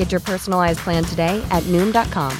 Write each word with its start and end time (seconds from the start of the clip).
Get 0.00 0.10
your 0.10 0.24
personalized 0.24 0.80
plan 0.80 1.04
today 1.04 1.44
at 1.50 1.62
Noom.com. 1.64 2.32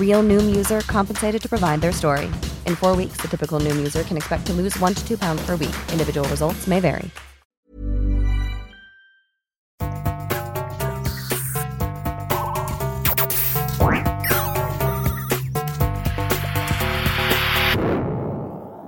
Real 0.00 0.20
Noom 0.26 0.50
user 0.50 0.80
compensated 0.80 1.40
to 1.42 1.48
provide 1.48 1.80
their 1.80 1.92
story. 1.92 2.26
In 2.66 2.74
four 2.74 2.96
weeks, 2.96 3.22
the 3.22 3.28
typical 3.28 3.60
Noom 3.60 3.76
user 3.76 4.02
can 4.02 4.16
expect 4.16 4.46
to 4.46 4.52
lose 4.52 4.76
one 4.80 4.92
to 4.92 5.06
two 5.06 5.16
pounds 5.16 5.46
per 5.46 5.54
week. 5.54 5.76
Individual 5.92 6.26
results 6.28 6.66
may 6.66 6.80
vary. 6.80 7.10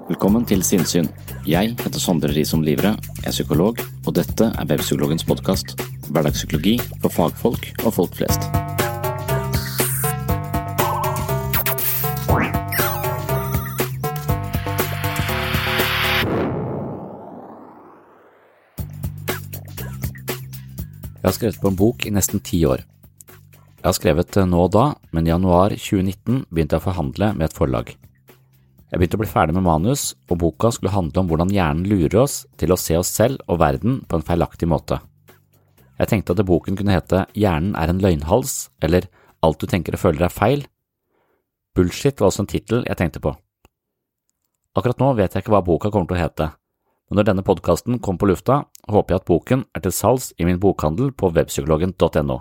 Velkommen 0.09 0.45
til 0.45 0.63
Sinnsyn. 0.67 1.09
Jeg 1.47 1.77
heter 1.79 2.01
Sondre 2.01 2.35
Risom 2.35 2.63
Livre, 2.67 2.97
er 3.23 3.31
psykolog, 3.31 3.79
og 4.07 4.15
dette 4.17 4.51
er 4.51 4.71
Webpsykologens 4.71 5.25
podkast. 5.25 5.94
Hverdagspsykologi 6.11 6.79
for 7.01 7.13
fagfolk 7.13 7.71
og 7.85 7.95
folk 7.97 8.19
flest. 8.19 8.49
Jeg 21.25 21.31
har 21.31 21.37
skrevet 21.39 21.61
på 21.63 21.71
en 21.71 21.77
bok 21.81 22.05
i 22.05 22.11
nesten 22.13 22.43
ti 22.45 22.59
år. 22.69 22.83
Jeg 23.81 23.87
har 23.87 23.95
skrevet 23.97 24.37
nå 24.45 24.59
og 24.67 24.75
da, 24.77 24.83
men 25.09 25.25
i 25.25 25.33
januar 25.33 25.73
2019 25.73 26.43
begynte 26.51 26.77
jeg 26.77 26.83
å 26.83 26.89
forhandle 26.91 27.31
med 27.33 27.47
et 27.49 27.57
forlag. 27.57 27.95
Jeg 28.93 29.01
begynte 29.01 29.17
å 29.17 29.23
bli 29.23 29.31
ferdig 29.33 29.57
med 29.57 29.65
manus, 29.65 30.03
og 30.29 30.43
boka 30.45 30.69
skulle 30.77 30.93
handle 30.93 31.25
om 31.25 31.33
hvordan 31.33 31.51
hjernen 31.51 31.89
lurer 31.89 32.21
oss 32.27 32.43
til 32.61 32.77
å 32.77 32.79
se 32.79 33.01
oss 33.01 33.09
selv 33.17 33.41
og 33.49 33.59
verden 33.65 34.03
på 34.05 34.21
en 34.21 34.27
feilaktig 34.29 34.69
måte. 34.69 35.01
Jeg 35.99 36.11
tenkte 36.11 36.35
at 36.35 36.47
boken 36.47 36.77
kunne 36.79 36.95
hete 36.95 37.27
Hjernen 37.39 37.77
er 37.79 37.91
en 37.91 38.01
løgnhals, 38.03 38.71
eller 38.83 39.07
Alt 39.45 39.61
du 39.61 39.69
tenker 39.69 39.97
og 39.97 40.01
føler 40.01 40.25
er 40.25 40.33
feil. 40.33 40.65
Bullshit 41.77 42.21
var 42.21 42.31
også 42.31 42.45
en 42.45 42.51
tittel 42.51 42.85
jeg 42.89 42.97
tenkte 43.01 43.21
på. 43.21 43.35
Akkurat 44.75 45.01
nå 45.03 45.11
vet 45.19 45.35
jeg 45.35 45.45
ikke 45.45 45.55
hva 45.55 45.65
boka 45.67 45.91
kommer 45.93 46.09
til 46.11 46.17
å 46.17 46.23
hete, 46.23 46.47
men 47.11 47.21
når 47.21 47.29
denne 47.29 47.45
podkasten 47.47 48.01
kommer 48.03 48.23
på 48.23 48.31
lufta, 48.31 48.63
håper 48.91 49.15
jeg 49.15 49.21
at 49.21 49.29
boken 49.29 49.65
er 49.77 49.85
til 49.85 49.95
salgs 49.95 50.33
i 50.41 50.47
min 50.49 50.61
bokhandel 50.63 51.13
på 51.13 51.31
webpsykologen.no. 51.35 52.39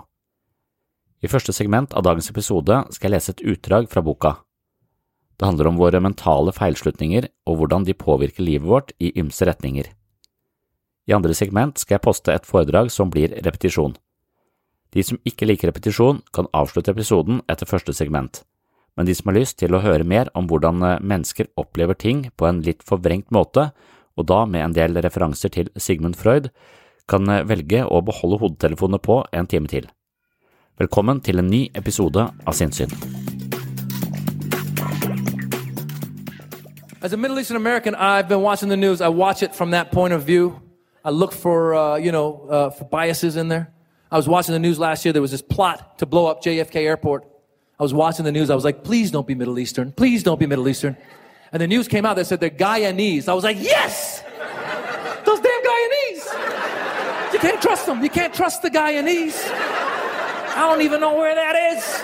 I 1.24 1.30
første 1.30 1.54
segment 1.56 1.94
av 1.96 2.04
dagens 2.06 2.30
episode 2.32 2.80
skal 2.94 3.08
jeg 3.08 3.14
lese 3.14 3.34
et 3.34 3.44
utdrag 3.54 3.86
fra 3.92 4.02
boka. 4.04 4.34
Det 5.38 5.46
handler 5.46 5.70
om 5.70 5.78
våre 5.80 6.00
mentale 6.02 6.54
feilslutninger 6.54 7.28
og 7.50 7.58
hvordan 7.58 7.86
de 7.86 7.96
påvirker 7.98 8.46
livet 8.46 8.68
vårt 8.70 8.92
i 9.02 9.12
ymse 9.18 9.46
retninger. 9.46 9.88
I 11.04 11.12
andre 11.12 11.34
segment 11.36 11.76
skal 11.80 11.98
jeg 11.98 12.04
poste 12.06 12.32
et 12.32 12.46
foredrag 12.48 12.88
som 12.92 13.10
blir 13.12 13.34
repetisjon. 13.44 13.92
De 14.96 15.02
som 15.04 15.18
ikke 15.28 15.44
liker 15.44 15.68
repetisjon, 15.68 16.22
kan 16.32 16.48
avslutte 16.56 16.94
episoden 16.94 17.42
etter 17.50 17.68
første 17.68 17.92
segment, 17.92 18.40
men 18.96 19.08
de 19.08 19.14
som 19.16 19.28
har 19.28 19.36
lyst 19.36 19.58
til 19.60 19.74
å 19.74 19.82
høre 19.84 20.06
mer 20.06 20.30
om 20.38 20.46
hvordan 20.48 20.80
mennesker 21.02 21.50
opplever 21.60 21.98
ting 21.98 22.28
på 22.38 22.48
en 22.48 22.62
litt 22.64 22.80
forvrengt 22.86 23.34
måte, 23.34 23.72
og 24.16 24.28
da 24.30 24.44
med 24.46 24.64
en 24.64 24.76
del 24.76 24.96
referanser 25.02 25.52
til 25.52 25.68
Sigmund 25.76 26.16
Freud, 26.16 26.48
kan 27.10 27.28
velge 27.44 27.82
å 27.84 28.00
beholde 28.00 28.40
hodetelefonene 28.40 29.02
på 29.02 29.20
en 29.34 29.50
time 29.50 29.68
til. 29.68 29.90
Velkommen 30.80 31.20
til 31.20 31.42
en 31.42 31.50
ny 31.50 31.66
episode 31.74 32.30
av 32.32 32.56
Sinnssyn. 32.56 32.94
As 37.04 37.12
a 37.12 37.18
Middle 37.18 37.38
Eastern 37.38 37.58
American, 37.58 37.94
I've 37.94 38.28
been 38.28 38.40
watching 38.40 38.70
the 38.70 38.78
news. 38.78 39.02
I 39.02 39.08
watch 39.08 39.42
it 39.42 39.54
from 39.54 39.72
that 39.72 39.92
point 39.92 40.14
of 40.14 40.22
view. 40.22 40.63
I 41.04 41.10
look 41.10 41.32
for, 41.32 41.74
uh, 41.74 41.96
you 41.96 42.12
know, 42.12 42.46
uh, 42.48 42.70
for 42.70 42.84
biases 42.84 43.36
in 43.36 43.48
there. 43.48 43.70
I 44.10 44.16
was 44.16 44.26
watching 44.26 44.52
the 44.54 44.58
news 44.58 44.78
last 44.78 45.04
year. 45.04 45.12
There 45.12 45.20
was 45.20 45.32
this 45.32 45.42
plot 45.42 45.98
to 45.98 46.06
blow 46.06 46.26
up 46.26 46.42
JFK 46.42 46.76
Airport. 46.76 47.26
I 47.78 47.82
was 47.82 47.92
watching 47.92 48.24
the 48.24 48.32
news. 48.32 48.48
I 48.48 48.54
was 48.54 48.64
like, 48.64 48.84
please 48.84 49.10
don't 49.10 49.26
be 49.26 49.34
Middle 49.34 49.58
Eastern. 49.58 49.92
Please 49.92 50.22
don't 50.22 50.40
be 50.40 50.46
Middle 50.46 50.66
Eastern. 50.68 50.96
And 51.52 51.60
the 51.60 51.66
news 51.66 51.88
came 51.88 52.06
out 52.06 52.16
that 52.16 52.26
said 52.26 52.40
they're 52.40 52.48
Guyanese. 52.50 53.28
I 53.28 53.34
was 53.34 53.44
like, 53.44 53.58
yes! 53.60 54.22
Those 55.26 55.40
damn 55.40 55.62
Guyanese! 55.62 57.32
You 57.32 57.38
can't 57.38 57.60
trust 57.60 57.86
them. 57.86 58.02
You 58.02 58.10
can't 58.10 58.32
trust 58.32 58.62
the 58.62 58.70
Guyanese. 58.70 59.50
I 59.50 60.66
don't 60.68 60.82
even 60.82 61.00
know 61.00 61.16
where 61.16 61.34
that 61.34 61.56
is. 61.74 62.02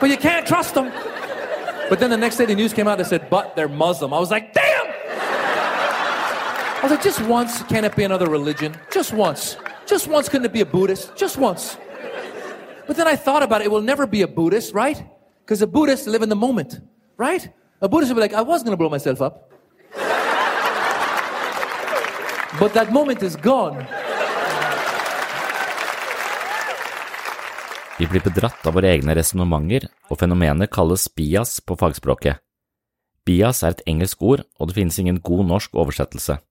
But 0.00 0.10
you 0.10 0.16
can't 0.16 0.46
trust 0.46 0.74
them. 0.74 0.92
But 1.88 1.98
then 1.98 2.10
the 2.10 2.16
next 2.16 2.36
day 2.36 2.44
the 2.44 2.54
news 2.54 2.72
came 2.72 2.88
out 2.88 2.98
that 2.98 3.06
said, 3.06 3.30
but 3.30 3.54
they're 3.56 3.68
Muslim. 3.68 4.12
I 4.12 4.18
was 4.18 4.30
like, 4.30 4.52
damn! 4.52 5.01
I 6.82 6.86
was 6.86 6.90
like, 6.90 7.02
just 7.04 7.20
once, 7.28 7.62
can 7.62 7.84
it 7.84 7.94
be 7.94 8.02
another 8.02 8.26
religion? 8.26 8.74
Just 8.90 9.12
once. 9.12 9.56
Just 9.86 10.08
once, 10.08 10.28
couldn't 10.28 10.46
it 10.46 10.52
be 10.52 10.62
a 10.62 10.66
Buddhist? 10.66 11.14
Just 11.14 11.38
once. 11.38 11.76
But 12.88 12.96
then 12.96 13.06
I 13.06 13.14
thought 13.14 13.44
about 13.44 13.60
it, 13.60 13.66
it 13.66 13.70
will 13.70 13.80
never 13.80 14.04
be 14.04 14.22
a 14.22 14.26
Buddhist, 14.26 14.74
right? 14.74 15.00
Because 15.44 15.62
a 15.62 15.68
Buddhist 15.68 16.08
live 16.08 16.22
in 16.22 16.28
the 16.28 16.34
moment, 16.34 16.80
right? 17.16 17.48
A 17.80 17.88
Buddhist 17.88 18.10
would 18.10 18.16
be 18.16 18.22
like, 18.22 18.34
I 18.34 18.42
was 18.42 18.64
gonna 18.64 18.76
blow 18.76 18.88
myself 18.88 19.22
up. 19.22 19.48
but 22.58 22.74
that 22.74 22.90
moment 22.90 23.22
is 23.22 23.36
gone. 23.36 23.86
Vi 27.98 28.06
blir 28.10 28.26
bedratt 28.26 28.66
av 28.66 28.74
våre 28.74 28.90
egne 28.90 29.14
resonnementer, 29.14 29.86
og 30.10 30.18
fenomenet 30.18 30.74
kalles 30.74 31.06
bias 31.14 31.60
på 31.62 31.78
fagspråket. 31.78 32.42
Bias 33.22 33.62
er 33.62 33.76
et 33.76 33.84
engelsk 33.86 34.18
ord, 34.18 34.42
og 34.58 34.66
det 34.66 34.74
finnes 34.74 34.98
ingen 34.98 35.22
god 35.22 35.46
norsk 35.46 35.70
oversettelse. 35.78 36.42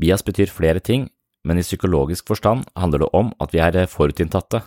Bias 0.00 0.24
betyr 0.24 0.52
flere 0.52 0.80
ting, 0.80 1.08
men 1.44 1.60
i 1.60 1.64
psykologisk 1.64 2.28
forstand 2.28 2.66
handler 2.76 3.04
det 3.04 3.10
om 3.16 3.32
at 3.40 3.52
vi 3.54 3.60
er 3.62 3.86
forutinntatte. 3.88 4.62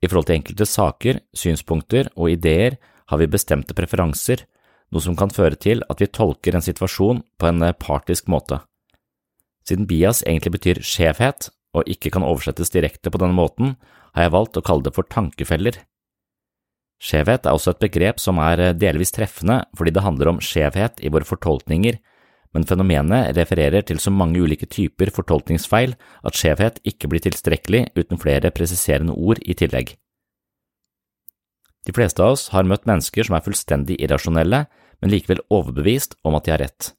I 0.00 0.08
forhold 0.08 0.28
til 0.30 0.38
enkelte 0.38 0.66
saker, 0.68 1.20
synspunkter 1.36 2.08
og 2.16 2.32
ideer 2.32 2.78
har 3.12 3.20
vi 3.20 3.28
bestemte 3.28 3.76
preferanser, 3.76 4.46
noe 4.90 5.04
som 5.04 5.16
kan 5.16 5.32
føre 5.32 5.58
til 5.60 5.84
at 5.92 6.00
vi 6.00 6.08
tolker 6.08 6.56
en 6.56 6.64
situasjon 6.64 7.22
på 7.38 7.50
en 7.50 7.70
partisk 7.78 8.30
måte. 8.32 8.62
Siden 9.68 9.86
bias 9.86 10.24
egentlig 10.26 10.56
betyr 10.56 10.80
skjevhet, 10.82 11.50
og 11.76 11.86
ikke 11.86 12.10
kan 12.10 12.26
oversettes 12.26 12.72
direkte 12.74 13.12
på 13.12 13.20
denne 13.20 13.36
måten, 13.36 13.76
har 14.16 14.26
jeg 14.26 14.34
valgt 14.34 14.58
å 14.58 14.64
kalle 14.66 14.86
det 14.86 14.96
for 14.96 15.06
tankefeller. 15.06 15.76
Skjevhet 17.00 17.46
er 17.46 17.56
også 17.56 17.74
et 17.74 17.84
begrep 17.84 18.18
som 18.20 18.40
er 18.42 18.72
delvis 18.76 19.14
treffende 19.14 19.62
fordi 19.78 19.94
det 19.94 20.02
handler 20.04 20.32
om 20.32 20.40
skjevhet 20.42 20.98
i 21.00 21.12
våre 21.12 21.28
fortolkninger, 21.28 22.00
men 22.54 22.66
fenomenet 22.66 23.36
refererer 23.36 23.84
til 23.86 24.00
så 24.02 24.10
mange 24.10 24.40
ulike 24.42 24.66
typer 24.66 25.12
fortolkningsfeil 25.14 25.94
at 26.26 26.36
skjevhet 26.36 26.80
ikke 26.86 27.10
blir 27.10 27.22
tilstrekkelig 27.22 27.86
uten 27.98 28.20
flere 28.20 28.50
presiserende 28.54 29.14
ord 29.14 29.42
i 29.46 29.54
tillegg. 29.54 29.94
De 31.86 31.94
fleste 31.96 32.20
av 32.22 32.34
oss 32.34 32.48
har 32.54 32.66
møtt 32.68 32.88
mennesker 32.88 33.26
som 33.26 33.38
er 33.38 33.44
fullstendig 33.44 33.96
irrasjonelle, 34.02 34.66
men 35.00 35.12
likevel 35.12 35.40
overbevist 35.48 36.18
om 36.26 36.36
at 36.36 36.44
de 36.44 36.52
har 36.52 36.62
rett. 36.66 36.92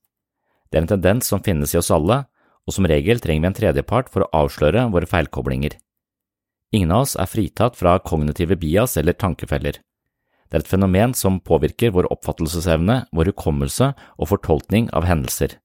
Det 0.72 0.80
er 0.80 0.86
en 0.86 0.94
tendens 0.96 1.28
som 1.30 1.44
finnes 1.44 1.76
i 1.76 1.80
oss 1.82 1.92
alle, 1.94 2.24
og 2.66 2.74
som 2.74 2.88
regel 2.90 3.20
trenger 3.22 3.44
vi 3.44 3.50
en 3.52 3.60
tredjepart 3.60 4.10
for 4.10 4.26
å 4.26 4.32
avsløre 4.46 4.88
våre 4.94 5.10
feilkoblinger. 5.10 5.76
Ingen 6.72 6.94
av 6.96 7.06
oss 7.06 7.18
er 7.20 7.30
fritatt 7.30 7.76
fra 7.76 7.98
kognitive 8.00 8.56
bias 8.58 8.96
eller 8.98 9.18
tankefeller. 9.18 9.82
Det 10.52 10.60
er 10.60 10.66
et 10.66 10.68
fenomen 10.68 11.14
som 11.16 11.40
påvirker 11.40 11.94
vår 11.96 12.10
oppfattelsesevne, 12.12 13.06
vår 13.16 13.32
hukommelse 13.32 13.94
og 14.20 14.28
fortolkning 14.34 14.90
av 14.92 15.08
hendelser. 15.08 15.56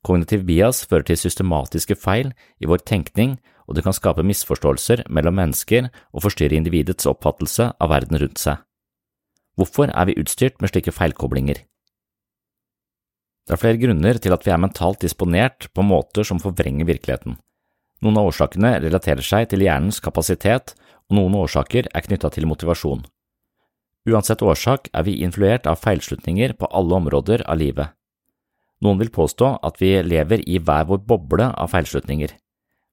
Kognitiv 0.00 0.46
bias 0.48 0.86
fører 0.88 1.04
til 1.10 1.20
systematiske 1.20 1.98
feil 2.00 2.30
i 2.64 2.68
vår 2.70 2.80
tenkning, 2.88 3.36
og 3.68 3.76
det 3.76 3.84
kan 3.84 3.92
skape 3.92 4.24
misforståelser 4.24 5.04
mellom 5.12 5.36
mennesker 5.36 5.90
og 6.16 6.24
forstyrre 6.24 6.56
individets 6.56 7.04
oppfattelse 7.06 7.68
av 7.76 7.92
verden 7.92 8.16
rundt 8.24 8.40
seg. 8.40 8.64
Hvorfor 9.60 9.92
er 9.92 10.08
vi 10.08 10.16
utstyrt 10.16 10.56
med 10.64 10.72
slike 10.72 10.96
feilkoblinger? 10.96 11.60
Det 13.44 13.56
er 13.56 13.60
flere 13.60 13.80
grunner 13.82 14.16
til 14.16 14.32
at 14.32 14.46
vi 14.46 14.54
er 14.54 14.64
mentalt 14.64 15.04
disponert 15.04 15.68
på 15.76 15.84
måter 15.84 16.24
som 16.24 16.40
forvrenger 16.40 16.88
virkeligheten. 16.88 17.36
Noen 18.00 18.16
av 18.16 18.32
årsakene 18.32 18.78
relaterer 18.80 19.26
seg 19.26 19.50
til 19.50 19.66
hjernens 19.66 20.00
kapasitet, 20.00 20.72
og 21.10 21.18
noen 21.18 21.36
årsaker 21.42 21.90
er 21.92 22.06
knytta 22.06 22.30
til 22.32 22.48
motivasjon. 22.48 23.04
Uansett 24.08 24.42
årsak 24.42 24.88
er 24.96 25.04
vi 25.04 25.18
influert 25.24 25.66
av 25.68 25.80
feilslutninger 25.82 26.54
på 26.56 26.68
alle 26.72 26.96
områder 26.96 27.44
av 27.44 27.58
livet. 27.60 27.92
Noen 28.80 29.00
vil 29.02 29.12
påstå 29.12 29.58
at 29.60 29.80
vi 29.80 29.92
lever 30.02 30.40
i 30.48 30.56
hver 30.58 30.86
vår 30.88 31.02
boble 31.04 31.50
av 31.52 31.68
feilslutninger. 31.74 32.32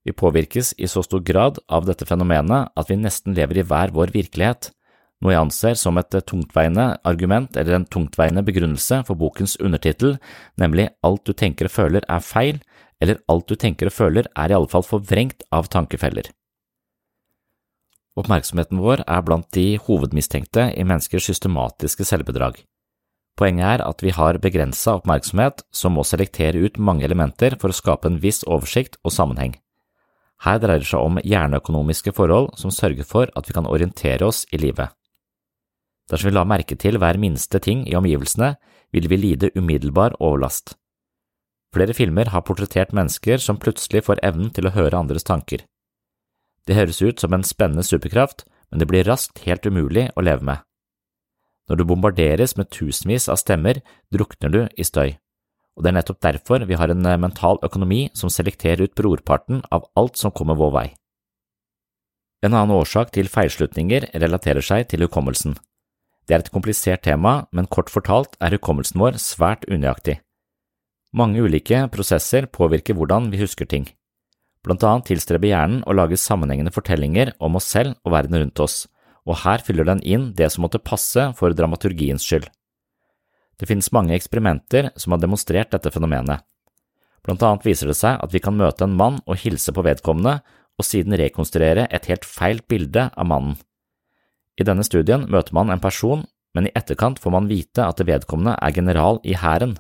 Vi 0.07 0.15
påvirkes 0.15 0.73
i 0.77 0.87
så 0.87 1.03
stor 1.03 1.23
grad 1.23 1.61
av 1.71 1.87
dette 1.87 2.05
fenomenet 2.07 2.73
at 2.75 2.91
vi 2.91 2.99
nesten 2.99 3.35
lever 3.35 3.61
i 3.61 3.65
hver 3.67 3.93
vår 3.95 4.11
virkelighet, 4.15 4.71
noe 5.23 5.33
jeg 5.33 5.41
anser 5.41 5.77
som 5.79 5.97
et 5.97 6.19
tungtveiende 6.29 6.89
argument 7.07 7.55
eller 7.57 7.79
en 7.79 7.87
tungtveiende 7.87 8.43
begrunnelse 8.45 9.01
for 9.07 9.17
bokens 9.19 9.55
undertittel, 9.63 10.17
nemlig 10.59 10.89
Alt 11.07 11.25
du 11.25 11.33
tenker 11.33 11.71
og 11.71 11.73
føler 11.73 12.05
er 12.07 12.23
feil, 12.23 12.59
eller 13.01 13.21
Alt 13.31 13.47
du 13.47 13.55
tenker 13.55 13.89
og 13.89 13.95
føler 13.95 14.29
er 14.35 14.51
i 14.51 14.57
alle 14.59 14.69
fall 14.71 14.85
forvrengt 14.85 15.47
av 15.51 15.71
tankefeller. 15.73 16.29
Oppmerksomheten 18.17 18.79
vår 18.81 19.03
er 19.05 19.21
blant 19.21 19.45
de 19.53 19.77
hovedmistenkte 19.85 20.71
i 20.73 20.85
menneskers 20.87 21.27
systematiske 21.29 22.07
selvbedrag. 22.07 22.63
Poenget 23.37 23.67
er 23.75 23.83
at 23.85 24.01
vi 24.01 24.09
har 24.15 24.39
begrensa 24.41 24.95
oppmerksomhet 24.97 25.61
som 25.69 25.93
må 25.93 26.05
selektere 26.07 26.63
ut 26.65 26.79
mange 26.81 27.05
elementer 27.05 27.53
for 27.61 27.69
å 27.69 27.77
skape 27.77 28.09
en 28.09 28.17
viss 28.23 28.41
oversikt 28.47 28.97
og 29.03 29.13
sammenheng. 29.13 29.53
Her 30.41 30.57
dreier 30.61 30.81
det 30.81 30.89
seg 30.89 31.05
om 31.05 31.21
hjerneøkonomiske 31.21 32.13
forhold 32.17 32.51
som 32.57 32.73
sørger 32.73 33.05
for 33.05 33.29
at 33.37 33.45
vi 33.49 33.53
kan 33.57 33.69
orientere 33.69 34.25
oss 34.25 34.43
i 34.53 34.61
livet. 34.61 34.89
Dersom 36.09 36.31
vi 36.31 36.35
la 36.37 36.45
merke 36.47 36.77
til 36.79 36.97
hver 36.97 37.17
minste 37.21 37.61
ting 37.61 37.85
i 37.85 37.95
omgivelsene, 37.99 38.55
vil 38.95 39.09
vi 39.11 39.17
lide 39.19 39.51
umiddelbar 39.57 40.15
overlast. 40.23 40.77
Flere 41.75 41.93
filmer 41.93 42.31
har 42.33 42.45
portrettert 42.47 42.93
mennesker 42.95 43.41
som 43.43 43.59
plutselig 43.61 44.05
får 44.07 44.23
evnen 44.25 44.53
til 44.55 44.69
å 44.69 44.73
høre 44.73 44.97
andres 44.97 45.27
tanker. 45.27 45.65
Det 46.67 46.75
høres 46.75 46.99
ut 47.01 47.21
som 47.23 47.33
en 47.33 47.45
spennende 47.47 47.85
superkraft, 47.87 48.43
men 48.71 48.81
det 48.81 48.89
blir 48.89 49.07
raskt 49.07 49.45
helt 49.45 49.65
umulig 49.65 50.09
å 50.15 50.23
leve 50.25 50.43
med. 50.43 50.63
Når 51.67 51.79
du 51.79 51.87
bombarderes 51.87 52.55
med 52.59 52.69
tusenvis 52.71 53.27
av 53.31 53.39
stemmer, 53.39 53.79
drukner 54.11 54.51
du 54.51 54.61
i 54.75 54.85
støy, 54.87 55.15
og 55.77 55.83
det 55.83 55.91
er 55.91 55.97
nettopp 55.99 56.19
derfor 56.25 56.65
vi 56.67 56.77
har 56.79 56.91
en 56.91 57.05
eh, 57.05 57.19
mental 57.21 57.59
økonomi 57.63 58.07
som 58.17 58.31
selekterer 58.33 58.87
ut 58.87 58.95
brorparten 58.97 59.61
av 59.71 59.87
alt 59.99 60.17
som 60.19 60.33
kommer 60.33 60.57
vår 60.59 60.73
vei. 60.73 60.87
En 62.45 62.53
annen 62.53 62.75
årsak 62.75 63.13
til 63.15 63.29
feilslutninger 63.31 64.11
relaterer 64.13 64.65
seg 64.65 64.87
til 64.91 65.05
hukommelsen. 65.05 65.55
Det 66.27 66.35
er 66.35 66.43
et 66.43 66.53
komplisert 66.53 67.05
tema, 67.07 67.47
men 67.55 67.69
kort 67.71 67.89
fortalt 67.93 68.35
er 68.43 68.57
hukommelsen 68.57 68.99
vår 69.01 69.19
svært 69.21 69.63
unøyaktig. 69.69 70.19
Mange 71.15 71.41
ulike 71.41 71.85
prosesser 71.93 72.49
påvirker 72.51 72.97
hvordan 72.97 73.31
vi 73.31 73.39
husker 73.41 73.65
ting. 73.69 73.87
Blant 74.67 74.83
annet 74.83 75.05
tilstreber 75.07 75.47
hjernen 75.47 75.83
å 75.87 75.93
lage 75.95 76.17
sammenhengende 76.19 76.73
fortellinger 76.75 77.31
om 77.39 77.55
oss 77.55 77.69
selv 77.71 77.95
og 78.03 78.11
verden 78.11 78.35
rundt 78.41 78.59
oss, 78.59 78.81
og 79.23 79.39
her 79.45 79.63
fyller 79.63 79.87
den 79.87 80.01
inn 80.03 80.33
det 80.35 80.49
som 80.51 80.65
måtte 80.65 80.81
passe 80.83 81.29
for 81.39 81.55
dramaturgiens 81.55 82.25
skyld. 82.27 82.49
Det 83.57 83.69
finnes 83.69 83.93
mange 83.95 84.11
eksperimenter 84.17 84.91
som 84.99 85.15
har 85.15 85.21
demonstrert 85.23 85.71
dette 85.71 85.91
fenomenet. 85.93 86.43
Blant 87.23 87.43
annet 87.47 87.63
viser 87.63 87.87
det 87.87 87.95
seg 87.99 88.19
at 88.19 88.33
vi 88.35 88.41
kan 88.43 88.59
møte 88.59 88.83
en 88.83 88.97
mann 88.99 89.21
og 89.23 89.39
hilse 89.39 89.71
på 89.71 89.85
vedkommende, 89.87 90.41
og 90.77 90.85
siden 90.85 91.15
rekonstruere 91.17 91.87
et 91.87 92.05
helt 92.11 92.27
feil 92.27 92.59
bilde 92.67 93.07
av 93.09 93.27
mannen. 93.27 93.55
I 94.59 94.67
denne 94.67 94.83
studien 94.85 95.25
møter 95.31 95.55
man 95.55 95.71
en 95.71 95.81
person, 95.81 96.25
men 96.53 96.67
i 96.67 96.73
etterkant 96.75 97.21
får 97.23 97.33
man 97.33 97.47
vite 97.49 97.85
at 97.87 98.03
vedkommende 98.03 98.57
er 98.59 98.75
general 98.75 99.21
i 99.23 99.35
hæren. 99.37 99.77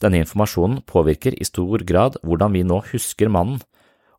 Denne 0.00 0.22
informasjonen 0.24 0.80
påvirker 0.88 1.36
i 1.36 1.46
stor 1.46 1.84
grad 1.84 2.16
hvordan 2.24 2.56
vi 2.56 2.64
nå 2.64 2.80
husker 2.90 3.28
mannen, 3.28 3.60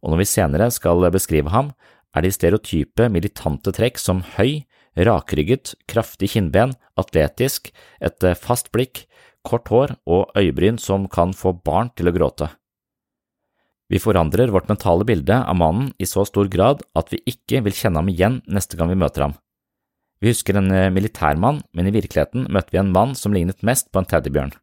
og 0.01 0.13
når 0.13 0.23
vi 0.23 0.29
senere 0.29 0.69
skal 0.73 1.05
beskrive 1.13 1.53
ham, 1.53 1.71
er 2.15 2.25
de 2.25 2.33
stereotype 2.33 3.07
militante 3.13 3.71
trekk 3.75 3.99
som 4.01 4.23
høy, 4.35 4.63
rakrygget, 4.97 5.75
kraftig 5.87 6.33
kinnben, 6.33 6.75
atletisk, 6.99 7.71
et 8.03 8.23
eh, 8.23 8.37
fast 8.37 8.71
blikk, 8.75 9.05
kort 9.47 9.69
hår 9.71 9.95
og 10.05 10.33
øyebryn 10.37 10.77
som 10.81 11.07
kan 11.09 11.33
få 11.33 11.53
barn 11.65 11.89
til 11.97 12.11
å 12.11 12.15
gråte. 12.15 12.51
Vi 13.91 13.99
forandrer 13.99 14.51
vårt 14.53 14.69
mentale 14.71 15.03
bilde 15.07 15.35
av 15.35 15.57
mannen 15.59 15.89
i 15.99 16.07
så 16.07 16.23
stor 16.27 16.47
grad 16.51 16.83
at 16.95 17.09
vi 17.11 17.19
ikke 17.27 17.63
vil 17.65 17.75
kjenne 17.75 17.99
ham 17.99 18.11
igjen 18.11 18.37
neste 18.47 18.77
gang 18.79 18.91
vi 18.91 18.99
møter 18.99 19.25
ham. 19.27 19.33
Vi 20.21 20.29
husker 20.29 20.59
en 20.59 20.69
eh, 20.71 20.91
militærmann, 20.93 21.63
men 21.73 21.89
i 21.89 21.95
virkeligheten 21.95 22.45
møtte 22.53 22.75
vi 22.75 22.81
en 22.83 22.93
mann 22.93 23.15
som 23.17 23.33
lignet 23.33 23.65
mest 23.65 23.89
på 23.91 24.01
en 24.01 24.07
teddybjørn. 24.07 24.53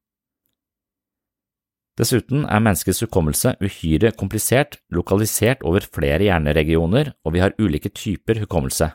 Dessuten 1.98 2.44
er 2.46 2.62
menneskets 2.62 3.02
hukommelse 3.02 3.56
uhyre 3.58 4.12
komplisert, 4.14 4.76
lokalisert 4.94 5.64
over 5.66 5.82
flere 5.82 6.22
hjerneregioner, 6.28 7.10
og 7.26 7.34
vi 7.34 7.42
har 7.42 7.56
ulike 7.58 7.90
typer 7.90 8.38
hukommelse. 8.44 8.92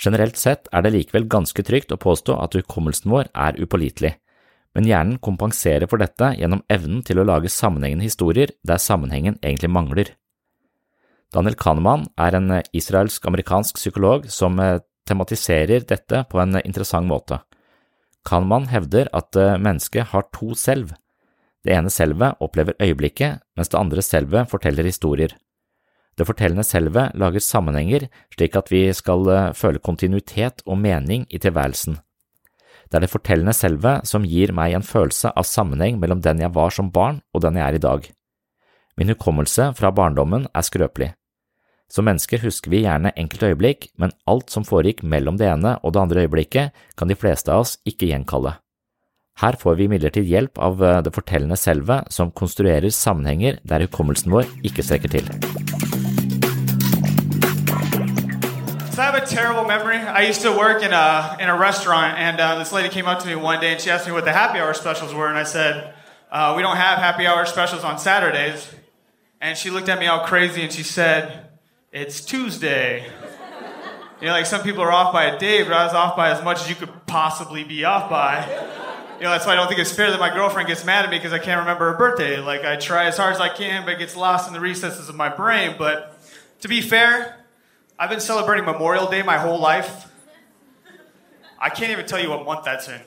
Generelt 0.00 0.40
sett 0.40 0.70
er 0.72 0.82
det 0.82 0.94
likevel 0.94 1.28
ganske 1.30 1.62
trygt 1.62 1.92
å 1.92 2.00
påstå 2.00 2.38
at 2.40 2.56
hukommelsen 2.56 3.12
vår 3.12 3.28
er 3.28 3.60
upålitelig, 3.60 4.14
men 4.74 4.88
hjernen 4.88 5.20
kompenserer 5.22 5.86
for 5.90 6.00
dette 6.00 6.32
gjennom 6.40 6.64
evnen 6.72 7.04
til 7.06 7.20
å 7.20 7.28
lage 7.28 7.52
sammenhengende 7.52 8.08
historier 8.08 8.56
der 8.66 8.80
sammenhengen 8.80 9.36
egentlig 9.42 9.70
mangler. 9.76 10.16
Daniel 11.34 11.60
Kahneman 11.60 12.08
er 12.16 12.38
en 12.38 12.50
israelsk-amerikansk 12.72 13.76
psykolog 13.76 14.26
som 14.32 14.58
eh, 14.62 14.80
tematiserer 15.06 15.84
dette 15.84 16.24
på 16.30 16.40
en 16.40 16.56
interessant 16.62 17.06
måte. 17.10 17.42
Kahneman 18.24 18.70
hevder 18.72 19.10
at 19.12 19.36
eh, 19.36 19.58
mennesket 19.60 20.14
har 20.14 20.30
to 20.32 20.54
selv 20.58 20.94
det 21.64 21.72
ene 21.72 21.90
selvet 21.90 22.40
opplever 22.44 22.76
øyeblikket, 22.82 23.40
mens 23.56 23.72
det 23.72 23.80
andre 23.80 24.02
selvet 24.04 24.50
forteller 24.50 24.84
historier. 24.84 25.32
Det 26.14 26.26
fortellende 26.28 26.64
selvet 26.66 27.14
lager 27.18 27.42
sammenhenger 27.42 28.06
slik 28.36 28.56
at 28.56 28.70
vi 28.70 28.86
skal 28.94 29.26
eh, 29.32 29.52
føle 29.56 29.82
kontinuitet 29.82 30.62
og 30.66 30.78
mening 30.78 31.24
i 31.30 31.40
tilværelsen. 31.42 31.98
Det 32.86 33.00
er 33.00 33.06
det 33.06 33.10
fortellende 33.10 33.54
selvet 33.56 34.06
som 34.06 34.26
gir 34.28 34.52
meg 34.54 34.76
en 34.76 34.86
følelse 34.86 35.32
av 35.34 35.48
sammenheng 35.48 35.98
mellom 35.98 36.20
den 36.22 36.44
jeg 36.44 36.54
var 36.54 36.70
som 36.70 36.92
barn 36.94 37.18
og 37.34 37.42
den 37.42 37.58
jeg 37.58 37.66
er 37.66 37.78
i 37.78 37.82
dag. 37.82 38.06
Min 38.94 39.10
hukommelse 39.10 39.72
fra 39.74 39.90
barndommen 39.90 40.46
er 40.54 40.62
skrøpelig. 40.62 41.14
Som 41.90 42.06
mennesker 42.06 42.42
husker 42.44 42.70
vi 42.70 42.84
gjerne 42.84 43.12
enkelte 43.18 43.50
øyeblikk, 43.50 43.88
men 43.98 44.14
alt 44.30 44.52
som 44.54 44.64
foregikk 44.66 45.02
mellom 45.02 45.36
det 45.40 45.50
ene 45.50 45.76
og 45.82 45.94
det 45.94 46.04
andre 46.04 46.24
øyeblikket, 46.24 46.70
kan 46.96 47.10
de 47.10 47.18
fleste 47.18 47.50
av 47.52 47.64
oss 47.64 47.76
ikke 47.88 48.08
gjenkalle. 48.12 48.54
Her 49.40 49.56
får 49.58 49.74
vi 49.74 49.84
imidlertid 49.88 50.24
hjelp 50.30 50.58
av 50.58 50.84
eh, 50.84 51.00
det 51.02 51.10
fortellende 51.14 51.56
som 52.10 52.30
konstruerer 52.30 52.90
sammenhenger 52.90 53.58
der 53.64 53.82
hukommelsen 53.82 54.30
vår 54.30 54.46
ikke 54.62 54.82
strekker 54.82 55.08
til. 55.08 55.26
So 58.94 59.02
I 59.02 59.06
have 59.06 59.16
a 59.16 59.26
terrible 59.26 59.66
memory. 59.66 59.96
I 59.96 60.28
used 60.30 60.42
to 60.42 60.52
work 60.52 60.84
in 60.84 60.92
a 60.92 61.36
in 61.40 61.48
a 61.48 61.58
restaurant, 61.58 62.14
and 62.16 62.38
uh, 62.38 62.58
this 62.60 62.72
lady 62.72 62.88
came 62.88 63.08
up 63.08 63.18
to 63.22 63.26
me 63.26 63.34
one 63.34 63.58
day 63.60 63.72
and 63.72 63.80
she 63.80 63.90
asked 63.90 64.06
me 64.06 64.12
what 64.12 64.24
the 64.24 64.32
happy 64.32 64.60
hour 64.60 64.72
specials 64.72 65.12
were, 65.12 65.26
and 65.26 65.36
I 65.36 65.42
said, 65.42 65.92
uh, 66.30 66.54
"We 66.56 66.62
don't 66.62 66.76
have 66.76 66.98
happy 66.98 67.26
hour 67.26 67.44
specials 67.44 67.82
on 67.82 67.98
Saturdays." 67.98 68.68
And 69.40 69.58
she 69.58 69.70
looked 69.70 69.88
at 69.88 69.98
me 69.98 70.06
all 70.06 70.24
crazy 70.24 70.62
and 70.62 70.72
she 70.72 70.84
said, 70.84 71.22
"It's 71.90 72.24
Tuesday." 72.24 73.10
You 74.20 74.28
know, 74.28 74.32
like 74.32 74.46
some 74.46 74.62
people 74.62 74.84
are 74.84 74.92
off 74.92 75.12
by 75.12 75.24
a 75.24 75.38
day, 75.40 75.64
but 75.64 75.72
I 75.72 75.84
was 75.86 75.94
off 75.94 76.16
by 76.16 76.30
as 76.30 76.40
much 76.44 76.60
as 76.62 76.68
you 76.70 76.76
could 76.76 76.92
possibly 77.06 77.64
be 77.64 77.84
off 77.84 78.08
by. 78.08 78.46
You 79.16 79.22
know, 79.22 79.30
that's 79.30 79.46
why 79.46 79.52
I 79.52 79.54
don't 79.56 79.68
think 79.68 79.80
it's 79.80 79.92
fair 79.92 80.10
that 80.10 80.18
my 80.18 80.34
girlfriend 80.34 80.66
gets 80.66 80.84
mad 80.84 81.04
at 81.04 81.10
me 81.10 81.18
because 81.18 81.32
I 81.32 81.38
can't 81.38 81.60
remember 81.60 81.92
her 81.92 81.96
birthday. 81.96 82.40
Like, 82.40 82.64
I 82.64 82.76
try 82.76 83.04
as 83.06 83.16
hard 83.16 83.34
as 83.34 83.40
I 83.40 83.48
can, 83.48 83.84
but 83.84 83.94
it 83.94 83.98
gets 83.98 84.16
lost 84.16 84.48
in 84.48 84.54
the 84.54 84.60
recesses 84.60 85.08
of 85.08 85.14
my 85.14 85.28
brain. 85.28 85.76
But 85.78 86.18
to 86.62 86.68
be 86.68 86.80
fair, 86.80 87.36
I've 87.98 88.10
been 88.10 88.20
celebrating 88.20 88.64
Memorial 88.64 89.08
Day 89.08 89.22
my 89.22 89.38
whole 89.38 89.60
life. 89.60 90.10
I 91.60 91.70
can't 91.70 91.92
even 91.92 92.06
tell 92.06 92.20
you 92.20 92.28
what 92.28 92.44
month 92.44 92.64
that's 92.64 92.88
in. 92.88 93.00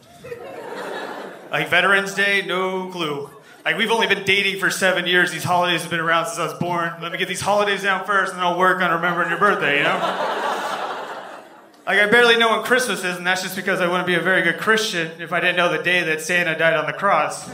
Like, 1.51 1.67
Veterans 1.69 2.13
Day, 2.13 2.43
no 2.45 2.89
clue. 2.89 3.29
Like, 3.65 3.77
we've 3.77 3.91
only 3.91 4.07
been 4.07 4.23
dating 4.23 4.61
for 4.61 4.69
seven 4.71 5.05
years. 5.05 5.31
These 5.31 5.43
holidays 5.43 5.81
have 5.81 5.91
been 5.91 5.99
around 5.99 6.27
since 6.27 6.39
I 6.39 6.45
was 6.45 6.53
born. 6.53 6.93
Let 7.01 7.11
me 7.11 7.17
get 7.17 7.27
these 7.27 7.41
holidays 7.41 7.83
down 7.83 8.05
first, 8.05 8.31
and 8.31 8.39
then 8.39 8.47
I'll 8.47 8.57
work 8.57 8.81
on 8.81 8.91
remembering 8.91 9.29
your 9.29 9.39
birthday, 9.39 9.79
you 9.79 9.83
know? 9.83 10.56
Like, 11.87 12.01
I 12.01 12.11
barely 12.11 12.35
know 12.35 12.49
when 12.51 12.63
Christmas 12.63 12.99
is, 13.05 13.15
and 13.15 13.25
that's 13.25 13.43
just 13.43 13.55
because 13.55 13.79
I 13.79 13.87
wouldn't 13.87 14.07
be 14.07 14.15
a 14.15 14.21
very 14.21 14.41
good 14.41 14.59
Christian 14.59 15.07
if 15.21 15.31
I 15.31 15.39
didn't 15.39 15.55
know 15.55 15.69
the 15.71 15.81
day 15.83 16.03
that 16.03 16.19
Santa 16.21 16.53
died 16.59 16.75
on 16.75 16.85
the 16.85 16.91
cross. 16.91 17.47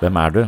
Hvem 0.00 0.16
er 0.16 0.30
du? 0.30 0.42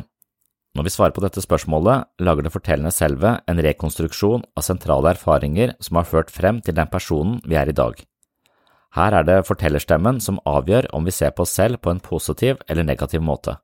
Når 0.77 0.85
vi 0.85 0.91
svarer 0.93 1.15
på 1.17 1.23
dette 1.25 1.41
spørsmålet, 1.41 2.05
lager 2.21 2.45
det 2.45 2.53
fortellende 2.53 2.93
selve 2.93 3.31
en 3.49 3.63
rekonstruksjon 3.65 4.45
av 4.59 4.67
sentrale 4.67 5.15
erfaringer 5.15 5.73
som 5.81 5.97
har 5.97 6.05
ført 6.11 6.33
frem 6.35 6.61
til 6.61 6.77
den 6.77 6.91
personen 6.93 7.39
vi 7.49 7.57
er 7.57 7.71
i 7.73 7.77
dag. 7.79 7.97
Her 8.93 9.17
er 9.23 9.25
det 9.25 9.47
fortellerstemmen 9.49 10.21
som 10.21 10.43
avgjør 10.45 10.91
om 10.93 11.09
vi 11.09 11.17
ser 11.17 11.33
på 11.33 11.47
oss 11.47 11.57
selv 11.57 11.81
på 11.81 11.95
en 11.95 12.03
positiv 12.05 12.61
eller 12.69 12.85
negativ 12.85 13.25
måte. 13.25 13.57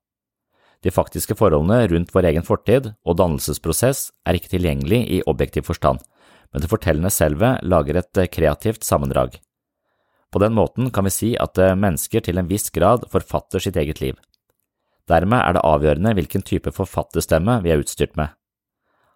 De 0.81 0.89
faktiske 0.89 1.37
forholdene 1.37 1.83
rundt 1.93 2.15
vår 2.17 2.31
egen 2.33 2.49
fortid 2.49 2.95
og 3.05 3.21
dannelsesprosess 3.21 4.07
er 4.25 4.41
ikke 4.41 4.55
tilgjengelig 4.57 5.03
i 5.19 5.21
objektiv 5.29 5.69
forstand, 5.69 6.01
men 6.53 6.63
det 6.63 6.71
fortellende 6.71 7.13
selve 7.15 7.57
lager 7.63 8.01
et 8.01 8.25
kreativt 8.33 8.85
sammendrag. 8.87 9.39
På 10.31 10.39
den 10.43 10.55
måten 10.55 10.91
kan 10.95 11.07
vi 11.07 11.15
si 11.15 11.31
at 11.39 11.59
mennesker 11.59 12.23
til 12.23 12.39
en 12.39 12.51
viss 12.51 12.71
grad 12.71 13.07
forfatter 13.11 13.63
sitt 13.63 13.79
eget 13.81 14.03
liv. 14.03 14.19
Dermed 15.11 15.43
er 15.43 15.57
det 15.57 15.65
avgjørende 15.67 16.15
hvilken 16.15 16.45
type 16.47 16.71
forfatterstemme 16.75 17.59
vi 17.65 17.73
er 17.75 17.83
utstyrt 17.83 18.15
med. 18.19 18.31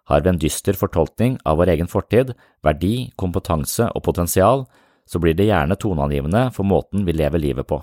Har 0.05 0.21
vi 0.21 0.29
en 0.29 0.39
dyster 0.41 0.77
fortolkning 0.77 1.39
av 1.47 1.57
vår 1.57 1.71
egen 1.73 1.89
fortid, 1.89 2.35
verdi, 2.65 3.11
kompetanse 3.17 3.87
og 3.95 4.03
potensial, 4.05 4.65
så 5.09 5.21
blir 5.21 5.37
det 5.37 5.47
gjerne 5.49 5.77
toneangivende 5.81 6.49
for 6.53 6.67
måten 6.67 7.05
vi 7.07 7.15
lever 7.15 7.41
livet 7.41 7.67
på. 7.69 7.79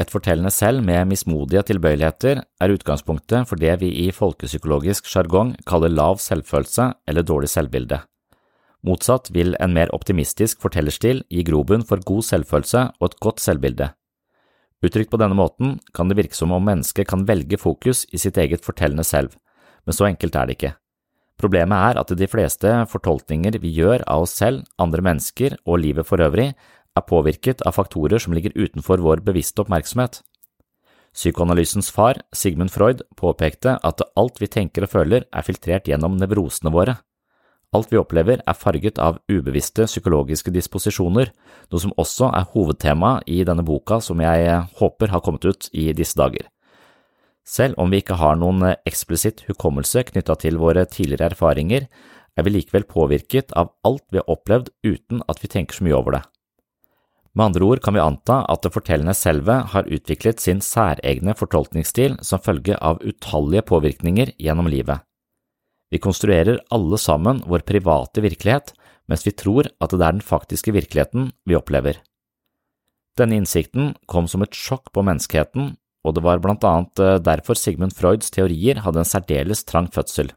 Et 0.00 0.10
fortellende 0.10 0.50
selv 0.50 0.82
med 0.82 1.06
mismodige 1.06 1.62
tilbøyeligheter 1.70 2.40
er 2.42 2.74
utgangspunktet 2.74 3.46
for 3.48 3.60
det 3.60 3.76
vi 3.84 3.92
i 4.04 4.08
folkepsykologisk 4.12 5.06
sjargong 5.06 5.54
kaller 5.68 5.92
lav 5.92 6.18
selvfølelse 6.18 6.90
eller 7.08 7.22
dårlig 7.22 7.52
selvbilde. 7.52 8.00
Motsatt 8.84 9.30
vil 9.32 9.54
en 9.64 9.72
mer 9.72 9.88
optimistisk 9.96 10.60
fortellerstil 10.60 11.22
gi 11.32 11.44
grobunn 11.46 11.86
for 11.88 12.02
god 12.04 12.26
selvfølelse 12.26 12.82
og 13.00 13.06
et 13.08 13.20
godt 13.24 13.40
selvbilde. 13.40 13.88
Uttrykt 14.84 15.08
på 15.12 15.20
denne 15.20 15.36
måten 15.38 15.78
kan 15.96 16.10
det 16.10 16.18
virke 16.18 16.36
som 16.36 16.52
om 16.52 16.64
mennesket 16.64 17.08
kan 17.08 17.24
velge 17.24 17.56
fokus 17.56 18.04
i 18.12 18.20
sitt 18.20 18.36
eget 18.36 18.64
fortellende 18.66 19.06
selv, 19.08 19.32
men 19.88 19.96
så 19.96 20.10
enkelt 20.10 20.36
er 20.36 20.50
det 20.50 20.58
ikke. 20.58 20.74
Problemet 21.40 21.80
er 21.80 21.98
at 22.02 22.12
de 22.14 22.28
fleste 22.30 22.74
fortolkninger 22.92 23.56
vi 23.62 23.72
gjør 23.74 24.04
av 24.04 24.26
oss 24.26 24.36
selv, 24.36 24.68
andre 24.78 25.02
mennesker 25.02 25.56
og 25.64 25.80
livet 25.80 26.06
for 26.06 26.20
øvrig, 26.20 26.52
er 26.94 27.08
påvirket 27.08 27.64
av 27.66 27.74
faktorer 27.74 28.22
som 28.22 28.36
ligger 28.36 28.54
utenfor 28.54 29.00
vår 29.02 29.24
bevisste 29.24 29.64
oppmerksomhet. 29.64 30.20
Psykoanalysens 31.14 31.90
far, 31.94 32.20
Sigmund 32.34 32.70
Freud, 32.74 33.02
påpekte 33.16 33.78
at 33.82 34.04
alt 34.18 34.38
vi 34.42 34.50
tenker 34.50 34.86
og 34.86 34.92
føler 34.92 35.26
er 35.30 35.46
filtrert 35.46 35.88
gjennom 35.88 36.18
nevrosene 36.20 36.72
våre. 36.74 36.98
Alt 37.74 37.90
vi 37.90 37.98
opplever 37.98 38.38
er 38.38 38.54
farget 38.54 39.00
av 39.02 39.18
ubevisste 39.26 39.88
psykologiske 39.88 40.52
disposisjoner, 40.54 41.32
noe 41.72 41.82
som 41.82 41.94
også 41.98 42.28
er 42.30 42.46
hovedtema 42.52 43.16
i 43.26 43.40
denne 43.46 43.64
boka 43.66 43.98
som 44.04 44.22
jeg 44.22 44.60
håper 44.78 45.10
har 45.10 45.22
kommet 45.26 45.46
ut 45.48 45.66
i 45.74 45.88
disse 45.96 46.14
dager. 46.18 46.46
Selv 47.44 47.74
om 47.82 47.90
vi 47.90 47.98
ikke 48.00 48.16
har 48.20 48.38
noen 48.40 48.62
eksplisitt 48.86 49.42
hukommelse 49.48 50.04
knytta 50.08 50.36
til 50.40 50.60
våre 50.62 50.86
tidligere 50.86 51.32
erfaringer, 51.34 51.88
er 52.34 52.46
vi 52.46 52.54
likevel 52.54 52.86
påvirket 52.88 53.52
av 53.58 53.74
alt 53.84 54.04
vi 54.10 54.20
har 54.22 54.30
opplevd 54.30 54.70
uten 54.86 55.20
at 55.28 55.42
vi 55.42 55.50
tenker 55.50 55.76
så 55.76 55.86
mye 55.86 55.98
over 55.98 56.16
det. 56.16 56.22
Med 57.34 57.50
andre 57.50 57.66
ord 57.66 57.82
kan 57.82 57.96
vi 57.96 58.02
anta 58.02 58.44
at 58.50 58.62
det 58.62 58.70
fortellende 58.74 59.14
selve 59.18 59.56
har 59.72 59.90
utviklet 59.90 60.40
sin 60.40 60.62
særegne 60.62 61.34
fortolkningsstil 61.34 62.20
som 62.22 62.42
følge 62.42 62.78
av 62.78 63.02
utallige 63.02 63.66
påvirkninger 63.66 64.36
gjennom 64.38 64.70
livet. 64.70 65.02
Vi 65.94 66.00
konstruerer 66.02 66.58
alle 66.74 66.98
sammen 66.98 67.44
vår 67.46 67.62
private 67.68 68.18
virkelighet, 68.24 68.72
mens 69.06 69.22
vi 69.22 69.30
tror 69.30 69.68
at 69.78 69.92
det 69.92 70.02
er 70.02 70.16
den 70.16 70.24
faktiske 70.26 70.74
virkeligheten 70.74 71.28
vi 71.46 71.54
opplever. 71.54 72.00
Denne 73.14 73.38
innsikten 73.38 73.92
kom 74.10 74.26
som 74.26 74.42
et 74.42 74.58
sjokk 74.58 74.90
på 74.90 75.04
menneskeheten, 75.06 75.76
og 76.02 76.16
det 76.16 76.24
var 76.26 76.42
blant 76.42 76.66
annet 76.66 76.98
eh, 76.98 77.20
derfor 77.22 77.54
Sigmund 77.54 77.94
Freuds 77.94 78.34
teorier 78.34 78.82
hadde 78.82 79.04
en 79.04 79.08
særdeles 79.08 79.62
trang 79.68 79.86
fødsel. 79.94 80.32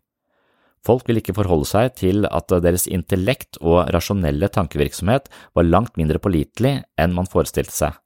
Folk 0.86 1.08
ville 1.10 1.24
ikke 1.24 1.36
forholde 1.36 1.66
seg 1.68 1.96
til 1.98 2.28
at 2.30 2.54
deres 2.62 2.86
intellekt 2.86 3.58
og 3.58 3.90
rasjonelle 3.96 4.52
tankevirksomhet 4.54 5.26
var 5.58 5.68
langt 5.68 5.98
mindre 5.98 6.22
pålitelig 6.22 6.84
enn 7.02 7.18
man 7.18 7.28
forestilte 7.28 7.74
seg. 7.74 7.98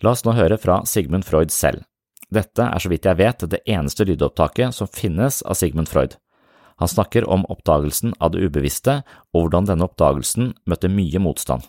La 0.00 0.16
oss 0.16 0.24
nå 0.24 0.32
høre 0.34 0.56
fra 0.58 0.80
Sigmund 0.88 1.28
Freud 1.28 1.52
selv. 1.52 1.84
Dette 2.32 2.64
er 2.64 2.80
så 2.80 2.90
vidt 2.92 3.08
jeg 3.08 3.20
vet 3.20 3.44
det 3.50 3.62
eneste 3.66 4.06
lydopptaket 4.08 4.74
som 4.76 4.90
finnes 4.90 5.42
av 5.42 5.58
Sigmund 5.58 5.90
Freud. 5.90 6.16
Han 6.82 6.90
snakker 6.90 7.28
om 7.30 7.44
oppdagelsen 7.52 8.16
av 8.18 8.34
det 8.34 8.42
ubevisste 8.48 9.02
og 9.32 9.44
hvordan 9.44 9.68
denne 9.70 9.86
oppdagelsen 9.86 10.52
møtte 10.66 10.90
mye 10.90 11.22
motstand. 11.22 11.68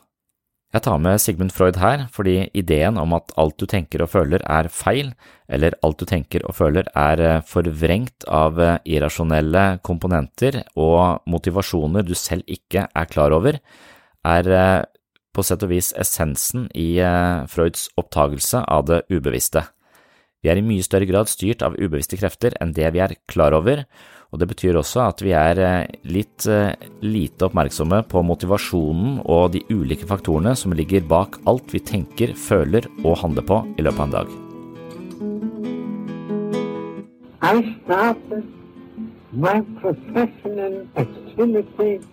Jeg 0.76 0.84
tar 0.84 0.98
med 1.00 1.22
Sigmund 1.24 1.54
Freud 1.56 1.78
her 1.80 2.08
fordi 2.12 2.50
ideen 2.58 2.98
om 3.00 3.14
at 3.16 3.32
alt 3.40 3.56
du 3.62 3.68
tenker 3.70 4.02
og 4.04 4.10
føler 4.12 4.44
er 4.44 4.68
feil, 4.68 5.14
eller 5.48 5.78
alt 5.86 6.02
du 6.02 6.08
tenker 6.10 6.44
og 6.44 6.58
føler 6.58 6.90
er 7.00 7.22
eh, 7.24 7.44
forvrengt 7.48 8.26
av 8.28 8.60
eh, 8.60 8.82
irrasjonelle 8.98 9.80
komponenter 9.86 10.64
og 10.76 11.22
motivasjoner 11.32 12.04
du 12.04 12.12
selv 12.20 12.44
ikke 12.52 12.90
er 12.92 13.08
klar 13.08 13.36
over, 13.38 13.62
er 14.26 14.52
eh, 14.52 14.82
på 15.36 15.48
sett 15.48 15.64
og 15.64 15.72
vis 15.72 15.94
essensen 16.00 16.70
i 16.80 16.96
Freuds 17.52 17.90
oppdagelse 18.00 18.62
av 18.72 18.86
det 18.88 19.02
ubevisste. 19.12 19.66
Vi 20.46 20.52
er 20.54 20.60
i 20.62 20.62
mye 20.62 20.84
større 20.86 21.08
grad 21.10 21.26
styrt 21.26 21.64
av 21.66 21.74
ubevisste 21.74 22.20
krefter 22.22 22.54
enn 22.62 22.70
det 22.78 22.86
vi 22.94 23.00
er 23.02 23.16
klar 23.26 23.56
over, 23.58 23.80
og 24.30 24.38
det 24.38 24.46
betyr 24.52 24.78
også 24.78 25.00
at 25.02 25.22
vi 25.26 25.32
er 25.34 25.58
eh, 25.58 25.94
litt 26.06 26.46
eh, 26.46 26.76
lite 27.02 27.48
oppmerksomme 27.48 28.04
på 28.12 28.22
motivasjonen 28.22 29.24
og 29.26 29.56
de 29.56 29.64
ulike 29.74 30.06
faktorene 30.06 30.52
som 30.54 30.76
ligger 30.78 31.02
bak 31.10 31.40
alt 31.50 31.74
vi 31.74 31.82
tenker, 31.82 32.36
føler 32.38 32.86
og 33.02 33.18
handler 33.24 33.48
på 33.50 33.58
i 33.74 33.86
løpet 33.88 33.98
av 33.98 34.06
en 34.06 34.14
dag. 34.14 34.36
I 37.42 37.56
started 37.80 38.46
my 39.34 39.64
professional 39.82 40.76
activity 40.94 42.06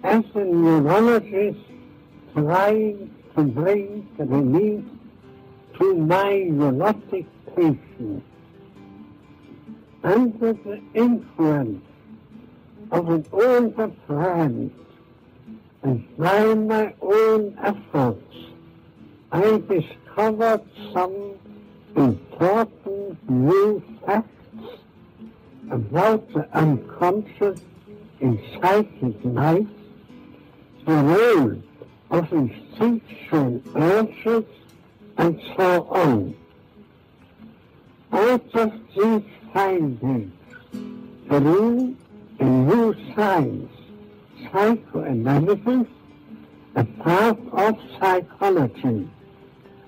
as 0.00 0.24
a 0.32 0.46
neurologist 0.48 1.60
trying 2.32 3.12
to 3.36 3.44
bring 3.44 4.08
relief 4.16 4.80
to 5.76 5.92
my 6.08 6.48
neurotic 6.48 7.28
under 10.02 10.52
the 10.52 10.80
influence 10.94 11.84
of 12.90 13.08
an 13.10 13.26
older 13.32 13.90
friend 14.06 14.70
and 15.82 16.16
by 16.16 16.54
my 16.54 16.94
own 17.02 17.56
efforts, 17.62 18.36
I 19.32 19.62
discovered 19.68 20.62
some 20.92 21.34
important 21.96 23.30
new 23.30 23.82
facts 24.04 24.28
about 25.70 26.32
the 26.32 26.48
unconscious 26.56 27.60
in 28.20 28.40
psychic 28.54 29.16
life, 29.22 29.66
the 30.86 30.94
role 30.94 31.62
of 32.10 32.32
instinctual 32.32 33.62
urges, 33.76 34.44
and 35.16 35.40
so 35.56 35.86
on. 35.90 36.34
Out 38.12 38.54
of 38.54 38.72
these 38.96 39.22
findings 39.52 40.32
grew 41.28 41.96
a 42.40 42.44
new 42.44 42.94
science, 43.14 43.72
psychoanalysis, 44.42 45.86
a 46.74 46.84
part 46.84 47.38
of 47.52 47.78
psychology, 47.98 49.08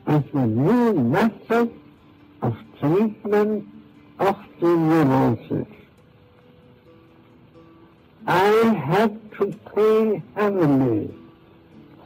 as 0.06 0.22
a 0.34 0.46
new 0.46 0.92
method 0.92 1.72
of 2.42 2.56
treatment 2.78 3.66
of 4.20 4.36
the 4.60 4.68
neurosis. 4.68 5.66
I 8.26 8.50
had 8.86 9.32
to 9.38 9.46
pay 9.74 10.22
heavily 10.36 11.12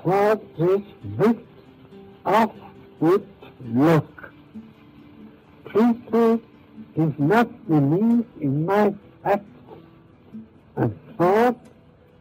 for 0.02 0.40
this 0.58 0.82
bit 1.18 1.46
of 2.24 2.50
good 3.00 3.28
luck 3.66 4.15
people 5.72 6.40
is 6.96 7.12
not 7.18 7.48
believe 7.68 8.26
in 8.40 8.66
my 8.66 8.94
facts 9.22 9.44
and 10.76 10.98
thought 11.16 11.58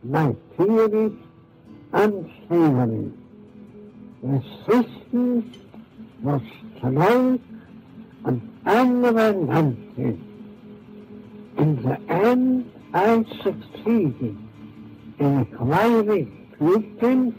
my 0.04 0.36
theories 0.58 1.14
unsavory. 1.94 3.12
Resistance 4.22 5.58
was 6.22 6.42
strong 6.78 7.40
and 8.26 8.42
unrelenting. 8.66 10.22
In 11.58 11.82
the 11.84 12.00
end, 12.12 12.72
I 12.94 13.24
succeeded 13.44 14.38
in 15.20 15.40
acquiring 15.40 16.52
Christians 16.58 17.34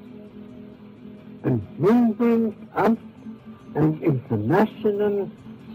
and 1.45 1.81
building 1.81 2.69
up 2.75 2.99
an 3.75 4.01
international 4.03 5.31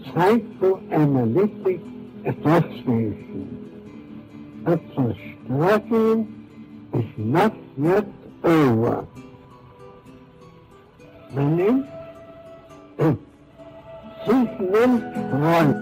Psychoanalytic 0.06 1.82
Association. 2.26 3.46
But 4.66 4.82
the 4.96 5.16
struggle 5.46 6.28
is 6.94 7.12
not 7.18 7.54
yet 7.78 8.08
over. 8.44 9.08
My 11.34 11.46
name 11.46 11.88
is 13.00 13.16
Sigmund 14.26 15.02
Freud. 15.32 15.82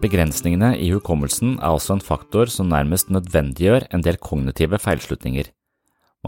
Begrensningene 0.00 0.72
i 0.80 0.88
hukommelsen 0.94 1.58
er 1.58 1.74
også 1.74 1.98
en 1.98 2.00
faktor 2.00 2.48
som 2.48 2.70
nærmest 2.72 3.10
nødvendiggjør 3.10 3.90
en 3.92 4.02
del 4.02 4.16
kognitive 4.16 4.78
feilslutninger. 4.78 5.50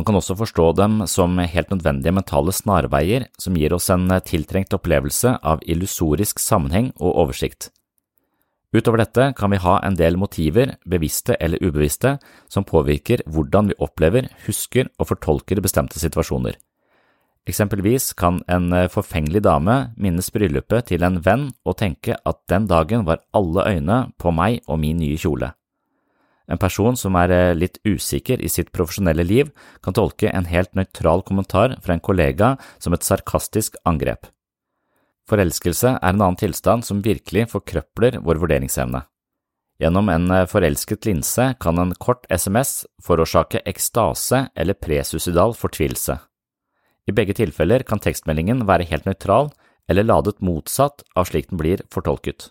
Man 0.00 0.06
kan 0.08 0.16
også 0.16 0.32
forstå 0.32 0.64
dem 0.78 1.02
som 1.04 1.34
helt 1.36 1.68
nødvendige 1.68 2.14
mentale 2.16 2.54
snarveier 2.56 3.26
som 3.36 3.52
gir 3.52 3.74
oss 3.76 3.90
en 3.92 4.06
tiltrengt 4.24 4.72
opplevelse 4.72 5.34
av 5.44 5.60
illusorisk 5.68 6.40
sammenheng 6.40 6.88
og 6.96 7.18
oversikt. 7.20 7.68
Utover 8.72 9.02
dette 9.02 9.26
kan 9.36 9.52
vi 9.52 9.60
ha 9.60 9.74
en 9.84 9.98
del 10.00 10.16
motiver, 10.16 10.72
bevisste 10.88 11.36
eller 11.36 11.60
ubevisste, 11.60 12.14
som 12.48 12.64
påvirker 12.64 13.26
hvordan 13.28 13.68
vi 13.68 13.76
opplever, 13.76 14.32
husker 14.46 14.88
og 14.96 15.10
fortolker 15.12 15.60
bestemte 15.60 16.00
situasjoner. 16.00 16.56
Eksempelvis 17.44 18.14
kan 18.16 18.40
en 18.48 18.72
forfengelig 18.88 19.44
dame 19.44 19.90
minnes 20.00 20.32
bryllupet 20.32 20.94
til 20.94 21.04
en 21.04 21.20
venn 21.20 21.50
og 21.68 21.76
tenke 21.76 22.16
at 22.16 22.40
den 22.48 22.72
dagen 22.72 23.04
var 23.04 23.20
alle 23.36 23.68
øyne 23.68 24.04
på 24.16 24.32
meg 24.32 24.62
og 24.64 24.80
min 24.80 25.04
nye 25.04 25.20
kjole. 25.20 25.52
En 26.50 26.58
person 26.58 26.96
som 26.98 27.14
er 27.20 27.54
litt 27.54 27.78
usikker 27.86 28.42
i 28.42 28.50
sitt 28.50 28.72
profesjonelle 28.74 29.22
liv, 29.22 29.52
kan 29.84 29.94
tolke 29.94 30.32
en 30.34 30.48
helt 30.50 30.74
nøytral 30.74 31.22
kommentar 31.26 31.76
fra 31.84 31.94
en 31.94 32.02
kollega 32.02 32.56
som 32.82 32.96
et 32.96 33.06
sarkastisk 33.06 33.78
angrep. 33.86 34.26
Forelskelse 35.30 35.94
er 35.94 36.10
en 36.10 36.18
annen 36.18 36.40
tilstand 36.40 36.82
som 36.86 37.04
virkelig 37.04 37.52
forkrøpler 37.52 38.18
vår 38.24 38.42
vurderingsevne. 38.42 39.04
Gjennom 39.80 40.10
en 40.12 40.26
forelsket 40.50 41.06
linse 41.08 41.44
kan 41.62 41.78
en 41.80 41.94
kort 42.02 42.26
SMS 42.28 42.82
forårsake 43.00 43.62
ekstase 43.70 44.48
eller 44.58 44.76
presuicidal 44.76 45.54
fortvilelse. 45.56 46.18
I 47.08 47.14
begge 47.16 47.38
tilfeller 47.38 47.86
kan 47.86 48.02
tekstmeldingen 48.02 48.66
være 48.68 48.88
helt 48.90 49.06
nøytral 49.08 49.48
eller 49.88 50.06
ladet 50.06 50.42
motsatt 50.44 51.06
av 51.16 51.30
slik 51.30 51.48
den 51.48 51.62
blir 51.62 51.86
fortolket. 51.94 52.50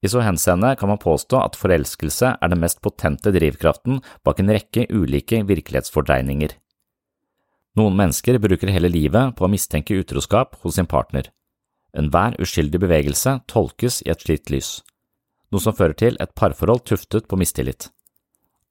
I 0.00 0.08
så 0.08 0.22
henseende 0.24 0.72
kan 0.80 0.88
man 0.88 1.00
påstå 1.00 1.36
at 1.42 1.58
forelskelse 1.60 2.32
er 2.40 2.52
den 2.52 2.62
mest 2.62 2.80
potente 2.80 3.32
drivkraften 3.34 4.00
bak 4.24 4.40
en 4.40 4.52
rekke 4.54 4.86
ulike 4.88 5.42
virkelighetsfordreininger. 5.48 6.54
Noen 7.76 7.96
mennesker 7.98 8.40
bruker 8.42 8.72
hele 8.72 8.90
livet 8.90 9.36
på 9.36 9.44
å 9.46 9.50
mistenke 9.52 9.98
utroskap 10.00 10.56
hos 10.64 10.78
sin 10.78 10.88
partner. 10.90 11.28
Enhver 11.92 12.36
uskyldig 12.40 12.80
bevegelse 12.80 13.36
tolkes 13.50 14.00
i 14.06 14.10
et 14.12 14.24
slikt 14.24 14.50
lys, 14.50 14.70
noe 15.52 15.62
som 15.62 15.76
fører 15.76 15.96
til 15.98 16.16
et 16.22 16.32
parforhold 16.38 16.86
tuftet 16.88 17.28
på 17.28 17.38
mistillit. 17.38 17.90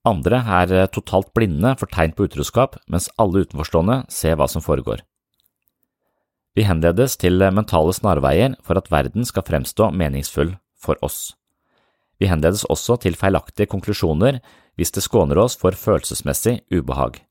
Andre 0.08 0.40
er 0.42 0.88
totalt 0.96 1.30
blinde 1.36 1.76
for 1.78 1.92
tegn 1.92 2.16
på 2.16 2.26
utroskap, 2.26 2.78
mens 2.88 3.10
alle 3.20 3.44
utenforstående 3.44 4.02
ser 4.10 4.40
hva 4.40 4.48
som 4.50 4.64
foregår. 4.64 5.04
Vi 6.56 6.66
henledes 6.66 7.20
til 7.20 7.44
mentale 7.54 7.94
snarveier 7.94 8.56
for 8.66 8.80
at 8.80 8.90
verden 8.92 9.28
skal 9.28 9.46
fremstå 9.46 9.92
meningsfull 9.96 10.56
for 10.80 11.00
oss. 11.06 11.36
Vi 12.20 12.28
henledes 12.28 12.66
også 12.68 12.98
til 13.04 13.16
feilaktige 13.20 13.70
konklusjoner 13.72 14.40
hvis 14.80 14.92
det 14.96 15.04
skåner 15.06 15.40
oss 15.40 15.58
for 15.60 15.76
følelsesmessig 15.76 16.60
ubehag. 16.72 17.22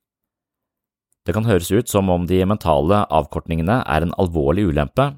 Det 1.29 1.35
kan 1.37 1.45
høres 1.45 1.69
ut 1.73 1.91
som 1.93 2.09
om 2.09 2.25
de 2.29 2.41
mentale 2.49 3.03
avkortningene 3.13 3.83
er 3.85 4.05
en 4.05 4.15
alvorlig 4.21 4.65
ulempe, 4.71 5.11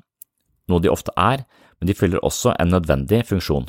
noe 0.70 0.82
de 0.82 0.90
ofte 0.90 1.14
er, 1.14 1.44
men 1.78 1.90
de 1.90 1.94
fyller 1.94 2.22
også 2.26 2.56
en 2.58 2.74
nødvendig 2.74 3.22
funksjon. 3.28 3.68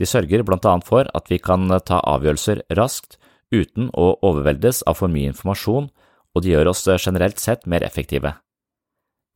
De 0.00 0.08
sørger 0.08 0.44
blant 0.48 0.64
annet 0.64 0.88
for 0.88 1.08
at 1.12 1.28
vi 1.28 1.36
kan 1.36 1.68
ta 1.84 2.00
avgjørelser 2.00 2.62
raskt 2.78 3.18
uten 3.52 3.90
å 3.92 4.14
overveldes 4.24 4.80
av 4.88 4.96
for 5.02 5.12
mye 5.12 5.28
informasjon, 5.34 5.90
og 6.32 6.44
de 6.44 6.54
gjør 6.54 6.70
oss 6.72 6.86
generelt 6.96 7.42
sett 7.42 7.66
mer 7.68 7.84
effektive. 7.84 8.32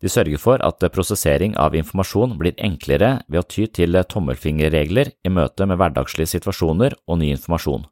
De 0.05 0.11
sørger 0.13 0.37
for 0.37 0.61
at 0.61 0.85
prosessering 0.93 1.55
av 1.57 1.73
informasjon 1.79 2.35
blir 2.37 2.59
enklere 2.61 3.23
ved 3.25 3.41
å 3.41 3.47
ty 3.49 3.65
til 3.73 3.97
tommelfingerregler 4.05 5.15
i 5.25 5.33
møte 5.33 5.65
med 5.65 5.81
hverdagslige 5.81 6.35
situasjoner 6.35 6.99
og 7.09 7.23
ny 7.23 7.31
informasjon. 7.33 7.87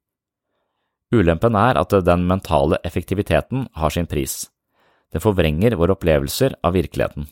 Ulempen 1.13 1.57
er 1.57 1.81
at 1.81 1.97
den 2.05 2.27
mentale 2.29 2.77
effektiviteten 2.85 3.65
har 3.81 3.95
sin 3.97 4.09
pris. 4.09 4.51
Den 5.13 5.25
forvrenger 5.25 5.79
våre 5.81 5.97
opplevelser 5.97 6.59
av 6.61 6.77
virkeligheten. 6.77 7.31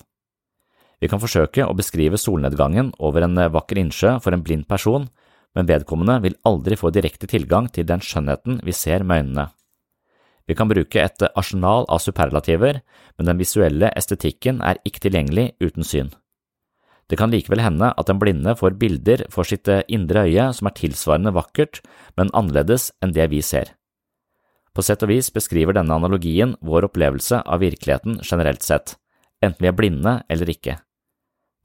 Vi 1.01 1.09
kan 1.13 1.21
forsøke 1.21 1.65
å 1.65 1.77
beskrive 1.77 2.17
solnedgangen 2.21 2.95
over 2.99 3.25
en 3.25 3.37
vakker 3.53 3.81
innsjø 3.85 4.17
for 4.25 4.33
en 4.33 4.45
blind 4.45 4.65
person, 4.69 5.11
men 5.57 5.69
vedkommende 5.69 6.23
vil 6.25 6.41
aldri 6.49 6.77
få 6.81 6.93
direkte 6.93 7.29
tilgang 7.29 7.69
til 7.69 7.89
den 7.89 8.01
skjønnheten 8.05 8.63
vi 8.65 8.73
ser 8.77 9.05
med 9.05 9.25
øynene. 9.25 9.51
Vi 10.51 10.57
kan 10.59 10.67
bruke 10.67 10.99
et 10.99 11.23
arsenal 11.39 11.85
av 11.87 12.01
superlativer, 12.03 12.81
men 13.15 13.29
den 13.29 13.39
visuelle 13.39 13.93
estetikken 13.95 14.59
er 14.67 14.81
ikke 14.83 15.05
tilgjengelig 15.05 15.53
uten 15.63 15.87
syn. 15.87 16.09
Det 17.07 17.19
kan 17.19 17.31
likevel 17.31 17.63
hende 17.63 17.93
at 17.95 18.09
den 18.11 18.19
blinde 18.19 18.57
får 18.59 18.75
bilder 18.81 19.23
for 19.31 19.47
sitt 19.47 19.71
indre 19.87 20.25
øye 20.27 20.49
som 20.55 20.67
er 20.67 20.75
tilsvarende 20.79 21.33
vakkert, 21.35 21.79
men 22.19 22.33
annerledes 22.35 22.89
enn 22.99 23.15
det 23.15 23.29
vi 23.31 23.45
ser. 23.47 23.77
På 24.75 24.83
sett 24.87 25.03
og 25.07 25.11
vis 25.11 25.31
beskriver 25.35 25.75
denne 25.75 25.95
analogien 25.95 26.57
vår 26.67 26.89
opplevelse 26.91 27.43
av 27.47 27.63
virkeligheten 27.63 28.19
generelt 28.27 28.67
sett, 28.67 28.97
enten 29.43 29.63
vi 29.63 29.71
er 29.71 29.79
blinde 29.79 30.17
eller 30.31 30.51
ikke. 30.51 30.81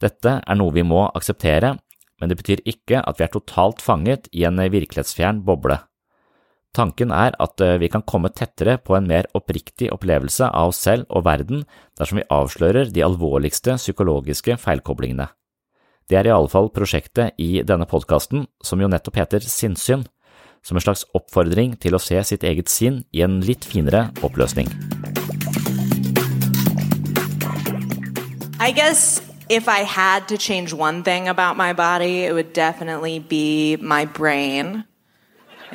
Dette 0.02 0.40
er 0.46 0.62
noe 0.62 0.74
vi 0.78 0.86
må 0.86 1.08
akseptere, 1.08 1.76
men 2.22 2.30
det 2.30 2.38
betyr 2.38 2.62
ikke 2.70 3.02
at 3.02 3.18
vi 3.18 3.26
er 3.26 3.34
totalt 3.34 3.82
fanget 3.82 4.30
i 4.34 4.46
en 4.46 4.62
virkelighetsfjern 4.62 5.42
boble. 5.46 5.82
Tanken 6.76 7.14
er 7.16 7.32
at 7.40 7.62
vi 7.80 7.88
kan 7.88 8.04
komme 8.04 8.28
tettere 8.36 8.76
på 8.84 8.98
en 8.98 9.08
mer 9.08 9.30
oppriktig 9.38 9.88
opplevelse 9.96 10.50
av 10.50 10.74
oss 10.74 10.82
selv 10.84 11.08
og 11.08 11.24
verden 11.24 11.64
dersom 11.96 12.20
vi 12.20 12.26
avslører 12.28 12.92
de 12.92 13.04
alvorligste 13.06 13.78
psykologiske 13.80 14.58
feilkoblingene. 14.60 15.30
Det 16.12 16.18
er 16.20 16.28
i 16.28 16.34
alle 16.36 16.52
fall 16.52 16.68
prosjektet 16.76 17.40
i 17.42 17.64
denne 17.66 17.88
podkasten, 17.90 18.44
som 18.62 18.82
jo 18.84 18.90
nettopp 18.92 19.22
heter 19.22 19.46
Sinnssyn, 19.48 20.04
som 20.66 20.78
en 20.78 20.84
slags 20.84 21.06
oppfordring 21.16 21.78
til 21.82 21.96
å 21.96 22.02
se 22.02 22.20
sitt 22.28 22.44
eget 22.44 22.70
sinn 22.70 23.06
i 23.16 23.24
en 23.24 23.40
litt 23.42 23.66
finere 23.66 24.10
oppløsning. 24.26 24.68
I 28.60 28.72
guess 28.72 29.22
if 29.50 29.70
I 29.70 29.84
had 29.84 30.28
to 30.28 30.38
change 30.38 30.74
one 30.74 31.04
thing 31.04 31.30
about 31.30 31.56
my 31.56 31.72
body, 31.72 32.26
it 32.26 32.34
would 32.34 32.52
definitely 32.54 33.20
be 33.20 33.78
my 33.80 34.06
brain. 34.06 34.84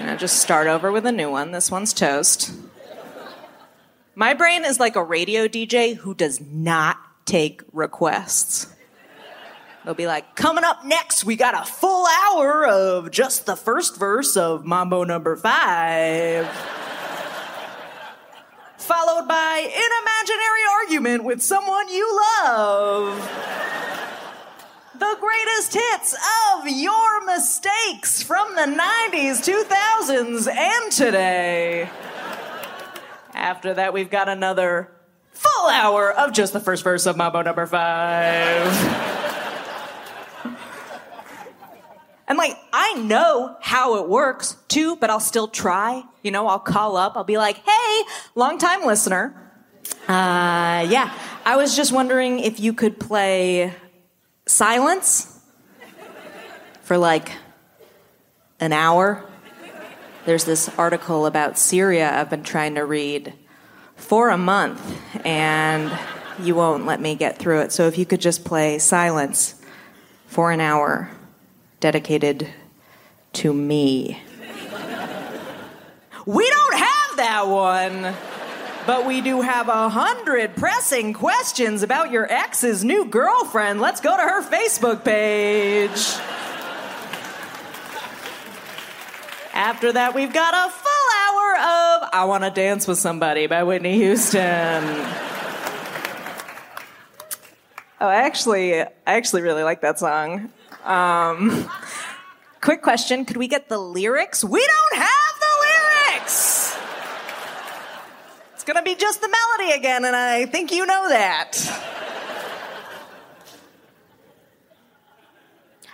You 0.00 0.06
know, 0.06 0.16
just 0.16 0.38
start 0.38 0.66
over 0.66 0.90
with 0.90 1.04
a 1.04 1.12
new 1.12 1.30
one. 1.30 1.52
This 1.52 1.70
one's 1.70 1.92
toast. 1.92 2.54
My 4.14 4.32
brain 4.32 4.64
is 4.64 4.80
like 4.80 4.96
a 4.96 5.04
radio 5.04 5.46
DJ 5.46 5.94
who 5.94 6.14
does 6.14 6.40
not 6.40 6.96
take 7.26 7.60
requests. 7.70 8.74
They'll 9.84 9.92
be 9.92 10.06
like, 10.06 10.36
coming 10.36 10.64
up 10.64 10.86
next, 10.86 11.26
we 11.26 11.36
got 11.36 11.52
a 11.52 11.70
full 11.70 12.06
hour 12.06 12.66
of 12.66 13.10
just 13.10 13.44
the 13.44 13.56
first 13.56 13.98
verse 13.98 14.38
of 14.38 14.64
Mambo 14.64 15.04
number 15.04 15.36
five. 15.36 16.48
Followed 18.78 19.28
by 19.28 19.70
an 19.70 19.90
imaginary 20.02 20.62
argument 20.80 21.24
with 21.24 21.42
someone 21.42 21.90
you 21.90 22.20
love. 22.42 23.69
The 25.00 25.16
greatest 25.18 25.72
hits 25.72 26.12
of 26.12 26.68
your 26.68 27.24
mistakes 27.24 28.22
from 28.22 28.54
the 28.54 28.66
90s, 28.66 29.40
2000s, 29.42 30.46
and 30.46 30.92
today. 30.92 31.88
After 33.32 33.72
that, 33.72 33.94
we've 33.94 34.10
got 34.10 34.28
another 34.28 34.92
full 35.32 35.68
hour 35.70 36.12
of 36.12 36.34
just 36.34 36.52
the 36.52 36.60
first 36.60 36.84
verse 36.84 37.06
of 37.06 37.16
Mambo 37.16 37.40
number 37.40 37.64
five. 37.64 38.66
And 42.28 42.36
like, 42.36 42.58
I 42.70 42.92
know 42.96 43.56
how 43.62 43.96
it 43.96 44.06
works 44.06 44.54
too, 44.68 44.96
but 44.96 45.08
I'll 45.08 45.18
still 45.18 45.48
try. 45.48 46.02
You 46.22 46.30
know, 46.30 46.46
I'll 46.46 46.58
call 46.58 46.98
up, 46.98 47.16
I'll 47.16 47.24
be 47.24 47.38
like, 47.38 47.56
hey, 47.56 48.02
long 48.34 48.58
time 48.58 48.84
listener. 48.84 49.50
Uh, 50.06 50.84
yeah, 50.90 51.14
I 51.46 51.56
was 51.56 51.74
just 51.74 51.90
wondering 51.90 52.38
if 52.40 52.60
you 52.60 52.74
could 52.74 53.00
play 53.00 53.74
Silence 54.50 55.38
for 56.82 56.98
like 56.98 57.30
an 58.58 58.72
hour. 58.72 59.24
There's 60.26 60.44
this 60.44 60.68
article 60.76 61.26
about 61.26 61.56
Syria 61.56 62.12
I've 62.12 62.30
been 62.30 62.42
trying 62.42 62.74
to 62.74 62.84
read 62.84 63.32
for 63.94 64.28
a 64.28 64.36
month, 64.36 64.82
and 65.24 65.96
you 66.42 66.56
won't 66.56 66.84
let 66.84 67.00
me 67.00 67.14
get 67.14 67.38
through 67.38 67.60
it. 67.60 67.70
So 67.70 67.86
if 67.86 67.96
you 67.96 68.04
could 68.04 68.20
just 68.20 68.44
play 68.44 68.80
Silence 68.80 69.54
for 70.26 70.50
an 70.50 70.60
hour 70.60 71.12
dedicated 71.78 72.48
to 73.34 73.54
me. 73.54 74.20
We 76.26 76.50
don't 76.50 76.74
have 76.74 77.16
that 77.18 77.46
one. 77.46 78.14
But 78.86 79.06
we 79.06 79.20
do 79.20 79.42
have 79.42 79.68
a 79.68 79.88
hundred 79.88 80.56
pressing 80.56 81.12
questions 81.12 81.82
about 81.82 82.10
your 82.10 82.30
ex's 82.30 82.82
new 82.82 83.04
girlfriend. 83.04 83.80
Let's 83.80 84.00
go 84.00 84.16
to 84.16 84.22
her 84.22 84.42
Facebook 84.42 85.04
page. 85.04 85.90
After 89.52 89.92
that, 89.92 90.14
we've 90.14 90.32
got 90.32 90.54
a 90.54 90.70
full 90.72 90.90
hour 91.20 91.54
of 91.54 92.08
I 92.12 92.24
Want 92.26 92.44
to 92.44 92.50
Dance 92.50 92.88
with 92.88 92.98
Somebody 92.98 93.46
by 93.46 93.62
Whitney 93.62 93.96
Houston. 93.96 94.82
Oh, 98.02 98.08
I 98.08 98.22
actually, 98.24 98.80
I 98.80 98.88
actually 99.04 99.42
really 99.42 99.62
like 99.62 99.82
that 99.82 99.98
song. 99.98 100.50
Um, 100.84 101.68
quick 102.62 102.80
question: 102.80 103.26
Could 103.26 103.36
we 103.36 103.46
get 103.46 103.68
the 103.68 103.78
lyrics? 103.78 104.42
We 104.42 104.66
don't 104.66 105.02
have 105.02 105.29
gonna 108.72 108.84
be 108.84 108.94
just 108.94 109.20
the 109.20 109.28
melody 109.28 109.72
again, 109.80 110.04
and 110.04 110.16
I 110.16 110.46
think 110.46 110.72
you 110.72 110.86
know 110.86 111.08
that. 111.08 111.50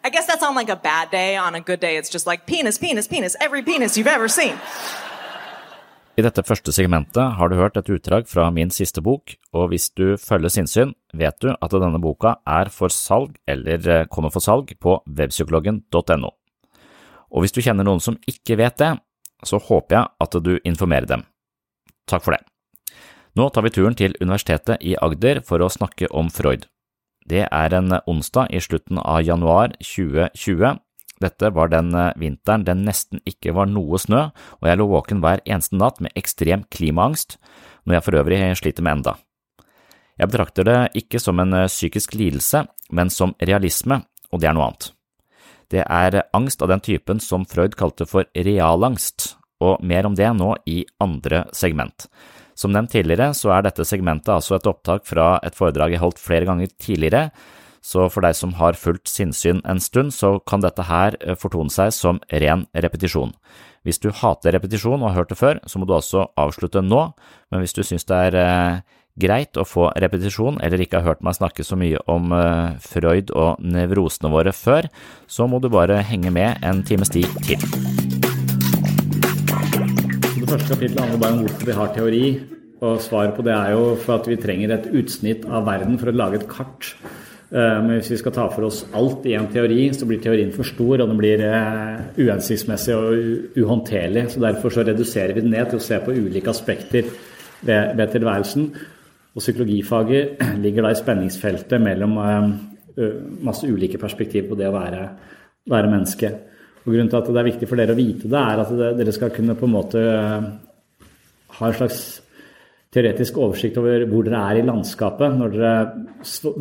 I 0.04 0.10
guess 0.10 0.26
that's 0.26 0.42
on 0.42 0.54
like 0.54 0.68
a 0.68 0.76
bad 0.76 1.10
day. 1.10 1.36
On 1.36 1.54
a 1.54 1.60
good 1.60 1.80
day, 1.80 1.96
it's 1.96 2.10
just 2.10 2.26
like 2.26 2.46
penis, 2.46 2.78
penis, 2.78 3.08
penis. 3.08 3.36
Every 3.40 3.62
penis 3.62 3.96
you've 3.96 4.06
ever 4.06 4.28
seen. 4.28 4.56
I 6.16 6.22
dette 6.24 6.40
første 6.48 6.72
segmentet 6.72 7.34
har 7.36 7.50
du 7.52 7.58
hørt 7.58 7.76
et 7.76 7.90
utdrag 7.92 8.28
fra 8.30 8.46
min 8.50 8.70
siste 8.72 9.02
bok, 9.04 9.34
og 9.52 9.68
hvis 9.68 9.90
du 9.92 10.16
følger 10.16 10.48
sinnssyn, 10.48 10.94
vet 11.12 11.36
du 11.44 11.50
at 11.52 11.74
denne 11.74 12.00
boka 12.00 12.38
er 12.48 12.70
for 12.72 12.88
salg 12.88 13.34
eller 13.44 13.84
eh, 13.84 14.06
kommer 14.08 14.32
for 14.32 14.40
salg 14.40 14.72
på 14.80 14.96
webpsykologen.no. 15.04 16.30
Og 17.28 17.44
hvis 17.44 17.52
du 17.52 17.60
kjenner 17.60 17.84
noen 17.84 18.00
som 18.00 18.16
ikke 18.30 18.56
vet 18.62 18.78
det, 18.80 18.94
så 19.44 19.60
håper 19.60 19.98
jeg 19.98 20.08
at 20.24 20.38
du 20.40 20.54
informerer 20.64 21.10
dem. 21.10 21.26
Takk 22.08 22.24
for 22.24 22.32
det. 22.32 22.46
Nå 23.36 23.50
tar 23.52 23.66
vi 23.66 23.74
turen 23.74 23.96
til 23.98 24.16
Universitetet 24.20 24.80
i 24.80 24.96
Agder 24.96 25.42
for 25.44 25.60
å 25.60 25.68
snakke 25.72 26.08
om 26.08 26.30
Freud. 26.32 26.64
Det 27.26 27.44
er 27.44 27.74
en 27.76 27.98
onsdag 28.06 28.48
i 28.54 28.62
slutten 28.62 29.00
av 29.02 29.20
januar 29.26 29.74
2020, 29.82 30.78
dette 31.22 31.50
var 31.50 31.70
den 31.72 31.94
eh, 31.96 32.12
vinteren 32.20 32.64
det 32.66 32.76
nesten 32.76 33.22
ikke 33.28 33.54
var 33.56 33.70
noe 33.70 33.98
snø, 34.00 34.26
og 34.60 34.68
jeg 34.68 34.80
lå 34.80 34.88
våken 34.90 35.22
hver 35.24 35.42
eneste 35.44 35.78
natt 35.78 36.02
med 36.04 36.12
ekstrem 36.18 36.66
klimaangst, 36.72 37.38
noe 37.84 37.96
jeg 37.96 38.04
for 38.04 38.20
øvrig 38.20 38.40
sliter 38.60 38.84
med 38.84 38.98
enda. 38.98 39.16
Jeg 40.16 40.32
betrakter 40.32 40.68
det 40.68 40.78
ikke 41.02 41.20
som 41.20 41.40
en 41.40 41.56
eh, 41.56 41.70
psykisk 41.72 42.16
lidelse, 42.18 42.66
men 42.92 43.12
som 43.12 43.34
realisme, 43.40 44.02
og 44.32 44.42
det 44.42 44.50
er 44.50 44.56
noe 44.56 44.68
annet. 44.68 44.92
Det 45.72 45.82
er 45.82 46.20
angst 46.36 46.60
av 46.62 46.70
den 46.70 46.84
typen 46.84 47.20
som 47.20 47.46
Freud 47.48 47.74
kalte 47.78 48.06
for 48.06 48.28
realangst, 48.36 49.34
og 49.60 49.80
mer 49.82 50.06
om 50.06 50.14
det 50.14 50.28
nå 50.36 50.52
i 50.68 50.82
andre 51.02 51.46
segment. 51.56 52.06
Som 52.56 52.72
nevnt 52.72 52.94
tidligere, 52.94 53.34
så 53.36 53.52
er 53.52 53.66
dette 53.66 53.84
segmentet 53.84 54.32
altså 54.32 54.56
et 54.56 54.66
opptak 54.68 55.04
fra 55.08 55.36
et 55.44 55.56
foredrag 55.56 55.92
jeg 55.92 56.02
holdt 56.02 56.22
flere 56.22 56.48
ganger 56.48 56.72
tidligere, 56.80 57.28
så 57.86 58.08
for 58.10 58.24
deg 58.24 58.34
som 58.34 58.56
har 58.58 58.78
fulgt 58.78 59.06
sinnssyn 59.10 59.60
en 59.68 59.80
stund, 59.82 60.10
så 60.16 60.36
kan 60.48 60.64
dette 60.64 60.88
her 60.88 61.14
eh, 61.20 61.36
fortone 61.38 61.70
seg 61.70 61.92
som 61.94 62.18
ren 62.32 62.66
repetisjon. 62.74 63.36
Hvis 63.86 64.00
du 64.02 64.08
hater 64.10 64.56
repetisjon 64.56 64.98
og 64.98 65.12
har 65.12 65.20
hørt 65.20 65.30
det 65.30 65.38
før, 65.38 65.60
så 65.70 65.78
må 65.78 65.86
du 65.86 65.94
også 65.94 66.26
avslutte 66.40 66.82
nå, 66.82 67.04
men 67.52 67.62
hvis 67.62 67.76
du 67.76 67.84
synes 67.86 68.08
det 68.08 68.18
er 68.30 68.38
eh, 68.40 68.82
greit 69.22 69.56
å 69.56 69.68
få 69.68 69.92
repetisjon, 69.94 70.58
eller 70.64 70.82
ikke 70.82 71.00
har 71.00 71.12
hørt 71.12 71.24
meg 71.24 71.38
snakke 71.38 71.64
så 71.64 71.78
mye 71.78 72.02
om 72.10 72.34
eh, 72.34 72.74
Freud 72.82 73.30
og 73.36 73.62
nevrosene 73.62 74.32
våre 74.32 74.56
før, 74.56 74.90
så 75.30 75.46
må 75.46 75.62
du 75.62 75.70
bare 75.70 76.02
henge 76.10 76.34
med 76.34 76.66
en 76.66 76.82
times 76.88 77.14
tid 77.14 77.30
til. 77.46 78.15
Det 80.46 80.54
første 80.54 80.74
kapittelet 80.76 81.02
handler 81.02 81.22
bare 81.22 81.34
om 81.34 81.44
hvorfor 81.44 81.66
vi 81.66 81.78
har 81.80 81.94
teori, 81.94 82.24
og 82.86 83.00
svaret 83.02 83.34
på 83.34 83.42
det 83.42 83.54
er 83.56 83.70
jo 83.74 83.84
for 83.98 84.20
at 84.20 84.28
vi 84.30 84.36
trenger 84.38 84.74
et 84.76 84.90
utsnitt 84.94 85.46
av 85.48 85.66
verden 85.66 85.98
for 85.98 86.12
å 86.12 86.14
lage 86.14 86.38
et 86.38 86.50
kart 86.50 86.94
Eh, 87.46 87.76
men 87.78 88.00
hvis 88.00 88.10
vi 88.10 88.18
skal 88.18 88.34
ta 88.34 88.48
for 88.50 88.66
oss 88.66 88.80
alt 88.98 89.26
i 89.30 89.36
en 89.38 89.46
teori, 89.52 89.86
så 89.94 90.06
blir 90.08 90.18
teorien 90.22 90.50
for 90.54 90.66
stor, 90.66 90.98
og 90.98 91.12
den 91.12 91.20
blir 91.20 91.42
eh, 91.46 92.00
uhensiktsmessig 92.18 92.96
og 92.96 93.60
uhåndterlig. 93.60 94.26
Så 94.32 94.42
Derfor 94.42 94.74
så 94.74 94.82
reduserer 94.86 95.36
vi 95.36 95.44
den 95.44 95.54
ned 95.54 95.70
til 95.70 95.78
å 95.78 95.86
se 95.86 96.00
på 96.02 96.16
ulike 96.16 96.50
aspekter 96.50 97.06
ved, 97.62 97.94
ved 97.94 98.10
tilværelsen. 98.16 98.66
Og 99.36 99.44
psykologifaget 99.44 100.42
ligger 100.64 100.88
da 100.88 100.92
i 100.92 100.98
spenningsfeltet 100.98 101.82
mellom 101.82 102.18
eh, 102.24 102.50
masse 103.46 103.68
ulike 103.68 104.00
perspektiv 104.02 104.50
på 104.50 104.58
det 104.58 104.66
å 104.66 104.74
være, 104.74 105.06
være 105.70 105.92
menneske. 105.92 106.32
Og 106.86 106.94
Grunnen 106.94 107.10
til 107.10 107.18
at 107.18 107.32
det 107.32 107.42
er 107.42 107.50
viktig 107.50 107.66
for 107.66 107.80
dere 107.80 107.96
å 107.96 107.98
vite 107.98 108.30
det, 108.30 108.38
er 108.38 108.62
at 108.62 108.70
dere 109.00 109.14
skal 109.14 109.34
kunne 109.34 109.58
på 109.58 109.66
en 109.66 109.74
måte 109.74 110.02
ha 111.56 111.66
en 111.66 111.76
slags 111.76 112.20
teoretisk 112.96 113.38
oversikt 113.42 113.76
over 113.80 114.04
hvor 114.08 114.26
dere 114.26 114.42
er 114.50 114.60
i 114.60 114.66
landskapet 114.66 115.34
når 115.36 115.56
dere 115.56 115.72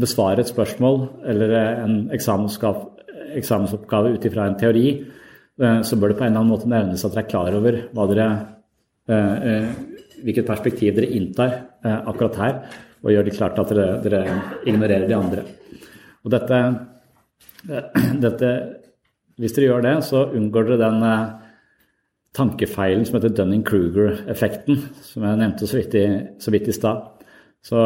besvarer 0.02 0.44
et 0.44 0.52
spørsmål 0.52 0.98
eller 1.32 1.54
en 1.60 1.96
eksamensoppgave 2.16 4.16
ut 4.16 4.28
ifra 4.28 4.50
en 4.50 4.58
teori, 4.60 4.88
eh, 5.62 5.80
så 5.86 6.00
bør 6.00 6.12
det 6.12 6.20
på 6.20 6.26
en 6.26 6.34
eller 6.34 6.42
annen 6.42 6.54
måte 6.54 6.72
nevnes 6.72 7.06
at 7.06 7.16
dere 7.16 7.26
er 7.26 7.32
klar 7.32 7.60
over 7.60 7.74
dere, 8.16 8.30
eh, 9.08 9.36
eh, 9.52 9.70
hvilket 10.26 10.50
perspektiv 10.50 10.98
dere 10.98 11.14
inntar 11.14 11.52
akkurat 11.86 12.40
her, 12.42 12.54
og 13.04 13.12
gjør 13.14 13.26
det 13.28 13.38
klart 13.38 13.60
at 13.62 13.70
dere, 13.70 14.00
dere 14.02 14.22
ignorerer 14.66 15.08
de 15.08 15.16
andre. 15.16 15.44
Og 16.26 16.32
dette, 16.34 16.62
dette, 18.26 18.50
Hvis 19.42 19.56
dere 19.56 19.70
gjør 19.70 19.84
det, 19.84 19.96
så 20.08 20.28
unngår 20.36 20.70
dere 20.70 20.84
den 20.86 21.04
tankefeilen 22.36 23.06
som 23.08 23.18
heter 23.18 23.34
Dunning-Kruger-effekten, 23.36 24.80
som 25.04 25.26
jeg 25.26 25.40
nevnte 25.40 25.68
så 25.70 25.80
vidt 25.80 25.98
i, 26.00 26.06
så 26.42 26.54
vidt 26.54 26.70
i 26.72 26.76
stad. 26.76 27.04
Så 27.66 27.82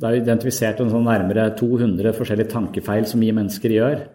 det 0.00 0.08
er 0.08 0.18
identifisert 0.18 0.80
en 0.82 0.90
sånn 0.90 1.06
nærmere 1.06 1.50
200 1.58 2.14
forskjellige 2.16 2.50
tankefeil 2.50 3.06
som 3.06 3.22
vi 3.22 3.30
mennesker 3.36 3.74
gjør. 3.76 4.06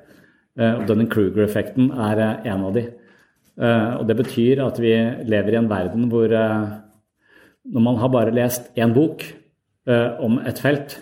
Eh, 0.60 0.74
og 0.74 0.88
Dunning-Kruger-effekten 0.90 1.94
er 1.94 2.24
eh, 2.26 2.50
en 2.52 2.66
av 2.68 2.76
de. 2.76 2.86
Eh, 3.60 3.92
og 4.00 4.08
det 4.10 4.18
betyr 4.20 4.64
at 4.66 4.80
vi 4.84 4.94
lever 5.30 5.56
i 5.56 5.60
en 5.62 5.70
verden 5.72 6.10
hvor 6.12 6.34
når 7.70 7.86
man 7.86 8.00
har 8.02 8.12
bare 8.12 8.34
lest 8.34 8.72
én 8.80 8.96
bok 8.96 9.22
om 10.24 10.38
et 10.48 10.60
felt, 10.62 10.94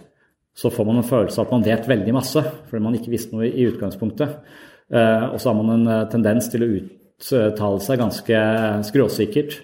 så 0.58 0.72
får 0.72 0.86
man 0.88 1.00
en 1.00 1.06
følelse 1.06 1.40
av 1.40 1.48
at 1.48 1.54
man 1.54 1.66
vet 1.66 1.88
veldig 1.90 2.14
masse, 2.16 2.42
fordi 2.70 2.84
man 2.84 2.96
ikke 2.98 3.12
visste 3.12 3.36
noe 3.36 3.48
i 3.48 3.66
utgangspunktet. 3.68 4.38
Og 4.88 5.36
så 5.41 5.50
har 5.50 5.56
man 5.58 5.73
en 5.73 6.08
tendens 6.08 6.47
til 6.47 6.63
å 6.63 6.69
uttale 6.71 7.82
seg 7.84 8.00
ganske 8.00 8.41
skråsikkert. 8.88 9.58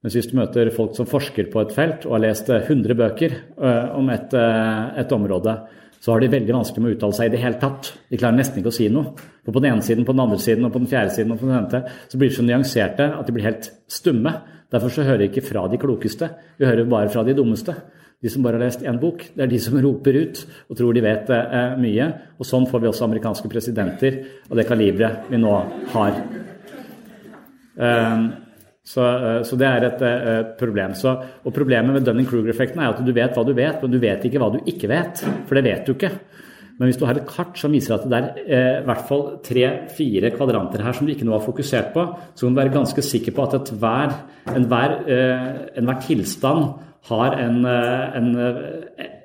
Mens 0.00 0.16
hvis 0.16 0.30
du 0.30 0.38
møter 0.38 0.70
folk 0.72 0.94
som 0.96 1.08
forsker 1.08 1.50
på 1.52 1.60
et 1.60 1.74
felt 1.76 2.06
og 2.08 2.14
har 2.16 2.24
lest 2.24 2.48
100 2.48 2.96
bøker 2.96 3.34
eh, 3.36 3.90
om 3.98 4.08
et, 4.12 4.32
eh, 4.32 4.86
et 5.02 5.12
område, 5.12 5.56
så 6.00 6.14
har 6.14 6.22
de 6.22 6.30
veldig 6.32 6.54
vanskelig 6.56 6.80
med 6.80 6.94
å 6.94 6.96
uttale 6.96 7.16
seg 7.18 7.28
i 7.28 7.34
det 7.34 7.40
hele 7.42 7.60
tatt. 7.60 7.90
De 8.08 8.16
klarer 8.16 8.38
nesten 8.38 8.62
ikke 8.62 8.72
å 8.72 8.78
si 8.78 8.86
noe. 8.88 9.12
For 9.44 9.52
på 9.52 9.60
den 9.60 9.74
ene 9.74 9.84
siden, 9.84 10.06
på 10.08 10.14
den 10.16 10.24
andre 10.24 10.38
siden 10.40 10.64
og 10.64 10.72
på 10.72 10.80
den 10.80 10.88
fjerde 10.88 11.12
siden 11.12 11.34
og 11.34 11.42
på 11.42 11.50
den 11.50 11.58
femte, 11.58 11.82
så 12.08 12.20
blir 12.20 12.32
de 12.32 12.38
så 12.38 12.46
nyanserte 12.46 13.10
at 13.18 13.28
de 13.28 13.34
blir 13.36 13.44
helt 13.50 13.68
stumme. 13.92 14.32
Derfor 14.72 14.94
så 14.94 15.04
hører 15.04 15.20
vi 15.20 15.28
ikke 15.28 15.44
fra 15.50 15.66
de 15.68 15.80
klokeste, 15.82 16.30
vi 16.56 16.68
hører 16.70 16.88
bare 16.88 17.12
fra 17.12 17.26
de 17.26 17.36
dummeste. 17.36 17.74
De 18.20 18.28
som 18.28 18.44
bare 18.44 18.58
har 18.58 18.66
lest 18.66 18.82
én 18.84 18.98
bok, 19.00 19.24
det 19.34 19.46
er 19.46 19.50
de 19.50 19.60
som 19.62 19.78
roper 19.86 20.18
ut 20.20 20.42
og 20.68 20.76
tror 20.76 20.96
de 20.96 21.04
vet 21.04 21.32
eh, 21.36 21.72
mye. 21.80 22.10
Og 22.38 22.48
sånn 22.48 22.68
får 22.68 22.82
vi 22.82 22.90
også 22.90 23.06
amerikanske 23.08 23.50
presidenter 23.52 24.20
av 24.50 24.60
det 24.60 24.68
kaliberet 24.68 25.30
vi 25.32 25.40
nå 25.40 25.56
har. 25.94 26.22
Um, 27.80 28.26
så, 28.84 29.06
eh, 29.06 29.40
så, 29.46 29.56
det 29.56 29.68
er 29.68 29.86
et 29.86 30.04
uh, 30.04 30.52
problem. 30.58 30.94
Så, 30.98 31.14
og 31.44 31.56
Problemet 31.56 31.96
med 31.96 32.04
Dunning-Kruger-effekten 32.08 32.82
er 32.82 32.92
at 32.92 33.02
du 33.04 33.12
vet 33.16 33.36
hva 33.36 33.46
du 33.46 33.54
vet, 33.56 33.80
men 33.80 33.92
du 33.92 34.00
vet 34.02 34.24
ikke 34.26 34.42
hva 34.42 34.52
du 34.52 34.60
ikke 34.68 34.90
vet. 34.90 35.24
For 35.48 35.56
det 35.56 35.66
vet 35.68 35.88
du 35.88 35.94
ikke. 35.96 36.12
Men 36.80 36.88
hvis 36.88 36.96
du 36.96 37.04
har 37.04 37.18
et 37.20 37.28
kart 37.28 37.58
som 37.60 37.74
viser 37.76 37.92
at 37.92 38.06
det 38.08 38.16
er 38.16 38.28
eh, 38.40 38.76
i 38.80 38.84
hvert 38.88 39.02
fall 39.04 39.26
tre-fire 39.44 40.30
kvadranter 40.32 40.80
her 40.80 40.96
som 40.96 41.04
du 41.04 41.12
ikke 41.12 41.26
nå 41.28 41.34
har 41.34 41.44
fokusert 41.44 41.90
på, 41.92 42.06
så 42.32 42.46
kan 42.46 42.54
du 42.54 42.60
være 42.62 42.72
ganske 42.72 43.04
sikker 43.04 43.36
på 43.36 43.44
at 43.44 43.72
enhver 43.74 44.14
en 44.48 44.64
eh, 45.12 45.50
en 45.76 45.92
tilstand 46.00 46.70
har 47.08 47.36
en, 47.40 47.64
en, 47.64 48.28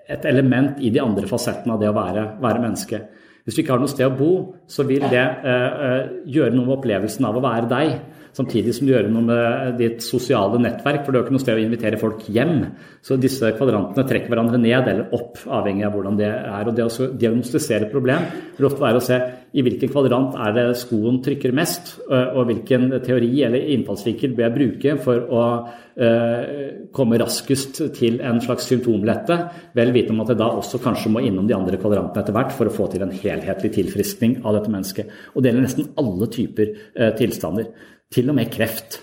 et 0.07 0.25
element 0.29 0.79
i 0.79 0.91
de 0.93 1.01
andre 1.03 1.27
fasettene 1.27 1.75
av 1.75 1.81
det 1.81 1.89
å 1.91 1.97
være, 1.97 2.25
være 2.43 2.61
menneske. 2.63 3.01
Hvis 3.45 3.57
du 3.57 3.61
ikke 3.61 3.75
har 3.75 3.81
noe 3.83 3.91
sted 3.91 4.07
å 4.07 4.15
bo, 4.15 4.31
så 4.71 4.85
vil 4.87 5.03
det 5.11 5.21
eh, 5.21 5.99
gjøre 6.33 6.55
noe 6.55 6.65
med 6.65 6.77
opplevelsen 6.79 7.27
av 7.27 7.37
å 7.37 7.43
være 7.43 7.69
deg 7.69 7.91
samtidig 8.35 8.73
som 8.75 8.87
du 8.87 8.93
gjør 8.93 9.07
noe 9.11 9.23
med 9.29 9.77
ditt 9.79 10.03
sosiale 10.03 10.59
nettverk, 10.61 11.05
for 11.05 11.11
det 11.11 11.19
er 11.19 11.21
jo 11.21 11.27
ikke 11.27 11.35
noe 11.37 11.43
sted 11.45 11.59
å 11.59 11.63
invitere 11.63 11.99
folk 12.01 12.25
hjem. 12.27 12.57
Så 13.05 13.17
disse 13.21 13.53
kvadrantene 13.55 14.07
trekker 14.09 14.31
hverandre 14.33 14.59
ned 14.59 14.89
eller 14.91 15.15
opp, 15.15 15.39
avhengig 15.47 15.85
av 15.87 15.95
hvordan 15.95 16.19
det 16.19 16.27
er. 16.27 16.67
Og 16.67 16.75
det 16.75 16.85
å 16.85 17.09
diagnostisere 17.15 17.87
et 17.87 17.95
problem 17.95 18.27
vil 18.57 18.67
ofte 18.67 18.83
være 18.83 18.99
å 18.99 19.05
se 19.05 19.21
i 19.55 19.63
hvilken 19.63 19.91
kvadrant 19.93 20.35
er 20.43 20.51
det 20.57 20.65
skoen 20.81 21.21
trykker 21.23 21.55
mest, 21.55 21.95
og 22.09 22.41
hvilken 22.49 22.89
teori 23.05 23.31
eller 23.47 23.69
innfallsvinkel 23.77 24.35
bør 24.35 24.49
jeg 24.49 24.55
bruke 24.57 24.95
for 25.05 25.23
å 25.31 25.43
komme 26.91 27.19
raskest 27.21 27.79
til 27.95 28.19
en 28.19 28.41
slags 28.43 28.67
symptomlette, 28.67 29.37
vel 29.77 29.93
vitende 29.95 30.17
om 30.17 30.25
at 30.25 30.33
jeg 30.33 30.41
da 30.41 30.49
også 30.59 30.81
kanskje 30.83 31.13
må 31.13 31.23
innom 31.23 31.47
de 31.47 31.55
andre 31.55 31.79
kvadrantene 31.79 32.25
etter 32.25 32.35
hvert 32.35 32.51
for 32.57 32.67
å 32.67 32.75
få 32.75 32.89
til 32.91 33.05
en 33.05 33.15
helhetlig 33.15 33.71
tilfriskning 33.77 34.41
av 34.43 34.57
dette 34.57 34.73
mennesket. 34.73 35.13
Og 35.31 35.39
det 35.39 35.53
gjelder 35.53 35.69
nesten 35.69 35.93
alle 36.03 36.27
typer 36.35 36.75
tilstander. 37.15 37.71
Til 38.13 38.29
og 38.29 38.37
med 38.37 38.51
kreft. 38.53 39.01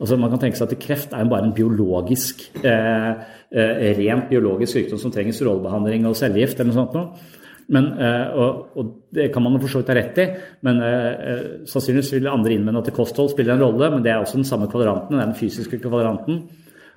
Altså 0.00 0.18
Man 0.18 0.30
kan 0.30 0.42
tenke 0.42 0.58
seg 0.58 0.70
at 0.70 0.82
kreft 0.82 1.14
er 1.14 1.24
jo 1.24 1.30
bare 1.30 1.48
en 1.48 1.54
biologisk, 1.56 2.42
eh, 2.64 3.10
eh, 3.54 3.94
rent 3.98 4.28
biologisk 4.28 4.72
sykdom 4.72 5.00
som 5.00 5.12
trenger 5.14 5.32
strålebehandling 5.32 6.06
og 6.06 6.16
cellegift 6.18 6.60
eller 6.60 6.72
noe 6.72 6.80
sånt. 6.82 6.94
Noe. 6.98 7.42
Men, 7.72 7.86
eh, 7.96 8.34
og, 8.36 8.76
og, 8.76 8.90
det 9.14 9.30
kan 9.32 9.44
man 9.44 9.56
for 9.62 9.72
så 9.72 9.80
vidt 9.80 9.92
ha 9.92 9.96
rett 9.96 10.20
i, 10.20 10.26
men 10.66 10.82
eh, 10.84 11.06
eh, 11.30 11.46
sannsynligvis 11.70 12.12
vil 12.18 12.28
andre 12.28 12.56
innvende 12.56 12.82
at 12.82 12.92
kosthold 12.96 13.32
spiller 13.32 13.54
en 13.54 13.64
rolle, 13.64 13.88
men 13.94 14.04
det 14.04 14.12
er 14.12 14.20
også 14.20 14.40
den 14.40 14.48
samme 14.48 14.68
kvadranten, 14.72 15.20
den 15.20 15.36
fysiske 15.38 15.80
kvadranten. 15.80 16.44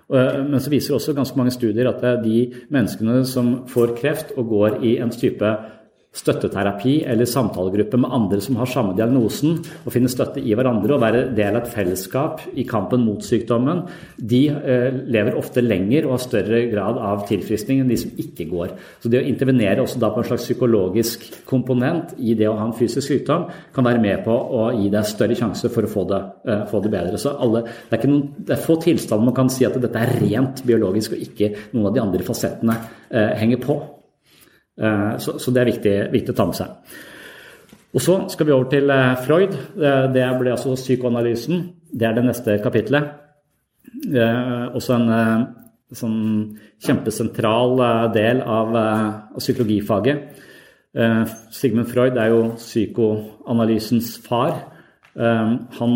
Men 0.08 0.62
så 0.64 0.72
viser 0.72 0.96
også 0.96 1.12
ganske 1.12 1.36
mange 1.36 1.52
studier 1.52 1.90
at 1.90 1.98
det 2.00 2.08
er 2.14 2.22
de 2.22 2.38
menneskene 2.72 3.26
som 3.28 3.50
får 3.68 3.90
kreft 3.98 4.30
og 4.40 4.46
går 4.54 4.78
i 4.88 4.94
en 5.04 5.12
type 5.12 5.50
støtteterapi 6.18 7.00
eller 7.10 7.30
samtalegruppe 7.30 8.00
med 8.02 8.14
andre 8.14 8.40
som 8.44 8.58
har 8.60 8.70
samme 8.72 8.96
diagnosen, 8.98 9.60
og 9.86 9.94
finne 9.94 10.12
støtte 10.12 10.42
i 10.42 10.56
hverandre 10.58 10.96
og 10.96 11.04
være 11.04 11.24
del 11.38 11.58
av 11.58 11.64
et 11.64 11.74
fellesskap 11.74 12.44
i 12.58 12.66
kampen 12.68 13.04
mot 13.06 13.24
sykdommen, 13.26 13.84
de 14.18 14.44
eh, 14.50 15.00
lever 15.08 15.38
ofte 15.38 15.64
lenger 15.64 16.08
og 16.08 16.16
har 16.16 16.24
større 16.24 16.64
grad 16.72 17.00
av 17.02 17.26
tilfriskning 17.30 17.84
enn 17.84 17.92
de 17.92 18.00
som 18.02 18.14
ikke 18.24 18.48
går. 18.50 18.74
Så 19.04 19.12
det 19.12 19.22
å 19.22 19.28
intervenere 19.28 19.84
også 19.84 20.02
da 20.02 20.12
på 20.14 20.24
en 20.24 20.30
slags 20.32 20.48
psykologisk 20.48 21.28
komponent 21.50 22.16
i 22.18 22.36
det 22.38 22.50
å 22.50 22.58
ha 22.58 22.68
en 22.68 22.76
fysisk 22.78 23.08
sykdom, 23.08 23.48
kan 23.76 23.88
være 23.88 24.02
med 24.04 24.24
på 24.26 24.34
å 24.34 24.70
gi 24.78 24.90
deg 24.94 25.08
større 25.08 25.38
sjanse 25.38 25.72
for 25.74 25.86
å 25.86 25.92
få 25.92 26.08
det, 26.10 26.22
eh, 26.48 26.66
få 26.72 26.82
det 26.84 26.94
bedre. 26.94 27.22
Så 27.22 27.36
alle, 27.36 27.66
det, 27.90 28.00
er 28.00 28.10
noen, 28.10 28.26
det, 28.40 28.56
er 28.58 28.66
få 28.66 28.80
tilstander 28.84 29.30
man 29.30 29.38
kan 29.38 29.52
si 29.54 29.68
at 29.68 29.78
dette 29.82 30.02
er 30.02 30.18
rent 30.24 30.64
biologisk, 30.68 31.14
og 31.14 31.28
ikke 31.28 31.54
noen 31.74 31.92
av 31.92 31.96
de 31.96 32.04
andre 32.04 32.26
fasettene 32.28 32.80
eh, 33.12 33.38
henger 33.38 33.64
på. 33.64 33.78
Eh, 34.78 35.18
så, 35.18 35.38
så 35.40 35.52
det 35.52 35.62
er 35.62 35.72
viktig, 35.72 35.96
viktig, 36.14 36.34
å 36.34 36.38
ta 36.38 36.48
med 36.50 36.58
seg. 36.58 36.98
Og 37.98 38.04
Så 38.04 38.18
skal 38.30 38.48
vi 38.48 38.54
over 38.54 38.70
til 38.72 38.92
eh, 38.94 39.14
Freud. 39.26 39.56
Det 40.14 40.26
ble 40.40 40.54
altså 40.54 40.76
psykoanalysen. 40.78 41.64
Det 41.94 42.08
er 42.08 42.18
det 42.18 42.26
neste 42.28 42.60
kapitlet. 42.64 43.10
Eh, 44.14 44.66
også 44.78 44.98
en 44.98 45.48
sånn 45.96 46.22
kjempesentral 46.84 47.80
del 48.14 48.44
av, 48.44 48.76
av 48.76 49.40
psykologifaget. 49.40 50.44
Sigmund 51.54 51.88
Freud 51.88 52.18
er 52.20 52.34
jo 52.34 52.42
psykoanalysens 52.58 54.18
far. 54.26 54.58
Han, 55.16 55.94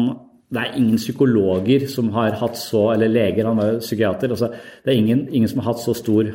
det 0.54 0.62
er 0.62 0.78
ingen 0.80 0.96
psykologer 1.02 1.89
som 1.91 2.13
har 2.15 2.38
hatt 2.39 2.56
så 2.60 2.86
Eller 2.94 3.12
leger, 3.12 3.50
han 3.50 3.60
var 3.60 3.82
psykiater. 3.82 4.32
Altså, 4.32 4.54
det 4.86 4.94
er 4.94 5.02
ingen, 5.02 5.26
ingen 5.28 5.52
som 5.52 5.60
har 5.60 5.74
hatt 5.74 5.84
så 5.84 5.98
stor 5.98 6.32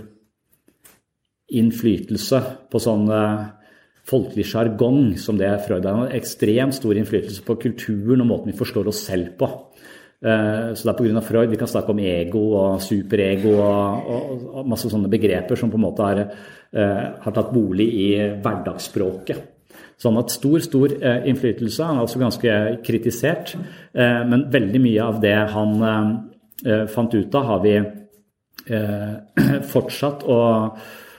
innflytelse 1.54 2.40
på 2.72 2.80
sånn 2.82 3.06
eh, 3.12 3.44
folkelig 4.06 4.46
sjargong 4.50 5.14
som 5.20 5.38
det 5.38 5.50
Freud 5.66 5.86
har. 5.86 6.10
Ekstremt 6.16 6.76
stor 6.76 6.98
innflytelse 6.98 7.44
på 7.46 7.58
kulturen 7.62 8.24
og 8.24 8.30
måten 8.30 8.52
vi 8.52 8.58
forstår 8.58 8.90
oss 8.90 9.04
selv 9.06 9.34
på. 9.38 9.48
Eh, 10.26 10.72
så 10.74 10.88
det 10.88 10.92
er 10.92 10.98
pga. 10.98 11.24
Freud 11.26 11.52
vi 11.52 11.60
kan 11.60 11.70
snakke 11.70 11.94
om 11.94 12.02
ego 12.02 12.44
og 12.58 12.80
superego 12.82 13.56
og, 13.60 14.08
og, 14.52 14.62
masse 14.70 14.90
sånne 14.90 15.10
begreper 15.12 15.58
som 15.58 15.70
på 15.70 15.78
en 15.78 15.86
måte 15.86 16.06
har, 16.06 16.22
eh, 16.24 17.04
har 17.22 17.36
tatt 17.36 17.52
bolig 17.54 17.86
i 17.94 18.08
hverdagsspråket. 18.42 19.52
Sånn 19.96 20.18
at 20.20 20.28
stor, 20.28 20.58
stor 20.60 20.92
innflytelse. 20.92 21.84
Han 21.88 21.96
er 21.96 22.04
også 22.04 22.20
ganske 22.20 22.56
kritisert. 22.84 23.54
Men 23.96 24.42
veldig 24.52 24.80
mye 24.84 25.06
av 25.06 25.22
det 25.22 25.32
han 25.54 25.72
fant 26.92 27.14
ut 27.16 27.38
av, 27.40 27.46
har 27.48 27.62
vi 27.64 27.72
fortsatt 29.72 30.26
å 30.28 30.36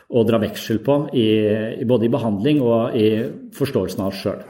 å 0.08 0.24
dra 0.24 0.40
veksel 0.40 0.80
på, 0.84 1.00
i, 1.20 1.84
både 1.88 2.08
i 2.08 2.12
behandling 2.12 2.62
og 2.64 2.96
i 2.96 3.10
forståelsen 3.56 4.04
av 4.04 4.14
oss 4.14 4.22
sjøl. 4.24 4.46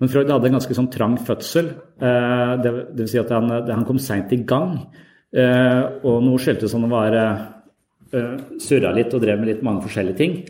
Men 0.00 0.08
Freud 0.08 0.32
hadde 0.32 0.48
en 0.48 0.56
ganske 0.56 0.76
sånn 0.76 0.90
trang 0.92 1.16
fødsel. 1.20 1.70
Eh, 2.00 2.52
det, 2.64 2.72
det 2.96 3.04
vil 3.04 3.10
si 3.12 3.20
at 3.20 3.32
han, 3.36 3.52
han 3.68 3.86
kom 3.88 4.00
seint 4.00 4.32
i 4.32 4.40
gang. 4.48 4.78
Eh, 5.30 5.80
og 6.08 6.22
noe 6.24 6.40
skyldtes 6.40 6.72
han 6.76 6.88
var 6.92 7.16
eh, 7.16 7.42
surra 8.60 8.94
litt 8.96 9.12
og 9.16 9.24
drev 9.24 9.42
med 9.42 9.52
litt 9.52 9.66
mange 9.66 9.84
forskjellige 9.84 10.20
ting. 10.20 10.40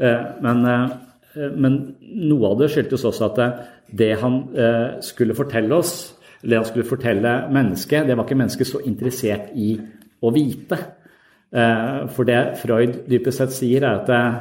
Men, 0.00 0.62
men 1.60 1.74
noe 2.00 2.48
av 2.48 2.54
det 2.62 2.70
skyldtes 2.72 3.02
også 3.04 3.26
at 3.26 3.40
det 4.00 4.14
han 4.22 4.38
skulle 5.04 5.36
fortelle 5.36 5.76
oss, 5.76 5.90
det 6.40 6.56
han 6.56 6.64
skulle 6.64 6.88
fortelle 6.88 7.34
mennesket, 7.52 8.06
det 8.08 8.16
var 8.16 8.24
ikke 8.24 8.38
mennesket 8.40 8.70
så 8.70 8.80
interessert 8.88 9.50
i 9.60 9.74
å 10.24 10.32
vite. 10.32 10.78
Eh, 11.50 12.06
for 12.14 12.28
det 12.28 12.40
Freud 12.60 13.00
dypest 13.10 13.42
sett 13.42 13.54
sier, 13.54 13.82
er 13.82 14.00
at 14.00 14.10
eh, 14.14 14.34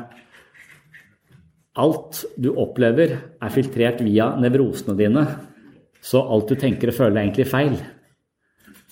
alt 1.81 2.23
du 2.37 2.51
opplever, 2.53 3.15
er 3.39 3.53
filtrert 3.53 4.03
via 4.05 4.31
nevrosene 4.37 4.97
dine. 4.99 5.25
Så 6.01 6.21
alt 6.21 6.51
du 6.51 6.59
tenker 6.59 6.91
og 6.91 6.99
føler, 6.99 7.17
er 7.17 7.25
egentlig 7.25 7.49
feil. 7.49 7.79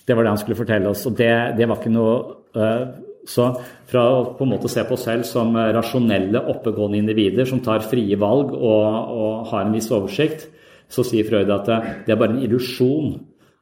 Det 0.07 0.15
var 0.15 0.25
det 0.25 0.33
han 0.33 0.41
skulle 0.41 0.59
fortelle 0.59 0.89
oss. 0.89 1.05
Og 1.09 1.17
det, 1.19 1.33
det 1.59 1.67
var 1.67 1.81
ikke 1.81 1.91
noe 1.91 2.15
uh, 2.55 2.83
Så 3.27 3.43
fra 3.91 4.03
å 4.07 4.19
på 4.37 4.45
en 4.45 4.53
måte 4.53 4.69
se 4.71 4.83
på 4.87 4.95
oss 4.95 5.03
selv 5.03 5.25
som 5.27 5.51
rasjonelle, 5.51 6.39
oppegående 6.47 7.01
individer 7.01 7.47
som 7.47 7.59
tar 7.59 7.83
frie 7.83 8.15
valg 8.15 8.53
og, 8.55 8.85
og 9.19 9.49
har 9.49 9.65
en 9.65 9.73
viss 9.75 9.89
oversikt, 9.91 10.45
så 10.87 11.03
sier 11.03 11.27
Freud 11.27 11.51
at 11.51 11.67
det 12.07 12.13
er 12.13 12.19
bare 12.21 12.37
en 12.37 12.45
illusjon 12.45 13.17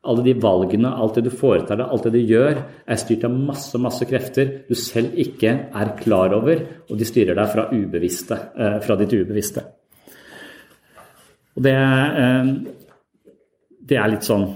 alle 0.06 0.24
de 0.26 0.34
valgene, 0.41 0.89
alt 0.89 1.18
det 1.18 1.26
du 1.28 1.32
foretar 1.34 1.80
deg, 1.80 1.88
alt 1.91 2.06
det 2.08 2.13
du 2.15 2.32
gjør, 2.34 2.60
er 2.86 3.00
styrt 3.02 3.26
av 3.28 3.36
masse 3.36 3.80
masse 3.82 4.06
krefter 4.08 4.52
du 4.70 4.76
selv 4.78 5.18
ikke 5.22 5.54
er 5.74 5.94
klar 6.00 6.36
over, 6.38 6.62
og 6.89 7.00
de 7.00 7.08
styrer 7.08 7.38
deg 7.38 7.52
fra, 7.52 7.68
ubevisste, 7.74 8.38
eh, 8.56 8.78
fra 8.86 8.98
ditt 9.00 9.15
ubevisste. 9.15 9.65
Og 11.56 11.63
det, 11.63 11.76
eh, 11.76 12.52
det, 13.80 13.98
er 13.98 14.12
litt 14.12 14.28
sånn 14.28 14.50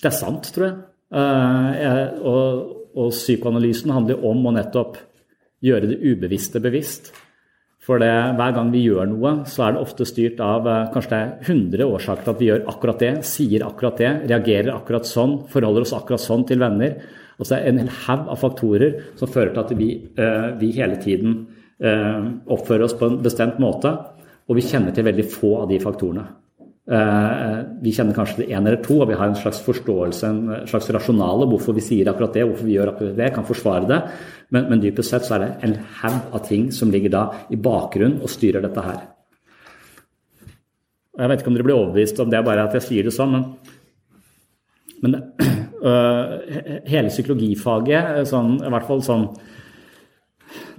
Det 0.00 0.08
er 0.08 0.16
sant, 0.16 0.52
tror 0.54 0.66
jeg. 0.66 0.76
Eh, 1.12 2.04
og, 2.24 2.76
og 2.96 3.10
psykoanalysen 3.12 3.92
handler 3.92 4.22
om 4.24 4.46
å 4.46 4.54
nettopp 4.56 4.96
gjøre 5.64 5.90
det 5.90 5.98
ubevisste 6.00 6.60
bevisst. 6.62 7.12
For 7.90 7.98
det, 7.98 8.10
hver 8.38 8.52
gang 8.54 8.68
vi 8.70 8.84
gjør 8.84 9.08
noe, 9.10 9.30
så 9.50 9.64
er 9.66 9.72
det 9.74 9.80
ofte 9.82 10.06
styrt 10.06 10.38
av 10.46 10.66
eh, 10.70 10.90
kanskje 10.94 11.10
det 11.10 11.18
er 11.18 11.48
100 11.56 11.88
årsaker 11.90 12.22
til 12.22 12.30
at 12.30 12.38
vi 12.38 12.46
gjør 12.46 12.68
akkurat 12.70 13.00
det, 13.02 13.08
sier 13.26 13.64
akkurat 13.66 13.98
det, 13.98 14.10
reagerer 14.30 14.70
akkurat 14.76 15.08
sånn, 15.10 15.40
forholder 15.50 15.82
oss 15.82 15.94
akkurat 15.96 16.22
sånn 16.22 16.44
til 16.46 16.62
venner. 16.62 17.00
Og 17.40 17.48
så 17.48 17.56
er 17.56 17.64
det 17.64 17.72
en 17.72 17.80
hel 17.82 17.90
haug 18.04 18.30
av 18.30 18.38
faktorer 18.38 18.94
som 19.18 19.32
fører 19.32 19.50
til 19.56 19.62
at 19.64 19.74
vi, 19.74 19.88
eh, 20.22 20.46
vi 20.60 20.70
hele 20.76 21.00
tiden 21.02 21.34
eh, 21.82 22.30
oppfører 22.54 22.86
oss 22.86 22.94
på 22.94 23.10
en 23.10 23.18
bestemt 23.24 23.58
måte, 23.58 23.90
og 24.46 24.58
vi 24.60 24.68
kjenner 24.70 24.94
til 24.94 25.10
veldig 25.10 25.26
få 25.34 25.56
av 25.64 25.74
de 25.74 25.82
faktorene. 25.82 26.28
Vi 26.90 27.92
kjenner 27.94 28.16
kanskje 28.16 28.40
til 28.40 28.48
én 28.50 28.64
eller 28.66 28.80
to, 28.82 28.96
og 28.98 29.10
vi 29.12 29.14
har 29.14 29.30
en 29.30 29.38
slags 29.38 29.60
forståelse, 29.62 30.26
en 30.26 30.66
slags 30.66 30.88
rasjonale 30.90 31.46
hvorfor 31.46 31.76
vi 31.76 31.84
sier 31.86 32.10
akkurat 32.10 32.34
det, 32.34 32.42
hvorfor 32.48 32.66
vi 32.66 32.74
gjør 32.74 32.90
akkurat 32.90 33.20
det, 33.20 33.28
kan 33.36 33.46
forsvare 33.46 33.86
det. 33.86 34.00
Men, 34.50 34.66
men 34.72 34.82
dypest 34.82 35.14
sett 35.14 35.28
så 35.28 35.36
er 35.36 35.44
det 35.44 35.50
en 35.68 35.76
haug 36.00 36.34
av 36.34 36.42
ting 36.48 36.68
som 36.74 36.90
ligger 36.90 37.14
da 37.14 37.24
i 37.54 37.58
bakgrunnen 37.60 38.18
og 38.18 38.32
styrer 38.32 38.64
dette 38.64 38.82
her. 38.82 39.04
Jeg 41.20 41.30
vet 41.30 41.42
ikke 41.42 41.50
om 41.50 41.56
dere 41.58 41.66
blir 41.68 41.76
overbevist 41.76 42.20
om 42.22 42.30
det 42.32 42.40
bare 42.46 42.64
at 42.64 42.74
jeg 42.78 42.86
sier 42.86 43.06
det 43.06 43.14
sånn, 43.14 43.34
men, 43.36 43.46
men 45.04 45.16
øh, 45.84 46.34
hele 46.92 47.10
psykologifaget, 47.12 48.22
sånn, 48.30 48.56
i 48.64 48.72
hvert 48.72 48.88
fall 48.88 49.04
sånn 49.04 49.26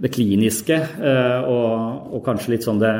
det 0.02 0.12
kliniske 0.12 0.76
øh, 0.76 1.48
og, 1.48 2.08
og, 2.16 2.22
kanskje 2.26 2.56
litt 2.56 2.66
sånn 2.66 2.82
det 2.82 2.94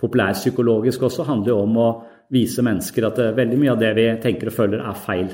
populærpsykologiske 0.00 1.04
også, 1.06 1.26
handler 1.28 1.52
jo 1.52 1.58
om 1.66 1.78
å 1.82 1.88
vise 2.32 2.62
mennesker 2.64 3.06
at 3.08 3.20
veldig 3.36 3.58
mye 3.60 3.74
av 3.74 3.80
det 3.80 3.92
vi 3.96 4.08
tenker 4.22 4.50
og 4.50 4.56
føler, 4.56 4.82
er 4.84 5.04
feil 5.04 5.30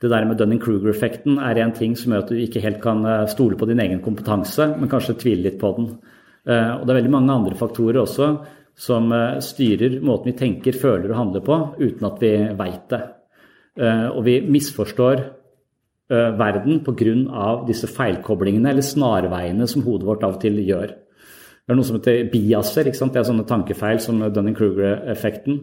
det 0.00 0.08
der 0.08 0.24
med 0.24 0.38
Dunning-Kruger-effekten 0.40 1.36
er 1.44 1.58
en 1.60 1.74
ting 1.76 1.92
som 1.98 2.14
gjør 2.14 2.22
at 2.24 2.30
du 2.32 2.38
ikke 2.40 2.62
helt 2.64 2.80
kan 2.80 3.04
eh, 3.04 3.26
stole 3.28 3.58
på 3.60 3.68
din 3.68 3.82
egen 3.84 4.00
kompetanse, 4.00 4.70
men 4.78 4.88
kanskje 4.88 5.18
tvile 5.20 5.44
litt 5.50 5.58
på 5.60 5.74
den. 5.76 5.90
Eh, 6.48 6.70
og 6.78 6.86
det 6.86 6.94
er 6.94 7.00
veldig 7.02 7.12
mange 7.12 7.34
andre 7.34 7.58
faktorer 7.58 8.00
også 8.00 8.30
som 8.80 9.12
eh, 9.12 9.42
styrer 9.44 9.98
måten 10.00 10.32
vi 10.32 10.38
tenker, 10.38 10.78
føler 10.78 11.10
og 11.10 11.18
handler 11.18 11.44
på, 11.44 11.58
uten 11.82 12.08
at 12.08 12.22
vi 12.24 12.32
veit 12.62 12.86
det. 12.92 13.02
Og 13.80 14.24
vi 14.26 14.32
misforstår 14.50 15.20
verden 16.10 16.80
pga. 16.84 17.44
disse 17.64 17.86
feilkoblingene 17.86 18.72
eller 18.72 18.82
snarveiene 18.84 19.68
som 19.70 19.84
hodet 19.86 20.08
vårt 20.08 20.24
av 20.26 20.34
og 20.34 20.40
til 20.42 20.58
gjør. 20.58 20.90
Det 20.90 21.70
er 21.70 21.78
noe 21.78 21.86
som 21.86 21.96
heter 21.96 22.26
biaser. 22.32 22.90
Det 22.90 23.16
er 23.16 23.28
sånne 23.28 23.46
tankefeil 23.46 24.02
som 24.02 24.18
Dunning-Kruger-effekten 24.18 25.60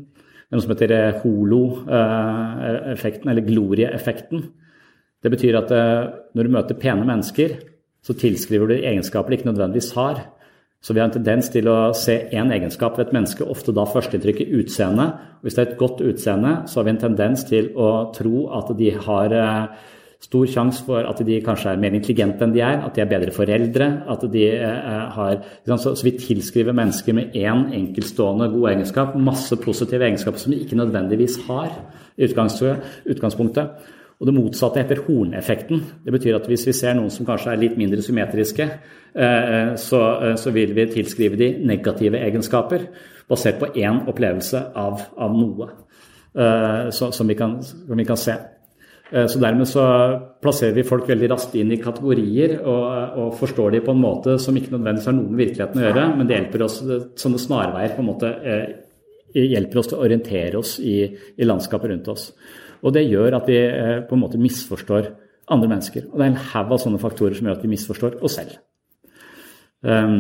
noe 0.51 0.63
som 0.63 0.71
heter 0.71 0.93
eh, 0.95 1.19
holo-effekten, 1.23 3.31
eller 3.31 3.47
glorieeffekten. 3.47 4.45
Det 5.23 5.33
betyr 5.33 5.57
at 5.60 5.73
eh, 5.75 6.07
når 6.38 6.47
du 6.47 6.55
møter 6.55 6.79
pene 6.79 7.07
mennesker, 7.07 7.57
så 8.05 8.15
tilskriver 8.15 8.69
du 8.69 8.77
egenskaper 8.77 9.33
de 9.33 9.39
ikke 9.39 9.49
nødvendigvis 9.49 9.91
har. 9.97 10.21
Så 10.79 10.93
vi 10.93 11.01
har 11.01 11.10
en 11.10 11.17
tendens 11.17 11.49
til 11.51 11.67
å 11.67 11.91
se 11.97 12.15
én 12.38 12.53
egenskap 12.53 12.97
ved 12.97 13.07
et 13.07 13.15
menneske, 13.17 13.43
ofte 13.43 13.73
da 13.75 13.83
førsteinntrykket 13.89 14.53
utseende. 14.62 15.10
Hvis 15.41 15.57
det 15.57 15.63
er 15.63 15.71
et 15.71 15.81
godt 15.81 16.03
utseende, 16.05 16.53
så 16.69 16.79
har 16.79 16.88
vi 16.88 16.93
en 16.93 17.01
tendens 17.01 17.43
til 17.49 17.71
å 17.75 17.89
tro 18.15 18.45
at 18.55 18.69
de 18.77 18.93
har 19.07 19.36
eh, 19.36 19.88
stor 20.19 20.47
sjanse 20.49 20.82
for 20.86 21.06
at 21.06 21.19
de 21.25 21.38
kanskje 21.45 21.71
er 21.71 21.82
mer 21.82 21.93
intelligente 21.93 22.41
enn 22.43 22.53
de 22.56 22.63
er, 22.65 22.82
at 22.86 22.95
de 22.95 23.03
er 23.03 23.10
bedre 23.12 23.34
foreldre. 23.34 23.88
at 24.10 24.23
de 24.34 24.45
eh, 24.49 25.12
har, 25.13 25.38
Så 25.65 26.03
vi 26.03 26.17
tilskriver 26.17 26.73
mennesker 26.73 27.13
med 27.13 27.36
én 27.36 27.73
enkeltstående 27.73 28.49
god 28.49 28.69
egenskap 28.71 29.15
masse 29.15 29.56
positive 29.56 30.03
egenskaper 30.03 30.39
som 30.39 30.51
de 30.51 30.60
ikke 30.60 30.75
nødvendigvis 30.75 31.38
har 31.47 31.69
i 32.17 32.25
utgangspunktet. 32.25 33.69
Og 34.19 34.25
det 34.25 34.34
motsatte 34.34 34.82
heter 34.82 35.03
horneffekten. 35.06 35.84
Det 36.03 36.12
betyr 36.12 36.36
at 36.36 36.47
hvis 36.47 36.65
vi 36.65 36.73
ser 36.73 36.95
noen 36.95 37.12
som 37.12 37.25
kanskje 37.25 37.51
er 37.51 37.62
litt 37.62 37.77
mindre 37.77 38.01
symmetriske, 38.01 38.63
eh, 39.13 39.75
så, 39.75 40.01
eh, 40.23 40.36
så 40.36 40.51
vil 40.51 40.73
vi 40.73 40.86
tilskrive 40.86 41.38
de 41.38 41.53
negative 41.63 42.17
egenskaper 42.17 42.88
basert 43.30 43.60
på 43.60 43.69
én 43.75 44.08
opplevelse 44.08 44.71
av, 44.75 45.01
av 45.17 45.32
noe 45.32 45.69
som 46.91 47.27
vi, 47.27 47.34
kan, 47.34 47.63
som 47.63 47.97
vi 47.97 48.06
kan 48.06 48.17
se. 48.17 48.36
Så 49.08 49.39
Dermed 49.39 49.70
så 49.70 49.84
plasserer 50.43 50.74
vi 50.76 50.84
folk 50.84 51.06
veldig 51.08 51.30
raskt 51.32 51.54
inn 51.56 51.70
i 51.72 51.78
kategorier 51.80 52.58
og, 52.58 52.82
og, 53.15 53.30
forstår 53.39 53.78
de 53.78 53.80
på 53.86 53.93
en 53.96 54.02
måte 54.04 54.34
som 54.43 54.58
ikke 54.60 54.74
nødvendigvis 54.74 55.08
har 55.08 55.15
noe 55.15 55.30
med 55.30 55.39
virkeligheten 55.46 55.80
å 55.80 55.86
gjøre, 55.86 56.04
men 56.17 56.28
det 56.28 56.36
hjelper 56.36 56.63
oss, 56.65 56.76
sånne 57.15 57.39
snarveier 57.39 57.93
på 57.96 58.04
en 58.04 58.10
måte 58.10 58.34
hjelper 59.32 59.80
oss 59.80 59.89
til 59.91 59.98
å 60.00 60.04
orientere 60.06 60.60
oss 60.60 60.74
i, 60.84 60.98
i 61.08 61.48
landskapet 61.48 61.93
rundt 61.93 62.10
oss. 62.12 62.28
Og 62.84 62.93
det 62.96 63.06
gjør 63.08 63.39
at 63.39 63.48
vi 63.50 63.62
på 64.10 64.17
en 64.17 64.24
måte 64.24 64.41
misforstår 64.41 65.10
andre 65.54 65.72
mennesker. 65.72 66.10
Og 66.12 66.20
det 66.20 66.26
er 66.26 66.34
en 66.34 66.43
haug 66.52 66.74
av 66.76 66.84
sånne 66.84 67.02
faktorer 67.02 67.38
som 67.38 67.48
gjør 67.48 67.58
at 67.58 67.63
vi 67.63 67.72
misforstår 67.72 68.20
oss 68.26 68.38
selv. 68.39 68.58
Um, 69.88 70.20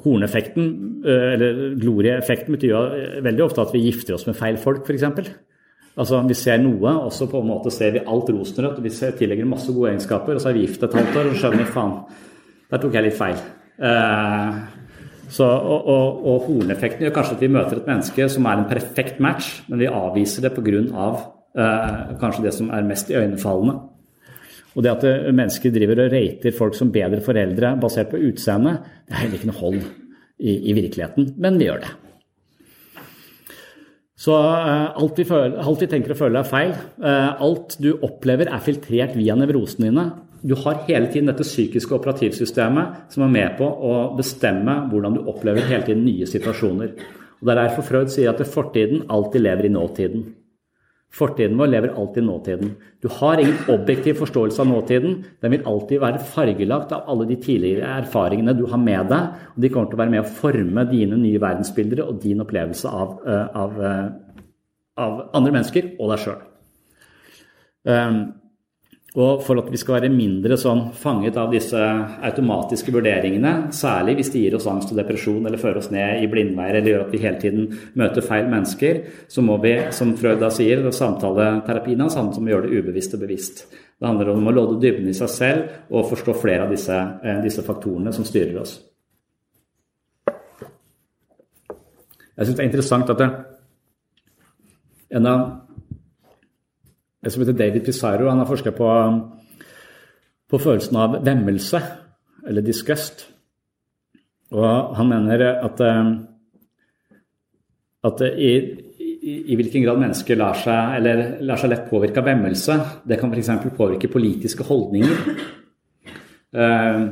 horneffekten, 0.00 0.66
eller 1.04 1.62
glorieeffekten, 1.80 2.56
betyr 2.56 2.72
jo 2.72 2.82
veldig 3.26 3.44
ofte 3.44 3.64
at 3.66 3.74
vi 3.74 3.84
gifter 3.84 4.16
oss 4.16 4.24
med 4.28 4.38
feil 4.38 4.56
folk, 4.60 4.88
f.eks. 4.88 5.32
Altså, 6.00 6.22
Vi 6.24 6.36
ser 6.38 6.60
noe, 6.62 6.96
og 7.04 7.12
så 7.12 7.28
på 7.28 7.42
en 7.42 7.50
måte 7.50 7.72
ser 7.74 7.92
vi 7.92 8.04
alt 8.06 8.30
rosenrødt. 8.32 8.82
Vi 8.82 8.92
tillegger 9.18 9.48
masse 9.48 9.72
gode 9.72 9.92
egenskaper, 9.92 10.34
og 10.34 10.40
så 10.40 10.50
er 10.50 10.56
vi 10.56 10.66
gift 10.66 10.84
et 10.86 10.96
halvt 10.96 11.18
år 11.20 11.32
og 11.32 11.40
skjønner 11.40 11.68
faen, 11.74 11.96
der 12.70 12.80
tok 12.80 12.94
jeg 12.96 13.04
litt 13.04 13.18
feil. 13.18 13.42
Eh, 13.80 14.60
så, 15.30 15.46
og, 15.46 15.86
og, 15.86 16.24
og, 16.26 16.48
horneffekten 16.48 17.06
gjør 17.06 17.14
kanskje 17.14 17.36
at 17.36 17.44
vi 17.44 17.52
møter 17.52 17.78
et 17.78 17.86
menneske 17.90 18.26
som 18.32 18.48
er 18.50 18.58
en 18.58 18.66
perfekt 18.70 19.20
match, 19.22 19.52
men 19.68 19.82
vi 19.82 19.90
avviser 19.90 20.46
det 20.46 20.54
pga. 20.56 21.06
Eh, 21.50 22.12
kanskje 22.20 22.44
det 22.46 22.54
som 22.56 22.70
er 22.74 22.86
mest 22.86 23.10
iøynefallende. 23.12 23.78
Og 24.74 24.84
det 24.86 24.92
at 24.92 25.06
eh, 25.06 25.30
mennesker 25.34 25.74
driver 25.74 26.04
og 26.06 26.12
rater 26.14 26.54
folk 26.56 26.78
som 26.78 26.92
bedre 26.94 27.22
foreldre 27.24 27.74
basert 27.82 28.12
på 28.12 28.22
utseende, 28.30 28.78
det 29.06 29.16
er 29.16 29.24
heller 29.24 29.40
ikke 29.40 29.50
noe 29.50 29.62
hold 29.62 29.80
i, 29.82 30.54
i 30.70 30.76
virkeligheten, 30.78 31.34
men 31.42 31.58
vi 31.60 31.68
gjør 31.68 31.84
det. 31.84 31.96
Så 34.20 34.34
uh, 34.36 34.90
alt, 35.00 35.16
vi 35.16 35.24
føler, 35.24 35.56
alt, 35.62 35.80
vi 35.80 35.88
tenker 35.88 36.12
og 36.12 36.18
føler 36.20 36.42
er 36.42 36.48
feil. 36.48 36.74
Uh, 37.00 37.30
alt 37.40 37.78
du 37.80 37.94
opplever 38.04 38.50
er 38.52 38.64
filtrert 38.64 39.16
via 39.16 39.36
nevrosene 39.38 39.88
dine. 39.88 40.10
Du 40.40 40.54
har 40.60 40.82
hele 40.86 41.08
tiden 41.12 41.28
dette 41.28 41.44
psykiske 41.44 41.94
operativsystemet 41.96 43.12
som 43.12 43.24
er 43.26 43.32
med 43.32 43.56
på 43.58 43.64
å 43.64 43.94
bestemme 44.16 44.76
hvordan 44.92 45.16
du 45.16 45.24
opplever 45.28 45.66
hele 45.68 45.84
tiden 45.88 46.04
nye 46.04 46.28
situasjoner. 46.28 46.94
Og 47.40 47.48
Det 47.48 47.52
er 47.54 47.60
derfor 47.62 47.86
Freud 47.86 48.12
sier 48.12 48.32
at 48.32 48.40
fortiden 48.48 49.06
alltid 49.08 49.44
lever 49.44 49.68
i 49.68 49.72
nåtiden. 49.72 50.24
Fortiden 51.10 51.58
vår 51.58 51.66
lever 51.66 51.90
alltid 51.98 52.22
i 52.22 52.26
nåtiden. 52.26 52.70
Du 53.02 53.08
har 53.10 53.40
ingen 53.42 53.56
objektiv 53.68 54.14
forståelse 54.14 54.62
av 54.62 54.68
nåtiden. 54.68 55.24
Den 55.42 55.50
vil 55.50 55.66
alltid 55.66 56.00
være 56.00 56.22
fargelagt 56.22 56.92
av 56.94 57.08
alle 57.10 57.26
de 57.26 57.36
tidligere 57.42 57.88
erfaringene 57.98 58.54
du 58.54 58.62
har 58.70 58.78
med 58.78 59.10
deg. 59.10 59.40
og 59.54 59.62
De 59.64 59.68
kommer 59.68 59.90
til 59.90 59.98
å 59.98 60.02
være 60.04 60.14
med 60.14 60.22
å 60.22 60.34
forme 60.38 60.84
dine 60.90 61.18
nye 61.18 61.40
verdensbilder 61.42 62.04
og 62.04 62.20
din 62.22 62.44
opplevelse 62.44 62.88
av, 62.88 63.18
eh, 63.26 63.48
av, 63.54 63.82
eh, 63.82 64.08
av 64.96 65.30
andre 65.34 65.52
mennesker 65.52 65.96
og 65.98 66.10
deg 66.10 66.18
sjøl. 66.26 66.38
Og 69.18 69.40
for 69.42 69.58
at 69.58 69.66
vi 69.72 69.78
skal 69.80 69.96
være 69.96 70.12
mindre 70.14 70.54
sånn 70.60 70.84
fanget 70.94 71.34
av 71.40 71.50
disse 71.50 71.78
automatiske 72.28 72.92
vurderingene, 72.94 73.72
særlig 73.74 74.20
hvis 74.20 74.30
de 74.30 74.42
gir 74.44 74.54
oss 74.54 74.68
angst 74.70 74.92
og 74.92 75.00
depresjon 75.00 75.42
eller 75.48 75.58
fører 75.58 75.80
oss 75.80 75.88
ned 75.90 76.22
i 76.22 76.28
blindveier 76.30 76.78
eller 76.78 76.92
gjør 76.92 77.02
at 77.08 77.14
vi 77.16 77.22
hele 77.24 77.40
tiden 77.42 77.64
møter 77.98 78.22
feil 78.22 78.46
mennesker, 78.52 79.00
så 79.26 79.42
må 79.42 79.56
vi, 79.64 79.72
som 79.96 80.12
Freud 80.18 80.38
da 80.38 80.52
sier, 80.54 80.84
samtaleterapien 80.94 82.04
hans 82.04 82.14
handler 82.20 82.38
om 82.38 82.46
å 82.46 82.52
gjøre 82.54 82.68
det 82.68 82.78
ubevisst 82.78 83.16
og 83.18 83.24
bevisst. 83.24 83.64
Det 83.98 84.06
handler 84.06 84.30
om 84.30 84.46
å 84.46 84.54
låde 84.54 84.78
dybden 84.84 85.10
i 85.10 85.16
seg 85.16 85.32
selv 85.32 85.90
og 85.90 86.06
forstå 86.12 86.36
flere 86.38 86.68
av 86.68 86.70
disse, 86.70 86.94
eh, 86.94 87.42
disse 87.42 87.64
faktorene 87.66 88.14
som 88.14 88.24
styrer 88.28 88.60
oss. 88.62 88.76
Jeg 92.38 92.46
syns 92.46 92.54
det 92.54 92.62
er 92.62 92.70
interessant 92.70 93.10
at 93.10 93.18
det, 93.18 93.28
en 95.18 95.26
av 95.26 95.42
en 97.20 97.32
som 97.32 97.42
heter 97.42 97.56
David 97.56 97.84
Pizarro. 97.84 98.28
Han 98.28 98.40
har 98.40 98.48
forska 98.48 98.72
på, 98.72 98.88
på, 100.50 100.58
følelsen 100.58 100.96
av 101.00 101.18
vemmelse, 101.24 101.82
eller 102.48 102.64
disgust. 102.64 103.26
Og 104.56 104.96
han 104.96 105.10
mener 105.10 105.44
at, 105.52 105.80
eh, 105.84 106.12
at 108.08 108.22
i, 108.32 108.52
i, 108.98 109.34
i, 109.52 109.56
hvilken 109.58 109.84
grad 109.84 110.00
mennesker 110.00 110.38
lar 110.40 110.56
seg, 110.58 111.08
lar 111.44 111.60
seg 111.60 111.70
lett 111.70 111.88
påvirke 111.90 112.22
av 112.22 112.30
vemmelse, 112.32 112.78
det 113.06 113.20
kan 113.20 113.32
f.eks. 113.34 113.52
påvirke 113.76 114.10
politiske 114.10 114.66
holdninger. 114.66 115.26
Eh, 116.50 117.02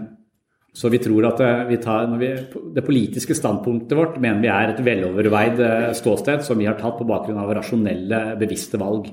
så 0.79 0.91
vi 0.91 0.99
tror 0.99 1.29
at 1.29 1.41
eh, 1.45 1.61
vi 1.69 1.77
tar, 1.83 2.09
vi, 2.19 2.33
det 2.75 2.83
politiske 2.87 3.37
standpunktet 3.37 3.95
vårt 3.99 4.17
mener 4.19 4.41
vi 4.43 4.51
er 4.51 4.73
et 4.73 4.81
veloverveid 4.83 5.63
ståsted 5.95 6.43
som 6.47 6.59
vi 6.59 6.67
har 6.67 6.81
tatt 6.81 6.97
på 6.99 7.07
bakgrunn 7.07 7.39
av 7.39 7.53
rasjonelle, 7.61 8.33
bevisste 8.41 8.81
valg. 8.81 9.13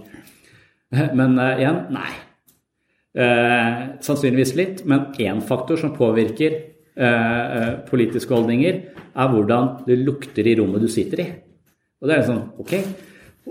Men 0.91 1.39
uh, 1.39 1.55
igjen 1.59 1.81
nei. 1.95 2.11
Uh, 3.15 3.95
sannsynligvis 4.03 4.53
litt, 4.57 4.83
men 4.89 5.07
én 5.23 5.41
faktor 5.45 5.79
som 5.79 5.93
påvirker 5.95 6.57
uh, 6.99 7.85
politiske 7.87 8.33
holdninger, 8.35 8.81
er 9.15 9.31
hvordan 9.31 9.85
det 9.87 10.01
lukter 10.03 10.47
i 10.47 10.55
rommet 10.59 10.83
du 10.83 10.89
sitter 10.91 11.23
i. 11.23 11.27
Og 12.03 12.09
det 12.11 12.17
er 12.17 12.27
sånn, 12.27 12.43
ok. 12.59 12.73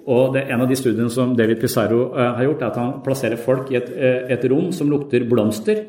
Og 0.04 0.34
det, 0.34 0.44
En 0.52 0.60
av 0.60 0.68
de 0.68 0.76
studiene 0.76 1.10
som 1.10 1.32
David 1.38 1.62
Pizarro 1.62 2.10
har 2.12 2.42
gjort, 2.44 2.62
er 2.62 2.68
at 2.68 2.78
han 2.80 2.94
plasserer 3.04 3.40
folk 3.40 3.70
i 3.72 3.78
et, 3.78 3.88
et 4.34 4.44
rom 4.50 4.72
som 4.74 4.90
lukter 4.90 5.24
blomster. 5.30 5.84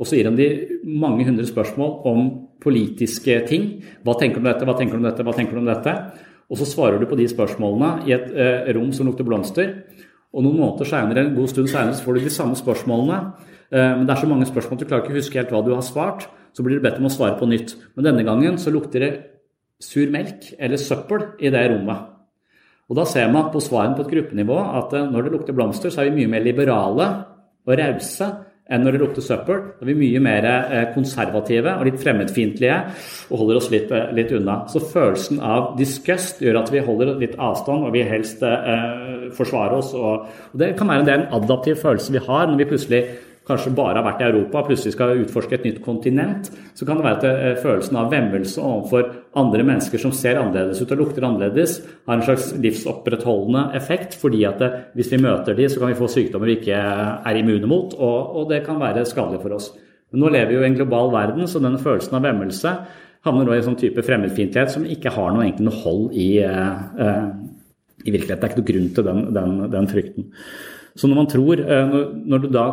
Og 0.00 0.08
så 0.08 0.16
gir 0.16 0.30
han 0.30 0.38
de 0.38 0.46
mange 0.88 1.26
hundre 1.26 1.44
spørsmål 1.46 1.90
om 2.08 2.30
politiske 2.62 3.36
ting. 3.50 3.66
Hva 4.06 4.14
tenker 4.18 4.40
du 4.40 4.46
om 4.46 4.48
dette, 4.48 4.66
hva 4.66 4.76
tenker 4.78 4.96
du 4.96 5.02
om 5.02 5.08
dette, 5.08 5.26
hva 5.26 5.34
tenker 5.36 5.58
du 5.58 5.60
om 5.60 5.68
dette? 5.68 5.94
Og 6.48 6.58
så 6.60 6.68
svarer 6.70 7.02
du 7.02 7.06
på 7.10 7.18
de 7.18 7.26
spørsmålene 7.30 8.08
i 8.08 8.14
et 8.16 8.32
rom 8.76 8.90
som 8.94 9.10
lukter 9.10 9.26
blomster. 9.26 9.74
Og 10.32 10.44
noen 10.44 10.60
måneder 10.60 10.88
senere, 10.88 11.26
en 11.26 11.34
god 11.36 11.50
stund 11.52 11.68
senere 11.68 11.96
så 11.96 12.06
får 12.06 12.16
du 12.16 12.24
de 12.24 12.32
samme 12.32 12.56
spørsmålene. 12.56 13.18
Eh, 13.72 13.90
men 13.98 14.06
det 14.08 14.14
er 14.14 14.22
så 14.22 14.30
mange 14.30 14.48
spørsmål 14.48 14.78
at 14.78 14.84
du 14.84 14.88
klarer 14.88 15.04
ikke 15.04 15.14
å 15.14 15.20
huske 15.20 15.40
helt 15.40 15.52
hva 15.52 15.64
du 15.66 15.74
har 15.74 15.84
svart. 15.84 16.28
Så 16.56 16.64
blir 16.64 16.78
du 16.78 16.84
bedt 16.84 17.00
om 17.00 17.08
å 17.08 17.12
svare 17.12 17.36
på 17.40 17.48
nytt. 17.48 17.74
Men 17.96 18.08
denne 18.08 18.24
gangen 18.26 18.56
så 18.60 18.72
lukter 18.72 19.04
det 19.04 19.12
sur 19.82 20.08
melk 20.12 20.52
eller 20.58 20.80
søppel 20.80 21.26
i 21.42 21.52
det 21.52 21.66
rommet. 21.72 22.08
Og 22.92 22.98
da 22.98 23.04
ser 23.08 23.30
man 23.32 23.50
på 23.52 23.60
svarene 23.62 23.96
på 23.96 24.04
et 24.04 24.14
gruppenivå 24.14 24.56
at 24.80 24.96
eh, 24.96 25.10
når 25.10 25.26
det 25.26 25.34
lukter 25.36 25.56
blomster, 25.56 25.92
så 25.92 26.02
er 26.02 26.10
vi 26.10 26.22
mye 26.22 26.32
mer 26.36 26.46
liberale 26.46 27.10
og 27.62 27.76
rause 27.78 28.28
enn 28.72 28.84
når 28.86 28.96
det 28.96 29.02
lukter 29.02 29.24
søppel. 29.24 29.60
Da 29.78 29.84
er 29.84 29.90
vi 29.92 29.98
mye 30.00 30.22
mer 30.24 30.48
eh, 30.50 30.84
konservative 30.94 31.76
og 31.76 31.86
litt 31.88 32.00
fremmedfiendtlige 32.02 32.78
og 33.30 33.42
holder 33.42 33.60
oss 33.60 33.70
litt, 33.72 33.92
eh, 33.92 34.12
litt, 34.16 34.32
unna. 34.36 34.62
Så 34.72 34.82
følelsen 34.84 35.42
av 35.44 35.74
disgust 35.78 36.42
gjør 36.42 36.62
at 36.62 36.72
vi 36.72 36.84
holder 36.84 37.16
litt 37.20 37.36
avstand 37.38 37.88
og 37.88 37.96
vi 37.96 38.06
helst 38.08 38.44
eh, 38.46 39.28
forsvarer 39.36 39.78
oss. 39.78 39.92
Og, 39.98 40.24
og 40.52 40.64
det 40.64 40.72
kan 40.78 40.90
være 40.90 41.18
en 41.18 41.28
adaptiv 41.42 41.82
følelse 41.82 42.16
vi 42.16 42.24
har 42.26 42.48
når 42.48 42.62
vi 42.62 42.70
plutselig 42.72 43.04
kanskje 43.48 43.74
bare 43.74 43.98
har 43.98 44.06
vært 44.06 44.22
i 44.22 44.26
Europa 44.28 44.62
plutselig 44.66 44.94
skal 44.94 45.18
utforske 45.24 45.56
et 45.56 45.66
nytt 45.66 45.80
kontinent, 45.84 46.50
så 46.78 46.86
kan 46.86 46.98
det 46.98 47.06
være 47.06 47.18
at 47.18 47.26
eh, 47.28 47.60
følelsen 47.62 47.98
av 47.98 48.10
vemmelse 48.12 48.62
overfor 48.62 49.08
andre 49.38 49.66
mennesker 49.66 50.02
som 50.02 50.14
ser 50.14 50.38
annerledes 50.40 50.82
ut 50.82 50.94
og 50.94 51.02
lukter 51.02 51.26
annerledes, 51.26 51.80
har 52.06 52.18
en 52.18 52.26
slags 52.26 52.52
livsopprettholdende 52.62 53.68
effekt. 53.78 54.14
fordi 54.14 54.44
at 54.46 54.62
eh, 54.62 54.78
hvis 54.94 55.12
vi 55.12 55.22
møter 55.22 55.58
de, 55.58 55.68
så 55.68 55.82
kan 55.82 55.90
vi 55.90 55.98
få 55.98 56.10
sykdommer 56.10 56.50
vi 56.52 56.58
ikke 56.60 56.78
er 56.78 57.38
immune 57.38 57.66
mot, 57.66 57.94
og, 57.98 58.36
og 58.36 58.50
det 58.50 58.64
kan 58.66 58.80
være 58.80 59.06
skadelig 59.08 59.42
for 59.42 59.58
oss. 59.58 59.72
Men 60.12 60.22
nå 60.22 60.32
lever 60.32 60.52
vi 60.52 60.58
jo 60.58 60.66
i 60.66 60.68
en 60.70 60.76
global 60.76 61.10
verden, 61.12 61.48
så 61.48 61.62
denne 61.62 61.80
følelsen 61.82 62.18
av 62.18 62.26
vemmelse 62.26 62.76
havner 63.26 63.46
nå 63.46 63.54
i 63.54 63.60
en 63.60 63.66
sånn 63.70 63.80
type 63.80 64.02
fremmedfiendtlighet 64.04 64.74
som 64.74 64.86
ikke 64.88 65.12
har 65.14 65.32
noe, 65.32 65.46
egentlig 65.46 65.72
hold 65.84 66.10
i, 66.18 66.28
uh, 66.42 67.30
i 68.02 68.10
virkeligheten. 68.10 68.40
Det 68.40 68.48
er 68.48 68.50
ikke 68.50 68.60
noe 68.60 68.70
grunn 68.70 68.88
til 68.96 69.06
den, 69.06 69.20
den, 69.36 69.54
den 69.72 69.88
frykten. 69.90 70.26
Så 70.96 71.08
når 71.08 71.16
man 71.16 71.28
tror, 71.30 71.60
når, 72.28 72.38
du 72.42 72.48
da 72.52 72.64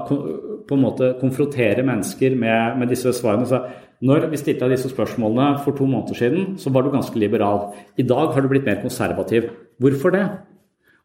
på 0.70 0.76
en 0.76 0.84
måte 0.84 1.14
konfronterer 1.22 1.86
mennesker 1.88 2.36
med, 2.36 2.80
med 2.82 2.92
disse 2.92 3.14
svarene. 3.16 3.48
Så 3.48 3.62
når 4.06 4.30
vi 4.32 4.40
stilte 4.40 4.70
disse 4.72 4.92
spørsmålene 4.92 5.64
for 5.64 5.76
to 5.76 5.88
måneder 5.90 6.16
siden, 6.16 6.54
så 6.60 6.72
var 6.72 6.86
du 6.86 6.92
ganske 6.94 7.20
liberal. 7.20 7.74
I 7.98 8.06
dag 8.08 8.34
har 8.34 8.42
du 8.42 8.48
blitt 8.52 8.68
mer 8.68 8.82
konservativ. 8.84 9.50
Hvorfor 9.80 10.14
det? 10.16 10.26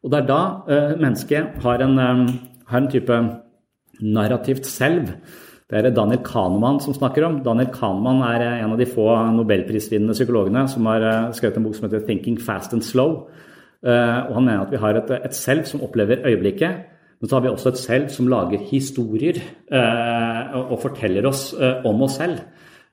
Og 0.03 0.11
det 0.11 0.21
er 0.21 0.29
da 0.29 0.41
eh, 0.69 0.93
mennesket 1.01 1.57
har 1.63 1.81
en, 1.83 1.97
um, 1.99 2.27
har 2.69 2.81
en, 2.81 2.91
type 2.91 3.19
narrativt 4.01 4.65
selv. 4.69 5.09
Det 5.71 5.79
er 5.79 5.95
Daniel 5.95 6.21
Kahneman 6.23 6.79
som 6.83 6.93
snakker 6.93 7.25
om. 7.25 7.39
Daniel 7.43 7.71
Kahneman 7.73 8.21
er 8.29 8.45
eh, 8.45 8.63
en 8.63 8.75
av 8.75 8.79
de 8.79 8.87
få 8.87 9.07
nobelprisvinnende 9.35 10.13
psykologene 10.13 10.67
som 10.71 10.85
har 10.91 11.33
skrevet 11.33 11.57
en 11.57 11.67
bok 11.67 11.75
som 11.75 11.89
heter 11.89 12.05
'Thinking 12.05 12.37
Fast 12.39 12.73
and 12.73 12.83
Slow'. 12.83 13.25
Og 13.85 14.33
Han 14.33 14.45
mener 14.45 14.61
at 14.61 14.71
vi 14.71 14.77
har 14.77 14.97
et, 14.97 15.11
et 15.25 15.35
selv 15.35 15.65
som 15.65 15.81
opplever 15.81 16.25
øyeblikket 16.25 16.94
men 17.19 17.29
så 17.29 17.37
har 17.37 17.45
vi 17.45 17.51
også 17.51 17.71
et 17.71 17.81
selv 17.81 18.09
som 18.13 18.27
lager 18.31 18.63
historier 18.69 19.39
eh, 19.39 20.55
og 20.59 20.79
forteller 20.83 21.27
oss 21.29 21.47
eh, 21.55 21.85
om 21.87 22.03
oss 22.05 22.17
selv. 22.19 22.41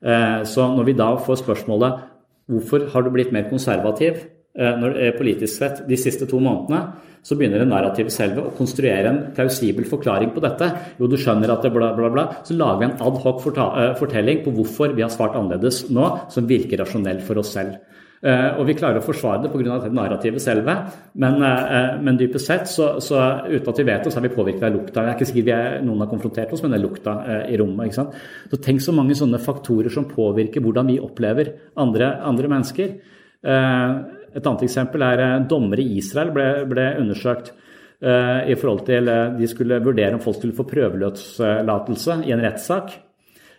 Eh, 0.03 0.43
så 0.49 0.69
når 0.73 0.89
vi 0.89 0.99
da 0.99 1.11
får 1.21 1.43
spørsmålet 1.43 2.05
hvorfor 2.53 2.87
har 2.93 3.05
du 3.05 3.11
blitt 3.15 3.35
mer 3.35 3.51
konservativ 3.51 4.29
politisk 4.53 5.55
sett 5.63 5.79
de 5.89 5.97
siste 5.97 6.27
to 6.29 6.37
månedene, 6.37 6.83
så 7.25 7.39
begynner 7.41 7.63
det 7.63 7.71
narrativet 7.71 8.13
selve 8.13 8.43
å 8.45 8.51
konstruere 8.53 9.09
en 9.09 9.21
plausibel 9.33 9.87
forklaring 9.89 10.35
på 10.35 10.43
dette. 10.45 10.69
Jo, 10.99 11.09
du 11.09 11.17
skjønner 11.17 11.55
at 11.55 11.65
det 11.65 11.71
bla, 11.73 11.89
bla, 11.97 12.11
bla. 12.13 12.27
Så 12.45 12.59
lager 12.59 12.83
vi 12.83 12.89
en 12.91 12.99
adhoc 13.01 13.41
fortelling 13.41 14.43
på 14.45 14.53
hvorfor 14.59 14.93
vi 14.93 15.07
har 15.07 15.15
svart 15.15 15.39
annerledes 15.41 15.87
nå, 15.89 16.11
som 16.35 16.51
virker 16.51 16.83
rasjonell 16.83 17.23
for 17.25 17.41
oss 17.41 17.55
selv. 17.57 17.81
Uh, 18.23 18.55
og 18.61 18.69
vi 18.69 18.77
klarer 18.79 19.01
å 19.01 19.03
forsvare 19.03 19.43
det 19.43 19.49
pga. 19.51 19.81
narrativet 19.91 20.39
selve, 20.39 20.77
men, 21.19 21.41
uh, 21.43 21.97
men 21.99 22.15
dypest 22.21 22.47
sett, 22.47 22.69
så, 22.71 23.01
så, 23.03 23.19
uten 23.49 23.71
at 23.73 23.81
vi 23.81 23.87
vet 23.89 24.05
det, 24.07 24.13
så 24.15 24.21
er 24.21 24.29
vi 24.29 24.37
påvirket 24.37 24.67
av 24.69 24.77
lukta. 24.77 25.03
Jeg 25.03 25.11
er 25.11 25.17
ikke 25.17 25.27
sikker 25.33 25.47
vi 25.49 25.55
er, 25.57 25.75
noen 25.83 26.05
har 26.05 26.11
konfrontert 26.13 26.55
oss 26.55 26.63
med 26.63 26.71
den 26.77 26.85
lukta 26.85 27.17
i 27.51 27.59
rommet. 27.59 27.99
Så 27.99 28.61
Tenk 28.63 28.85
så 28.85 28.95
mange 28.95 29.17
sånne 29.19 29.43
faktorer 29.43 29.91
som 29.91 30.07
påvirker 30.07 30.63
hvordan 30.63 30.93
vi 30.93 31.01
opplever 31.03 31.51
andre, 31.83 32.13
andre 32.23 32.53
mennesker. 32.55 32.95
et 33.43 34.47
annet 34.47 34.63
eksempel 34.69 35.03
er 35.03 35.25
dommere 35.51 35.83
i 35.83 35.99
Israel 35.99 36.31
ble, 36.31 36.47
ble 36.71 36.87
undersøkt 37.03 37.51
i 37.99 38.55
forhold 38.55 38.87
til 38.87 39.11
De 39.35 39.49
skulle 39.51 39.83
vurdere 39.83 40.15
om 40.15 40.23
folk 40.23 40.39
skulle 40.39 40.55
få 40.55 40.69
prøveløslatelse 40.71 42.23
i 42.23 42.33
en 42.33 42.47
rettssak. 42.47 42.95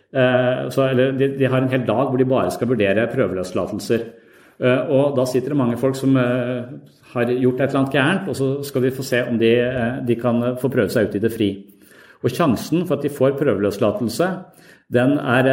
Så, 0.08 0.90
de, 0.96 1.32
de 1.36 1.52
har 1.52 1.60
en 1.60 1.72
hel 1.72 1.84
dag 1.84 2.08
hvor 2.08 2.16
de 2.16 2.32
bare 2.32 2.52
skal 2.54 2.72
vurdere 2.72 3.10
prøveløslatelser. 3.12 4.23
Eh, 4.62 4.90
og 4.94 5.16
da 5.16 5.24
sitter 5.26 5.52
det 5.52 5.58
mange 5.58 5.78
folk 5.80 5.96
som 5.98 6.14
eh, 6.20 6.70
har 7.14 7.30
gjort 7.32 7.60
et 7.60 7.68
eller 7.68 7.80
annet 7.80 7.96
gærent, 7.96 8.30
og 8.30 8.38
så 8.38 8.48
skal 8.66 8.84
vi 8.84 8.94
få 8.94 9.06
se 9.06 9.22
om 9.26 9.38
de, 9.40 9.52
eh, 9.58 9.98
de 10.06 10.16
kan 10.20 10.42
få 10.60 10.70
prøve 10.70 10.92
seg 10.92 11.08
ut 11.08 11.18
i 11.18 11.22
det 11.24 11.32
fri. 11.34 11.50
Og 12.24 12.32
sjansen 12.32 12.86
for 12.86 12.96
at 12.96 13.04
de 13.04 13.12
får 13.12 13.36
prøveløslatelse, 13.40 14.30
den 14.94 15.18
er 15.18 15.48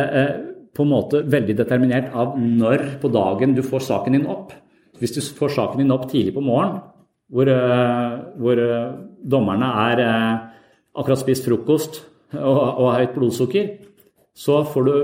på 0.76 0.86
en 0.86 0.92
måte 0.92 1.24
veldig 1.28 1.56
determinert 1.58 2.14
av 2.16 2.38
når 2.40 2.84
på 3.02 3.10
dagen 3.12 3.56
du 3.58 3.64
får 3.66 3.84
saken 3.88 4.16
din 4.16 4.30
opp. 4.30 4.54
Hvis 5.00 5.16
du 5.18 5.20
får 5.36 5.56
saken 5.56 5.82
din 5.82 5.92
opp 5.92 6.06
tidlig 6.12 6.36
på 6.36 6.44
morgenen, 6.46 6.80
hvor, 7.32 7.48
hvor 8.40 8.62
dommerne 9.34 9.70
er 9.88 10.02
akkurat 10.92 11.20
spist 11.20 11.48
frokost 11.48 12.02
og, 12.36 12.60
og 12.60 12.90
har 12.92 13.02
høyt 13.02 13.16
blodsukker, 13.18 13.70
så 14.36 14.62
får 14.68 14.88
du 14.88 14.96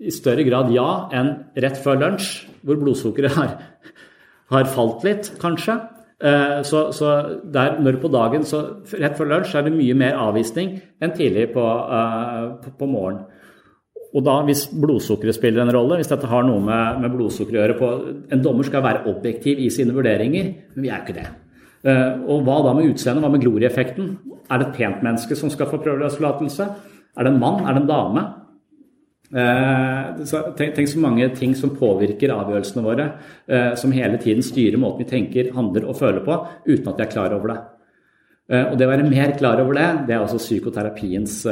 i 0.00 0.12
større 0.14 0.44
grad 0.46 0.70
ja 0.72 0.88
enn 1.16 1.32
rett 1.60 1.80
før 1.84 1.98
lunsj, 2.00 2.28
hvor 2.64 2.78
blodsukkeret 2.80 3.36
har, 3.36 3.56
har 4.54 4.70
falt 4.72 5.04
litt, 5.06 5.32
kanskje. 5.40 5.76
Eh, 6.20 6.60
så, 6.68 6.86
så 6.92 7.10
der, 7.44 7.78
når 7.80 8.00
på 8.00 8.10
dagen, 8.12 8.44
så 8.44 8.62
rett 9.00 9.16
før 9.16 9.30
lunsj 9.34 9.56
er 9.56 9.66
det 9.66 9.74
mye 9.76 9.96
mer 9.96 10.18
avvisning 10.20 10.74
enn 11.00 11.14
tidlig 11.16 11.50
på, 11.54 11.64
uh, 11.64 12.56
på, 12.60 12.74
på 12.80 12.88
morgenen. 12.88 13.28
Og 14.10 14.24
da, 14.26 14.40
hvis 14.42 14.64
blodsukkeret 14.74 15.36
spiller 15.36 15.62
en 15.62 15.72
rolle, 15.72 16.00
hvis 16.00 16.10
dette 16.10 16.26
har 16.26 16.42
noe 16.42 16.58
med, 16.64 16.98
med 17.04 17.12
blodsukker 17.14 17.54
å 17.54 17.60
gjøre 17.60 17.76
på 17.78 17.90
En 18.34 18.40
dommer 18.42 18.66
skal 18.66 18.82
være 18.82 19.04
objektiv 19.06 19.60
i 19.62 19.68
sine 19.70 19.94
vurderinger, 19.94 20.48
men 20.74 20.82
vi 20.82 20.90
er 20.90 21.04
ikke 21.04 21.16
det. 21.20 21.28
Uh, 21.86 22.18
og 22.28 22.44
hva 22.44 22.58
da 22.66 22.74
med 22.76 22.90
utseendet? 22.90 23.22
Hva 23.24 23.32
med 23.32 23.44
glorieffekten? 23.44 24.12
Er 24.50 24.60
det 24.60 24.68
et 24.68 24.76
pent 24.80 25.04
menneske 25.06 25.38
som 25.38 25.52
skal 25.52 25.70
få 25.70 25.80
prøveløslatelse? 25.84 26.68
Er 27.16 27.26
det 27.26 27.32
en 27.32 27.40
mann? 27.40 27.62
Er 27.64 27.76
det 27.76 27.84
en 27.84 27.90
dame? 27.90 28.26
Eh, 29.30 30.06
tenk, 30.58 30.72
tenk, 30.74 30.88
så 30.90 30.98
mange 30.98 31.28
ting 31.38 31.52
som 31.54 31.70
påvirker 31.78 32.32
avgjørelsene 32.34 32.82
våre, 32.82 33.12
eh, 33.46 33.74
som 33.78 33.92
hele 33.94 34.18
tiden 34.18 34.42
styrer 34.42 34.80
måten 34.80 35.04
vi 35.04 35.10
tenker, 35.12 35.52
handler 35.54 35.86
og 35.86 36.00
føler 36.00 36.24
på, 36.26 36.38
uten 36.66 36.88
at 36.90 36.98
vi 36.98 37.04
er 37.06 37.12
klar 37.12 37.36
over 37.36 37.52
det. 37.52 37.60
Eh, 38.50 38.64
og 38.72 38.74
det 38.74 38.88
å 38.88 38.90
være 38.90 39.06
mer 39.06 39.36
klar 39.38 39.62
over 39.62 39.78
det, 39.78 39.86
det 40.08 40.16
er 40.16 40.24
altså 40.24 40.42
psykoterapiens 40.42 41.46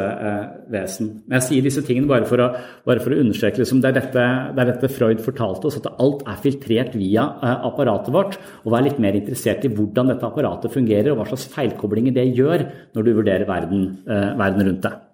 vesen. 0.75 1.23
Men 1.29 1.39
jeg 1.39 1.47
sier 1.47 1.63
disse 1.69 1.87
tingene 1.87 2.11
bare 2.11 2.27
for 2.27 2.43
å, 2.43 2.51
bare 2.83 2.99
for 2.99 3.15
å 3.15 3.23
understreke 3.23 3.63
liksom, 3.63 3.79
det, 3.85 3.93
er 3.93 4.01
dette, 4.01 4.27
det, 4.57 4.65
er 4.65 4.73
dette, 4.73 4.91
Freud 4.99 5.23
fortalte 5.23 5.71
oss, 5.71 5.79
at 5.79 5.87
alt 6.03 6.27
er 6.27 6.43
filtrert 6.43 6.99
via 6.99 7.31
apparatet 7.63 8.11
vårt. 8.11 8.41
Og 8.65 8.75
vær 8.75 8.89
litt 8.89 8.99
mer 8.99 9.15
interessert 9.15 9.63
i 9.63 9.71
hvordan 9.71 10.11
dette 10.11 10.27
apparatet 10.27 10.75
fungerer, 10.75 11.13
og 11.15 11.23
hva 11.23 11.31
slags 11.31 11.47
feilkoblinger 11.55 12.19
det 12.19 12.33
gjør 12.35 12.73
når 12.99 13.07
du 13.07 13.19
vurderer 13.21 13.47
verden, 13.47 13.93
verden 14.03 14.67
rundt 14.67 14.89
deg. 14.91 15.05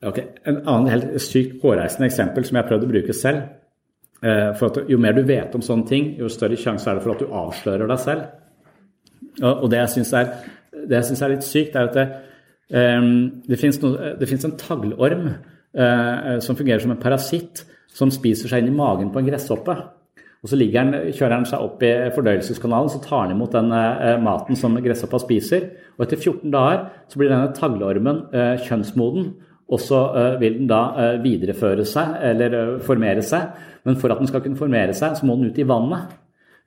Okay. 0.00 0.30
En 0.48 0.62
annen 0.64 0.88
helt 0.88 1.16
sykt 1.20 1.60
hårreisende 1.60 2.08
eksempel 2.08 2.46
som 2.46 2.56
jeg 2.56 2.64
har 2.64 2.70
prøvd 2.70 2.86
å 2.86 2.92
bruke 2.94 3.16
selv. 3.16 3.50
Eh, 4.20 4.50
for 4.56 4.84
Jo 4.88 4.98
mer 5.00 5.16
du 5.16 5.22
vet 5.28 5.54
om 5.56 5.64
sånne 5.64 5.88
ting, 5.88 6.14
jo 6.18 6.28
større 6.28 6.56
sjanse 6.56 6.88
er 6.88 6.96
det 6.96 7.04
for 7.04 7.14
at 7.14 7.20
du 7.20 7.36
avslører 7.42 7.88
deg 7.88 8.00
selv. 8.00 8.26
Og 9.44 9.68
det 9.70 9.78
jeg 9.78 9.92
syns 9.94 10.12
er, 10.16 10.32
er, 10.80 11.30
litt 11.32 11.46
sykt, 11.46 11.76
er 11.76 11.88
at 11.88 11.96
det, 11.96 12.06
um, 12.72 13.42
det 13.46 13.58
fins 13.60 14.44
en 14.44 14.56
taglorm 14.58 15.28
uh, 15.30 16.40
som 16.42 16.58
fungerer 16.58 16.82
som 16.82 16.92
en 16.92 17.00
parasitt, 17.00 17.62
som 17.94 18.10
spiser 18.12 18.50
seg 18.50 18.64
inn 18.64 18.72
i 18.72 18.76
magen 18.76 19.12
på 19.12 19.20
en 19.20 19.28
gresshoppe. 19.28 19.76
Og 20.40 20.48
Så 20.48 20.56
den, 20.56 20.92
kjører 21.12 21.36
den 21.36 21.46
seg 21.48 21.62
opp 21.62 21.82
i 21.84 21.92
fordøyelseskanalen, 22.16 22.90
så 22.90 23.00
tar 23.04 23.28
den 23.28 23.36
imot 23.36 23.52
den 23.52 23.68
maten 24.24 24.56
som 24.56 24.76
gresshoppa 24.80 25.20
spiser. 25.20 25.68
Og 25.98 26.06
etter 26.06 26.16
14 26.16 26.52
dager 26.52 26.86
så 27.12 27.20
blir 27.20 27.32
denne 27.32 27.52
taglormen 27.56 28.22
kjønnsmoden 28.64 29.34
og 29.70 29.78
så 29.78 29.98
eh, 30.18 30.36
vil 30.40 30.56
den 30.58 30.70
da 30.70 30.80
eh, 30.98 31.16
videreføre 31.22 31.84
seg, 31.86 32.16
eller 32.30 32.56
eh, 32.58 32.72
formere 32.82 33.22
seg. 33.26 33.66
Men 33.86 33.98
for 34.00 34.12
at 34.12 34.18
den 34.20 34.30
skal 34.30 34.42
kunne 34.44 34.58
formere 34.58 34.96
seg, 34.96 35.14
så 35.16 35.26
må 35.28 35.36
den 35.38 35.52
ut 35.52 35.60
i 35.60 35.66
vannet. 35.66 36.16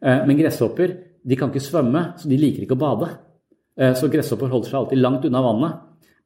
Men 0.04 0.36
gresshopper 0.36 0.91
de 1.24 1.36
kan 1.39 1.47
ikke 1.47 1.64
svømme, 1.64 1.99
så 2.20 2.28
de 2.28 2.36
liker 2.36 2.66
ikke 2.66 2.76
å 2.76 2.80
bade. 2.82 3.08
Så 3.95 4.10
gresshopper 4.12 4.49
holder 4.51 4.68
seg 4.68 4.80
alltid 4.82 4.99
langt 4.99 5.28
unna 5.30 5.43
vannet. 5.45 5.78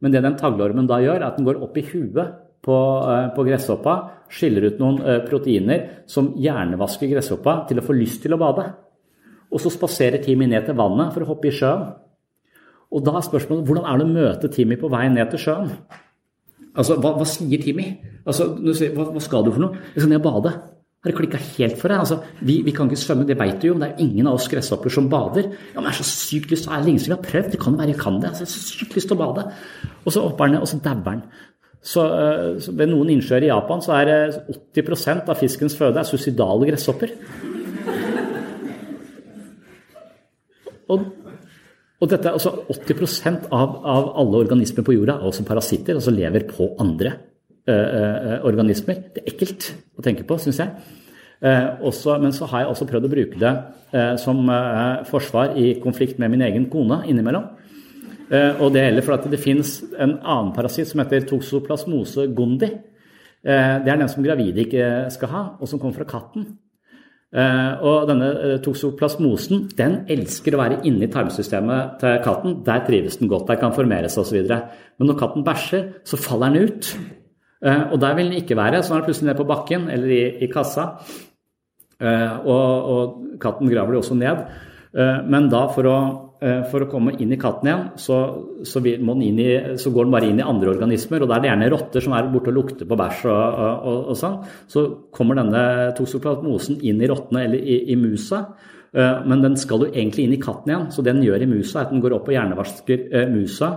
Men 0.01 0.15
det 0.15 0.23
den 0.25 0.37
taglormen 0.39 0.87
da 0.89 0.97
gjør, 1.03 1.19
er 1.19 1.25
at 1.27 1.37
den 1.37 1.45
går 1.45 1.59
opp 1.61 1.77
i 1.77 1.83
huet 1.91 2.31
på, 2.65 2.77
på 3.35 3.45
gresshoppa, 3.45 3.93
skiller 4.33 4.65
ut 4.71 4.81
noen 4.81 4.97
proteiner 5.27 5.83
som 6.09 6.31
hjernevasker 6.41 7.11
gresshoppa 7.11 7.59
til 7.69 7.83
å 7.83 7.85
få 7.85 7.99
lyst 7.99 8.23
til 8.23 8.33
å 8.33 8.41
bade. 8.41 8.65
Og 9.53 9.61
så 9.61 9.69
spaserer 9.75 10.23
Timmy 10.23 10.49
ned 10.49 10.65
til 10.65 10.79
vannet 10.79 11.13
for 11.13 11.27
å 11.27 11.29
hoppe 11.35 11.51
i 11.51 11.55
sjøen. 11.59 11.85
Og 12.89 13.05
da 13.05 13.19
er 13.19 13.29
spørsmålet 13.29 13.69
hvordan 13.69 13.85
er 13.91 14.01
det 14.01 14.09
å 14.09 14.17
møte 14.17 14.53
Timmy 14.57 14.79
på 14.79 14.89
vei 14.89 15.05
ned 15.11 15.35
til 15.35 15.45
sjøen? 15.45 15.75
Altså, 16.77 16.97
hva, 17.01 17.13
hva 17.17 17.25
sier 17.27 17.61
Timmy? 17.61 17.87
Altså, 18.27 18.51
hva, 18.53 19.07
hva, 19.15 19.21
skal 19.23 19.45
du 19.45 19.53
for 19.53 19.63
noe? 19.63 19.85
Jeg 19.95 20.03
skal 20.03 20.11
ned 20.11 20.21
og 20.21 20.27
bade. 20.27 20.53
Har 21.01 21.11
det 21.11 21.17
klikka 21.17 21.39
helt 21.57 21.77
for 21.79 21.93
deg? 21.93 22.03
Altså, 22.03 22.17
vi, 22.45 22.59
vi, 22.65 22.73
kan 22.75 22.89
ikke 22.89 23.01
svømme, 23.01 23.25
det 23.29 23.37
vet 23.39 23.59
du 23.61 23.69
jo. 23.69 23.75
Det 23.81 23.89
er 23.89 24.01
ingen 24.03 24.29
av 24.29 24.37
oss 24.37 24.49
gresshopper 24.51 24.93
som 24.93 25.09
bader. 25.09 25.49
Ja, 25.73 25.79
men 25.79 25.89
jeg 25.89 25.95
har 25.95 25.99
så 26.01 26.07
sykt 26.09 26.53
lyst, 26.53 26.69
det 26.69 26.73
er 26.75 26.85
lenge 26.85 27.01
siden 27.01 27.15
vi 27.15 27.17
har 27.17 27.27
prøvd. 27.27 27.51
Det 27.53 27.61
kan 27.61 27.75
jo 27.75 27.81
være 27.81 27.93
jeg 27.93 28.01
kan 28.01 28.17
det. 28.21 28.31
Altså, 28.31 28.45
jeg 28.45 28.49
har 28.49 28.55
så 28.55 28.79
sykt 28.81 28.97
lyst 28.97 29.11
til 29.11 29.17
å 29.17 29.21
bade. 29.21 29.45
Og 30.03 30.13
så 30.13 30.25
hopper 30.25 30.47
han 30.47 30.57
ned, 30.57 30.65
og 30.65 30.71
så 30.71 30.81
dauer 30.85 31.11
han. 31.13 31.21
Så, 31.87 32.03
uh, 32.03 32.57
så, 32.61 32.73
Ved 32.77 32.91
noen 32.91 33.13
innsjøer 33.13 33.45
i 33.45 33.51
Japan 33.51 33.83
så 33.85 33.93
er 33.97 34.13
80% 34.75 35.29
av 35.31 35.39
fiskens 35.39 35.77
føde 35.77 36.01
er 36.01 36.09
suicidale 36.09 36.69
gresshopper. 36.69 37.13
Og 40.87 41.07
og 41.97 42.11
dette, 42.11 42.29
altså 42.29 42.51
80% 42.69 43.47
av, 43.49 43.79
av, 43.81 44.11
alle 44.21 44.43
organismer 44.43 44.85
på 44.85 44.93
jorda 44.93 45.17
er 45.17 45.31
også 45.31 45.45
parasitter, 45.47 45.97
altså 45.97 46.13
lever 46.13 46.45
på 46.49 46.69
andre 46.83 47.15
uh, 47.65 48.45
organismer. 48.45 48.99
Det 49.15 49.23
er 49.23 49.31
ekkelt 49.33 49.71
å 49.97 50.05
tenke 50.05 50.25
på, 50.27 50.37
syns 50.41 50.61
jeg. 50.61 50.93
Eh, 51.37 51.65
også, 51.85 52.15
men 52.17 52.31
så 52.33 52.47
har 52.49 52.63
jeg 52.63 52.69
også 52.71 52.85
prøvd 52.89 53.05
å 53.05 53.09
bruke 53.11 53.37
det 53.37 53.49
eh, 53.93 54.15
som 54.17 54.39
forsvar 55.05 55.51
i 55.61 55.75
konflikt 55.83 56.17
med 56.17 56.31
min 56.33 56.41
egen 56.41 56.63
kone 56.73 57.03
innimellom. 57.05 57.43
og 58.33 58.71
det 58.73 58.81
gjelder 58.81 59.05
fordi 59.05 59.29
det 59.31 59.39
finnes 59.39 59.75
en 60.01 60.15
annen 60.17 60.49
parasitt 60.55 60.89
som 60.89 60.99
heter 60.99 61.27
toxoplasmose 61.29 62.25
gondi. 62.35 62.71
det 63.43 63.91
er 63.91 64.01
den 64.01 64.09
som 64.09 64.25
gravide 64.25 64.65
ikke 64.65 64.87
skal 65.13 65.29
ha, 65.31 65.43
og 65.61 65.69
som 65.69 65.79
kommer 65.79 66.01
fra 66.01 66.09
katten. 66.09 66.57
Eh, 67.35 67.81
og 67.83 68.05
denne 68.07 68.27
eh, 68.39 68.53
toksoplasmosen 68.63 69.65
den 69.75 69.97
elsker 70.13 70.55
å 70.55 70.61
være 70.61 70.77
inni 70.87 71.09
tarmsystemet 71.11 71.97
til 71.99 72.21
katten. 72.23 72.59
Der 72.67 72.85
trives 72.87 73.19
den 73.19 73.31
godt, 73.31 73.49
der 73.49 73.59
kan 73.59 73.75
formeres 73.75 74.15
osv. 74.19 74.39
Men 74.47 75.09
når 75.11 75.19
katten 75.19 75.43
bæsjer, 75.47 75.89
så 76.07 76.19
faller 76.21 76.55
den 76.55 76.69
ut. 76.69 76.93
Eh, 77.65 77.83
og 77.91 77.99
der 77.99 78.15
vil 78.15 78.31
den 78.31 78.39
ikke 78.39 78.55
være, 78.59 78.79
så 78.81 78.95
den 78.95 79.09
plutselig 79.09 79.31
ned 79.31 79.41
på 79.41 79.49
bakken 79.49 79.89
eller 79.91 80.13
i, 80.13 80.23
i 80.45 80.51
kassa. 80.51 80.93
Og, 81.97 82.89
og, 82.93 83.13
katten 83.41 83.71
graver 83.71 83.95
det 83.95 83.99
også 84.03 84.13
ned. 84.13 84.43
Men 85.25 85.47
da 85.49 85.63
for 85.73 85.89
å 85.89 85.95
for 86.37 86.83
å 86.83 86.89
komme 86.91 87.15
inn 87.17 87.31
i 87.33 87.39
katten 87.41 87.69
igjen, 87.69 87.83
så, 87.97 88.17
så, 88.67 88.81
i, 88.85 88.93
så, 89.81 89.91
går 89.93 90.05
den 90.05 90.13
bare 90.13 90.29
inn 90.29 90.41
i 90.41 90.45
andre 90.45 90.69
organismer. 90.75 91.23
og 91.23 91.31
Da 91.31 91.37
er 91.37 91.43
det 91.43 91.49
gjerne 91.49 91.69
rotter 91.73 92.05
som 92.05 92.13
er 92.13 92.29
borte 92.29 92.51
og 92.53 92.59
lukter 92.59 92.89
på 92.89 92.97
bæsj 92.99 93.25
og, 93.31 93.57
og, 93.57 93.99
og, 94.11 94.15
sånn. 94.19 94.39
Så 94.69 94.83
kommer 95.15 95.39
denne 95.39 95.63
toksoplasmosen 95.97 96.83
inn 96.85 97.01
i 97.01 97.09
rottene 97.09 97.47
eller 97.47 97.63
i, 97.63 97.79
i, 97.89 97.97
musa. 97.97 98.43
Eh, 98.93 99.25
men 99.25 99.41
den 99.47 99.57
skal 99.57 99.87
jo 99.87 99.89
egentlig 99.89 100.27
inn 100.27 100.37
i 100.37 100.41
katten 100.43 100.75
igjen, 100.75 100.87
så 100.93 101.01
det 101.01 101.15
den 101.15 101.25
gjør 101.25 101.47
i 101.47 101.49
musa, 101.49 101.79
er 101.79 101.87
at 101.87 101.95
den 101.95 102.05
går 102.05 102.19
opp 102.19 102.29
og 102.29 102.37
hjernevasker 102.37 103.09
eh, 103.09 103.27
musa, 103.33 103.73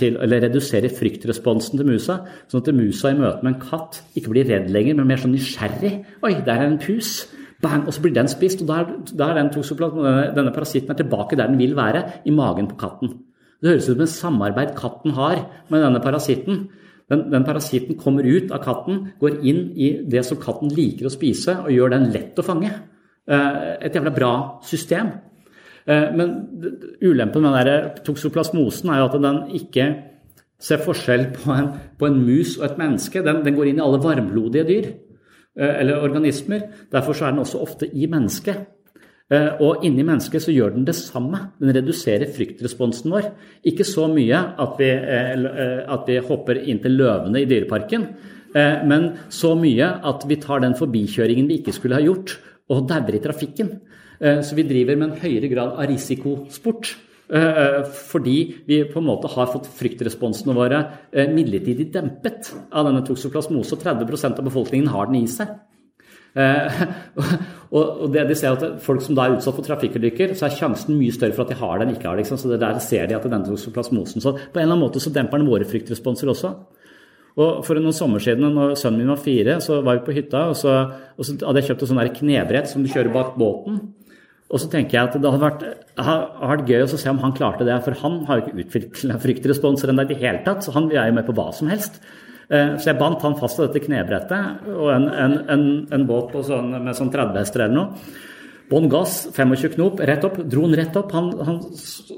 til, 0.00 0.18
eller 0.24 0.48
reduserer 0.48 0.92
fryktresponsen 0.92 1.80
til 1.80 1.92
musa, 1.92 2.22
sånn 2.48 2.64
at 2.64 2.74
musa 2.80 3.12
i 3.12 3.20
møte 3.20 3.44
med 3.44 3.54
en 3.54 3.62
katt 3.62 4.00
ikke 4.16 4.32
blir 4.32 4.48
redd 4.48 4.72
lenger, 4.72 4.96
men 4.96 5.12
mer 5.12 5.20
sånn 5.20 5.36
nysgjerrig. 5.36 5.98
Oi, 6.24 6.36
der 6.48 6.56
er 6.56 6.70
en 6.72 6.80
pus. 6.80 7.18
Bang, 7.64 7.86
og 7.88 7.96
så 7.96 8.04
blir 8.04 8.14
den 8.14 8.28
spist, 8.30 8.62
og 8.62 8.68
da 8.70 8.80
er, 9.30 9.38
den 9.40 9.50
denne, 9.50 10.14
denne 10.36 10.52
parasitten 10.52 10.92
er 10.92 11.00
tilbake 11.00 11.38
der 11.40 11.48
den 11.50 11.58
vil 11.58 11.74
være, 11.76 12.04
i 12.28 12.34
magen 12.34 12.68
på 12.70 12.76
katten. 12.80 13.14
Det 13.62 13.72
høres 13.72 13.88
ut 13.88 13.94
som 13.96 14.04
en 14.04 14.14
samarbeid 14.14 14.74
katten 14.76 15.14
har 15.16 15.38
med 15.72 15.80
denne 15.80 16.00
parasitten. 16.04 16.66
Den, 17.08 17.30
den, 17.32 17.44
parasitten 17.44 17.96
kommer 18.00 18.24
ut 18.24 18.52
av 18.52 18.62
katten, 18.64 19.06
går 19.20 19.38
inn 19.44 19.70
i 19.76 19.90
det 20.08 20.24
som 20.28 20.40
katten 20.40 20.72
liker 20.72 21.08
å 21.08 21.12
spise, 21.12 21.58
og 21.64 21.72
gjør 21.72 21.94
den 21.96 22.10
lett 22.12 22.40
å 22.40 22.44
fange. 22.44 22.72
Eh, 23.24 23.60
et 23.84 23.96
jævla 23.96 24.12
bra 24.12 24.32
system. 24.64 25.12
Eh, 25.84 26.10
men 26.16 26.34
ulempen 27.04 27.44
med 27.44 27.68
den 27.68 28.02
toksoplasmosen 28.04 28.92
er 28.92 29.00
jo 29.00 29.08
at 29.08 29.16
den 29.24 29.40
ikke 29.60 29.88
ser 30.60 30.80
forskjell 30.84 31.26
på 31.36 31.52
en, 31.52 31.72
på 32.00 32.08
en 32.08 32.20
mus 32.24 32.56
og 32.58 32.68
et 32.68 32.80
menneske. 32.80 33.24
Den, 33.24 33.42
den, 33.44 33.56
går 33.56 33.70
inn 33.70 33.80
i 33.80 33.84
alle 33.84 34.00
varmblodige 34.04 34.68
dyr 34.68 34.90
eller 35.56 36.02
organismer. 36.02 36.64
Derfor 36.92 37.14
er 37.22 37.30
den 37.30 37.42
også 37.44 37.60
ofte 37.62 37.86
i 37.86 38.08
mennesket. 38.10 38.64
Eh, 39.32 39.60
og 39.64 39.84
inni 39.86 40.04
mennesket 40.04 40.44
så 40.44 40.52
gjør 40.52 40.74
den 40.74 40.86
det 40.88 40.96
samme. 40.98 41.38
Den 41.60 41.72
reduserer 41.76 42.32
fryktresponsen 42.34 43.14
vår. 43.14 43.30
Ikke 43.70 43.86
så 43.88 44.08
mye 44.12 44.40
at 44.60 44.80
vi, 44.80 44.90
at 44.90 46.10
vi 46.10 46.18
hopper 46.28 46.60
inn 46.64 46.82
til 46.82 46.98
løvene 46.98 47.42
i 47.42 47.48
Dyreparken, 47.48 48.08
men 48.86 49.08
så 49.34 49.56
mye 49.58 49.88
at 50.06 50.22
vi 50.30 50.36
tar 50.38 50.60
den 50.62 50.76
forbikjøringen 50.78 51.48
vi 51.50 51.56
ikke 51.58 51.72
skulle 51.74 51.96
ha 51.98 52.04
gjort, 52.04 52.36
og 52.70 52.84
dauer 52.86 53.16
i 53.16 53.22
trafikken. 53.24 53.72
Så 54.20 54.54
vi 54.54 54.62
driver 54.68 54.94
med 55.00 55.08
en 55.08 55.22
høyere 55.24 55.50
grad 55.50 55.72
av 55.74 55.88
risikosport. 55.90 56.92
Eh, 57.34 57.42
eh, 57.42 57.84
fordi 57.90 58.62
vi 58.66 58.84
på 58.86 59.00
en 59.00 59.08
måte 59.08 59.26
har 59.32 59.48
fått 59.50 59.66
fryktresponsene 59.74 60.54
våre 60.54 60.78
eh, 61.10 61.30
midlertidig 61.32 61.88
dempet 61.90 62.52
av 62.70 62.86
denne 62.86 63.02
toksoplasmose. 63.06 63.74
Og 63.74 63.82
30% 63.82 64.38
av 64.38 64.46
befolkningen 64.46 64.92
har 64.92 65.10
den 65.10 65.24
i 65.24 65.30
seg. 65.30 65.56
og 67.78 68.08
det 68.10 68.24
de 68.26 68.34
ser 68.34 68.56
at 68.56 68.80
Folk 68.82 69.04
som 69.04 69.14
da 69.14 69.28
er 69.28 69.36
utsatt 69.36 69.54
for 69.54 69.62
trafikkulykker, 69.62 70.32
så 70.34 70.48
er 70.48 70.56
sjansen 70.56 70.96
mye 70.98 71.14
større 71.14 71.30
for 71.36 71.44
at 71.44 71.52
de 71.52 71.58
har 71.60 71.78
den, 71.78 71.92
ikke 71.94 72.08
har 72.10 72.18
det. 72.18 72.24
Så 72.26 72.50
det 72.50 72.58
der 72.62 72.80
ser 72.82 73.06
de 73.06 73.14
at 73.14 73.26
denne 73.28 73.46
toksoplasmosen 73.46 74.22
Så 74.22 74.32
på 74.34 74.40
en 74.58 74.64
eller 74.64 74.72
annen 74.72 74.82
måte 74.82 75.02
så 75.02 75.12
demper 75.14 75.38
den 75.38 75.50
våre 75.50 75.66
fryktresponser 75.70 76.32
også. 76.34 76.50
Og 77.34 77.62
For 77.66 77.78
noen 77.78 77.94
sommer 77.94 78.22
siden, 78.22 78.46
når 78.54 78.74
sønnen 78.78 79.02
min 79.02 79.10
var 79.10 79.22
fire, 79.22 79.58
så 79.62 79.80
var 79.82 79.98
vi 79.98 80.06
på 80.06 80.14
hytta, 80.18 80.48
og 80.50 80.58
så, 80.58 80.74
og 81.18 81.26
så 81.26 81.34
hadde 81.40 81.62
jeg 81.62 81.70
kjøpt 81.70 81.86
et 81.86 81.90
sånn 81.90 82.02
knebrett 82.18 82.70
som 82.70 82.82
du 82.82 82.90
kjører 82.90 83.14
bak 83.14 83.34
båten. 83.38 83.80
Og 84.52 84.60
så 84.60 84.68
tenker 84.70 84.98
jeg 84.98 85.08
at 85.08 85.14
det 85.16 85.30
hadde 85.30 85.42
vært, 85.42 85.62
hadde 85.96 86.50
vært 86.50 86.68
gøy 86.68 86.84
å 86.84 86.90
se 86.90 87.10
om 87.10 87.22
han 87.22 87.32
klarte 87.36 87.66
det, 87.66 87.78
for 87.86 87.96
han 88.02 88.20
har 88.28 88.38
jo 88.38 88.44
ikke 88.44 88.66
utvikla 88.66 89.16
fryktresponser 89.22 89.90
ennå 89.90 90.04
i 90.04 90.12
det 90.12 90.20
hele 90.20 90.44
tatt, 90.44 90.66
så 90.66 90.74
han 90.76 90.90
er 90.92 91.08
jo 91.08 91.16
med 91.16 91.26
på 91.26 91.34
hva 91.36 91.48
som 91.56 91.70
helst. 91.72 91.96
Eh, 92.52 92.76
så 92.76 92.90
jeg 92.90 93.00
bandt 93.00 93.24
han 93.24 93.38
fast 93.40 93.56
til 93.58 93.66
dette 93.66 93.82
knebrettet 93.86 94.68
og 94.74 94.92
en, 94.92 95.08
en, 95.08 95.38
en, 95.48 95.66
en 95.96 96.06
båt 96.06 96.36
sånn, 96.44 96.74
med 96.76 96.96
sånn 96.98 97.12
30 97.14 97.40
hester 97.40 97.64
eller 97.64 97.78
noe. 97.78 98.22
Bånn 98.68 98.88
gass, 98.88 99.26
25 99.36 99.74
knop, 99.74 99.98
rett 100.08 100.24
opp. 100.24 100.38
Dro 100.48 100.62
han 100.64 100.76
rett 100.78 100.94
opp. 100.96 101.10
Han, 101.12 101.26
han, 101.44 101.58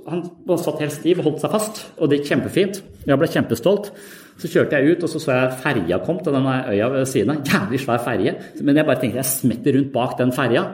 han 0.07 0.61
satt 0.63 0.83
helt 0.85 0.95
stiv 0.95 1.19
og 1.19 1.27
holdt 1.31 1.43
seg 1.43 1.55
fast, 1.57 1.81
og 1.99 2.11
det 2.11 2.21
gikk 2.21 2.31
kjempefint. 2.31 2.79
Jeg 3.03 3.19
ble 3.19 3.29
kjempestolt. 3.33 3.91
Så 4.39 4.51
kjørte 4.53 4.79
jeg 4.79 4.95
ut, 4.95 5.07
og 5.07 5.11
så 5.11 5.23
så 5.23 5.35
jeg 5.35 5.57
ferja 5.65 5.99
kom 6.07 6.21
til 6.23 6.37
denne 6.37 6.61
øya 6.71 6.91
ved 6.93 7.09
siden 7.11 7.35
av. 7.35 7.41
Jævlig 7.51 7.81
svær 7.83 8.03
ferje. 8.05 8.37
Men 8.61 8.79
jeg 8.79 8.87
bare 8.87 9.03
tenkte 9.03 9.23
jeg 9.25 9.31
smetter 9.33 9.79
rundt 9.79 9.91
bak 9.95 10.15
den 10.21 10.35
ferja 10.37 10.69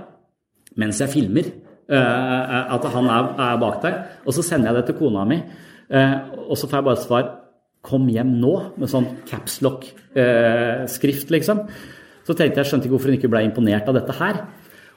mens 0.80 1.00
jeg 1.02 1.12
filmer 1.12 1.50
uh, 1.92 2.74
at 2.76 2.88
han 2.94 3.10
er, 3.10 3.30
er, 3.36 3.60
bak 3.60 3.82
der. 3.82 4.00
Og 4.26 4.36
så 4.36 4.44
sender 4.46 4.70
jeg 4.70 4.80
det 4.80 4.90
til 4.90 4.98
kona 5.00 5.24
mi, 5.28 5.38
uh, 5.92 6.16
og 6.48 6.58
så 6.58 6.68
får 6.68 6.78
jeg 6.78 6.90
bare 6.90 7.04
svar 7.04 7.30
'Kom 7.82 8.06
hjem 8.06 8.38
nå', 8.38 8.78
med 8.78 8.88
sånn 8.88 9.08
capslock-skrift, 9.26 11.30
liksom. 11.34 11.64
Så 12.22 12.36
tenkte 12.38 12.60
jeg, 12.60 12.66
skjønte 12.66 12.86
ikke 12.86 12.94
hvorfor 12.94 13.10
hun 13.10 13.18
ikke 13.18 13.32
ble 13.32 13.42
imponert 13.42 13.88
av 13.88 13.94
dette 13.94 14.12
her. 14.12 14.36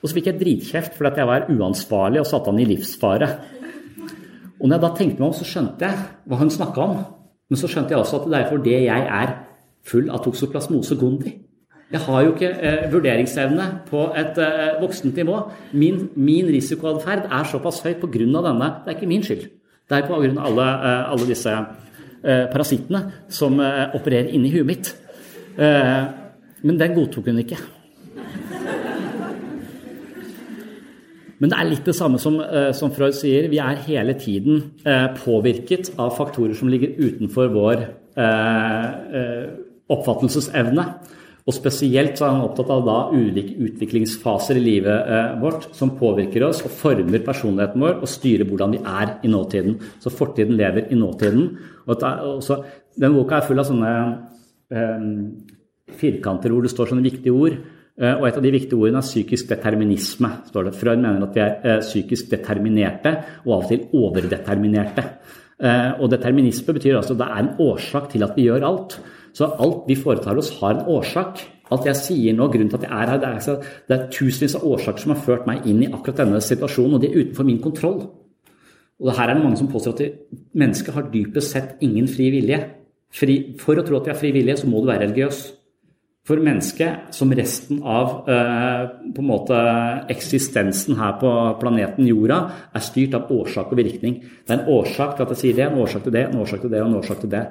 Og 0.01 0.09
så 0.09 0.13
fikk 0.13 0.27
jeg 0.29 0.37
dritkjeft 0.37 0.93
fordi 0.93 1.17
jeg 1.17 1.27
var 1.27 1.47
uansvarlig 1.49 2.21
og 2.21 2.29
satte 2.29 2.51
han 2.51 2.61
i 2.61 2.67
livsfare. 2.69 3.29
Og 4.61 4.69
når 4.69 4.75
jeg 4.75 4.83
da 4.83 4.91
tenkte 4.93 5.19
meg 5.19 5.31
om, 5.31 5.33
så 5.33 5.47
skjønte 5.49 5.87
jeg 5.87 6.03
hva 6.29 6.37
hun 6.37 6.53
snakka 6.53 6.83
om. 6.83 6.99
Men 7.49 7.57
så 7.57 7.71
skjønte 7.71 7.95
jeg 7.95 8.03
også 8.03 8.21
at 8.21 8.29
det 8.29 8.37
er 8.37 8.51
fordi 8.51 8.77
jeg 8.85 9.09
er 9.17 9.33
full 9.85 10.13
av 10.13 10.21
toksoplasmose 10.25 10.97
gondi. 11.01 11.33
Jeg 11.91 11.99
har 12.01 12.21
jo 12.25 12.31
ikke 12.33 12.49
eh, 12.49 12.85
vurderingsevne 12.89 13.65
på 13.89 14.07
et 14.17 14.39
eh, 14.41 14.81
voksent 14.81 15.15
nivå. 15.15 15.37
Min, 15.77 16.09
min 16.15 16.47
risikoatferd 16.49 17.27
er 17.29 17.45
såpass 17.51 17.83
høy 17.85 17.93
pga. 18.01 18.25
denne. 18.25 18.69
Det 18.81 18.89
er 18.89 18.95
ikke 18.97 19.07
min 19.07 19.23
skyld. 19.23 19.45
Det 19.89 19.97
er 19.97 20.07
pga. 20.07 20.31
Alle, 20.47 20.65
eh, 20.65 21.11
alle 21.11 21.27
disse 21.29 21.53
eh, 21.53 22.45
parasittene 22.51 23.03
som 23.29 23.59
eh, 23.59 23.93
opererer 23.93 24.33
inni 24.33 24.49
huet 24.55 24.65
mitt. 24.65 24.95
Eh, 25.57 26.03
men 26.63 26.79
den 26.79 26.95
godtok 26.95 27.29
hun 27.29 27.43
ikke. 27.43 27.57
Men 31.37 31.51
det 31.51 31.59
er 31.59 31.69
litt 31.69 31.85
det 31.85 31.95
samme 31.95 32.17
som, 32.17 32.39
eh, 32.41 32.71
som 32.73 32.89
Freud 32.95 33.13
sier. 33.13 33.45
Vi 33.51 33.59
er 33.61 33.83
hele 33.85 34.15
tiden 34.17 34.71
påvirket 35.21 35.93
av 35.99 36.17
faktorer 36.17 36.55
som 36.57 36.67
ligger 36.67 36.97
utenfor 36.97 37.53
vår 37.53 37.85
oppfattelsesevne. 39.91 40.85
Og 41.45 41.53
spesielt 41.53 42.17
så 42.17 42.25
er 42.25 42.31
han 42.33 42.45
opptatt 42.47 42.71
av 42.73 42.79
da 42.87 42.95
ulike 43.13 43.53
utviklingsfaser 43.67 44.57
i 44.57 44.63
livet 44.63 45.09
eh, 45.13 45.35
vårt 45.37 45.67
som 45.77 45.91
påvirker 45.93 46.47
oss 46.47 46.63
og 46.65 46.73
former 46.73 47.21
personligheten 47.25 47.83
vår 47.85 47.99
og 47.99 48.09
styrer 48.09 48.49
hvordan 48.49 48.73
vi 48.73 48.79
er 48.81 49.11
i 49.21 49.29
nåtiden. 49.29 49.75
Så 50.01 50.09
fortiden 50.09 50.57
lever 50.57 50.89
i 50.89 50.97
nåtiden. 50.97 51.51
Og 51.85 52.05
også, 52.31 52.57
den 52.97 53.13
boka 53.13 53.37
er 53.37 53.45
full 53.45 53.61
av 53.61 53.67
sånne 53.69 53.91
um, 54.73 55.11
firkanter 55.93 56.49
hvor 56.49 56.65
det 56.65 56.71
står 56.73 56.89
sånne 56.89 57.05
viktige 57.05 57.37
ord. 57.37 57.59
Eh, 57.93 58.15
og 58.15 58.25
et 58.25 58.39
av 58.41 58.45
de 58.47 58.53
viktige 58.55 58.79
ordene 58.79 59.03
er 59.03 59.05
psykisk 59.05 59.51
determinisme. 59.51 60.31
står 60.49 60.65
det. 60.71 60.77
Freud 60.79 61.03
mener 61.03 61.27
at 61.27 61.37
vi 61.37 61.43
er 61.45 61.83
psykisk 61.85 62.31
determinerte 62.33 63.11
og 63.43 63.59
av 63.59 63.67
og 63.67 63.69
til 63.69 63.85
overdeterminerte. 63.93 65.05
Og 66.01 66.09
determinisme 66.11 66.73
betyr 66.75 66.97
altså 66.97 67.13
at 67.13 67.21
det 67.21 67.27
er 67.29 67.37
en 67.39 67.53
årsak 67.63 68.09
til 68.11 68.25
at 68.25 68.33
vi 68.35 68.49
gjør 68.49 68.65
alt. 68.67 68.97
Så 69.35 69.49
alt 69.59 69.89
vi 69.89 69.97
foretar 69.99 70.37
oss, 70.39 70.53
har 70.61 70.77
en 70.77 70.87
årsak. 70.95 71.41
Alt 71.73 71.87
jeg 71.89 71.99
sier 71.99 72.35
nå, 72.37 72.47
grunnen 72.53 72.69
til 72.71 72.79
at 72.79 72.85
jeg 72.87 72.93
er 72.93 73.11
her, 73.11 73.19
det 73.19 73.31
er, 73.31 73.73
det 73.89 73.97
er 73.97 74.05
tusenvis 74.13 74.55
av 74.59 74.67
årsaker 74.69 75.03
som 75.03 75.15
har 75.15 75.23
ført 75.25 75.49
meg 75.49 75.65
inn 75.67 75.81
i 75.83 75.89
akkurat 75.89 76.21
denne 76.23 76.39
situasjonen, 76.43 76.95
og 76.97 77.03
de 77.03 77.09
er 77.09 77.25
utenfor 77.25 77.47
min 77.47 77.59
kontroll. 77.63 77.99
Og 79.03 79.11
her 79.11 79.27
er 79.27 79.35
det 79.35 79.43
mange 79.43 79.59
som 79.59 79.67
påstår 79.71 79.97
at 79.97 80.55
mennesket 80.55 80.95
har 80.95 81.11
dypest 81.11 81.51
sett 81.51 81.83
ingen 81.83 82.07
fri 82.07 82.29
vilje. 82.31 82.61
For 83.15 83.75
å 83.75 83.83
tro 83.83 83.99
at 83.99 84.07
vi 84.07 84.13
har 84.13 84.19
fri 84.19 84.31
vilje, 84.35 84.59
så 84.61 84.69
må 84.71 84.81
du 84.81 84.89
være 84.91 85.07
religiøs. 85.07 85.41
For 86.25 86.41
mennesket, 86.41 87.11
som 87.13 87.29
resten 87.37 87.83
av 87.85 88.29
eh, 88.31 88.85
på 89.13 89.21
en 89.21 89.27
måte 89.29 89.57
eksistensen 90.09 90.97
her 90.97 91.19
på 91.21 91.31
planeten 91.61 92.07
Jorda, 92.09 92.39
er 92.73 92.85
styrt 92.85 93.13
av 93.19 93.29
årsak 93.35 93.75
og 93.75 93.77
virkning. 93.77 94.17
Det 94.41 94.55
er 94.55 94.63
en 94.63 94.71
årsak 94.73 95.13
til 95.17 95.25
at 95.25 95.35
jeg 95.35 95.41
sier 95.43 95.59
det, 95.59 95.67
en 95.67 95.83
årsak 95.83 96.07
til 96.07 96.15
det, 96.15 96.23
en 96.25 96.39
årsak 96.41 96.63
til 96.63 96.73
det 96.73 96.81
og 96.81 96.89
en 96.89 96.97
årsak 97.03 97.21
til 97.21 97.33
det. 97.35 97.43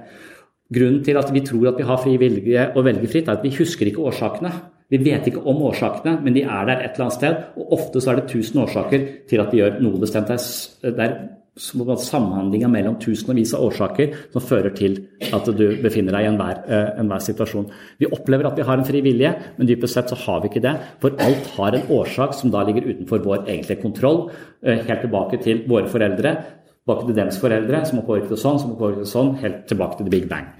Grunnen 0.72 1.02
til 1.04 1.18
at 1.20 1.28
vi 1.32 1.42
tror 1.44 1.68
at 1.72 1.78
vi 1.80 1.84
har 1.84 2.00
fri 2.00 2.16
vilje 2.20 2.70
og 2.72 2.86
velger 2.86 3.10
fritt, 3.10 3.28
er 3.28 3.36
at 3.36 3.44
vi 3.44 3.52
husker 3.52 3.90
ikke 3.90 4.06
årsakene. 4.08 4.52
Vi 4.92 5.00
vet 5.00 5.26
ikke 5.28 5.42
om 5.48 5.62
årsakene, 5.68 6.18
men 6.24 6.36
de 6.36 6.44
er 6.44 6.68
der 6.68 6.82
et 6.84 6.94
eller 6.96 7.08
annet 7.08 7.18
sted. 7.18 7.38
Og 7.60 7.72
ofte 7.78 8.00
så 8.00 8.12
er 8.12 8.20
det 8.20 8.30
tusen 8.32 8.62
årsaker 8.64 9.08
til 9.28 9.42
at 9.42 9.52
vi 9.52 9.60
gjør 9.60 9.80
noe 9.84 10.00
bestemt. 10.00 10.30
Det 10.30 10.94
er 10.94 11.16
samhandlinga 11.54 12.68
mellom 12.68 12.96
tusenvis 12.98 13.52
av 13.54 13.68
årsaker 13.68 14.16
som 14.32 14.42
fører 14.42 14.74
til 14.74 14.96
at 15.32 15.46
du 15.46 15.76
befinner 15.82 16.16
deg 16.16 16.24
i 16.24 16.30
enhver, 16.32 16.64
eh, 16.66 16.98
enhver 17.00 17.22
situasjon. 17.22 17.70
Vi 17.98 18.10
opplever 18.10 18.46
at 18.46 18.56
vi 18.58 18.66
har 18.66 18.78
en 18.78 18.84
fri 18.84 19.00
vilje, 19.00 19.34
men 19.56 19.66
dypest 19.66 19.94
sett 19.94 20.08
så 20.08 20.16
har 20.16 20.40
vi 20.40 20.48
ikke 20.48 20.64
det. 20.64 20.74
For 21.00 21.14
alt 21.18 21.46
har 21.56 21.74
en 21.74 21.88
årsak 21.88 22.34
som 22.34 22.50
da 22.50 22.64
ligger 22.64 22.88
utenfor 22.88 23.22
vår 23.24 23.46
egentlige 23.46 23.82
kontroll. 23.82 24.30
Eh, 24.64 24.82
helt 24.84 25.00
tilbake 25.00 25.42
til 25.42 25.64
våre 25.68 25.88
foreldre 25.88 26.36
tilbake 26.84 27.08
til 27.08 27.16
deres 27.16 27.40
foreldre, 27.40 27.80
som 27.88 27.98
har 27.98 28.06
påvirket 28.06 28.34
det 28.34 28.40
sånn, 28.42 28.58
som 28.60 28.74
har 28.74 28.80
påvirket 28.80 29.06
det 29.06 29.12
sånn, 29.12 29.30
helt 29.40 29.62
tilbake 29.70 29.96
til 29.98 30.08
the 30.08 30.16
big 30.18 30.30
bang. 30.30 30.52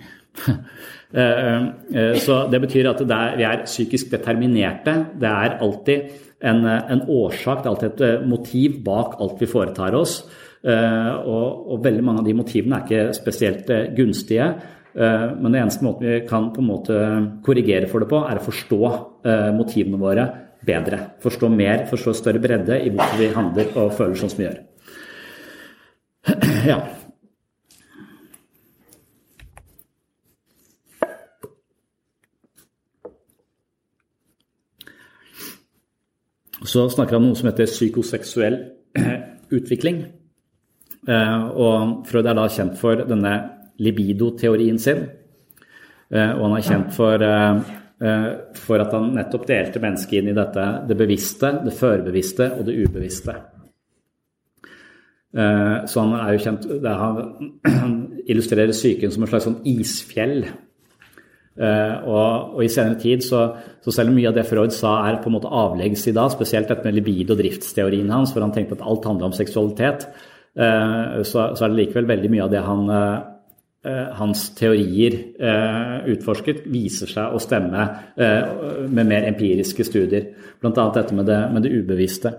Eh, 1.15 1.59
eh, 1.95 2.17
så 2.19 2.41
det 2.51 2.59
betyr 2.59 2.89
at 2.91 2.99
det 3.07 3.15
er, 3.15 3.37
vi 3.39 3.45
er 3.47 3.61
psykisk 3.69 4.09
determinerte. 4.11 4.97
Det 5.15 5.29
er 5.31 5.53
alltid 5.63 6.09
en, 6.43 6.67
en, 6.67 7.05
årsak, 7.07 7.61
det 7.63 7.69
er 7.69 7.71
alltid 7.71 7.93
et 7.93 8.03
eh, 8.03 8.25
motiv 8.27 8.81
bak 8.83 9.15
alt 9.23 9.39
vi 9.39 9.47
foretar 9.47 9.95
oss. 9.95 10.17
Og, 10.65 11.71
og 11.71 11.87
veldig 11.87 12.03
mange 12.03 12.25
av 12.25 12.27
de 12.27 12.35
motivene 12.35 12.81
er 12.81 12.89
ikke 12.89 13.15
spesielt 13.15 13.71
gunstige. 13.95 14.51
Men 14.97 15.47
den 15.53 15.61
eneste 15.61 15.87
måten 15.87 16.09
vi 16.09 16.19
kan 16.27 16.51
på 16.51 16.65
en 16.65 16.71
måte 16.73 17.01
korrigere 17.47 17.87
for 17.87 18.03
det 18.03 18.11
på, 18.11 18.25
er 18.27 18.43
å 18.43 18.47
forstå 18.51 18.83
motivene 19.55 20.03
våre 20.03 20.27
bedre. 20.67 21.05
Forstå 21.23 21.55
mer, 21.55 21.87
forstå 21.95 22.19
større 22.25 22.43
bredde 22.43 22.83
i 22.83 22.91
hvorfor 22.91 23.23
vi 23.23 23.35
handler 23.39 23.77
og 23.77 23.95
føler 24.01 24.19
sånn 24.19 24.35
som 24.35 24.43
vi 24.43 24.49
gjør. 24.49 24.63
ja. 26.67 26.79
Så 36.65 36.89
snakker 36.91 37.13
han 37.15 37.23
om 37.23 37.29
noe 37.31 37.39
som 37.39 37.51
heter 37.51 37.69
psykoseksuell 37.69 38.57
utvikling. 39.59 40.05
Eh, 41.05 41.45
og 41.53 42.07
Freud 42.09 42.27
er 42.31 42.39
da 42.39 42.49
kjent 42.49 42.79
for 42.81 43.05
denne 43.05 43.35
libido-teorien 43.85 44.81
sin. 44.81 45.05
Eh, 46.09 46.31
og 46.33 46.47
han 46.47 46.57
er 46.57 46.65
kjent 46.65 46.95
for, 46.97 47.23
eh, 47.23 48.31
for 48.59 48.81
at 48.81 48.97
han 48.97 49.13
nettopp 49.19 49.47
delte 49.51 49.83
mennesket 49.83 50.23
inn 50.23 50.33
i 50.33 50.37
dette 50.37 50.69
det 50.89 50.97
bevisste, 50.97 51.53
det 51.65 51.77
førbevisste 51.77 52.55
og 52.59 52.65
det 52.69 52.79
ubevisste. 52.81 53.37
Eh, 55.35 55.79
så 55.91 56.05
han 56.05 56.13
er 56.15 56.37
jo 56.37 56.43
kjent 56.45 56.69
Han 56.87 57.97
illustrerer 58.31 58.75
psyken 58.75 59.11
som 59.11 59.25
et 59.25 59.33
slags 59.33 59.49
sånn 59.49 59.63
isfjell. 59.67 60.45
Uh, 61.55 62.03
og, 62.11 62.55
og, 62.57 62.61
i 62.65 62.71
senere 62.73 62.97
tid, 62.99 63.21
så, 63.23 63.45
så, 63.79 63.93
selv 63.95 64.11
om 64.11 64.17
mye 64.19 64.27
av 64.27 64.35
det 64.35 64.43
Freud 64.49 64.73
sa 64.75 64.97
er 65.07 65.21
på 65.23 65.29
en 65.31 65.37
måte 65.37 65.53
avleggs 65.55 66.03
i 66.11 66.15
dag, 66.17 66.33
spesielt 66.33 66.67
dette 66.67 66.83
med 66.83 66.97
libido- 66.97 67.37
og 67.37 67.39
driftsteorien 67.39 68.11
hans, 68.11 68.33
hvor 68.35 68.43
han 68.43 68.51
tenkte 68.57 68.75
at 68.75 68.83
alt 68.83 69.07
handler 69.07 69.29
om 69.29 69.37
seksualitet, 69.37 70.09
uh, 70.59 71.23
så, 71.23 71.53
så, 71.55 71.61
er 71.61 71.71
det 71.71 71.79
likevel 71.79 72.11
veldig 72.11 72.33
mye 72.33 72.43
av 72.49 72.51
det 72.51 72.65
han 72.67 72.91
eh, 73.85 74.11
hans 74.19 74.49
teorier 74.59 75.15
eh, 75.39 76.11
utforsket, 76.15 76.65
viser 76.73 77.11
seg 77.11 77.37
å 77.37 77.41
stemme 77.43 77.87
eh, 78.17 78.89
med 78.89 79.07
mer 79.11 79.29
empiriske 79.29 79.87
studier. 79.87 80.31
Bl.a. 80.61 80.89
dette 80.95 81.15
med 81.15 81.29
det, 81.29 81.41
med 81.55 81.67
det 81.67 81.75
ubevisste. 81.77 82.35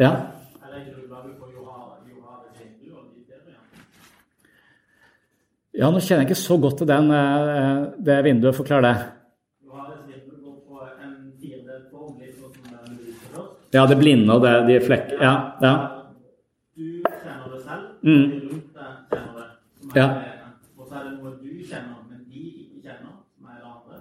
Ja? 0.00 0.12
Ja, 5.78 5.90
nå 5.94 6.00
kjenner 6.02 6.24
jeg 6.24 6.30
ikke 6.32 6.40
så 6.40 6.56
godt 6.60 6.78
til 6.80 6.88
den, 6.90 7.10
eh, 7.14 7.84
det 8.06 8.16
vinduet. 8.26 8.54
Forklar 8.56 8.80
det. 8.82 8.96
Ja, 13.72 13.86
det 13.86 13.98
blinde 14.00 14.32
og 14.34 14.40
det, 14.42 14.52
de 14.68 14.78
flekk... 14.86 15.10
Ja. 15.20 15.32
ja. 15.62 15.72
Du 16.76 16.84
kjenner 17.04 17.48
det 17.52 17.60
selv, 17.66 17.84
Mm. 18.02 18.30
de 18.30 18.38
rundt 18.48 18.68
deg 18.74 18.92
kjenner 19.10 19.34
det. 19.36 19.48
Som 19.80 19.90
er 19.90 20.00
Ja. 20.00 20.06
det 20.08 20.24
ene. 20.24 20.48
Og 20.78 20.86
så 20.88 20.94
er 20.94 21.02
det 21.04 21.12
noe 21.18 21.30
du 21.42 21.50
kjenner, 21.68 21.98
men 22.08 22.18
de 22.32 22.40
ikke 22.48 22.78
kjenner, 22.86 23.12
som 23.36 23.46
er 23.50 23.56
det 23.58 23.66
andre. 23.74 23.96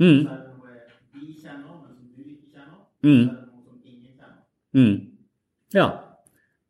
Mm. 0.00 0.20
Så 0.24 0.30
er 0.30 0.38
det 0.40 0.48
noe 0.56 0.68
de 1.12 1.34
kjenner, 1.42 1.74
men 1.82 1.90
som 1.98 2.06
du 2.16 2.22
ikke 2.32 2.48
kjenner. 2.54 2.80
Mm. 3.04 3.24
Så 3.28 3.30
er 3.30 3.36
det 3.36 3.48
noe 3.52 3.62
som 3.66 3.76
ingen 3.84 4.12
kjenner. 4.16 4.40
Mm. 4.72 4.96
Ja. 5.74 5.86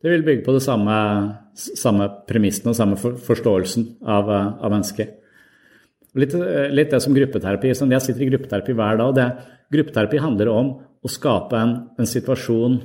Det 0.01 0.09
vil 0.09 0.24
bygge 0.24 0.44
på 0.46 0.55
det 0.57 0.62
samme, 0.64 0.96
samme 1.53 2.07
premissene 2.28 2.72
og 2.72 2.78
samme 2.78 2.96
forståelsen 2.96 3.86
av, 4.01 4.30
eh, 4.30 4.53
av 4.64 4.72
mennesket. 4.72 5.16
Litt, 6.16 6.34
eh, 6.34 6.70
litt 6.72 6.90
det 6.90 7.03
som 7.03 7.14
gruppeterapi. 7.14 7.70
Sånn, 7.76 7.92
jeg 7.92 8.03
sitter 8.03 8.22
i 8.22 8.30
gruppeterapi 8.30 8.74
hver 8.74 8.96
dag. 8.96 9.14
det, 9.14 9.38
Gruppeterapi 9.70 10.18
handler 10.18 10.48
om 10.48 10.80
å 11.05 11.09
skape 11.09 11.53
en, 11.53 11.90
en 11.98 12.07
situasjon 12.07 12.80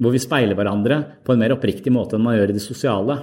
hvor 0.00 0.12
vi 0.12 0.18
speiler 0.18 0.54
hverandre 0.54 1.22
på 1.24 1.32
en 1.32 1.38
mer 1.38 1.50
oppriktig 1.50 1.92
måte 1.92 2.14
enn 2.14 2.22
man 2.22 2.36
gjør 2.36 2.50
i 2.50 2.52
det 2.52 2.62
sosiale. 2.62 3.22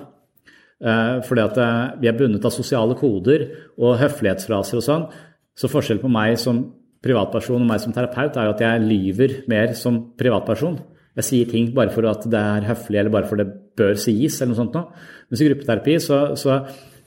Eh, 0.80 1.22
fordi 1.22 1.42
at 1.42 2.00
vi 2.00 2.08
er 2.08 2.14
bundet 2.14 2.46
av 2.46 2.52
sosiale 2.52 2.96
koder 2.96 3.50
og 3.80 3.98
høflighetsfraser 3.98 4.78
og 4.78 4.84
sånn. 4.84 5.12
Så 5.58 5.68
forskjellen 5.68 6.02
på 6.02 6.12
meg 6.12 6.38
som 6.38 6.72
privatperson 7.02 7.62
og 7.62 7.68
meg 7.68 7.80
som 7.80 7.94
terapeut 7.94 8.38
er 8.38 8.46
jo 8.46 8.54
at 8.54 8.60
jeg 8.60 8.82
lyver 8.82 9.48
mer 9.48 9.74
som 9.74 10.14
privatperson. 10.16 10.80
Jeg 11.16 11.28
sier 11.30 11.52
ting 11.52 11.70
bare 11.76 11.94
for 11.94 12.08
at 12.10 12.26
det 12.28 12.42
er 12.42 12.68
høflig, 12.70 13.00
eller 13.00 13.14
bare 13.14 13.30
for 13.30 13.40
det 13.40 13.48
bør 13.78 13.96
sies, 14.00 14.40
eller 14.40 14.52
noe 14.52 14.60
sånt 14.60 14.76
noe. 14.76 15.06
Mens 15.30 15.42
i 15.42 15.48
gruppeterapi 15.48 15.96
så, 16.04 16.20
så 16.40 16.60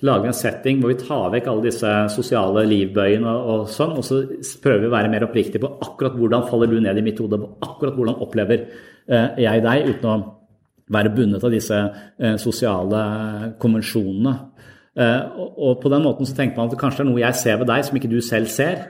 lager 0.07 0.25
vi 0.25 0.31
en 0.31 0.39
setting 0.39 0.81
hvor 0.81 0.93
vi 0.93 1.01
tar 1.01 1.33
vekk 1.35 1.51
alle 1.51 1.67
disse 1.67 1.93
sosiale 2.15 2.65
livbøyene 2.71 3.29
og, 3.29 3.49
og 3.53 3.71
sånn, 3.73 3.97
og 3.99 4.07
så 4.07 4.23
prøver 4.63 4.85
vi 4.85 4.91
å 4.91 4.95
være 4.95 5.13
mer 5.13 5.27
oppriktige 5.27 5.63
på 5.65 5.73
akkurat 5.85 6.17
hvordan 6.19 6.47
faller 6.51 6.71
du 6.71 6.79
ned 6.85 7.01
i 7.01 7.05
mitt 7.05 7.21
hode, 7.23 7.41
akkurat 7.67 7.97
hvordan 7.99 8.21
opplever 8.25 8.65
eh, 8.65 9.41
jeg 9.45 9.65
deg, 9.65 9.89
uten 9.93 10.11
å 10.13 10.19
være 10.95 11.13
bundet 11.17 11.45
av 11.45 11.53
disse 11.53 11.79
eh, 11.79 12.37
sosiale 12.41 13.03
konvensjonene. 13.61 14.35
Eh, 14.99 15.25
og, 15.37 15.59
og 15.59 15.81
på 15.83 15.93
den 15.93 16.07
måten 16.07 16.29
så 16.29 16.37
tenker 16.37 16.57
man 16.59 16.71
at 16.71 16.77
det 16.77 16.81
kanskje 16.81 17.05
er 17.05 17.11
noe 17.11 17.23
jeg 17.23 17.41
ser 17.43 17.59
ved 17.61 17.69
deg 17.71 17.85
som 17.87 17.99
ikke 17.99 18.13
du 18.13 18.21
selv 18.25 18.53
ser. 18.53 18.87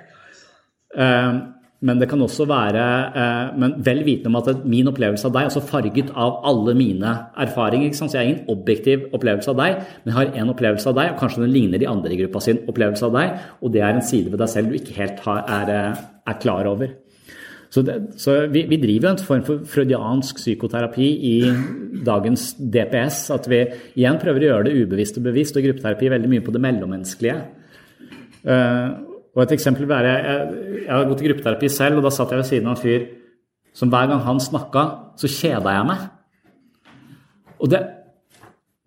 Eh, 0.95 1.33
men 1.79 2.01
det 2.01 2.09
kan 2.11 2.23
også 2.25 2.43
være 2.51 2.85
eh, 3.15 3.59
men 3.63 3.77
vel 3.87 4.01
vitende 4.03 4.33
om 4.33 4.39
at 4.41 4.65
min 4.67 4.91
opplevelse 4.91 5.29
av 5.29 5.35
deg 5.37 5.45
er 5.45 5.51
også 5.53 5.63
farget 5.69 6.09
av 6.11 6.41
alle 6.51 6.75
mine 6.75 7.13
erfaringer. 7.39 7.93
Så 7.95 8.09
jeg 8.11 8.19
har 8.19 8.31
ingen 8.33 8.51
objektiv 8.51 9.05
opplevelse 9.15 9.53
av 9.53 9.61
deg, 9.61 9.85
men 10.03 10.11
jeg 10.11 10.17
har 10.17 10.41
en 10.43 10.55
opplevelse 10.55 10.91
av 10.91 10.97
deg, 10.99 11.13
og 11.13 11.21
kanskje 11.23 11.45
den 11.45 11.55
ligner 11.55 11.79
de 11.79 11.91
andre 11.91 12.17
i 12.17 12.19
gruppa 12.25 12.43
sin 12.43 12.65
opplevelse 12.67 13.07
av 13.07 13.15
deg, 13.15 13.45
og 13.63 13.75
det 13.77 13.85
er 13.85 13.95
en 13.95 14.09
side 14.11 14.33
ved 14.33 14.43
deg 14.43 14.51
selv 14.51 14.73
du 14.73 14.79
ikke 14.81 14.97
helt 14.99 15.23
har, 15.29 15.45
er, 15.61 15.75
eh, 15.77 16.03
er 16.33 16.41
klar 16.43 16.67
over. 16.67 16.97
Så, 17.71 17.85
det, 17.85 17.99
så 18.19 18.35
vi, 18.51 18.65
vi, 18.67 18.81
driver 18.81 19.13
en 19.13 19.23
form 19.23 19.45
for 19.47 19.63
freudiansk 19.69 20.41
psykoterapi 20.41 21.09
i 21.31 21.35
dagens 22.05 22.55
DPS. 22.59 23.27
At 23.35 23.47
vi 23.53 23.61
igjen 24.01 24.19
prøver 24.19 24.47
å 24.47 24.49
gjøre 24.49 24.67
det 24.71 24.79
ubevisst 24.81 25.21
og 25.21 25.29
bevisst, 25.29 25.61
og 25.61 25.69
gruppeterapi 25.69 26.11
veldig 26.11 26.33
mye 26.33 26.47
på 26.47 26.55
det 26.57 26.65
mellommenneskelige. 26.65 27.37
Uh, 28.49 29.08
og 29.39 29.45
et 29.45 29.55
eksempel 29.55 29.87
er, 29.95 30.07
jeg, 30.09 30.47
jeg 30.83 30.91
har 30.91 31.05
gått 31.07 31.21
i 31.23 31.29
gruppeterapi 31.29 31.69
selv, 31.71 32.01
og 32.01 32.09
da 32.09 32.11
satt 32.11 32.33
jeg 32.35 32.41
ved 32.41 32.49
siden 32.49 32.67
av 32.67 32.75
en 32.75 32.81
fyr 32.83 33.05
som 33.79 33.93
hver 33.93 34.09
gang 34.11 34.25
han 34.25 34.41
snakka, 34.43 34.83
så 35.21 35.31
kjeda 35.31 35.75
jeg 35.77 35.87
meg. 35.87 36.01
Og 37.63 37.71
det, 37.71 37.81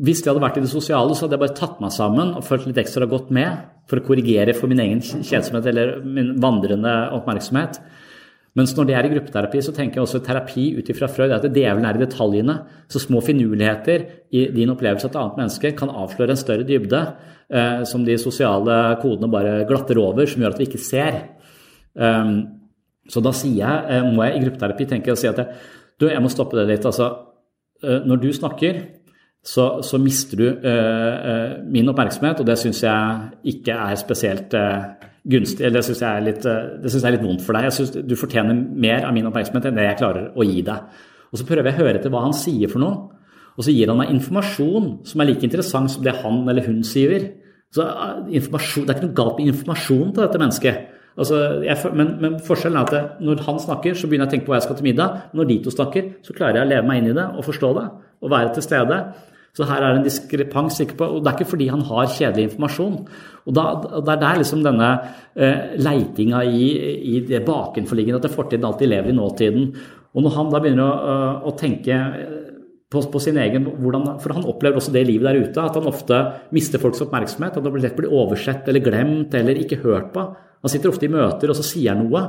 hvis 0.04 0.20
jeg 0.20 0.32
hadde 0.32 0.44
vært 0.44 0.60
i 0.60 0.66
det 0.66 0.72
sosiale, 0.74 1.16
så 1.16 1.24
hadde 1.24 1.38
jeg 1.38 1.44
bare 1.46 1.56
tatt 1.56 1.80
meg 1.80 1.94
sammen 1.96 2.34
og 2.36 2.44
følt 2.44 2.68
litt 2.68 2.82
ekstra 2.84 3.08
godt 3.08 3.32
med 3.32 3.64
for 3.88 4.02
å 4.02 4.06
korrigere 4.10 4.56
for 4.58 4.72
min 4.72 4.84
egen 4.84 5.00
kjedsomhet 5.00 5.72
eller 5.72 5.94
min 6.04 6.34
vandrende 6.44 6.96
oppmerksomhet. 7.16 7.80
Mens 8.60 8.74
når 8.76 8.88
det 8.88 8.96
er 8.98 9.08
i 9.08 9.12
gruppeterapi, 9.14 9.62
så 9.64 9.72
tenker 9.72 10.00
jeg 10.00 10.04
også 10.04 10.20
terapi 10.26 10.66
ut 10.76 10.90
ifra 10.92 11.08
Freud 11.08 11.32
at 11.32 11.46
djevelen 11.48 11.86
er 11.88 11.96
i 11.96 12.02
detaljene. 12.04 12.56
Så 12.92 13.00
små 13.00 13.22
finurligheter 13.24 14.04
i 14.36 14.48
din 14.52 14.74
opplevelse 14.74 15.08
av 15.08 15.14
et 15.14 15.20
annet 15.22 15.38
menneske 15.40 15.72
kan 15.80 15.94
avsløre 16.04 16.36
en 16.36 16.42
større 16.42 16.68
dybde 16.68 17.00
eh, 17.48 17.86
som 17.88 18.04
de 18.04 18.18
sosiale 18.20 18.80
kodene 19.04 19.32
bare 19.32 19.62
glatter 19.70 20.02
over, 20.04 20.28
som 20.28 20.44
gjør 20.44 20.58
at 20.58 20.60
vi 20.60 20.68
ikke 20.68 20.84
ser. 20.84 21.22
Um, 21.96 22.36
så 23.12 23.24
da 23.24 23.32
sier 23.36 23.62
jeg, 23.64 23.86
eh, 23.92 24.10
må 24.12 24.26
jeg 24.28 24.38
i 24.38 24.44
gruppeterapi 24.46 24.88
tenke 24.90 25.14
og 25.14 25.20
si 25.20 25.30
at 25.30 25.40
jeg, 25.40 25.62
du, 26.00 26.10
jeg 26.12 26.24
må 26.24 26.32
stoppe 26.32 26.60
det 26.60 26.68
litt. 26.70 26.88
Altså, 26.88 27.08
eh, 27.84 28.04
når 28.08 28.20
du 28.22 28.30
snakker, 28.36 28.82
så, 29.42 29.80
så 29.86 29.98
mister 29.98 30.38
du 30.38 30.46
eh, 30.52 31.56
min 31.72 31.90
oppmerksomhet, 31.90 32.44
og 32.44 32.52
det 32.52 32.60
syns 32.62 32.84
jeg 32.84 33.56
ikke 33.56 33.80
er 33.88 33.98
spesielt 34.00 34.60
gunstig, 35.30 35.66
eller 35.66 35.80
det 35.80 35.86
syns 35.86 36.02
jeg, 36.02 36.34
jeg, 36.34 37.02
er 37.04 37.16
litt 37.16 37.24
vondt 37.24 37.44
for 37.46 37.58
deg. 37.58 37.68
Jeg 37.68 37.78
syns 37.78 37.92
du 38.10 38.16
fortjener 38.18 38.58
mer 38.58 39.06
av 39.08 39.16
min 39.16 39.28
oppmerksomhet 39.30 39.70
enn 39.70 39.78
det 39.78 39.88
jeg 39.88 40.00
klarer 40.02 40.30
å 40.34 40.46
gi 40.48 40.64
deg. 40.66 41.02
Og 41.32 41.40
så 41.40 41.48
prøver 41.48 41.70
jeg 41.70 41.78
å 41.78 41.84
høre 41.86 42.00
etter 42.00 42.14
hva 42.14 42.24
han 42.26 42.36
sier 42.36 42.72
for 42.72 42.84
noe, 42.84 43.22
og 43.52 43.68
så 43.68 43.74
gir 43.76 43.92
han 43.92 44.00
meg 44.00 44.14
informasjon 44.14 44.88
som 45.08 45.22
er 45.22 45.30
like 45.30 45.46
interessant 45.46 45.92
som 45.94 46.04
det 46.06 46.16
han 46.24 46.42
eller 46.50 46.66
hun 46.66 46.82
sier. 46.88 47.28
Så 47.72 47.86
Det 48.28 48.40
er 48.40 48.96
ikke 48.96 49.06
noe 49.06 49.16
galt 49.16 49.38
med 49.40 49.52
informasjon 49.54 50.10
til 50.16 50.24
dette 50.24 50.42
mennesket. 50.42 50.88
Altså, 51.20 51.38
jeg, 51.66 51.92
men, 51.94 52.14
men, 52.24 52.38
forskjellen 52.40 52.80
er 52.80 52.88
at 52.88 52.94
det, 52.96 53.02
når 53.28 53.44
han 53.46 53.60
snakker, 53.60 53.96
så 54.00 54.08
begynner 54.08 54.26
jeg 54.26 54.32
å 54.32 54.34
tenke 54.38 54.48
på 54.48 54.54
hva 54.54 54.62
jeg 54.62 54.68
skal 54.70 54.78
til 54.80 54.88
middag. 54.88 55.18
Når 55.36 55.50
de 55.50 55.58
to 55.64 55.74
snakker, 55.74 56.08
så 56.24 56.36
klarer 56.36 56.62
jeg 56.62 56.68
å 56.68 56.72
leve 56.72 56.88
meg 56.88 57.02
inn 57.02 57.12
i 57.12 57.18
det 57.18 57.28
og 57.36 57.46
forstå 57.48 57.72
det 57.78 57.88
og 58.22 58.32
være 58.32 58.54
til 58.56 58.66
stede. 58.66 59.00
Så 59.58 59.68
her 59.68 59.84
er 59.84 59.94
det 59.94 60.00
en 60.00 60.06
diskrepans, 60.08 60.80
På, 60.96 61.08
og 61.18 61.24
det 61.24 61.32
er 61.32 61.38
ikke 61.38 61.52
fordi 61.52 61.68
han 61.68 61.82
har 61.82 62.08
kjedelig 62.08 62.50
informasjon. 62.50 63.00
Og 63.46 63.56
da, 63.56 63.64
Det 63.84 64.14
er 64.14 64.22
der 64.22 64.38
liksom 64.40 64.64
denne 64.64 64.92
eh, 65.36 65.76
leitinga 65.78 66.44
i, 66.44 66.68
i, 67.16 67.20
det 67.28 67.44
bakenforliggende, 67.46 68.22
at 68.22 68.28
det 68.30 68.36
fortiden 68.36 68.66
alltid 68.66 68.88
lever 68.88 69.10
i 69.10 69.18
nåtiden. 69.18 69.74
Og 70.16 70.24
når 70.24 70.36
han 70.38 70.52
da 70.52 70.60
begynner 70.60 70.88
å, 70.88 71.18
å 71.52 71.56
tenke 71.60 71.98
på, 72.92 73.02
på, 73.12 73.20
sin 73.24 73.40
egen 73.40 73.68
hvordan, 73.80 74.20
For 74.20 74.36
han 74.36 74.48
opplever 74.48 74.80
også 74.80 74.92
det 74.92 75.06
livet 75.08 75.28
der 75.30 75.44
ute, 75.44 75.64
at 75.64 75.76
han 75.80 75.88
ofte 75.88 76.22
mister 76.52 76.80
folks 76.80 77.04
oppmerksomhet. 77.04 77.58
At 77.58 77.68
han 77.68 77.84
lett 77.84 77.98
blir 77.98 78.12
oversett 78.12 78.68
eller 78.68 78.84
glemt 78.84 79.36
eller 79.36 79.60
ikke 79.60 79.82
hørt 79.84 80.12
på. 80.16 80.26
Han 80.62 80.72
sitter 80.72 80.92
ofte 80.92 81.08
i 81.08 81.12
møter, 81.12 81.52
og 81.52 81.58
så 81.58 81.66
sier 81.66 81.96
han 81.96 82.04
noe. 82.06 82.24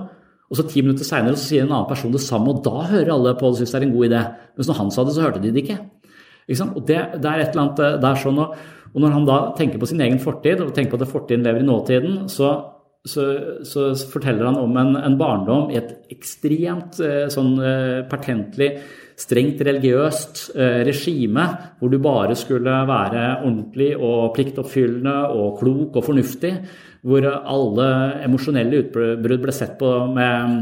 Og 0.52 0.58
så 0.58 0.66
ti 0.68 0.82
minutter 0.84 1.06
seinere 1.06 1.38
sier 1.40 1.64
en 1.64 1.72
annen 1.72 1.88
person 1.88 2.12
det 2.12 2.20
samme, 2.22 2.52
og 2.52 2.62
da 2.64 2.84
hører 2.90 3.14
alle 3.14 3.32
på 3.38 3.48
og 3.48 3.58
syns 3.58 3.72
det 3.72 3.80
er 3.80 3.86
en 3.88 3.94
god 3.94 4.08
idé. 4.10 4.22
Mens 4.58 4.68
når 4.70 4.78
han 4.82 4.90
sa 4.94 5.04
det, 5.06 5.14
så 5.16 5.24
hørte 5.24 5.42
de 5.42 5.52
det 5.52 5.62
ikke. 5.64 5.78
Og 6.48 6.82
det, 6.88 6.98
det, 7.22 7.28
er 7.28 7.42
et 7.42 7.52
eller 7.52 7.64
annet 7.64 7.82
det 8.02 8.08
er 8.10 8.20
sånn, 8.22 8.40
og, 8.42 8.56
og, 8.92 8.98
når 9.00 9.16
han 9.16 9.28
da 9.28 9.38
tenker 9.58 9.80
på 9.80 9.88
sin 9.88 10.02
egen 10.04 10.20
fortid, 10.22 10.60
og 10.60 10.74
tenker 10.76 10.96
på 10.96 11.02
at 11.02 11.12
fortiden 11.12 11.46
lever 11.46 11.62
i 11.62 11.68
nåtiden, 11.68 12.16
så, 12.32 12.50
så, 13.06 13.28
så 13.68 13.92
forteller 14.10 14.50
han 14.50 14.58
om 14.60 14.76
en, 14.80 14.96
en, 14.98 15.18
barndom 15.20 15.70
i 15.72 15.78
et 15.80 15.94
ekstremt 16.12 17.00
sånn 17.32 17.54
pertentlig, 18.10 18.74
strengt 19.22 19.60
religiøst 19.62 20.44
regime, 20.88 21.44
hvor 21.78 21.92
du 21.92 21.98
bare 22.02 22.34
skulle 22.38 22.74
være 22.88 23.26
ordentlig 23.44 23.92
og 23.96 24.32
pliktoppfyllende 24.34 25.16
og 25.36 25.60
klok 25.60 26.00
og 26.00 26.06
fornuftig, 26.08 26.56
hvor 27.06 27.26
alle 27.28 27.88
emosjonelle 28.24 28.84
utbrudd 28.84 29.42
ble 29.42 29.54
sett 29.54 29.76
på 29.78 29.90
med 30.14 30.60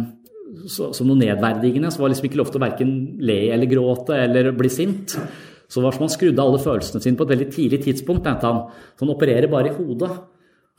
som 0.68 1.06
noe 1.08 1.18
nedverdigende. 1.18 1.90
Så 1.92 2.00
var 2.00 2.08
det 2.08 2.16
liksom 2.16 2.30
ikke 2.30 2.40
lov 2.40 2.50
til 2.50 2.60
å 2.60 2.64
verken 2.64 2.92
le 3.22 3.38
eller 3.54 3.70
gråte 3.70 4.16
eller 4.16 4.50
bli 4.56 4.72
sint. 4.72 5.16
Så 5.70 5.84
var 5.84 5.94
som 5.94 6.06
han 6.06 6.12
skrudde 6.12 6.42
alle 6.42 6.58
følelsene 6.62 7.02
sine 7.04 7.18
på 7.18 7.28
et 7.28 7.32
veldig 7.36 7.48
tidlig 7.54 7.80
tidspunkt. 7.84 8.26
mente 8.26 8.46
han. 8.46 8.64
Så 8.98 9.06
han 9.06 9.14
opererer 9.14 9.50
bare 9.50 9.70
i 9.70 9.76
hodet. 9.76 10.10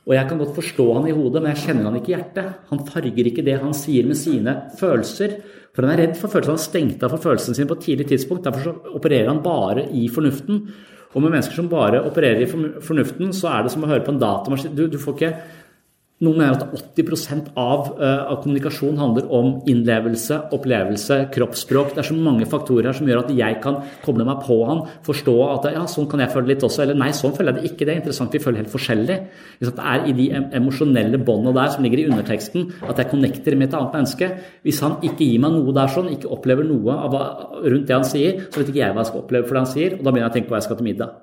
Og 0.02 0.14
jeg 0.16 0.28
kan 0.28 0.38
godt 0.38 0.56
forstå 0.56 0.86
han 0.96 1.06
i 1.06 1.14
hodet, 1.14 1.42
men 1.42 1.52
jeg 1.52 1.62
kjenner 1.62 1.88
han 1.88 1.98
ikke 2.00 2.10
i 2.10 2.16
hjertet. 2.16 2.54
Han 2.72 2.86
farger 2.88 3.28
ikke 3.30 3.44
det 3.46 3.60
han 3.62 3.74
sier 3.76 4.06
med 4.08 4.18
sine 4.18 4.56
følelser. 4.80 5.36
For 5.72 5.86
han 5.86 5.94
er 5.94 6.02
redd 6.02 6.16
for 6.18 6.28
følelsene. 6.28 6.56
Han 6.56 6.60
har 6.60 6.66
stengt 6.66 7.04
av 7.06 7.14
for 7.14 7.22
følelsene 7.22 7.56
sine 7.56 7.70
på 7.70 7.78
et 7.78 7.86
tidlig 7.86 8.08
tidspunkt. 8.10 8.44
Derfor 8.48 8.96
opererer 8.98 9.30
han 9.30 9.44
bare 9.44 9.86
i 9.94 10.08
fornuften. 10.12 10.66
Og 11.12 11.20
med 11.20 11.34
mennesker 11.34 11.56
som 11.56 11.70
bare 11.70 12.02
opererer 12.08 12.44
i 12.44 12.50
fornuften, 12.50 13.32
så 13.36 13.50
er 13.52 13.64
det 13.64 13.72
som 13.72 13.84
å 13.84 13.90
høre 13.90 14.04
på 14.04 14.14
en 14.14 14.20
datamaskin. 14.20 14.74
Du, 14.76 14.86
du 14.90 14.98
får 15.00 15.16
ikke 15.16 15.32
noen 16.22 16.38
mener 16.38 16.54
at 16.54 16.74
80 16.96 17.50
av, 17.58 17.88
uh, 17.98 18.30
av 18.30 18.38
kommunikasjon 18.44 18.98
handler 19.00 19.26
om 19.34 19.52
innlevelse, 19.68 20.38
opplevelse, 20.54 21.18
kroppsspråk. 21.34 21.94
Det 21.96 22.02
er 22.04 22.08
så 22.08 22.16
mange 22.16 22.46
faktorer 22.50 22.90
her 22.90 22.98
som 22.98 23.08
gjør 23.10 23.24
at 23.24 23.32
jeg 23.34 23.58
kan 23.64 23.80
koble 24.04 24.26
meg 24.28 24.44
på 24.46 24.58
han, 24.68 24.84
forstå 25.06 25.34
at 25.48 25.68
ja, 25.74 25.82
sånn 25.90 26.06
kan 26.10 26.22
jeg 26.22 26.32
føle 26.34 26.52
litt 26.52 26.66
også. 26.66 26.84
Eller 26.86 27.00
nei, 27.00 27.10
sånn 27.16 27.34
føler 27.36 27.56
jeg 27.56 27.58
det 27.58 27.72
ikke. 27.72 27.88
Det 27.88 27.94
er 27.94 28.00
interessant, 28.02 28.36
vi 28.36 28.42
føler 28.44 28.62
helt 28.62 28.72
forskjellig. 28.72 29.18
Det 29.62 29.72
er 29.94 30.06
i 30.08 30.14
de 30.18 30.28
emosjonelle 30.60 31.20
båndene 31.22 31.56
der 31.58 31.74
som 31.74 31.86
ligger 31.86 32.04
i 32.04 32.06
underteksten, 32.10 32.70
at 32.86 33.02
jeg 33.02 33.10
connecter 33.10 33.58
med 33.58 33.70
et 33.70 33.76
annet 33.80 33.98
menneske. 33.98 34.30
Hvis 34.62 34.80
han 34.86 34.98
ikke 35.02 35.26
gir 35.26 35.42
meg 35.42 35.56
noe 35.56 35.74
der 35.76 35.92
sånn, 35.92 36.12
ikke 36.14 36.30
opplever 36.38 36.66
noe 36.68 36.96
av, 37.08 37.18
rundt 37.66 37.90
det 37.90 37.98
han 37.98 38.06
sier, 38.06 38.46
så 38.48 38.62
vet 38.62 38.70
ikke 38.70 38.84
jeg 38.84 38.94
hva 38.94 39.02
jeg 39.02 39.10
skal 39.10 39.26
oppleve 39.26 39.48
for 39.48 39.58
det 39.58 39.64
han 39.66 39.74
sier, 39.74 39.98
og 39.98 40.06
da 40.06 40.10
begynner 40.10 40.28
jeg 40.28 40.32
å 40.32 40.38
tenke 40.38 40.50
på 40.50 40.54
hva 40.54 40.62
jeg 40.62 40.68
skal 40.70 40.78
til 40.78 40.90
middag. 40.92 41.20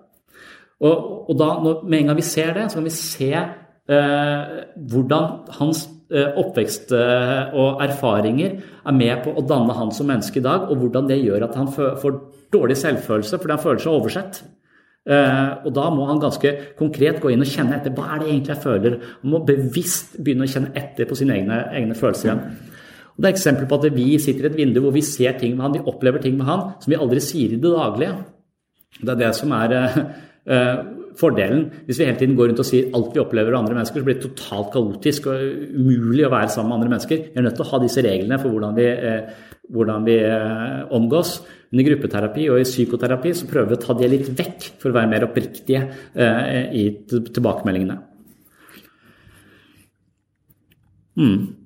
Og, 0.79 1.09
og 1.27 1.39
da, 1.39 1.49
når, 1.63 1.81
med 1.91 2.03
en 2.03 2.11
gang 2.11 2.19
vi 2.19 2.27
ser 2.27 2.53
det, 2.55 2.69
så 2.71 2.79
kan 2.79 2.87
vi 2.87 2.93
se 2.95 3.31
eh, 3.35 3.49
hvordan 3.89 5.29
hans 5.57 5.85
eh, 6.13 6.29
oppvekst 6.37 6.93
eh, 6.93 7.55
og 7.57 7.81
erfaringer 7.85 8.59
er 8.59 8.95
med 8.95 9.23
på 9.25 9.33
å 9.33 9.45
danne 9.49 9.75
han 9.77 9.91
som 9.95 10.09
menneske 10.09 10.41
i 10.41 10.45
dag, 10.45 10.69
og 10.69 10.83
hvordan 10.83 11.09
det 11.09 11.19
gjør 11.23 11.47
at 11.47 11.57
han 11.57 11.71
får 11.73 12.19
dårlig 12.53 12.77
selvfølelse 12.77 13.39
fordi 13.41 13.55
han 13.55 13.63
føler 13.65 13.83
seg 13.83 13.97
oversett. 13.97 14.41
Og 15.09 15.71
da 15.73 15.87
må 15.89 16.03
han 16.05 16.19
ganske 16.21 16.49
konkret 16.77 17.17
gå 17.23 17.31
inn 17.33 17.41
og 17.41 17.49
kjenne 17.49 17.79
etter 17.79 17.93
hva 17.95 18.11
er 18.11 18.19
det 18.19 18.27
egentlig 18.27 18.51
jeg 18.51 18.61
føler. 18.61 18.97
Han 19.23 19.31
må 19.31 19.39
bevisst 19.47 20.19
begynne 20.19 20.45
å 20.45 20.51
kjenne 20.51 20.69
etter 20.77 21.07
på 21.09 21.17
sine 21.17 21.37
egne, 21.39 21.57
egne 21.79 21.97
følelser 21.97 22.27
igjen. 22.27 22.43
Og 23.15 23.23
det 23.23 23.29
er 23.31 23.33
eksempel 23.33 23.65
på 23.71 23.79
at 23.79 23.87
vi 23.95 24.05
sitter 24.21 24.45
i 24.45 24.51
et 24.51 24.59
vindu 24.59 24.83
hvor 24.83 24.93
vi 24.93 25.01
ser 25.07 25.39
ting 25.39 25.55
med 25.55 25.65
han, 25.65 25.79
vi 25.79 25.81
opplever 25.89 26.21
ting 26.21 26.37
med 26.37 26.51
han 26.51 26.67
som 26.83 26.93
vi 26.93 26.99
aldri 26.99 27.23
sier 27.25 27.55
i 27.55 27.61
det 27.63 27.73
daglige. 27.73 28.19
Det 28.99 29.15
er 29.15 29.21
det 29.23 29.31
som 29.39 29.55
er 29.57 29.73
fordelen. 31.19 31.67
Hvis 31.85 31.99
vi 31.99 32.07
hele 32.07 32.19
tiden 32.19 32.37
går 32.37 32.51
rundt 32.51 32.63
og 32.63 32.67
sier 32.67 32.89
alt 32.95 33.13
vi 33.15 33.21
opplever 33.21 33.53
av 33.53 33.63
andre 33.63 33.77
mennesker, 33.77 34.01
så 34.01 34.07
blir 34.07 34.17
det 34.17 34.25
totalt 34.25 34.73
kaotisk 34.73 35.29
og 35.31 35.45
umulig 35.75 36.25
å 36.27 36.33
være 36.33 36.51
sammen 36.53 36.71
med 36.71 36.79
andre 36.79 36.93
mennesker. 36.95 37.23
Vi 37.29 37.39
er 37.41 37.47
nødt 37.47 37.57
til 37.59 37.67
å 37.67 37.71
ha 37.73 37.81
disse 37.83 38.03
reglene 38.05 38.39
for 38.41 38.55
hvordan 38.55 38.77
vi, 38.79 38.89
hvordan 39.75 40.07
vi 40.07 40.19
omgås. 40.99 41.37
Men 41.69 41.83
i 41.83 41.85
gruppeterapi 41.85 42.47
og 42.49 42.61
i 42.61 42.67
psykoterapi 42.67 43.33
så 43.37 43.49
prøver 43.49 43.73
vi 43.73 43.77
å 43.77 43.83
ta 43.83 43.95
det 43.97 44.09
litt 44.09 44.29
vekk 44.39 44.69
for 44.81 44.89
å 44.89 44.97
være 44.97 45.11
mer 45.11 45.27
oppriktige 45.27 45.83
eh, 46.17 46.63
i 46.73 46.85
tilbakemeldingene. 47.07 47.99
Mm. 51.19 51.58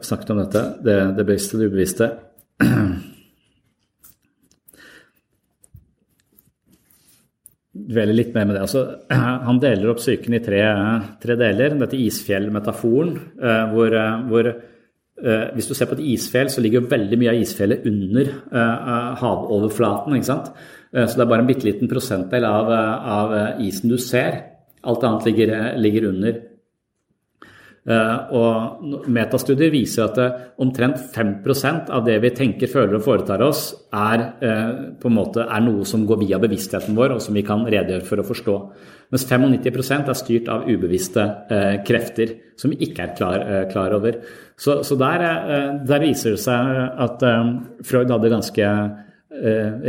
Snakket 0.00 0.34
om 0.34 0.42
dette, 0.42 0.66
det, 0.84 0.98
det 1.16 1.26
bevisste 1.26 1.58
det 1.60 1.70
ubevisste. 1.70 2.10
Dveler 7.70 8.16
litt 8.16 8.34
mer 8.34 8.48
med 8.48 8.56
det. 8.56 8.64
Altså, 8.66 8.82
han 9.46 9.60
deler 9.62 9.92
opp 9.92 10.00
psyken 10.02 10.34
i 10.36 10.42
tre, 10.42 10.60
tre 11.22 11.36
deler. 11.38 11.76
Dette 11.80 11.98
isfjellmetaforen, 11.98 13.14
eh, 13.40 13.62
hvor, 13.70 13.94
eh, 13.94 14.20
hvor 14.30 14.50
eh, 14.50 15.46
hvis 15.54 15.70
du 15.70 15.74
ser 15.76 15.88
på 15.90 15.96
et 15.98 16.04
isfjell, 16.16 16.50
så 16.50 16.64
ligger 16.64 16.88
veldig 16.90 17.18
mye 17.20 17.32
av 17.32 17.40
isfjellet 17.40 17.86
under 17.86 18.32
havoverflaten. 19.20 20.16
ikke 20.16 20.30
sant? 20.30 20.52
Så 20.90 21.14
det 21.14 21.22
er 21.22 21.30
bare 21.30 21.44
en 21.44 21.50
bitte 21.50 21.68
liten 21.68 21.90
prosentdel 21.90 22.44
av, 22.48 22.70
av, 23.14 23.34
isen 23.62 23.92
du 23.92 23.98
ser. 24.02 24.40
Alt 24.82 25.04
annet 25.06 25.28
ligger, 25.28 25.52
ligger 25.78 26.08
under. 26.08 26.40
Eh, 27.88 28.32
og 28.36 29.06
Metastudier 29.08 29.70
viser 29.72 30.04
at 30.04 30.18
eh, 30.20 30.40
omtrent 30.60 31.00
5 31.14 31.30
av 31.88 32.04
det 32.04 32.18
vi 32.20 32.30
tenker, 32.36 32.68
føler 32.68 32.98
og 32.98 33.06
foretar 33.06 33.40
oss, 33.40 33.70
er, 33.88 34.24
eh, 34.44 34.72
på 35.00 35.08
en 35.08 35.16
måte, 35.16 35.46
er 35.48 35.62
noe 35.64 35.86
som 35.88 36.04
går 36.06 36.20
via 36.20 36.38
bevisstheten 36.42 36.96
vår, 36.98 37.16
og 37.16 37.22
som 37.24 37.34
vi 37.34 37.44
kan 37.46 37.64
redegjøre 37.64 38.04
for 38.04 38.20
å 38.20 38.26
forstå. 38.28 38.56
Mens 39.10 39.24
95% 39.26 40.10
er 40.12 40.18
styrt 40.18 40.50
av 40.52 40.68
ubevisste 40.68 41.24
krefter 41.82 42.36
som 42.60 42.70
vi 42.70 42.84
ikke 42.86 43.02
er 43.02 43.14
klar, 43.18 43.40
klar 43.72 43.96
over. 43.96 44.20
Så, 44.54 44.84
så 44.86 44.94
der, 45.00 45.24
der, 45.82 46.04
viser 46.04 46.36
det 46.36 46.42
seg 46.44 46.68
at 47.02 47.24
Freud 47.88 48.12
hadde 48.14 48.30
ganske 48.30 48.68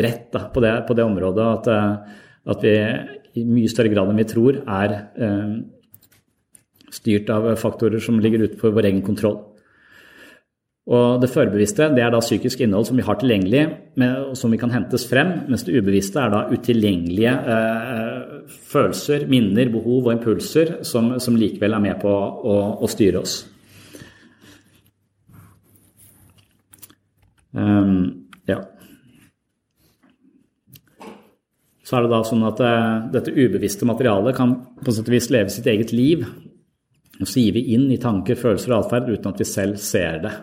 rett 0.08 0.26
da, 0.34 0.48
på, 0.50 0.64
det, 0.66 0.74
på, 0.88 0.98
det, 0.98 1.06
området. 1.06 1.52
At, 1.60 2.50
at 2.56 2.66
vi 2.66 2.74
i 3.38 3.46
mye 3.46 3.70
større 3.70 3.94
grad 3.94 4.10
enn 4.10 4.24
vi 4.24 4.28
tror 4.32 4.58
er 4.64 4.98
styrt 6.92 7.30
av 7.34 7.48
faktorer 7.60 8.04
som 8.04 8.20
ligger 8.20 8.48
utenfor 8.48 8.76
vår 8.76 8.92
egen 8.92 9.02
kontroll. 9.06 9.40
Og 10.92 11.22
Det 11.22 11.30
førbevisste 11.30 11.92
det 11.94 12.02
er 12.02 12.10
da 12.12 12.20
psykisk 12.24 12.64
innhold 12.66 12.88
som 12.90 12.98
vi 12.98 13.06
har 13.06 13.20
tilgjengelig, 13.22 13.62
og 14.02 14.34
som 14.38 14.52
vi 14.52 14.58
kan 14.58 14.74
hentes 14.74 15.06
frem, 15.08 15.46
mens 15.48 15.64
det 15.64 15.78
ubevisste 15.78 16.20
er 16.20 16.34
da 16.34 16.42
utilgjengelige 16.50 17.34
eh, 17.54 18.50
følelser, 18.72 19.28
minner, 19.30 19.70
behov 19.70 20.10
og 20.10 20.16
impulser 20.16 20.80
som, 20.88 21.14
som 21.22 21.38
likevel 21.38 21.78
er 21.78 21.86
med 21.86 22.02
på 22.02 22.10
å, 22.10 22.58
å 22.82 22.90
styre 22.92 23.22
oss. 23.22 23.38
Um, 27.52 28.28
ja. 28.48 28.58
Så 31.84 31.98
er 31.98 32.08
det 32.08 32.14
da 32.16 32.24
sånn 32.26 32.48
at 32.48 32.62
eh, 32.64 32.94
dette 33.14 33.36
ubevisste 33.36 33.86
materialet 33.86 34.34
kan 34.34 34.58
på 34.82 34.96
sett 34.96 35.12
og 35.12 35.14
vis 35.14 35.30
leve 35.30 35.54
sitt 35.54 35.70
eget 35.70 35.94
liv 35.94 36.26
og 37.22 37.30
så 37.30 37.44
gir 37.44 37.56
vi 37.58 37.76
inn 37.76 37.88
i 37.94 38.00
tanker, 38.02 38.40
følelser 38.40 38.74
og 38.74 38.86
atferd 38.86 39.12
uten 39.12 39.32
at 39.32 39.42
vi 39.42 39.48
selv 39.48 39.80
ser 39.82 40.20
det. 40.26 40.34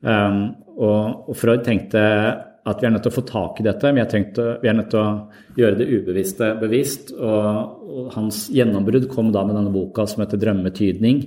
Um, 0.00 0.42
og, 0.76 1.28
og, 1.28 1.34
Freud 1.36 1.64
tenkte 1.66 2.00
at 2.00 2.80
vi 2.80 2.88
er 2.88 2.92
nødt 2.94 3.04
til 3.04 3.12
å 3.12 3.16
få 3.18 3.24
tak 3.28 3.60
i 3.60 3.66
dette. 3.66 3.92
Vi 3.96 4.00
er, 4.00 4.08
tenkt, 4.08 4.38
vi 4.62 4.68
er 4.68 4.76
nødt 4.76 4.90
til 4.92 5.00
å 5.00 5.60
gjøre 5.60 5.80
det 5.80 5.88
ubevisste 5.90 6.52
bevisst. 6.60 7.14
Og, 7.16 7.80
og 7.90 8.12
hans 8.16 8.46
gjennombrudd 8.52 9.08
kom 9.12 9.32
da 9.34 9.44
med 9.46 9.56
denne 9.58 9.72
boka 9.74 10.06
som 10.08 10.24
heter 10.24 10.40
'Drømmetydning'. 10.40 11.24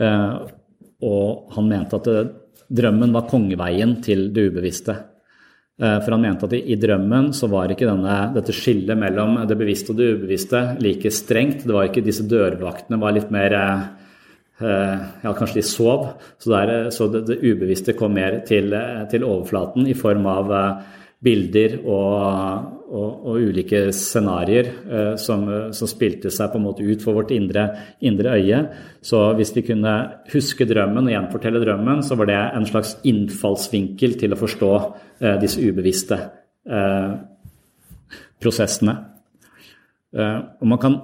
Uh, 0.00 0.46
og 1.06 1.54
han 1.56 1.68
mente 1.70 1.98
at 1.98 2.06
det, 2.06 2.22
drømmen 2.70 3.14
var 3.14 3.28
kongeveien 3.30 3.96
til 4.04 4.28
det 4.34 4.50
ubevisste. 4.50 4.94
Uh, 5.80 5.96
for 6.04 6.12
han 6.12 6.20
mente 6.20 6.44
at 6.44 6.54
i, 6.58 6.76
drømmen 6.76 7.30
så 7.36 7.48
var 7.48 7.72
ikke 7.72 7.88
denne, 7.88 8.16
dette 8.34 8.52
skillet 8.52 8.98
mellom 9.00 9.38
det 9.48 9.56
bevisste 9.56 9.94
og 9.94 10.00
det 10.00 10.10
ubevisste 10.14 10.60
like 10.84 11.12
strengt. 11.14 11.64
Det 11.64 11.72
var 11.72 11.88
ikke 11.88 12.04
Disse 12.04 12.26
dørvaktene 12.28 13.00
var 13.00 13.16
litt 13.16 13.32
mer 13.32 13.56
uh, 13.56 13.82
Ja, 14.60 15.32
kanskje 15.32 15.62
de 15.62 15.64
sov. 15.64 16.10
Så, 16.36 16.52
der, 16.52 16.90
så 16.92 17.08
det, 17.08 17.24
det, 17.30 17.38
ubevisste 17.40 17.94
kom 17.96 18.12
mer 18.18 18.42
til, 18.48 18.74
til, 19.08 19.24
overflaten 19.24 19.88
i 19.88 19.96
form 19.96 20.28
av 20.28 20.52
bilder 21.20 21.76
og, 21.82 22.68
og, 22.88 23.08
og 23.28 23.48
ulike 23.50 23.82
scenarioer 23.92 24.70
eh, 24.70 25.10
som, 25.20 25.44
som, 25.76 25.90
spilte 25.90 26.32
seg 26.32 26.48
på 26.52 26.60
en 26.60 26.64
måte 26.64 26.86
ut 26.86 27.04
for 27.04 27.18
vårt 27.18 27.34
indre, 27.36 27.66
indre, 28.00 28.38
øye. 28.40 28.60
Så 29.04 29.20
hvis 29.36 29.52
vi 29.56 29.66
kunne 29.68 29.94
huske 30.32 30.68
drømmen 30.68 31.10
og 31.10 31.12
gjenfortelle 31.12 31.60
drømmen, 31.64 32.00
så 32.06 32.16
var 32.16 32.30
det 32.30 32.40
en 32.40 32.68
slags 32.68 32.96
innfallsvinkel 33.08 34.16
til 34.20 34.32
å 34.32 34.40
forstå 34.40 34.72
eh, 34.80 35.36
disse 35.42 35.60
ubevisste 35.60 36.18
eh, 36.64 37.12
prosessene. 38.40 38.96
Eh, 40.16 40.38
og 40.60 40.72
man 40.72 40.80
kan 40.80 41.00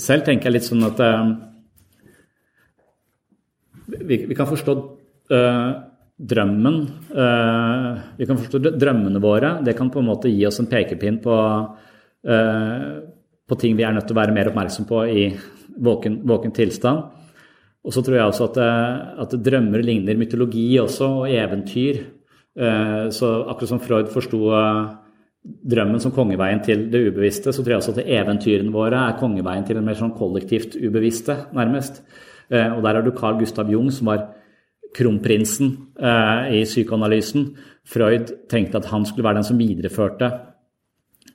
selv 0.00 0.26
tenke 0.26 0.50
litt 0.52 0.66
sånn 0.66 0.86
at 0.86 1.02
eh, 1.04 1.30
vi, 3.98 4.24
vi, 4.30 4.34
kan 4.38 4.48
forstå 4.48 4.74
eh, 5.34 5.70
drømmen 6.20 6.76
eh, 7.16 8.00
Vi 8.18 8.26
kan 8.28 8.38
forstå 8.40 8.60
drømmene 8.76 9.22
våre. 9.22 9.54
Det 9.64 9.76
kan 9.78 9.90
på 9.92 10.02
en 10.02 10.10
måte 10.10 10.32
gi 10.32 10.44
oss 10.48 10.60
en 10.60 10.68
pekepinn 10.70 11.20
på, 11.24 11.36
eh, 12.28 12.84
på 13.48 13.58
ting 13.60 13.76
vi 13.78 13.86
er 13.86 13.96
nødt 13.96 14.08
til 14.08 14.16
å 14.16 14.20
være 14.20 14.36
mer 14.36 14.52
oppmerksom 14.52 14.88
på 14.88 15.02
i 15.08 15.26
våken, 15.80 16.20
våken 16.28 16.54
tilstand. 16.56 17.16
Og 17.80 17.94
så 17.96 18.02
tror 18.04 18.18
jeg 18.18 18.28
også 18.28 18.46
at, 18.50 18.58
uh, 18.60 19.20
at, 19.22 19.34
drømmer 19.40 19.80
ligner 19.80 20.18
mytologi 20.20 20.74
også, 20.82 21.06
og 21.22 21.30
eventyr. 21.32 22.02
så 23.14 23.28
akkurat 23.48 23.68
som 23.70 23.80
Freud 23.80 24.10
forsto 24.12 24.40
drømmen 25.40 26.00
som 26.02 26.12
kongeveien 26.12 26.60
til 26.60 26.90
det 26.90 27.00
ubevisste, 27.06 27.54
så 27.54 27.62
tror 27.62 27.72
jeg 27.72 27.80
også 27.80 27.94
at 27.94 28.10
eventyrene 28.18 28.74
våre 28.74 28.98
er 29.08 29.16
kongeveien 29.16 29.64
til 29.64 29.78
det 29.78 29.84
mer 29.86 29.96
sånn 29.96 30.12
kollektivt 30.12 30.76
ubevisste, 30.76 31.38
nærmest. 31.56 32.02
og 32.50 32.82
der 32.82 32.98
har 32.98 33.02
du 33.02 33.12
Carl 33.16 33.38
Gustav 33.38 33.70
Jung, 33.70 33.88
som 33.94 34.10
var 34.10 34.26
kronprinsen 34.96 35.72
eh, 36.00 36.60
i 36.60 36.62
psykoanalysen. 36.64 37.50
Freud 37.86 38.32
tenkte 38.50 38.80
at 38.80 38.90
han 38.92 39.06
skulle 39.06 39.26
være 39.26 39.40
den 39.40 39.48
som 39.48 39.58
videreførte 39.60 40.30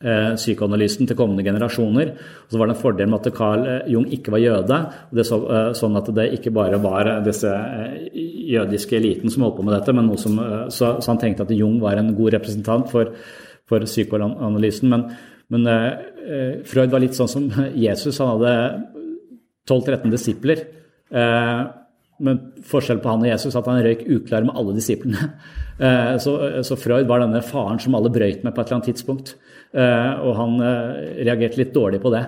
eh, 0.02 0.34
psykoanalysen 0.36 1.08
til 1.08 1.18
kommende 1.18 1.46
generasjoner. 1.46 2.14
Og 2.46 2.52
så 2.54 2.60
var 2.60 2.70
det 2.70 2.76
en 2.76 2.82
fordel 2.82 3.12
med 3.12 3.20
at 3.20 3.38
Carl 3.38 3.68
eh, 3.68 3.92
Jung 3.94 4.08
ikke 4.14 4.34
var 4.36 4.44
jøde. 4.44 4.80
og 5.10 5.20
det 5.20 5.28
så, 5.28 5.40
eh, 5.46 5.70
Sånn 5.78 6.00
at 6.00 6.12
det 6.16 6.28
ikke 6.40 6.54
bare 6.56 6.82
var 6.84 7.12
disse 7.26 7.52
eh, 7.52 8.10
jødiske 8.56 8.98
eliten 9.00 9.32
som 9.34 9.48
holdt 9.48 9.60
på 9.60 9.68
med 9.68 9.78
dette, 9.78 10.18
som, 10.22 10.40
eh, 10.40 10.68
så, 10.70 10.96
så, 11.00 11.12
han 11.12 11.22
tenkte 11.22 11.48
at 11.48 11.56
Jung 11.56 11.80
var 11.84 11.98
en 12.00 12.16
god 12.16 12.34
representant 12.40 12.92
for, 12.92 13.16
for 13.68 13.88
psykoanalysen. 13.88 14.90
Men, 14.90 15.08
men 15.50 15.68
Freud 16.66 16.90
var 16.90 17.04
litt 17.04 17.18
sånn 17.18 17.30
som 17.30 17.50
Jesus. 17.86 18.18
Han 18.20 18.36
hadde 18.36 18.54
12-13 19.70 20.14
disipler. 20.14 20.62
Eh, 21.12 21.62
men 22.24 22.40
forskjellen 22.64 23.02
på 23.04 23.12
han 23.12 23.24
og 23.26 23.30
Jesus 23.30 23.58
at 23.60 23.68
han 23.70 23.82
røyk 23.84 24.06
uklar 24.18 24.46
med 24.48 24.58
alle 24.58 24.76
disiplene. 24.80 25.32
Eh, 25.76 26.14
så, 26.24 26.32
så, 26.64 26.78
Freud 26.80 27.04
var 27.04 27.20
denne 27.20 27.42
faren 27.44 27.82
som 27.84 27.98
alle 27.98 28.08
brøyt 28.08 28.46
med 28.46 28.54
på 28.56 28.62
et 28.62 28.70
eller 28.70 28.78
annet 28.78 28.86
tidspunkt. 28.94 29.34
Eh, 29.76 30.22
og 30.24 30.38
han 30.38 30.54
eh, 30.64 30.94
reagerte 31.28 31.60
litt 31.60 31.74
dårlig 31.76 32.00
på 32.00 32.14
det. 32.14 32.22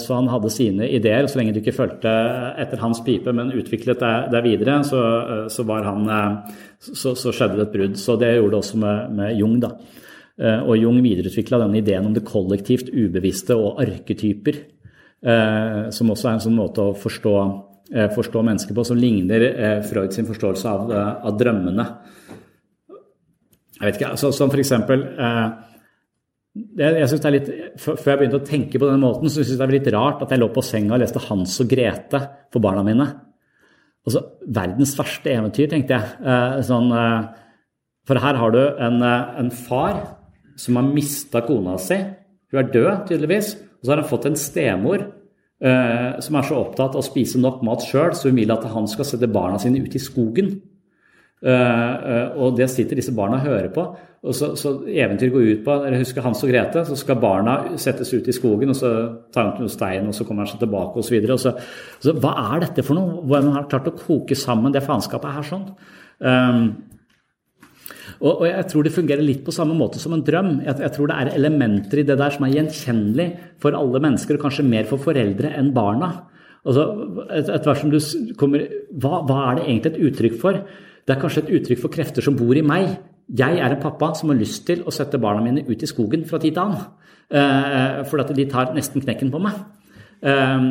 Så 0.00 0.16
han 0.16 0.30
hadde 0.32 0.48
sine 0.48 0.88
ideer. 0.88 1.28
Så 1.28 1.36
lenge 1.36 1.52
du 1.52 1.58
ikke 1.60 1.74
fulgte 1.76 2.14
etter 2.62 2.80
hans 2.80 3.02
pipe, 3.04 3.34
men 3.36 3.52
utviklet 3.52 4.00
deg 4.32 4.48
videre, 4.48 4.78
så, 4.88 5.02
så, 5.52 5.66
han, 5.84 6.08
så, 6.80 7.12
skjedde 7.12 7.60
det 7.60 7.66
et 7.66 7.76
brudd. 7.76 8.00
Så 8.00 8.16
det 8.16 8.32
gjorde 8.32 8.54
det 8.56 8.60
også 8.62 8.80
med, 8.80 9.12
med 9.20 9.36
Jung. 9.36 9.60
da. 9.60 9.74
Eh, 10.34 10.62
og 10.66 10.78
Jung 10.78 10.98
videreutvikla 11.04 11.60
denne 11.62 11.78
ideen 11.78 12.08
om 12.08 12.14
det 12.14 12.24
kollektivt 12.26 12.90
ubevisste 12.90 13.54
og 13.54 13.78
arketyper, 13.84 14.58
eh, 15.22 15.90
som 15.94 16.10
også 16.10 16.28
er 16.28 16.32
en 16.34 16.44
sånn 16.48 16.58
måte 16.58 16.82
å 16.82 16.96
forstå, 16.98 17.34
eh, 17.38 17.52
forstå 18.14 18.40
mennesker 18.46 18.76
på, 18.76 18.84
som 18.88 18.96
ligner 18.96 19.42
Freud 19.84 20.14
sin 20.14 20.28
forståelse 20.28 20.70
av, 20.70 20.92
av 21.28 21.34
drømmene. 21.36 21.84
Jeg 23.74 23.84
vet 23.84 23.98
ikke, 23.98 24.12
altså, 24.14 24.30
Som 24.32 24.52
for 24.52 24.62
eksempel 24.62 25.02
jeg 26.54 27.08
synes 27.10 27.20
det 27.20 27.28
er 27.28 27.34
litt, 27.34 27.48
Før 27.82 28.10
jeg 28.12 28.18
begynte 28.20 28.38
å 28.38 28.46
tenke 28.46 28.78
på 28.78 28.86
den 28.86 29.02
måten, 29.02 29.26
så 29.28 29.40
synes 29.40 29.52
jeg 29.52 29.58
det 29.58 29.66
er 29.66 29.74
litt 29.74 29.92
rart 29.94 30.22
at 30.22 30.30
jeg 30.30 30.40
lå 30.40 30.48
på 30.54 30.62
senga 30.62 30.94
og 30.94 31.02
leste 31.02 31.22
Hans 31.26 31.56
og 31.64 31.70
Grete 31.70 32.20
for 32.54 32.62
barna 32.62 32.84
mine. 32.86 33.08
Altså, 34.06 34.22
Verdens 34.54 34.92
verste 34.98 35.32
eventyr, 35.32 35.66
tenkte 35.72 35.98
jeg. 35.98 36.62
Sånn, 36.68 36.92
for 38.06 38.22
her 38.22 38.38
har 38.38 38.54
du 38.54 38.60
en, 38.62 39.02
en 39.02 39.50
far 39.50 39.98
som 40.60 40.78
har 40.78 40.86
mista 40.86 41.42
kona 41.42 41.74
si. 41.82 41.98
Hun 42.52 42.60
er 42.60 42.70
død, 42.70 42.92
tydeligvis. 43.08 43.54
Og 43.58 43.88
så 43.88 43.92
har 43.92 44.02
han 44.04 44.10
fått 44.12 44.28
en 44.30 44.38
stemor 44.38 45.08
uh, 45.64 46.20
som 46.24 46.38
er 46.38 46.46
så 46.46 46.60
opptatt 46.60 46.94
av 46.94 47.02
å 47.02 47.06
spise 47.06 47.40
nok 47.40 47.62
mat 47.66 47.84
sjøl, 47.86 48.12
så 48.16 48.30
hun 48.30 48.38
vil 48.38 48.54
at 48.54 48.66
han 48.70 48.88
skal 48.90 49.08
sette 49.08 49.30
barna 49.32 49.60
sine 49.62 49.82
ut 49.82 49.96
i 49.96 50.02
skogen. 50.02 50.54
Uh, 51.44 51.50
uh, 51.50 52.28
og 52.40 52.58
det 52.58 52.70
sitter 52.72 53.00
disse 53.00 53.12
barna 53.16 53.40
og 53.40 53.48
hører 53.48 53.72
på. 53.74 53.88
Og 54.24 54.32
så, 54.32 54.54
så 54.56 54.78
eventyr 54.88 55.32
går 55.34 55.48
ut 55.50 55.64
på 55.66 55.74
dere 55.82 55.98
husker 56.00 56.24
Hans 56.24 56.40
og 56.46 56.48
Grete, 56.48 56.80
så 56.88 56.96
skal 56.96 57.18
barna 57.20 57.58
settes 57.80 58.08
ut 58.14 58.28
i 58.30 58.32
skogen, 58.32 58.72
og 58.72 58.78
så 58.78 58.92
tar 59.34 59.50
han 59.50 59.60
noe 59.60 59.72
stein, 59.72 60.08
og 60.08 60.16
så 60.16 60.24
kommer 60.24 60.46
han 60.46 60.54
seg 60.54 60.62
tilbake 60.62 61.02
osv. 61.02 61.18
Så, 61.28 61.36
så, 61.42 61.52
så 62.06 62.14
hva 62.22 62.32
er 62.54 62.64
dette 62.64 62.86
for 62.86 62.96
noe? 62.96 63.20
Hvordan 63.20 63.52
har 63.58 63.68
klart 63.68 63.90
å 63.90 63.96
koke 63.98 64.38
sammen 64.38 64.72
det 64.72 64.84
faenskapet 64.86 65.36
her 65.36 65.48
sånn? 65.50 65.68
Um, 66.24 66.64
og, 68.24 68.30
og, 68.32 68.44
jeg 68.48 68.66
tror 68.70 68.86
det 68.86 68.94
fungerer 68.94 69.24
litt 69.24 69.42
på 69.44 69.52
samme 69.52 69.76
måte 69.76 70.00
som 70.00 70.14
en 70.16 70.22
drøm. 70.24 70.54
Jeg, 70.64 70.78
jeg, 70.80 70.92
tror 70.94 71.10
det 71.10 71.16
er 71.20 71.34
elementer 71.36 72.00
i 72.00 72.06
det 72.08 72.16
der 72.16 72.32
som 72.32 72.46
er 72.46 72.54
gjenkjennelig 72.54 73.26
for 73.60 73.76
alle 73.76 74.00
mennesker, 74.00 74.38
og 74.38 74.46
kanskje 74.46 74.64
mer 74.64 74.88
for 74.88 75.02
foreldre 75.02 75.50
enn 75.58 75.74
barna. 75.76 76.08
Altså, 76.64 76.86
et, 77.28 77.50
et 77.52 77.68
som 77.76 77.92
du 77.92 77.98
kommer, 78.40 78.64
hva, 78.96 79.20
hva 79.28 79.40
er 79.50 79.58
det 79.58 79.66
egentlig 79.66 79.92
et 79.92 80.02
uttrykk 80.08 80.38
for? 80.40 80.62
Det 81.04 81.12
er 81.12 81.20
kanskje 81.20 81.44
et 81.44 81.52
uttrykk 81.58 81.82
for 81.82 81.92
krefter 81.92 82.24
som 82.24 82.38
bor 82.38 82.56
i 82.56 82.64
meg. 82.64 82.94
Jeg 83.28 83.60
er 83.60 83.74
en 83.74 83.82
pappa 83.82 84.14
som 84.16 84.32
har 84.32 84.40
lyst 84.40 84.64
til 84.68 84.80
å 84.84 84.92
sette 84.92 85.20
barna 85.20 85.44
mine 85.44 85.64
ut 85.68 85.84
i 85.84 85.88
skogen 85.88 86.24
fra 86.28 86.40
tid 86.40 86.56
til 86.56 86.64
annen. 86.64 86.86
Eh, 87.28 88.00
for 88.08 88.20
at 88.20 88.32
de 88.36 88.48
tar 88.48 88.72
nesten 88.76 89.04
knekken 89.04 89.32
på 89.32 89.40
meg. 89.44 89.60
Eh, 90.24 90.66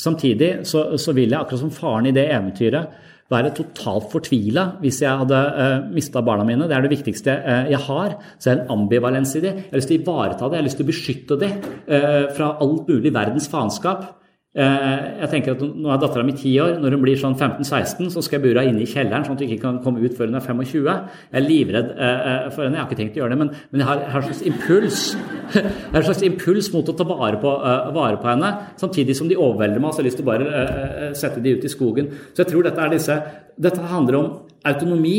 samtidig 0.00 0.50
så, 0.66 0.88
så 0.98 1.14
vil 1.14 1.30
jeg, 1.30 1.38
akkurat 1.38 1.62
som 1.62 1.74
faren 1.74 2.10
i 2.10 2.14
det 2.16 2.26
eventyret, 2.34 2.98
være 3.30 3.52
totalt 3.54 4.10
fortvila 4.12 4.66
hvis 4.82 5.00
jeg 5.04 5.22
hadde 5.22 5.40
eh, 5.64 5.76
mista 5.94 6.22
barna 6.26 6.46
mine. 6.46 6.66
Det 6.68 6.76
er 6.76 6.86
det 6.86 6.92
viktigste 6.92 7.36
uh, 7.44 7.70
jeg 7.70 7.80
har. 7.86 8.16
Så 8.38 8.50
jeg 8.50 8.56
har 8.58 8.64
en 8.64 8.72
ambivalens 8.80 9.34
i 9.38 9.44
det. 9.44 9.52
Jeg 9.54 9.70
har 9.70 9.82
lyst 9.82 9.92
til 9.92 10.00
å 10.00 10.02
ivareta 10.02 10.48
det, 10.48 10.56
jeg 10.56 10.62
har 10.62 10.68
lyst 10.68 10.80
til 10.80 10.88
å 10.88 10.90
beskytte 10.90 11.38
det 11.40 11.50
uh, 11.60 12.24
fra 12.36 12.54
alt 12.64 12.90
mulig 12.90 13.14
verdens 13.14 13.48
faenskap. 13.52 14.08
Eh, 14.50 15.02
jeg 15.20 15.28
tenker 15.30 15.52
at 15.54 15.60
Nå 15.62 15.92
er 15.94 15.98
dattera 16.02 16.24
mi 16.26 16.32
ti 16.34 16.50
år. 16.58 16.80
Når 16.82 16.96
hun 16.96 17.02
blir 17.04 17.18
sånn 17.18 17.36
15-16, 17.36 18.08
så 18.10 18.22
skal 18.24 18.40
jeg 18.40 18.48
bure 18.48 18.64
henne 18.64 18.74
inne 18.74 18.82
i 18.82 18.90
kjelleren, 18.90 19.22
sånn 19.22 19.36
at 19.36 19.44
hun 19.44 19.46
ikke 19.46 19.62
kan 19.62 19.76
komme 19.84 20.02
ut 20.02 20.16
før 20.18 20.26
hun 20.26 20.38
er 20.40 20.42
25. 20.42 20.88
Jeg 20.88 21.38
er 21.38 21.44
livredd 21.44 21.92
eh, 21.94 22.48
for 22.50 22.66
henne. 22.66 22.74
Jeg 22.74 22.82
har 22.82 22.88
ikke 22.88 22.98
tenkt 22.98 23.18
å 23.18 23.22
gjøre 23.22 23.36
det, 23.36 23.38
men, 23.44 23.52
jeg, 23.78 23.86
har, 23.86 24.02
en 24.08 24.26
slags 24.26 24.42
impuls 24.50 25.04
Jeg 25.54 25.92
har 25.92 26.00
en 26.00 26.08
slags 26.08 26.24
impuls 26.26 26.70
mot 26.74 26.90
å 26.90 26.94
ta 26.98 27.06
vare 27.06 27.38
på, 27.42 27.52
vare 27.94 28.18
på 28.22 28.30
henne, 28.30 28.50
samtidig 28.78 29.16
som 29.18 29.30
de 29.30 29.38
overvelder 29.38 29.82
meg. 29.82 29.94
Så 29.94 30.00
jeg 30.00 30.04
har 30.04 30.08
lyst 30.08 30.20
til 30.20 30.26
å 30.26 30.30
bare 30.30 31.14
sette 31.18 31.42
de 31.42 31.54
ut 31.54 31.66
i 31.66 31.70
skogen. 31.70 32.10
Så 32.34 32.44
jeg 32.44 32.50
tror 32.52 32.66
dette 32.66 32.82
er 32.84 32.92
disse 32.94 33.20
Dette 33.60 33.82
handler 33.90 34.16
om 34.16 34.28
autonomi. 34.64 35.16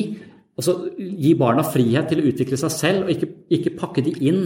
Altså 0.58 0.74
gi 0.98 1.34
barna 1.38 1.64
frihet 1.68 2.08
til 2.10 2.22
å 2.22 2.30
utvikle 2.32 2.58
seg 2.60 2.72
selv, 2.74 3.04
og 3.06 3.12
ikke, 3.14 3.28
ikke 3.54 3.76
pakke 3.80 4.04
de 4.06 4.16
inn 4.28 4.42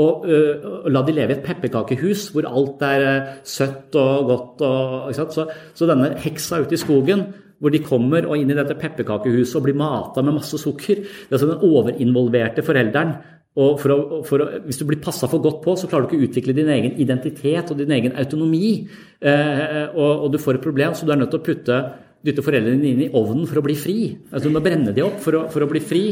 og, 0.00 0.26
uh, 0.26 0.88
la 0.90 1.04
de 1.06 1.14
leve 1.16 1.34
i 1.34 1.38
et 1.38 1.44
pepperkakehus 1.44 2.28
hvor 2.34 2.48
alt 2.48 2.84
er 2.88 3.06
uh, 3.06 3.30
søtt 3.46 3.96
og 4.00 4.30
godt. 4.30 4.64
Og, 4.66 5.12
så, 5.16 5.46
så, 5.74 5.88
denne 5.90 6.14
heksa 6.22 6.62
ute 6.64 6.76
i 6.78 6.80
skogen, 6.80 7.26
hvor 7.60 7.74
de 7.74 7.82
kommer 7.84 8.24
og 8.24 8.38
inn 8.40 8.50
i 8.50 8.56
dette 8.56 8.78
pepperkakehuset 8.80 9.58
og 9.58 9.66
blir 9.66 9.76
mata 9.76 10.24
med 10.24 10.38
masse 10.38 10.56
sukker 10.58 11.02
Det 11.02 11.28
er 11.28 11.36
altså 11.36 11.50
den 11.50 11.68
overinvolverte 11.68 12.64
forelderen. 12.64 13.18
Og 13.58 13.80
for 13.82 13.92
å, 13.92 14.20
for 14.26 14.44
å, 14.44 14.46
hvis 14.62 14.78
du 14.78 14.84
blir 14.86 15.00
passa 15.02 15.26
for 15.30 15.42
godt 15.42 15.58
på, 15.64 15.74
så 15.74 15.88
klarer 15.90 16.06
du 16.06 16.12
ikke 16.12 16.20
å 16.20 16.26
utvikle 16.28 16.54
din 16.54 16.70
egen 16.70 16.94
identitet 17.02 17.72
og 17.72 17.80
din 17.80 17.90
egen 17.96 18.14
autonomi. 18.20 18.76
Eh, 19.18 19.88
og, 19.90 20.12
og, 20.12 20.28
du 20.30 20.38
får 20.38 20.60
et 20.60 20.64
problem, 20.68 20.94
så 20.94 21.06
du 21.06 21.10
er 21.10 21.18
nødt 21.18 21.32
til 21.34 21.40
å 21.40 21.46
putte, 21.48 21.80
dytte 22.22 22.44
foreldrene 22.46 22.78
dine 22.78 22.94
inn 22.94 23.02
i 23.08 23.10
ovnen 23.18 23.48
for 23.50 23.58
å 23.58 23.64
bli 23.66 23.74
fri. 23.78 23.96
Altså 24.30 24.46
Du 24.46 24.54
må 24.54 24.62
brenne 24.62 24.94
de 24.94 25.02
opp 25.02 25.18
for 25.24 25.40
å, 25.40 25.42
for 25.50 25.66
å 25.66 25.70
bli 25.70 25.82
fri. 25.82 26.04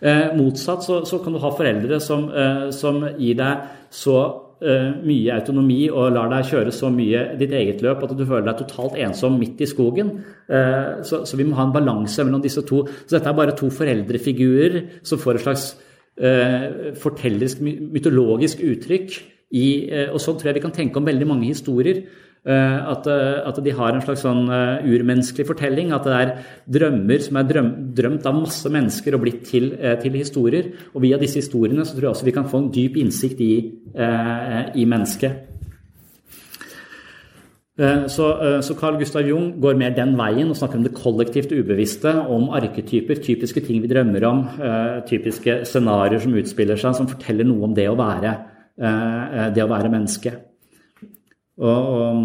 Eh, 0.00 0.34
motsatt 0.36 0.84
så, 0.84 1.02
så, 1.08 1.20
kan 1.24 1.32
du 1.32 1.40
ha 1.42 1.52
foreldre 1.54 2.00
som, 2.02 2.26
eh, 2.30 2.66
som 2.74 3.00
gir 3.16 3.38
deg 3.38 3.70
så 3.94 4.16
eh, 4.60 4.90
mye 5.06 5.36
autonomi 5.38 5.86
og 5.88 6.12
lar 6.16 6.28
deg 6.32 6.50
kjøre 6.50 6.74
så 6.74 6.90
mye 6.92 7.22
ditt 7.40 7.54
eget 7.56 7.82
løp 7.84 8.04
at 8.04 8.14
du 8.16 8.24
føler 8.24 8.46
deg 8.50 8.60
totalt 8.60 8.98
ensom 9.06 9.38
midt 9.40 9.62
i 9.64 9.70
skogen. 9.70 10.12
Eh, 10.48 11.00
så, 11.06 11.24
så, 11.28 11.38
vi 11.38 11.46
må 11.48 11.56
ha 11.58 11.68
en 11.68 11.74
balanse 11.76 12.26
mellom 12.26 12.44
disse 12.44 12.64
to. 12.68 12.84
Så 13.06 13.16
dette 13.16 13.32
er 13.32 13.40
bare 13.40 13.56
to 13.56 13.70
foreldrefigurer 13.72 14.82
som 15.06 15.22
får 15.22 15.40
et 15.40 15.46
slags 15.46 15.70
eh, 16.20 16.92
fortellerisk, 17.00 17.64
mytologisk 17.64 18.62
uttrykk. 18.66 19.18
I, 19.56 19.66
eh, 19.94 20.08
og 20.10 20.18
sånn 20.20 20.38
tror 20.40 20.50
jeg 20.50 20.58
vi 20.58 20.64
kan 20.64 20.74
tenke 20.74 20.98
om 21.00 21.06
veldig 21.06 21.28
mange 21.30 21.48
historier. 21.48 22.02
Eh, 22.46 22.90
at, 22.92 23.06
eh, 23.10 23.42
at, 23.42 23.56
de 23.58 23.72
har 23.74 23.96
en 23.96 24.02
slags 24.04 24.20
sånn 24.22 24.44
eh, 24.54 24.84
urmenneskelig 24.86 25.48
fortelling. 25.48 25.90
At 25.94 26.06
det 26.06 26.14
er 26.14 26.32
drømmer 26.76 27.24
som 27.24 27.40
er 27.40 27.48
drøm, 27.48 27.72
drømt 27.96 28.28
av 28.30 28.38
masse 28.38 28.70
mennesker 28.70 29.16
og 29.16 29.24
blitt 29.24 29.42
til, 29.48 29.72
til, 30.02 30.20
historier. 30.20 30.70
Og 30.94 31.02
via 31.02 31.18
disse 31.18 31.42
historiene 31.42 31.82
så 31.82 31.96
tror 31.96 32.08
jeg 32.08 32.14
også 32.14 32.30
vi 32.30 32.36
kan 32.36 32.46
få 32.46 32.62
en 32.62 32.70
dyp 32.74 33.00
innsikt 33.02 33.42
i, 33.42 33.52
i 34.78 34.86
mennesket. 34.86 35.42
Så, 37.76 38.26
så, 38.64 38.74
Carl 38.78 38.96
Gustav 38.96 39.26
Jung 39.28 39.50
går 39.60 39.76
mer 39.76 39.92
den 39.92 40.14
veien 40.16 40.48
og 40.48 40.56
snakker 40.56 40.78
om 40.78 40.86
det 40.86 40.94
kollektivt 40.96 41.52
ubevisste, 41.52 42.08
om 42.32 42.48
arketyper, 42.56 43.20
typiske 43.20 43.60
ting 43.66 43.82
vi 43.84 43.90
drømmer 43.90 44.24
om, 44.24 44.42
typiske 45.10 45.58
scenarioer 45.68 46.24
som 46.24 46.38
utspiller 46.40 46.80
seg, 46.80 46.96
som 46.96 47.10
forteller 47.10 47.44
noe 47.44 47.68
om 47.68 47.76
det 47.76 47.84
å 47.92 47.98
være, 48.00 48.32
det 49.52 49.66
å 49.66 49.72
være 49.74 49.92
menneske. 49.92 50.32
Og, 51.56 51.86
og, 51.88 52.16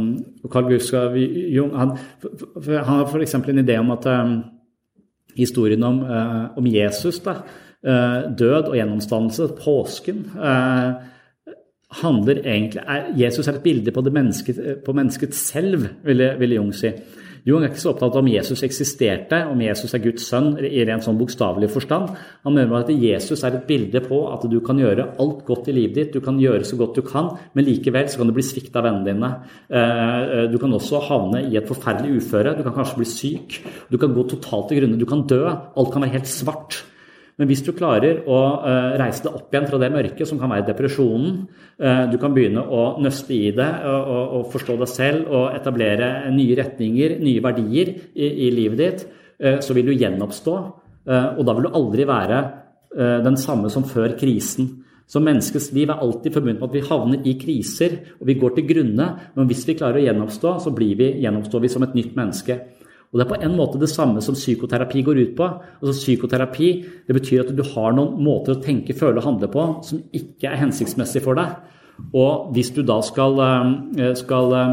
og 0.43 0.51
Carl 0.51 0.67
Gustav 0.67 1.15
Jung 1.55 1.71
han, 1.77 1.93
han 2.65 2.83
har 2.83 3.05
f.eks. 3.07 3.35
en 3.35 3.63
idé 3.63 3.77
om 3.79 3.93
at 3.95 4.07
um, 4.11 4.33
historien 5.37 5.83
om, 5.87 6.01
uh, 6.03 6.57
om 6.57 6.67
Jesus, 6.67 7.21
da, 7.23 7.37
uh, 7.87 8.27
død 8.35 8.73
og 8.73 8.75
gjennomstandelse, 8.75 9.47
påsken 9.63 10.25
uh, 10.35 10.99
handler 12.01 12.43
egentlig, 12.43 12.83
er, 12.87 13.07
Jesus 13.19 13.47
er 13.47 13.59
et 13.59 13.63
bilde 13.63 13.91
på, 13.91 14.01
mennesket, 14.01 14.59
på 14.85 14.93
mennesket 14.93 15.35
selv, 15.35 15.87
ville, 16.03 16.33
ville 16.39 16.55
Jung 16.55 16.75
si. 16.75 16.91
Jung 17.47 17.63
er 17.63 17.71
ikke 17.71 17.81
så 17.81 17.91
opptatt 17.95 18.13
av 18.13 18.21
om 18.21 18.29
Jesus 18.29 18.61
eksisterte, 18.67 19.39
om 19.49 19.61
Jesus 19.63 19.95
er 19.97 20.03
Guds 20.03 20.27
sønn 20.29 20.51
i 20.61 20.83
rent 20.85 21.05
sånn 21.05 21.17
bokstavelig 21.17 21.71
forstand. 21.73 22.11
Han 22.45 22.53
mener 22.53 22.83
at 22.83 22.91
Jesus 22.93 23.41
er 23.47 23.57
et 23.57 23.65
bilde 23.69 24.03
på 24.05 24.19
at 24.29 24.45
du 24.51 24.59
kan 24.65 24.77
gjøre 24.77 25.07
alt 25.23 25.41
godt 25.47 25.71
i 25.71 25.75
livet 25.79 25.97
ditt, 25.97 26.13
du 26.13 26.21
kan 26.21 26.37
gjøre 26.41 26.67
så 26.67 26.77
godt 26.77 26.99
du 26.99 27.03
kan, 27.07 27.31
men 27.57 27.65
likevel 27.65 28.11
så 28.11 28.21
kan 28.21 28.29
du 28.29 28.35
bli 28.37 28.45
svikta 28.45 28.83
av 28.83 28.89
vennene 28.89 29.09
dine. 29.09 29.31
Eh, 29.73 30.45
du 30.53 30.59
kan 30.61 30.77
også 30.77 31.01
havne 31.09 31.47
i 31.49 31.57
et 31.57 31.69
forferdelig 31.69 32.21
uføre, 32.21 32.53
du 32.59 32.61
kan 32.67 32.77
kanskje 32.77 33.01
bli 33.01 33.09
syk, 33.09 33.59
du 33.89 33.97
kan 33.97 34.13
gå 34.13 34.27
totalt 34.29 34.69
til 34.69 34.83
grunne, 34.83 35.01
du 35.01 35.09
kan 35.09 35.25
dø. 35.25 35.43
Alt 35.49 35.93
kan 35.93 36.05
være 36.05 36.19
helt 36.19 36.29
svart. 36.29 36.83
Men 37.39 37.49
hvis 37.49 37.63
du 37.65 37.71
klarer 37.75 38.21
å 38.29 38.39
uh, 38.61 38.93
reise 38.99 39.25
deg 39.25 39.37
opp 39.37 39.53
igjen 39.53 39.67
fra 39.69 39.79
det 39.81 39.91
mørket, 39.93 40.27
som 40.29 40.39
kan 40.41 40.51
være 40.51 40.67
depresjonen, 40.67 41.39
uh, 41.81 42.03
du 42.11 42.17
kan 42.21 42.35
begynne 42.35 42.63
å 42.63 42.83
nøste 43.01 43.33
i 43.35 43.53
det 43.55 43.69
og, 43.87 44.01
og, 44.01 44.35
og, 44.37 44.45
forstå 44.53 44.77
deg 44.81 44.91
selv 44.91 45.31
og 45.31 45.55
etablere 45.55 46.11
nye 46.35 46.57
retninger, 46.59 47.17
nye 47.23 47.43
verdier 47.43 47.95
i, 48.13 48.29
i 48.47 48.51
livet 48.53 48.81
ditt, 48.81 49.09
så 49.41 49.73
vil 49.73 49.87
du 49.87 49.95
gjenoppstå. 49.97 50.51
og 51.09 51.39
da 51.47 51.53
vil 51.57 51.65
du 51.65 51.73
aldri 51.73 52.03
være 52.05 52.41
den 53.25 53.37
samme 53.41 53.71
som 53.73 53.87
før 53.89 54.13
krisen. 54.19 54.67
Så 55.11 55.19
menneskets 55.19 55.71
liv 55.75 55.89
er 55.89 55.99
alltid 55.99 56.35
forbundet 56.35 56.61
med 56.61 56.69
at 56.69 56.75
vi 56.77 56.83
havner 56.87 57.25
i 57.27 57.33
kriser, 57.41 57.97
og 58.21 58.29
vi 58.29 58.37
går 58.39 58.53
til 58.55 58.67
grunne. 58.69 59.07
Men 59.35 59.49
hvis 59.49 59.65
vi 59.67 59.75
klarer 59.79 59.99
å 59.99 60.05
gjenoppstå, 60.05 60.53
så 60.63 60.71
blir 60.75 60.93
vi, 60.99 61.09
gjenoppstår 61.25 61.65
vi 61.65 61.71
som 61.73 61.83
et 61.83 61.97
nytt 61.97 62.13
menneske. 62.15 62.59
Og 63.11 63.19
Det 63.19 63.25
er 63.25 63.33
på 63.33 63.41
en 63.43 63.57
måte 63.57 63.79
det 63.79 63.89
samme 63.91 64.21
som 64.23 64.37
psykoterapi 64.37 65.01
går 65.03 65.17
ut 65.19 65.33
på. 65.35 65.47
Altså 65.81 65.99
Psykoterapi 65.99 66.69
det 67.07 67.17
betyr 67.17 67.43
at 67.43 67.55
du 67.55 67.63
har 67.73 67.91
noen 67.91 68.15
måter 68.23 68.55
å 68.55 68.63
tenke, 68.63 68.95
føle 68.95 69.19
og 69.19 69.27
handle 69.27 69.51
på 69.51 69.65
som 69.83 69.99
ikke 70.15 70.47
er 70.47 70.61
hensiktsmessig 70.63 71.23
for 71.25 71.35
deg. 71.35 71.59
Og 72.15 72.53
hvis 72.55 72.71
du 72.71 72.81
da 72.87 73.01
skal, 73.03 73.35
eh, 73.99 74.13
skal 74.15 74.55
uh, 74.55 74.71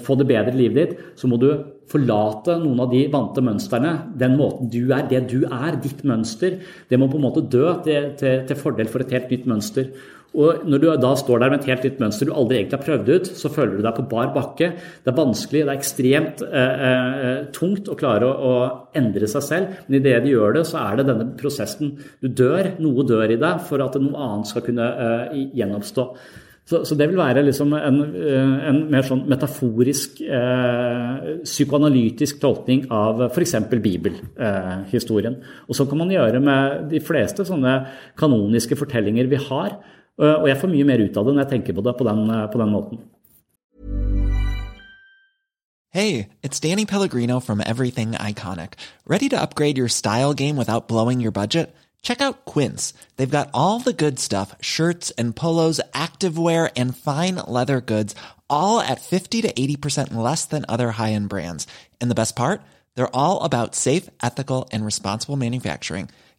få 0.00 0.14
det 0.20 0.28
bedre 0.30 0.54
i 0.54 0.60
livet 0.62 0.78
ditt, 0.78 0.94
så 1.18 1.28
må 1.28 1.40
du 1.42 1.50
forlate 1.90 2.56
noen 2.62 2.80
av 2.80 2.94
de 2.94 3.02
vante 3.12 3.42
mønstrene. 3.44 3.92
Den 4.16 4.38
måten 4.38 4.70
du 4.72 4.94
er, 4.94 5.04
det 5.10 5.26
du 5.30 5.44
er, 5.44 5.76
ditt 5.82 6.04
mønster, 6.06 6.60
det 6.88 7.00
må 7.00 7.10
på 7.10 7.18
en 7.18 7.26
måte 7.26 7.44
dø 7.50 7.74
til, 7.84 8.14
til, 8.20 8.46
til 8.46 8.56
fordel 8.56 8.88
for 8.88 9.04
et 9.04 9.12
helt 9.12 9.30
nytt 9.34 9.50
mønster. 9.50 9.90
Og 10.34 10.64
når 10.66 10.82
du 10.82 10.86
da 10.98 11.12
står 11.18 11.42
der 11.42 11.52
med 11.52 11.62
et 11.62 11.68
helt 11.70 11.84
nytt 11.86 12.00
mønster 12.02 12.28
du 12.28 12.34
aldri 12.34 12.58
egentlig 12.58 12.78
har 12.80 12.86
prøvd 12.86 13.10
ut, 13.14 13.30
så 13.38 13.50
føler 13.54 13.76
du 13.76 13.84
deg 13.86 13.98
på 13.98 14.06
bar 14.10 14.32
bakke. 14.34 14.70
Det 15.04 15.12
er 15.12 15.18
vanskelig, 15.18 15.62
det 15.62 15.72
er 15.72 15.78
ekstremt 15.78 16.44
eh, 16.46 16.86
eh, 16.88 17.42
tungt 17.54 17.90
å 17.90 17.98
klare 17.98 18.30
å, 18.30 18.34
å, 18.50 18.54
endre 18.98 19.28
seg 19.30 19.46
selv. 19.46 19.76
Men 19.86 20.00
idet 20.00 20.22
du 20.24 20.32
gjør 20.32 20.58
det, 20.58 20.64
så 20.70 20.80
er 20.82 20.98
det 20.98 21.08
denne 21.10 21.28
prosessen. 21.38 21.94
Du 22.22 22.30
dør, 22.30 22.74
noe 22.82 23.06
dør 23.06 23.30
i 23.30 23.38
deg 23.40 23.62
for 23.68 23.84
at 23.84 24.00
noe 24.02 24.26
annet 24.26 24.50
skal 24.50 24.66
kunne 24.66 24.88
eh, 25.06 25.44
gjenoppstå. 25.60 26.08
Så, 26.64 26.78
så, 26.88 26.96
det 26.96 27.10
vil 27.10 27.18
være 27.20 27.42
liksom 27.44 27.74
en, 27.76 27.98
eh, 28.16 28.52
en, 28.70 28.78
mer 28.92 29.04
sånn 29.04 29.26
metaforisk, 29.28 30.22
eh, 30.24 31.42
psykoanalytisk 31.44 32.38
tolkning 32.40 32.86
av 32.94 33.20
f.eks. 33.26 33.58
bibelhistorien. 33.74 35.36
Eh, 35.36 35.58
og 35.68 35.76
så 35.76 35.84
kan 35.90 36.00
man 36.00 36.14
gjøre 36.14 36.40
med 36.40 36.86
de 36.94 37.02
fleste 37.04 37.44
sånne 37.44 37.76
kanoniske 38.16 38.78
fortellinger 38.80 39.28
vi 39.28 39.42
har. 39.50 39.76
Og 40.18 40.46
jeg 40.48 40.60
får 40.60 40.70
mye 40.70 40.86
mer 40.86 41.02
ut 41.02 41.16
av 41.16 41.26
det 41.26 41.34
når 41.34 41.42
jeg 41.42 41.52
tenker 41.56 41.74
på 41.74 41.82
det 41.82 41.96
på 41.98 42.06
den, 42.06 42.30
eh, 42.30 42.46
på 42.50 42.58
den 42.58 42.70
måten. 42.70 42.98
Hey, 45.90 46.30
it's 46.42 46.58
Danny 46.58 46.86
Pellegrino 46.86 47.40
from 47.40 47.60
Everything 47.60 48.12
Iconic. 48.12 48.72
Ready 49.06 49.28
to 49.28 49.40
upgrade 49.40 49.78
your 49.78 49.88
style 49.88 50.34
game 50.34 50.56
without 50.56 50.88
blowing 50.88 51.20
your 51.20 51.30
budget? 51.30 51.72
Check 52.02 52.20
out 52.20 52.44
Quince. 52.44 52.92
They've 53.16 53.30
got 53.30 53.50
all 53.54 53.78
the 53.80 53.92
good 53.92 54.18
stuff 54.18 54.54
shirts 54.60 55.12
and 55.12 55.36
polos, 55.36 55.80
activewear, 55.92 56.70
and 56.76 56.96
fine 56.96 57.36
leather 57.46 57.80
goods, 57.80 58.14
all 58.50 58.80
at 58.80 59.00
50 59.00 59.42
to 59.42 59.52
80% 59.52 60.14
less 60.14 60.44
than 60.44 60.64
other 60.68 60.92
high 60.92 61.12
end 61.12 61.28
brands. 61.28 61.66
And 62.00 62.10
the 62.10 62.16
best 62.16 62.36
part? 62.36 62.60
They're 62.94 63.16
all 63.16 63.42
about 63.42 63.74
safe, 63.74 64.10
ethical, 64.22 64.68
and 64.72 64.84
responsible 64.84 65.36
manufacturing. 65.36 66.08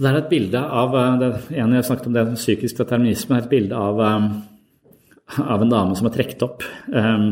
Så 0.00 0.06
det 0.06 0.14
er 0.14 0.18
et 0.22 0.30
bilde 0.30 0.60
av 0.64 0.94
eh, 0.96 1.16
det 1.20 1.58
ene 1.60 1.76
jeg 1.76 1.84
snakket 1.90 2.06
om 2.08 2.14
det 2.14 2.22
psykisk 2.38 2.78
determinisme, 2.78 3.36
er 3.36 3.42
et 3.44 3.50
bilde 3.50 3.76
av, 3.76 3.98
eh, 4.00 5.42
av 5.44 5.60
en 5.60 5.72
dame 5.74 5.98
som 5.98 6.08
er 6.08 6.14
trukket 6.14 6.44
opp, 6.46 6.64
um, 6.88 7.26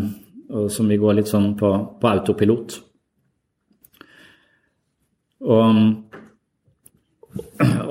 og 0.53 0.67
som 0.75 0.93
vil 0.93 1.01
gå 1.01 1.15
litt 1.17 1.31
sånn 1.31 1.55
på, 1.57 1.71
på 1.97 2.11
autopilot. 2.11 2.77
Og, 5.49 5.81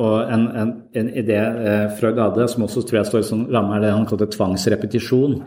og 0.03 0.15
en, 0.29 0.45
en, 0.45 0.75
en, 1.01 1.09
idé 1.23 1.39
eh, 1.41 1.87
fra 1.97 2.13
Gade 2.13 2.45
som 2.53 2.67
også 2.67 2.85
tror 2.85 2.99
jeg 2.99 3.09
står 3.09 3.25
i 3.25 3.29
sånn 3.31 3.47
ramme, 3.49 3.79
er 3.79 3.87
det 3.87 3.95
han 3.95 4.05
kalte 4.05 4.29
tvangsrepetisjon. 4.37 5.39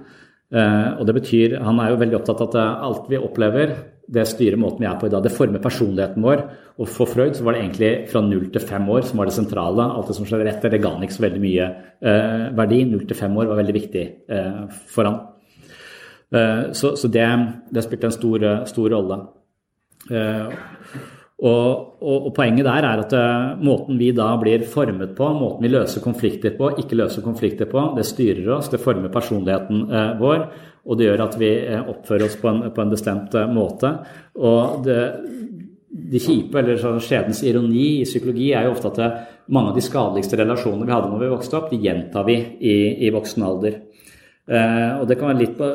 Eh, 0.51 0.89
og 0.97 1.07
det 1.07 1.20
betyr, 1.20 1.61
Han 1.62 1.78
er 1.78 1.95
jo 1.95 2.03
veldig 2.03 2.18
opptatt 2.18 2.43
av 2.43 2.51
at 2.51 2.85
alt 2.91 3.07
vi 3.14 3.22
opplever, 3.22 3.78
det 4.11 4.27
styrer 4.27 4.59
måten 4.59 4.83
vi 4.83 4.89
er 4.91 4.99
på 4.99 5.07
i 5.07 5.13
dag. 5.13 5.23
Det 5.23 5.33
former 5.35 5.63
personligheten 5.63 6.25
vår. 6.25 6.43
Og 6.83 6.89
for 6.91 7.11
Freud 7.11 7.37
så 7.39 7.45
var 7.47 7.55
det 7.55 7.63
egentlig 7.63 7.91
fra 8.11 8.23
null 8.25 8.49
til 8.51 8.65
fem 8.65 8.89
år 8.91 9.05
som 9.07 9.21
var 9.21 9.31
det 9.31 9.37
sentrale. 9.37 9.87
Alt 9.87 10.11
det 10.11 10.17
som 10.19 10.27
skjedde 10.27 10.51
etter, 10.51 10.73
det 10.73 10.81
ga 10.83 10.95
han 10.97 11.05
ikke 11.07 11.19
så 11.19 11.27
veldig 11.27 11.43
mye 11.45 11.69
eh, 11.69 12.47
verdi. 12.59 12.81
Null 12.91 13.05
til 13.07 13.19
fem 13.19 13.37
år 13.39 13.53
var 13.53 13.61
veldig 13.61 13.77
viktig 13.77 14.05
eh, 14.35 14.65
for 14.91 15.11
han. 15.11 15.21
Eh, 16.35 16.65
så, 16.79 16.97
så 16.99 17.11
det, 17.13 17.29
det, 17.71 17.87
spilte 17.87 18.11
en 18.11 18.17
stor, 18.17 18.49
stor 18.71 18.91
rolle. 18.97 19.21
Eh, 20.11 20.67
og, 21.41 22.03
og, 22.03 22.17
og, 22.27 22.33
poenget 22.37 22.67
der 22.67 22.85
er 22.85 23.01
at 23.01 23.15
uh, 23.17 23.61
måten 23.65 23.97
vi 23.97 24.11
da 24.13 24.27
blir 24.37 24.61
formet 24.69 25.15
på, 25.17 25.31
måten 25.33 25.65
vi 25.65 25.71
løser 25.73 26.03
konflikter 26.05 26.53
på, 26.59 26.69
ikke 26.83 26.99
løser 27.01 27.25
konflikter 27.25 27.71
på, 27.71 27.87
det 27.97 28.05
styrer 28.05 28.51
oss, 28.59 28.69
det 28.69 28.83
former 28.83 29.09
personligheten 29.09 29.87
vår. 30.21 30.43
Og 30.91 30.99
det 30.99 31.07
gjør 31.07 31.24
at 31.24 31.36
vi 31.38 31.51
uh, 31.70 31.91
oppfører 31.93 32.26
oss 32.26 32.38
på 32.41 32.51
en, 32.51 32.64
på 32.74 32.82
en 32.82 32.93
bestemt 32.93 33.36
måte. 33.55 33.93
Og 34.43 34.80
det, 34.86 35.01
det 36.11 36.22
kjipe, 36.22 36.59
eller 36.59 36.80
sånn 36.82 37.03
skjedens 37.05 37.45
ironi 37.47 38.01
i 38.01 38.09
psykologi, 38.09 38.51
er 38.55 38.66
jo 38.66 38.74
ofte 38.74 38.91
at 38.93 39.47
mange 39.55 39.70
av 39.70 39.78
de 39.78 39.86
skadeligste 39.86 40.38
relasjonene 40.41 40.88
vi 40.88 40.95
hadde 40.97 41.12
når 41.12 41.22
vi 41.24 41.34
vokste 41.34 41.59
opp, 41.59 41.70
de 41.70 41.78
gjentar 41.82 42.26
vi 42.26 42.41
i, 42.59 42.74
i 43.07 43.14
voksen 43.14 43.47
alder. 43.47 43.78
og 44.51 45.07
det 45.07 45.16
kan 45.18 45.30
være 45.30 45.41
litt 45.41 45.57
på 45.59 45.68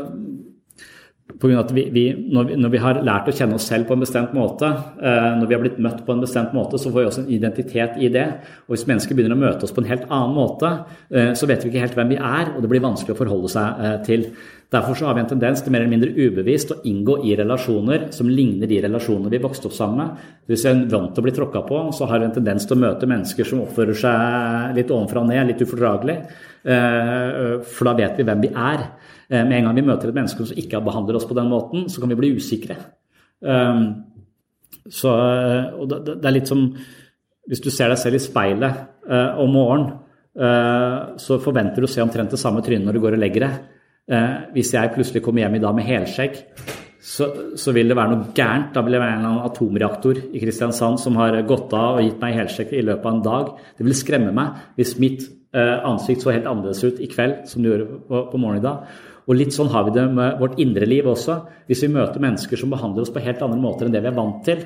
på 1.40 1.50
grunn 1.50 1.60
av 1.60 1.66
at 1.66 1.74
vi, 1.76 1.86
vi, 1.92 2.04
når, 2.32 2.50
vi, 2.50 2.58
når, 2.60 2.72
vi, 2.74 2.82
har 2.84 3.00
lært 3.04 3.30
å 3.30 3.36
kjenne 3.36 3.58
oss 3.58 3.68
selv 3.68 3.90
på 3.90 3.96
en 3.96 4.04
bestemt 4.04 4.34
måte, 4.36 4.70
eh, 5.02 5.30
når 5.40 5.50
vi 5.50 5.56
har 5.58 5.64
blitt 5.64 5.80
møtt 5.84 6.04
på 6.08 6.16
en 6.16 6.24
bestemt 6.24 6.56
måte, 6.56 6.80
så 6.80 6.92
får 6.92 7.02
vi 7.02 7.08
også 7.10 7.24
en 7.24 7.32
identitet 7.38 7.98
i 8.00 8.10
det. 8.14 8.26
Og 8.68 8.76
hvis 8.76 8.86
mennesker 8.90 9.18
begynner 9.18 9.38
å 9.38 9.44
møte 9.44 9.68
oss 9.68 9.76
på 9.76 9.84
en 9.84 9.90
helt 9.90 10.06
annen 10.08 10.36
måte, 10.38 10.72
eh, 11.12 11.34
så 11.36 11.50
vet 11.50 11.66
vi 11.66 11.74
ikke 11.74 11.84
helt 11.84 11.98
hvem 12.00 12.14
vi 12.14 12.20
er, 12.20 12.54
og 12.54 12.62
det 12.64 12.72
blir 12.72 12.86
vanskelig 12.86 13.18
å 13.18 13.20
forholde 13.20 13.52
seg 13.52 13.84
eh, 13.84 13.98
til. 14.08 14.30
Derfor 14.74 14.98
så 14.98 15.06
har 15.08 15.16
vi 15.16 15.22
en 15.22 15.30
tendens 15.30 15.62
til 15.62 15.72
mer 15.72 15.84
eller 15.84 15.94
mindre 15.94 16.16
ubevisst 16.16 16.72
å 16.74 16.80
inngå 16.90 17.20
i 17.28 17.36
relasjoner 17.38 18.10
som 18.16 18.30
ligner 18.32 18.68
de 18.68 18.80
relasjonene 18.84 19.30
vi 19.32 19.44
vokste 19.44 19.70
opp 19.70 19.76
sammen 19.78 20.02
med. 20.02 20.26
Hvis 20.50 20.66
vi 20.66 20.72
er 20.72 20.82
vant 20.92 21.14
til 21.14 21.22
å 21.22 21.28
bli 21.28 21.36
tråkka 21.36 21.62
på, 21.68 21.82
så 21.96 22.08
har 22.10 22.22
vi 22.22 22.30
en 22.30 22.36
tendens 22.36 22.66
til 22.66 22.78
å 22.78 22.82
møte 22.82 23.10
mennesker 23.10 23.48
som 23.48 23.62
oppfører 23.64 24.00
seg 24.02 24.80
litt 24.80 24.92
ovenfra 24.92 25.22
og 25.22 25.30
ned, 25.30 25.52
litt 25.52 25.62
ufordragelig. 25.62 26.18
Eh, 26.66 27.62
for 27.62 27.92
da 27.92 27.94
vet 28.00 28.18
vi 28.18 28.26
hvem 28.26 28.42
vi 28.48 28.52
er. 28.56 28.88
Eh, 29.30 29.44
med 29.44 29.58
en 29.58 29.70
gang 29.70 29.80
vi 29.80 29.86
møter 29.88 30.12
et 30.12 30.18
menneske 30.18 30.46
som 30.46 30.60
ikke 30.62 30.84
behandler 30.86 31.20
oss 31.20 31.28
på 31.30 31.38
den 31.38 31.52
måten, 31.52 31.88
så 31.90 32.02
kan 32.02 32.12
vi 32.14 32.20
bli 32.20 32.34
usikre. 32.38 32.78
Ehm, 33.46 33.86
så, 34.90 35.12
og 35.76 35.90
det, 35.90 36.20
er 36.22 36.34
litt 36.36 36.50
som 36.50 36.70
Hvis 37.46 37.62
du 37.62 37.70
ser 37.70 37.92
deg 37.92 38.00
selv 38.02 38.18
i 38.18 38.24
speilet 38.24 38.78
eh, 39.06 39.38
om 39.38 39.52
morgenen, 39.54 40.02
så 41.22 41.38
forventer 41.40 41.80
du 41.80 41.86
å 41.88 41.92
se 41.94 42.02
omtrent 42.04 42.34
det 42.34 42.40
samme 42.42 42.60
trynet 42.60 42.84
når 42.84 42.98
du 42.98 43.00
går 43.04 43.16
og 43.16 43.22
legger 43.22 43.46
deg. 43.46 43.60
Eh, 44.06 44.34
hvis 44.54 44.70
jeg 44.76 44.92
plutselig 44.94 45.24
kommer 45.26 45.42
hjem 45.42 45.56
i 45.58 45.62
dag 45.64 45.74
med 45.74 45.88
helskjegg, 45.88 46.36
så, 47.06 47.28
så, 47.58 47.74
vil 47.74 47.90
det 47.90 47.98
være 47.98 48.14
noe 48.14 48.34
gærent. 48.38 48.72
Da 48.74 48.84
vil 48.86 48.98
det 48.98 49.02
være 49.02 49.18
en 49.18 49.40
atomreaktor 49.46 50.20
i 50.26 50.42
Kristiansand 50.42 51.02
som 51.02 51.18
har 51.22 51.38
gått 51.50 51.74
av 51.78 52.00
og 52.00 52.06
gitt 52.06 52.22
meg 52.22 52.38
helsjekk 52.38 52.74
i 52.74 52.84
løpet 52.86 53.06
av 53.06 53.16
en 53.16 53.26
dag. 53.26 53.52
Det 53.78 53.86
vil 53.88 53.98
skremme 53.98 54.34
meg 54.36 54.62
hvis 54.78 54.96
mitt 55.02 55.26
eh, 55.26 55.78
ansikt 55.90 56.26
så 56.26 56.34
helt 56.34 56.50
annerledes 56.50 56.84
ut 56.86 57.02
i 57.02 57.10
kveld 57.10 57.46
som 57.50 57.62
det 57.62 57.72
gjorde 57.72 58.00
på, 58.10 58.24
på 58.32 58.42
morgenen 58.42 58.62
i 58.62 58.66
dag. 58.66 59.04
Og 59.26 59.38
litt 59.40 59.54
sånn 59.56 59.72
har 59.74 59.88
vi 59.88 59.96
det 59.96 60.06
med 60.14 60.40
vårt 60.42 60.60
indre 60.62 60.88
liv 60.90 61.08
også. 61.10 61.40
Hvis 61.70 61.84
vi 61.86 61.94
møter 61.94 62.22
mennesker 62.22 62.60
som 62.62 62.74
behandler 62.74 63.06
oss 63.06 63.14
på 63.14 63.24
helt 63.26 63.42
andre 63.42 63.62
måter 63.62 63.88
enn 63.88 63.96
det 63.96 64.04
vi 64.06 64.12
er 64.12 64.20
vant 64.20 64.44
til, 64.46 64.66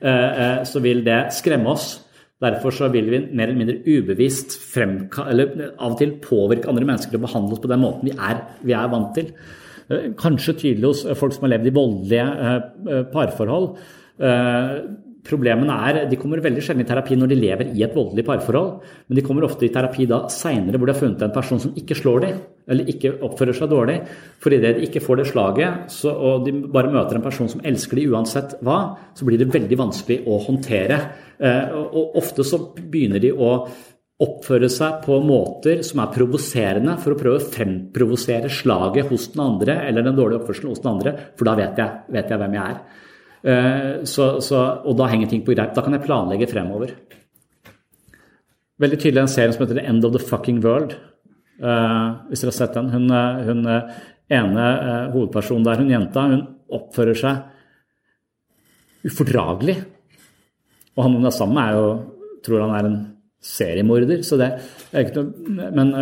eh, 0.00 0.30
eh 0.44 0.64
så 0.64 0.80
vil 0.80 1.02
det 1.04 1.32
skremme 1.34 1.72
oss. 1.72 2.04
Derfor 2.40 2.70
så 2.70 2.88
vil 2.92 3.10
vi 3.10 3.18
mer 3.34 3.48
eller 3.48 3.58
mindre 3.58 3.80
ubevisst 3.82 4.54
fremka, 4.72 5.24
eller 5.28 5.72
av 5.78 5.92
og 5.92 5.98
til 5.98 6.12
påvirke 6.22 6.68
andre 6.70 6.86
mennesker 6.86 7.10
til 7.10 7.18
å 7.18 7.26
behandle 7.26 7.56
oss 7.56 7.64
på 7.64 7.70
den 7.72 7.82
måten 7.82 8.06
vi 8.06 8.14
er, 8.14 8.44
vi 8.62 8.76
er 8.78 8.92
vant 8.92 9.10
til. 9.14 9.32
Eh, 9.90 10.12
kanskje 10.20 10.54
tydelig 10.54 10.86
hos 10.86 11.02
folk 11.18 11.34
som 11.34 11.46
har 11.46 11.56
levd 11.56 11.66
i 11.70 11.74
voldelige 11.74 12.28
eh, 12.28 12.56
eh, 12.94 13.04
parforhold. 13.12 13.72
Problemene 15.28 15.74
er, 15.88 15.98
De 16.08 16.16
kommer 16.20 16.40
veldig 16.44 16.62
sjelden 16.64 16.84
i 16.84 16.88
terapi 16.88 17.16
når 17.18 17.32
de 17.32 17.36
lever 17.38 17.72
i 17.76 17.82
et 17.84 17.94
voldelig 17.94 18.24
parforhold, 18.24 18.70
men 19.08 19.18
de 19.18 19.24
kommer 19.26 19.44
ofte 19.44 19.66
i 19.66 19.72
terapi 19.74 20.06
da 20.08 20.22
seinere 20.32 20.80
hvor 20.80 20.88
de 20.88 20.94
har 20.94 21.02
funnet 21.02 21.24
en 21.26 21.34
person 21.34 21.60
som 21.60 21.74
ikke 21.76 21.96
slår 21.98 22.24
dem, 22.24 22.38
eller 22.68 22.88
ikke 22.92 23.12
oppfører 23.26 23.56
seg 23.58 23.70
dårlig. 23.72 23.98
For 24.40 24.56
idet 24.56 24.74
de 24.78 24.88
ikke 24.88 25.02
får 25.04 25.20
det 25.20 25.28
slaget, 25.32 25.92
så, 25.92 26.14
og 26.14 26.48
de 26.48 26.54
bare 26.72 26.92
møter 26.94 27.18
en 27.18 27.26
person 27.26 27.50
som 27.52 27.62
elsker 27.66 28.00
dem 28.00 28.14
uansett 28.14 28.56
hva, 28.64 28.78
så 29.16 29.28
blir 29.28 29.40
det 29.40 29.50
veldig 29.52 29.78
vanskelig 29.80 30.22
å 30.28 30.40
håndtere. 30.48 30.98
Eh, 31.38 31.76
og 31.76 32.18
ofte 32.22 32.46
så 32.46 32.62
begynner 32.78 33.22
de 33.22 33.34
å 33.36 33.52
oppføre 34.18 34.66
seg 34.72 35.02
på 35.04 35.20
måter 35.22 35.84
som 35.86 36.00
er 36.02 36.14
provoserende 36.14 36.96
for 36.98 37.14
å 37.14 37.18
prøve 37.18 37.38
å 37.38 37.50
fremprovosere 37.52 38.50
slaget 38.50 39.12
hos 39.12 39.28
den 39.34 39.44
andre 39.44 39.76
eller 39.86 40.06
den 40.06 40.16
dårlige 40.16 40.42
oppførselen 40.42 40.72
hos 40.72 40.82
den 40.82 40.90
andre, 40.96 41.12
for 41.38 41.46
da 41.46 41.54
vet 41.60 41.78
jeg, 41.78 42.00
vet 42.16 42.32
jeg 42.32 42.42
hvem 42.42 42.56
jeg 42.58 42.72
er. 42.74 43.04
Eh, 43.42 44.04
så, 44.08 44.40
så, 44.42 44.62
og 44.84 44.96
da 44.98 45.08
henger 45.10 45.30
ting 45.30 45.44
på 45.46 45.54
greip. 45.54 45.74
Da 45.76 45.84
kan 45.84 45.94
jeg 45.94 46.04
planlegge 46.06 46.50
fremover. 46.50 46.94
Veldig 48.82 48.98
tydelig 49.00 49.24
en 49.24 49.32
serie 49.32 49.54
som 49.54 49.64
heter 49.64 49.80
The 49.80 49.86
End 49.90 50.06
of 50.06 50.14
the 50.14 50.22
Fucking 50.22 50.60
World. 50.64 50.96
Uh, 51.58 52.22
hvis 52.30 52.44
dere 52.44 52.52
har 52.52 52.58
sett 52.60 52.76
den. 52.76 52.90
Hun, 52.94 53.08
eh, 53.10 53.38
hun 53.48 53.64
ene 54.28 54.66
hovedpersonen 55.14 55.64
der, 55.66 55.80
hun 55.82 55.90
jenta, 55.90 56.26
hun 56.30 56.44
oppfører 56.78 57.18
seg 57.18 59.08
ufordragelig. 59.08 59.78
Og 60.94 61.02
han 61.06 61.16
hun 61.16 61.26
er 61.26 61.34
sammen 61.34 61.58
med, 61.58 61.64
er 61.64 61.78
jo, 61.78 61.88
tror 62.46 62.66
han 62.66 62.76
er 62.76 62.90
en 62.90 63.00
seriemorder. 63.42 64.22
Så 64.26 64.38
det 64.38 64.52
Men, 64.92 65.94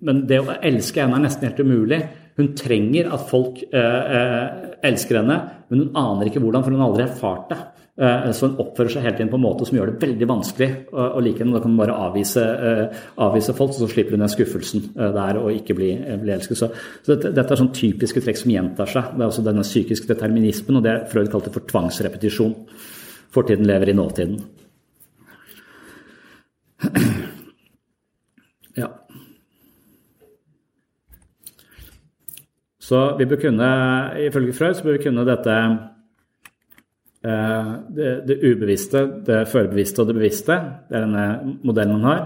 men 0.00 0.26
det 0.26 0.40
å 0.40 0.56
elske 0.62 1.02
henne 1.02 1.18
er 1.18 1.26
nesten 1.26 1.46
helt 1.48 1.60
umulig. 1.60 2.00
Hun 2.40 2.54
trenger 2.56 3.12
at 3.12 3.28
folk 3.28 3.60
elsker 3.70 5.20
henne, 5.20 5.36
men 5.68 5.84
hun 5.84 5.98
aner 6.00 6.30
ikke 6.30 6.40
hvordan, 6.40 6.64
for 6.64 6.72
hun 6.72 6.80
har 6.80 6.88
aldri 6.88 7.04
erfart 7.04 7.52
det. 7.52 7.60
Eh, 8.00 8.30
så 8.32 8.48
hun 8.48 8.60
oppfører 8.62 8.94
seg 8.94 9.02
hele 9.04 9.18
tiden 9.18 9.30
på 9.32 9.36
en 9.36 9.42
måte 9.44 9.66
som 9.68 9.76
gjør 9.76 9.90
det 9.90 10.00
veldig 10.00 10.28
vanskelig 10.30 10.68
å 10.96 11.20
like 11.20 11.42
henne. 11.42 11.52
Da 11.52 11.60
kan 11.60 11.74
hun 11.74 11.80
bare 11.82 11.96
avvise, 12.06 12.40
eh, 12.40 13.02
avvise 13.20 13.54
folk, 13.56 13.74
så 13.76 13.88
slipper 13.90 14.16
hun 14.16 14.24
den 14.24 14.32
skuffelsen 14.32 14.86
eh, 14.94 15.10
der 15.16 15.40
og 15.40 15.50
ikke 15.52 15.76
bli, 15.76 15.90
bli 16.22 16.32
elsket. 16.32 16.56
Så, 16.56 16.70
så 17.04 17.12
dette, 17.12 17.34
dette, 17.36 17.52
er 17.52 17.60
sånn 17.60 17.74
typiske 17.76 18.22
trekk 18.24 18.40
som 18.40 18.54
gjentar 18.54 18.88
seg. 18.88 19.12
Det 19.12 19.26
er 19.26 19.28
også 19.28 19.44
denne 19.44 19.66
psykiske 19.66 20.08
determinismen, 20.08 20.80
og 20.80 20.86
det 20.86 20.96
Freud 21.12 21.28
kalte 21.32 21.52
for 21.52 21.68
tvangsrepetisjon. 21.68 22.56
Fortiden 23.36 23.68
lever 23.68 23.92
i 23.92 23.98
nåtiden. 24.00 24.40
Ja. 28.78 28.86
Så 32.90 33.00
vi 33.18 33.26
bør 33.30 33.38
kunne, 33.38 33.66
ifølge 34.26 34.54
Freud, 34.56 34.74
så 34.74 34.82
bør 34.82 34.96
vi 34.96 35.04
kunne 35.04 35.26
dette 35.28 35.56
eh, 37.22 37.68
det, 37.94 38.08
det, 38.26 38.38
ubevisste, 38.42 39.04
det 39.26 39.44
førbevisste 39.52 40.02
og 40.02 40.08
det 40.08 40.16
bevisste. 40.18 40.56
Det 40.88 40.98
er 40.98 41.04
denne 41.06 41.26
modellen 41.62 42.00
man 42.00 42.08
har. 42.08 42.24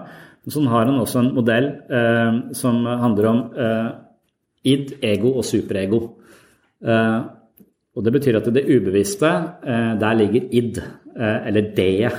Så 0.49 0.63
har 0.69 0.89
han 0.89 1.01
også 1.01 1.21
en 1.21 1.33
modell 1.37 1.69
eh, 1.69 2.39
som 2.57 2.81
handler 2.87 3.29
om 3.29 3.43
eh, 3.53 3.91
id, 4.73 4.95
ego 5.05 5.35
og 5.37 5.45
superego. 5.45 6.01
Eh, 6.81 7.19
og 7.95 8.07
det 8.07 8.13
betyr 8.15 8.39
at 8.41 8.49
det 8.55 8.65
ubevisste, 8.65 9.33
eh, 9.69 9.91
der 10.01 10.17
ligger 10.21 10.49
id, 10.49 10.81
eh, 10.81 11.49
eller 11.51 11.75
det. 11.77 12.15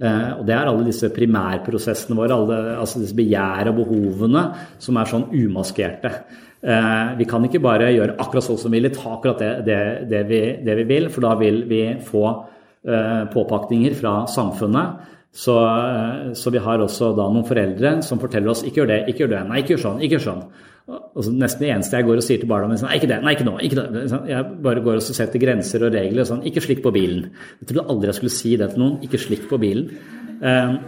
Og 0.00 0.46
det 0.48 0.54
er 0.56 0.64
alle 0.64 0.86
disse 0.86 1.10
primærprosessene 1.12 2.16
våre, 2.16 2.32
alle, 2.32 2.78
altså 2.80 3.02
disse 3.02 3.12
begjær 3.18 3.68
og 3.68 3.82
behovene 3.82 4.46
som 4.80 4.96
er 4.96 5.10
sånn 5.10 5.26
umaskerte. 5.28 6.14
Eh, 6.60 7.12
vi 7.16 7.24
kan 7.24 7.44
ikke 7.46 7.62
bare 7.64 7.88
gjøre 7.94 8.18
akkurat 8.20 8.44
sånn 8.44 8.58
som 8.60 8.74
vi 8.74 8.82
vil, 8.84 8.92
ta 8.92 9.14
akkurat 9.14 9.40
det, 9.40 9.52
det, 9.64 9.78
det, 10.10 10.24
vi, 10.28 10.40
det, 10.60 10.74
vi, 10.82 10.88
vil, 10.90 11.08
for 11.12 11.24
da 11.24 11.32
vil 11.40 11.62
vi 11.70 11.84
få 12.04 12.24
eh, 12.28 13.22
påpakninger 13.32 13.96
fra 13.96 14.26
samfunnet. 14.28 15.06
Så, 15.32 15.54
eh, 15.56 16.34
så, 16.36 16.52
vi 16.52 16.60
har 16.60 16.82
også 16.84 17.14
da 17.16 17.30
noen 17.32 17.48
foreldre 17.48 18.00
som 18.04 18.20
forteller 18.20 18.52
oss 18.52 18.64
ikke 18.66 18.82
gjør 18.82 18.92
det, 18.92 19.00
ikke 19.08 19.24
gjør 19.24 19.32
det, 19.36 19.46
nei, 19.48 19.62
ikke 19.62 19.76
gjør 19.76 19.84
sånn, 19.86 20.04
ikke 20.04 20.18
gjør 20.18 20.26
sånn. 20.26 20.44
Og 20.90 21.22
så 21.22 21.32
nesten 21.32 21.64
det 21.64 21.72
eneste 21.72 21.96
jeg 21.96 22.08
går 22.08 22.20
og 22.20 22.24
sier 22.26 22.40
til 22.42 22.50
barna 22.50 22.68
mine, 22.68 22.88
er 22.90 22.98
ikke 22.98 23.08
det, 23.08 23.20
nei, 23.24 23.34
ikke 23.36 23.46
nå. 23.46 23.56
ikke 23.64 23.80
det. 23.80 24.04
Sånn, 24.10 24.24
jeg 24.28 24.54
bare 24.66 24.84
går 24.84 25.00
og 25.00 25.04
setter 25.06 25.40
grenser 25.40 25.86
og 25.86 25.94
regler. 25.94 26.26
sånn, 26.26 26.44
Ikke 26.50 26.64
slikk 26.64 26.82
på 26.84 26.92
bilen. 26.92 27.28
Jeg 27.62 27.70
trodde 27.70 27.88
aldri 27.94 28.10
jeg 28.10 28.18
skulle 28.18 28.36
si 28.36 28.56
det 28.58 28.72
til 28.72 28.82
noen. 28.82 28.96
Ikke 29.06 29.20
slikk 29.22 29.44
på 29.48 29.60
bilen. 29.62 29.92
Um, 30.42 30.80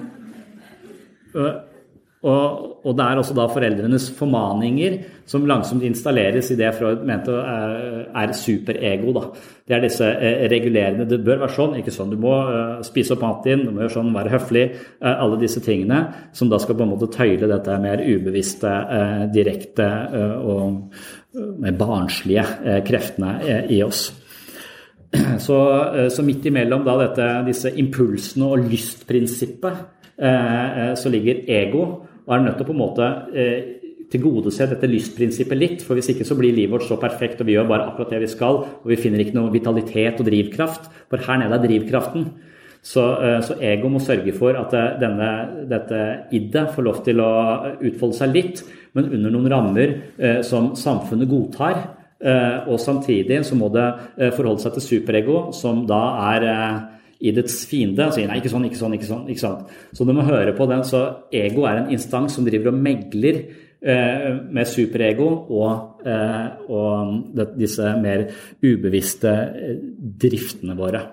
og, 2.22 2.84
og, 2.86 2.92
det 2.94 3.02
er 3.02 3.18
også 3.18 3.34
da 3.34 3.48
foreldrenes 3.50 4.04
formaninger 4.14 5.00
som 5.26 5.42
langsomt 5.48 5.82
installeres 5.82 6.52
i 6.54 6.56
det 6.58 6.68
Freud 6.76 7.00
mente 7.06 7.34
er 7.34 8.34
superego. 8.38 9.14
Da. 9.16 9.22
Det 9.66 9.74
er 9.74 9.82
disse 9.82 10.06
eh, 10.06 10.44
regulerende 10.50 11.06
Det 11.10 11.18
bør 11.26 11.40
være 11.40 11.54
sånn, 11.56 11.74
ikke 11.80 11.94
sånn. 11.94 12.12
Du 12.14 12.20
må 12.22 12.36
eh, 12.46 12.82
spise 12.86 13.16
opp 13.16 13.24
maten 13.24 13.48
din, 13.48 13.64
du 13.66 13.74
må 13.74 13.82
gjøre 13.82 13.94
sånn, 13.96 14.12
være 14.14 14.34
høflig. 14.36 14.62
Eh, 15.02 15.16
alle 15.24 15.40
disse 15.40 15.62
tingene 15.64 15.98
som 16.36 16.52
da 16.52 16.60
skal 16.62 16.78
på 16.78 16.86
en 16.86 16.92
måte 16.92 17.10
tøyle 17.10 17.50
dette 17.50 17.78
mer 17.82 18.04
ubevisste, 18.06 18.70
uh, 18.70 19.24
direkte 19.32 19.88
og 20.42 20.94
mer 21.32 21.74
barnslige 21.78 22.44
kreftene 22.86 23.64
i 23.72 23.80
oss. 23.82 24.10
Så, 25.44 25.56
så 26.08 26.22
midt 26.24 26.46
imellom 26.48 26.86
da 26.86 26.94
dette, 27.02 27.26
disse 27.44 27.68
impulsene 27.76 28.46
og 28.48 28.62
lystprinsippet 28.70 29.82
så 30.96 31.12
ligger 31.12 31.42
ego 31.52 31.82
og 32.26 32.34
er 32.34 32.44
nødt 32.44 32.58
til 32.58 32.66
å 32.66 32.70
på 32.70 32.76
en 32.76 32.82
måte 32.82 33.08
eh, 33.34 33.82
tilgodese 34.12 34.68
dette 34.70 34.90
lystprinsippet 34.90 35.58
litt. 35.58 35.84
For 35.86 35.98
hvis 35.98 36.12
ikke 36.12 36.26
så 36.28 36.36
blir 36.38 36.54
livet 36.54 36.74
vårt 36.76 36.86
så 36.88 36.98
perfekt, 37.00 37.40
og 37.40 37.48
vi 37.48 37.56
gjør 37.56 37.70
bare 37.70 37.88
akkurat 37.90 38.14
det 38.14 38.22
vi 38.26 38.32
skal, 38.32 38.62
og 38.82 38.88
vi 38.88 39.00
finner 39.00 39.24
ikke 39.24 39.38
noe 39.38 39.52
vitalitet 39.54 40.20
og 40.20 40.28
drivkraft. 40.28 40.90
For 41.10 41.26
her 41.26 41.42
nede 41.42 41.58
er 41.58 41.64
drivkraften. 41.66 42.28
Så, 42.82 43.02
eh, 43.22 43.40
så 43.46 43.56
ego 43.62 43.90
må 43.92 44.02
sørge 44.02 44.34
for 44.34 44.58
at 44.58 44.72
eh, 44.74 44.94
denne, 45.02 45.32
dette 45.70 45.98
iddet 46.34 46.72
får 46.74 46.86
lov 46.86 47.02
til 47.06 47.22
å 47.22 47.32
utfolde 47.78 48.18
seg 48.18 48.32
litt, 48.34 48.64
men 48.98 49.06
under 49.06 49.30
noen 49.30 49.50
rammer 49.52 49.92
eh, 50.18 50.40
som 50.46 50.72
samfunnet 50.78 51.30
godtar. 51.30 51.78
Eh, 52.22 52.68
og 52.70 52.80
samtidig 52.82 53.40
så 53.46 53.58
må 53.58 53.70
det 53.74 53.86
eh, 54.18 54.34
forholde 54.34 54.62
seg 54.62 54.74
til 54.76 54.86
superego, 54.88 55.38
som 55.54 55.86
da 55.86 56.02
er 56.32 56.48
idets 57.22 57.62
fiende 57.70 58.08
og 58.08 58.16
sier 58.16 58.30
nei, 58.30 58.40
ikke 58.40 58.52
sånn, 58.52 58.66
ikke 58.68 58.80
sånn, 58.80 58.96
ikke 58.98 59.08
sånn. 59.08 59.26
ikke 59.30 59.44
sant? 59.44 59.74
Så 59.94 60.06
du 60.06 60.14
må 60.16 60.24
høre 60.26 60.54
på 60.56 60.66
den. 60.70 60.82
Så 60.86 61.02
ego 61.34 61.66
er 61.68 61.82
en 61.82 61.92
instans 61.94 62.34
som 62.36 62.46
driver 62.46 62.72
og 62.72 62.80
megler 62.82 63.38
eh, 63.38 64.28
med 64.50 64.68
superego 64.68 65.28
og, 65.54 66.02
eh, 66.06 66.46
og 66.72 67.16
det, 67.36 67.52
disse 67.62 67.94
mer 68.02 68.26
ubevisste 68.62 69.32
eh, 69.32 69.76
driftene 70.26 70.76
våre. 70.78 71.04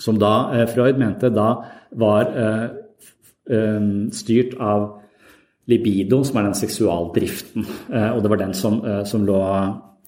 Som 0.00 0.20
da 0.20 0.34
eh, 0.54 0.66
Freud 0.72 1.00
mente 1.00 1.32
da 1.32 1.50
var 1.96 2.32
eh, 2.32 2.64
eh, 3.52 3.90
styrt 4.16 4.56
av 4.60 4.88
libido, 5.66 6.20
som 6.22 6.38
er 6.38 6.46
den 6.46 6.54
seksualdriften. 6.54 7.64
og 8.14 8.20
det 8.22 8.30
var 8.30 8.38
den 8.38 8.52
som, 8.54 8.76
som 9.02 9.24
lå 9.26 9.40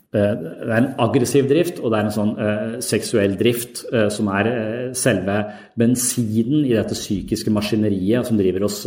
det 0.09 0.23
er 0.25 0.71
en 0.73 0.93
aggressiv 1.05 1.51
drift, 1.51 1.83
og 1.83 1.93
det 1.93 1.99
er 1.99 2.07
en 2.07 2.15
sånn 2.15 2.31
uh, 2.39 2.77
seksuell 2.85 3.35
drift 3.37 3.83
uh, 3.93 4.07
som 4.13 4.31
er 4.33 4.49
uh, 4.49 4.85
selve 4.97 5.37
bensinen 5.77 6.65
i 6.65 6.73
dette 6.73 6.97
psykiske 6.97 7.53
maskineriet 7.53 8.25
som 8.29 8.41
driver 8.41 8.65
oss, 8.71 8.81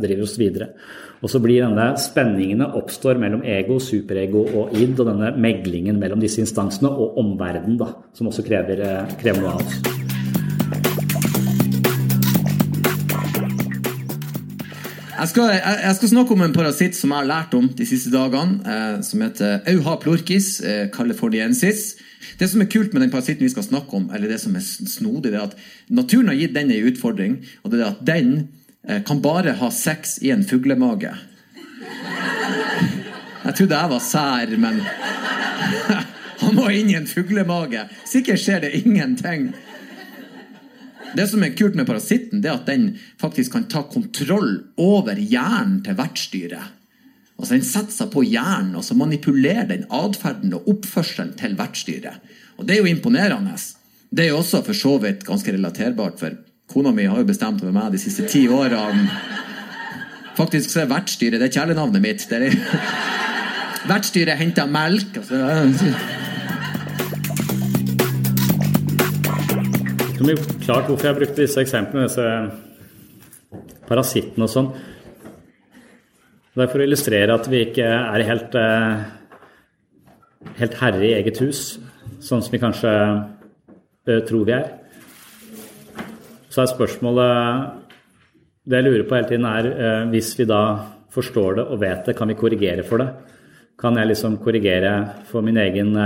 driver 0.00 0.24
oss, 0.24 0.38
videre. 0.40 0.72
Og 1.22 1.30
så 1.30 1.38
blir 1.44 1.60
denne 1.62 1.92
spenningene 2.00 2.72
oppstår 2.80 3.20
mellom 3.20 3.44
ego, 3.46 3.76
superego 3.84 4.46
og 4.48 4.72
id, 4.74 4.96
og 4.96 5.12
denne 5.12 5.34
meglingen 5.36 6.00
mellom 6.00 6.24
disse 6.24 6.42
instansene 6.42 6.90
og 6.90 7.20
omverdenen, 7.20 7.78
som 8.16 8.32
også 8.32 8.46
krever, 8.48 8.82
krever 9.20 9.44
noe 9.44 9.58
av 9.58 9.66
oss. 9.66 10.01
Jeg 15.22 15.30
skal, 15.30 15.52
jeg, 15.54 15.74
jeg 15.84 15.94
skal, 15.94 16.08
snakke 16.10 16.34
om 16.34 16.40
en 16.42 16.54
parasitt 16.54 16.96
som 16.98 17.12
jeg 17.12 17.22
har 17.22 17.26
lært 17.28 17.52
om 17.54 17.68
de 17.78 17.84
siste 17.86 18.10
dagene, 18.10 18.56
eh, 18.66 18.96
som 19.06 19.20
heter 19.22 19.60
Auha 19.70 19.92
plorkis 20.02 20.48
eh, 20.66 20.88
californiensis. 20.90 21.92
Det 22.40 22.48
som 22.50 22.64
er 22.64 22.70
kult 22.72 22.90
med 22.90 23.04
den 23.04 23.12
parasitten 23.12 23.46
vi 23.46 23.52
skal 23.52 23.68
snakke 23.68 23.94
om, 24.00 24.08
eller 24.10 24.32
det 24.32 24.40
som 24.42 24.56
er 24.58 24.64
snodig, 24.66 25.30
det 25.30 25.38
er 25.38 25.44
at 25.44 25.54
naturen 25.94 26.32
har 26.32 26.40
gitt 26.40 26.56
den 26.56 26.74
en 26.74 26.88
utfordring. 26.90 27.36
og 27.62 27.70
det 27.70 27.78
er 27.78 27.92
at 27.92 28.02
Den 28.02 28.32
eh, 28.88 28.98
kan 29.06 29.22
bare 29.22 29.54
ha 29.62 29.70
sex 29.70 30.18
i 30.26 30.34
en 30.34 30.42
fuglemage. 30.42 31.14
Jeg 33.44 33.54
trodde 33.54 33.78
jeg 33.78 33.94
var 33.94 34.02
sær, 34.02 34.56
men 34.58 34.82
han 36.42 36.58
må 36.58 36.66
inn 36.74 36.90
i 36.90 36.98
en 36.98 37.06
fuglemage. 37.06 37.86
Sikkert 38.10 38.42
skjer 38.42 38.66
det 38.66 38.74
ingenting. 38.82 39.52
Det 41.16 41.26
som 41.28 41.42
er 41.44 41.56
kult 41.56 41.76
med 41.78 41.88
parasitten, 41.88 42.40
det 42.42 42.50
er 42.50 42.60
at 42.60 42.68
den 42.70 42.92
faktisk 43.20 43.56
kan 43.56 43.66
ta 43.70 43.84
kontroll 43.88 44.62
over 44.80 45.18
hjernen 45.18 45.80
til 45.84 45.98
vertsdyret. 45.98 46.78
Altså 47.38 47.56
Den 47.56 47.66
setter 47.66 47.94
seg 47.94 48.10
på 48.12 48.22
hjernen 48.22 48.76
og 48.78 48.84
så 48.86 48.94
manipulerer 48.94 49.66
den 49.70 49.86
atferden 49.90 50.52
og 50.54 50.68
oppførselen 50.70 51.32
til 51.40 51.56
vertsdyret. 51.58 52.20
Og 52.60 52.66
Det 52.66 52.76
er 52.76 52.84
jo 52.84 52.92
imponerende. 52.92 53.56
Det 54.12 54.26
er 54.26 54.30
jo 54.30 54.40
også 54.42 54.62
for 54.64 54.76
så 54.76 54.96
vidt 55.02 55.24
ganske 55.26 55.52
relaterbart, 55.52 56.20
for 56.20 56.36
kona 56.70 56.92
mi 56.92 57.08
har 57.08 57.18
jo 57.18 57.28
bestemt 57.28 57.62
over 57.64 57.72
meg 57.74 57.92
de 57.92 58.00
siste 58.00 58.28
ti 58.28 58.46
årene. 58.48 59.08
Faktisk 60.36 60.70
så 60.70 60.84
er 60.84 60.92
vertsdyret 60.92 61.40
det 61.40 61.50
er 61.50 61.56
kjælenavnet 61.58 62.04
mitt. 62.04 62.26
Det 62.28 62.38
er 62.38 62.56
vertsdyret 63.92 64.38
henter 64.38 64.68
melk. 64.70 65.16
Altså 65.20 65.42
som 70.22 70.30
jo 70.30 70.58
klart 70.62 70.86
hvorfor 70.86 71.08
jeg 71.08 71.16
brukte 71.16 71.42
disse 71.42 71.58
eksemplene, 71.58 72.06
disse 72.06 72.26
parasittene 73.88 74.46
og 74.46 74.50
sånn. 74.52 74.68
Det 76.52 76.62
er 76.62 76.68
for 76.70 76.82
å 76.82 76.84
illustrere 76.86 77.34
at 77.34 77.48
vi 77.50 77.62
ikke 77.66 77.88
er 77.88 78.22
helt, 78.28 78.54
eh, 78.54 79.00
helt 80.60 80.76
herre 80.78 81.02
i 81.08 81.14
eget 81.16 81.40
hus, 81.42 81.80
sånn 82.22 82.42
som 82.44 82.52
vi 82.54 82.60
kanskje 82.62 82.92
eh, 84.06 84.20
tror 84.28 84.44
vi 84.46 84.54
er. 84.54 84.68
Så 86.52 86.62
er 86.62 86.70
spørsmålet 86.70 87.80
Det 88.62 88.78
jeg 88.78 88.84
lurer 88.84 89.08
på 89.08 89.16
hele 89.16 89.26
tiden, 89.26 89.44
er 89.44 89.66
eh, 89.66 90.04
hvis 90.12 90.38
vi 90.38 90.44
da 90.46 90.86
forstår 91.10 91.56
det 91.56 91.64
og 91.66 91.80
vet 91.80 92.06
det, 92.06 92.14
kan 92.14 92.28
vi 92.28 92.38
korrigere 92.38 92.84
for 92.86 93.02
det? 93.02 93.08
Kan 93.76 93.96
jeg 93.98 94.06
liksom 94.06 94.38
korrigere 94.38 95.24
for 95.26 95.42
min 95.42 95.56
egen 95.58 95.98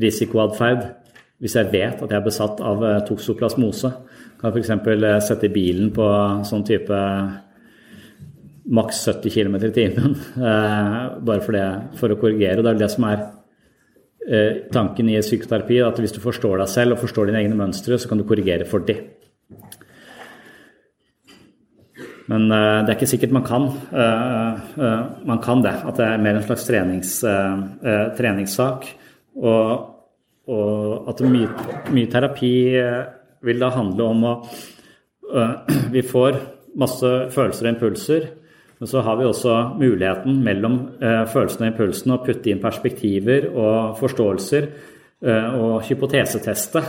risikoatferd 0.00 1.07
hvis 1.38 1.54
jeg 1.54 1.70
vet 1.70 2.00
at 2.02 2.10
jeg 2.10 2.18
er 2.18 2.24
besatt 2.24 2.62
av 2.64 2.82
toksoplasmose? 3.06 3.90
Kan 4.38 4.54
jeg 4.54 4.64
f.eks. 4.64 5.26
sette 5.26 5.50
bilen 5.54 5.92
på 5.94 6.06
sånn 6.46 6.64
type 6.66 6.98
maks 8.68 9.04
70 9.08 9.32
km 9.32 9.56
i 9.62 9.74
timen. 9.74 10.16
bare 11.28 11.42
for, 11.44 11.54
det, 11.56 11.66
for 12.00 12.12
å 12.12 12.18
korrigere. 12.20 12.62
Det 12.62 12.72
er 12.72 12.80
det 12.82 12.90
som 12.92 13.06
er 13.08 13.26
tanken 14.74 15.08
i 15.08 15.20
psykoterapi. 15.22 15.80
At 15.86 16.00
hvis 16.02 16.16
du 16.16 16.20
forstår 16.22 16.58
deg 16.60 16.72
selv 16.72 16.96
og 16.96 17.02
forstår 17.04 17.30
dine 17.30 17.42
egne 17.44 17.58
mønstre, 17.58 17.98
så 17.98 18.10
kan 18.10 18.20
du 18.20 18.26
korrigere 18.28 18.68
for 18.68 18.84
det. 18.86 18.98
Men 22.28 22.50
det 22.50 22.90
er 22.90 22.96
ikke 22.98 23.08
sikkert 23.08 23.32
man 23.32 23.46
kan. 23.46 23.70
Man 25.24 25.40
kan 25.44 25.62
det. 25.64 25.78
At 25.80 25.96
det 25.96 26.08
er 26.10 26.26
mer 26.26 26.36
en 26.36 26.44
slags 26.44 26.66
trenings, 26.68 27.14
treningssak. 28.18 28.90
Og, 29.38 29.94
og 30.48 31.08
at 31.10 31.22
mye, 31.28 31.48
mye, 31.94 32.08
terapi 32.10 32.52
vil 33.44 33.62
da 33.62 33.70
handle 33.74 34.10
om 34.14 34.26
å 34.28 34.34
Vi 35.94 36.00
får 36.08 36.38
masse 36.80 37.08
følelser 37.34 37.66
og 37.66 37.72
impulser. 37.74 38.28
Men 38.78 38.88
så 38.88 39.02
har 39.04 39.18
vi 39.18 39.26
også 39.28 39.54
muligheten 39.76 40.38
mellom 40.40 40.78
følelsene 41.00 41.66
og 41.66 41.72
impulsene 41.74 42.14
å 42.16 42.22
putte 42.24 42.48
inn 42.48 42.62
perspektiver 42.62 43.50
og 43.50 43.98
forståelser 43.98 44.68
og 45.58 45.82
hypoteseteste 45.84 46.80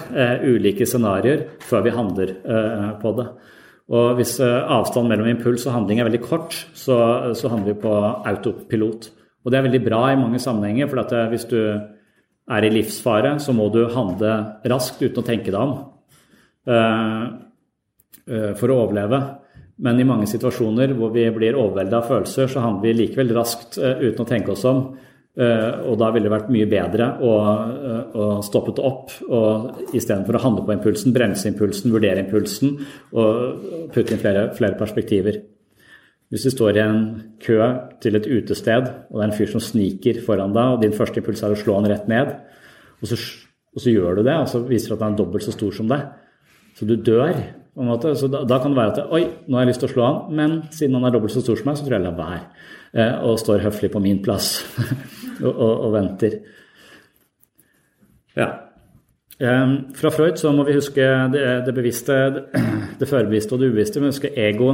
ulike 0.45 0.88
scenarioer 0.88 1.44
før 1.65 1.84
vi 1.84 1.95
handler 1.98 2.36
på 3.02 3.14
det. 3.18 3.27
Og 3.90 4.19
hvis 4.19 4.36
eh, 4.44 4.57
avstanden 4.69 5.10
mellom 5.10 5.31
impuls 5.31 5.65
og 5.65 5.73
handling 5.73 6.02
er 6.02 6.10
veldig 6.10 6.22
kort, 6.22 6.53
så, 6.77 6.98
så 7.34 7.49
handler 7.49 7.73
vi 7.73 7.81
på 7.81 7.94
autopilot. 8.30 9.10
Og 9.41 9.52
det 9.52 9.57
er 9.57 9.65
veldig 9.65 9.81
bra 9.86 10.02
i 10.11 10.19
mange 10.19 10.41
sammenhenger, 10.41 10.90
for 10.91 11.02
eh, 11.02 11.30
hvis 11.31 11.48
du 11.49 11.57
er 12.49 12.65
i 12.65 12.71
livsfare, 12.73 13.35
så 13.41 13.53
må 13.55 13.69
du 13.73 13.84
handle 13.93 14.35
raskt 14.71 15.03
uten 15.03 15.21
å 15.21 15.26
tenke 15.26 15.51
deg 15.53 15.59
om 15.59 15.76
uh, 16.69 17.26
uh, 18.26 18.53
for 18.57 18.73
å 18.73 18.80
overleve. 18.85 19.19
Men 19.80 20.01
i 20.01 20.07
mange 20.07 20.27
situasjoner 20.27 20.95
hvor 20.97 21.13
vi 21.15 21.27
blir 21.35 21.57
overveldet 21.59 21.99
av 21.99 22.09
følelser, 22.09 22.49
så 22.51 22.63
handler 22.65 22.89
vi 22.89 22.97
likevel 23.03 23.35
raskt 23.38 23.77
uh, 23.77 24.01
uten 24.01 24.26
å 24.26 24.30
tenke 24.34 24.55
oss 24.55 24.65
om. 24.69 24.89
Eh, 25.39 25.73
og 25.88 25.95
da 26.01 26.09
ville 26.11 26.27
det 26.27 26.34
vært 26.34 26.49
mye 26.51 26.67
bedre 26.67 27.05
å, 27.23 27.34
eh, 27.69 28.15
å 28.17 28.26
stoppe 28.43 28.73
det 28.76 28.84
opp 28.84 29.13
og 29.30 29.93
istedenfor 29.95 30.35
å 30.35 30.41
handle 30.43 30.65
på 30.65 30.73
impulsen, 30.73 31.13
bremse 31.15 31.47
impulsen, 31.47 31.93
vurdere 31.93 32.26
impulsen 32.26 32.73
og 33.13 33.93
putte 33.93 34.15
inn 34.15 34.19
flere, 34.19 34.49
flere, 34.57 34.76
perspektiver. 34.76 35.39
Hvis 36.30 36.45
du 36.45 36.51
står 36.53 36.77
i 36.77 36.81
en 36.84 37.06
kø 37.41 37.57
til 38.03 38.18
et 38.19 38.27
utested, 38.30 38.89
og 39.10 39.15
det 39.18 39.23
er 39.23 39.31
en 39.31 39.38
fyr 39.38 39.49
som 39.49 39.64
sniker 39.64 40.19
foran 40.26 40.53
deg, 40.53 40.76
og 40.76 40.84
din 40.84 40.93
første 40.93 41.22
impuls 41.22 41.41
er 41.41 41.56
å 41.56 41.57
slå 41.57 41.80
han 41.80 41.89
rett 41.89 42.10
ned, 42.11 42.35
og 43.01 43.10
så, 43.10 43.18
og 43.73 43.81
så 43.81 43.93
gjør 43.93 44.19
du 44.19 44.27
det, 44.27 44.35
og 44.38 44.51
så 44.51 44.61
viser 44.68 44.93
det 44.93 44.99
at 44.99 45.06
han 45.07 45.15
er 45.15 45.23
dobbelt 45.23 45.45
så 45.47 45.56
stor 45.56 45.73
som 45.73 45.89
deg, 45.89 46.03
så 46.77 46.85
du 46.85 46.93
dør. 46.95 47.34
på 47.73 47.81
en 47.81 47.89
måte, 47.89 48.14
så 48.19 48.30
da, 48.30 48.43
da, 48.45 48.60
kan 48.61 48.76
det 48.76 48.77
være 48.77 48.93
at 48.93 49.11
oi, 49.15 49.23
nå 49.47 49.57
har 49.57 49.65
jeg 49.65 49.72
lyst 49.72 49.81
til 49.85 49.89
å 49.89 49.93
slå 49.95 50.06
han, 50.06 50.22
men 50.38 50.56
siden 50.76 50.99
han 50.99 51.10
er 51.10 51.18
dobbelt 51.18 51.34
så 51.34 51.41
stor 51.41 51.57
som 51.57 51.72
meg, 51.72 51.80
så 51.80 51.88
tror 51.88 51.97
jeg 51.97 52.03
jeg 52.03 52.07
lar 52.11 52.18
være. 52.19 52.39
Eh, 52.93 53.14
og 53.26 53.41
står 53.41 53.65
høflig 53.65 53.89
på 53.93 54.01
min 54.03 54.22
plass. 54.26 54.51
og, 55.45 55.49
og, 55.49 55.73
og 55.88 55.93
venter. 55.95 56.39
Ja. 58.38 58.51
Um, 59.39 59.76
fra 59.95 60.11
Freud 60.11 60.35
så 60.35 60.51
må 60.51 60.65
vi 60.68 60.76
huske 60.76 61.06
det, 61.31 61.43
det 61.65 61.73
bevisste, 61.73 62.15
det 62.99 63.07
førbevisste 63.14 63.56
og 63.56 63.61
det 63.61 63.69
ubevisste. 63.72 64.01
Vi 64.01 64.06
må 64.06 64.11
huske 64.11 64.34
ego 64.35 64.73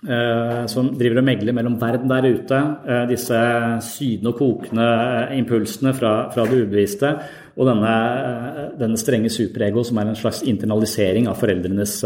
som 0.00 0.86
driver 0.96 1.18
og 1.20 1.26
megler 1.26 1.52
mellom 1.52 1.74
verden 1.76 2.08
der 2.08 2.24
ute. 2.24 2.60
Uh, 2.86 3.02
disse 3.10 3.40
sydende 3.84 4.30
og 4.30 4.38
kokende 4.38 4.86
impulsene 5.36 5.92
fra, 5.92 6.14
fra 6.32 6.46
det 6.48 6.62
ubevisste. 6.62 7.10
Og 7.60 7.68
denne, 7.68 7.96
denne, 8.80 8.96
strenge 8.96 9.28
superego 9.28 9.84
som 9.84 10.00
er 10.00 10.08
en 10.08 10.16
slags 10.16 10.40
internalisering 10.48 11.28
av 11.28 11.36
foreldrenes 11.42 11.98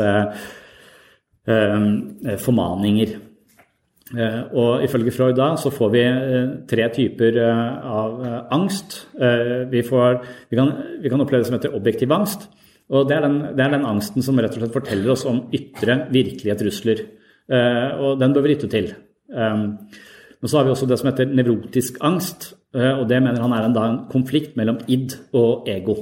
formaninger. 2.40 3.14
Eh, 4.12 4.40
og 4.52 4.84
ifølge 4.84 5.14
Freud 5.14 5.38
da 5.38 5.54
så 5.56 5.72
får 5.72 5.88
vi 5.94 6.02
eh, 6.04 6.50
tre 6.68 6.84
typer 6.92 7.38
eh, 7.40 7.62
av 7.88 8.20
angst. 8.52 8.98
Vi, 9.70 9.80
får, 9.86 10.20
vi, 10.50 10.58
kan, 10.58 10.72
vi 11.00 11.10
kan, 11.10 11.24
oppleve 11.24 11.42
det 11.42 11.48
som 11.48 11.56
heter 11.56 11.74
objektiv 11.76 12.12
angst. 12.12 12.48
Og 12.92 13.08
det 13.08 13.16
er, 13.16 13.24
den, 13.24 13.38
det 13.56 13.64
er, 13.64 13.72
den, 13.72 13.86
angsten 13.88 14.22
som 14.22 14.38
rett 14.38 14.52
og 14.58 14.60
slett 14.60 14.76
forteller 14.76 15.14
oss 15.14 15.24
om 15.28 15.46
ytre, 15.56 16.02
virkelige 16.12 16.58
trusler. 16.60 17.00
Og 17.48 18.20
den 18.20 18.34
bør 18.34 18.46
vi 18.46 18.54
lytte 18.54 18.70
til. 18.72 18.90
Men 19.28 20.48
så 20.48 20.58
har 20.58 20.64
vi 20.64 20.72
også 20.72 20.88
det 20.88 20.98
som 21.00 21.10
heter 21.10 21.28
nevrotisk 21.28 21.98
angst. 22.00 22.54
Og 22.72 23.04
det 23.10 23.20
mener 23.22 23.42
han 23.44 23.52
er 23.52 23.68
en, 23.68 23.76
en 23.76 24.00
konflikt 24.12 24.56
mellom 24.56 24.80
id 24.88 25.16
og 25.36 25.68
ego. 25.68 25.98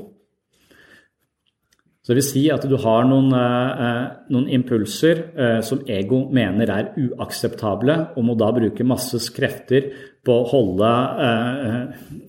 Så 2.03 2.11
det 2.11 2.19
vil 2.19 2.27
si 2.27 2.41
at 2.51 2.65
du 2.67 2.75
har 2.83 3.05
noen, 3.07 3.29
eh, 3.31 3.83
eh, 3.87 4.07
noen 4.35 4.49
impulser 4.51 5.21
eh, 5.39 5.61
som 5.63 5.85
ego 5.87 6.25
mener 6.35 6.73
er 6.75 6.89
uakseptable, 6.99 7.95
og 8.17 8.27
må 8.27 8.35
da 8.35 8.49
bruke 8.57 8.87
masse 8.87 9.21
krefter 9.37 9.87
på 10.27 10.35
å 10.35 10.49
holde 10.51 10.89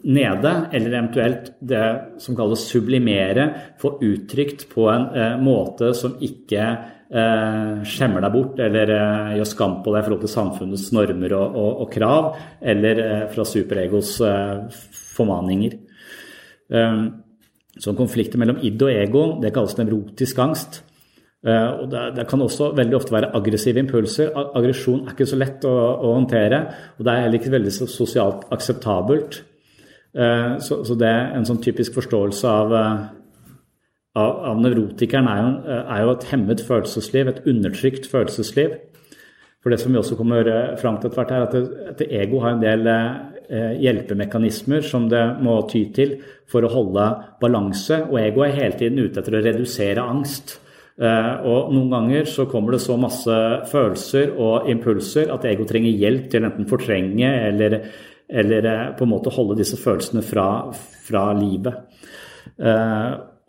nede, 0.10 0.52
eller 0.74 0.94
eventuelt 0.94 1.52
det 1.62 1.84
som 2.22 2.38
kalles 2.38 2.66
sublimere, 2.70 3.46
få 3.82 3.96
uttrykt 4.02 4.66
på 4.72 4.88
en 4.90 5.06
måte 5.46 5.92
som 5.98 6.16
ikke 6.18 6.66
skjemmer 7.14 8.24
deg 8.26 8.34
bort 8.34 8.58
eller 8.66 8.90
gjør 9.38 9.46
skam 9.46 9.76
på 9.86 9.92
deg 9.94 10.00
i 10.00 10.06
forhold 10.08 10.24
til 10.24 10.32
samfunnets 10.32 10.88
normer 10.96 11.36
og, 11.38 11.58
og, 11.62 11.84
og 11.84 11.92
krav, 11.94 12.30
eller 12.74 13.02
fra 13.30 13.46
superegos 13.46 14.16
formaninger. 15.14 15.76
Så 17.78 17.94
konflikter 17.98 18.42
mellom 18.42 18.58
id 18.66 18.82
og 18.82 18.92
ego 18.94 19.24
det 19.44 19.54
kalles 19.54 19.78
nevrotisk 19.78 20.42
angst. 20.42 20.82
Eh, 21.44 21.70
og 21.84 21.90
det, 21.92 22.04
det, 22.16 22.28
kan 22.30 22.42
også 22.42 22.70
veldig 22.78 22.96
ofte 22.96 23.16
være 23.16 23.32
aggressive 23.36 23.82
impulser. 23.82 24.30
Aggresjon 24.56 25.02
er 25.04 25.16
ikke 25.16 25.28
så 25.28 25.40
lett 25.40 25.66
å, 25.68 25.74
å, 25.74 26.14
håndtere, 26.16 26.62
og 26.96 27.04
det 27.04 27.12
er 27.12 27.26
heller 27.26 27.42
ikke 27.42 27.56
veldig 27.58 27.74
sosialt 27.82 28.46
akseptabelt. 28.56 29.42
Eh, 30.16 30.54
så, 30.64 30.80
så 30.88 30.96
det 31.00 31.10
er 31.10 31.34
en 31.36 31.48
sånn 31.50 31.60
typisk 31.64 31.98
forståelse 31.98 32.54
av, 32.62 32.78
eh, 32.80 33.04
av, 34.14 34.32
av 34.54 34.62
nevrotikeren 34.62 35.30
er 35.30 35.42
jo, 35.42 35.52
er 35.82 36.02
jo, 36.04 36.16
et 36.16 36.28
hemmet 36.30 36.64
følelsesliv, 36.68 37.30
et 37.30 37.46
undertrykt 37.50 38.10
følelsesliv. 38.12 38.76
For 39.64 39.72
det 39.72 39.80
som 39.80 39.94
vi 39.94 40.02
også 40.02 40.18
kommer 40.20 40.48
fram 40.82 41.00
til 41.00 41.10
etter 41.10 41.22
hvert, 41.22 41.32
er 41.32 41.46
at, 41.48 41.54
det, 41.56 41.86
at 41.94 42.04
ego 42.24 42.42
har 42.44 42.58
en 42.58 42.64
del 42.64 42.90
Eh, 43.54 43.74
hjelpemekanismer 43.84 44.82
som 44.88 45.10
det 45.12 45.22
må 45.44 45.58
ty 45.68 45.84
til 45.92 46.14
for 46.50 46.64
å 46.64 46.72
holde 46.72 47.04
balanse. 47.42 48.00
Og 48.08 48.16
ego 48.22 48.46
er 48.46 48.56
hele 48.56 48.78
tiden 48.80 49.02
ute 49.04 49.20
etter 49.20 49.36
å 49.36 49.42
redusere 49.44 50.06
angst. 50.06 50.56
Eh, 50.96 51.34
og 51.44 51.74
noen 51.74 51.92
ganger 51.92 52.30
så 52.30 52.48
kommer 52.48 52.74
det 52.74 52.82
så 52.86 52.96
masse 52.98 53.36
følelser 53.70 54.32
og 54.40 54.70
impulser 54.72 55.34
at 55.34 55.46
ego 55.50 55.68
trenger 55.68 56.00
hjelp 56.06 56.30
til 56.32 56.48
enten 56.48 56.70
fortrenge 56.70 57.34
eller, 57.50 57.76
eller 58.32 58.70
eh, 58.72 58.86
på 58.96 59.06
en 59.06 59.12
måte 59.12 59.34
holde 59.36 59.60
disse 59.60 59.78
følelsene 59.82 60.24
fra, 60.26 60.48
fra 61.04 61.28
livet. 61.36 62.00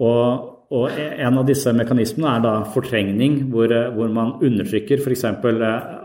Og 0.05 0.51
og 0.75 0.99
en 0.99 1.39
av 1.39 1.47
disse 1.47 1.71
mekanismene 1.77 2.33
er 2.33 2.43
da 2.45 2.55
fortrengning, 2.75 3.45
hvor, 3.53 3.71
hvor 3.95 4.11
man 4.13 4.35
undertrykker 4.43 5.01
f.eks. 5.01 5.25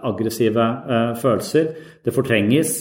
aggressive 0.05 0.69
følelser. 1.21 1.73
Det 2.05 2.13
fortrenges. 2.13 2.77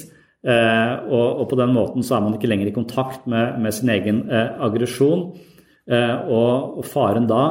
Eh, 0.47 0.93
og, 1.11 1.41
og, 1.41 1.47
på 1.51 1.57
den 1.59 1.73
måten 1.75 2.05
så 2.07 2.17
er 2.17 2.23
man 2.23 2.37
ikke 2.37 2.51
lenger 2.51 2.71
i 2.71 2.75
kontakt 2.77 3.27
med, 3.31 3.59
med 3.63 3.75
sin 3.75 3.91
egen 3.91 4.23
eh, 4.31 4.53
aggresjon. 4.65 5.33
Eh, 5.89 6.15
og, 6.31 6.79
og, 6.79 6.85
faren 6.87 7.27
da 7.29 7.43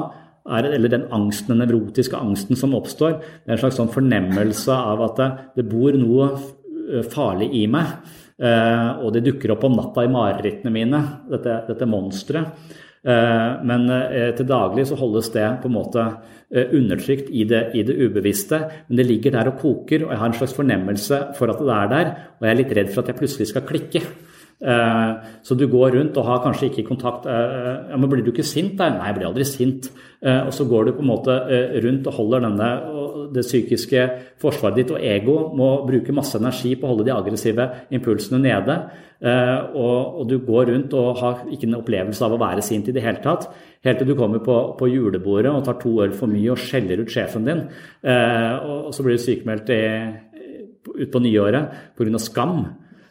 er, 0.47 0.69
eller 0.77 0.93
den 0.93 1.07
angsten, 1.11 1.51
den 1.51 1.65
nevrotiske 1.65 2.15
angsten 2.15 2.59
som 2.59 2.75
oppstår, 2.77 3.17
det 3.19 3.51
er 3.51 3.57
en 3.57 3.63
slags 3.65 3.79
sånn 3.81 3.91
fornemmelse 3.91 4.71
av 4.71 5.03
at 5.09 5.19
det, 5.19 5.29
det 5.59 5.67
bor 5.67 5.97
noe 5.99 6.29
eh, 6.31 7.03
farlig 7.11 7.51
i 7.59 7.65
meg. 7.71 7.97
Eh, 8.37 8.89
og 9.03 9.11
det 9.15 9.25
dukker 9.25 9.55
opp 9.55 9.65
om 9.67 9.75
natta 9.75 10.05
i 10.05 10.13
marerittene 10.13 10.73
mine, 10.73 11.01
dette, 11.31 11.63
dette 11.67 11.89
monsteret. 11.89 12.75
Eh, 13.07 13.51
men 13.63 13.87
eh, 13.93 14.33
til 14.35 14.47
daglig 14.49 14.83
så 14.89 14.97
holdes 14.99 15.29
det 15.31 15.45
på 15.63 15.69
en 15.69 15.75
måte 15.77 16.03
eh, 16.03 16.73
undertrykt 16.75 17.29
i 17.31 17.45
det, 17.47 17.61
i 17.79 17.83
det, 17.87 17.95
ubevisste. 18.03 18.59
Men 18.89 18.99
det 18.99 19.07
ligger 19.07 19.37
der 19.37 19.51
og 19.53 19.61
koker, 19.61 20.03
og 20.05 20.11
jeg 20.11 20.21
har 20.21 20.31
en 20.31 20.39
slags 20.39 20.55
fornemmelse 20.57 21.21
for 21.37 21.53
at 21.53 21.61
det 21.63 21.75
er 21.77 21.93
der. 21.93 22.09
Og 22.37 22.47
jeg 22.47 22.53
er 22.53 22.59
litt 22.61 22.73
redd 22.79 22.91
for 22.91 23.03
at 23.03 23.13
jeg 23.13 23.21
plutselig 23.21 23.51
skal 23.53 23.67
klikke. 23.67 24.03
Så 24.57 25.53
du 25.53 25.67
går 25.69 25.91
rundt 25.93 26.15
og 26.17 26.25
har 26.25 26.39
kanskje 26.41 26.71
ikke 26.71 26.87
kontakt 26.87 27.27
ja, 27.29 27.93
men 27.93 28.09
Blir 28.09 28.23
du 28.25 28.31
ikke 28.31 28.41
sint? 28.41 28.71
der? 28.79 28.95
Nei, 28.95 29.11
jeg 29.11 29.17
blir 29.19 29.27
aldri 29.27 29.45
sint. 29.45 29.91
Og 30.17 30.49
så 30.55 30.65
går 30.65 30.87
du 30.87 30.91
på 30.97 31.03
en 31.03 31.11
måte 31.11 31.33
rundt 31.83 32.07
og 32.09 32.15
holder 32.17 32.47
denne, 32.47 32.69
det 33.35 33.43
psykiske 33.45 34.05
forsvaret 34.41 34.79
ditt 34.79 34.93
og 34.93 35.03
ego 35.03 35.35
må 35.57 35.67
bruke 35.85 36.15
masse 36.15 36.39
energi 36.39 36.71
på 36.73 36.87
å 36.87 36.93
holde 36.93 37.05
de 37.05 37.13
aggressive 37.13 37.67
impulsene 37.93 38.39
nede. 38.41 38.77
Og, 39.77 40.23
du 40.29 40.39
går 40.45 40.71
rundt 40.71 40.95
og 40.97 41.21
har 41.21 41.43
ikke 41.53 41.69
en 41.69 41.77
opplevelse 41.79 42.25
av 42.25 42.33
å 42.33 42.41
være 42.41 42.65
sint 42.65 42.89
i 42.89 42.95
det 42.95 43.03
hele 43.05 43.21
tatt. 43.21 43.45
Helt 43.85 44.01
til 44.01 44.09
du 44.09 44.15
kommer 44.17 44.41
på, 44.41 44.57
på 44.79 44.89
julebordet 44.89 45.53
og 45.53 45.61
tar 45.67 45.77
to 45.83 45.93
øl 46.05 46.15
for 46.17 46.31
mye 46.31 46.53
og 46.55 46.61
skjeller 46.65 47.03
ut 47.03 47.13
sjefen 47.13 47.45
din. 47.45 47.67
Og 48.07 48.89
så 48.95 49.05
blir 49.05 49.19
du 49.19 49.25
sykemeldt 49.25 49.73
utpå 50.97 51.21
nyåret 51.21 51.93
pga. 51.97 52.19
skam. 52.21 52.65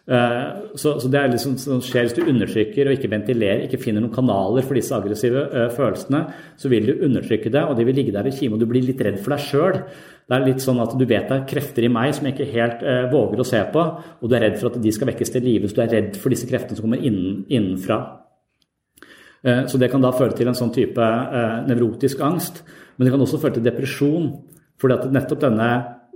Eh, 0.07 0.51
så, 0.79 0.93
så, 1.01 1.09
det 1.11 1.19
er 1.19 1.33
liksom 1.33 1.57
som 1.59 1.81
skjer 1.83 2.05
hvis 2.07 2.15
du 2.15 2.29
undertrykker 2.31 2.87
og 2.87 2.95
ikke 2.95 3.11
ventilerer, 3.11 3.65
ikke 3.67 3.81
finner 3.83 4.05
noen 4.05 4.15
kanaler 4.15 4.63
for 4.63 4.79
disse 4.79 4.95
aggressive 4.95 5.41
uh, 5.51 5.65
følelsene, 5.75 6.21
så 6.61 6.71
vil 6.71 6.87
du 6.87 7.07
undertrykke 7.09 7.51
det, 7.51 7.65
og 7.67 7.75
de 7.75 7.87
vil 7.89 7.99
ligge 7.99 8.15
der 8.15 8.29
i 8.31 8.35
kime, 8.35 8.55
og 8.55 8.63
du 8.63 8.69
blir 8.71 8.87
litt 8.87 9.03
redd 9.03 9.19
for 9.25 9.35
deg 9.35 9.43
sjøl. 9.43 9.81
Det 10.27 10.37
er 10.37 10.47
litt 10.47 10.63
sånn 10.63 10.79
at 10.83 10.95
du 10.95 11.03
vet 11.03 11.27
det 11.27 11.41
er 11.41 11.49
krefter 11.51 11.89
i 11.89 11.91
meg 11.91 12.15
som 12.15 12.29
jeg 12.29 12.37
ikke 12.37 12.53
helt 12.53 12.87
uh, 12.87 13.09
våger 13.11 13.43
å 13.43 13.49
se 13.51 13.65
på, 13.75 13.83
og 14.23 14.31
du 14.31 14.39
er 14.39 14.47
redd 14.47 14.61
for 14.61 14.71
at 14.71 14.79
de 14.85 14.95
skal 14.95 15.11
vekkes 15.11 15.35
til 15.35 15.47
live, 15.49 15.73
så 15.73 15.81
du 15.81 15.83
er 15.89 15.93
redd 15.97 16.23
for 16.23 16.35
disse 16.35 16.47
kreftene 16.53 16.79
som 16.79 16.87
kommer 16.87 17.03
innen, 17.03 17.43
innenfra. 17.51 17.99
Uh, 19.43 19.65
så 19.67 19.83
det 19.83 19.91
kan 19.91 20.07
da 20.07 20.15
føre 20.15 20.39
til 20.39 20.53
en 20.53 20.59
sånn 20.59 20.75
type 20.77 21.11
nevrotisk 21.67 22.23
angst, 22.23 22.63
men 22.95 23.09
det 23.09 23.17
kan 23.17 23.27
også 23.27 23.43
føre 23.43 23.59
til 23.59 23.67
depresjon, 23.67 24.31
fordi 24.79 25.01
at 25.01 25.11
nettopp 25.19 25.43
denne 25.49 25.71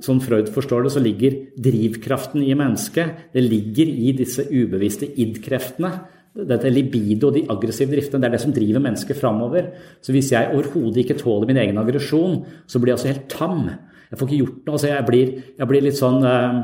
som 0.05 0.21
Freud 0.25 0.49
forstår 0.53 0.87
det, 0.87 0.93
så 0.95 1.03
ligger 1.03 1.37
drivkraften 1.61 2.43
i 2.45 2.57
mennesket. 2.57 3.31
Det 3.35 3.45
ligger 3.45 3.91
i 3.91 4.15
disse 4.17 4.47
ubevisste 4.49 5.09
id-kreftene. 5.21 5.93
Dette 6.31 6.71
libido, 6.71 7.29
og 7.29 7.37
de 7.37 7.47
aggressive 7.51 7.91
driftene, 7.91 8.23
det 8.23 8.29
er 8.29 8.37
det 8.37 8.43
som 8.45 8.53
driver 8.55 8.85
mennesket 8.85 9.19
framover. 9.19 9.73
Så 10.01 10.15
hvis 10.15 10.31
jeg 10.33 10.53
overhodet 10.55 11.03
ikke 11.03 11.19
tåler 11.19 11.51
min 11.51 11.59
egen 11.61 11.81
aggresjon, 11.81 12.45
så 12.71 12.79
blir 12.79 12.95
jeg 12.95 13.01
altså 13.01 13.11
helt 13.11 13.33
tam. 13.33 13.65
Jeg 14.11 14.19
får 14.19 14.29
ikke 14.29 14.45
gjort 14.45 14.61
noe. 14.69 14.77
Altså 14.77 14.93
jeg, 14.93 15.07
blir, 15.09 15.35
jeg 15.59 15.71
blir 15.71 15.85
litt 15.85 15.99
sånn 15.99 16.25
eh, 16.27 16.63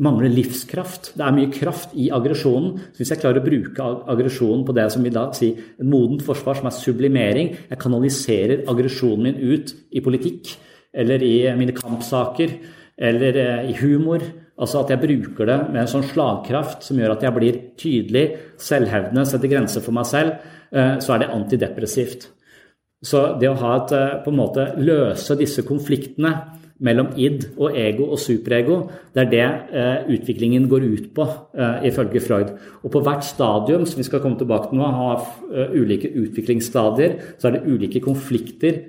Mangler 0.00 0.32
livskraft. 0.32 1.10
Det 1.12 1.24
er 1.26 1.34
mye 1.36 1.50
kraft 1.52 1.90
i 2.00 2.06
aggresjonen. 2.16 2.78
Så 2.88 3.02
hvis 3.02 3.10
jeg 3.12 3.20
klarer 3.20 3.42
å 3.42 3.44
bruke 3.44 3.88
aggresjonen 4.08 4.62
på 4.64 4.72
det 4.72 4.86
som 4.94 5.04
vil 5.04 5.12
da 5.12 5.26
si 5.36 5.50
en 5.52 5.90
modent 5.92 6.24
forsvar, 6.24 6.56
som 6.56 6.70
er 6.70 6.72
sublimering 6.72 7.50
Jeg 7.68 7.80
kanaliserer 7.82 8.62
aggresjonen 8.72 9.26
min 9.28 9.52
ut 9.52 9.74
i 9.92 10.00
politikk 10.00 10.54
eller 10.94 11.22
i 11.22 11.34
mine 11.56 11.74
kampsaker, 11.76 12.58
eller 13.00 13.36
eh, 13.36 13.70
i 13.70 13.76
humor. 13.80 14.22
Altså 14.60 14.82
at 14.82 14.92
jeg 14.92 15.00
bruker 15.00 15.48
det 15.48 15.58
med 15.70 15.82
en 15.82 15.90
sånn 15.90 16.04
slagkraft 16.10 16.84
som 16.84 17.00
gjør 17.00 17.14
at 17.14 17.24
jeg 17.24 17.36
blir 17.36 17.60
tydelig, 17.80 18.26
selvhevdende, 18.60 19.24
setter 19.28 19.52
grenser 19.52 19.84
for 19.84 19.96
meg 19.96 20.08
selv, 20.10 20.36
eh, 20.68 20.98
så 21.00 21.16
er 21.16 21.24
det 21.24 21.32
antidepressivt. 21.32 22.28
Så 23.00 23.22
det 23.40 23.48
å 23.48 23.56
ha 23.56 23.76
et, 23.78 23.92
eh, 23.96 24.18
på 24.20 24.28
en 24.28 24.40
måte 24.42 24.74
løse 24.76 25.38
disse 25.40 25.64
konfliktene 25.64 26.34
mellom 26.80 27.14
id 27.16 27.46
og 27.56 27.76
ego 27.76 28.10
og 28.12 28.18
superego, 28.20 28.90
det 29.14 29.22
er 29.26 29.30
det 29.30 30.14
utviklingen 30.16 30.66
går 30.66 30.80
ut 30.80 31.10
på, 31.12 31.26
ifølge 31.84 32.22
Freud. 32.24 32.54
Og 32.82 32.90
på 32.90 33.02
hvert 33.04 33.22
stadium, 33.22 33.84
som 33.84 33.98
vi 33.98 34.06
skal 34.08 34.20
komme 34.20 34.38
tilbake 34.38 34.70
til 34.70 34.78
nå, 34.78 34.86
har 34.88 35.20
uh, 35.52 35.74
ulike 35.76 36.08
utviklingsstadier, 36.08 37.36
så 37.36 37.48
er 37.48 37.58
det 37.58 37.66
ulike 37.68 38.00
konflikter 38.00 38.80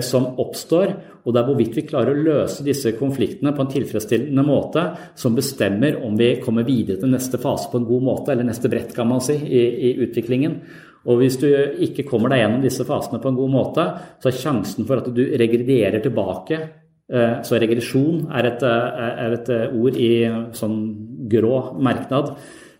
som 0.00 0.38
oppstår, 0.40 0.94
og 1.24 1.32
det 1.32 1.40
er 1.40 1.46
hvorvidt 1.48 1.76
vi 1.78 1.86
klarer 1.88 2.12
å 2.12 2.24
løse 2.26 2.64
disse 2.66 2.92
konfliktene 2.98 3.54
på 3.56 3.64
en 3.64 3.70
tilfredsstillende 3.72 4.44
måte 4.44 4.82
som 5.16 5.36
bestemmer 5.36 5.96
om 6.04 6.18
vi 6.20 6.34
kommer 6.42 6.66
videre 6.68 7.00
til 7.00 7.14
neste 7.14 7.40
fase 7.40 7.70
på 7.72 7.80
en 7.80 7.86
god 7.88 8.04
måte, 8.04 8.34
eller 8.34 8.44
neste 8.44 8.68
brett, 8.72 8.92
kan 8.96 9.08
man 9.08 9.24
si, 9.24 9.38
i, 9.40 9.62
i 9.88 9.94
utviklingen. 10.04 10.58
Og 11.08 11.20
hvis 11.20 11.38
du 11.40 11.48
ikke 11.84 12.04
kommer 12.08 12.32
deg 12.32 12.42
gjennom 12.42 12.64
disse 12.64 12.84
fasene 12.88 13.20
på 13.20 13.32
en 13.32 13.38
god 13.40 13.52
måte, 13.52 13.86
så 14.20 14.30
er 14.30 14.40
sjansen 14.40 14.88
for 14.88 15.00
at 15.00 15.08
du 15.16 15.22
regredierer 15.40 16.04
tilbake 16.04 16.60
eh, 16.60 17.40
Så 17.44 17.60
regresjon 17.60 18.26
er 18.32 18.48
et, 18.48 18.64
eh, 18.64 19.08
er 19.24 19.36
et 19.36 19.50
ord 19.68 19.98
i 20.00 20.12
sånn 20.56 20.78
grå 21.28 21.56
merknad. 21.80 22.34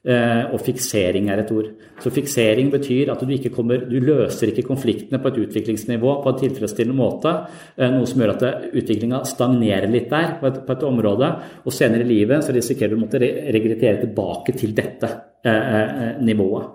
Eh, 0.05 0.51
og 0.53 0.61
fiksering 0.61 1.31
er 1.33 1.41
et 1.41 1.51
ord. 1.55 1.71
Så 2.03 2.11
fiksering 2.13 2.69
betyr 2.69 3.09
at 3.09 3.23
du 3.25 3.31
ikke 3.33 3.55
kommer 3.55 3.87
Du 3.89 3.97
løser 4.05 4.51
ikke 4.51 4.67
konfliktene 4.67 5.17
på 5.17 5.31
et 5.31 5.39
utviklingsnivå 5.47 6.19
på 6.21 6.29
en 6.29 6.41
tilfredsstillende 6.43 6.99
måte. 6.99 7.33
Eh, 7.79 7.89
noe 7.89 8.05
som 8.05 8.21
gjør 8.21 8.35
at 8.35 8.45
utviklinga 8.77 9.23
stagnerer 9.25 9.89
litt 9.89 10.11
der 10.13 10.37
på 10.43 10.51
et, 10.51 10.61
på 10.67 10.77
et, 10.77 10.85
område. 10.85 11.33
Og 11.65 11.73
senere 11.73 12.05
i 12.05 12.11
livet 12.11 12.45
så 12.45 12.53
risikerer 12.53 12.93
du 12.93 12.99
å 12.99 13.05
måtte 13.07 13.23
regrettere 13.23 14.03
tilbake 14.05 14.53
til 14.53 14.77
dette 14.77 15.09
eh, 15.41 15.81
eh, 15.81 16.21
nivået. 16.21 16.69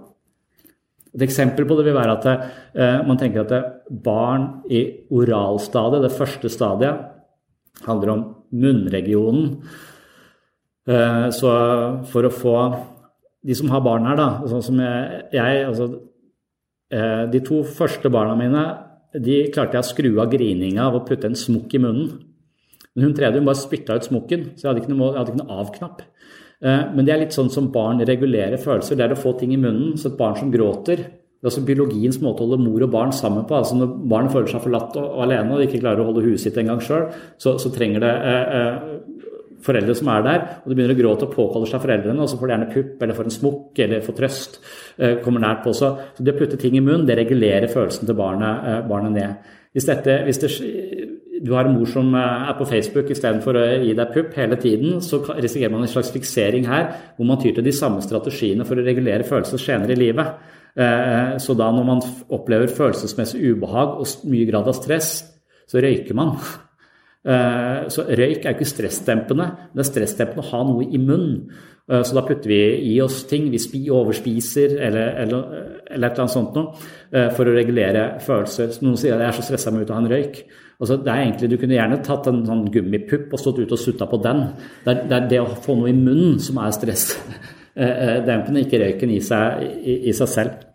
Et 1.14 1.26
eksempel 1.26 1.65
på 1.69 1.77
det 1.77 1.85
vil 1.85 1.97
være 1.97 2.18
at 2.18 2.27
eh, 2.34 2.99
man 3.06 3.18
tenker 3.18 3.45
at 3.45 3.80
barn 3.89 4.64
i 4.73 4.88
oralstadiet, 5.14 6.01
det 6.06 6.18
første 6.18 6.49
stadiet, 6.49 7.06
handler 7.85 8.18
om 8.18 8.30
munnregionen. 8.57 9.60
Eh, 10.89 11.26
så 11.30 11.51
for 12.10 12.26
å 12.26 12.34
få 12.34 12.56
de 13.45 13.56
som 13.56 13.72
har 13.72 13.84
barn 13.86 14.07
her, 14.10 14.20
da, 14.20 14.30
sånn 14.52 14.66
som 14.66 14.80
jeg 14.82 15.66
altså, 15.66 15.90
eh, 16.91 17.26
De 17.32 17.40
to 17.45 17.61
første 17.64 18.11
barna 18.11 18.36
mine 18.40 18.64
de 19.14 19.48
klarte 19.53 19.78
jeg 19.78 19.86
å 19.86 19.90
skru 19.90 20.10
av 20.22 20.30
grininga 20.30 20.84
av 20.86 20.99
å 20.99 21.06
putte 21.06 21.26
en 21.30 21.38
smokk 21.38 21.74
i 21.74 21.82
munnen. 21.82 22.10
Men 22.94 23.07
hun 23.07 23.16
tredje 23.18 23.40
hun 23.40 23.48
bare 23.48 23.57
spytta 23.57 23.95
ut 23.98 24.06
smokken, 24.06 24.52
så 24.53 24.66
jeg 24.66 24.70
hadde 24.70 24.84
ikke 24.84 24.94
noe, 24.94 25.16
hadde 25.16 25.38
noe 25.40 25.56
av-knapp. 25.64 26.03
Eh, 26.61 26.84
men 26.94 27.07
det 27.07 27.16
er 27.16 27.24
litt 27.24 27.34
sånn 27.34 27.49
som 27.49 27.72
barn 27.74 28.03
regulerer 28.06 28.61
følelser. 28.61 28.99
Det 28.99 29.07
er 29.07 29.16
å 29.16 29.20
få 29.20 29.34
ting 29.40 29.56
i 29.56 29.61
munnen. 29.61 29.95
Så 29.98 30.11
et 30.11 30.20
barn 30.20 30.38
som 30.38 30.52
gråter 30.53 31.07
det 31.40 31.48
er 31.48 31.53
også 31.53 31.61
biologiens 31.64 32.18
måte 32.20 32.44
å 32.44 32.49
holde 32.49 32.66
mor 32.66 32.84
og 32.84 32.91
barn 32.91 33.14
sammen 33.16 33.45
på. 33.48 33.56
altså 33.56 33.78
Når 33.80 33.94
barn 34.11 34.28
føler 34.28 34.52
seg 34.52 34.60
forlatt 34.66 34.98
og, 34.99 35.06
og 35.07 35.22
alene 35.24 35.56
og 35.56 35.61
ikke 35.64 35.80
klarer 35.80 36.03
å 36.03 36.10
holde 36.10 36.26
huet 36.26 36.41
sitt 36.44 36.57
engang 36.60 36.82
sjøl, 36.84 37.06
så, 37.40 37.53
så 37.64 37.72
trenger 37.72 38.03
det 38.03 38.11
eh, 38.11 38.57
eh 38.60 38.98
foreldre 39.65 39.95
som 39.98 40.10
er 40.14 40.26
der, 40.26 40.41
og 40.64 40.72
de 40.72 40.77
begynner 40.77 40.95
å 40.95 40.99
gråte 40.99 41.27
og 41.27 41.36
påkaller 41.36 41.69
seg 41.69 41.84
foreldrene, 41.84 42.23
og 42.23 42.31
så 42.31 42.40
får 42.40 42.48
de 42.48 42.56
gjerne 42.56 42.73
pupp 42.73 43.03
eller 43.03 43.18
får 43.18 43.30
en 43.30 43.36
smokk 43.36 43.81
eller 43.86 44.03
får 44.06 44.18
trøst, 44.18 44.60
eh, 44.98 45.15
kommer 45.23 45.44
nært 45.44 45.64
på. 45.65 45.73
Så 45.76 45.91
det 46.18 46.36
å 46.36 46.40
putte 46.40 46.60
ting 46.60 46.77
i 46.77 46.84
munnen, 46.84 47.07
det 47.07 47.18
regulerer 47.19 47.72
følelsen 47.72 48.06
til 48.06 48.15
barnet, 48.15 48.68
eh, 48.68 48.81
barnet 48.88 49.11
ned. 49.11 49.36
Hvis, 49.73 49.86
dette, 49.86 50.23
hvis 50.26 50.40
det, 50.41 50.49
du 51.44 51.53
har 51.53 51.65
en 51.65 51.76
mor 51.77 51.86
som 51.86 52.14
eh, 52.15 52.49
er 52.49 52.56
på 52.60 52.69
Facebook 52.69 53.10
istedenfor 53.10 53.60
å 53.60 53.65
gi 53.84 53.94
deg 53.94 54.14
pupp 54.14 54.38
hele 54.40 54.56
tiden, 54.56 55.02
så 55.02 55.22
risikerer 55.27 55.72
man 55.72 55.84
en 55.84 55.91
slags 55.91 56.11
fiksering 56.11 56.65
her, 56.68 56.94
hvor 57.18 57.26
man 57.26 57.41
tyr 57.41 57.56
til 57.56 57.68
de 57.68 57.76
samme 57.76 58.02
strategiene 58.02 58.65
for 58.65 58.80
å 58.80 58.86
regulere 58.86 59.27
følelser 59.27 59.60
senere 59.60 59.95
i 59.95 59.99
livet. 59.99 60.56
Så 61.41 61.56
da 61.57 61.65
når 61.73 61.84
man 61.84 61.99
opplever 62.30 62.69
følelsesmessig 62.72 63.41
ubehag 63.41 63.98
og 63.99 64.30
mye 64.30 64.48
grad 64.48 64.69
av 64.69 64.77
stress, 64.77 65.10
så 65.68 65.81
røyker 65.84 66.15
man. 66.15 66.38
Eh, 67.27 67.89
så 67.91 68.05
røyk 68.07 68.45
er 68.45 68.53
jo 68.53 68.55
ikke 68.55 68.69
stressdempende, 68.69 69.49
det 69.73 69.83
er 69.83 69.87
stressdempende 69.89 70.45
å 70.45 70.51
ha 70.53 70.61
noe 70.69 70.85
i 70.87 71.01
munnen. 71.01 71.49
Eh, 71.89 72.03
så 72.05 72.15
da 72.15 72.23
putter 72.23 72.51
vi 72.51 72.61
i 72.93 72.95
oss 73.03 73.23
ting. 73.29 73.49
Vi 73.51 73.81
overspiser 73.91 74.77
eller, 74.77 75.11
eller, 75.25 75.59
eller 75.89 76.07
et 76.07 76.13
eller 76.13 76.23
annet 76.23 76.35
sånt 76.35 76.55
noe 76.55 76.71
eh, 77.11 77.27
for 77.35 77.49
å 77.49 77.55
regulere 77.55 78.05
følelser. 78.23 78.77
Noen 78.85 78.99
sier 78.99 79.17
at 79.17 79.25
jeg 79.25 79.33
er 79.33 79.39
så 79.39 79.47
stressa 79.49 79.75
med 79.75 79.89
å 79.89 79.97
ha 79.97 80.03
en 80.03 80.11
røyk. 80.13 80.41
Altså, 80.79 80.95
det 81.03 81.11
er 81.11 81.25
egentlig, 81.25 81.49
Du 81.51 81.57
kunne 81.59 81.75
gjerne 81.75 81.99
tatt 82.05 82.29
en 82.31 82.45
sånn 82.47 82.67
gummipupp 82.71 83.33
og 83.35 83.41
stått 83.41 83.59
ute 83.59 83.75
og 83.75 83.81
sutta 83.81 84.07
på 84.07 84.21
den. 84.23 84.45
Det 84.85 84.93
er, 84.93 85.03
det 85.09 85.17
er, 85.17 85.29
det 85.33 85.43
å 85.43 85.59
få 85.65 85.75
noe 85.75 85.91
i 85.91 85.97
munnen 85.97 86.39
som 86.39 86.61
er 86.63 86.71
stressdempende, 86.77 88.61
ikke 88.63 88.79
røyken 88.85 89.11
i 89.11 89.19
seg, 89.19 89.65
i, 89.83 89.99
i 90.07 90.15
seg 90.15 90.31
selv. 90.37 90.68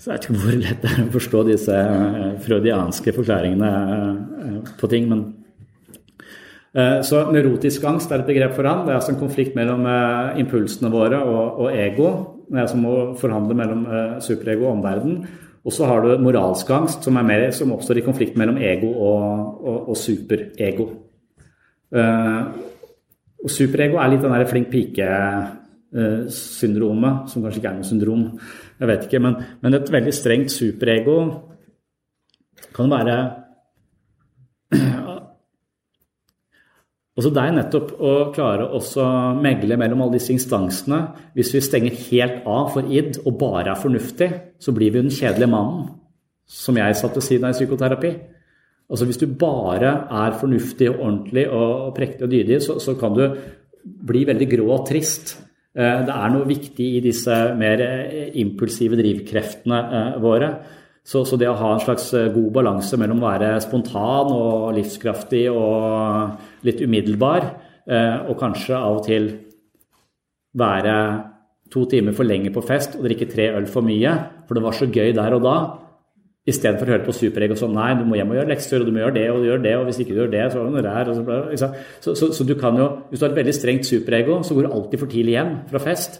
Så 0.00 0.08
jeg 0.08 0.16
vet 0.16 0.26
ikke 0.30 0.40
hvor 0.40 0.54
lett 0.56 0.80
det 0.80 0.90
er 0.94 1.02
å 1.02 1.12
forstå 1.12 1.40
disse 1.50 1.76
eh, 1.76 2.30
freudianske 2.40 3.12
forklaringene 3.12 3.68
eh, 3.68 4.70
på 4.80 4.88
ting. 4.88 5.10
men 5.10 5.26
eh, 6.72 7.02
så 7.04 7.26
Neurotisk 7.28 7.84
angst 7.84 8.08
er 8.08 8.22
et 8.22 8.30
begrep 8.30 8.56
for 8.56 8.64
han. 8.64 8.86
Det 8.86 8.94
er 8.94 9.00
altså 9.02 9.12
en 9.12 9.20
konflikt 9.20 9.58
mellom 9.58 9.84
impulsene 10.40 10.88
våre 10.92 11.20
og, 11.20 11.60
og 11.66 11.76
ego. 11.76 12.14
Det 12.48 12.62
er 12.62 12.72
som 12.72 12.88
å 12.88 12.96
forhandle 13.20 13.58
mellom 13.58 13.84
superego 14.24 14.70
og 14.70 14.78
omverdenen. 14.78 15.20
Og 15.68 15.76
så 15.76 15.84
har 15.84 16.00
du 16.00 16.24
moralsk 16.24 16.70
angst, 16.72 17.04
som, 17.04 17.20
mer, 17.20 17.50
som, 17.52 17.74
oppstår 17.76 18.00
i 18.00 18.06
konflikt 18.06 18.38
mellom 18.40 18.56
ego 18.56 18.94
og, 18.96 19.60
og, 19.60 19.78
og 19.92 19.98
superego. 20.00 20.86
og 23.44 23.52
superego 23.52 24.00
er 24.00 24.14
litt 24.14 24.24
den 24.24 24.32
der 24.32 24.48
flink 24.48 24.72
pike-syndromet, 25.90 27.28
som 27.30 27.42
kanskje 27.42 27.60
ikke 27.60 27.70
er 27.70 27.78
noe 27.78 27.88
syndrom. 27.88 28.24
Jeg 28.80 28.88
vet 28.88 29.06
ikke, 29.06 29.20
men, 29.20 29.36
men 29.62 29.74
et 29.74 29.92
veldig 29.92 30.14
strengt 30.14 30.52
superego 30.52 31.20
kan 32.76 32.90
være 32.90 33.20
Altså 37.20 37.30
Det 37.34 37.42
er 37.42 37.52
nettopp 37.52 37.88
å 38.00 38.10
klare 38.32 38.68
å 38.72 38.78
megle 39.36 39.76
mellom 39.76 40.06
alle 40.06 40.14
disse 40.14 40.30
instansene. 40.32 41.00
Hvis 41.34 41.50
vi 41.52 41.60
stenger 41.60 41.98
helt 42.06 42.46
av 42.48 42.70
for 42.72 42.86
id 42.86 43.18
og 43.26 43.34
bare 43.36 43.74
er 43.74 43.82
fornuftig, 43.82 44.28
så 44.62 44.72
blir 44.72 44.94
vi 44.94 45.02
den 45.02 45.12
kjedelige 45.12 45.50
mannen, 45.52 45.90
som 46.48 46.78
jeg 46.78 46.96
satte 46.96 47.20
siden 47.20 47.44
av 47.44 47.52
i 47.52 47.58
psykoterapi. 47.58 48.14
Altså 48.88 49.04
Hvis 49.10 49.20
du 49.20 49.26
bare 49.26 49.92
er 50.06 50.38
fornuftig 50.40 50.88
og 50.94 51.02
ordentlig 51.02 51.44
og 51.50 51.92
prektig 51.98 52.24
og 52.24 52.32
dydig, 52.32 52.62
så, 52.64 52.78
så 52.80 52.94
kan 52.96 53.12
du 53.18 53.26
bli 53.84 54.24
veldig 54.30 54.48
grå 54.54 54.70
og 54.78 54.86
trist. 54.88 55.34
Eh, 55.70 56.00
det 56.02 56.14
er 56.14 56.32
noe 56.34 56.48
viktig 56.48 56.86
i 56.96 57.02
disse 57.04 57.34
mer 57.58 57.82
eh, 57.84 58.30
impulsive 58.42 58.98
drivkreftene 58.98 59.80
eh, 59.98 60.16
våre. 60.22 60.50
Så, 61.06 61.22
så, 61.24 61.38
det 61.38 61.48
å 61.48 61.58
ha 61.58 61.70
en 61.74 61.82
slags 61.82 62.10
god 62.34 62.48
balanse 62.58 62.98
mellom 63.00 63.22
å 63.22 63.28
være 63.30 63.54
spontan 63.64 64.32
og 64.34 64.66
livskraftig 64.76 65.46
og 65.48 66.66
litt 66.66 66.82
umiddelbar, 66.84 67.46
og 68.28 68.36
kanskje 68.38 68.76
av 68.76 68.98
og 68.98 69.06
til 69.06 69.30
være 70.60 70.94
to 71.72 71.86
timer 71.90 72.14
for 72.14 72.28
lenge 72.28 72.52
på 72.54 72.62
fest 72.62 72.98
og 72.98 73.08
drikke 73.08 73.30
tre 73.32 73.48
øl 73.56 73.66
for 73.72 73.82
mye, 73.82 74.12
for 74.44 74.54
det 74.54 74.62
var 74.62 74.76
så 74.76 74.90
gøy 74.92 75.16
der 75.16 75.38
og 75.38 75.42
da, 75.48 75.56
Istedenfor 76.48 76.88
å 76.88 76.94
høre 76.94 77.04
på 77.04 77.12
superegg 77.12 77.52
og 77.52 77.58
sånn 77.60 77.74
Nei, 77.76 77.90
du 77.98 78.06
må 78.08 78.16
hjem 78.16 78.30
og 78.32 78.38
gjøre 78.38 78.48
lekser, 78.48 78.80
og 78.80 78.86
du 78.88 78.94
må 78.96 79.02
gjøre 79.02 79.16
det 79.18 79.26
og 79.28 79.42
du 79.42 79.46
gjør 79.50 79.60
det, 79.66 79.74
og 79.76 79.84
hvis 79.90 79.98
ikke 80.00 80.14
du 80.14 80.20
gjør 80.22 80.30
det, 80.32 80.44
så 80.48 80.56
er 80.56 80.62
det 80.64 80.72
noe 80.72 80.84
der. 80.86 81.04
Så, 81.12 81.20
så, 82.00 82.10
så, 82.16 82.24
så, 82.38 82.42
du 82.48 82.54
kan 82.60 82.74
jo 82.80 82.86
Hvis 83.10 83.20
du 83.20 83.24
har 83.26 83.32
et 83.34 83.40
veldig 83.42 83.56
strengt 83.56 83.84
superego, 83.88 84.34
så 84.46 84.52
går 84.56 84.62
du 84.66 84.72
alltid 84.72 84.98
for 85.02 85.08
tidlig 85.12 85.34
hjem 85.36 85.52
fra 85.68 85.80
fest. 85.84 86.12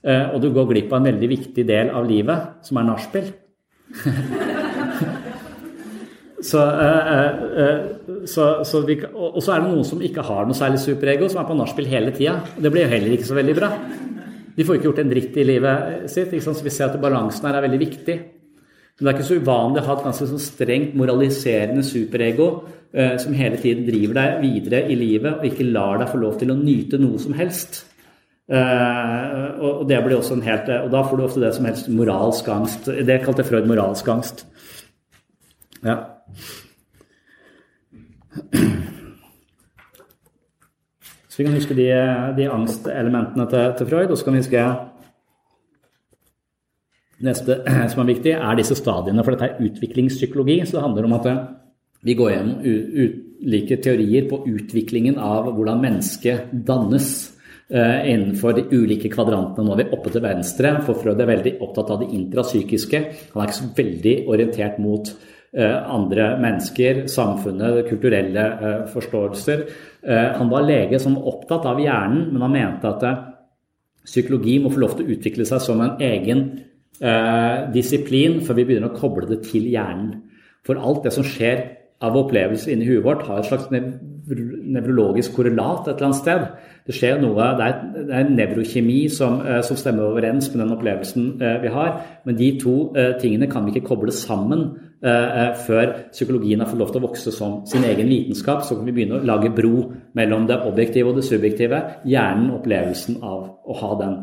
Eh, 0.00 0.26
og 0.32 0.38
du 0.40 0.48
går 0.54 0.66
glipp 0.70 0.90
av 0.94 0.98
en 1.02 1.08
veldig 1.10 1.28
viktig 1.28 1.64
del 1.68 1.86
av 1.92 2.08
livet, 2.08 2.38
som 2.64 2.78
er 2.80 2.88
nachspiel. 2.88 3.26
så, 6.50 6.60
uh, 6.62 7.30
uh, 7.60 7.80
så, 8.28 8.44
så 8.68 8.76
vi, 8.86 8.94
og 9.02 9.42
så 9.42 9.52
er 9.54 9.58
det 9.60 9.70
noen 9.70 9.88
som 9.88 10.02
ikke 10.04 10.22
har 10.24 10.42
noe 10.48 10.56
særlig 10.56 10.80
superego, 10.84 11.28
som 11.32 11.40
er 11.42 11.48
på 11.50 11.58
nachspiel 11.58 11.88
hele 11.90 12.10
tida. 12.16 12.34
Det 12.56 12.70
blir 12.72 12.82
jo 12.86 12.92
heller 12.94 13.10
ikke 13.18 13.28
så 13.28 13.36
veldig 13.36 13.56
bra. 13.58 13.68
De 14.56 14.64
får 14.64 14.74
ikke 14.78 14.88
gjort 14.88 15.02
en 15.04 15.12
dritt 15.12 15.34
i 15.36 15.44
livet 15.44 16.08
sitt. 16.08 16.32
Så 16.40 16.64
vi 16.64 16.72
ser 16.72 16.88
at 16.88 17.02
balansen 17.02 17.44
her 17.44 17.56
er 17.58 17.66
veldig 17.66 17.82
viktig. 17.82 18.16
Men 18.96 19.04
det 19.04 19.10
er 19.10 19.18
ikke 19.18 19.28
så 19.28 19.40
uvanlig 19.42 19.82
å 19.82 19.88
ha 19.90 19.94
et 19.98 20.06
ganske 20.06 20.26
sånn 20.30 20.40
strengt 20.40 20.94
moraliserende 20.96 21.82
superego 21.84 22.46
eh, 22.96 23.18
som 23.20 23.36
hele 23.36 23.58
tiden 23.60 23.84
driver 23.84 24.16
deg 24.16 24.38
videre 24.40 24.80
i 24.88 24.96
livet 24.96 25.36
og 25.36 25.44
ikke 25.44 25.68
lar 25.68 26.00
deg 26.00 26.08
få 26.14 26.20
lov 26.22 26.38
til 26.40 26.54
å 26.54 26.56
nyte 26.56 27.00
noe 27.02 27.20
som 27.20 27.36
helst. 27.36 27.82
Eh, 28.46 29.60
og, 29.60 29.92
en 29.92 30.42
helt, 30.46 30.72
og 30.80 30.90
da 30.94 31.04
får 31.04 31.18
du 31.18 31.24
ofte 31.26 31.44
det 31.44 31.52
som 31.58 31.68
helst 31.68 31.92
moralsk 31.92 32.48
angst. 32.48 32.88
Det 32.88 33.20
kalte 33.26 33.44
Freud 33.44 33.68
moralsk 33.68 34.08
angst. 34.08 34.46
Ja. 35.84 35.98
Så 41.28 41.42
vi 41.42 41.44
kan 41.44 41.58
huske 41.58 41.76
de, 41.76 41.90
de 42.40 42.48
angstelementene 42.48 43.44
til, 43.52 43.72
til 43.76 43.92
Freud, 43.92 44.08
og 44.08 44.16
så 44.16 44.24
kan 44.24 44.38
vi 44.38 44.40
huske 44.40 44.62
neste 47.24 47.60
som 47.92 48.02
er 48.02 48.10
viktig, 48.12 48.34
er 48.36 48.58
disse 48.58 48.76
stadiene. 48.78 49.24
For 49.24 49.34
dette 49.34 49.52
er 49.52 49.70
utviklingspsykologi. 49.70 50.60
Så 50.64 50.78
det 50.78 50.84
handler 50.84 51.08
om 51.08 51.16
at 51.18 51.30
eh, 51.30 51.44
vi 52.06 52.16
går 52.18 52.34
gjennom 52.34 52.58
ulike 52.66 53.80
teorier 53.82 54.28
på 54.30 54.42
utviklingen 54.46 55.16
av 55.22 55.48
hvordan 55.50 55.80
mennesket 55.82 56.52
dannes 56.66 57.08
eh, 57.72 58.10
innenfor 58.12 58.58
de 58.58 58.66
ulike 58.72 59.10
kvadrantene. 59.12 59.66
Nå 59.66 59.76
er 59.76 59.84
vi 59.84 59.96
oppe 59.96 60.12
til 60.14 60.24
venstre, 60.24 60.76
for 60.86 61.00
Freud 61.00 61.22
er 61.22 61.32
veldig 61.32 61.56
opptatt 61.64 61.94
av 61.94 62.04
det 62.04 62.12
intrapsykiske. 62.16 63.02
Han 63.32 63.42
er 63.42 63.48
ikke 63.48 63.60
så 63.62 63.72
veldig 63.80 64.16
orientert 64.34 64.78
mot 64.82 65.10
eh, 65.10 65.78
andre 65.96 66.34
mennesker, 66.42 67.06
samfunnet, 67.10 67.86
kulturelle 67.90 68.46
forståelser. 68.92 69.66
Han 70.06 70.52
var 70.52 70.62
lege 70.62 71.00
som 71.02 71.16
var 71.16 71.32
opptatt 71.32 71.64
av 71.66 71.80
hjernen, 71.82 72.28
men 72.30 72.44
han 72.44 72.52
mente 72.54 72.92
at 72.92 73.02
psykologi 74.06 74.60
må 74.62 74.70
få 74.70 74.84
lov 74.84 74.94
til 74.94 75.08
å 75.08 75.16
utvikle 75.16 75.46
seg 75.48 75.64
som 75.64 75.80
en 75.82 75.96
egen 76.04 76.44
eh, 77.00 77.58
disiplin 77.74 78.40
før 78.46 78.60
vi 78.60 78.66
begynner 78.68 78.92
å 78.92 78.98
koble 78.98 79.28
det 79.30 79.42
til 79.48 79.68
hjernen. 79.72 80.22
For 80.66 80.80
alt 80.82 81.04
det 81.06 81.14
som 81.14 81.26
skjer 81.26 81.64
av 82.04 82.16
opplevelser 82.18 82.74
inni 82.74 82.88
huet 82.88 83.04
vårt, 83.04 83.24
har 83.26 83.40
et 83.40 83.48
slags 83.48 83.70
nevrologisk 83.72 85.36
korrelat 85.36 85.86
et 85.86 85.94
eller 85.94 86.08
annet 86.10 86.18
sted. 86.18 86.48
Det 86.86 86.94
skjer 86.94 87.20
noe, 87.22 87.46
det 87.58 87.66
er, 87.66 87.78
det 87.96 88.16
er 88.18 88.32
nevrokjemi 88.34 88.98
som, 89.12 89.40
eh, 89.46 89.62
som, 89.66 89.78
stemmer 89.78 90.10
overens 90.10 90.50
med 90.52 90.60
den 90.62 90.74
opplevelsen 90.76 91.28
eh, 91.40 91.56
vi 91.62 91.72
har. 91.72 91.94
Men 92.26 92.38
de 92.38 92.50
to 92.62 92.76
eh, 92.98 93.14
tingene 93.22 93.48
kan 93.50 93.66
vi 93.66 93.74
ikke 93.74 93.94
koble 93.94 94.14
sammen 94.14 94.68
før 95.06 95.90
psykologien 96.08 96.62
har 96.62 96.70
fått 96.70 96.80
lov 96.80 96.88
til 96.90 96.98
å 97.02 97.04
vokse 97.04 97.30
som 97.30 97.58
sin 97.68 97.84
egen 97.84 98.08
vitenskap. 98.08 98.62
Så 98.64 98.78
kan 98.78 98.88
vi 98.88 98.94
begynne 98.96 99.20
å 99.20 99.26
lage 99.28 99.52
bro 99.54 99.90
mellom 100.18 100.48
det 100.48 100.56
objektive 100.66 101.12
og 101.12 101.20
det 101.20 101.26
subjektive. 101.28 101.78
Hjernen, 102.08 102.48
opplevelsen 102.56 103.20
av 103.20 103.44
å 103.60 103.76
ha 103.76 103.90
den, 104.00 104.16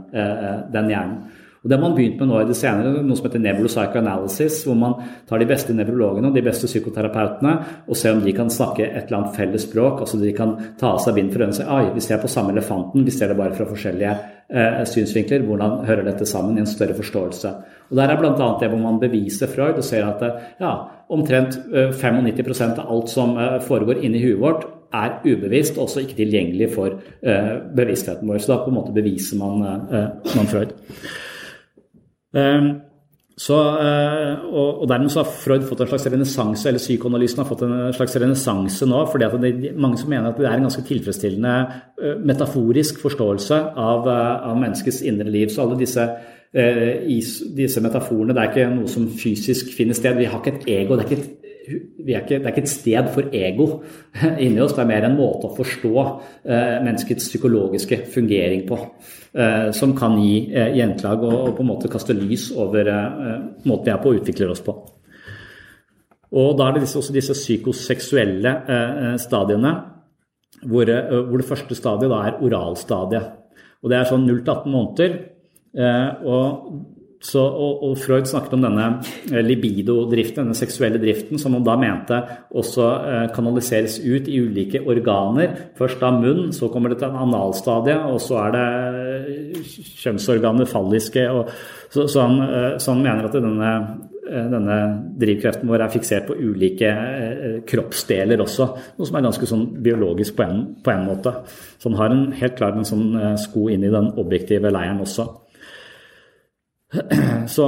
den 0.73 0.89
hjernen. 0.91 1.21
Og 1.63 1.69
Det 1.69 1.77
har 1.77 1.81
man 1.81 1.93
begynt 1.95 2.19
med 2.19 2.27
nå 2.27 2.39
i 2.41 2.47
det 2.49 2.57
senere, 2.59 3.01
noe 3.07 3.15
som 3.15 3.29
heter 3.29 3.39
neuropsychoanalysis, 3.39 4.57
hvor 4.67 4.75
man 4.75 4.97
tar 5.29 5.39
de 5.39 5.45
beste 5.47 5.71
nevrologene 5.71 6.27
og 6.27 6.35
de 6.35 6.43
beste 6.43 6.67
psykoterapeutene 6.67 7.53
og 7.87 7.95
ser 7.95 8.17
om 8.17 8.19
de 8.25 8.33
kan 8.35 8.51
snakke 8.51 8.83
et 8.83 9.05
eller 9.05 9.21
annet 9.21 9.37
felles 9.37 9.63
språk. 9.69 10.01
altså 10.03 10.19
De 10.19 10.33
kan 10.35 10.57
ta 10.79 10.91
av 10.91 10.99
seg 10.99 11.15
bind 11.15 11.31
for 11.31 11.45
og 11.47 11.55
si 11.55 11.63
ai, 11.63 11.85
vi 11.95 12.03
ser 12.03 12.19
på 12.19 12.27
samme 12.27 12.51
elefanten, 12.51 13.07
vi 13.07 13.15
ser 13.15 13.31
det 13.31 13.39
bare 13.39 13.55
fra 13.55 13.69
forskjellige 13.71 14.11
eh, 14.11 14.83
synsvinkler. 14.91 15.47
Hvordan 15.47 15.79
hører 15.87 16.03
dette 16.11 16.27
sammen 16.27 16.59
i 16.59 16.65
en 16.65 16.67
større 16.67 16.99
forståelse? 16.99 17.55
Og 17.91 17.95
Der 17.95 18.11
er 18.11 18.19
bl.a. 18.19 18.51
det 18.59 18.67
hvor 18.67 18.83
man 18.83 18.99
beviser 18.99 19.47
Freud 19.47 19.79
og 19.79 19.87
ser 19.87 20.03
at 20.03 20.29
ja, 20.59 20.77
omtrent 21.07 21.61
95 21.71 22.59
eh, 22.59 22.71
av 22.75 22.87
alt 22.91 23.09
som 23.09 23.37
eh, 23.39 23.61
foregår 23.63 24.03
inni 24.03 24.19
huet 24.19 24.41
vårt, 24.43 24.71
er 24.93 25.21
ubevisst, 25.23 25.79
også 25.79 26.03
ikke 26.03 26.19
tilgjengelig 26.19 26.67
for 26.75 26.99
bevisstheten 27.73 28.29
vår. 28.29 28.43
Så 28.43 28.51
da 28.51 28.59
på 28.61 28.69
en 28.69 28.75
måte 28.77 28.93
beviser 28.93 29.39
man, 29.39 29.63
man 29.89 30.51
Freud. 30.51 30.75
Ehm, 32.33 32.73
så, 33.37 33.55
eh, 33.81 34.43
og, 34.53 34.87
dermed 34.89 35.09
så 35.09 35.23
har 35.23 35.31
Freud 35.31 35.63
fått 35.65 35.79
en 35.81 35.89
slags 35.89 36.05
renessanse, 36.05 36.67
eller 36.69 36.81
psykoanalysen 36.81 37.41
har 37.41 37.47
fått 37.49 37.63
en 37.65 37.93
slags 37.93 38.15
renessanse 38.21 38.85
nå. 38.85 38.99
fordi 39.09 39.25
at 39.25 39.41
det 39.41 39.49
er 39.49 39.77
mange 39.77 39.97
som 39.97 40.09
mener 40.09 40.29
at 40.29 40.37
det 40.37 40.45
er 40.45 40.53
en 40.53 40.67
ganske 40.67 40.85
tilfredsstillende 40.85 41.53
eh, 42.01 42.19
metaforisk 42.21 43.01
forståelse 43.01 43.57
av, 43.75 44.07
eh, 44.07 44.49
av 44.51 44.59
menneskets 44.61 45.01
indre 45.01 45.29
liv. 45.29 45.49
Så 45.49 45.65
alle 45.65 45.79
disse, 45.79 46.07
disse 46.53 47.81
metaforene, 47.81 48.35
det 48.35 48.43
er 48.43 48.51
ikke 48.51 48.75
noe 48.75 48.87
som 48.87 49.07
fysisk 49.09 49.73
finner 49.73 49.97
sted. 49.97 50.13
Vi 50.19 50.29
har 50.29 50.37
ikke 50.37 50.59
et 50.59 50.67
ego. 50.69 50.95
det 50.95 51.05
er 51.05 51.09
ikke 51.09 51.23
et 51.23 51.42
er 51.63 52.23
ikke, 52.23 52.39
det 52.39 52.43
er 52.43 52.51
ikke 52.51 52.63
et 52.65 52.71
sted 52.71 53.09
for 53.13 53.35
ego 53.35 53.67
inni 54.43 54.61
oss, 54.63 54.75
det 54.75 54.83
er 54.83 54.89
mer 54.89 55.07
en 55.07 55.17
måte 55.17 55.47
å 55.47 55.55
forstå 55.55 55.93
eh, 56.03 56.79
menneskets 56.83 57.29
psykologiske 57.31 58.01
fungering 58.13 58.65
på. 58.67 58.79
Eh, 59.33 59.69
som 59.75 59.95
kan 59.97 60.17
gi 60.21 60.51
eh, 60.53 60.73
gjenklag 60.77 61.23
og, 61.23 61.33
og, 61.33 61.53
på 61.57 61.63
en 61.63 61.71
måte 61.71 61.91
kaste 61.91 62.15
lys 62.17 62.49
over 62.59 62.89
eh, 62.91 63.39
måten 63.65 63.87
vi 63.87 63.93
er 63.95 64.01
på 64.03 64.11
og 64.11 64.21
utvikler 64.21 64.51
oss 64.53 64.63
på. 64.65 64.75
Og 66.33 66.55
da 66.57 66.67
er 66.67 66.75
det 66.75 66.85
disse, 66.85 66.99
også 66.99 67.15
disse 67.15 67.35
psykoseksuelle 67.37 68.53
eh, 68.75 69.13
stadiene, 69.21 69.73
hvor, 70.63 70.89
eh, 70.89 71.13
hvor, 71.29 71.37
det 71.39 71.49
første 71.49 71.77
stadiet 71.77 72.13
da 72.13 72.23
er 72.27 72.41
oralstadiet. 72.45 73.31
Og 73.83 73.91
det 73.91 73.99
er 73.99 74.09
sånn 74.09 74.27
0 74.27 74.41
18 74.41 74.71
måneder. 74.71 75.15
og 76.23 76.92
så, 77.23 77.39
og, 77.39 77.83
og, 77.87 77.93
Freud 78.03 78.27
snakket 78.27 78.57
om 78.57 78.65
denne 78.65 78.85
eh, 79.31 79.39
libido-driften, 79.45 80.41
denne 80.43 80.57
seksuelle 80.59 80.99
driften, 80.99 81.39
som 81.39 81.55
han 81.55 81.63
da 81.63 81.77
mente 81.79 82.17
også 82.51 82.87
eh, 82.99 83.27
kanaliseres 83.31 83.95
ut 84.03 84.27
i 84.27 84.41
ulike 84.43 84.81
organer. 84.91 85.53
Først 85.79 86.03
da 86.03 86.09
munn, 86.11 86.51
så 86.55 86.67
kommer 86.71 86.91
det 86.91 86.99
til 86.99 87.13
en 87.13 87.21
analstadie, 87.23 87.95
og 88.11 88.19
så 88.19 88.41
er 88.41 88.57
det 88.57 88.65
eh, 88.65 89.69
kjønnsorganet 90.01 90.71
falliske. 90.71 91.23
Og, 91.31 91.53
så, 91.93 92.09
så, 92.11 92.25
han, 92.25 92.41
så, 92.81 92.91
han, 92.91 93.05
mener 93.05 93.29
at 93.29 93.37
denne, 93.37 93.71
denne, 94.51 94.77
drivkreften 95.21 95.69
vår 95.69 95.85
er 95.85 95.93
fiksert 95.93 96.27
på 96.27 96.35
ulike 96.41 96.89
kroppsdeler 97.69 98.41
også, 98.41 98.67
noe 98.97 99.07
som 99.07 99.19
er 99.19 99.27
ganske 99.27 99.47
sånn 99.47 99.67
biologisk 99.85 100.35
på 100.39 100.47
en, 100.47 100.65
på 100.83 100.91
en 100.91 101.05
måte. 101.07 101.35
Så 101.77 101.91
han 101.91 101.99
har 102.01 102.17
en, 102.17 102.25
helt 102.41 102.57
klart 102.59 102.81
en 102.81 102.89
sånn 102.89 103.37
sko 103.39 103.69
inn 103.71 103.85
i 103.85 103.93
den 103.93 104.09
objektive 104.17 104.73
leiren 104.73 105.05
også. 105.05 105.29
Så 107.55 107.67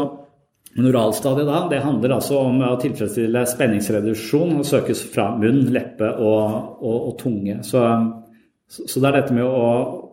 Neuralstadiet 0.76 1.48
da, 1.48 1.62
det 1.72 1.80
handler 1.86 2.18
altså 2.18 2.42
om 2.50 2.60
å 2.68 2.74
tilfredsstille 2.82 3.46
spenningsreduksjon 3.48 4.58
og 4.60 4.68
søkes 4.68 5.06
fra 5.14 5.30
munn, 5.40 5.70
leppe 5.72 6.10
og, 6.20 6.82
og, 6.82 6.98
og 6.98 7.14
tunge. 7.22 7.62
Så, 7.64 7.84
så, 8.68 9.00
det 9.00 9.08
er 9.08 9.16
dette 9.22 9.38
med 9.38 9.48
å, 9.48 9.70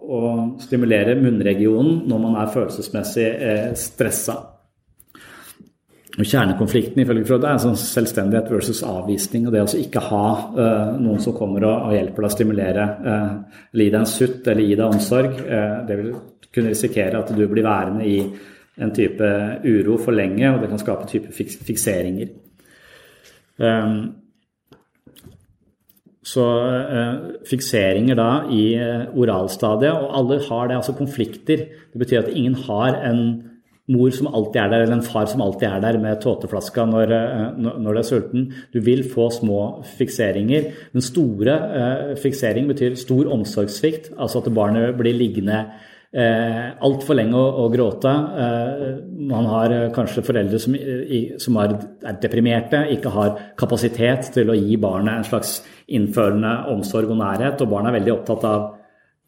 å, 0.06 0.20
stimulere 0.62 1.16
munnregionen 1.18 2.04
når 2.06 2.22
man 2.22 2.38
er 2.44 2.54
følelsesmessig 2.54 3.26
eh, 3.26 3.66
stressa. 3.78 4.38
Og 6.12 6.28
Kjernekonflikten 6.28 7.02
ifølge 7.02 7.26
Frode 7.26 7.48
er 7.48 7.58
sånn 7.58 7.78
selvstendighet 7.80 8.50
versus 8.52 8.84
avvisning. 8.86 9.48
og 9.48 9.54
Det 9.56 9.64
å 9.64 9.66
altså 9.66 9.82
ikke 9.82 10.06
ha 10.12 10.24
eh, 10.52 10.94
noen 11.02 11.22
som 11.24 11.34
kommer 11.34 11.66
og, 11.66 11.88
og 11.88 11.96
hjelper 11.96 12.22
deg 12.22 12.30
å 12.30 12.36
stimulere, 12.36 12.88
eh, 13.02 13.60
eller 13.72 13.88
gi 13.88 13.90
deg 13.96 14.00
en 14.04 14.10
sutt 14.14 14.52
eller 14.52 14.68
gi 14.68 14.78
deg 14.78 14.86
omsorg. 14.86 15.42
Uh, 15.42 15.76
det 15.88 15.98
vil 15.98 16.14
kunne 16.52 16.70
risikere 16.70 17.18
at 17.18 17.34
du 17.34 17.46
blir 17.48 17.66
værende 17.66 18.06
i 18.06 18.18
en 18.80 18.94
type 18.94 19.28
uro 19.64 19.98
for 20.00 20.16
lenge, 20.16 20.48
og 20.48 20.62
det 20.62 20.70
kan 20.72 20.80
skape 20.80 21.08
type 21.10 21.32
fikseringer. 21.66 22.32
Um, 23.60 23.96
så 26.24 26.46
uh, 26.46 27.16
fikseringer 27.48 28.16
da 28.16 28.30
i 28.54 28.64
uh, 28.78 29.10
oralstadiet, 29.18 29.92
og 29.92 30.12
alle 30.18 30.40
har 30.48 30.68
det, 30.70 30.78
altså 30.78 30.96
konflikter. 30.96 31.66
Det 31.92 32.00
betyr 32.00 32.22
at 32.22 32.32
ingen 32.32 32.54
har 32.68 32.96
en 33.10 33.24
mor 33.90 34.12
som 34.14 34.28
alltid 34.30 34.60
er 34.62 34.70
der, 34.70 34.84
eller 34.84 34.96
en 34.96 35.04
far 35.04 35.26
som 35.30 35.42
alltid 35.42 35.66
er 35.68 35.80
der 35.82 35.98
med 36.00 36.20
tåteflaska 36.22 36.84
når, 36.86 37.12
eh, 37.12 37.46
når 37.58 37.92
du 37.92 37.98
er 37.98 38.06
sulten. 38.06 38.44
Du 38.72 38.80
vil 38.80 39.02
få 39.04 39.28
små 39.30 39.84
fikseringer. 39.98 40.70
Men 40.92 41.02
store 41.02 41.56
eh, 41.80 42.16
fiksering 42.22 42.68
betyr 42.70 42.94
stor 42.96 43.32
omsorgssvikt, 43.32 44.12
altså 44.18 44.38
at 44.38 44.54
barnet 44.54 44.96
blir 44.98 45.16
liggende 45.16 45.64
eh, 46.12 46.66
altfor 46.84 47.16
lenge 47.18 47.38
å, 47.38 47.46
å 47.64 47.68
gråte. 47.72 48.12
Eh, 48.44 48.84
man 49.32 49.48
har 49.50 49.74
eh, 49.74 49.88
kanskje 49.94 50.24
foreldre 50.26 50.60
som, 50.62 50.76
i, 50.76 51.22
som 51.42 51.58
er, 51.62 51.76
er, 52.04 52.18
deprimerte, 52.22 52.84
ikke 52.96 53.14
har 53.14 53.34
kapasitet 53.58 54.32
til 54.36 54.52
å 54.52 54.58
gi 54.58 54.78
barnet 54.80 55.20
en 55.20 55.28
slags 55.28 55.58
innførende 55.92 56.54
omsorg 56.72 57.10
og 57.12 57.20
nærhet, 57.20 57.60
og 57.60 57.72
barnet 57.72 57.92
er 57.92 58.00
veldig 58.00 58.16
opptatt 58.16 58.48
av 58.48 58.70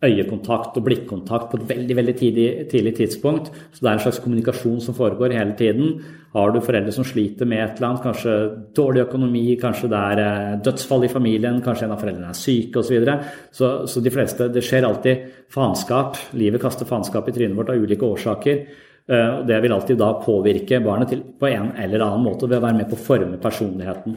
øyekontakt 0.04 0.76
og 0.78 0.84
blikkontakt 0.86 1.50
på 1.50 1.58
et 1.60 1.68
veldig 1.70 1.96
veldig 1.96 2.14
tidlig, 2.18 2.48
tidlig, 2.70 2.92
tidspunkt. 2.98 3.50
Så 3.72 3.80
det 3.80 3.88
er 3.90 3.96
en 3.96 4.04
slags 4.04 4.20
kommunikasjon 4.24 4.80
som 4.84 4.96
foregår 4.96 5.34
hele 5.36 5.56
tiden. 5.58 5.98
Har 6.34 6.50
du 6.50 6.60
foreldre 6.64 6.92
som 6.92 7.06
sliter 7.06 7.46
med 7.46 7.62
et 7.62 7.76
eller 7.78 7.88
annet, 7.92 8.02
kanskje 8.02 8.34
dårlig 8.74 9.04
økonomi, 9.04 9.44
kanskje 9.60 9.90
det 9.92 10.00
er 10.00 10.22
eh, 10.24 10.56
dødsfall 10.66 11.06
i 11.06 11.12
familien, 11.12 11.60
kanskje 11.62 11.86
en 11.86 11.94
av 11.94 12.02
foreldrene 12.02 12.32
er 12.32 12.38
syke 12.38 12.80
osv. 12.80 12.88
Så, 12.88 12.94
videre. 12.94 13.18
så 13.52 13.70
Så 13.86 14.02
de 14.02 14.10
fleste 14.10 14.48
Det 14.48 14.62
skjer 14.64 14.86
alltid 14.88 15.28
faenskap. 15.54 16.18
Livet 16.34 16.62
kaster 16.62 16.88
faenskap 16.88 17.28
i 17.28 17.32
trynet 17.36 17.56
vårt 17.56 17.70
av 17.70 17.76
ulike 17.76 18.04
årsaker. 18.06 18.64
Eh, 19.08 19.30
og 19.38 19.46
Det 19.46 19.60
vil 19.62 19.72
alltid 19.72 19.98
da 19.98 20.12
påvirke 20.20 20.82
barnet 20.82 21.08
til, 21.08 21.22
på 21.22 21.50
en 21.50 21.72
eller 21.76 22.00
annen 22.00 22.24
måte 22.24 22.48
ved 22.48 22.58
å 22.58 22.66
være 22.66 22.80
med 22.82 22.90
på 22.90 22.98
å 22.98 23.04
forme 23.10 23.38
personligheten. 23.38 24.16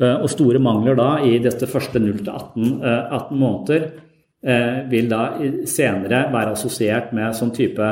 Eh, 0.00 0.16
og 0.16 0.30
store 0.30 0.62
mangler 0.62 0.94
da 0.94 1.10
i 1.24 1.38
dette 1.38 1.66
første 1.66 1.98
0 1.98 2.22
til 2.22 2.32
18, 2.32 2.80
18 3.10 3.36
måneder 3.38 3.90
vil 4.40 5.08
da 5.10 5.22
senere 5.68 6.22
være 6.32 6.54
assosiert 6.54 7.10
med 7.12 7.34
sånn 7.36 7.50
type 7.52 7.88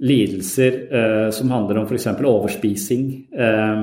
lidelser 0.00 0.78
eh, 0.94 1.30
som 1.30 1.50
handler 1.52 1.80
om 1.80 1.88
f.eks. 1.88 2.06
overspising. 2.24 3.06
Eh, 3.36 3.82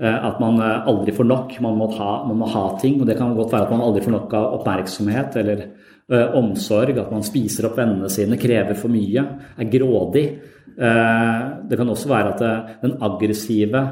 at 0.00 0.38
man 0.40 0.56
aldri 0.64 1.12
får 1.12 1.26
nok. 1.28 1.58
Man 1.60 1.74
må, 1.76 1.90
ha, 1.98 2.12
man 2.24 2.38
må, 2.40 2.46
ha, 2.48 2.64
ting. 2.80 3.02
og 3.02 3.08
Det 3.08 3.18
kan 3.18 3.34
godt 3.36 3.52
være 3.52 3.66
at 3.66 3.74
man 3.74 3.82
aldri 3.84 4.04
får 4.06 4.14
nok 4.14 4.36
av 4.38 4.54
oppmerksomhet 4.56 5.36
eller 5.42 5.66
omsorg. 6.40 6.96
At 6.96 7.10
man 7.12 7.26
spiser 7.26 7.68
opp 7.68 7.76
vennene 7.76 8.08
sine, 8.08 8.38
krever 8.40 8.78
for 8.80 8.88
mye, 8.88 9.26
er 9.60 9.68
grådig. 9.68 10.24
det 10.72 11.76
kan 11.76 11.92
også 11.92 12.08
være 12.08 12.32
at 12.32 12.80
den 12.80 12.96
aggressive 13.04 13.84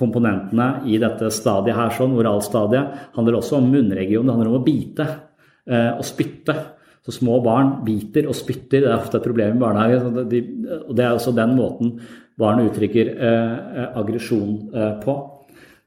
komponentene 0.00 0.86
i 0.90 0.98
dette 1.02 1.30
stadiet 1.34 1.76
her, 1.76 1.94
sånn, 1.94 2.16
oralstadiet, 2.18 3.10
handler 3.16 3.38
også 3.38 3.60
om 3.60 3.70
munnregionen. 3.70 4.26
Det 4.28 4.36
handler 4.36 4.52
om 4.52 4.60
å 4.60 4.66
bite 4.66 5.06
eh, 5.06 5.92
og 5.94 6.04
spytte. 6.08 6.56
Så 7.00 7.14
små 7.16 7.38
barn 7.44 7.78
biter 7.86 8.28
og 8.28 8.36
spytter. 8.36 8.82
Det 8.84 8.90
er 8.90 8.98
ofte 8.98 9.20
et 9.20 9.24
problem 9.24 9.56
i 9.56 9.62
barnehage. 9.62 10.00
og 10.04 10.94
Det 10.96 11.04
er 11.04 11.12
også 11.14 11.32
den 11.36 11.54
måten 11.56 11.94
barn 12.40 12.64
uttrykker 12.66 13.12
eh, 13.12 13.84
aggresjon 14.00 14.56
eh, 14.72 14.94
på. 15.04 15.16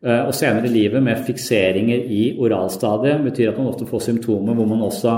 Eh, 0.04 0.26
og 0.28 0.34
senere 0.36 0.68
i 0.68 0.74
livet 0.74 1.04
med 1.04 1.22
fikseringer 1.28 2.10
i 2.12 2.24
oralstadiet 2.42 3.24
betyr 3.24 3.54
at 3.54 3.62
man 3.62 3.72
ofte 3.72 3.88
får 3.88 4.08
symptomer 4.10 4.58
hvor 4.58 4.68
man 4.68 4.84
også 4.84 5.16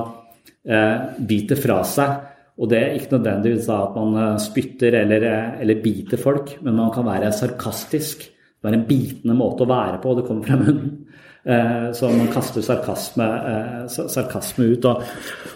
eh, 0.67 1.17
biter 1.25 1.59
fra 1.59 1.79
seg. 1.87 2.19
Og 2.55 2.69
det 2.71 2.79
er 2.79 2.93
ikke 2.95 3.17
nødvendigvis 3.17 3.71
at 3.73 3.97
man 3.97 4.19
eh, 4.21 4.37
spytter 4.43 4.99
eller, 5.01 5.27
eller 5.63 5.83
biter 5.83 6.21
folk, 6.21 6.57
men 6.61 6.77
man 6.77 6.93
kan 6.95 7.07
være 7.07 7.33
sarkastisk 7.35 8.27
det 8.65 8.73
er 8.73 8.81
en 8.81 8.89
bitende 8.89 9.37
måte 9.37 9.63
å 9.63 9.69
være 9.69 10.01
på, 10.01 10.11
og 10.11 10.19
det 10.19 10.27
kommer 10.27 10.49
fra 10.49 10.59
munnen. 10.59 11.05
Eh, 11.45 11.91
så 11.93 12.09
man 12.09 12.31
kaster 12.33 12.63
sarkasme, 12.65 13.25
eh, 13.25 14.07
sarkasme 14.09 14.65
ut. 14.65 14.85
Og, 14.85 15.03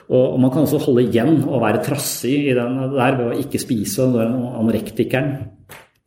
og, 0.10 0.40
man 0.40 0.52
kan 0.52 0.62
også 0.62 0.78
holde 0.84 1.08
igjen 1.08 1.42
og 1.48 1.64
være 1.64 1.82
trassig 1.84 2.36
i 2.52 2.54
den 2.54 2.78
der 2.94 3.18
ved 3.18 3.32
å 3.32 3.40
ikke 3.42 3.62
spise 3.62 4.06
anorektikeren. 4.06 5.34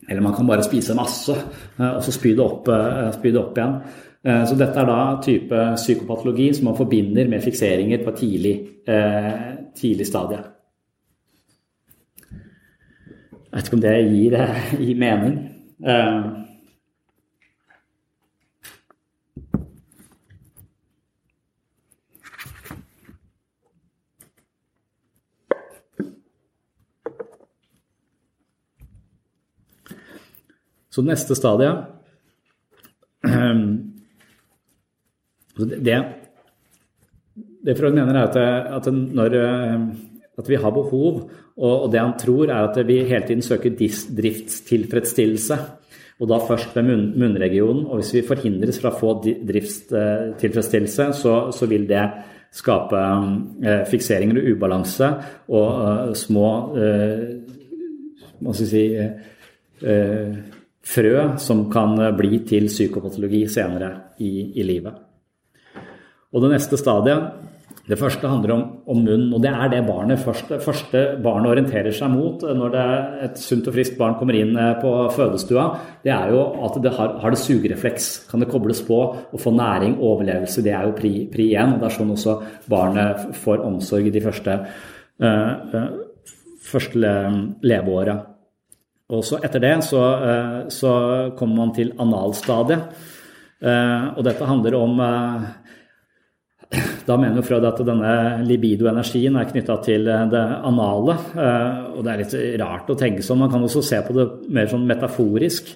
Eller 0.08 0.22
man 0.22 0.34
kan 0.36 0.46
bare 0.46 0.62
spise 0.66 0.94
masse 0.98 1.34
eh, 1.34 1.90
og 1.90 1.98
så 2.06 2.14
spy 2.14 2.36
det 2.38 2.44
opp, 2.44 2.70
spy 3.18 3.34
det 3.34 3.42
opp 3.42 3.58
igjen. 3.58 3.76
Så 4.22 4.54
dette 4.54 4.78
er 4.78 4.86
da 4.86 5.18
type 5.18 5.62
psykopatologi 5.74 6.44
som 6.54 6.68
man 6.68 6.76
forbinder 6.78 7.26
med 7.26 7.42
fikseringer 7.42 8.04
på 8.04 8.12
tidlig, 8.14 8.52
tidlig 9.74 10.06
stadie. 10.06 10.38
Jeg 12.28 13.56
vet 13.56 13.66
ikke 13.66 13.80
om 13.80 13.82
det 13.82 13.96
gir, 14.12 14.36
gir 14.78 15.00
mening. 15.02 15.34
Så 30.92 31.04
neste 31.04 31.36
stadie 31.38 31.72
det, 35.56 35.98
det 37.62 37.76
Freud 37.78 37.94
mener, 37.94 38.16
er 38.16 38.24
at, 38.26 38.36
at, 38.80 38.88
når, 38.92 39.36
at, 40.38 40.48
vi 40.48 40.58
har 40.58 40.72
behov, 40.74 41.30
og, 41.56 41.92
det 41.92 42.00
han 42.00 42.16
tror, 42.18 42.50
er 42.50 42.66
at 42.66 42.80
vi 42.88 43.04
hele 43.04 43.26
tiden 43.28 43.44
søker 43.44 43.76
driftstilfredsstillelse. 43.76 45.58
Og 46.22 46.28
da 46.30 46.38
først 46.42 46.76
ved 46.76 46.86
munn, 46.86 47.06
munnregionen. 47.18 47.86
Og 47.86 48.00
hvis 48.00 48.12
vi 48.14 48.26
forhindres 48.26 48.80
fra 48.82 48.90
å 48.92 48.98
få 48.98 49.14
driftstilfredsstillelse, 49.24 51.04
så, 51.18 51.34
så 51.54 51.66
vil 51.70 51.86
det 51.90 52.04
skape 52.52 53.00
eh, 53.64 53.82
fikseringer 53.88 54.38
og 54.38 54.48
ubalanse 54.52 55.08
og 55.56 55.68
eh, 55.86 56.10
små 56.20 56.48
eh, 56.76 57.22
Hva 58.42 58.52
skal 58.58 58.66
vi 58.66 58.70
si 58.72 58.84
uh, 58.98 60.30
frø 60.82 61.38
som 61.38 61.66
kan 61.72 61.94
bli 62.18 62.42
til 62.48 62.66
psykopatologi 62.70 63.44
senere 63.50 63.92
i, 64.18 64.52
i 64.58 64.66
livet. 64.66 64.98
Og 66.32 66.42
det 66.42 66.54
neste 66.54 66.78
stadiet 66.80 67.50
det 67.82 67.96
første 67.98 68.28
handler 68.30 68.52
om, 68.54 68.60
om 68.86 69.00
munn, 69.02 69.24
og 69.34 69.40
det 69.42 69.50
er 69.50 69.70
det 69.72 69.80
barnet 69.88 70.20
første, 70.22 70.60
første 70.62 71.00
barnet 71.22 71.50
orienterer 71.50 71.94
seg 71.96 72.12
mot 72.12 72.44
når 72.46 72.70
det, 72.76 72.84
et 73.26 73.40
sunt 73.42 73.66
og 73.66 73.74
friskt 73.74 73.96
barn 73.98 74.14
kommer 74.20 74.38
inn 74.38 74.54
eh, 74.54 74.76
på 74.78 74.92
fødestua. 75.16 75.64
Det 76.04 76.12
er 76.14 76.30
jo 76.30 76.44
at 76.62 76.78
det 76.84 76.92
har, 76.94 77.16
har 77.24 77.34
det 77.34 77.40
sugerefleks. 77.42 78.10
Kan 78.30 78.44
det 78.44 78.50
kobles 78.52 78.84
på 78.86 79.00
og 79.02 79.42
få 79.42 79.50
næring, 79.56 79.96
overlevelse? 79.98 80.62
Det 80.62 80.70
er 80.70 80.86
jo 80.86 80.94
pri, 80.94 81.12
pri 81.32 81.48
igjen. 81.50 81.74
og 81.74 81.82
Det 81.82 81.90
er 81.90 81.96
sånn 81.98 82.14
også 82.14 82.38
barnet 82.70 83.26
får 83.42 83.66
omsorg 83.66 84.06
i 84.06 84.14
de 84.14 84.22
første, 84.22 84.58
uh, 85.26 85.82
første 86.70 87.16
leveåra. 87.66 88.20
Og 89.12 89.24
så 89.26 89.40
etter 89.44 89.60
det 89.60 89.74
så, 89.84 90.02
eh, 90.24 90.60
så 90.72 90.92
kommer 91.36 91.56
man 91.56 91.74
til 91.76 91.92
analstadiet. 92.00 92.94
Eh, 93.62 94.06
og 94.16 94.24
dette 94.24 94.48
handler 94.48 94.76
om 94.78 95.00
eh, 95.00 95.44
da 97.04 97.18
mener 97.20 97.36
jo 97.36 97.44
Freud 97.44 97.66
at 97.68 97.82
denne 97.84 98.14
libido-energien 98.48 99.36
er 99.36 99.50
knytta 99.50 99.76
til 99.84 100.06
det 100.06 100.44
anale. 100.64 101.18
Og 101.92 101.98
det 102.00 102.12
er 102.12 102.20
litt 102.22 102.36
rart 102.62 102.88
å 102.88 102.96
tenke 102.96 103.20
sånn. 103.20 103.42
Man 103.42 103.50
kan 103.52 103.66
også 103.66 103.82
se 103.84 103.98
på 104.06 104.14
det 104.16 104.24
mer 104.48 104.70
sånn 104.70 104.86
metaforisk, 104.88 105.68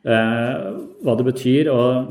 hva 0.00 1.16
det 1.18 1.26
betyr. 1.26 1.68
Og 1.74 2.08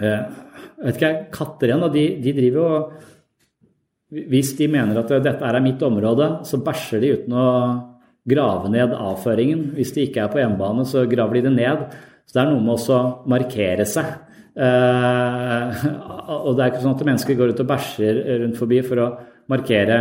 jeg 0.00 0.86
vet 0.86 0.96
ikke, 1.02 1.12
katter 1.36 1.68
igjen, 1.68 1.84
de, 1.92 2.06
de 2.24 2.34
driver 2.38 2.62
jo 2.62 4.24
Hvis 4.32 4.54
de 4.56 4.70
mener 4.72 5.02
at 5.02 5.12
dette 5.26 5.44
er 5.44 5.60
mitt 5.60 5.84
område, 5.84 6.30
så 6.48 6.62
bæsjer 6.64 7.04
de 7.04 7.12
uten 7.18 7.36
å 7.36 7.48
grave 8.28 8.70
ned 8.72 8.94
avføringen. 8.96 9.70
Hvis 9.76 9.92
de 9.94 10.06
ikke 10.06 10.24
er 10.24 10.32
på 10.32 10.40
hjemmebane, 10.40 10.86
så 10.88 11.04
graver 11.10 11.38
de 11.38 11.48
det 11.48 11.54
ned. 11.58 11.86
Så 12.24 12.36
det 12.36 12.42
er 12.42 12.52
noe 12.52 12.64
med 12.64 12.90
å 12.94 13.00
markere 13.30 13.86
seg. 13.88 14.10
Eh, 14.54 15.86
og 16.38 16.52
det 16.54 16.62
er 16.62 16.68
ikke 16.70 16.84
sånn 16.84 16.94
at 16.94 17.06
mennesker 17.08 17.38
går 17.38 17.54
ut 17.54 17.64
og 17.64 17.70
bæsjer 17.72 18.20
rundt 18.44 18.60
forbi 18.60 18.80
for 18.86 19.02
å 19.02 19.08
markere 19.50 19.98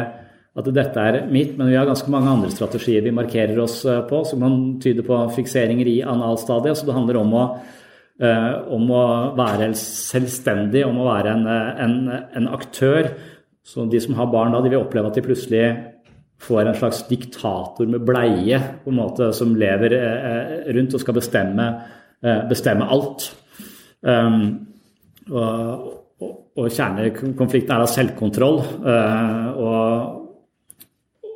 at 0.54 0.68
dette 0.70 1.02
er 1.02 1.24
mitt, 1.34 1.56
men 1.58 1.72
vi 1.72 1.78
har 1.80 1.88
ganske 1.90 2.12
mange 2.14 2.30
andre 2.30 2.52
strategier 2.54 3.02
vi 3.02 3.14
markerer 3.16 3.58
oss 3.64 3.80
eh, 3.90 4.04
på, 4.10 4.22
som 4.30 4.44
kan 4.46 4.58
tyde 4.84 5.06
på 5.06 5.18
fikseringer 5.34 5.90
i 5.90 5.96
analstadiet. 6.06 6.78
Så 6.78 6.88
det 6.88 6.96
handler 6.96 7.20
om 7.24 7.34
å, 7.34 7.46
eh, 8.22 8.52
om 8.78 8.92
å 8.94 9.06
være 9.40 9.72
selvstendig, 9.80 10.86
om 10.86 11.02
å 11.02 11.10
være 11.10 11.34
en, 11.34 11.48
en, 11.88 11.98
en 12.38 12.52
aktør. 12.54 13.10
Så 13.66 13.88
de 13.90 14.00
som 14.04 14.16
har 14.20 14.30
barn 14.30 14.54
da, 14.54 14.62
de 14.62 14.70
vil 14.70 14.84
oppleve 14.84 15.10
at 15.10 15.18
de 15.18 15.26
plutselig 15.26 15.66
får 16.44 16.66
en 16.66 16.78
slags 16.78 17.04
diktator 17.08 17.88
med 17.90 18.04
bleie 18.06 18.60
på 18.84 18.92
en 18.92 19.00
måte, 19.00 19.32
som 19.36 19.56
lever 19.60 19.96
eh, 19.98 20.56
rundt 20.76 20.96
og 20.98 21.04
skal 21.04 21.18
bestemme, 21.18 21.68
eh, 22.24 22.42
bestemme 22.50 22.88
alt. 22.92 23.30
Um, 24.04 24.42
og, 25.32 25.86
og, 26.20 26.34
og, 26.58 26.66
kjernekonflikten 26.68 27.72
er 27.72 27.84
da 27.84 27.88
selvkontroll. 27.88 28.60
Og, 29.64 30.20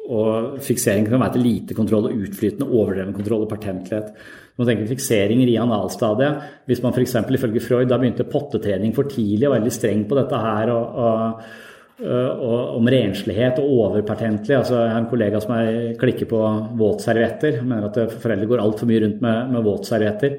og 0.07 0.57
fiksering 0.63 1.07
kan 1.07 1.21
være 1.21 1.37
til 1.37 1.45
lite 1.47 1.77
kontroll 1.77 2.09
og 2.09 2.25
utflytende, 2.25 2.67
overdreven 2.67 3.15
kontroll 3.15 3.45
og 3.45 3.53
patentlighet. 3.53 4.11
Man 4.57 4.67
tenker 4.67 4.89
fikseringer 4.89 5.47
i 5.47 5.55
analstadiet. 5.61 6.43
Hvis 6.67 6.83
man 6.83 6.95
f.eks. 6.95 7.15
ifølge 7.37 7.63
Freud 7.63 7.87
da 7.87 7.99
begynte 8.01 8.27
pottetrening 8.27 8.95
for 8.95 9.07
tidlig 9.11 9.47
og 9.47 9.55
veldig 9.55 9.73
streng 9.73 10.03
på 10.09 10.19
dette 10.19 10.43
her 10.43 10.73
og 10.73 11.01
og 11.07 11.65
om 11.97 12.87
renslighet 12.91 13.57
og 13.61 13.71
overpertentlig. 13.73 14.53
Altså, 14.53 14.75
jeg 14.83 14.93
har 14.93 15.01
en 15.01 15.09
kollega 15.09 15.41
som 15.41 15.55
jeg 15.57 15.95
klikker 15.97 16.29
på 16.29 16.41
våtservietter. 16.77 17.61
Mener 17.65 17.89
at 17.89 18.17
foreldre 18.21 18.49
går 18.51 18.61
altfor 18.61 18.89
mye 18.89 19.01
rundt 19.05 19.23
med, 19.25 19.53
med 19.55 19.65
våtservietter. 19.65 20.35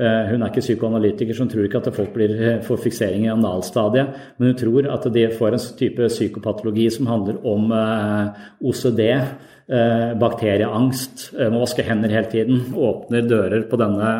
Eh, 0.00 0.30
hun 0.30 0.40
er 0.40 0.48
ikke 0.48 0.64
psykoanalytiker, 0.64 1.36
så 1.36 1.44
hun 1.44 1.52
tror 1.52 1.68
ikke 1.68 1.80
at 1.80 1.96
folk 1.96 2.12
blir, 2.14 2.34
får 2.64 2.82
fiksering 2.84 3.26
i 3.26 3.32
analstadiet. 3.32 4.18
Men 4.36 4.52
hun 4.52 4.58
tror 4.60 4.90
at 4.92 5.08
de 5.14 5.24
får 5.38 5.56
en 5.56 5.64
type 5.80 6.10
psykopatologi 6.12 6.88
som 6.92 7.08
handler 7.08 7.40
om 7.48 7.72
OCD, 8.60 9.02
bakterieangst, 10.20 11.30
må 11.54 11.62
vaske 11.62 11.84
hender 11.86 12.12
hele 12.12 12.28
tiden, 12.28 12.74
åpner 12.76 13.22
dører 13.24 13.62
på 13.70 13.78
denne, 13.80 14.10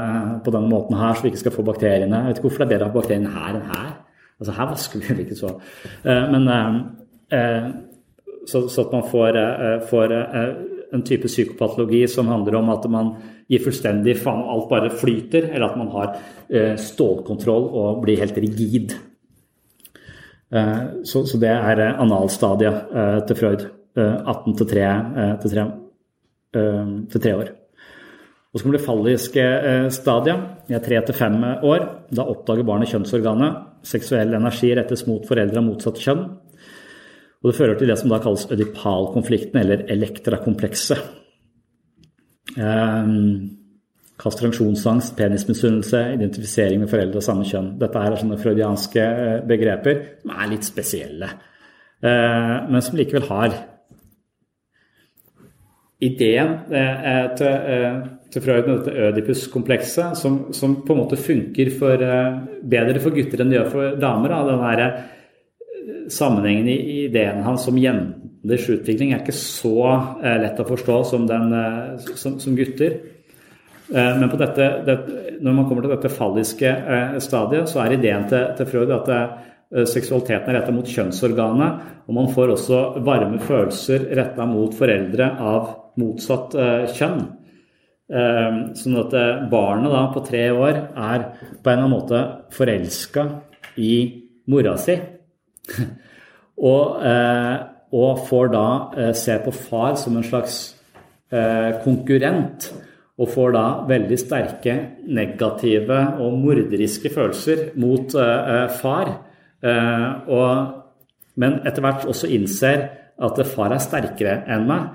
på 0.46 0.54
denne 0.54 0.70
måten 0.70 0.96
her 0.96 1.18
så 1.18 1.26
vi 1.26 1.32
ikke 1.32 1.42
skal 1.42 1.54
få 1.56 1.64
bakteriene. 1.66 2.22
Jeg 2.22 2.30
vet 2.30 2.40
ikke 2.40 2.46
hvorfor 2.46 2.62
det 2.62 2.68
er 2.68 2.72
bedre 2.76 2.86
å 2.86 2.92
ha 2.92 2.96
bakteriene 2.96 3.32
her 3.34 3.58
enn 3.58 3.66
her. 3.74 3.90
Altså 4.42 4.56
her 4.56 4.70
vasker 4.72 5.02
vi 5.06 5.22
ikke 5.22 5.38
så. 5.38 5.52
Men 6.04 6.48
så, 8.48 8.64
så 8.66 8.82
at 8.82 8.94
man 8.94 9.04
får, 9.06 9.38
får 9.86 10.14
en 10.92 11.04
type 11.06 11.30
psykopatologi 11.30 12.02
som 12.10 12.28
handler 12.32 12.58
om 12.58 12.72
at 12.74 12.88
man 12.90 13.12
gir 13.46 13.62
fullstendig 13.62 14.16
faen 14.18 14.42
alt 14.50 14.66
bare 14.70 14.90
flyter, 14.98 15.46
eller 15.52 15.68
at 15.68 15.78
man 15.78 15.92
har 15.94 16.76
stålkontroll 16.82 17.70
og 17.70 18.02
blir 18.02 18.18
helt 18.18 18.42
rigid. 18.42 18.96
Så, 20.50 21.22
så 21.22 21.40
det 21.40 21.54
er 21.54 21.86
analstadiet 21.94 22.92
til 23.30 23.38
Freud. 23.38 23.66
18 23.94 24.56
til 24.56 24.68
3, 24.74 24.92
til 25.44 25.56
3, 25.56 25.66
til 27.12 27.20
3 27.28 27.36
år. 27.38 27.61
Og 28.52 28.60
så 28.60 28.64
kommer 28.66 28.76
det 28.76 28.84
falliske 28.84 29.44
stadiet. 29.96 30.38
I 30.68 30.78
3 30.84 31.00
til 31.08 31.16
5 31.16 31.38
år. 31.64 31.80
Da 32.12 32.28
oppdager 32.28 32.68
barnet 32.68 32.92
kjønnsorganet. 32.92 33.52
Seksuell 33.88 34.36
energi 34.36 34.74
rettes 34.76 35.06
mot 35.08 35.24
foreldre 35.26 35.58
av 35.62 35.66
motsatt 35.66 35.98
kjønn. 36.02 36.22
Og 37.42 37.48
det 37.48 37.56
fører 37.56 37.74
til 37.80 37.88
det 37.90 37.96
som 37.98 38.12
da 38.12 38.20
kalles 38.22 38.44
ødipalkonflikten, 38.52 39.56
eller 39.58 39.82
elektrakomplekset. 39.90 41.00
Kastransjonsangst, 44.22 45.16
penismisunnelse, 45.18 46.04
identifisering 46.14 46.84
med 46.84 46.92
foreldre 46.92 47.18
av 47.18 47.26
samme 47.26 47.48
kjønn. 47.48 47.72
Dette 47.80 47.98
er 47.98 48.20
sånne 48.20 48.38
freudianske 48.38 49.02
begreper 49.48 49.94
som 50.20 50.36
er 50.36 50.52
litt 50.52 50.68
spesielle, 50.68 51.28
men 52.04 52.84
som 52.84 53.00
likevel 53.00 53.26
har 53.32 53.56
ideen 56.04 56.50
til, 57.40 57.46
til 58.32 58.44
Freud 58.44 58.68
med 58.68 58.78
dette 58.80 59.08
Ødipus-komplekset, 59.08 60.16
som, 60.16 60.38
som, 60.56 60.78
på 60.86 60.94
en 60.94 61.02
måte 61.02 61.20
funker 61.20 61.70
for, 61.76 62.04
bedre 62.74 63.02
for 63.02 63.14
gutter 63.16 63.42
enn 63.42 63.52
det 63.52 63.58
gjør 63.58 63.72
for 63.74 63.98
damer. 64.00 64.32
Da. 64.32 64.42
Den 64.48 64.62
der 64.80 66.08
sammenhengen 66.12 66.70
i 66.72 66.76
ideen 67.06 67.42
hans 67.44 67.66
om 67.68 67.78
jenters 67.80 68.68
utvikling 68.72 69.12
er 69.12 69.20
ikke 69.20 69.36
så 69.36 69.74
lett 70.22 70.60
å 70.62 70.68
forstå 70.68 71.00
som, 71.10 71.26
den, 71.28 71.52
som, 72.16 72.38
som 72.40 72.56
gutter. 72.56 73.00
Men 73.92 74.24
dette, 74.40 74.68
det, 74.86 74.96
når 75.44 75.56
man 75.58 75.68
kommer 75.68 75.84
til 75.84 75.92
dette 75.92 76.12
falliske 76.14 76.72
stadiet, 77.20 77.68
så 77.68 77.82
er 77.82 77.98
ideen 77.98 78.24
til, 78.30 78.46
til 78.56 78.70
Freud 78.70 78.94
at 78.96 79.10
det, 79.10 79.22
seksualiteten 79.88 80.48
er 80.52 80.58
retta 80.60 80.72
mot 80.72 80.88
kjønnsorganet, 80.88 81.84
og 82.04 82.16
man 82.16 82.32
får 82.32 82.50
også 82.54 82.80
varme 83.04 83.38
følelser 83.40 84.08
retta 84.16 84.44
mot 84.48 84.74
foreldre 84.76 85.30
av 85.40 85.70
motsatt 86.00 86.56
kjønn. 86.96 87.22
Sånn 88.12 88.98
at 89.00 89.14
barnet 89.48 89.92
da 89.94 90.02
på 90.12 90.20
tre 90.26 90.44
år 90.52 90.78
er 90.92 91.22
på 91.32 91.70
en 91.70 91.78
eller 91.78 91.78
annen 91.78 91.92
måte 91.94 92.18
forelska 92.52 93.24
i 93.80 93.94
mora 94.52 94.76
si. 94.80 94.98
Og, 96.62 97.00
og, 97.02 98.20
får 98.28 98.50
da 98.52 98.66
se 99.18 99.34
på 99.42 99.50
far 99.56 99.96
som 99.98 100.14
en 100.14 100.26
slags 100.26 100.58
konkurrent. 101.82 102.68
Og 103.18 103.30
får 103.32 103.54
da 103.56 103.64
veldig 103.88 104.18
sterke 104.20 104.76
negative 105.08 105.98
og 106.22 106.36
morderiske 106.38 107.10
følelser 107.10 107.64
mot 107.82 108.14
far. 108.78 109.10
Og, 109.64 110.70
men 111.42 111.58
etter 111.66 111.82
hvert 111.82 112.06
også 112.12 112.30
innser 112.36 112.84
at 113.18 113.42
far 113.56 113.74
er 113.74 113.82
sterkere 113.82 114.38
enn 114.52 114.68
meg. 114.68 114.92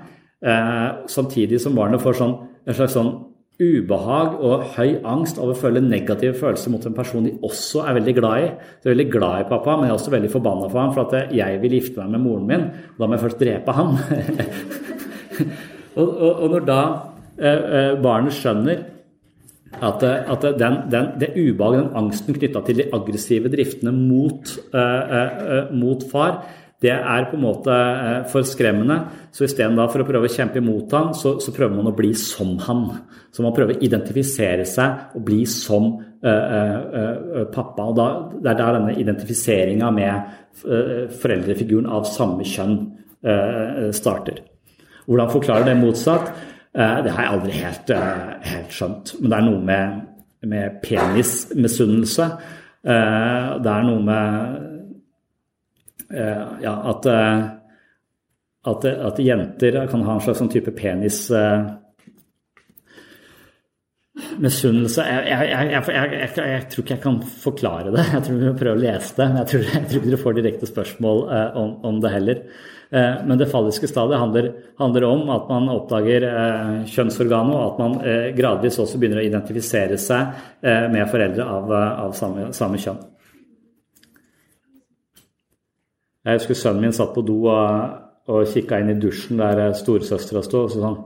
Samtidig 1.10 1.60
som 1.60 1.76
barnet 1.76 2.00
får 2.00 2.20
sånn, 2.22 2.36
en 2.68 2.76
slags 2.76 2.94
sånn 2.96 3.12
ubehag 3.58 4.36
og 4.46 4.68
høy 4.76 5.00
angst 5.08 5.40
over 5.40 5.56
å 5.56 5.58
føle 5.58 5.80
negative 5.82 6.36
følelser 6.38 6.70
mot 6.70 6.84
en 6.86 6.94
person 6.94 7.24
de 7.26 7.32
også 7.42 7.82
er 7.88 7.96
veldig 7.96 8.14
glad 8.20 8.44
i. 8.44 8.50
De 8.78 8.86
er 8.86 8.94
veldig 8.94 9.08
glad 9.10 9.40
i 9.40 9.48
pappa, 9.48 9.74
men 9.74 9.88
jeg 9.88 9.94
er 9.94 9.98
også 9.98 10.12
veldig 10.14 10.30
forbanna 10.30 10.68
for 10.68 10.82
ham 10.82 10.92
for 10.94 11.08
at 11.08 11.32
jeg 11.34 11.58
vil 11.64 11.74
gifte 11.74 12.04
meg 12.04 12.14
med 12.14 12.22
moren 12.22 12.46
min. 12.46 12.68
Og 12.92 13.00
da 13.02 13.08
må 13.08 13.16
jeg 13.16 13.24
først 13.24 13.42
drepe 13.42 13.74
ham. 13.74 13.96
og, 15.98 16.06
og, 16.06 16.30
og, 16.30 16.46
når 16.54 16.68
da 16.68 16.78
eh, 17.34 17.98
barnet 18.04 18.38
skjønner 18.38 18.86
at, 19.74 20.06
at 20.06 20.46
den, 20.60 20.78
den, 20.92 21.10
det 21.18 21.32
ubehaget, 21.34 21.82
den 21.88 21.98
angsten 21.98 22.38
knytta 22.38 22.62
til 22.66 22.78
de 22.84 22.88
aggressive 22.94 23.50
driftene 23.52 23.90
mot, 23.96 24.54
eh, 24.70 25.18
eh, 25.18 25.74
mot 25.74 26.06
far, 26.12 26.44
det 26.78 26.92
er 26.94 27.24
på 27.26 27.34
en 27.34 27.42
måte 27.42 27.76
for 28.30 28.46
skremmende. 28.46 29.00
Så 29.34 29.48
istedenfor 29.48 30.04
å 30.04 30.06
prøve 30.06 30.28
å 30.28 30.30
kjempe 30.30 30.60
imot 30.60 30.92
han, 30.94 31.08
så, 31.16 31.34
så, 31.42 31.50
prøver 31.54 31.74
man 31.74 31.90
å 31.90 31.94
bli 31.96 32.12
som 32.14 32.52
han. 32.68 32.84
Så 33.34 33.42
man 33.42 33.54
prøver 33.56 33.74
å 33.74 33.82
identifisere 33.82 34.66
seg 34.68 35.16
og 35.18 35.24
bli 35.26 35.40
som 35.50 35.88
uh, 35.98 36.28
uh, 36.30 37.42
pappa. 37.50 37.88
og 37.88 37.98
da, 37.98 38.06
Det 38.36 38.52
er 38.52 38.60
der 38.60 38.78
denne 38.78 38.94
identifiseringa 39.02 39.90
med 39.96 40.30
uh, 40.68 41.10
foreldrefiguren 41.18 41.90
av 41.90 42.06
samme 42.10 42.46
kjønn 42.46 42.80
starter. 43.90 44.36
Hvordan 45.10 45.30
forklarer 45.32 45.64
det 45.66 45.72
motsatt? 45.80 46.28
Det 46.70 47.10
har 47.10 47.24
jeg 47.24 47.32
aldri 47.32 47.56
helt, 47.56 47.90
helt 48.46 48.76
skjønt. 48.76 49.10
Men 49.18 49.32
det 49.32 49.38
er 49.40 49.46
noe 49.48 49.64
med, 49.66 49.96
med 50.52 50.76
penismisunnelse. 50.84 52.28
Det 52.86 53.72
er 53.72 53.88
noe 53.88 54.04
med 54.06 54.67
ja, 56.08 56.72
at, 56.90 57.06
at, 58.70 58.84
at, 58.88 59.18
jenter 59.20 59.74
kan 59.90 60.04
ha 60.06 60.14
en 60.14 60.22
slags 60.24 60.40
sånn 60.40 60.48
type 60.52 60.72
penis 60.72 61.26
Misunnelse 64.42 65.04
jeg, 65.06 65.26
jeg, 65.30 65.68
jeg, 65.72 66.32
jeg, 66.38 66.64
tror 66.70 66.84
ikke 66.84 66.94
jeg 66.94 67.02
kan 67.02 67.18
forklare 67.42 67.92
det. 67.94 68.04
Jeg 68.12 68.24
tror 68.26 68.38
vi 68.38 68.48
må 68.48 68.56
prøve 68.58 68.78
å 68.78 68.80
lese 68.80 69.14
det. 69.18 69.28
Men 69.30 69.40
jeg 69.42 69.50
tror, 69.52 69.68
tror 69.90 70.00
ikke 70.00 70.10
dere 70.10 70.20
får 70.22 70.36
direkte 70.38 70.70
spørsmål 70.70 71.22
eh, 71.34 71.58
om, 71.60 71.72
om, 71.90 72.00
det 72.02 72.12
heller. 72.12 72.40
Eh, 72.90 73.20
men 73.28 73.40
det 73.40 73.50
falliske 73.52 73.90
stadiet 73.90 74.22
handler, 74.22 74.50
handler, 74.80 75.06
om 75.08 75.30
at 75.34 75.50
man 75.50 75.70
oppdager 75.74 76.26
eh, 76.28 76.72
kjønnsorganet, 76.90 77.54
og 77.54 77.64
at 77.66 77.82
man 77.82 77.96
eh, 78.02 78.30
gradvis 78.38 78.80
også 78.82 79.00
begynner 79.00 79.22
å 79.22 79.26
identifisere 79.26 79.98
seg 80.02 80.34
eh, 80.62 80.88
med 80.90 81.06
foreldre 81.12 81.46
av, 81.58 81.74
av 82.08 82.18
samme, 82.18 82.50
samme, 82.56 82.80
kjønn. 82.82 83.00
Jeg 86.28 86.42
husker 86.42 86.58
sønnen 86.60 86.84
min 86.84 86.92
satt 86.92 87.14
på 87.14 87.24
do 87.24 87.38
og, 87.48 87.94
og 88.28 88.50
kikka 88.52 88.82
inn 88.82 88.92
i 88.92 88.98
dusjen 89.00 89.40
der 89.40 89.72
storesøstera 89.78 90.42
sto, 90.44 90.66
og 90.66 90.74
så 90.74 90.82
sånn 90.82 90.98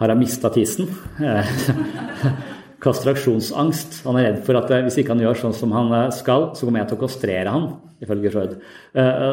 Har 0.00 0.12
jeg 0.14 0.22
mista 0.22 0.48
tissen? 0.50 0.88
kastraksjonsangst. 2.82 4.00
Han 4.08 4.18
er 4.18 4.28
redd 4.28 4.40
for 4.46 4.58
at 4.58 4.70
hvis 4.82 4.98
ikke 5.00 5.14
han 5.14 5.22
gjør 5.22 5.38
sånn 5.38 5.54
som 5.54 5.74
han 5.76 5.92
skal, 6.14 6.50
så 6.56 6.66
kommer 6.66 6.82
jeg 6.82 6.90
til 6.90 6.98
å 6.98 7.02
kastrere 7.04 7.52
han, 7.54 7.68
ifølge 8.02 8.32
Freud. 8.34 8.56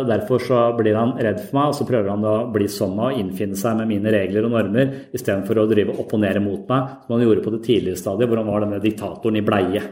Derfor 0.10 0.44
så 0.46 0.60
blir 0.78 0.98
han 1.00 1.16
redd 1.18 1.42
for 1.42 1.58
meg, 1.58 1.72
og 1.72 1.80
så 1.80 1.88
prøver 1.90 2.12
han 2.14 2.28
å 2.30 2.36
bli 2.54 2.70
som 2.70 2.94
meg 2.98 3.16
og 3.16 3.24
innfinne 3.24 3.58
seg 3.58 3.80
med 3.80 3.90
mine 3.90 4.14
regler 4.14 4.46
og 4.46 4.54
normer, 4.54 4.94
istedenfor 5.18 5.64
å 5.64 5.68
drive 5.72 5.98
opponere 6.04 6.44
mot 6.44 6.70
meg, 6.70 6.96
som 7.06 7.16
han 7.16 7.26
gjorde 7.26 7.46
på 7.46 7.56
det 7.56 7.64
tidligere 7.66 8.04
stadiet, 8.04 8.30
hvor 8.30 8.44
han 8.44 8.52
var 8.54 8.66
denne 8.68 8.82
diktatoren 8.86 9.42
i 9.42 9.46
bleie. 9.50 9.86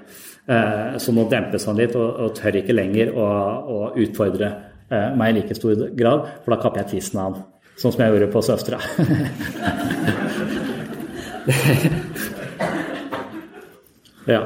Så 1.01 1.15
nå 1.15 1.25
dempes 1.31 1.65
han 1.67 1.81
litt 1.81 1.97
og 1.97 2.29
tør 2.37 2.61
ikke 2.61 2.77
lenger 2.77 3.15
å, 3.17 3.27
å 3.73 3.79
utfordre 3.97 4.53
meg 4.89 5.29
i 5.29 5.39
like 5.39 5.55
stor 5.57 5.87
grad, 5.97 6.19
for 6.43 6.55
da 6.55 6.61
kapper 6.61 6.83
jeg 6.83 6.91
tissen 6.95 7.19
av 7.19 7.33
han. 7.33 7.45
Sånn 7.77 7.93
som 7.93 8.01
jeg 8.01 8.15
gjorde 8.15 8.33
på 8.33 8.45
søstera. 8.45 8.79
Ja. 14.27 14.41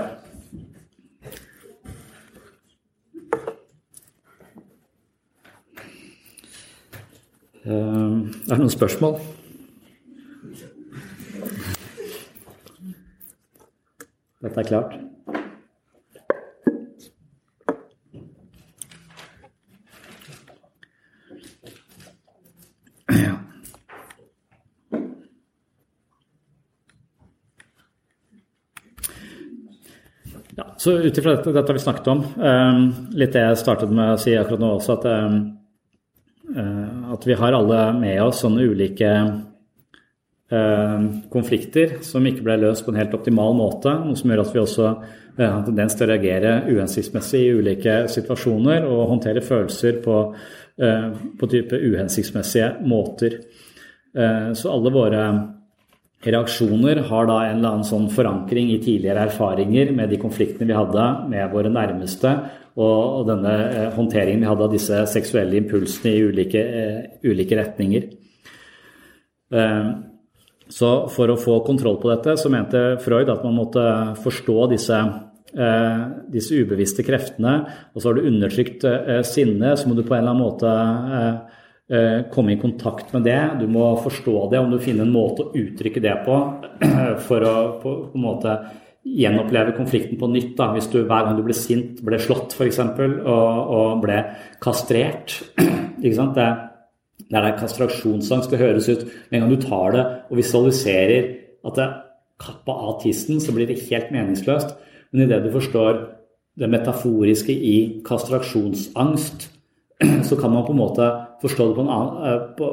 Uh, 7.66 7.72
er 7.72 7.76
det 8.46 8.60
noen 8.60 8.70
spørsmål? 8.70 9.18
Dette 14.42 14.62
er 14.62 14.70
klart. 14.70 14.94
Så 30.82 30.96
ut 30.98 31.18
ifra 31.18 31.36
dette, 31.36 31.52
dette 31.54 31.74
vi 31.74 31.80
snakket 31.80 32.08
om, 32.10 32.24
um, 32.42 32.86
litt 33.14 33.36
det 33.36 33.44
jeg 33.44 33.58
startet 33.62 33.92
med 33.94 34.16
å 34.16 34.22
si 34.22 34.34
akkurat 34.34 34.62
nå 34.64 34.70
også, 34.80 34.96
at 34.98 35.06
um, 35.14 35.36
at 37.14 37.28
vi 37.28 37.34
har 37.34 37.54
alle 37.54 37.80
med 37.94 38.22
oss 38.24 38.42
sånne 38.44 38.66
ulike 38.66 39.10
eh, 40.52 41.04
konflikter 41.32 41.98
som 42.06 42.26
ikke 42.28 42.46
ble 42.46 42.58
løst 42.64 42.86
på 42.86 42.94
en 42.94 43.00
helt 43.02 43.16
optimal 43.16 43.56
måte. 43.58 43.94
Noe 44.06 44.20
som 44.20 44.32
gjør 44.32 44.44
at 44.44 44.54
vi 44.56 44.62
også 44.62 44.88
eh, 44.90 45.46
har 45.46 45.60
en 45.60 45.68
tendens 45.68 45.96
til 45.98 46.08
å 46.08 46.12
reagere 46.12 46.56
uhensiktsmessig 46.70 47.44
i 47.46 47.54
ulike 47.60 47.98
situasjoner 48.12 48.88
og 48.90 49.10
håndtere 49.14 49.44
følelser 49.46 50.02
på, 50.04 50.18
på 50.82 51.50
type 51.52 51.78
uhensiktsmessige 51.78 52.72
måter. 52.90 53.40
Eh, 54.18 54.54
så 54.54 54.72
alle 54.72 54.92
våre 54.94 55.26
reaksjoner 56.22 57.02
har 57.10 57.26
da 57.26 57.38
en 57.46 57.58
eller 57.58 57.70
annen 57.70 57.88
sånn 57.88 58.10
forankring 58.14 58.70
i 58.74 58.82
tidligere 58.84 59.26
erfaringer 59.30 59.94
med 59.96 60.12
de 60.12 60.20
konfliktene 60.22 60.70
vi 60.70 60.78
hadde 60.78 61.06
med 61.32 61.54
våre 61.54 61.72
nærmeste, 61.74 62.34
og, 62.72 63.26
denne 63.28 63.54
eh, 63.68 63.90
håndteringen 63.96 64.44
vi 64.44 64.48
hadde 64.48 64.68
av 64.68 64.76
disse 64.76 65.02
seksuelle 65.12 65.58
impulsene 65.60 66.14
i 66.14 66.22
ulike, 66.24 66.62
eh, 66.62 67.02
ulike 67.28 67.58
retninger. 67.60 68.06
Eh, 69.52 69.90
så 70.72 70.92
for 71.12 71.34
å 71.34 71.40
få 71.40 71.58
kontroll 71.68 71.98
på 72.00 72.14
dette, 72.14 72.38
så 72.40 72.52
mente 72.54 72.96
Freud 73.04 73.30
at 73.30 73.44
man 73.44 73.58
måtte 73.58 73.84
forstå 74.24 74.70
disse, 74.72 75.02
disse 76.32 76.56
ubevisste 76.56 77.04
kreftene. 77.04 77.56
Og 77.92 78.00
så 78.00 78.10
har 78.10 78.18
du 78.18 78.28
undertrykt 78.30 78.86
sinne, 79.28 79.74
så 79.76 79.90
må 79.90 79.98
du 79.98 80.06
på 80.06 80.16
en 80.16 80.22
eller 80.22 80.32
annen 80.32 80.46
måte 80.46 82.28
komme 82.32 82.54
i 82.54 82.60
kontakt 82.62 83.12
med 83.12 83.26
det. 83.28 83.40
Du 83.60 83.66
må 83.68 83.90
forstå 84.00 84.46
det, 84.54 84.62
om 84.62 84.72
du 84.72 84.78
finner 84.80 85.04
en 85.04 85.12
måte 85.12 85.44
å 85.44 85.52
uttrykke 85.60 86.04
det 86.04 86.14
på 86.24 86.38
for 87.28 87.44
å 87.44 87.56
på, 87.82 87.96
en 88.16 88.24
måte 88.24 88.56
gjenoppleve 89.04 89.74
konflikten 89.78 90.20
på 90.22 90.30
nytt. 90.32 90.54
Da. 90.58 90.72
Hvis 90.76 90.90
du 90.92 91.02
hver 91.02 91.26
gang 91.26 91.38
du 91.38 91.44
ble 91.46 91.56
sint, 91.58 92.02
ble 92.06 92.20
slått 92.22 92.56
f.eks. 92.56 92.80
Og, 92.82 93.24
og 93.26 94.04
ble 94.04 94.20
kastrert. 94.64 95.40
Ikke 96.04 96.18
sant? 96.18 96.38
Det, 96.38 96.48
det 97.28 97.40
er 97.40 97.48
der 97.48 97.58
kastraksjonsangst. 97.60 98.54
Det 98.54 98.62
høres 98.62 98.90
ut 98.92 99.06
med 99.08 99.40
en 99.40 99.46
gang 99.46 99.56
du 99.56 99.66
tar 99.66 99.98
det 99.98 100.06
og 100.30 100.40
visualiserer 100.40 101.30
at 101.68 101.78
det 101.78 101.90
kappa 102.42 102.74
av 102.88 102.96
tissen, 103.04 103.38
så 103.42 103.54
blir 103.54 103.70
det 103.70 103.84
helt 103.90 104.10
meningsløst. 104.14 104.74
Men 105.12 105.22
idet 105.26 105.44
du 105.44 105.52
forstår 105.52 106.08
det 106.60 106.68
metaforiske 106.72 107.52
i 107.52 108.02
kastraksjonsangst, 108.06 109.50
så 110.28 110.36
kan 110.40 110.52
man 110.52 110.66
på 110.66 110.72
en 110.72 110.82
måte 110.82 111.12
forstå 111.42 111.68
det 111.68 111.76
på 111.76 111.82
en 111.86 111.90
annen, 111.96 112.24
eh, 112.28 112.42
på, 112.58 112.66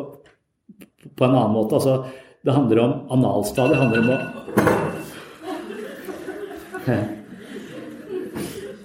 på 1.15 1.25
en 1.25 1.35
annen 1.35 1.53
måte. 1.57 1.75
Altså, 1.75 2.05
det 2.45 2.53
handler 2.55 2.79
om 2.85 2.93
analstadiet. 3.19 3.75
Det 3.75 3.83
handler 3.83 4.01
om 4.03 4.11
å 4.11 4.19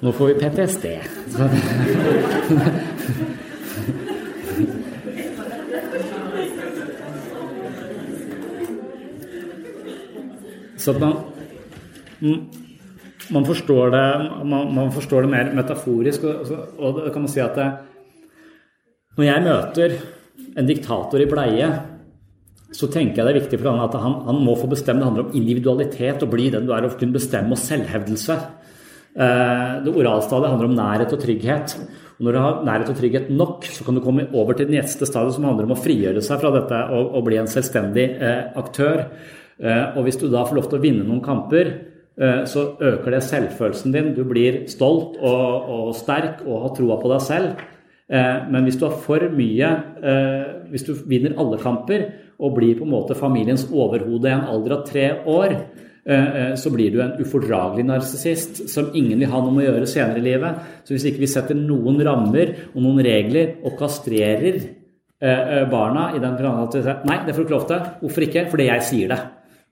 nå 0.03 0.11
får 0.11 0.27
vi 0.27 0.33
PTSD. 0.41 0.85
Så 10.83 10.93
man, 10.99 11.13
man, 13.31 13.47
forstår 13.47 13.93
det, 13.93 14.05
man, 14.49 14.73
man 14.75 14.91
forstår 14.95 15.25
det 15.25 15.31
mer 15.31 15.53
metaforisk. 15.55 16.27
Og, 16.27 16.53
og 16.79 17.01
da 17.01 17.13
kan 17.13 17.23
man 17.23 17.31
si 17.31 17.41
at 17.43 17.57
det, 17.59 17.69
når 19.17 19.29
jeg 19.29 19.47
møter 19.47 19.97
en 20.57 20.69
diktator 20.69 21.21
i 21.21 21.29
bleie 21.29 21.71
så 22.73 22.89
tenker 22.89 23.21
jeg 23.21 23.27
det 23.27 23.33
er 23.33 23.41
viktig 23.41 23.59
for 23.61 23.69
han 23.69 23.83
at 23.85 23.95
han, 24.01 24.15
han, 24.27 24.39
må 24.41 24.55
få 24.57 24.67
bestemme. 24.71 25.01
Det 25.01 25.09
handler 25.09 25.27
om 25.27 25.35
individualitet, 25.37 26.23
å 26.25 26.29
bli 26.29 26.49
den 26.53 26.65
du 26.65 26.73
er, 26.73 26.87
og 26.87 26.97
kunne 26.97 27.15
bestemme, 27.15 27.53
og 27.53 27.61
selvhevdelse. 27.61 28.37
Eh, 29.13 29.73
det 29.85 29.93
oralstadiet 29.93 30.49
handler 30.49 30.71
om 30.71 30.77
nærhet 30.79 31.13
og 31.13 31.21
trygghet. 31.21 31.75
Og 32.17 32.25
når 32.25 32.35
du 32.35 32.41
har 32.41 32.59
nærhet 32.65 32.89
og 32.89 32.97
trygghet 32.97 33.29
nok, 33.33 33.67
så 33.69 33.85
kan 33.85 33.97
du 33.97 34.01
komme 34.05 34.25
over 34.33 34.57
til 34.57 34.69
det 34.69 34.79
neste 34.79 35.05
stadiet, 35.09 35.37
som 35.37 35.45
handler 35.49 35.69
om 35.69 35.75
å 35.75 35.81
frigjøre 35.83 36.23
seg 36.25 36.41
fra 36.41 36.53
dette 36.55 36.81
og, 36.97 37.13
og 37.13 37.25
bli 37.27 37.37
en 37.41 37.51
selvstendig 37.51 38.07
eh, 38.17 38.41
aktør. 38.59 39.05
Eh, 39.61 39.85
og 39.93 40.07
hvis 40.07 40.17
du 40.21 40.27
da 40.33 40.45
får 40.47 40.57
lov 40.57 40.71
til 40.71 40.81
å 40.81 40.85
vinne 40.87 41.05
noen 41.05 41.21
kamper, 41.25 41.75
så 42.13 42.63
øker 42.77 43.15
det 43.15 43.23
selvfølelsen 43.25 43.93
din. 43.95 44.11
Du 44.13 44.21
blir 44.29 44.67
stolt 44.69 45.15
og, 45.17 45.69
og 45.75 45.95
sterk 45.97 46.43
og 46.45 46.67
har 46.67 46.75
troa 46.77 46.99
på 47.01 47.09
deg 47.09 47.23
selv. 47.25 47.63
Eh, 48.13 48.43
men 48.51 48.67
hvis 48.67 48.77
du 48.77 48.85
har 48.85 48.97
for 48.99 49.23
mye 49.31 49.69
eh, 50.03 50.49
Hvis 50.73 50.83
du 50.83 50.91
vinner 51.07 51.37
alle 51.39 51.57
kamper, 51.61 52.03
og 52.43 52.55
blir 52.57 52.75
på 52.75 52.83
en 52.83 52.91
måte 52.91 53.15
familiens 53.15 53.67
overhode 53.71 54.27
i 54.27 54.33
en 54.33 54.47
alder 54.49 54.73
av 54.75 54.85
tre 54.87 55.05
år, 55.29 55.53
eh, 56.05 56.29
eh, 56.39 56.55
så 56.59 56.71
blir 56.73 56.91
du 56.91 56.99
en 57.01 57.13
ufordragelig 57.21 57.85
narsissist 57.85 58.63
som 58.73 58.89
ingen 58.93 59.19
vil 59.19 59.29
ha 59.29 59.39
noe 59.39 59.53
med 59.53 59.67
å 59.67 59.67
gjøre 59.69 59.87
senere 59.87 60.19
i 60.19 60.25
livet. 60.25 60.57
Så 60.83 60.95
hvis 60.95 61.05
ikke 61.11 61.23
vi 61.23 61.31
setter 61.31 61.55
noen 61.55 62.01
rammer 62.03 62.55
og 62.73 62.81
noen 62.81 63.03
regler 63.05 63.61
og 63.63 63.77
kastrerer 63.79 64.59
eh, 64.59 65.63
barna 65.71 66.09
i 66.17 66.19
den 66.19 66.35
forstand 66.41 66.89
at 66.89 67.07
nei, 67.07 67.21
det 67.23 67.35
får 67.35 67.43
du 67.43 67.47
ikke 67.47 67.57
lov 67.57 67.69
til. 67.69 67.87
Hvorfor 68.01 68.27
ikke? 68.27 68.45
Fordi 68.51 68.69
jeg 68.71 68.89
sier 68.89 69.13
det. 69.13 69.21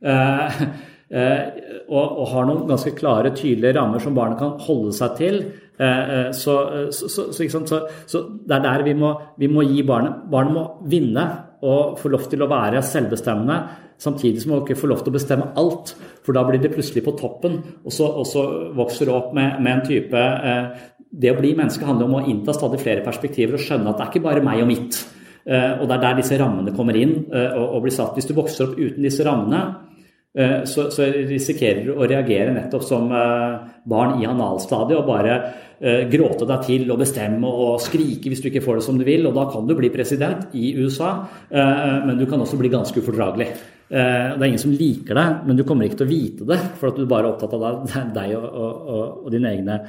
Og, 1.11 2.05
og, 2.05 2.21
har 2.31 2.45
noen 2.47 2.69
ganske 2.69 2.93
klare, 2.95 3.33
tydelige 3.35 3.75
rammer 3.75 3.99
som 3.99 4.15
barnet 4.15 4.39
kan 4.39 4.53
holde 4.63 4.93
seg 4.95 5.17
til. 5.17 5.39
Så, 6.37 6.53
så, 6.95 7.25
så, 7.35 7.79
så 8.07 8.21
det 8.47 8.55
er 8.55 8.63
der 8.63 8.85
vi 8.85 8.93
må, 8.95 9.09
vi 9.41 9.49
må 9.51 9.65
gi 9.65 9.81
barnet 9.83 10.21
Barnet 10.31 10.55
må 10.55 10.63
vinne 10.87 11.25
og 11.61 11.99
få 12.01 12.09
lov 12.09 12.25
til 12.29 12.41
å 12.41 12.49
være 12.49 12.81
selvbestemmende, 12.85 13.57
samtidig 14.01 14.41
som 14.41 14.55
man 14.55 14.63
ikke 14.63 14.79
får 14.79 14.89
lov 14.89 15.03
til 15.03 15.13
å 15.13 15.17
bestemme 15.17 15.51
alt. 15.61 15.93
For 16.25 16.37
da 16.37 16.43
blir 16.47 16.61
det 16.61 16.73
plutselig 16.73 17.03
på 17.05 17.13
toppen, 17.19 17.59
og 17.85 17.93
så, 17.93 18.07
og 18.09 18.25
så 18.29 18.45
vokser 18.77 19.09
det 19.09 19.15
opp 19.15 19.35
med, 19.37 19.59
med 19.61 19.75
en 19.75 19.85
type 19.85 20.17
eh, 20.17 20.87
Det 21.11 21.33
å 21.33 21.37
bli 21.37 21.51
menneske 21.57 21.85
handler 21.85 22.07
om 22.07 22.21
å 22.21 22.25
innta 22.31 22.53
stadig 22.55 22.79
flere 22.81 23.03
perspektiver 23.03 23.57
og 23.57 23.63
skjønne 23.65 23.91
at 23.91 23.97
det 23.99 24.05
er 24.05 24.11
ikke 24.13 24.25
bare 24.25 24.43
meg 24.45 24.63
og 24.63 24.69
mitt. 24.69 24.99
Eh, 25.43 25.73
og 25.75 25.85
det 25.85 25.97
er 25.97 26.03
der 26.07 26.19
disse 26.21 26.37
rammene 26.39 26.73
kommer 26.73 26.97
inn 26.97 27.17
eh, 27.29 27.51
og, 27.51 27.77
og 27.77 27.85
blir 27.85 27.93
satt. 27.93 28.15
Hvis 28.17 28.29
du 28.29 28.33
vokser 28.37 28.69
opp 28.69 28.79
uten 28.79 29.05
disse 29.05 29.25
rammene, 29.27 29.61
Eh, 29.65 29.90
så, 30.31 30.85
så, 30.93 31.09
risikerer 31.27 31.83
du 31.83 31.97
å 31.97 32.07
reagere 32.07 32.53
nettopp 32.55 32.85
som 32.87 33.09
eh, 33.11 33.57
barn 33.91 34.21
i 34.21 34.27
analstadiet 34.29 35.01
og 35.01 35.09
bare 35.09 35.33
eh, 35.81 36.05
gråte 36.11 36.47
deg 36.47 36.63
til 36.69 36.85
og 36.93 37.01
bestemme 37.01 37.51
og 37.51 37.81
skrike 37.83 38.31
hvis 38.31 38.43
du 38.43 38.47
ikke 38.47 38.63
får 38.63 38.79
det 38.79 38.85
som 38.85 39.01
du 39.01 39.03
vil. 39.07 39.27
Og 39.27 39.35
da 39.35 39.49
kan 39.51 39.67
du 39.67 39.75
bli 39.75 39.91
president 39.91 40.55
i 40.55 40.71
USA, 40.79 41.11
men 41.51 42.15
du 42.19 42.23
kan 42.29 42.39
også 42.39 42.59
bli 42.61 42.71
ganske 42.71 43.03
ufordragelig. 43.03 43.49
Det 43.91 43.99
er 43.99 44.47
ingen 44.47 44.61
som 44.61 44.71
liker 44.71 45.17
deg, 45.19 45.41
men 45.49 45.57
du 45.59 45.65
kommer 45.67 45.89
ikke 45.89 45.99
til 45.99 46.07
å 46.07 46.13
vite 46.13 46.47
det, 46.47 46.59
for 46.79 46.93
at 46.93 46.99
du 47.01 47.03
bare 47.11 47.27
er 47.27 47.33
opptatt 47.33 47.57
av 47.57 48.13
deg 48.15 48.35
og, 48.39 48.47
og, 48.55 49.01
og 49.25 49.31
dine 49.35 49.51
egne, 49.51 49.81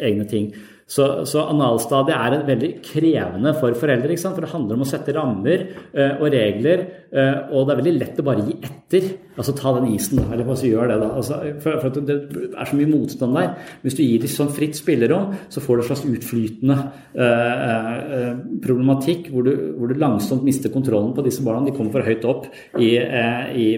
egne 0.00 0.28
ting. 0.30 0.48
Så, 0.90 1.04
så 1.30 1.44
analstadiet 1.46 2.16
er 2.16 2.42
veldig 2.48 2.68
krevende 2.82 3.52
for 3.60 3.76
foreldre. 3.78 4.16
For 4.18 4.42
det 4.42 4.50
handler 4.50 4.78
om 4.78 4.82
å 4.82 4.88
sette 4.88 5.14
rammer 5.14 5.62
uh, 5.94 6.16
og 6.18 6.24
regler, 6.34 6.82
uh, 7.14 7.52
og 7.54 7.68
det 7.68 7.74
er 7.74 7.80
veldig 7.80 7.92
lett 7.94 8.18
å 8.18 8.24
bare 8.26 8.46
gi 8.48 8.56
etter. 8.66 9.06
Altså 9.36 9.54
ta 9.54 9.76
den 9.76 9.92
isen. 9.94 10.18
Eller 10.26 10.48
hva 10.48 10.56
gjør 10.58 10.90
det, 10.90 10.96
da. 11.04 11.10
Altså, 11.20 11.38
for, 11.62 11.78
for 11.84 12.02
det 12.08 12.16
er 12.50 12.66
så 12.66 12.78
mye 12.78 12.90
motstand 12.90 13.38
der. 13.38 13.52
Hvis 13.84 13.98
du 14.00 14.02
gir 14.02 14.24
dem 14.24 14.32
sånn 14.32 14.50
fritt 14.56 14.78
spillerom, 14.80 15.36
så 15.54 15.62
får 15.62 15.78
du 15.78 15.84
en 15.84 15.88
slags 15.92 16.02
utflytende 16.10 16.78
uh, 17.14 18.26
problematikk 18.64 19.30
hvor 19.30 19.46
du, 19.46 19.52
hvor 19.78 19.92
du, 19.92 19.94
langsomt 20.00 20.42
mister 20.46 20.74
kontrollen 20.74 21.12
på 21.14 21.22
disse 21.26 21.44
barna. 21.46 21.68
De 21.68 21.76
kommer 21.76 21.94
for 21.94 22.08
høyt 22.08 22.26
opp 22.26 22.48
i, 22.80 22.96
i 22.98 23.68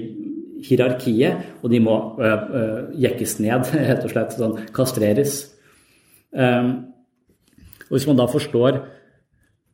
hierarkiet, 0.64 1.44
og 1.60 1.68
de 1.74 1.82
må 1.82 1.98
jekkes 3.04 3.36
ned, 3.44 3.68
rett 3.90 4.08
og 4.08 4.14
slett. 4.14 4.38
Sånn 4.38 4.56
kastreres. 4.72 5.42
Um, 6.32 6.91
og 7.92 7.98
hvis 7.98 8.08
man 8.08 8.16
da 8.16 8.24
forstår 8.30 8.80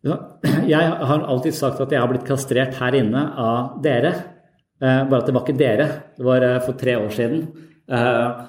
Jeg 0.03 0.91
har 1.11 1.25
alltid 1.31 1.55
sagt 1.55 1.81
at 1.85 1.93
jeg 1.95 2.03
har 2.03 2.11
blitt 2.11 2.27
kastrert 2.27 2.75
her 2.79 2.95
inne 2.99 3.23
av 3.39 3.79
dere. 3.83 4.13
Eh, 4.79 5.01
bare 5.11 5.19
at 5.21 5.27
det 5.27 5.35
var 5.35 5.45
ikke 5.45 5.59
dere. 5.59 5.87
Det 6.19 6.27
var 6.27 6.45
eh, 6.47 6.59
for 6.63 6.79
tre 6.79 6.95
år 6.99 7.11
siden. 7.15 7.41
Eh, 7.91 8.43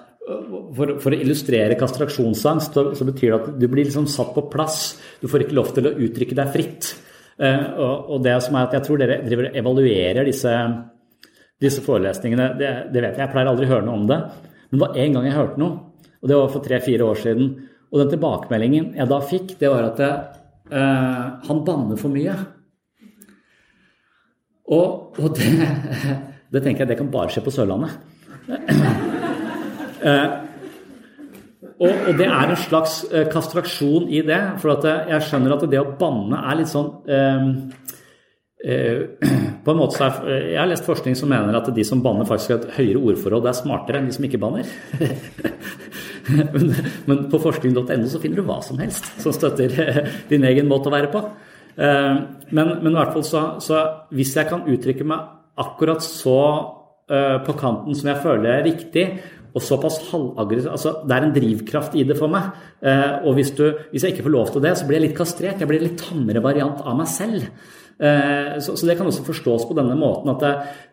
for, 0.77 0.93
for, 1.01 1.13
å 1.13 1.17
illustrere 1.17 1.77
kastraksjonsangst 1.77 2.77
så, 2.77 2.83
så, 2.97 3.07
betyr 3.07 3.31
det 3.31 3.39
at 3.39 3.47
du 3.61 3.65
blir 3.65 3.87
liksom 3.87 4.05
satt 4.09 4.33
på 4.35 4.45
plass. 4.51 4.99
Du 5.21 5.25
får 5.29 5.47
ikke 5.47 5.57
lov 5.57 5.71
til 5.73 5.89
å 5.89 5.95
uttrykke 6.05 6.37
deg 6.37 6.53
fritt. 6.53 6.91
Og, 7.39 8.09
og 8.13 8.23
det 8.25 8.35
som 8.43 8.57
er 8.59 8.67
at 8.67 8.73
jeg 8.75 8.85
tror 8.85 8.99
dere 8.99 9.21
driver 9.23 9.53
evaluerer 9.55 10.27
disse, 10.27 10.53
disse 11.61 11.81
forelesningene. 11.85 12.49
Det, 12.59 12.71
det, 12.91 13.01
vet 13.01 13.13
jeg. 13.15 13.23
Jeg 13.23 13.33
pleier 13.33 13.49
aldri 13.53 13.65
å 13.69 13.73
høre 13.73 13.87
noe 13.87 14.01
om 14.01 14.09
det. 14.09 14.19
Men 14.69 14.77
det 14.77 14.83
var 14.83 14.99
én 15.01 15.15
gang 15.15 15.25
jeg 15.25 15.37
hørte 15.37 15.61
noe, 15.63 16.03
og 16.19 16.29
det 16.29 16.37
var 16.37 16.51
for 16.53 16.65
tre-fire 16.67 17.07
år 17.09 17.21
siden. 17.23 17.53
Og 17.89 18.03
den 18.03 18.11
tilbakemeldingen 18.11 18.93
jeg 18.97 19.09
da 19.09 19.19
fikk, 19.25 19.55
det 19.61 19.71
var 19.71 19.87
at 19.89 20.01
uh, 20.03 21.23
han 21.47 21.63
banner 21.65 21.97
for 21.99 22.13
mye. 22.13 22.35
Og, 24.69 25.17
og 25.17 25.33
det, 25.37 25.49
det, 26.53 26.61
tenker 26.61 26.85
jeg 26.85 26.91
det 26.91 26.99
kan 26.99 27.09
bare 27.13 27.33
skje 27.33 27.43
på 27.45 27.53
Sørlandet. 27.55 27.97
Uh, 28.49 30.05
og, 31.81 31.89
og, 31.89 32.11
det 32.19 32.29
er 32.29 32.53
en 32.53 32.61
slags 32.61 33.01
uh, 33.09 33.25
kastraksjon 33.33 34.05
i 34.13 34.21
det. 34.27 34.41
For 34.61 34.85
jeg 34.85 35.25
skjønner 35.25 35.57
at 35.57 35.65
det 35.71 35.81
å 35.81 35.89
banne 35.97 36.45
er 36.45 36.61
litt 36.61 36.69
sånn 36.69 36.93
på 39.63 39.71
en 39.71 39.77
måte 39.79 40.03
er, 40.03 40.17
Jeg 40.51 40.57
har 40.59 40.67
lest 40.67 40.87
forskning 40.87 41.15
som 41.15 41.31
mener 41.31 41.55
at 41.55 41.69
de 41.71 41.83
som 41.87 42.01
banner, 42.03 42.27
faktisk 42.27 42.51
har 42.51 42.59
et 42.59 42.73
høyere 42.79 43.03
ordforråd. 43.13 43.47
Er 43.47 43.55
smartere 43.55 44.01
enn 44.01 44.09
de 44.09 44.15
som 44.15 44.25
ikke 44.27 44.41
banner. 44.41 44.67
men, 46.53 46.73
men, 47.07 47.21
på 47.31 47.39
forskning.no 47.39 48.09
så 48.11 48.21
finner 48.21 48.41
du 48.41 48.49
hva 48.49 48.59
som 48.65 48.81
helst 48.83 49.07
som 49.23 49.35
støtter 49.35 49.71
din 50.29 50.43
egen 50.49 50.67
måte 50.71 50.91
å 50.91 50.95
være 50.95 51.11
på. 51.13 51.23
Eh, 51.79 52.19
men, 52.51 52.75
men, 52.83 52.91
i 52.91 52.97
hvert 52.99 53.15
fall 53.15 53.27
så, 53.27 53.45
så, 53.63 53.85
hvis 54.11 54.35
jeg 54.35 54.51
kan 54.51 54.67
uttrykke 54.67 55.07
meg 55.07 55.35
akkurat 55.59 56.03
så 56.03 56.41
på 57.09 57.53
kanten 57.57 57.95
som 57.97 58.05
jeg 58.05 58.21
føler 58.21 58.51
er 58.51 58.67
riktig, 58.67 59.03
og 59.49 59.63
såpass 59.65 59.95
halvaggressiv 60.11 60.69
altså, 60.69 60.91
Det 61.09 61.15
er 61.15 61.23
en 61.25 61.33
drivkraft 61.33 61.95
i 61.97 62.03
det 62.05 62.13
for 62.19 62.29
meg. 62.29 62.51
Og 63.25 63.33
hvis, 63.33 63.49
du, 63.57 63.63
hvis, 63.89 64.05
jeg 64.05 64.13
ikke 64.13 64.27
får 64.27 64.35
lov 64.35 64.51
til 64.53 64.61
det, 64.61 64.75
så 64.77 64.85
blir 64.85 64.99
jeg 64.99 65.07
litt 65.07 65.17
kastrert. 65.17 65.57
Jeg 65.57 65.71
blir 65.71 65.81
en 65.81 65.87
litt 65.87 66.03
tammere 66.03 66.43
variant 66.45 66.83
av 66.85 66.99
meg 66.99 67.09
selv. 67.09 67.47
Uh, 67.99 68.55
så, 68.63 68.77
så, 68.79 68.87
det 68.87 68.95
kan 68.95 69.09
også 69.09 69.25
forstås 69.27 69.65
på 69.67 69.75
denne 69.75 69.97
måten 69.99 70.31
at 70.31 70.43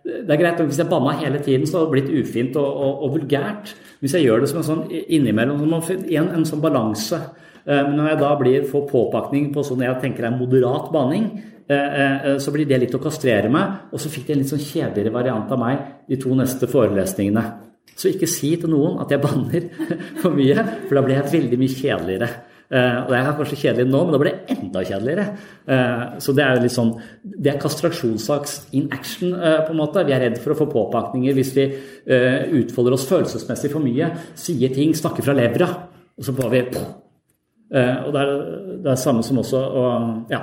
det, 0.03 0.27
er 0.27 0.41
greit 0.41 0.59
hvis 0.59 0.81
jeg 0.83 0.91
banna 0.91 1.13
hele 1.21 1.39
tiden, 1.39 1.63
så 1.63 1.79
hadde 1.79 1.87
det 1.87 1.95
blitt 1.95 2.15
ufint 2.19 2.59
og, 2.59 2.67
og, 2.67 3.03
og, 3.07 3.13
vulgært. 3.15 3.75
Hvis 4.03 4.17
jeg 4.17 4.27
gjør 4.27 4.43
det 4.43 4.51
som 4.51 4.63
en 4.63 4.67
sånn 4.67 4.87
innimellom, 4.91 5.63
en, 5.71 6.33
en 6.41 6.49
sånn 6.49 6.65
balanse. 6.65 7.21
Men 7.67 7.97
når 7.99 8.11
jeg 8.13 8.19
da 8.21 8.33
blir, 8.39 8.67
får 8.71 8.85
påpakning 8.91 9.49
på 9.55 9.65
sånn 9.67 9.83
jeg 9.83 9.99
tenker 10.03 10.29
er 10.29 10.35
moderat 10.37 10.93
banning, 10.95 11.31
Eh, 11.69 12.27
eh, 12.27 12.39
så 12.39 12.53
blir 12.55 12.67
det 12.69 12.79
litt 12.79 12.95
å 12.95 13.03
kastrere 13.03 13.51
meg. 13.51 13.91
Og 13.91 14.03
så 14.03 14.11
fikk 14.13 14.29
de 14.29 14.37
en 14.37 14.43
litt 14.43 14.53
sånn 14.53 14.63
kjedeligere 14.63 15.15
variant 15.15 15.51
av 15.53 15.61
meg 15.61 15.87
de 16.07 16.19
to 16.23 16.35
neste 16.39 16.69
forelesningene. 16.71 17.43
Så 17.97 18.13
ikke 18.13 18.29
si 18.31 18.53
til 18.61 18.71
noen 18.71 19.01
at 19.03 19.11
jeg 19.11 19.23
banner 19.23 19.67
for 20.23 20.37
mye, 20.37 20.67
for 20.87 20.99
da 20.99 21.03
blir 21.07 21.19
jeg 21.19 21.33
veldig 21.33 21.59
mye 21.63 21.75
kjedeligere. 21.75 22.31
Uh, 22.67 23.05
og 23.05 23.13
det 23.13 23.19
er 23.21 23.29
kanskje 23.39 23.59
kjedelig 23.61 23.87
nå, 23.87 24.01
men 24.03 24.15
da 24.15 24.19
blir 24.19 24.33
det 24.33 24.55
enda 24.57 24.81
kjedeligere. 24.83 25.27
Uh, 25.71 26.17
så 26.23 26.33
det 26.35 26.43
er 26.43 26.57
jo 26.57 26.65
litt 26.65 26.75
sånn 26.75 26.91
Det 27.23 27.53
er 27.53 27.61
kastraksjonssaks 27.63 28.57
in 28.79 28.89
action, 28.95 29.37
uh, 29.39 29.61
på 29.63 29.75
en 29.75 29.79
måte. 29.79 30.03
Vi 30.09 30.15
er 30.17 30.25
redd 30.25 30.41
for 30.43 30.55
å 30.55 30.59
få 30.59 30.67
påpakninger 30.73 31.37
hvis 31.37 31.53
vi 31.55 31.67
utfolder 32.07 32.97
oss 32.97 33.07
følelsesmessig 33.07 33.71
for 33.71 33.85
mye. 33.85 34.11
Sier 34.39 34.75
ting, 34.75 34.95
snakker 34.99 35.27
fra 35.27 35.35
levra, 35.37 35.69
og 36.17 36.27
så 36.27 36.35
får 36.35 36.53
vi 36.55 36.63
Og 37.77 38.11
det 38.15 38.21
er 38.23 38.35
det 38.85 38.99
samme 39.03 39.25
som 39.27 39.41
også 39.43 39.59
og, 39.59 40.11
ja, 40.31 40.39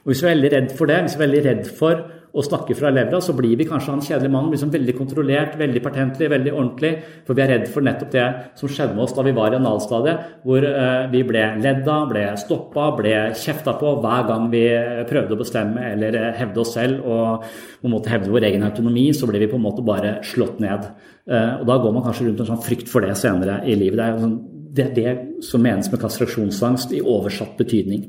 og 0.00 0.10
Hvis 0.10 0.22
vi 0.22 0.28
er 0.28 0.34
veldig 0.34 0.52
redd 0.52 0.70
for 0.78 0.88
det, 0.88 1.00
hvis 1.04 1.16
vi 1.16 1.20
er 1.20 1.26
veldig 1.26 1.42
redd 1.44 1.66
for 1.80 2.00
å 2.34 2.42
snakke 2.42 2.74
fra 2.74 2.90
levra, 2.90 3.20
så 3.22 3.32
blir 3.36 3.54
vi 3.58 3.66
kanskje 3.68 3.92
han 3.92 4.02
kjedelige 4.02 4.34
mannen 4.34 4.50
liksom 4.54 4.72
veldig 4.74 4.94
kontrollert, 4.98 5.54
veldig 5.60 5.82
patentlig, 5.84 6.28
veldig 6.32 6.52
ordentlig. 6.52 6.90
For 7.26 7.38
vi 7.38 7.44
er 7.44 7.52
redd 7.52 7.68
for 7.70 7.86
nettopp 7.86 8.10
det 8.10 8.24
som 8.58 8.70
skjedde 8.70 8.96
med 8.96 9.04
oss 9.04 9.14
da 9.14 9.22
vi 9.26 9.34
var 9.36 9.54
i 9.54 9.58
analstadiet, 9.60 10.24
hvor 10.42 10.66
eh, 10.66 11.04
vi 11.12 11.22
ble 11.28 11.44
ledd 11.62 11.86
av, 11.86 12.08
ble 12.10 12.24
stoppa, 12.40 12.88
ble 12.98 13.14
kjefta 13.38 13.76
på 13.78 13.92
hver 14.02 14.26
gang 14.30 14.48
vi 14.50 14.64
prøvde 15.10 15.36
å 15.36 15.40
bestemme 15.44 15.84
eller 15.92 16.18
eh, 16.18 16.32
hevde 16.40 16.62
oss 16.64 16.74
selv 16.74 17.06
og 17.06 17.46
på 17.46 17.86
en 17.86 17.94
måte 17.94 18.10
hevde 18.10 18.32
vår 18.34 18.48
egen 18.50 18.66
autonomi, 18.66 19.06
så 19.14 19.28
ble 19.30 19.42
vi 19.44 19.50
på 19.50 19.60
en 19.60 19.66
måte 19.68 19.84
bare 19.86 20.16
slått 20.26 20.58
ned. 20.64 20.90
Eh, 21.30 21.52
og 21.60 21.68
da 21.70 21.78
går 21.80 21.94
man 21.94 22.04
kanskje 22.08 22.28
rundt 22.28 22.42
en 22.42 22.50
sånn 22.50 22.64
frykt 22.64 22.90
for 22.90 23.06
det 23.06 23.14
senere 23.20 23.60
i 23.62 23.76
livet. 23.78 24.00
Det 24.00 24.08
er, 24.08 24.18
sånn, 24.24 24.36
det, 24.74 24.88
det 24.98 25.44
som 25.46 25.62
menes 25.62 25.90
med 25.92 26.02
kastrasjonsangst 26.02 26.96
i 26.98 27.04
oversatt 27.04 27.54
betydning. 27.60 28.08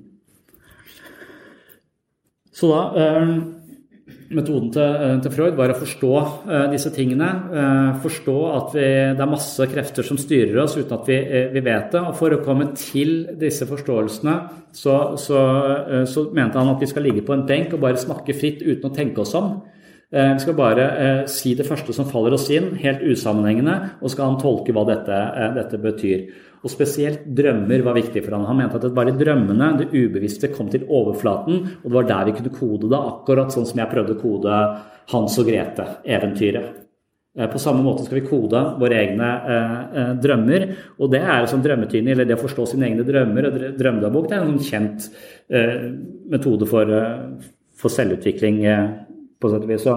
Så 2.56 2.72
da 2.72 2.82
eh, 3.04 3.36
Metoden 4.34 4.72
til, 4.74 4.82
eh, 4.82 5.20
til, 5.22 5.32
Freud 5.36 5.58
var 5.58 5.70
å 5.70 5.78
forstå 5.78 6.12
uh, 6.18 6.54
disse 6.72 6.90
tingene. 6.96 7.28
forstå 8.02 8.38
at 8.50 8.72
vi, 8.74 8.88
det 9.14 9.22
er 9.22 9.30
masse 9.30 9.68
krefter 9.70 10.08
som 10.08 10.18
styrer 10.18 10.58
oss 10.64 10.74
uten 10.80 10.96
at 10.98 11.06
vi, 11.10 11.20
vi 11.54 11.62
vet 11.62 11.94
det. 11.94 12.02
Og 12.02 12.18
for 12.18 12.34
å 12.34 12.42
komme 12.46 12.72
til 12.74 13.28
disse 13.38 13.68
forståelsene 13.70 14.36
så, 14.74 14.96
så, 15.22 15.44
så, 16.10 16.26
mente 16.34 16.58
han 16.58 16.74
at 16.74 16.82
vi 16.82 16.90
skal 16.90 17.06
ligge 17.06 17.26
på 17.26 17.36
en 17.36 17.46
benk 17.46 17.76
og 17.76 17.84
bare 17.86 18.02
snakke 18.02 18.36
fritt 18.38 18.66
uten 18.66 18.90
å 18.90 18.96
tenke 18.96 19.22
oss 19.22 19.36
om. 19.38 19.60
Vi 20.16 20.42
skal 20.42 20.56
bare 20.56 20.86
si 21.30 21.56
det 21.58 21.66
første 21.68 21.94
som 21.94 22.08
faller 22.08 22.36
oss 22.38 22.46
inn, 22.54 22.76
helt 22.80 23.02
usammenhengende, 23.04 23.98
og 24.00 24.12
skal 24.14 24.30
han 24.32 24.38
tolke 24.40 24.74
hva 24.74 24.86
dette, 24.88 25.18
dette 25.58 25.80
betyr. 25.82 26.28
Og 26.66 26.72
spesielt 26.74 27.28
drømmer 27.38 27.84
var 27.86 27.98
viktig 28.00 28.24
for 28.26 28.34
han. 28.34 28.48
Han 28.50 28.58
mente 28.58 28.80
at 28.80 28.88
det 28.88 28.96
var 28.98 29.10
i 29.12 29.14
drømmene 29.18 29.68
det 29.84 29.92
ubevisste 29.94 30.50
kom 30.54 30.72
til 30.74 30.88
overflaten, 30.90 31.60
og 31.84 31.86
det 31.86 31.98
var 32.00 32.08
der 32.10 32.32
vi 32.32 32.34
kunne 32.40 32.56
kode 32.56 32.90
det, 32.90 33.02
akkurat 33.12 33.54
sånn 33.54 33.68
som 33.70 33.84
jeg 33.84 33.92
prøvde 33.92 34.16
å 34.16 34.24
kode 34.24 34.64
Hans 35.14 35.38
og 35.38 35.46
Grete-eventyret. 35.52 36.82
Eh, 37.38 37.50
på 37.52 37.62
samme 37.62 37.84
måte 37.86 38.06
skal 38.08 38.22
vi 38.22 38.26
kode 38.30 38.62
våre 38.82 38.98
egne 39.04 39.30
eh, 39.54 39.78
eh 40.02 40.12
drømmer. 40.24 40.68
Og 40.98 41.14
det 41.14 41.22
er 41.22 41.46
sånn 41.52 41.64
drømmetydning, 41.66 42.16
eller 42.16 42.26
det 42.26 42.40
å 42.40 42.42
forstå 42.42 42.66
sine 42.74 42.90
egne 42.90 43.06
drømmer 43.06 43.50
og 43.52 43.62
drømmedagbok, 43.78 44.30
det 44.32 44.38
er 44.40 44.50
en 44.50 44.60
kjent 44.72 45.10
eh, 45.54 45.78
metode 46.34 46.66
for, 46.70 46.90
eh, 46.90 47.56
for 47.78 47.94
selvutvikling, 47.94 48.62
eh, 48.66 48.86
på 49.38 49.54
sett 49.54 49.68
og 49.68 49.74
vis. 49.76 49.90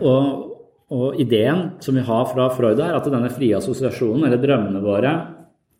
Og, 0.00 0.49
og 0.90 1.20
ideen 1.22 1.68
som 1.82 1.94
vi 1.94 2.02
har 2.06 2.24
fra 2.32 2.48
Freud, 2.54 2.80
er 2.82 2.96
at 2.96 3.06
denne 3.06 3.30
frie 3.32 3.56
assosiasjonen, 3.58 4.24
eller 4.26 4.42
drømmene 4.42 4.82
våre, 4.82 5.12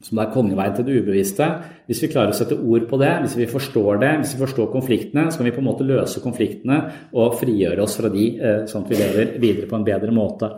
som 0.01 0.21
er 0.23 0.31
kongeveien 0.33 0.73
til 0.77 0.87
det 0.87 1.01
ubevisste, 1.03 1.47
hvis 1.89 2.01
vi 2.05 2.09
klarer 2.13 2.33
å 2.33 2.37
sette 2.39 2.57
ord 2.57 2.87
på 2.89 2.99
det, 3.03 3.11
hvis 3.25 3.37
vi 3.37 3.49
forstår 3.51 4.01
det, 4.01 4.13
hvis 4.23 4.33
vi 4.37 4.43
forstår 4.47 4.71
konfliktene, 4.73 5.27
så 5.29 5.41
kan 5.41 5.51
vi 5.51 5.55
på 5.57 5.61
en 5.61 5.69
måte 5.69 5.87
løse 5.89 6.23
konfliktene 6.25 6.79
og 7.13 7.37
frigjøre 7.41 7.85
oss 7.85 7.99
fra 8.01 8.09
de, 8.13 8.27
eh, 8.39 8.63
sånn 8.71 8.87
at 8.87 8.93
vi 8.95 9.01
lever 9.03 9.35
videre 9.43 9.69
på 9.69 9.77
en 9.77 9.85
bedre 9.85 10.15
måte. 10.15 10.49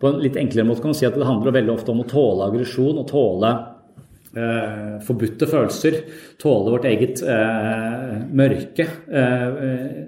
På 0.00 0.08
en 0.08 0.22
litt 0.22 0.38
enklere 0.40 0.66
måte 0.66 0.80
kan 0.80 0.94
man 0.94 0.98
si 0.98 1.06
at 1.06 1.18
det 1.18 1.28
handler 1.28 1.58
veldig 1.58 1.74
ofte 1.74 1.92
om 1.92 2.02
å 2.02 2.08
tåle 2.08 2.48
aggresjon 2.48 3.02
og 3.02 3.06
tåle 3.10 3.52
eh, 4.34 4.96
forbudte 5.04 5.50
følelser. 5.50 6.00
Tåle 6.40 6.74
vårt 6.74 6.88
eget 6.88 7.22
eh, 7.22 8.18
mørke, 8.32 8.88
eh, 9.12 10.02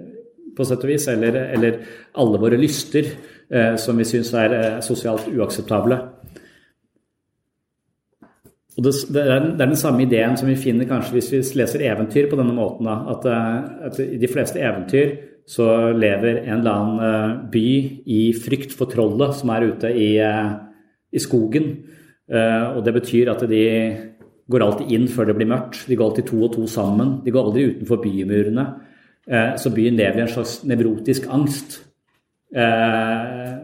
på 0.57 0.65
sett 0.65 0.81
og 0.81 0.89
vis, 0.89 1.07
eller, 1.13 1.37
eller 1.53 1.81
alle 2.17 2.41
våre 2.41 2.57
lyster. 2.57 3.05
Eh, 3.47 3.75
som 3.79 3.95
vi 3.95 4.03
syns 4.03 4.33
er 4.35 4.53
eh, 4.57 4.79
sosialt 4.83 5.29
uakseptable. 5.31 5.97
Og 8.77 8.83
det, 8.83 8.91
det, 9.15 9.21
er, 9.23 9.45
den 9.57 9.75
samme 9.79 10.03
ideen 10.03 10.35
som 10.37 10.49
vi 10.51 10.57
finner 10.59 10.89
kanskje 10.89 11.15
hvis 11.15 11.29
vi 11.31 11.39
leser 11.61 11.85
eventyr 11.87 12.27
på 12.29 12.39
denne 12.39 12.55
måten. 12.57 12.89
At, 12.91 13.23
eh, 13.23 13.87
at, 13.87 14.01
i 14.03 14.19
de 14.19 14.31
fleste 14.31 14.59
eventyr 14.59 15.15
så 15.47 15.93
lever 15.95 16.41
en 16.41 16.57
eller 16.57 16.73
annen 16.73 17.45
by 17.53 17.69
i 18.11 18.21
frykt 18.35 18.75
for 18.75 18.91
trollet 18.91 19.37
som 19.37 19.53
er 19.55 19.69
ute 19.69 19.93
i, 19.95 20.09
i 20.19 21.21
skogen. 21.23 21.69
Og 22.27 22.81
det 22.83 22.91
betyr 22.97 23.31
at 23.31 23.45
de 23.47 23.61
går 24.51 24.65
alltid 24.65 24.91
inn 24.91 25.07
før 25.07 25.29
det 25.29 25.37
blir 25.37 25.47
mørkt. 25.47 25.85
De 25.87 25.95
går 25.95 26.09
alltid 26.09 26.27
to 26.27 26.41
og 26.43 26.51
to 26.57 26.67
sammen. 26.67 27.21
De 27.23 27.31
går 27.31 27.47
aldri 27.47 27.63
utenfor 27.69 28.01
bymurene. 28.03 28.65
Så 29.55 29.71
byen 29.71 29.95
lever 29.95 30.19
i 30.19 30.25
en 30.25 30.33
slags 30.35 30.57
nevrotisk 30.67 31.31
angst 31.31 31.79
eh, 32.55 33.57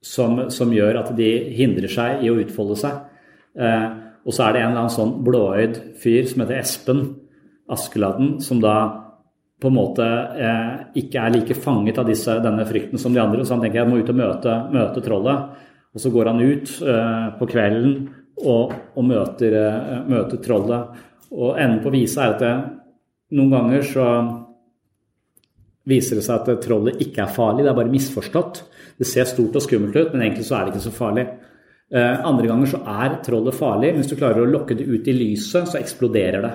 som, 0.00 0.46
som, 0.50 0.72
gjør 0.72 1.02
at 1.02 1.12
de 1.16 1.30
hindrer 1.56 1.92
seg 1.92 2.24
i 2.24 2.30
å 2.32 2.38
utfolde 2.40 2.78
seg. 2.80 3.02
Eh, 3.58 3.88
og 4.24 4.36
så 4.36 4.46
er 4.46 4.54
det 4.56 4.62
en 4.62 4.72
eller 4.72 4.84
annen 4.84 4.94
sånn 4.96 5.14
blåøyd 5.24 5.80
fyr 6.00 6.28
som 6.28 6.44
heter 6.44 6.60
Espen 6.60 7.04
Askeladden, 7.70 8.38
som 8.42 8.60
da 8.62 8.76
på 9.60 9.68
en 9.68 9.76
måte 9.76 10.04
eh, 10.40 10.76
ikke 11.02 11.20
er 11.20 11.34
like 11.34 11.56
fanget 11.58 12.00
av 12.00 12.08
disse, 12.08 12.32
denne 12.42 12.64
frykten 12.68 13.00
som 13.00 13.12
de 13.14 13.20
andre. 13.22 13.44
Så 13.44 13.54
han 13.54 13.64
tenker 13.64 13.82
jeg 13.82 13.90
må 13.90 14.00
ut 14.00 14.12
og 14.12 14.18
møte, 14.18 14.56
møte 14.72 15.04
trollet. 15.04 15.66
Og 15.90 16.02
så 16.02 16.12
går 16.14 16.30
han 16.30 16.40
ut 16.40 16.72
eh, 16.80 17.26
på 17.36 17.48
kvelden 17.50 17.94
og, 18.40 18.72
og 18.96 19.06
møter, 19.06 19.56
eh, 19.60 19.96
møter, 20.08 20.40
trollet. 20.44 21.02
Og 21.30 21.58
enden 21.60 21.82
på 21.84 21.92
visa 21.92 22.24
er 22.24 22.36
at 22.36 22.44
det, 22.44 22.54
noen 23.36 23.52
ganger 23.52 23.84
så 23.86 24.06
viser 25.88 26.18
det 26.18 26.24
seg 26.26 26.42
at 26.42 26.64
trollet 26.64 27.00
ikke 27.02 27.24
er 27.24 27.32
farlig, 27.32 27.64
det 27.64 27.72
er 27.72 27.78
bare 27.78 27.92
misforstått. 27.92 28.64
Det 29.00 29.08
ser 29.08 29.28
stort 29.28 29.56
og 29.56 29.64
skummelt 29.64 29.96
ut, 29.96 30.12
men 30.12 30.26
egentlig 30.26 30.46
så 30.48 30.58
er 30.58 30.66
det 30.66 30.74
ikke 30.74 30.88
så 30.88 30.94
farlig. 30.94 31.26
Eh, 31.90 32.26
andre 32.26 32.50
ganger 32.50 32.70
så 32.70 32.82
er 32.86 33.18
trollet 33.24 33.56
farlig. 33.56 33.94
Hvis 33.96 34.10
du 34.10 34.18
klarer 34.18 34.44
å 34.44 34.50
lokke 34.50 34.76
det 34.78 34.86
ut 34.86 35.08
i 35.08 35.16
lyset, 35.16 35.70
så 35.70 35.80
eksploderer 35.80 36.44
det. 36.44 36.52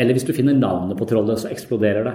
Eller 0.00 0.16
hvis 0.16 0.26
du 0.26 0.32
finner 0.34 0.56
navnet 0.56 0.98
på 0.98 1.06
trollet, 1.08 1.42
så 1.42 1.50
eksploderer 1.52 2.06
det. 2.08 2.14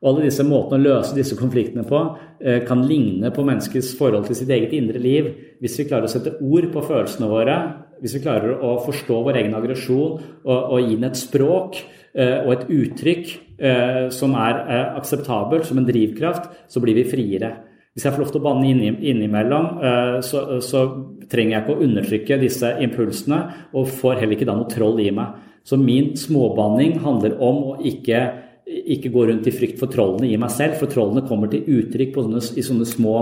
Og 0.00 0.14
alle 0.14 0.28
disse 0.28 0.44
måtene 0.48 0.78
å 0.80 0.84
løse 0.84 1.16
disse 1.16 1.36
konfliktene 1.36 1.84
på 1.88 1.98
eh, 2.40 2.62
kan 2.68 2.86
ligne 2.88 3.32
på 3.36 3.44
menneskets 3.44 3.92
forhold 3.98 4.28
til 4.28 4.38
sitt 4.38 4.52
eget 4.52 4.72
indre 4.76 5.00
liv 5.00 5.28
hvis 5.60 5.76
vi 5.76 5.88
klarer 5.90 6.08
å 6.08 6.12
sette 6.12 6.38
ord 6.40 6.70
på 6.72 6.84
følelsene 6.86 7.28
våre, 7.28 7.56
hvis 8.00 8.14
vi 8.16 8.22
klarer 8.24 8.62
å 8.64 8.78
forstå 8.86 9.18
vår 9.26 9.40
egen 9.42 9.56
aggresjon 9.58 10.14
og, 10.16 10.56
og 10.56 10.78
gi 10.80 10.94
den 10.94 11.10
et 11.10 11.20
språk 11.20 11.82
og 12.16 12.48
et 12.52 12.62
uttrykk 12.74 13.28
Eh, 13.60 14.06
som 14.08 14.32
er 14.40 14.56
eh, 14.72 14.94
akseptabelt 14.96 15.66
som 15.68 15.76
en 15.76 15.84
drivkraft, 15.84 16.46
så 16.72 16.80
blir 16.80 16.96
vi 16.96 17.04
friere. 17.04 17.50
Hvis 17.92 18.06
jeg 18.06 18.14
får 18.14 18.22
lov 18.22 18.30
til 18.32 18.40
å 18.40 18.44
banne 18.46 18.70
innimellom, 19.04 19.66
eh, 19.84 20.16
så, 20.24 20.44
så, 20.64 20.84
trenger 21.30 21.52
jeg 21.52 21.62
ikke 21.62 21.74
å 21.74 21.84
undertrykke 21.84 22.38
disse 22.40 22.70
impulsene, 22.82 23.40
og 23.76 23.92
får 24.00 24.22
heller 24.22 24.34
ikke 24.34 24.48
da 24.48 24.56
noe 24.56 24.70
troll 24.72 24.96
i 25.04 25.10
meg. 25.14 25.36
Så 25.62 25.76
min 25.78 26.14
småbanning 26.18 26.96
handler 27.04 27.36
om 27.36 27.60
å 27.68 27.76
ikke, 27.86 28.22
ikke 28.64 29.12
gå 29.12 29.26
rundt 29.28 29.46
i 29.46 29.54
frykt 29.54 29.78
for 29.78 29.92
trollene 29.92 30.26
i 30.26 30.40
meg 30.40 30.50
selv, 30.56 30.80
for 30.80 30.90
trollene 30.90 31.22
kommer 31.28 31.52
til 31.52 31.68
uttrykk 31.76 32.16
sånne, 32.16 32.42
i 32.56 32.64
sånne 32.66 32.88
små, 32.88 33.14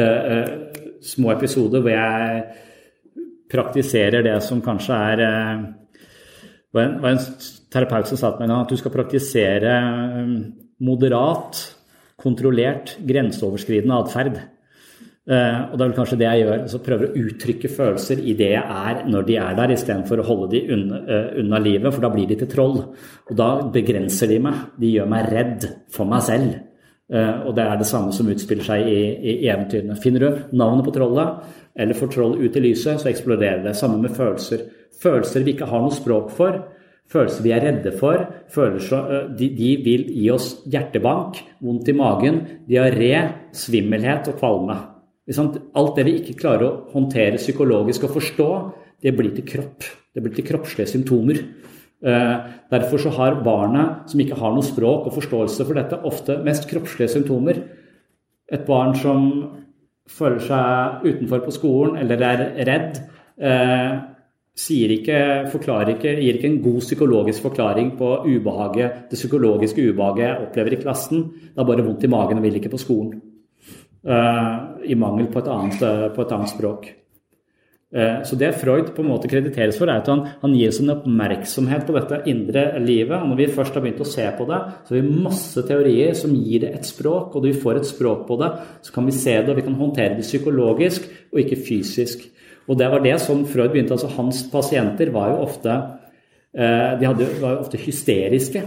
uh, 0.00 0.50
små, 1.04 1.30
episoder 1.36 1.84
hvor 1.84 1.94
jeg 1.94 2.42
praktiserer 3.54 4.26
det 4.26 4.34
som 4.42 4.64
kanskje 4.64 4.98
er 5.12 5.24
uh, 5.28 5.64
var 6.74 6.88
en, 6.88 6.98
var 7.04 7.14
en 7.14 7.22
terapeut 7.74 8.08
som 8.10 8.20
sa 8.20 8.32
til 8.32 8.46
meg 8.46 8.56
at 8.56 8.72
du 8.72 8.78
skal 8.80 8.94
praktisere 8.94 9.76
um, 10.22 10.34
moderat, 10.84 11.60
kontrollert, 12.20 12.96
grenseoverskridende 13.04 14.00
atferd. 14.00 14.42
Eh, 15.24 15.60
og 15.72 15.78
det 15.78 15.80
er 15.80 15.88
vel 15.88 15.94
kanskje 15.96 16.18
det 16.20 16.26
jeg 16.26 16.42
gjør. 16.42 16.64
så 16.68 16.80
Prøver 16.84 17.06
å 17.06 17.22
uttrykke 17.24 17.70
følelser 17.72 18.20
i 18.20 18.34
det 18.36 18.50
jeg 18.52 18.60
er 18.60 19.00
når 19.08 19.26
de 19.28 19.38
er 19.40 19.56
der, 19.56 19.72
istedenfor 19.72 20.20
å 20.20 20.26
holde 20.28 20.50
de 20.52 20.60
uh, 20.68 21.32
unna, 21.40 21.60
livet, 21.64 21.88
for 21.94 22.04
da 22.04 22.12
blir 22.12 22.28
de 22.28 22.38
til 22.42 22.50
troll. 22.52 22.78
Og 23.30 23.34
da 23.38 23.48
begrenser 23.72 24.30
de 24.30 24.38
meg. 24.44 24.60
De 24.80 24.92
gjør 24.92 25.10
meg 25.10 25.32
redd 25.32 25.68
for 25.94 26.08
meg 26.10 26.24
selv. 26.28 26.54
Uh, 27.12 27.48
og 27.48 27.56
det 27.56 27.64
er 27.64 27.80
det 27.80 27.88
samme 27.88 28.12
som 28.16 28.28
utspiller 28.32 28.68
seg 28.68 28.88
i, 28.90 29.00
i, 29.16 29.34
eventyrene. 29.48 29.96
Finner 30.00 30.24
du 30.24 30.56
navnet 30.60 30.84
på 30.86 30.94
trollet, 30.94 31.50
eller 31.74 31.98
får 31.98 32.12
troll 32.12 32.38
ut 32.42 32.56
i 32.60 32.64
lyset, 32.64 33.00
så 33.00 33.10
eksploderer 33.10 33.64
det. 33.64 33.76
Samme 33.78 34.02
med 34.02 34.12
følelser. 34.16 34.68
Følelser 35.00 35.44
vi 35.44 35.56
ikke 35.56 35.68
har 35.72 35.84
noe 35.84 35.94
språk 35.94 36.30
for. 36.36 36.60
Følelser 37.10 37.44
vi 37.44 37.52
er 37.52 37.62
redde 37.62 37.92
for. 37.98 38.22
Følelser, 38.52 39.28
de, 39.36 39.50
de 39.54 39.70
vil 39.84 40.06
gi 40.08 40.28
oss 40.32 40.48
hjertebank, 40.70 41.42
vondt 41.62 41.90
i 41.92 41.96
magen, 41.96 42.40
diaré, 42.68 43.12
svimmelhet 43.54 44.30
og 44.32 44.38
kvalme. 44.40 44.78
Alt 45.34 45.98
det 45.98 46.06
vi 46.08 46.16
ikke 46.20 46.38
klarer 46.40 46.66
å 46.66 46.72
håndtere 46.92 47.40
psykologisk 47.40 48.08
og 48.08 48.16
forstå, 48.18 48.48
det 49.04 49.12
blir 49.16 49.34
til 49.36 49.46
kropp. 49.48 49.86
Det 50.14 50.22
blir 50.24 50.34
til 50.36 50.46
kroppslige 50.48 50.90
symptomer. 50.90 51.40
Derfor 52.04 53.00
så 53.00 53.12
har 53.16 53.38
barnet 53.44 54.10
som 54.10 54.20
ikke 54.20 54.36
har 54.40 54.52
noe 54.52 54.64
språk 54.64 55.08
og 55.08 55.16
forståelse 55.16 55.64
for 55.64 55.78
dette, 55.78 56.00
ofte 56.04 56.38
mest 56.44 56.68
kroppslige 56.70 57.12
symptomer. 57.14 57.62
Et 58.52 58.64
barn 58.66 58.92
som 59.00 59.28
føler 60.12 60.42
seg 60.44 61.06
utenfor 61.06 61.44
på 61.46 61.54
skolen 61.56 61.96
eller 62.00 62.26
er 62.28 62.42
redd, 62.68 63.00
ikke, 64.54 65.50
ikke, 65.50 66.14
gir 66.20 66.36
ikke 66.36 66.46
en 66.46 66.62
god 66.62 66.80
psykologisk 66.80 67.42
forklaring 67.42 67.96
på 67.98 68.22
ubehaget, 68.22 69.10
det 69.10 69.18
psykologiske 69.18 69.90
ubehaget 69.90 70.28
jeg 70.28 70.46
opplever 70.46 70.72
i 70.72 70.82
klassen. 70.82 71.24
Det 71.34 71.58
har 71.58 71.66
bare 71.66 71.82
vondt 71.82 72.04
i 72.04 72.08
magen 72.08 72.38
og 72.38 72.42
vil 72.42 72.56
ikke 72.56 72.70
på 72.70 72.78
skolen. 72.78 73.20
Uh, 74.04 74.78
i 74.84 74.94
mangel 74.94 75.26
på 75.32 75.40
et 75.40 75.48
annet, 75.48 75.80
eh, 75.80 76.10
på 76.12 76.22
et 76.22 76.32
annet 76.36 76.50
språk. 76.50 76.90
Uh, 77.94 78.20
så 78.22 78.36
det 78.36 78.50
Freud 78.60 78.90
på 78.94 79.00
en 79.02 79.08
måte 79.08 79.30
krediteres 79.30 79.78
for, 79.78 79.88
er 79.88 80.02
at 80.02 80.10
han, 80.12 80.26
han 80.42 80.54
gir 80.54 80.68
oss 80.68 80.80
en 80.82 80.92
oppmerksomhet 80.92 81.86
på 81.86 81.94
dette 81.96 82.18
indre 82.28 82.66
livet. 82.84 83.16
og 83.16 83.30
Når 83.30 83.40
vi 83.40 83.46
først 83.56 83.74
har 83.74 83.82
begynt 83.82 84.04
å 84.04 84.06
se 84.06 84.28
på 84.36 84.44
det, 84.50 84.60
så 84.84 84.94
har 84.94 85.00
vi 85.00 85.22
masse 85.24 85.64
teorier 85.66 86.12
som 86.14 86.36
gir 86.36 86.66
det 86.66 86.74
et 86.76 86.86
språk. 86.86 87.32
Og 87.32 87.40
når 87.40 87.48
vi 87.48 87.62
får 87.64 87.80
et 87.80 87.88
språk 87.88 88.26
på 88.28 88.38
det, 88.42 88.52
så 88.84 88.94
kan 88.94 89.08
vi 89.08 89.16
se 89.16 89.38
det, 89.40 89.48
og 89.48 89.58
vi 89.58 89.66
kan 89.66 89.80
håndtere 89.80 90.18
det 90.20 90.28
psykologisk 90.28 91.08
og 91.32 91.42
ikke 91.42 91.62
fysisk. 91.64 92.28
Og 92.64 92.78
det 92.80 92.88
var 92.92 93.02
det 93.04 93.18
som 93.20 93.42
Freud 93.48 93.74
begynte. 93.74 93.92
altså 93.96 94.12
Hans 94.16 94.44
pasienter 94.52 95.12
var 95.12 95.34
jo 95.34 95.42
ofte, 95.44 95.74
de 96.54 97.04
hadde, 97.04 97.26
var 97.42 97.56
jo 97.56 97.64
ofte 97.66 97.80
hysteriske. 97.82 98.62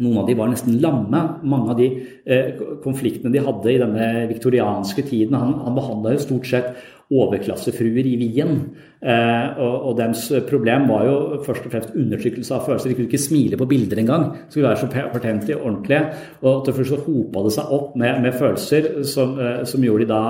Noen 0.00 0.22
av 0.22 0.28
de 0.30 0.36
var 0.38 0.48
nesten 0.48 0.78
lamme. 0.80 1.20
Mange 1.44 1.74
av 1.74 1.80
de 1.80 1.88
eh, 2.24 2.54
konfliktene 2.84 3.32
de 3.34 3.42
hadde 3.44 3.72
i 3.72 3.80
denne 3.82 4.08
viktorianske 4.30 5.04
tiden 5.10 5.36
Han, 5.36 5.58
han 5.66 5.76
behandla 5.76 6.14
jo 6.14 6.22
stort 6.24 6.48
sett 6.48 6.70
overklassefruer 7.10 8.06
i 8.06 8.14
Wien. 8.20 8.54
Eh, 9.00 9.58
og, 9.58 9.74
og 9.90 9.96
deres 9.98 10.22
problem 10.46 10.86
var 10.90 11.06
jo 11.08 11.16
først 11.46 11.66
og 11.66 11.72
fremst 11.72 11.96
undertrykkelse 11.98 12.54
av 12.54 12.68
følelser. 12.68 12.92
De 12.92 12.96
kunne 12.98 13.10
ikke 13.10 13.22
smile 13.22 13.58
på 13.58 13.68
bilder 13.70 14.02
engang. 14.02 14.26
Skulle 14.48 14.68
være 14.68 14.82
så 14.84 15.08
patente 15.14 15.58
ordentlige. 15.58 16.02
Og 16.46 16.64
til 16.64 16.78
først 16.78 16.94
så 16.94 17.00
hopa 17.02 17.44
det 17.46 17.54
seg 17.56 17.74
opp 17.76 17.98
med, 18.00 18.22
med 18.22 18.38
følelser 18.38 18.88
som, 19.10 19.34
eh, 19.42 19.60
som, 19.66 19.84
gjorde 19.84 20.06
de 20.06 20.12
da 20.12 20.22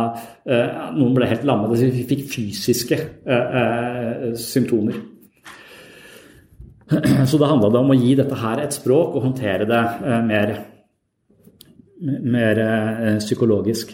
eh, 0.48 0.82
Noen 0.96 1.14
ble 1.16 1.28
helt 1.28 1.46
lamme. 1.48 1.68
De 1.76 2.04
fikk 2.08 2.26
fysiske 2.32 3.00
eh, 3.28 3.62
eh, 3.62 4.28
symptomer. 4.40 5.00
Så 7.30 7.38
det 7.38 7.46
handla 7.46 7.70
om 7.78 7.92
å 7.92 8.00
gi 8.00 8.16
dette 8.18 8.34
her 8.40 8.64
et 8.64 8.74
språk 8.74 9.14
og 9.14 9.28
håndtere 9.28 9.68
det 9.68 9.82
mer, 10.26 10.56
mer 12.24 12.58
psykologisk. 13.22 13.92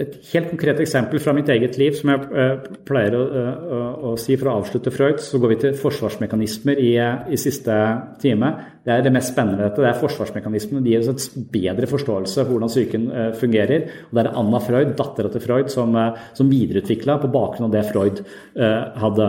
Et 0.00 0.16
helt 0.32 0.50
konkret 0.52 0.80
eksempel 0.82 1.20
fra 1.22 1.34
mitt 1.36 1.48
eget 1.52 1.78
liv 1.80 1.96
som 1.98 2.12
jeg 2.12 2.28
eh, 2.32 2.68
pleier 2.88 3.16
å, 3.18 3.22
å, 3.22 3.80
å 4.10 4.12
si 4.20 4.36
for 4.40 4.50
å 4.50 4.58
avslutte 4.60 4.92
Freud, 4.94 5.20
så 5.22 5.40
går 5.42 5.52
vi 5.52 5.58
til 5.64 5.74
forsvarsmekanismer 5.80 6.80
i, 6.80 6.92
i 7.00 7.40
siste 7.40 7.76
time. 8.22 8.52
Det 8.84 8.94
er 8.94 9.04
det 9.04 9.12
mest 9.14 9.34
spennende. 9.34 9.66
dette, 9.66 9.84
det 9.84 9.90
er 9.90 9.98
Forsvarsmekanismene 10.00 10.84
de 10.84 10.94
gir 10.94 11.04
oss 11.04 11.28
en 11.30 11.48
bedre 11.52 11.88
forståelse 11.90 12.42
for 12.42 12.54
hvordan 12.54 12.72
psyken 12.72 13.10
fungerer. 13.40 13.90
og 14.08 14.16
Det 14.16 14.24
er 14.24 14.32
Anna 14.40 14.62
Freud, 14.64 14.94
dattera 14.98 15.32
til 15.32 15.44
Freud, 15.44 15.68
som, 15.72 15.98
som 16.38 16.48
videreutvikla 16.50 17.20
på 17.20 17.32
bakgrunn 17.34 17.68
av 17.68 17.76
det 17.76 17.84
Freud 17.92 18.24
hadde 18.56 19.28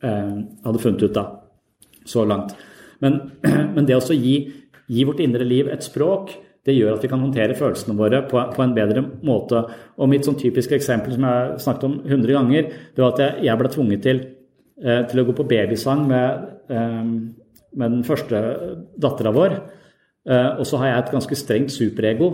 Eh, 0.00 0.36
hadde 0.64 0.80
funnet 0.80 1.02
ut 1.02 1.12
da, 1.12 1.26
så 2.08 2.24
langt. 2.24 2.54
Men, 3.04 3.18
men 3.74 3.84
det 3.84 3.98
å 3.98 4.14
gi, 4.16 4.36
gi, 4.88 5.02
vårt 5.04 5.20
indre 5.20 5.44
liv 5.44 5.68
et 5.68 5.84
språk, 5.84 6.32
det 6.66 6.76
gjør 6.76 6.96
at 6.96 7.04
vi 7.04 7.08
kan 7.08 7.22
håndtere 7.22 7.56
følelsene 7.56 7.96
våre 7.96 8.20
på, 8.28 8.40
på 8.54 8.62
en 8.64 8.74
bedre 8.76 9.02
måte. 9.26 9.62
Og 9.96 10.10
mitt 10.12 10.26
sånn 10.26 10.38
typiske 10.40 10.76
eksempel 10.76 11.14
som 11.16 11.24
jeg 11.24 11.38
har 11.38 11.54
snakket 11.62 11.86
om 11.88 11.96
100 12.04 12.36
ganger, 12.36 12.70
det 12.96 13.04
var 13.04 13.14
at 13.14 13.22
jeg, 13.24 13.44
jeg 13.48 13.60
ble 13.60 13.70
tvunget 13.72 14.04
til, 14.04 14.22
eh, 14.84 15.02
til, 15.08 15.22
å 15.22 15.26
gå 15.28 15.36
på 15.38 15.46
babysang 15.54 16.04
med, 16.10 16.44
eh, 16.68 16.98
med 17.80 17.96
den 17.96 18.04
første 18.06 18.42
dattera 19.00 19.32
vår. 19.34 19.60
Og 20.30 20.66
så 20.68 20.76
har 20.76 20.90
jeg 20.90 20.98
et 21.00 21.14
ganske 21.14 21.36
strengt 21.38 21.72
superego. 21.72 22.26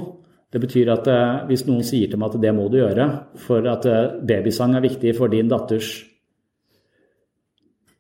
Det 0.53 0.59
betyr 0.61 0.89
at 0.90 1.07
hvis 1.47 1.62
noen 1.69 1.85
sier 1.86 2.11
til 2.11 2.19
meg 2.19 2.35
at 2.35 2.43
det 2.43 2.51
må 2.53 2.65
du 2.69 2.81
gjøre 2.81 3.07
for 3.39 3.65
at 3.70 3.86
babysang 4.27 4.74
er 4.74 4.82
viktig 4.85 5.12
for 5.16 5.31
din 5.31 5.48
datters 5.48 5.93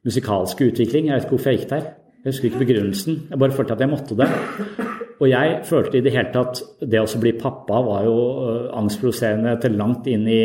musikalske 0.06 0.70
utvikling. 0.70 1.06
Jeg 1.08 1.14
vet 1.14 1.26
ikke 1.26 1.36
hvorfor 1.36 1.52
jeg 1.52 1.62
gikk 1.62 1.72
der. 1.72 1.88
Jeg 2.22 2.32
husker 2.32 2.50
ikke 2.50 2.64
begrunnelsen. 2.64 3.22
Jeg 3.30 3.38
bare 3.38 3.58
følte 3.58 3.78
at 3.78 3.80
jeg 3.80 3.94
måtte 3.94 4.18
det. 4.18 5.05
Og 5.16 5.30
jeg 5.30 5.60
følte 5.64 5.96
i 5.96 6.02
det 6.04 6.12
hele 6.12 6.28
tatt 6.32 6.58
det 6.84 7.00
å 7.00 7.20
bli 7.20 7.32
pappa 7.40 7.78
var 7.86 8.04
jo 8.04 8.16
øh, 8.16 8.66
angstproduserende 8.76 9.54
til 9.62 9.78
langt 9.78 10.08
inn 10.12 10.26
i 10.28 10.42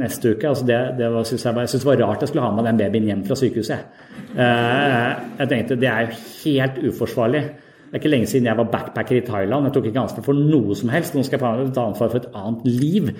neste 0.00 0.32
uke. 0.34 0.50
Altså 0.50 0.66
det, 0.66 0.78
det 0.98 1.10
var, 1.14 1.26
synes 1.28 1.46
jeg, 1.46 1.54
jeg 1.54 1.72
syntes 1.72 1.86
det 1.86 1.90
var 1.92 2.02
rart 2.02 2.24
jeg 2.24 2.32
skulle 2.32 2.48
ha 2.48 2.56
med 2.56 2.66
den 2.66 2.80
babyen 2.80 3.06
hjem 3.12 3.22
fra 3.28 3.38
sykehuset. 3.38 4.02
Eh, 4.34 5.12
jeg 5.38 5.52
tenkte 5.52 5.78
det 5.78 5.90
er 5.92 6.08
jo 6.08 6.18
helt 6.42 6.82
uforsvarlig. 6.90 7.44
Det 7.88 7.94
er 7.94 8.02
ikke 8.02 8.10
lenge 8.12 8.28
siden 8.28 8.50
jeg 8.50 8.58
var 8.58 8.72
backpacker 8.72 9.16
i 9.16 9.24
Thailand. 9.24 9.68
Jeg 9.68 9.76
tok 9.78 9.86
ikke 9.88 10.02
ansvar 10.02 10.26
for 10.26 10.46
noe 10.50 10.74
som 10.76 10.90
helst. 10.92 11.14
Nå 11.14 11.22
skal 11.24 11.38
jeg 11.38 11.70
ta 11.78 11.86
ansvar 11.86 12.10
for 12.10 12.18
et 12.18 12.32
annet 12.36 12.66
liv. 12.68 13.12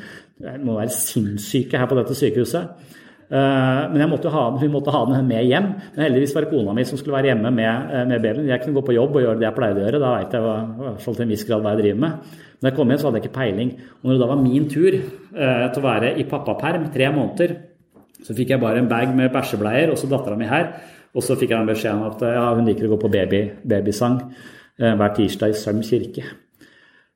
Jeg 0.45 0.65
må 0.67 0.77
være 0.77 0.93
sinnssyke 0.93 1.79
her 1.79 1.89
på 1.89 1.97
dette 1.97 2.19
sykehuset. 2.19 2.97
Eh, 3.29 3.81
men 3.93 4.09
måtte 4.09 4.31
ha, 4.33 4.45
vi 4.57 4.71
måtte 4.73 4.93
ha 4.95 5.05
den 5.09 5.27
med 5.29 5.45
hjem. 5.45 5.69
Men 5.95 6.05
heldigvis 6.07 6.35
var 6.35 6.47
det 6.47 6.53
kona 6.53 6.75
mi 6.77 6.85
som 6.89 6.99
skulle 6.99 7.19
være 7.19 7.33
hjemme 7.33 7.53
med, 7.53 7.93
eh, 7.93 8.05
med 8.09 8.23
babyen. 8.23 8.49
Jeg 8.49 8.63
kunne 8.63 8.81
gå 8.81 8.87
på 8.87 8.97
jobb 8.97 9.17
og 9.17 9.23
gjøre 9.23 9.39
det 9.39 9.49
jeg 9.49 9.55
pleide 9.55 9.81
å 9.81 9.85
gjøre. 9.85 10.01
Da 10.01 10.13
veit 10.17 10.33
jeg 10.33 10.43
hva, 10.43 10.97
til 11.05 11.23
en 11.23 11.29
viss 11.29 11.45
grad 11.45 11.63
hva 11.63 11.75
jeg 11.75 11.83
driver 11.83 12.01
med. 12.01 12.13
Når 12.59 12.71
jeg 12.71 12.77
kom 12.77 12.89
hjem, 12.89 12.99
så 12.99 13.07
hadde 13.07 13.21
jeg 13.21 13.29
ikke 13.29 13.41
peiling. 13.41 13.71
Og 14.01 14.05
når 14.05 14.13
det 14.13 14.21
da 14.21 14.31
var 14.33 14.43
min 14.43 14.69
tur 14.69 14.95
eh, 14.95 15.67
til 15.69 15.83
å 15.83 15.89
være 15.89 16.17
i 16.17 16.25
pappaperm 16.25 16.91
tre 16.91 17.13
måneder, 17.13 17.57
så 18.25 18.35
fikk 18.35 18.51
jeg 18.51 18.61
bare 18.61 18.79
en 18.79 18.89
bag 18.89 19.15
med 19.15 19.33
bæsjebleier, 19.33 19.91
og 19.91 19.99
så 19.99 20.09
dattera 20.09 20.37
mi 20.37 20.49
her. 20.49 20.73
Og 21.15 21.23
så 21.23 21.37
fikk 21.37 21.51
jeg 21.51 21.69
beskjed 21.69 21.95
om 21.95 22.09
at 22.09 22.21
ja, 22.23 22.55
hun 22.55 22.67
liker 22.67 22.89
å 22.89 22.97
gå 22.97 23.03
på 23.05 23.13
baby, 23.13 23.45
babysang 23.65 24.21
hver 24.79 25.15
tirsdag 25.15 25.51
i 25.51 25.57
Søm 25.59 25.81
kirke. 25.83 26.48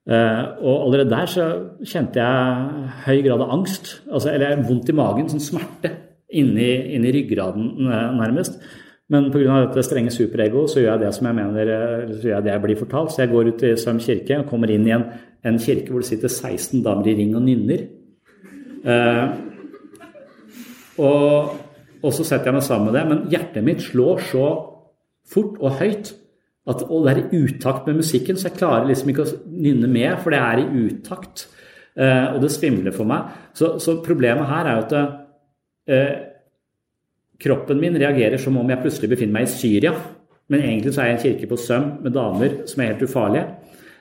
Uh, 0.02 0.58
og 0.66 0.86
allerede 0.88 1.12
der 1.12 1.28
så 1.30 1.44
kjente 1.86 2.18
jeg 2.18 2.86
høy 3.04 3.20
grad 3.22 3.44
av 3.44 3.52
angst, 3.54 3.92
altså, 4.10 4.32
eller 4.32 4.64
vondt 4.66 4.90
i 4.90 4.96
magen, 4.98 5.28
sånn 5.30 5.44
smerte 5.44 5.92
inni, 6.32 6.70
inni 6.96 7.12
ryggraden 7.14 7.68
nærmest. 8.18 8.58
Men 9.12 9.28
pga. 9.32 9.58
dette 9.66 9.82
strenge 9.84 10.12
superego 10.14 10.64
så 10.70 10.80
gjør 10.80 10.94
jeg 10.94 11.02
det 11.02 11.10
som 11.16 11.26
jeg 11.28 11.36
mener, 11.36 11.72
så 12.14 12.28
gjør 12.28 12.36
jeg 12.38 12.46
det 12.46 12.52
jeg 12.54 12.62
blir 12.64 12.78
fortalt. 12.80 13.12
Så 13.12 13.22
jeg 13.22 13.32
går 13.32 13.50
ut 13.50 13.64
i 13.68 13.72
Søm 13.80 13.98
kirke 14.00 14.38
og 14.40 14.46
kommer 14.48 14.72
inn 14.72 14.86
i 14.88 14.94
en, 14.96 15.04
en, 15.44 15.58
kirke 15.60 15.92
hvor 15.92 16.04
det 16.04 16.08
sitter 16.08 16.32
16 16.32 16.80
damer 16.86 17.10
i 17.10 17.16
ring 17.18 17.34
og 17.36 17.44
nynner. 17.44 17.84
Eh, 18.82 19.34
og, 21.02 21.52
og 22.00 22.14
så 22.16 22.24
setter 22.24 22.48
jeg 22.48 22.56
meg 22.56 22.64
sammen 22.64 22.88
med 22.88 22.96
det, 22.96 23.04
men 23.10 23.22
hjertet 23.32 23.66
mitt 23.66 23.84
slår 23.84 24.24
så 24.30 24.48
fort 25.32 25.60
og 25.60 25.76
høyt 25.82 26.14
at, 26.70 26.82
det 26.86 27.12
er 27.12 27.20
i 27.22 27.40
utakt 27.43 27.89
med 27.89 27.98
musikken, 27.98 28.39
så 28.39 28.48
jeg 28.48 28.59
klarer 28.60 28.86
liksom 28.86 29.10
ikke 29.10 29.24
å 29.24 29.32
nynne 29.51 29.90
med, 29.90 30.12
for 30.22 30.34
det 30.34 30.43
er 30.43 30.62
i 30.62 30.84
utakt. 30.86 31.47
Eh, 31.98 32.28
og 32.34 32.43
det 32.44 32.52
svimler 32.55 32.94
for 32.94 33.09
meg. 33.09 33.32
Så, 33.59 33.74
så 33.82 33.98
problemet 34.05 34.47
her 34.48 34.68
er 34.68 34.78
jo 34.78 34.84
at 34.86 34.94
eh, 35.90 36.12
kroppen 37.43 37.82
min 37.82 37.98
reagerer 37.98 38.39
som 38.40 38.56
om 38.60 38.70
jeg 38.70 38.82
plutselig 38.84 39.10
befinner 39.12 39.40
meg 39.40 39.48
i 39.48 39.55
Syria. 39.56 39.94
Men 40.52 40.62
egentlig 40.62 40.94
så 40.94 41.02
er 41.02 41.10
jeg 41.10 41.16
i 41.16 41.18
en 41.18 41.24
kirke 41.26 41.51
på 41.51 41.59
Søm 41.60 41.89
med 42.05 42.14
damer 42.14 42.62
som 42.70 42.82
er 42.82 42.93
helt 42.93 43.05
ufarlige. 43.09 43.44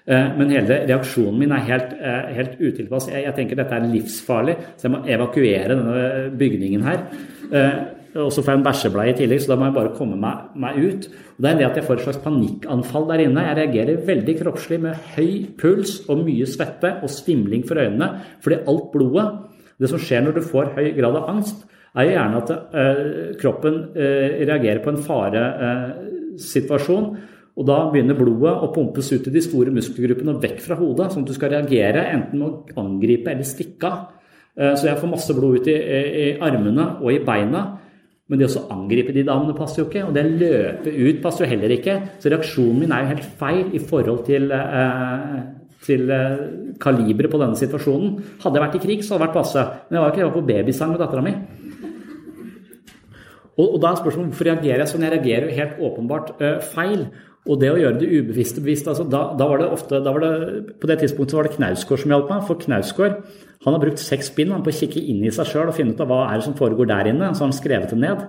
Eh, 0.06 0.30
men 0.38 0.54
hele 0.54 0.82
reaksjonen 0.90 1.40
min 1.42 1.56
er 1.56 1.66
helt, 1.66 1.96
eh, 1.98 2.30
helt 2.38 2.62
utilpass. 2.62 3.10
Jeg, 3.12 3.26
jeg, 3.26 3.36
tenker 3.38 3.60
dette 3.60 3.78
er 3.78 3.90
livsfarlig, 3.90 4.58
så 4.76 4.88
jeg 4.88 4.94
må 4.96 5.02
evakuere 5.18 5.74
denne 5.74 6.06
bygningen 6.38 6.86
her. 6.86 7.04
Eh, 8.14 8.22
og 8.22 8.32
så 8.34 8.44
får 8.44 8.52
jeg 8.52 8.60
en 8.60 8.68
bæsjebleie 8.68 9.12
i 9.14 9.18
tillegg, 9.18 9.40
så 9.44 9.52
da 9.52 9.58
må 9.60 9.66
jeg 9.70 9.78
bare 9.78 9.98
komme 9.98 10.18
meg, 10.20 10.36
meg, 10.60 10.74
ut. 10.80 11.02
Og 11.38 11.42
Det 11.42 11.50
er 11.52 11.58
det 11.58 11.70
at 11.70 11.78
jeg 11.80 11.88
får 11.88 11.98
et 11.98 12.06
slags 12.08 12.24
panikkanfall 12.26 13.06
der 13.10 13.20
inne. 13.26 13.48
Jeg 13.48 13.60
reagerer 13.60 14.06
veldig 14.08 14.36
kroppslig 14.42 14.80
med 14.84 14.94
høy 15.16 15.32
puls 15.58 15.92
og 16.10 16.16
mye 16.26 16.46
svette 16.50 16.90
og 17.02 17.10
svimling 17.10 17.64
for 17.68 17.76
øynene. 17.82 18.08
Fordi 18.44 18.58
alt 18.68 18.88
blodet 18.94 19.28
Det 19.82 19.90
som 19.90 19.98
skjer 19.98 20.22
når 20.22 20.34
du 20.36 20.42
får 20.46 20.66
høy 20.76 20.88
grad 20.94 21.16
av 21.18 21.30
angst, 21.32 21.66
er 21.98 22.04
jo 22.06 22.14
gjerne 22.14 22.38
at 22.38 22.50
øh, 22.54 23.34
kroppen 23.42 23.74
øh, 23.98 24.30
reagerer 24.46 24.82
på 24.84 24.90
en 24.92 25.02
faresituasjon. 25.02 27.18
Og 27.58 27.68
da 27.68 27.92
begynner 27.92 28.16
blodet 28.16 28.62
å 28.62 28.72
pumpes 28.76 29.12
ut 29.12 29.28
i 29.28 29.34
de 29.34 29.42
store 29.42 29.72
muskelgruppene 29.74 30.32
og 30.36 30.42
vekk 30.44 30.60
fra 30.62 30.76
hodet, 30.80 31.12
sånn 31.12 31.24
at 31.26 31.32
du 31.32 31.36
skal 31.36 31.50
reagere 31.56 32.12
enten 32.14 32.40
med 32.40 32.48
å 32.48 32.52
angripe 32.86 33.32
eller 33.34 33.48
stikke 33.48 33.88
av. 33.90 34.00
Eh, 34.56 34.74
så 34.76 34.88
jeg 34.88 35.00
får 35.02 35.12
masse 35.12 35.36
blod 35.36 35.62
ut 35.62 35.68
i, 35.72 35.76
i 35.76 36.28
armene 36.44 36.86
og 37.02 37.12
i 37.14 37.22
beina. 37.26 37.66
Men 38.32 38.40
det 38.40 38.48
å 38.56 38.62
angripe 38.72 39.12
de 39.12 39.26
damene 39.28 39.54
passer 39.58 39.82
jo 39.82 39.90
ikke. 39.90 40.06
Og 40.08 40.14
det 40.16 40.22
å 40.24 40.36
løpe 40.40 40.92
ut 40.96 41.18
passer 41.24 41.44
jo 41.44 41.52
heller 41.52 41.74
ikke. 41.76 41.98
Så 42.24 42.32
reaksjonen 42.32 42.78
min 42.80 42.94
er 42.96 43.04
jo 43.04 43.10
helt 43.10 43.26
feil 43.42 43.74
i 43.76 43.82
forhold 43.84 44.22
til, 44.30 44.46
eh, 44.56 45.42
til 45.84 46.14
eh, 46.16 46.46
kaliberet 46.80 47.34
på 47.34 47.42
denne 47.42 47.60
situasjonen. 47.60 48.14
Hadde 48.40 48.56
jeg 48.56 48.66
vært 48.66 48.78
i 48.80 48.84
krig, 48.86 49.04
så 49.04 49.18
hadde 49.18 49.26
det 49.26 49.28
vært 49.28 49.40
passe. 49.42 49.66
Men 49.90 49.98
jeg 49.98 50.06
var 50.06 50.14
ikke 50.14 50.24
jeg 50.24 50.30
var 50.30 50.38
på 50.38 50.48
babysang 50.48 50.94
med 50.94 51.04
dattera 51.04 51.26
mi. 51.26 51.36
Og, 53.60 53.66
og, 53.68 53.78
da 53.84 53.92
er 53.92 54.00
spørsmålet 54.00 54.32
hvorfor 54.32 54.48
reagerer 54.48 54.80
jeg 54.80 54.94
sånn? 54.94 55.04
Jeg 55.06 55.14
reagerer 55.18 55.50
jo 55.50 55.60
helt 55.60 55.84
åpenbart 55.90 56.34
eh, 56.40 56.58
feil. 56.72 57.06
Og 57.52 57.58
det 57.60 57.72
å 57.74 57.80
gjøre 57.82 58.00
det 58.00 58.12
ubevisste 58.16 58.62
bevisst 58.64 58.88
altså 58.88 59.04
da, 59.10 59.26
da, 59.36 59.48
var 59.50 59.60
det 59.60 59.72
ofte, 59.74 60.00
var 60.06 60.24
det, 60.24 60.34
På 60.80 60.88
det 60.88 61.02
tidspunktet 61.02 61.36
var 61.36 61.50
det 61.50 61.56
Knausgård 61.58 62.04
som 62.06 62.14
hjalp 62.14 62.32
meg. 62.32 62.46
For 62.48 62.64
Knausgård 62.64 63.18
han 63.62 63.76
har 63.76 63.82
brukt 63.84 64.02
seks 64.02 64.32
bind 64.34 64.54
på 64.66 64.72
å 64.72 64.74
kikke 64.74 65.02
inn 65.12 65.22
i 65.26 65.34
seg 65.34 65.50
sjøl 65.50 65.70
og 65.70 65.78
finne 65.78 65.94
ut 65.94 66.02
av 66.02 66.10
hva 66.10 66.24
er 66.28 66.40
det 66.40 66.48
som 66.48 66.58
foregår 66.58 66.88
der 66.90 67.12
inne. 67.12 67.30
Så 67.36 67.44
har 67.44 67.52
han 67.52 67.58
skrevet 67.58 67.92
det 67.94 68.00
ned. 68.02 68.24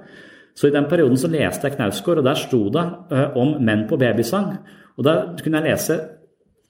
Så 0.53 0.69
i 0.69 0.75
den 0.75 0.89
perioden 0.91 1.17
så 1.17 1.31
leste 1.33 1.69
jeg 1.69 1.79
Knausgård, 1.79 2.21
og 2.21 2.27
der 2.27 2.37
sto 2.37 2.67
det 2.73 2.83
uh, 3.13 3.39
om 3.41 3.55
menn 3.65 3.87
på 3.89 3.97
babysang. 4.01 4.59
Og 4.99 5.07
da 5.07 5.15
kunne 5.41 5.63
jeg 5.63 5.73
lese 5.73 5.97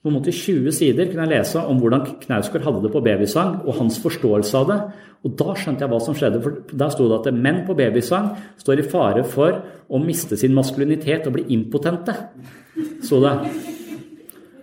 på 0.02 0.10
en 0.10 0.16
måte 0.16 0.34
20 0.34 0.74
sider 0.74 1.06
kunne 1.06 1.28
jeg 1.28 1.30
lese 1.30 1.60
om 1.62 1.78
hvordan 1.78 2.06
Knausgård 2.24 2.64
hadde 2.66 2.84
det 2.84 2.92
på 2.94 3.02
babysang, 3.02 3.60
og 3.66 3.76
hans 3.80 3.98
forståelse 4.02 4.60
av 4.60 4.70
det. 4.70 4.78
Og 5.26 5.34
da 5.38 5.56
skjønte 5.58 5.84
jeg 5.84 5.92
hva 5.92 6.00
som 6.02 6.16
skjedde. 6.18 6.40
for 6.42 6.62
Da 6.70 6.88
sto 6.90 7.08
det 7.10 7.18
at 7.18 7.34
menn 7.34 7.60
på 7.66 7.76
babysang 7.78 8.30
står 8.62 8.82
i 8.82 8.86
fare 8.94 9.26
for 9.26 9.58
å 9.90 10.02
miste 10.02 10.38
sin 10.38 10.54
maskulinitet 10.54 11.26
og 11.26 11.36
bli 11.38 11.46
impotente. 11.54 12.14
Så 13.02 13.18
det. 13.22 13.34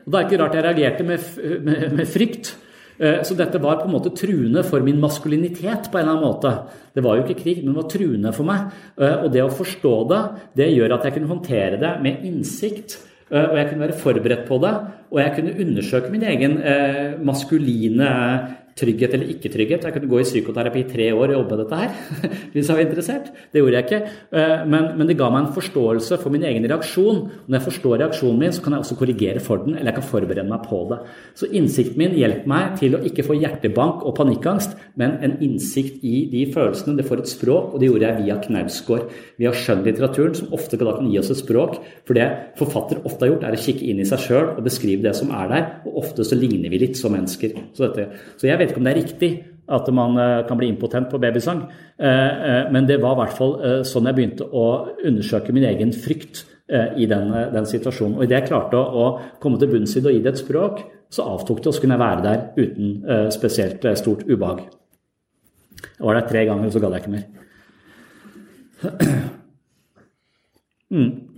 Og 0.06 0.12
Da 0.12 0.20
er 0.20 0.24
det 0.24 0.32
ikke 0.32 0.42
rart 0.44 0.56
jeg 0.56 0.68
reagerte 0.68 1.04
med, 1.08 1.30
med, 1.68 1.88
med 2.00 2.08
frykt. 2.08 2.56
Eh, 3.00 3.22
så 3.24 3.36
dette 3.40 3.62
var 3.64 3.80
på 3.80 3.88
en 3.88 3.96
måte 3.96 4.12
truende 4.16 4.64
for 4.68 4.84
min 4.84 5.00
maskulinitet 5.00 5.88
på 5.90 6.00
en 6.00 6.04
eller 6.04 6.18
annen 6.18 6.26
måte. 6.28 6.54
Det 6.94 7.04
var 7.06 7.18
jo 7.18 7.26
ikke 7.26 7.42
krig, 7.42 7.62
men 7.64 7.74
det 7.74 7.82
var 7.82 7.92
truende 7.94 8.34
for 8.36 8.50
meg. 8.50 8.74
Eh, 9.00 9.16
og 9.24 9.30
det 9.34 9.46
å 9.46 9.54
forstå 9.54 9.94
det, 10.12 10.24
det 10.60 10.74
gjør 10.74 10.98
at 10.98 11.08
jeg 11.08 11.18
kunne 11.18 11.32
håndtere 11.32 11.80
det 11.82 11.94
med 12.04 12.28
innsikt 12.28 13.00
Eh, 13.30 13.46
og 13.46 13.58
jeg 13.60 13.68
kunne 13.70 13.86
være 13.86 13.98
forberedt 14.02 14.48
på 14.48 14.58
det, 14.64 14.72
og 15.12 15.20
jeg 15.22 15.34
kunne 15.36 15.58
undersøke 15.62 16.10
min 16.14 16.24
egen 16.26 16.56
maskuline 17.26 18.08
trygghet 18.80 19.16
eller 19.16 19.32
ikke-trygghet. 19.34 19.86
Jeg 19.86 19.96
kunne 19.96 20.10
gå 20.12 20.22
i 20.22 20.28
psykoterapi 20.28 20.84
i 20.84 20.88
tre 20.90 21.10
år 21.14 21.34
og 21.34 21.36
jobbe 21.38 21.56
med 21.56 21.62
dette 21.64 21.80
her, 21.82 21.92
hvis 22.54 22.70
jeg 22.70 22.78
var 22.78 22.84
interessert. 22.86 23.30
Det 23.52 23.62
gjorde 23.62 23.78
jeg 23.78 23.88
ikke. 23.88 24.02
Eh, 24.40 24.66
men, 24.70 24.90
men, 24.98 25.10
det 25.10 25.18
ga 25.20 25.30
meg 25.34 25.46
en 25.46 25.54
forståelse 25.56 26.20
for 26.22 26.34
min 26.34 26.46
egen 26.48 26.68
reaksjon. 26.70 27.22
Når 27.48 27.60
jeg 27.60 27.68
forstår 27.68 27.98
reaksjonen 28.04 28.44
min, 28.44 28.56
så 28.56 28.64
kan 28.66 28.76
jeg 28.76 28.86
også 28.86 29.00
korrigere 29.00 29.44
for 29.44 29.66
den, 29.66 29.76
eller 29.76 29.92
jeg 29.92 30.00
kan 30.00 30.10
forberede 30.12 30.48
meg 30.50 30.66
på 30.68 30.82
det. 30.92 31.00
Så 31.40 31.50
innsikten 31.52 32.00
min 32.02 32.18
hjelper 32.18 32.50
meg 32.50 32.78
til 32.82 32.98
å 32.98 33.04
ikke 33.10 33.26
få 33.28 33.38
hjertebank 33.40 34.06
og 34.08 34.16
panikkangst, 34.20 34.78
men 35.00 35.18
en 35.26 35.38
innsikt 35.46 36.04
i 36.06 36.24
de 36.32 36.46
følelsene. 36.54 36.98
Det 37.00 37.08
får 37.08 37.24
et 37.24 37.34
språk, 37.34 37.74
og 37.74 37.82
det 37.82 37.92
gjorde 37.92 38.08
jeg 38.08 38.26
via 38.26 38.40
Knausgård, 38.44 39.10
via 39.42 39.54
skjønnlitteraturen, 39.56 40.38
som 40.38 40.56
ofte 40.56 40.80
kan 40.80 41.10
gi 41.10 41.20
oss 41.22 41.32
et 41.34 41.42
språk. 41.42 41.80
For 42.08 42.18
det 42.18 42.28
forfatter 42.60 43.04
ofte 43.08 43.26
har 43.26 43.34
gjort, 43.34 43.46
er 43.48 43.58
å 43.58 43.62
kikke 43.62 43.86
inn 43.90 44.02
i 44.04 44.08
seg 44.08 44.24
sjøl 44.24 44.54
og 44.56 44.64
beskrive 44.66 45.06
det 45.06 45.16
som 45.18 45.32
er 45.36 45.52
der, 45.52 45.68
og 45.88 46.02
ofte 46.04 46.26
så 46.28 46.38
ligner 46.38 46.72
vi 46.72 46.82
litt 46.84 47.00
som 47.00 47.14
mennesker. 47.16 47.56
Så, 47.76 47.88
dette, 47.88 48.22
så 48.40 48.50
jeg 48.50 48.60
vet 48.62 48.69
vet 48.70 48.76
ikke 48.76 48.84
om 48.84 48.88
det 48.88 48.94
er 48.94 49.02
riktig 49.02 49.32
at 49.70 49.90
man 49.94 50.18
eh, 50.18 50.48
kan 50.50 50.58
bli 50.58 50.68
impotent 50.72 51.12
på 51.12 51.20
babysang, 51.22 51.60
eh, 52.02 52.30
eh, 52.50 52.72
men 52.74 52.88
det 52.90 52.98
var 53.04 53.14
i 53.14 53.20
hvert 53.20 53.36
fall 53.38 53.54
sånn 53.86 54.10
jeg 54.10 54.18
begynte 54.18 54.48
å 54.50 54.66
undersøke 55.06 55.54
min 55.54 55.68
egen 55.70 55.94
frykt 55.94 56.46
i 56.70 57.08
den, 57.10 57.32
den 57.50 57.66
situasjonen. 57.66 58.20
Og 58.20 58.28
idet 58.28 58.44
jeg 58.44 58.50
klarte 58.52 58.78
å, 58.78 59.06
komme 59.42 59.58
til 59.58 59.72
bunns 59.72 59.96
i 59.98 60.04
det 60.06 60.12
og 60.12 60.14
gi 60.14 60.22
det 60.22 60.36
et 60.36 60.42
språk, 60.44 60.84
så 61.10 61.26
avtok 61.32 61.64
det, 61.64 61.72
og 61.72 61.74
så 61.74 61.82
kunne 61.82 61.96
jeg 61.98 62.04
være 62.04 62.26
der 62.28 62.44
uten 62.60 63.32
spesielt 63.34 63.88
stort 63.98 64.22
ubehag. 64.30 64.60
Jeg 65.82 66.06
var 66.06 66.20
der 66.20 66.28
tre 66.30 66.44
ganger, 66.46 66.70
så 66.70 66.84
gadd 66.84 66.94
jeg 66.94 67.02
ikke 67.02 67.16
mer. 67.18 67.26
Mm. 70.90 71.30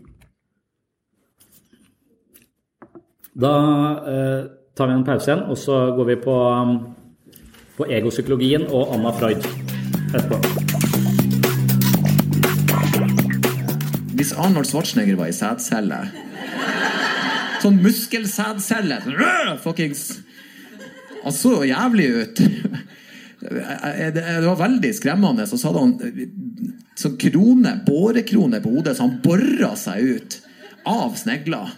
Da 3.36 3.52
eh, 4.08 4.46
tar 4.76 4.88
vi 4.88 4.94
en 4.94 5.06
pause 5.08 5.28
igjen, 5.28 5.44
og 5.52 5.58
så 5.60 5.78
går 5.96 6.08
vi 6.12 6.18
på 6.24 6.36
um, 6.36 6.76
på 7.82 7.88
egopsykologien 7.90 8.68
og 8.70 8.92
Anna 8.94 9.12
Freud 9.18 9.42
etterpå. 10.14 10.38
Hvis 14.20 14.34
Arnold 14.38 14.70
Schwarzenegger 14.70 15.18
var 15.18 15.32
i 15.32 15.34
sædcelle 15.34 15.98
Sånn 17.62 17.80
muskelsædcelle 17.82 19.00
sånn, 19.06 19.58
Fuckings 19.64 20.04
Han 21.24 21.34
så 21.34 21.56
jævlig 21.66 22.08
ut. 22.22 22.42
Det 23.42 24.24
var 24.46 24.58
veldig 24.58 24.94
skremmende. 24.98 25.46
Så 25.50 25.60
hadde 25.68 25.84
han 25.84 25.92
så 26.98 27.14
krone, 27.22 27.76
bårekrone 27.86 28.62
på 28.62 28.74
hodet, 28.74 28.96
så 28.98 29.06
han 29.06 29.20
bora 29.22 29.76
seg 29.78 30.16
ut 30.18 30.40
av 30.90 31.14
snegler. 31.18 31.70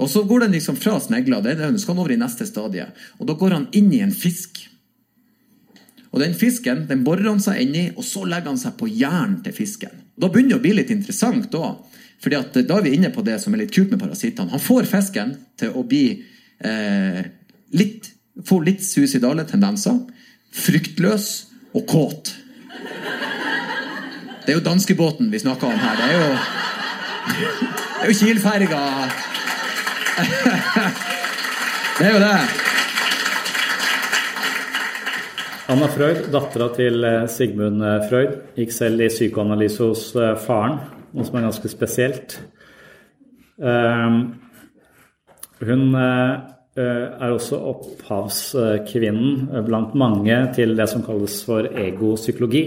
Og 0.00 0.08
så 0.08 0.24
går 0.28 0.46
den 0.46 0.56
liksom 0.56 0.80
fra 0.80 0.96
snegla, 1.00 1.42
det 1.44 1.58
skal 1.82 1.92
han 1.94 2.02
over 2.06 2.16
i 2.16 2.20
neste 2.20 2.48
stadie. 2.48 2.88
Og 3.20 3.28
da 3.28 3.36
går 3.36 3.56
han 3.56 3.68
inn 3.76 3.92
i 3.92 4.00
en 4.04 4.16
fisk. 4.16 4.64
Og 6.12 6.22
den 6.22 6.34
fisken 6.36 6.86
den 6.88 7.04
borer 7.04 7.28
han 7.28 7.42
seg 7.42 7.60
inn 7.62 7.74
i, 7.76 7.86
og 7.94 8.04
så 8.06 8.24
legger 8.24 8.52
han 8.52 8.60
seg 8.60 8.76
på 8.80 8.88
hjernen 8.88 9.40
til 9.44 9.54
fisken. 9.56 10.04
Da 10.18 10.30
begynner 10.32 10.56
det 10.56 10.60
å 10.60 10.64
bli 10.64 10.74
litt 10.78 10.92
interessant. 10.94 11.50
Da 11.52 11.76
fordi 12.18 12.38
at 12.38 12.56
da 12.66 12.78
er 12.78 12.86
vi 12.86 12.96
inne 12.96 13.12
på 13.14 13.22
det 13.26 13.36
som 13.42 13.54
er 13.54 13.62
litt 13.62 13.74
kult 13.74 13.92
med 13.92 14.00
parasittene. 14.02 14.50
Han 14.50 14.62
får 14.62 14.88
fisken 14.90 15.36
til 15.60 15.74
å 15.78 15.84
bli 15.86 16.06
eh, 16.66 17.20
litt, 17.78 18.10
få 18.46 18.58
litt 18.66 18.82
suicidale 18.82 19.46
tendenser. 19.46 20.00
Fryktløs 20.58 21.28
og 21.78 21.86
kåt. 21.86 22.32
Det 24.42 24.54
er 24.54 24.58
jo 24.58 24.64
danskebåten 24.66 25.30
vi 25.30 25.42
snakker 25.44 25.70
om 25.70 25.78
her. 25.78 25.94
Det 26.00 26.06
er 26.08 26.14
jo, 26.16 26.28
det 27.68 28.02
er 28.02 28.10
jo 28.10 28.18
Kiel-ferga. 28.22 28.82
Det 31.98 32.06
er 32.06 32.12
jo 32.14 32.18
det. 32.22 32.77
Anna 35.68 35.84
Freud, 35.92 36.30
dattera 36.32 36.70
til 36.72 37.02
eh, 37.04 37.26
Sigmund 37.28 37.82
eh, 37.84 37.98
Freud, 38.08 38.36
gikk 38.56 38.70
selv 38.72 39.02
i 39.04 39.08
psykoanalyse 39.12 39.84
hos 39.84 40.04
eh, 40.16 40.30
faren, 40.40 40.78
noe 41.12 41.26
som 41.28 41.36
er 41.36 41.44
ganske 41.44 41.68
spesielt. 41.68 42.38
Hun 45.58 45.82
er 45.98 47.32
også 47.34 47.58
opphavskvinnen 47.72 49.64
blant 49.66 49.96
mange 49.98 50.36
til 50.54 50.76
det 50.78 50.86
som 50.92 51.02
kalles 51.02 51.40
for 51.42 51.66
egopsykologi, 51.66 52.62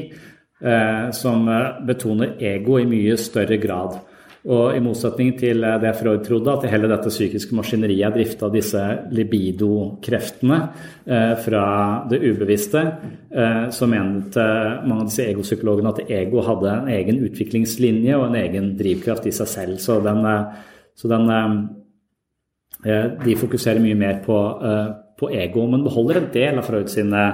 som 1.15 1.47
betoner 1.87 2.35
ego 2.43 2.75
i 2.81 2.89
mye 2.91 3.15
større 3.15 3.55
grad. 3.61 4.01
Og 4.41 4.73
i 4.73 4.79
motsetning 4.81 5.35
til 5.37 5.61
det 5.61 5.91
Freud 5.99 6.23
trodde, 6.25 6.53
at 6.55 6.71
hele 6.71 6.87
dette 6.89 7.11
psykiske 7.13 7.53
maskineriet 7.53 8.07
er 8.07 8.15
drifta 8.15 8.47
av 8.47 8.55
disse 8.55 8.85
libido-kreftene 9.13 10.57
eh, 11.05 11.33
fra 11.45 11.65
det 12.09 12.23
ubevisste, 12.23 12.81
eh, 13.29 13.67
så 13.69 13.89
mente 13.91 14.45
mange 14.87 15.03
av 15.03 15.11
disse 15.11 15.27
egopsykologene 15.29 15.93
at 15.93 16.09
ego 16.09 16.41
hadde 16.47 16.73
en 16.73 16.89
egen 16.89 17.21
utviklingslinje 17.27 18.17
og 18.17 18.31
en 18.31 18.39
egen 18.41 18.73
drivkraft 18.81 19.29
i 19.29 19.35
seg 19.37 19.51
selv. 19.53 19.77
Så 19.83 19.99
den, 20.01 20.25
eh, 20.25 20.65
så 20.97 21.13
den 21.13 21.29
eh, 21.37 23.07
De 23.21 23.37
fokuserer 23.37 23.83
mye 23.83 23.99
mer 23.99 24.23
på, 24.25 24.41
eh, 24.65 24.91
på, 25.21 25.29
ego, 25.37 25.67
men 25.69 25.85
beholder 25.85 26.17
en 26.17 26.29
del 26.33 26.57
av 26.57 26.65
Freud 26.65 26.89
sine 26.89 27.27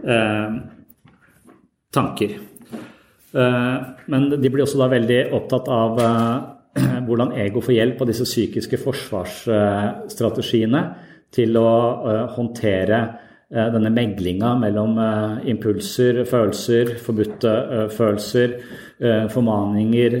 eh, 0.00 0.60
tanker. 1.92 2.38
Eh, 3.36 3.76
men 4.12 4.28
de 4.32 4.48
blir 4.48 4.62
også 4.64 4.78
da 4.80 4.86
veldig 4.92 5.18
opptatt 5.36 5.66
av 5.72 5.98
eh, 6.00 6.36
hvordan 7.06 7.34
ego 7.42 7.60
får 7.64 7.74
hjelp 7.76 7.98
av 8.00 8.06
disse 8.10 8.26
psykiske 8.28 8.78
forsvarsstrategiene 8.80 10.82
til 11.36 11.50
å 11.60 11.70
eh, 12.08 12.26
håndtere 12.36 13.00
denne 13.46 13.90
meglinga 13.94 14.58
mellom 14.58 14.98
impulser, 15.46 16.24
følelser, 16.26 16.98
forbudte 16.98 17.86
følelser, 17.94 18.58
formaninger, 19.30 20.16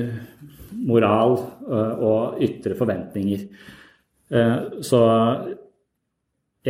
moral 0.86 1.34
og 2.06 2.38
ytre 2.46 2.78
forventninger. 2.78 3.42
Så 4.78 5.00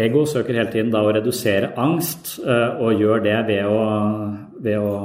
ego 0.00 0.24
søker 0.32 0.56
hele 0.56 0.72
tiden 0.72 0.96
da 0.96 1.04
å 1.04 1.12
redusere 1.12 1.76
angst, 1.76 2.40
og 2.40 3.04
gjør 3.04 3.20
det 3.28 3.36
ved 3.52 3.68
å, 3.68 3.76
ved 4.64 4.80
å 4.80 4.96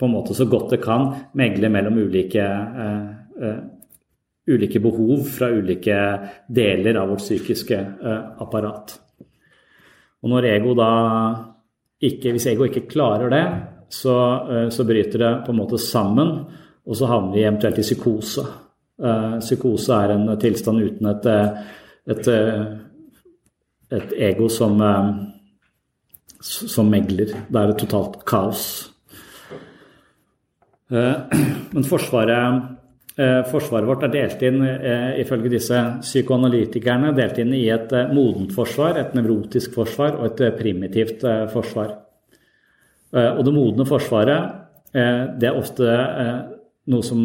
på 0.00 0.06
en 0.06 0.14
måte 0.14 0.34
så 0.34 0.46
godt 0.48 0.72
det 0.72 0.80
kan 0.80 1.10
megle 1.36 1.68
mellom 1.68 1.98
ulike, 2.00 2.40
uh, 2.42 3.44
uh, 3.44 3.58
ulike 4.48 4.80
behov 4.80 5.26
fra 5.28 5.50
ulike 5.52 5.96
deler 6.48 6.96
av 7.02 7.12
vårt 7.12 7.20
psykiske 7.20 7.80
uh, 8.00 8.40
apparat. 8.40 8.94
Og 10.24 10.32
når 10.32 10.48
ego 10.54 10.74
da 10.76 10.92
ikke, 12.00 12.30
Hvis 12.32 12.46
ego 12.48 12.64
ikke 12.64 12.88
klarer 12.88 13.28
det, 13.28 13.44
så, 13.92 14.14
så, 14.72 14.84
bryter 14.88 15.20
det 15.20 15.32
på 15.44 15.52
en 15.52 15.58
måte 15.58 15.76
sammen, 15.76 16.30
og 16.86 16.96
så 16.96 17.10
havner 17.10 17.34
vi 17.34 17.42
eventuelt 17.44 17.76
i 17.76 17.84
psykose. 17.84 18.44
Psykose 19.42 19.98
er 19.98 20.14
en 20.14 20.30
tilstand 20.40 20.80
uten 20.80 21.10
et, 21.10 21.28
et, 22.14 22.30
et 23.98 24.14
ego 24.30 24.48
som, 24.48 24.80
som 26.40 26.88
megler. 26.88 27.34
Det 27.52 27.60
er 27.60 27.74
et 27.74 27.84
totalt 27.84 28.16
kaos. 28.24 28.89
Men 31.74 31.86
Forsvaret 31.86 32.78
Eh, 33.20 33.40
forsvaret 33.50 33.88
vårt 33.88 34.04
er 34.06 34.12
delt 34.14 34.42
inn, 34.46 34.62
eh, 34.62 35.20
ifølge 35.20 35.50
disse 35.52 35.78
psykoanalytikerne, 36.00 37.10
delt 37.12 37.38
inn 37.42 37.52
i 37.52 37.66
et 37.68 37.92
eh, 37.92 38.12
modent 38.14 38.52
forsvar, 38.54 38.96
et 38.96 39.16
nevrotisk 39.18 39.74
forsvar 39.74 40.14
og 40.20 40.28
et 40.30 40.56
primitivt 40.56 41.24
forsvar. 41.52 41.96
Og 43.10 43.40
det 43.42 43.52
modne 43.52 43.82
forsvaret, 43.82 44.52
det 44.94 45.48
er 45.48 45.56
ofte 45.58 45.86
noe 46.86 47.02
som, 47.02 47.24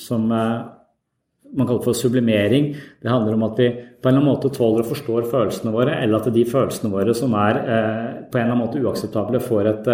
som 0.00 0.22
man 0.24 1.66
kaller 1.68 1.82
for 1.84 1.92
sublimering. 1.92 2.70
Det 3.04 3.12
handler 3.12 3.36
om 3.36 3.44
at 3.50 3.60
vi 3.60 3.68
på 3.68 4.08
en 4.08 4.14
eller 4.14 4.22
annen 4.22 4.30
måte 4.30 4.48
tåler 4.48 4.80
og 4.80 4.88
forstår 4.94 5.28
følelsene 5.28 5.74
våre, 5.76 5.98
eller 6.00 6.22
at 6.24 6.32
de 6.32 6.46
følelsene 6.48 6.88
våre 6.94 7.12
som 7.12 7.36
er 7.36 7.60
på 7.60 8.40
en 8.40 8.46
eller 8.46 8.54
annen 8.54 8.62
måte 8.64 8.80
uakseptable, 8.80 9.42
får 9.44 9.70
et 9.74 9.92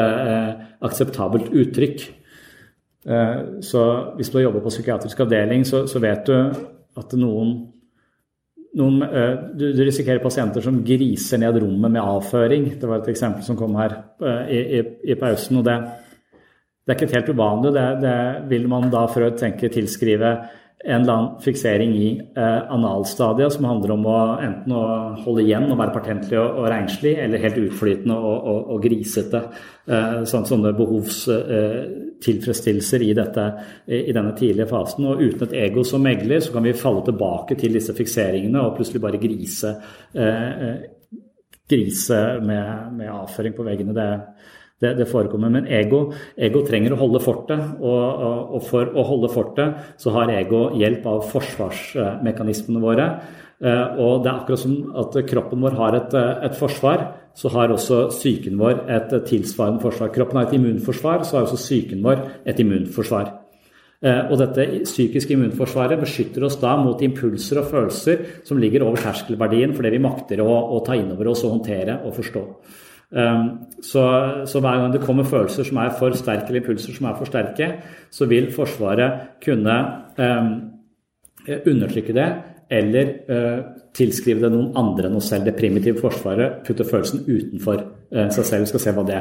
akseptabelt 0.86 1.50
uttrykk. 1.50 2.06
Eh, 3.06 3.60
så 3.64 3.82
hvis 4.16 4.30
du 4.30 4.38
har 4.38 4.48
jobba 4.48 4.62
på 4.64 4.72
psykiatrisk 4.72 5.22
avdeling, 5.24 5.64
så, 5.64 5.86
så, 5.88 6.02
vet 6.02 6.26
du 6.28 6.36
at 7.00 7.14
noen, 7.16 7.54
noen 8.76 9.00
eh, 9.06 9.32
du, 9.56 9.70
du, 9.72 9.82
risikerer 9.86 10.20
pasienter 10.22 10.64
som 10.64 10.82
griser 10.84 11.40
ned 11.40 11.62
rommet 11.62 11.96
med 11.96 12.02
avføring. 12.02 12.68
Det 12.76 12.90
var 12.90 13.00
et 13.00 13.10
eksempel 13.14 13.46
som 13.46 13.58
kom 13.58 13.78
her 13.80 13.96
eh, 14.20 14.52
i, 14.52 14.62
i, 14.80 14.84
i 15.14 15.18
pausen. 15.20 15.62
og 15.62 15.68
det, 15.68 15.78
det, 16.84 16.92
er 16.92 16.98
ikke 16.98 17.14
helt 17.16 17.34
uvanlig. 17.34 17.74
Det, 17.78 17.86
det 18.04 18.16
vil 18.52 18.68
man 18.68 18.92
da 18.92 19.06
Freud 19.08 19.40
tenke 19.40 19.72
tilskrive 19.72 20.34
en 20.80 21.02
eller 21.02 21.12
annen 21.12 21.40
fiksering 21.44 21.90
i 21.92 22.06
eh, 22.20 22.60
analstadiet 22.72 23.52
som 23.52 23.66
handler 23.68 23.92
om 23.96 24.06
å 24.08 24.20
enten 24.40 24.72
å 24.72 24.84
holde 25.26 25.42
igjen 25.44 25.68
og 25.68 25.76
være 25.76 25.92
patentlig 25.92 26.38
og, 26.40 26.62
og 26.62 26.70
renslig, 26.72 27.18
eller 27.20 27.42
helt 27.42 27.58
utflytende 27.60 28.16
og, 28.16 28.46
og, 28.48 28.70
og 28.74 28.86
grisete. 28.86 29.42
Eh, 29.88 30.22
sånn, 30.28 30.48
sånne 30.48 30.76
behovs... 30.76 31.26
eh, 31.32 32.09
i, 32.20 33.96
i 33.96 34.12
denne 34.12 34.34
tidlige 34.36 34.68
fasen. 34.70 35.08
Og 35.08 35.22
uten 35.22 35.46
et 35.48 35.56
ego 35.66 35.84
som 35.86 36.02
megler, 36.04 36.40
så 36.40 36.54
kan 36.54 36.64
vi 36.66 36.76
falle 36.76 37.04
tilbake 37.06 37.58
til 37.58 37.76
disse 37.76 37.94
fikseringene 37.96 38.62
og 38.62 38.76
plutselig 38.78 39.02
bare 39.02 39.20
grise, 39.22 39.74
eh, 40.14 40.48
eh, 40.68 41.20
grise 41.70 42.22
med, 42.42 42.96
med, 42.98 43.10
avføring 43.10 43.54
på 43.56 43.66
veggene. 43.66 43.94
Det, 43.96 44.08
det, 44.80 44.94
det, 44.98 45.08
forekommer. 45.10 45.52
Men 45.52 45.68
ego, 45.68 46.06
ego, 46.36 46.64
trenger 46.66 46.96
å 46.96 47.00
holde 47.02 47.20
fortet, 47.20 47.60
og, 47.80 48.24
og, 48.56 48.62
for 48.64 48.90
å 48.96 49.04
holde 49.04 49.28
fortet 49.32 49.96
så 50.00 50.14
har 50.16 50.32
ego 50.32 50.70
hjelp 50.80 51.06
av 51.06 51.24
forsvarsmekanismene 51.30 52.82
våre. 52.82 53.10
Eh, 53.60 53.98
og 54.00 54.22
det 54.24 54.30
er 54.30 54.38
akkurat 54.38 54.62
som 54.62 54.76
at 55.02 55.18
kroppen 55.28 55.66
vår 55.66 55.76
har 55.76 55.98
et, 55.98 56.16
et 56.48 56.56
forsvar, 56.56 57.10
så 57.34 57.50
har 57.54 57.72
også 57.72 58.08
psyken 58.12 58.58
vår 58.60 58.84
et 58.90 59.12
tilsvarende 59.28 59.82
forsvar. 59.82 60.12
Kroppen 60.14 60.40
har 60.40 60.48
et 60.48 60.56
immunforsvar, 60.58 61.22
så 61.24 61.38
har 61.38 61.46
også 61.46 61.60
psyken 61.60 62.02
vår 62.04 62.24
et 62.50 62.60
immunforsvar. 62.60 63.30
Eh, 64.00 64.30
og 64.32 64.38
dette 64.40 64.64
psykiske 64.88 65.34
immunforsvaret 65.36 66.00
beskytter 66.00 66.44
oss 66.46 66.56
da 66.60 66.72
mot 66.80 67.02
impulser 67.04 67.60
og 67.60 67.68
følelser 67.68 68.22
som 68.48 68.60
ligger 68.60 68.86
over 68.86 69.02
terskelverdien 69.02 69.74
for 69.76 69.84
det 69.84 69.92
vi 69.92 70.00
makter 70.00 70.40
å, 70.40 70.48
å 70.48 70.80
ta 70.86 70.96
inn 70.96 71.10
over 71.12 71.28
oss 71.34 71.44
og 71.44 71.58
håndtere 71.58 71.98
og 72.08 72.16
forstå. 72.16 72.44
Ehm, 73.10 73.48
så, 73.82 74.02
så, 74.46 74.60
hver 74.62 74.80
gang 74.80 74.92
det 74.94 75.02
kommer 75.04 75.28
følelser 75.28 75.66
som 75.66 75.80
er 75.82 75.92
for 75.98 76.14
sterke, 76.16 76.48
eller 76.48 76.62
impulser 76.62 76.96
som 76.96 77.10
er 77.10 77.18
for 77.18 77.28
sterke, 77.28 77.70
så 78.10 78.28
vil 78.30 78.48
Forsvaret 78.54 79.40
kunne 79.44 79.76
um, 80.16 80.50
undertrykke 81.48 82.14
det 82.14 82.28
eller 82.70 83.12
uh, 83.26 83.60
tilskrive 83.96 84.44
det 84.44 84.52
noen 84.54 84.72
andre 84.78 85.08
enn 85.08 85.18
oss 85.18 85.30
selv. 85.32 85.48
Det 85.48 85.58
primitive 85.58 86.00
forsvaret 86.02 86.60
putter 86.66 86.86
følelsen 86.86 87.24
utenfor 87.26 87.82
uh, 87.82 88.28
seg 88.30 88.44
selv. 88.44 88.66
Vi 88.66 88.72
skal 88.72 88.84
se 88.84 88.94
hva 88.96 89.04
det, 89.08 89.20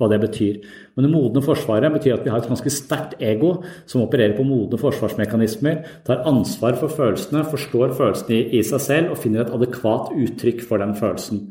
hva 0.00 0.08
det 0.10 0.20
betyr. 0.22 0.56
Men 0.94 1.06
det 1.06 1.12
modne 1.12 1.42
forsvaret 1.44 1.92
betyr 1.94 2.16
at 2.16 2.24
vi 2.26 2.32
har 2.32 2.42
et 2.42 2.50
ganske 2.50 2.72
sterkt 2.72 3.18
ego 3.22 3.56
som 3.90 4.06
opererer 4.06 4.36
på 4.38 4.46
modne 4.46 4.80
forsvarsmekanismer, 4.80 5.84
tar 6.06 6.24
ansvar 6.30 6.78
for 6.80 6.92
følelsene, 6.92 7.44
forstår 7.50 7.94
følelsene 7.98 8.40
i, 8.40 8.42
i 8.58 8.64
seg 8.66 8.82
selv 8.82 9.14
og 9.14 9.22
finner 9.22 9.44
et 9.44 9.54
adekvat 9.54 10.14
uttrykk 10.14 10.66
for 10.66 10.82
den 10.82 10.96
følelsen. 10.98 11.48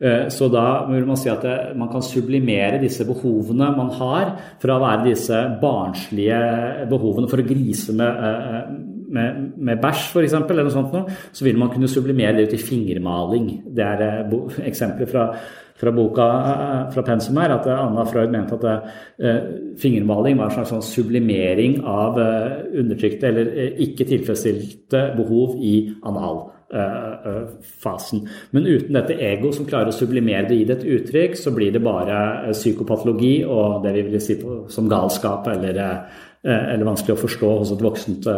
Eh, 0.00 0.28
så 0.32 0.48
da 0.48 0.86
vil 0.88 1.04
man 1.04 1.18
si 1.20 1.28
at 1.28 1.44
man 1.76 1.90
kan 1.92 2.04
sublimere 2.04 2.80
disse 2.80 3.04
behovene 3.04 3.68
man 3.76 3.90
har, 3.98 4.30
fra 4.62 4.78
å 4.78 4.80
være 4.80 5.10
disse 5.10 5.40
barnslige 5.60 6.38
behovene 6.88 7.28
for 7.28 7.42
å 7.42 7.48
grise 7.48 7.92
med, 7.98 8.08
eh, 8.08 8.70
med, 9.14 9.40
med 9.56 9.80
bæsj, 9.82 10.04
f.eks., 10.12 10.36
eller 10.40 10.66
noe 10.66 10.74
sånt 10.74 10.94
noe, 10.94 11.16
så 11.32 11.46
vil 11.46 11.58
man 11.60 11.72
kunne 11.72 11.90
sublimere 11.90 12.36
det 12.38 12.48
ut 12.48 12.54
i 12.58 12.62
fingermaling. 12.62 13.50
Det 13.76 13.86
er 13.86 14.04
eh, 14.06 14.36
eksempler 14.70 15.10
fra, 15.10 15.26
fra 15.80 15.94
boka 15.96 16.28
fra 16.94 17.04
pensum 17.06 17.40
her, 17.40 17.56
at 17.56 17.68
Anna 17.74 18.04
Freud 18.08 18.32
mente 18.34 18.58
at 18.58 18.66
uh, 19.24 19.36
fingermaling 19.80 20.36
var 20.36 20.50
en 20.50 20.58
slags 20.58 20.74
sånn 20.74 20.84
sublimering 20.84 21.78
av 21.88 22.20
undertrykte 22.20 23.30
eller 23.30 23.78
ikke 23.80 24.08
tilfredsstilte 24.10 25.06
behov 25.16 25.56
i 25.56 25.76
anal. 26.04 26.42
Eh, 26.72 27.30
eh, 27.30 27.48
fasen. 27.82 28.28
Men 28.50 28.66
uten 28.66 28.94
dette 28.94 29.16
ego 29.18 29.48
som 29.50 29.66
klarer 29.66 29.90
å 29.90 29.94
sublimere 29.94 30.46
det 30.46 30.54
i 30.54 30.66
det 30.68 30.76
et 30.76 30.84
uttrykk, 31.00 31.32
så 31.34 31.50
blir 31.50 31.72
det 31.74 31.80
bare 31.82 32.18
eh, 32.44 32.52
psykopatologi 32.54 33.40
og 33.42 33.80
det 33.82 33.90
vi 33.96 34.04
vil 34.06 34.22
si 34.22 34.36
på, 34.38 34.60
som 34.70 34.86
galskap 34.86 35.48
eller, 35.50 35.80
eller, 36.44 36.86
vanskelig 36.88 37.16
å 37.16 37.20
forstå 37.20 37.48
hos 37.60 37.72
et 37.74 37.82
voksent, 37.84 38.28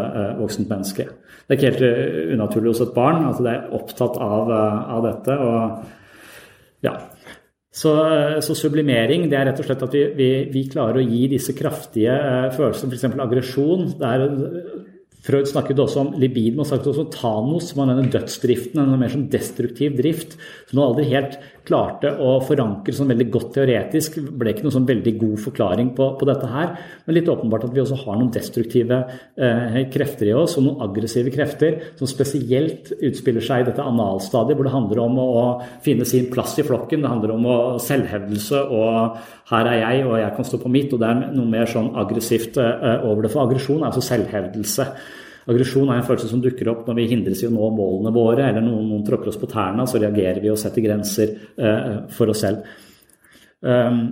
voksent, 0.40 0.70
menneske. 0.70 1.06
Det 1.46 1.54
er 1.54 1.58
ikke 1.58 1.70
helt 1.70 2.32
unaturlig 2.34 2.72
hos 2.72 2.82
et 2.82 2.94
barn. 2.96 3.24
altså 3.28 3.46
Det 3.46 3.52
er 3.52 3.74
opptatt 3.78 4.18
av, 4.18 4.50
av 4.96 5.04
dette. 5.06 5.36
og 5.38 6.82
ja, 6.82 6.96
så, 7.72 7.92
så, 8.44 8.54
sublimering 8.58 9.30
det 9.32 9.38
er 9.38 9.46
rett 9.48 9.60
og 9.62 9.64
slett 9.64 9.84
at 9.86 9.94
vi, 9.96 10.02
vi, 10.18 10.30
vi 10.52 10.66
klarer 10.68 11.00
å 11.00 11.06
gi 11.06 11.22
disse 11.32 11.54
kraftige 11.56 12.16
følelsene, 12.52 12.92
f.eks. 12.92 13.20
aggresjon. 13.24 13.86
Freud 15.22 15.46
snakket 15.46 15.78
også 15.78 16.02
om 16.02 16.10
libiden 16.18 16.60
og 16.60 16.66
snakket 16.68 16.90
også 16.90 17.04
om 17.06 17.12
Thanos, 17.14 17.70
som 17.70 17.80
var 17.80 17.92
denne 17.92 18.10
dødsdriften, 18.12 18.82
en 18.82 18.98
mer 18.98 19.12
sånn 19.12 19.28
destruktiv 19.32 19.94
drift, 20.00 20.34
som 20.68 20.80
man 20.80 20.90
aldri 20.90 21.06
helt 21.14 21.38
klarte 21.66 22.10
å 22.22 22.34
forankre 22.44 22.94
sånn 22.96 23.10
veldig 23.12 23.26
godt 23.32 23.52
teoretisk. 23.56 24.18
Ble 24.38 24.52
ikke 24.52 24.64
noen 24.66 24.74
sånn 24.74 24.88
veldig 24.88 25.14
god 25.20 25.42
forklaring 25.44 25.92
på, 25.96 26.08
på, 26.18 26.28
dette 26.28 26.50
her. 26.50 26.72
Men 27.06 27.16
litt 27.16 27.30
åpenbart 27.30 27.68
at 27.68 27.74
vi 27.74 27.82
også 27.82 28.00
har 28.02 28.18
noen 28.18 28.32
destruktive 28.34 28.98
eh, 29.36 29.78
krefter 29.92 30.30
i 30.30 30.34
oss, 30.36 30.56
og 30.58 30.66
noen 30.66 30.84
aggressive 30.88 31.32
krefter 31.34 31.78
som 32.00 32.10
spesielt 32.10 32.92
utspiller 32.98 33.44
seg 33.44 33.62
i 33.62 33.68
dette 33.70 33.86
analstadiet, 33.86 34.58
hvor 34.58 34.68
det 34.68 34.74
handler 34.74 35.04
om 35.04 35.22
å, 35.22 35.30
finne 35.82 36.04
sin 36.08 36.28
plass 36.32 36.54
i 36.60 36.66
flokken. 36.66 37.02
Det 37.02 37.10
handler 37.10 37.34
om 37.34 37.48
å, 37.48 37.56
selvhevdelse 37.82 38.60
og 38.74 39.18
'her 39.52 39.68
er 39.68 39.78
jeg, 39.80 40.06
og 40.06 40.18
jeg 40.18 40.34
kan 40.36 40.46
stå 40.46 40.58
på 40.62 40.70
mitt', 40.72 40.92
og 40.94 41.00
det 41.00 41.08
er 41.08 41.34
noe 41.34 41.48
mer 41.48 41.66
sånn 41.66 41.92
aggressivt 41.98 42.58
eh, 42.58 43.04
over 43.06 43.22
det. 43.22 43.32
For 43.32 43.46
aggresjon 43.46 43.82
er 43.82 43.90
altså 43.90 44.04
selvhevdelse. 44.06 44.86
Aggresjon 45.50 45.90
er 45.90 46.00
en 46.00 46.06
følelse 46.06 46.30
som 46.30 46.42
dukker 46.42 46.70
opp 46.70 46.86
når 46.86 47.00
vi 47.00 47.08
hindres 47.10 47.42
i 47.42 47.48
å 47.48 47.54
nå 47.54 47.70
målene 47.74 48.14
våre, 48.14 48.48
eller 48.48 48.64
noen, 48.64 48.90
noen 48.92 49.06
tråkker 49.06 49.32
oss 49.32 49.40
på 49.40 49.50
tærne, 49.50 49.86
så 49.90 50.00
reagerer 50.02 50.42
vi 50.42 50.52
og 50.52 50.60
setter 50.60 50.84
grenser 50.84 51.32
eh, 51.58 51.96
for 52.14 52.30
oss 52.30 52.44
selv. 52.44 52.68
Um, 53.62 54.04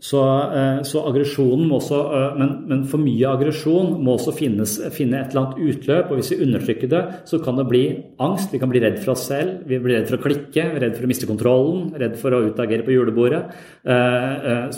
så, 0.00 0.20
uh, 0.48 0.78
så 0.86 1.02
aggresjonen 1.10 1.66
må 1.68 1.76
også 1.76 1.98
uh, 2.08 2.36
men, 2.38 2.52
men, 2.70 2.84
for 2.88 3.02
mye 3.02 3.34
aggresjon 3.34 3.98
må 4.00 4.14
også 4.14 4.32
finnes, 4.32 4.78
finne 4.96 5.18
et 5.18 5.34
eller 5.34 5.42
annet 5.42 5.74
utløp. 5.74 6.08
Og 6.08 6.20
hvis 6.20 6.32
vi 6.32 6.40
undertrykker 6.46 6.90
det, 6.90 7.02
så 7.28 7.40
kan 7.44 7.60
det 7.60 7.66
bli 7.68 7.82
angst. 8.24 8.54
Vi 8.54 8.62
kan 8.62 8.72
bli 8.72 8.80
redd 8.80 8.96
for 9.02 9.12
oss 9.12 9.26
selv. 9.28 9.60
Vi 9.68 9.78
blir 9.82 9.98
redd 9.98 10.08
for 10.08 10.16
å 10.16 10.24
klikke, 10.24 10.70
redd 10.80 10.96
for 10.96 11.04
å 11.04 11.10
miste 11.10 11.28
kontrollen, 11.28 11.90
redd 12.00 12.16
for 12.22 12.32
å 12.32 12.46
utagere 12.48 12.86
på 12.86 12.96
julebordet. 12.96 13.42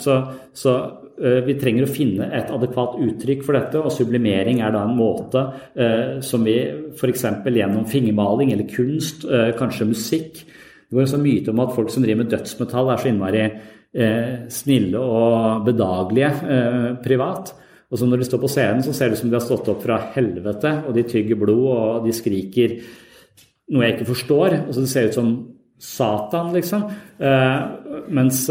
Så, 0.01 0.17
så 0.59 0.75
Eh, 0.75 1.02
vi 1.45 1.53
trenger 1.61 1.85
å 1.85 1.91
finne 1.93 2.25
et 2.33 2.49
adekvat 2.49 2.95
uttrykk 3.03 3.43
for 3.45 3.57
dette, 3.57 3.77
og 3.77 3.93
sublimering 3.93 4.63
er 4.65 4.73
da 4.73 4.81
en 4.87 4.95
måte 4.97 5.43
eh, 5.77 6.19
som 6.25 6.45
vi 6.45 6.57
f.eks. 6.97 7.25
gjennom 7.45 7.85
fingermaling 7.89 8.53
eller 8.53 8.65
kunst, 8.69 9.27
eh, 9.29 9.51
kanskje 9.57 9.89
musikk 9.91 10.41
Det 10.43 10.97
går 10.97 11.05
en 11.05 11.11
sånn 11.13 11.25
myte 11.25 11.53
om 11.53 11.61
at 11.61 11.73
folk 11.73 11.89
som 11.89 12.03
driver 12.05 12.23
med 12.23 12.33
dødsmetall, 12.33 12.89
er 12.91 13.01
så 13.01 13.09
innmari 13.09 13.45
snille 14.53 14.97
og 14.97 15.63
bedagelige 15.65 16.97
privat. 17.01 17.51
Og 17.89 17.97
så 17.97 18.05
når 18.05 18.21
de 18.21 18.27
står 18.27 18.41
på 18.41 18.49
scenen, 18.49 18.83
så 18.85 18.93
ser 18.93 19.09
det 19.09 19.17
ut 19.17 19.21
som 19.23 19.31
de 19.31 19.37
har 19.37 19.45
stått 19.45 19.71
opp 19.73 19.81
fra 19.81 19.97
helvete, 20.13 20.71
og 20.85 20.93
de 20.93 21.03
tygger 21.09 21.39
blod, 21.41 21.65
og 21.71 22.05
de 22.05 22.13
skriker 22.13 22.75
noe 23.73 23.87
jeg 23.87 23.95
ikke 23.95 24.09
forstår. 24.11 24.57
og 24.67 24.69
så 24.73 24.85
Det 24.85 24.91
ser 24.93 25.09
ut 25.09 25.17
som 25.17 25.31
Satan, 25.81 26.53
liksom. 26.53 26.85
mens 28.13 28.43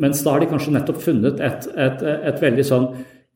mens 0.00 0.22
da 0.24 0.34
har 0.34 0.42
de 0.42 0.50
kanskje 0.50 0.74
nettopp 0.74 1.02
funnet 1.02 1.42
et, 1.44 1.68
et, 1.76 2.02
et 2.02 2.42
veldig 2.42 2.66
sånn 2.66 2.88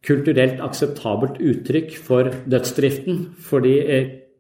kulturelt 0.07 0.61
akseptabelt 0.63 1.41
uttrykk 1.43 1.97
for 2.03 2.31
dødsdriften, 2.51 3.25
for 3.43 3.65
de 3.65 3.75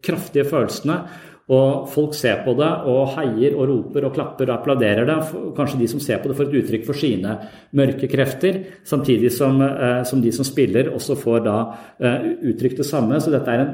kraftige 0.04 0.46
følelsene. 0.48 1.02
Og 1.48 1.86
folk 1.88 2.12
ser 2.12 2.42
på 2.44 2.52
det 2.58 2.68
og 2.92 3.14
heier 3.14 3.54
og 3.56 3.70
roper 3.70 4.04
og 4.04 4.12
klapper 4.12 4.50
og 4.50 4.58
applauderer 4.58 5.06
det. 5.08 5.16
Kanskje 5.56 5.78
de 5.80 5.86
som 5.88 6.02
ser 6.04 6.20
på 6.20 6.28
det, 6.28 6.36
får 6.36 6.50
et 6.50 6.58
uttrykk 6.60 6.84
for 6.84 7.00
sine 7.00 7.38
mørke 7.78 8.10
krefter, 8.12 8.58
samtidig 8.84 9.32
som, 9.32 9.62
eh, 9.64 10.02
som 10.04 10.20
de 10.20 10.32
som 10.32 10.44
spiller, 10.44 10.92
også 10.92 11.16
får 11.16 11.40
da 11.46 11.56
eh, 12.04 12.26
uttrykt 12.52 12.82
det 12.82 12.86
samme. 12.86 13.16
Så 13.16 13.32
dette 13.32 13.48
er 13.48 13.64
en, 13.64 13.72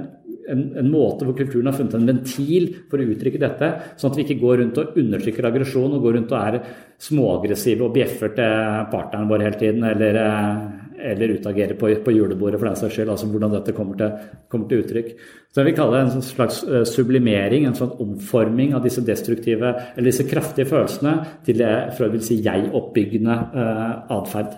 en, 0.50 0.62
en, 0.80 0.90
måte 0.92 1.26
hvor 1.26 1.36
kulturen 1.38 1.70
har 1.70 1.76
funnet 1.76 1.96
en 1.98 2.08
ventil 2.10 2.70
for 2.90 3.00
å 3.00 3.08
uttrykke 3.14 3.40
dette, 3.40 3.70
sånn 3.96 4.12
at 4.12 4.18
vi 4.18 4.26
ikke 4.26 4.40
går 4.42 4.60
rundt 4.62 4.80
og 4.82 4.98
undertrykker 5.00 5.48
aggresjon 5.50 5.96
og 5.96 6.04
går 6.04 6.18
rundt 6.18 6.34
og 6.34 6.40
er 6.40 6.58
småaggressive 7.04 7.86
og 7.86 7.94
bjeffer 7.94 8.34
til 8.36 8.88
partneren 8.92 9.30
vår 9.30 9.46
hele 9.48 9.60
tiden, 9.60 9.86
eller 9.90 10.20
eh, 10.24 10.64
eller 11.04 11.28
utagerer 11.28 11.74
på, 11.74 11.88
på, 12.04 12.12
julebordet 12.12 12.58
for 12.60 12.68
den 12.68 12.76
saks 12.78 12.94
skyld. 12.96 13.10
altså 13.12 13.28
Hvordan 13.28 13.52
dette 13.52 13.74
kommer 13.76 13.98
til, 13.98 14.28
kommer 14.48 14.68
til, 14.70 14.84
uttrykk. 14.84 15.10
Så 15.52 15.60
Jeg 15.60 15.68
vil 15.68 15.76
kalle 15.76 15.98
det 15.98 16.04
en 16.14 16.24
slags 16.24 16.62
eh, 16.64 16.84
sublimering, 16.88 17.66
en 17.68 17.76
sånn 17.78 17.96
omforming 18.00 18.74
av 18.76 18.84
disse 18.86 19.04
destruktive, 19.04 19.74
eller 19.94 20.08
disse 20.08 20.26
kraftige 20.28 20.68
følelsene 20.70 21.16
til 21.46 21.60
det 21.60 21.72
Freud 21.98 22.14
vil 22.16 22.24
si 22.24 22.40
jeg-oppbyggende 22.44 23.36
eh, 23.36 23.90
atferd. 24.16 24.56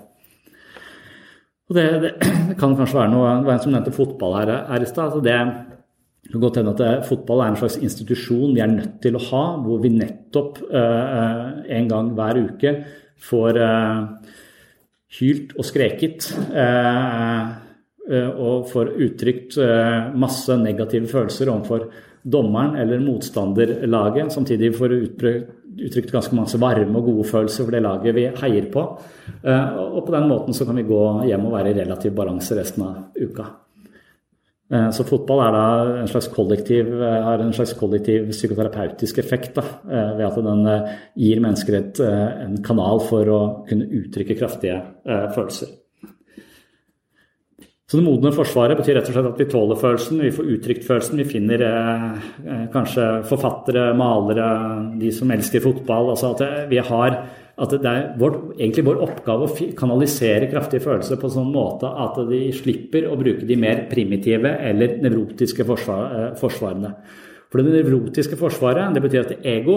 Og 1.66 1.78
det, 1.78 1.86
det, 2.04 2.12
kan 2.60 2.76
kanskje 2.78 3.00
være 3.00 3.10
noe 3.10 3.32
Det 3.40 3.48
var 3.48 3.56
en 3.56 3.64
som 3.64 3.74
nevnte 3.74 3.96
fotball 3.96 4.38
her, 4.38 4.54
her 4.70 4.84
i 4.84 4.90
stad. 4.90 5.08
Altså 5.08 5.24
det 5.24 5.40
kan 6.32 6.42
godt 6.42 6.60
hende 6.60 6.72
at 6.74 6.80
det, 6.82 6.92
fotball 7.08 7.42
er 7.44 7.52
en 7.52 7.60
slags 7.60 7.76
institusjon 7.78 8.54
vi 8.56 8.62
er 8.64 8.72
nødt 8.72 8.96
til 9.04 9.18
å 9.18 9.24
ha, 9.28 9.44
hvor 9.62 9.82
vi 9.82 9.92
nettopp 9.94 10.62
uh, 10.70 11.62
en 11.76 11.90
gang 11.92 12.10
hver 12.16 12.40
uke 12.46 12.72
får 13.26 13.60
uh, 13.62 14.34
hylt 15.20 15.54
og 15.56 15.66
skreket 15.66 16.30
eh, 16.52 17.42
eh, 18.10 18.30
og 18.30 18.66
får 18.70 18.92
uttrykt 19.06 19.58
eh, 19.62 20.12
masse 20.18 20.56
negative 20.60 21.08
følelser 21.10 21.52
overfor 21.52 21.86
dommeren 22.26 22.74
eller 22.82 23.02
motstanderlaget. 23.04 24.32
Samtidig 24.34 24.72
får 24.74 24.96
uttrykt 24.96 26.10
ganske 26.10 26.34
masse 26.34 26.58
varme 26.58 26.98
og 26.98 27.12
gode 27.12 27.28
følelser 27.28 27.68
for 27.68 27.76
det 27.76 27.84
laget 27.84 28.16
vi 28.16 28.24
heier 28.40 28.66
på. 28.72 28.82
Og 29.46 30.00
på 30.02 30.14
den 30.16 30.26
måten 30.26 30.56
så 30.56 30.66
kan 30.66 30.80
vi 30.80 30.88
gå 30.88 31.04
hjem 31.28 31.46
og 31.46 31.54
være 31.54 31.70
i 31.70 31.78
relativ 31.78 32.16
balanse 32.18 32.58
resten 32.58 32.82
av 32.88 33.22
uka. 33.22 33.46
Eh, 34.66 34.88
så 34.90 35.04
fotball 35.06 35.38
da 35.54 35.66
en 36.00 36.08
eh, 36.10 37.22
har 37.22 37.38
en 37.38 37.52
slags 37.54 37.74
kollektiv 37.78 38.30
psykoterapeutisk 38.32 39.18
effekt 39.22 39.54
da, 39.54 39.62
eh, 39.62 40.16
ved 40.18 40.26
at 40.26 40.40
den 40.42 40.66
gir 41.14 41.40
mennesker 41.40 41.78
et, 41.78 42.00
en 42.00 42.56
kanal 42.62 43.00
for 43.06 43.30
å 43.30 43.40
kunne 43.68 43.86
uttrykke 43.86 44.38
kraftige 44.38 44.80
følelser. 45.06 45.68
Så 47.86 48.00
det 48.00 48.02
modne 48.02 48.32
forsvaret 48.34 48.74
betyr 48.80 48.96
rett 48.98 49.08
og 49.12 49.14
slett 49.14 49.28
at 49.28 49.38
vi 49.38 49.46
tåler 49.46 49.78
følelsen, 49.78 50.18
vi 50.18 50.34
får 50.34 50.48
uttrykt 50.56 50.86
følelsen. 50.88 51.20
Vi 51.22 51.28
finner 51.30 51.62
kanskje 52.72 53.04
forfattere, 53.30 53.92
malere, 53.94 54.48
de 54.98 55.12
som 55.14 55.30
elsker 55.30 55.62
fotball. 55.62 56.10
Altså 56.10 56.32
at 56.34 56.66
vi 56.66 56.82
har 56.82 57.20
at 57.56 57.72
det 57.72 57.88
er 57.88 58.08
vår, 58.20 58.34
egentlig 58.58 58.84
vår 58.84 58.98
oppgave 59.06 59.46
å 59.46 59.68
kanalisere 59.78 60.48
kraftige 60.50 60.84
følelser 60.84 61.16
på 61.20 61.30
en 61.30 61.34
sånn 61.38 61.54
måte 61.54 61.88
at 61.88 62.18
de 62.28 62.40
slipper 62.52 63.06
å 63.08 63.16
bruke 63.16 63.48
de 63.48 63.56
mer 63.56 63.86
primitive 63.88 64.50
eller 64.68 64.98
nevrotiske 65.00 65.64
forsvar, 65.64 66.02
eh, 66.10 66.26
forsvarene. 66.36 66.92
For 67.48 67.62
det 67.62 67.72
nevrotiske 67.78 68.36
forsvaret 68.36 68.92
det 68.92 69.00
betyr 69.00 69.22
at 69.22 69.46
ego 69.46 69.76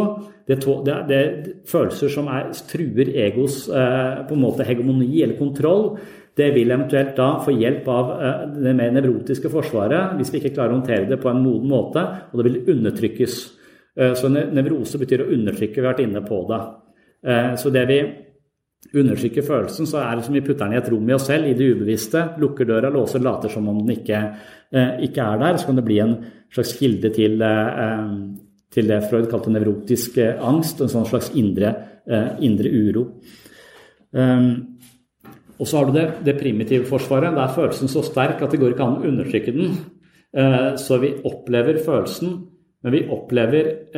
det, 0.50 0.58
det, 0.60 0.96
det 1.08 1.20
er 1.20 1.30
følelser 1.70 2.12
som 2.12 2.28
er, 2.34 2.50
truer 2.68 3.14
egos 3.28 3.70
eh, 3.70 4.26
på 4.28 4.36
en 4.36 4.44
måte 4.44 4.68
hegemoni 4.68 5.22
eller 5.24 5.38
kontroll. 5.40 5.94
Det 6.36 6.50
vil 6.56 6.74
eventuelt 6.76 7.16
da 7.16 7.30
få 7.46 7.56
hjelp 7.56 7.88
av 7.96 8.12
eh, 8.18 8.44
det 8.58 8.76
mer 8.76 8.92
nevrotiske 8.98 9.54
forsvaret 9.54 10.20
hvis 10.20 10.34
vi 10.34 10.44
ikke 10.44 10.58
klarer 10.58 10.76
å 10.76 10.82
håndtere 10.82 11.08
det 11.14 11.22
på 11.24 11.32
en 11.32 11.40
moden 11.46 11.72
måte, 11.72 12.04
og 12.28 12.42
det 12.42 12.50
vil 12.50 12.76
undertrykkes. 12.76 13.40
Så 14.16 14.30
nevrose 14.32 14.96
betyr 15.02 15.26
å 15.26 15.32
undertrykke, 15.34 15.82
vi 15.82 15.84
har 15.84 15.90
vært 15.90 16.06
inne 16.06 16.22
på 16.24 16.38
det. 16.48 16.60
Eh, 17.28 17.56
så 17.56 17.72
det 17.74 17.86
vi 17.90 18.00
undertrykker 18.96 19.44
følelsen, 19.46 19.88
så 19.90 20.00
er 20.02 20.18
det 20.18 20.26
som 20.26 20.36
vi 20.36 20.44
putter 20.44 20.66
den 20.66 20.78
i 20.78 20.80
et 20.80 20.90
rom 20.92 21.10
i 21.10 21.16
oss 21.16 21.28
selv, 21.28 21.50
i 21.50 21.56
det 21.58 21.68
ubevisste, 21.76 22.24
lukker 22.40 22.68
døra, 22.70 22.92
låser, 22.94 23.22
later 23.24 23.52
som 23.52 23.68
om 23.70 23.82
den 23.82 23.98
ikke, 23.98 24.22
eh, 24.72 25.04
ikke 25.08 25.26
er 25.26 25.42
der. 25.42 25.58
Så 25.58 25.68
kan 25.68 25.76
det 25.76 25.86
bli 25.86 26.00
en 26.00 26.16
slags 26.54 26.74
kilde 26.80 27.10
til, 27.14 27.42
eh, 27.42 28.08
til 28.72 28.88
det 28.88 29.04
Freud 29.10 29.30
kalte 29.30 29.52
nevrotisk 29.52 30.18
angst, 30.40 30.82
en 30.82 30.88
sånn 30.88 31.08
slags 31.08 31.32
indre, 31.36 31.76
indre 32.40 32.70
uro. 32.70 33.02
Og 35.60 35.68
så 35.68 35.78
har 35.78 35.86
du 35.86 35.92
det, 35.92 36.24
det 36.24 36.40
primitive 36.40 36.86
forsvaret. 36.86 37.34
Da 37.34 37.46
er 37.46 37.54
følelsen 37.54 37.90
så 37.90 38.04
sterk 38.06 38.42
at 38.42 38.52
det 38.52 38.60
går 38.60 38.74
ikke 38.74 38.86
an 38.86 39.02
å 39.02 39.08
undertrykke 39.10 39.54
den. 39.54 40.78
Så 40.78 41.00
vi 41.02 41.16
opplever 41.26 41.82
følelsen, 41.82 42.48
men 42.84 42.92
vi 42.94 43.08
opplever 43.10 43.90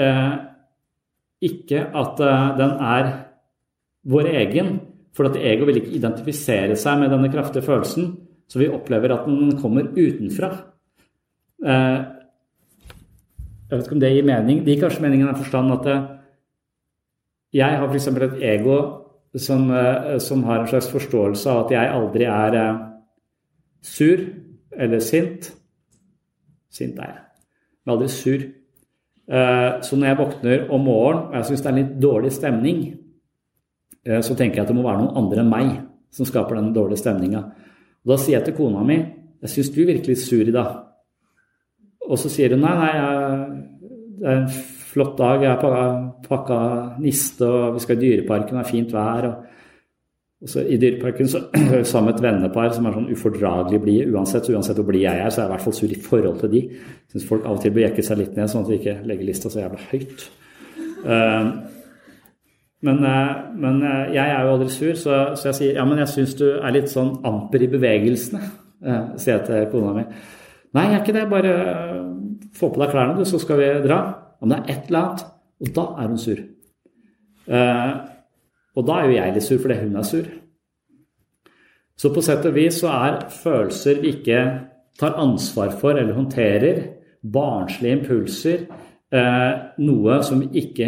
ikke 1.41 1.83
at 1.97 2.21
eh, 2.21 2.47
den 2.59 2.73
er 2.77 3.11
vår 4.11 4.29
egen. 4.41 4.79
For 5.15 5.27
at 5.27 5.35
ego 5.35 5.67
vil 5.67 5.81
ikke 5.81 5.97
identifisere 5.97 6.77
seg 6.79 7.01
med 7.01 7.11
denne 7.11 7.31
kraftige 7.33 7.65
følelsen, 7.65 8.13
så 8.47 8.61
vi 8.61 8.69
opplever 8.71 9.11
at 9.11 9.25
den 9.27 9.57
kommer 9.59 9.89
utenfra. 9.91 10.51
Eh, 11.65 11.99
jeg 13.67 13.77
vet 13.77 13.85
ikke 13.85 13.97
om 13.97 14.03
det 14.03 14.13
gir 14.13 14.27
mening. 14.27 14.63
Det 14.63 14.75
gir 14.75 14.85
kanskje 14.85 15.03
mening 15.03 15.23
i 15.23 15.27
den 15.27 15.41
forstand 15.41 15.75
at 15.79 15.89
eh, 15.91 16.07
jeg 17.61 17.81
har 17.81 17.89
f.eks. 17.89 18.07
et 18.07 18.39
ego 18.53 18.77
som, 19.35 19.65
som, 20.23 20.43
har 20.43 20.61
en 20.61 20.67
slags 20.67 20.87
forståelse 20.91 21.49
av 21.51 21.65
at 21.65 21.73
jeg 21.75 21.89
aldri 21.91 22.27
er 22.27 22.55
sur 23.83 24.23
eller 24.71 25.03
sint. 25.03 25.51
Sint 26.71 26.99
er 26.99 27.11
jeg. 27.11 27.21
Men 27.83 27.93
aldri 27.95 28.07
sur. 28.11 28.47
Eh, 29.31 29.69
så 29.85 29.95
når 29.95 30.09
jeg 30.09 30.19
våkner 30.19 30.63
om 30.75 30.83
morgenen 30.83 31.29
og 31.29 31.37
jeg 31.37 31.47
syns 31.47 31.63
det 31.63 31.69
er 31.69 31.73
en 31.73 31.79
litt 31.79 31.95
dårlig 32.03 32.31
stemning, 32.35 32.81
eh, 34.03 34.19
så 34.19 34.35
tenker 34.35 34.59
jeg 34.59 34.65
at 34.65 34.71
det 34.73 34.75
må 34.75 34.83
være 34.83 35.05
noen 35.05 35.19
andre 35.23 35.43
enn 35.43 35.51
meg 35.51 35.69
som 36.11 36.27
skaper 36.27 36.59
den 36.59 36.73
dårlige 36.75 36.99
stemninga. 36.99 37.45
Da 38.03 38.17
sier 38.19 38.39
jeg 38.39 38.49
til 38.49 38.57
kona 38.57 38.83
mi 38.83 38.99
jeg 39.41 39.49
syns 39.49 39.71
du 39.73 39.79
virker 39.87 40.11
litt 40.11 40.21
sur 40.21 40.43
i 40.45 40.53
dag. 40.53 40.81
Og 42.05 42.19
så 42.19 42.29
sier 42.29 42.53
hun 42.53 42.61
nei, 42.61 42.73
nei, 42.77 42.91
jeg, 42.97 43.87
det 44.19 44.27
er 44.27 44.41
en 44.41 44.51
flott 44.91 45.15
dag, 45.17 45.41
jeg 45.41 45.55
har 45.63 45.95
pakka 46.27 46.59
niste, 47.01 47.47
og 47.47 47.77
vi 47.77 47.81
skal 47.81 47.97
i 47.97 48.01
Dyreparken, 48.03 48.59
det 48.59 48.61
er 48.61 48.69
fint 48.69 48.93
vær. 48.93 49.29
og 49.29 49.50
så 50.45 50.63
I 50.65 50.77
Dyreparken 50.77 51.27
så, 51.29 51.39
sammen 51.83 52.09
med 52.09 52.15
et 52.15 52.23
vennepar 52.23 52.71
som 52.73 52.87
er 52.89 52.95
sånn 52.95 53.11
ufordragelig 53.13 53.79
blide 53.83 54.07
uansett. 54.09 54.47
Uansett 54.49 54.79
hvor 54.79 54.87
blid 54.87 55.03
jeg 55.03 55.21
er, 55.21 55.29
så 55.29 55.43
er 55.43 55.45
jeg 55.45 55.51
i 55.51 55.53
hvert 55.53 55.65
fall 55.67 55.75
sur 55.77 55.91
i 55.93 55.99
forhold 56.01 56.39
til 56.41 56.53
de. 56.53 56.61
Syns 57.13 57.27
folk 57.29 57.45
av 57.45 57.59
og 57.59 57.61
til 57.61 57.75
bør 57.75 57.85
jekke 57.85 58.05
seg 58.05 58.17
litt 58.17 58.33
ned, 58.37 58.49
sånn 58.49 58.65
at 58.65 58.71
de 58.71 58.79
ikke 58.79 58.95
legger 59.09 59.27
lista 59.27 59.51
så 59.53 59.61
jævla 59.61 59.83
høyt. 59.91 60.23
Uh, 61.01 61.51
men, 62.81 63.03
uh, 63.05 63.35
men 63.53 63.77
uh, 63.85 64.09
jeg 64.09 64.23
er 64.23 64.47
jo 64.47 64.55
aldri 64.55 64.69
sur, 64.73 64.97
så, 64.97 65.19
så 65.37 65.51
jeg 65.51 65.59
sier 65.59 65.77
ja, 65.77 65.85
men 65.85 66.01
jeg 66.01 66.13
syns 66.15 66.33
du 66.39 66.47
er 66.55 66.73
litt 66.73 66.89
sånn 66.89 67.19
amper 67.27 67.61
i 67.61 67.69
bevegelsene, 67.69 68.41
sier 69.21 69.35
jeg 69.35 69.45
til 69.45 69.67
kona 69.69 69.93
mi. 69.93 70.07
Nei, 70.73 70.87
jeg 70.87 70.95
er 70.95 71.03
ikke 71.03 71.13
det. 71.19 71.27
Bare 71.29 71.53
få 72.57 72.71
på 72.73 72.81
deg 72.81 72.95
klærne, 72.95 73.13
du, 73.19 73.27
så 73.29 73.37
skal 73.43 73.59
vi 73.61 73.67
dra. 73.83 73.99
Om 74.41 74.49
det 74.49 74.57
er 74.57 74.73
et 74.73 74.89
eller 74.89 75.03
annet. 75.03 75.27
Og 75.61 75.73
da 75.75 75.83
er 76.01 76.09
hun 76.09 76.17
sur. 76.17 76.41
Og 78.77 78.87
da 78.87 78.99
er 78.99 79.09
jo 79.09 79.17
jeg 79.17 79.35
litt 79.35 79.47
sur 79.47 79.59
fordi 79.61 79.79
hun 79.81 79.97
er 79.99 80.07
sur. 80.07 80.29
Så 82.01 82.09
på 82.13 82.23
sett 82.25 82.45
og 82.49 82.55
vis 82.55 82.79
så 82.81 82.91
er 82.95 83.19
følelser 83.29 83.99
vi 84.01 84.15
ikke 84.15 84.41
tar 84.97 85.17
ansvar 85.21 85.73
for 85.77 85.97
eller 85.97 86.15
håndterer, 86.17 86.81
barnslige 87.21 87.99
impulser, 87.99 88.63
eh, 89.13 89.51
noe 89.85 90.21
som 90.25 90.41
ikke 90.41 90.87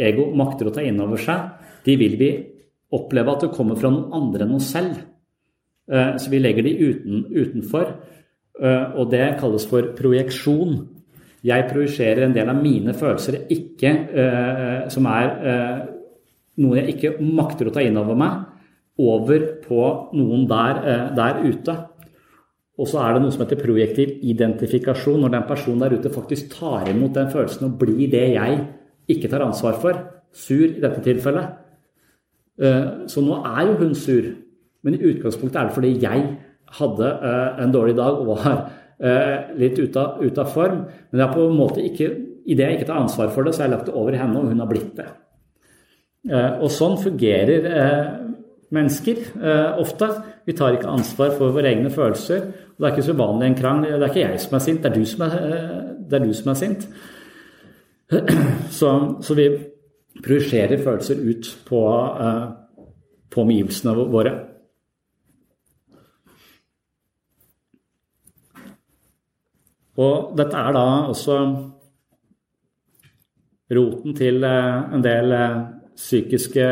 ego 0.00 0.30
makter 0.34 0.66
å 0.66 0.74
ta 0.74 0.82
inn 0.82 0.98
over 1.02 1.20
seg, 1.20 1.50
de 1.84 1.96
vil 2.00 2.16
vi 2.18 2.30
oppleve 2.96 3.34
at 3.34 3.46
det 3.46 3.52
kommer 3.54 3.78
fra 3.78 3.92
noen 3.92 4.10
andre 4.16 4.46
enn 4.46 4.56
oss 4.56 4.72
selv. 4.74 4.98
Eh, 5.90 6.16
så 6.18 6.30
vi 6.30 6.40
legger 6.42 6.66
de 6.66 6.74
uten, 6.78 7.24
utenfor. 7.30 7.94
Eh, 8.60 8.98
og 8.98 9.10
det 9.10 9.36
kalles 9.38 9.66
for 9.70 9.92
projeksjon. 9.94 10.80
Jeg 11.46 11.70
projiserer 11.70 12.24
en 12.26 12.34
del 12.34 12.50
av 12.50 12.58
mine 12.58 12.92
følelser 12.92 13.46
ikke, 13.48 13.94
som 14.92 15.06
er 15.08 15.30
noe 16.60 16.80
jeg 16.80 16.94
ikke 16.94 17.14
makter 17.24 17.70
å 17.70 17.74
ta 17.74 17.82
inn 17.84 17.98
over 18.00 18.18
meg, 18.18 18.44
over 19.00 19.46
på 19.64 19.84
noen 20.16 20.46
der, 20.48 20.82
eh, 20.84 21.06
der 21.16 21.40
ute. 21.46 21.76
Og 22.80 22.88
så 22.88 23.00
er 23.00 23.14
det 23.14 23.22
noe 23.22 23.32
som 23.32 23.44
heter 23.44 23.60
projektiv 23.60 24.20
identifikasjon, 24.24 25.20
når 25.20 25.34
den 25.34 25.48
personen 25.48 25.80
der 25.80 25.96
ute 25.96 26.12
faktisk 26.12 26.52
tar 26.52 26.88
imot 26.88 27.14
den 27.14 27.30
følelsen 27.32 27.68
og 27.68 27.78
blir 27.80 28.10
det 28.10 28.34
jeg 28.34 28.60
ikke 29.08 29.30
tar 29.30 29.44
ansvar 29.44 29.80
for. 29.80 29.96
Sur 30.32 30.64
i 30.64 30.80
dette 30.80 31.02
tilfellet. 31.04 31.56
Eh, 32.60 33.06
så 33.08 33.24
nå 33.24 33.40
er 33.44 33.66
jo 33.66 33.78
hun 33.80 33.94
sur, 33.94 34.34
men 34.84 34.94
i 34.94 35.02
utgangspunktet 35.12 35.56
er 35.56 35.68
det 35.68 35.76
fordi 35.76 36.00
jeg 36.00 36.36
hadde 36.80 37.08
eh, 37.08 37.64
en 37.64 37.72
dårlig 37.72 37.96
dag 37.96 38.20
og 38.20 38.36
var 38.36 38.68
litt 39.56 39.78
ut 39.80 39.96
av 39.96 40.48
form. 40.52 40.84
Men 41.08 41.16
det 41.16 41.24
er 41.24 41.32
på 41.32 41.46
en 41.48 41.56
måte 41.56 41.80
ikke, 41.80 42.10
idet 42.44 42.66
jeg 42.66 42.76
ikke 42.76 42.90
tar 42.90 43.00
ansvar 43.00 43.30
for 43.32 43.44
det, 43.44 43.54
så 43.54 43.62
har 43.62 43.70
jeg 43.70 43.76
lagt 43.78 43.88
det 43.88 43.96
over 43.96 44.12
i 44.12 44.20
henne, 44.20 44.36
og 44.36 44.52
hun 44.52 44.60
har 44.60 44.68
blitt 44.68 44.92
det. 44.98 45.08
Eh, 46.28 46.58
og 46.60 46.68
sånn 46.68 46.98
fungerer 47.00 47.66
eh, 47.70 48.08
mennesker 48.76 49.22
eh, 49.40 49.78
ofte. 49.80 50.10
Vi 50.44 50.52
tar 50.56 50.76
ikke 50.76 50.92
ansvar 50.92 51.32
for 51.38 51.54
våre 51.56 51.72
egne 51.72 51.92
følelser. 51.92 52.44
og 52.74 52.76
Det 52.76 52.88
er 52.88 52.94
ikke 52.94 53.06
så 53.08 53.16
vanlig 53.16 53.48
en 53.48 53.56
krangel. 53.56 53.96
Det 53.96 54.04
er 54.04 54.12
ikke 54.12 54.26
jeg 54.26 54.42
som 54.44 54.58
er 54.58 54.64
sint, 54.66 54.82
det 54.82 54.90
er 54.90 54.98
du 54.98 55.08
som 55.08 55.24
er, 55.24 55.38
er, 56.10 56.26
du 56.26 56.34
som 56.36 56.52
er 56.52 56.60
sint. 56.60 56.86
Så, 58.74 58.88
så 59.22 59.34
vi 59.38 59.44
projiserer 60.18 60.80
følelser 60.82 61.20
ut 61.22 61.46
på, 61.68 61.80
på 63.30 63.42
omgivelsene 63.44 63.92
våre. 64.10 64.32
Og 70.02 70.34
dette 70.42 70.58
er 70.58 70.74
da 70.74 70.84
også 71.12 71.38
roten 73.78 74.18
til 74.18 74.42
en 74.42 75.06
del 75.06 75.38
psykiske 75.98 76.66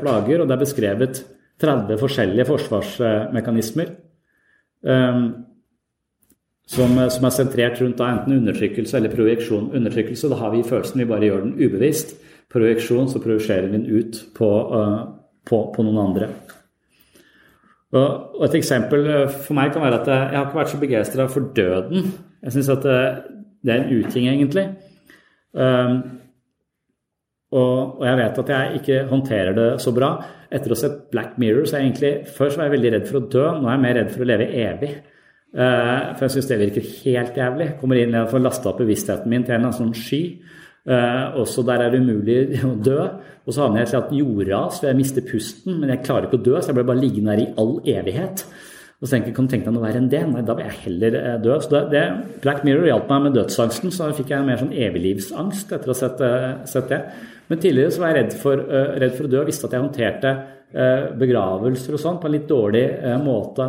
plager, 0.00 0.40
og 0.40 0.48
det 0.48 0.56
er 0.56 0.62
beskrevet 0.64 1.22
30 1.60 2.00
forskjellige 2.00 2.46
forsvarsmekanismer. 2.48 3.94
Um, 4.80 5.24
som, 6.70 6.94
som, 7.10 7.24
er 7.26 7.34
sentrert 7.34 7.80
rundt 7.82 7.98
da, 7.98 8.12
enten 8.14 8.36
undertrykkelse 8.38 8.96
eller 8.96 9.12
projeksjon. 9.12 9.72
Undertrykkelse, 9.76 10.30
da 10.30 10.38
har 10.38 10.52
vi 10.54 10.62
følelsen, 10.66 11.02
vi 11.02 11.08
bare 11.10 11.26
gjør 11.26 11.42
den 11.48 11.56
ubevisst. 11.58 12.14
Projeksjon, 12.50 13.10
så 13.10 13.22
projiserer 13.22 13.66
vi 13.66 13.78
den 13.78 13.88
ut 13.90 14.20
på, 14.36 14.50
uh, 14.70 15.02
på, 15.46 15.60
på 15.74 15.86
noen 15.86 16.00
andre. 16.04 16.30
Og, 17.90 18.44
Et 18.46 18.54
eksempel 18.60 19.06
eh, 19.10 19.32
for 19.34 19.56
meg 19.58 19.72
kan 19.74 19.82
være 19.82 19.98
at 19.98 20.08
jeg 20.12 20.36
har 20.36 20.44
ikke 20.46 20.58
vært 20.60 20.70
så 20.72 20.78
begeistra 20.78 21.26
for 21.30 21.48
døden. 21.56 22.12
Jeg 22.44 22.54
syns 22.54 22.70
at 22.76 22.84
det, 22.86 23.00
eh, 23.66 23.74
er 23.74 23.80
en 23.82 23.90
uting, 23.98 24.28
egentlig. 24.30 24.66
Og, 27.50 27.98
og, 27.98 28.02
jeg 28.06 28.18
vet 28.20 28.36
at 28.44 28.50
jeg 28.54 28.80
ikke 28.80 28.98
håndterer 29.10 29.56
det 29.56 29.70
så 29.82 29.90
bra. 29.94 30.12
Etter 30.50 30.70
å 30.70 30.76
ha 30.76 30.82
sett 30.84 31.00
Black 31.10 31.34
Mirror 31.42 31.66
så 31.66 31.78
jeg 31.78 31.88
egentlig, 31.88 32.12
Først 32.36 32.58
var 32.58 32.68
jeg 32.68 32.76
veldig 32.76 32.92
redd 32.94 33.08
for 33.08 33.18
å 33.18 33.26
dø, 33.32 33.46
nå 33.58 33.66
er 33.66 33.74
jeg 33.74 33.84
mer 33.86 33.98
redd 33.98 34.12
for 34.14 34.22
å 34.22 34.28
leve 34.30 34.46
evig. 34.62 34.92
Uh, 35.50 36.14
for 36.14 36.28
jeg 36.28 36.36
syns 36.36 36.46
det 36.46 36.60
virker 36.60 36.88
helt 37.02 37.38
jævlig. 37.40 37.72
Kommer 37.80 37.98
inn 37.98 38.14
og 38.14 38.30
får 38.30 38.44
lasta 38.44 38.70
opp 38.70 38.78
bevisstheten 38.84 39.32
min 39.32 39.46
til 39.46 39.58
en 39.58 39.74
sånn 39.74 39.94
sky. 39.98 40.22
Uh, 40.86 41.36
også 41.42 41.64
der 41.66 41.82
er 41.84 41.92
det 41.92 42.00
umulig 42.04 42.38
å 42.70 42.76
dø. 42.78 43.02
Og 43.42 43.54
så 43.54 43.64
havner 43.64 43.82
jeg 43.82 43.88
i 43.88 43.88
et 43.88 43.94
eller 43.96 44.06
annet 44.06 44.20
jordras 44.20 44.78
hvor 44.78 44.92
jeg 44.92 45.00
mister 45.00 45.26
pusten, 45.26 45.80
men 45.80 45.90
jeg 45.90 46.04
klarer 46.06 46.28
ikke 46.28 46.38
å 46.38 46.44
dø, 46.46 46.54
så 46.60 46.70
jeg 46.70 46.78
blir 46.78 46.86
bare 46.92 47.02
liggende 47.02 47.34
her 47.34 47.42
i 47.42 47.48
all 47.58 47.74
evighet. 47.82 48.44
Og 49.00 49.08
så 49.08 49.14
tenker 49.16 49.32
jeg, 49.32 49.36
kan 49.40 49.48
du 49.48 49.52
tenke 49.56 49.66
deg 49.66 49.74
noe 49.74 49.86
verre 49.88 49.98
enn 49.98 50.10
det? 50.12 50.22
Nei, 50.28 50.46
da 50.46 50.54
vil 50.54 50.68
jeg 50.68 50.82
heller 50.84 51.18
uh, 51.18 51.34
dø. 51.42 51.58
Så 51.66 51.74
det, 51.74 51.82
det, 51.96 52.06
Black 52.46 52.62
Mirror 52.68 52.86
hjalp 52.92 53.10
meg 53.10 53.26
med 53.26 53.36
dødsangsten, 53.40 53.90
så 53.96 54.14
fikk 54.14 54.30
jeg 54.36 54.46
mer 54.46 54.62
sånn 54.62 54.74
eviglivsangst 54.86 55.74
etter 55.74 55.90
å 55.90 55.96
ha 55.96 56.00
sett, 56.04 56.26
sett 56.70 56.94
det. 56.94 57.02
Men 57.50 57.62
tidligere 57.62 57.92
så 57.94 58.02
var 58.02 58.12
jeg 58.12 58.20
redd 58.20 58.34
for, 58.38 58.64
redd 59.02 59.16
for 59.16 59.26
å 59.26 59.30
dø 59.32 59.40
og 59.42 59.48
visste 59.50 59.66
at 59.66 59.74
jeg 59.74 59.82
håndterte 59.82 60.34
begravelser 61.18 61.96
og 61.96 61.98
sånn 61.98 62.20
på 62.22 62.28
en 62.28 62.34
litt 62.36 62.46
dårlig 62.46 62.84
måte. 63.24 63.66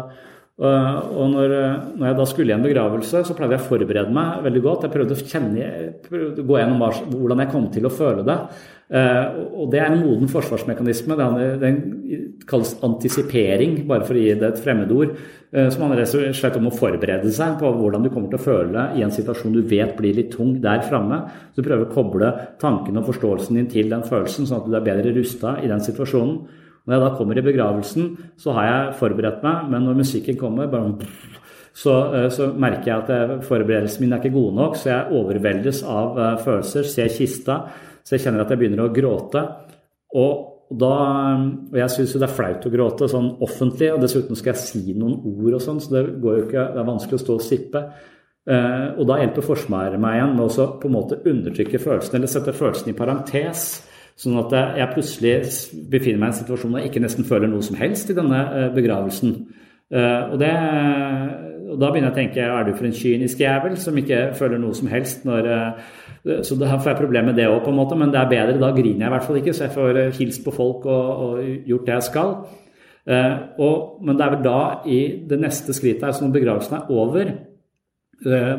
Og 0.62 1.32
når, 1.32 1.54
når, 1.96 2.04
jeg 2.06 2.18
da 2.20 2.26
skulle 2.30 2.54
i 2.54 2.54
en 2.54 2.66
begravelse, 2.66 3.24
så 3.26 3.34
pleide 3.34 3.56
jeg 3.58 3.64
å 3.64 3.70
forberede 3.72 4.14
meg 4.14 4.44
veldig 4.46 4.62
godt. 4.62 4.86
Jeg 4.86 4.94
prøvde 4.94 5.18
å 5.18 5.32
kjenne, 5.32 5.70
prøvde 6.06 6.44
å 6.44 6.50
gå 6.52 6.60
gjennom 6.60 6.84
hvordan 7.16 7.42
jeg 7.42 7.52
kom 7.56 7.66
til 7.74 7.88
å 7.90 7.94
føle 7.96 8.26
det. 8.28 8.38
Eh, 8.92 9.38
og 9.56 9.70
det 9.72 9.80
er 9.80 9.88
en 9.88 10.02
moden 10.04 10.28
forsvarsmekanisme. 10.28 11.16
Den 11.62 11.78
kalles 12.50 12.74
antisipering, 12.84 13.78
bare 13.88 14.04
for 14.08 14.18
å 14.20 14.24
gi 14.24 14.34
det 14.36 14.50
et 14.50 14.60
fremmedord. 14.60 15.14
Eh, 15.52 15.70
som 15.72 15.86
handler 15.86 16.02
rett 16.04 16.16
og 16.16 16.36
slett 16.36 16.58
om 16.60 16.68
å 16.68 16.74
forberede 16.76 17.32
seg 17.32 17.58
på 17.60 17.72
hvordan 17.78 18.04
du 18.04 18.10
kommer 18.12 18.32
til 18.32 18.40
å 18.40 18.44
føle 18.44 18.88
i 19.00 19.06
en 19.06 19.14
situasjon 19.16 19.56
du 19.56 19.62
vet 19.68 19.96
blir 19.98 20.18
litt 20.18 20.34
tung 20.36 20.58
der 20.64 20.84
framme. 20.88 21.22
Så 21.52 21.62
du 21.62 21.70
prøver 21.70 21.88
å 21.88 21.94
koble 21.94 22.34
tankene 22.60 23.00
og 23.00 23.08
forståelsen 23.14 23.60
din 23.62 23.70
til 23.72 23.92
den 23.92 24.04
følelsen, 24.08 24.48
sånn 24.48 24.60
at 24.60 24.68
du 24.68 24.76
er 24.76 24.88
bedre 24.90 25.16
rusta 25.16 25.58
i 25.64 25.72
den 25.72 25.84
situasjonen. 25.84 26.42
Når 26.82 26.96
jeg 26.96 27.04
da 27.04 27.12
kommer 27.16 27.38
i 27.38 27.46
begravelsen, 27.46 28.08
så 28.42 28.56
har 28.58 28.68
jeg 28.68 28.96
forberedt 29.00 29.44
meg, 29.46 29.70
men 29.70 29.86
når 29.86 30.02
musikken 30.02 30.40
kommer, 30.40 30.68
bare 30.68 30.98
så, 31.72 31.94
eh, 32.16 32.28
så, 32.34 32.50
merker 32.52 32.90
jeg 32.90 32.98
at 32.98 33.08
forberedelsene 33.08 33.48
forberedelsen 33.48 34.04
min 34.04 34.12
er 34.12 34.20
ikke 34.20 34.34
god 34.36 34.56
nok, 34.58 34.76
så 34.76 34.90
jeg 34.90 35.20
overveldes 35.22 35.84
av 35.88 36.20
følelser. 36.44 36.84
Ser 36.84 37.08
kista, 37.08 37.62
så 38.04 38.16
jeg 38.16 38.26
kjenner 38.26 38.44
at 38.44 38.54
jeg 38.54 38.62
begynner 38.62 38.86
å 38.86 38.94
gråte. 38.94 39.44
Og, 40.20 40.48
da, 40.72 40.96
og 41.72 41.78
jeg 41.78 41.94
syns 41.94 42.16
det 42.16 42.28
er 42.28 42.34
flaut 42.36 42.66
å 42.68 42.72
gråte 42.74 43.10
sånn 43.12 43.30
offentlig, 43.44 43.92
og 43.94 44.02
dessuten 44.04 44.40
skal 44.40 44.54
jeg 44.54 44.64
si 44.64 44.96
noen 44.96 45.20
ord 45.20 45.58
og 45.58 45.64
sånn, 45.64 45.80
så 45.84 45.94
det 45.94 46.04
jo 46.08 46.36
ikke, 46.46 46.66
det 46.74 46.82
er 46.82 46.90
vanskelig 46.90 47.20
å 47.20 47.24
stå 47.26 47.38
og 47.38 47.46
sippe. 47.46 47.86
Uh, 48.50 48.98
og 48.98 49.06
da 49.06 49.20
hjelper 49.22 49.46
Forsvaret 49.46 50.02
meg 50.02 50.18
igjen 50.18 50.32
med 50.34 50.48
å 50.50 50.68
på 50.82 50.90
en 50.90 50.96
måte 50.96 51.20
undertrykke 51.30 51.82
følelsen, 51.82 52.18
eller 52.18 52.32
sette 52.32 52.56
følelsen 52.58 52.90
i 52.90 52.98
parentes. 52.98 53.66
Sånn 54.22 54.38
at 54.42 54.54
jeg 54.78 54.92
plutselig 54.92 55.36
befinner 55.90 56.20
meg 56.22 56.32
i 56.32 56.34
en 56.34 56.40
situasjon 56.42 56.74
hvor 56.74 56.82
jeg 56.82 56.92
ikke 56.92 57.04
nesten 57.04 57.26
føler 57.26 57.50
noe 57.50 57.64
som 57.66 57.78
helst 57.80 58.10
i 58.12 58.18
denne 58.18 58.42
uh, 58.50 58.68
begravelsen. 58.74 59.36
Uh, 59.92 60.32
og, 60.32 60.36
det, 60.42 60.52
og 61.68 61.78
da 61.80 61.92
begynner 61.92 62.10
jeg 62.10 62.16
å 62.16 62.20
tenke 62.20 62.48
er 62.48 62.68
du 62.68 62.74
for 62.74 62.88
en 62.90 62.96
kynisk 62.96 63.44
jævel 63.44 63.78
som 63.80 63.98
ikke 64.02 64.22
føler 64.40 64.62
noe 64.62 64.78
som 64.78 64.90
helst 64.92 65.26
når 65.28 65.50
Så 66.22 66.56
da 66.60 66.76
får 66.78 66.92
jeg 66.92 67.00
problemer 67.00 67.32
med 67.32 67.40
det 67.42 67.48
òg, 67.50 67.64
på 67.66 67.72
en 67.74 67.80
måte, 67.80 67.96
men 67.98 68.12
det 68.14 68.20
er 68.22 68.30
bedre. 68.30 68.60
Da 68.62 68.74
griner 68.76 69.06
jeg 69.06 69.10
i 69.10 69.14
hvert 69.16 69.26
fall 69.26 69.40
ikke, 69.40 69.54
så 69.58 69.64
jeg 69.66 69.76
får 69.78 70.02
hilst 70.20 70.44
på 70.46 70.54
folk 70.54 70.86
og, 70.86 71.08
og 71.26 71.40
gjort 71.66 71.88
det 71.88 71.96
jeg 71.96 72.08
skal. 72.10 72.36
Og, 73.58 74.04
men 74.06 74.20
det 74.20 74.26
er 74.26 74.36
vel 74.36 74.44
da 74.46 74.60
i 74.86 75.00
det 75.30 75.40
neste 75.42 75.74
skrittet, 75.74 76.06
altså 76.06 76.28
når 76.28 76.36
begravelsen 76.36 76.78
er 76.78 76.92
over, 76.94 77.32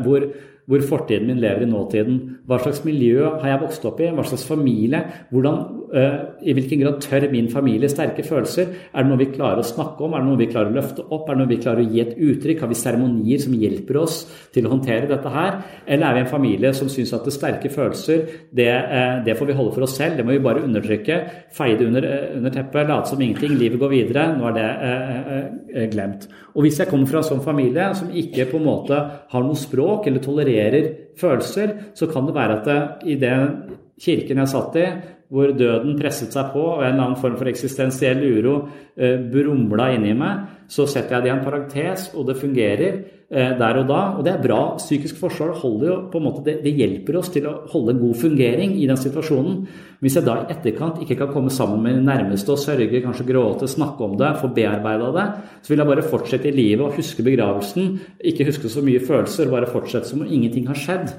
hvor 0.02 0.26
hvor 0.66 0.80
fortiden 0.88 1.26
min 1.26 1.40
lever 1.42 1.64
i 1.66 1.70
nåtiden. 1.70 2.18
Hva 2.46 2.58
slags 2.62 2.84
miljø 2.86 3.26
har 3.42 3.48
jeg 3.48 3.60
vokst 3.64 3.86
opp 3.88 4.00
i? 4.00 4.10
Hva 4.14 4.24
slags 4.26 4.46
familie? 4.46 5.02
Hvordan, 5.30 5.58
I 5.92 6.52
hvilken 6.56 6.80
grad 6.80 7.00
tør 7.04 7.26
min 7.28 7.50
familie 7.52 7.88
sterke 7.90 8.24
følelser? 8.24 8.70
Er 8.94 9.04
det 9.04 9.10
noe 9.10 9.20
vi 9.20 9.26
klarer 9.34 9.60
å 9.60 9.66
snakke 9.66 10.06
om? 10.06 10.14
Er 10.16 10.22
det 10.22 10.28
noe 10.30 10.40
vi 10.40 10.48
klarer 10.48 10.70
å 10.70 10.76
løfte 10.78 11.04
opp? 11.04 11.26
Er 11.28 11.36
det 11.36 11.42
noe 11.42 11.50
vi 11.50 11.58
klarer 11.60 11.82
å 11.82 11.90
gi 11.92 12.00
et 12.00 12.14
uttrykk? 12.16 12.62
Har 12.64 12.70
vi 12.70 12.78
seremonier 12.80 13.42
som 13.42 13.56
hjelper 13.60 13.98
oss 14.00 14.22
til 14.54 14.64
å 14.64 14.72
håndtere 14.72 15.10
dette 15.10 15.32
her? 15.34 15.58
Eller 15.84 16.08
er 16.08 16.16
vi 16.16 16.22
en 16.24 16.30
familie 16.30 16.72
som 16.76 16.88
syns 16.92 17.12
at 17.12 17.28
det 17.28 17.34
sterke 17.36 17.72
følelser, 17.72 18.24
det, 18.56 18.70
uh, 18.72 19.20
det, 19.26 19.36
får 19.36 19.50
vi 19.50 19.58
holde 19.58 19.74
for 19.76 19.84
oss 19.84 19.98
selv, 20.00 20.16
det 20.16 20.26
må 20.26 20.32
vi 20.32 20.44
bare 20.48 20.64
undertrykke, 20.64 21.20
feie 21.52 21.76
det 21.76 21.90
under, 21.90 22.08
uh, 22.08 22.38
under 22.38 22.56
teppet, 22.56 22.88
late 22.88 23.12
som 23.12 23.20
ingenting, 23.20 23.58
livet 23.60 23.82
går 23.82 23.92
videre, 23.92 24.26
nå 24.38 24.48
er 24.48 24.58
det 24.58 25.86
glemt. 25.92 26.28
Og 26.56 26.64
hvis 26.64 26.80
jeg 26.80 26.88
kommer 26.88 27.08
fra 27.10 27.20
en 27.20 27.30
sånn 27.34 27.44
familie 27.44 27.92
som 27.98 28.12
ikke 28.16 28.48
på 28.50 28.60
en 28.60 28.68
måte 28.68 28.98
har 29.32 29.44
noe 29.44 29.60
språk 29.60 30.08
eller 30.08 30.24
tolererer 30.24 30.90
følelser, 31.20 31.76
så 31.96 32.08
kan 32.08 32.28
det 32.28 32.36
være 32.36 32.60
at 32.60 33.08
i 33.08 33.16
den 33.20 33.78
kirken 34.02 34.40
jeg 34.42 34.50
satt 34.50 34.78
i, 34.80 34.86
hvor 35.32 35.54
døden 35.56 35.96
presset 35.96 36.34
seg 36.34 36.50
på 36.52 36.60
og 36.74 36.82
en 36.82 36.90
eller 36.90 37.06
annen 37.06 37.20
form 37.20 37.38
for 37.40 37.48
eksistensiell 37.48 38.20
uro 38.20 38.58
eh, 39.00 39.16
brumla 39.32 39.88
inni 39.94 40.12
meg, 40.16 40.42
så 40.68 40.84
setter 40.88 41.16
jeg 41.16 41.24
det 41.24 41.30
i 41.30 41.32
en 41.32 41.44
parentes, 41.44 42.10
og 42.12 42.26
det 42.28 42.36
fungerer 42.36 42.98
eh, 42.98 43.54
der 43.56 43.78
og 43.80 43.86
da. 43.88 44.00
Og 44.18 44.26
det 44.26 44.34
er 44.34 44.42
bra. 44.44 44.58
Psykisk 44.76 45.16
forsvar 45.22 45.54
holder 45.62 45.88
jo 45.88 45.96
på 46.12 46.20
en 46.20 46.26
måte, 46.26 46.44
det, 46.44 46.58
det, 46.66 46.74
hjelper 46.76 47.16
oss 47.22 47.32
til 47.32 47.48
å 47.48 47.54
holde 47.72 47.96
god 48.02 48.18
fungering 48.20 48.74
i 48.76 48.84
den 48.90 49.00
situasjonen. 49.00 49.62
Hvis 50.04 50.18
jeg 50.18 50.26
da 50.26 50.34
i 50.42 50.52
etterkant 50.52 51.00
ikke 51.04 51.16
kan 51.22 51.32
komme 51.32 51.52
sammen 51.54 51.80
med 51.86 51.96
de 51.96 52.04
nærmeste 52.10 52.52
og 52.52 52.60
sørge, 52.60 53.00
kanskje 53.04 53.28
gråte, 53.30 53.70
snakke 53.72 54.04
om 54.04 54.18
det, 54.20 54.34
få 54.40 54.50
bearbeida 54.52 55.14
det, 55.16 55.28
så 55.64 55.72
vil 55.72 55.80
jeg 55.80 55.92
bare 55.94 56.10
fortsette 56.12 56.50
i 56.50 56.56
livet 56.58 56.84
og 56.90 56.98
huske 57.00 57.24
begravelsen. 57.24 57.94
Ikke 58.32 58.50
huske 58.50 58.68
så 58.72 58.84
mye 58.84 59.00
følelser, 59.00 59.48
bare 59.52 59.72
fortsette 59.72 60.12
som 60.12 60.26
om 60.26 60.28
ingenting 60.28 60.68
har 60.68 60.76
skjedd. 60.76 61.16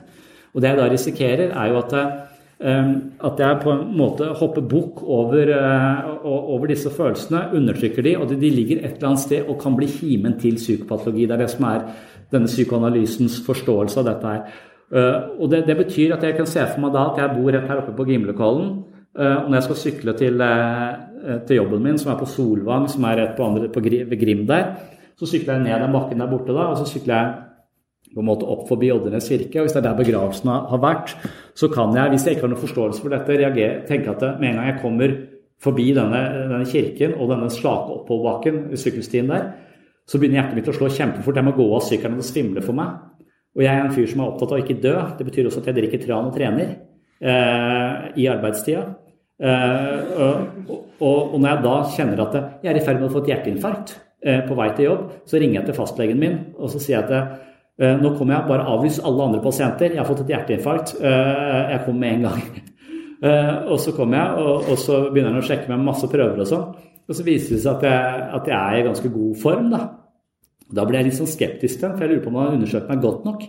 Og 0.54 0.62
det 0.62 0.70
jeg 0.70 0.82
da 0.84 0.92
risikerer, 0.92 1.50
er 1.50 1.74
jo 1.74 1.82
at 1.82 1.98
Ehm, 1.98 2.33
at 2.62 3.40
jeg 3.40 3.60
på 3.64 3.72
en 3.74 3.82
måte 3.98 4.30
hopper 4.40 4.62
bukk 4.62 5.02
over, 5.04 5.50
eh, 5.50 6.12
over, 6.24 6.68
disse 6.68 6.90
følelsene, 6.90 7.50
undertrykker 7.58 8.04
de, 8.04 8.16
og 8.18 8.30
de 8.30 8.50
ligger 8.50 8.78
et 8.78 8.96
eller 8.96 9.10
annet 9.10 9.20
sted 9.20 9.50
og 9.50 9.60
kan 9.62 9.76
bli 9.76 9.88
kimen 9.88 10.38
til 10.40 10.56
psykopatologi. 10.56 11.26
Det 11.26 11.34
er 11.34 11.44
det 11.44 11.50
som 11.50 11.66
er 11.66 11.84
denne 12.32 12.48
psykoanalysens 12.48 13.42
forståelse 13.46 14.00
av 14.00 14.06
dette 14.06 14.32
her. 14.32 14.42
Eh, 14.94 15.20
og 15.40 15.50
det, 15.52 15.66
det, 15.68 15.78
betyr 15.78 16.14
at 16.16 16.24
jeg 16.24 16.38
kan 16.38 16.48
se 16.48 16.64
for 16.70 16.80
meg 16.86 16.94
da 16.94 17.08
at 17.12 17.20
jeg 17.20 17.36
bor 17.36 17.52
rett 17.52 17.70
her 17.70 17.84
oppe 17.84 17.96
på 17.98 18.08
Gimlekollen. 18.08 18.74
Eh, 19.18 19.38
og 19.44 19.50
når 19.50 19.60
jeg 19.60 19.68
skal 19.68 19.82
sykle 19.84 20.18
til, 20.18 20.44
til, 21.48 21.56
jobben 21.58 21.84
min, 21.84 21.98
som 21.98 22.14
er 22.14 22.20
på 22.22 22.30
Solvang, 22.30 22.88
som 22.88 23.04
er 23.10 23.20
rett 23.24 23.36
på, 23.36 23.44
andre, 23.44 23.68
på 23.74 23.84
Grim 24.24 24.46
der, 24.48 24.78
så 25.20 25.30
sykler 25.30 25.58
jeg 25.58 25.66
ned 25.68 25.84
den 25.84 25.94
bakken 25.94 26.22
der 26.24 26.32
borte 26.32 26.56
da, 26.56 26.72
og 26.72 26.80
så 26.80 26.88
sykler 26.90 27.16
jeg 27.16 27.34
på 28.14 28.22
en 28.22 28.30
måte 28.30 28.48
opp 28.50 28.68
forbi 28.70 28.92
Oddernes 28.94 29.28
kirke. 29.30 29.60
og 29.60 29.68
Hvis 29.68 29.76
det 29.76 29.82
er 29.82 29.88
der 29.90 30.00
begravelsen 30.00 30.50
har 30.50 30.82
vært, 30.82 31.16
så 31.58 31.70
kan 31.74 31.96
jeg, 31.98 32.14
hvis 32.14 32.26
jeg 32.28 32.36
ikke 32.36 32.48
har 32.48 32.54
noen 32.54 32.64
forståelse 32.64 33.02
for 33.02 33.14
dette, 33.14 33.38
reagere, 33.40 33.84
tenke 33.90 34.14
at 34.14 34.26
med 34.40 34.52
en 34.52 34.60
gang 34.60 34.70
jeg 34.70 34.82
kommer 34.82 35.16
forbi 35.64 35.90
denne, 35.96 36.22
denne 36.52 36.68
kirken 36.70 37.16
og 37.18 37.32
denne 37.32 37.50
slake 37.54 37.98
oppoverbakken, 38.00 38.66
sykkelstien 38.78 39.32
der, 39.32 39.52
så 40.10 40.20
begynner 40.20 40.42
hjertet 40.42 40.60
mitt 40.60 40.70
å 40.70 40.76
slå 40.76 40.90
kjempefort. 40.92 41.40
Jeg 41.40 41.48
må 41.48 41.56
gå 41.56 41.68
av 41.76 41.86
sykkelen 41.86 42.20
og 42.20 42.28
svimle 42.28 42.64
for 42.66 42.76
meg. 42.76 42.98
Og 43.54 43.64
jeg 43.64 43.72
er 43.72 43.86
en 43.86 43.94
fyr 43.94 44.10
som 44.10 44.24
er 44.24 44.32
opptatt 44.32 44.52
av 44.52 44.60
å 44.60 44.64
ikke 44.64 44.82
dø. 44.84 44.96
Det 45.18 45.28
betyr 45.28 45.48
også 45.48 45.62
at 45.62 45.70
jeg 45.70 45.78
drikker 45.78 46.02
tran 46.04 46.28
og 46.28 46.36
trener 46.36 46.74
eh, 47.24 48.10
i 48.20 48.28
arbeidstida. 48.28 48.84
Eh, 49.44 50.12
og, 50.24 50.68
og, 50.68 51.00
og, 51.06 51.38
når 51.38 51.48
jeg 51.50 51.64
da 51.64 51.76
kjenner 51.96 52.24
at 52.26 52.36
jeg 52.66 52.74
er 52.74 52.80
i 52.80 52.84
ferd 52.84 53.00
med 53.00 53.08
å 53.08 53.14
få 53.14 53.24
et 53.24 53.32
hjerteinfarkt 53.32 53.96
eh, 54.26 54.44
på 54.48 54.58
vei 54.60 54.70
til 54.76 54.90
jobb, 54.90 55.08
så 55.30 55.40
ringer 55.40 55.60
jeg 55.60 55.70
til 55.70 55.78
fastlegen 55.80 56.22
min 56.22 56.38
og 56.58 56.72
så 56.74 56.82
sier 56.82 57.00
jeg 57.00 57.08
at 57.08 57.53
nå 57.80 58.12
kommer 58.18 58.36
jeg 58.36 58.50
bare 58.52 58.68
avlyse 58.70 59.02
alle 59.02 59.26
andre 59.26 59.42
pasienter. 59.42 59.96
Jeg 59.96 60.02
har 60.02 60.06
fått 60.06 60.22
et 60.26 60.34
hjerteinfarkt. 60.36 60.94
Eh, 61.02 61.72
jeg 61.72 61.82
kom 61.88 62.00
med 62.00 62.20
en 62.20 62.30
gang. 62.30 62.46
Eh, 63.24 63.70
og 63.72 63.78
så 63.80 63.94
kommer 63.96 64.18
jeg, 64.20 64.48
og, 64.68 64.74
så 64.82 64.98
begynner 65.06 65.32
han 65.32 65.40
å 65.40 65.46
sjekke 65.48 65.70
med 65.70 65.86
masse 65.86 66.10
prøver 66.12 66.42
og 66.44 66.48
sånn. 66.50 66.66
Og 67.08 67.16
så 67.16 67.24
viser 67.24 67.54
det 67.56 67.62
seg 67.64 67.78
at 67.78 67.86
jeg, 67.88 68.18
at 68.36 68.50
jeg 68.52 68.58
er 68.58 68.80
i 68.82 68.84
ganske 68.84 69.12
god 69.14 69.38
form, 69.40 69.70
da. 69.72 69.80
Da 70.76 70.84
blir 70.84 71.00
jeg 71.00 71.08
litt 71.08 71.16
sånn 71.22 71.30
skeptisk 71.32 71.80
til 71.80 71.94
for 71.94 72.04
jeg 72.04 72.12
lurer 72.12 72.26
på 72.26 72.34
om 72.34 72.40
han 72.42 72.50
har 72.50 72.58
undersøkt 72.58 72.92
meg 72.92 73.06
godt 73.06 73.24
nok. 73.30 73.46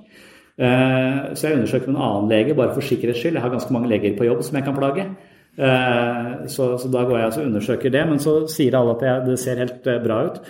Eh, 0.54 1.18
så 1.34 1.48
jeg 1.48 1.58
undersøker 1.58 1.90
med 1.90 1.96
en 1.96 2.06
annen 2.06 2.30
lege, 2.30 2.54
bare 2.54 2.74
for 2.76 2.86
sikkerhets 2.86 3.18
skyld. 3.24 3.38
Jeg 3.40 3.46
har 3.48 3.54
ganske 3.56 3.74
mange 3.74 3.90
leger 3.90 4.14
på 4.18 4.28
jobb 4.28 4.44
som 4.46 4.60
jeg 4.60 4.66
kan 4.68 4.78
plage. 4.78 5.08
Eh, 5.54 6.30
så, 6.54 6.70
så 6.78 6.90
da 6.94 7.04
går 7.08 7.20
jeg 7.20 7.32
og 7.32 7.48
undersøker 7.48 7.94
det, 7.94 8.06
men 8.10 8.22
så 8.22 8.36
sier 8.50 8.78
alle 8.78 8.94
at 8.94 9.06
jeg, 9.06 9.26
det 9.26 9.38
ser 9.42 9.62
helt 9.62 9.90
eh, 9.90 10.02
bra 10.06 10.22
ut. 10.28 10.40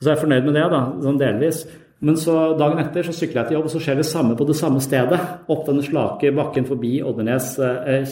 Så 0.00 0.08
er 0.08 0.14
jeg 0.14 0.24
fornøyd 0.24 0.46
med 0.46 0.58
det, 0.58 0.66
da, 0.72 0.84
sånn 1.02 1.20
delvis. 1.20 1.64
Men 2.00 2.16
så 2.16 2.34
dagen 2.56 2.80
etter 2.80 3.04
så 3.04 3.12
sykler 3.12 3.42
jeg 3.42 3.50
til 3.50 3.58
jobb, 3.58 3.66
og 3.68 3.74
så 3.74 3.82
skjer 3.84 3.98
det 4.00 4.08
samme 4.08 4.36
på 4.38 4.46
det 4.48 4.56
samme 4.56 4.80
stedet. 4.84 5.18
Opp 5.52 5.66
den 5.68 5.82
slake 5.84 6.32
bakken 6.36 6.68
forbi 6.68 6.94
Oddernes 7.04 7.52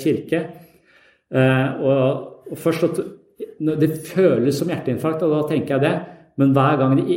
kirke. 0.02 0.42
Og, 1.32 2.02
og 2.52 2.60
først 2.60 2.84
at 2.88 3.00
Det 3.58 3.88
føles 4.08 4.58
som 4.58 4.68
hjerteinfarkt, 4.68 5.22
og 5.24 5.32
da 5.32 5.40
tenker 5.48 5.76
jeg 5.76 5.84
det. 5.86 5.94
Men 6.40 6.52
hver 6.56 6.76
gang 6.80 6.98
det, 6.98 7.16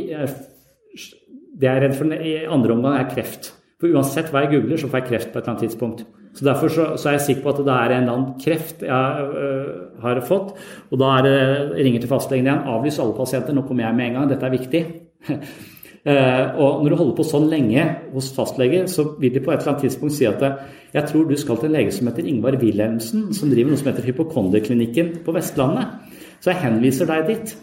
det 1.52 1.68
jeg 1.68 1.76
er 1.76 1.84
redd 1.84 1.98
for 1.98 2.14
i 2.14 2.34
andre 2.46 2.74
omgang, 2.74 2.96
er 2.98 3.10
kreft. 3.10 3.52
For 3.82 3.90
uansett 3.90 4.30
hva 4.30 4.44
jeg 4.44 4.52
googler, 4.56 4.78
så 4.78 4.88
får 4.90 5.02
jeg 5.02 5.08
kreft 5.10 5.32
på 5.32 5.38
et 5.38 5.42
eller 5.42 5.52
annet 5.56 5.64
tidspunkt. 5.66 6.04
Så 6.32 6.46
Derfor 6.46 6.72
så, 6.72 6.84
så 6.96 7.10
er 7.10 7.16
jeg 7.18 7.24
sikker 7.26 7.42
på 7.44 7.52
at 7.52 7.60
det 7.66 7.74
er 7.74 7.92
en 7.92 8.04
eller 8.04 8.12
annen 8.12 8.36
kreft 8.40 8.84
jeg 8.86 9.26
øh, 9.42 10.00
har 10.00 10.20
fått. 10.24 10.54
Og 10.90 11.02
da 11.02 11.10
er 11.18 11.74
ringer 11.76 12.00
til 12.00 12.10
fastlegen 12.10 12.48
igjen. 12.48 12.64
Avlys 12.72 13.00
alle 13.02 13.16
pasienter. 13.18 13.56
Nå 13.56 13.66
kommer 13.66 13.84
jeg 13.84 13.98
med 13.98 14.06
en 14.06 14.18
gang. 14.18 14.30
Dette 14.30 14.48
er 14.48 14.56
viktig. 14.56 14.82
Uh, 16.02 16.58
og 16.58 16.80
når 16.82 16.90
du 16.90 16.96
holder 16.98 17.14
på 17.14 17.26
sånn 17.28 17.44
lenge 17.46 17.82
hos 18.10 18.32
fastlege, 18.34 18.80
så 18.90 19.04
vil 19.22 19.30
de 19.30 19.42
på 19.44 19.52
et 19.52 19.60
eller 19.60 19.76
annet 19.76 19.84
tidspunkt 19.86 20.16
si 20.16 20.26
at 20.26 20.40
jeg 20.42 21.04
tror 21.08 21.28
du 21.28 21.36
skal 21.38 21.60
til 21.60 21.70
en 21.70 21.76
lege 21.76 21.92
som 21.94 22.10
heter 22.10 22.26
Ingvar 22.26 22.58
Wilhelmsen, 22.58 23.28
som 23.36 23.52
driver 23.52 23.70
noe 23.70 23.78
som 23.78 23.92
heter 23.92 24.08
Hypokonderklinikken 24.08 25.12
på 25.22 25.34
Vestlandet. 25.36 25.94
Så 26.42 26.50
jeg 26.50 26.62
henviser 26.64 27.06
deg 27.06 27.30
dit. 27.30 27.54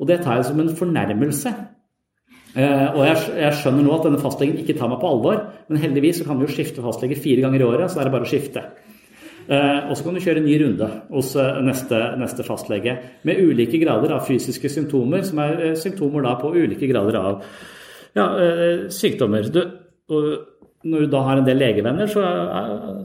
Og 0.00 0.10
det 0.10 0.20
tar 0.24 0.40
jeg 0.40 0.48
som 0.50 0.60
en 0.60 0.74
fornærmelse. 0.76 1.52
Eh, 2.56 2.88
og 2.96 3.02
jeg, 3.04 3.52
skjønner 3.58 3.84
nå 3.84 3.94
at 3.98 4.06
denne 4.08 4.20
fastlegen 4.20 4.58
ikke 4.62 4.76
tar 4.78 4.88
meg 4.88 5.00
på 5.02 5.08
alvor, 5.12 5.42
men 5.68 5.80
heldigvis 5.80 6.22
så 6.22 6.26
kan 6.28 6.38
vi 6.40 6.46
jo 6.46 6.54
skifte 6.56 6.84
fastlege 6.84 7.18
fire 7.20 7.44
ganger 7.44 7.62
i 7.62 7.66
året, 7.68 7.92
så 7.92 8.00
er 8.00 8.08
det 8.08 8.14
bare 8.14 8.24
å 8.24 8.30
skifte. 8.30 8.62
Eh, 9.46 9.80
og 9.86 9.92
så 9.94 10.06
kan 10.06 10.16
du 10.16 10.22
kjøre 10.24 10.40
en 10.40 10.48
ny 10.48 10.56
runde 10.62 10.88
hos 11.12 11.34
eh, 11.38 11.60
neste, 11.66 12.00
neste, 12.18 12.46
fastlege 12.48 12.96
med 13.28 13.42
ulike 13.44 13.80
grader 13.82 14.16
av 14.16 14.24
fysiske 14.26 14.72
symptomer, 14.72 15.22
som 15.28 15.42
er 15.44 15.76
symptomer 15.78 16.24
da 16.24 16.34
på 16.40 16.54
ulike 16.56 16.88
grader 16.90 17.20
av 17.20 17.44
ja, 18.16 18.26
sykdommer. 18.92 19.48
Du, 19.52 19.60
når 20.86 21.04
du 21.04 21.10
da 21.12 21.22
har 21.26 21.40
en 21.40 21.48
del 21.48 21.60
legevenner, 21.60 22.08
så, 22.10 22.22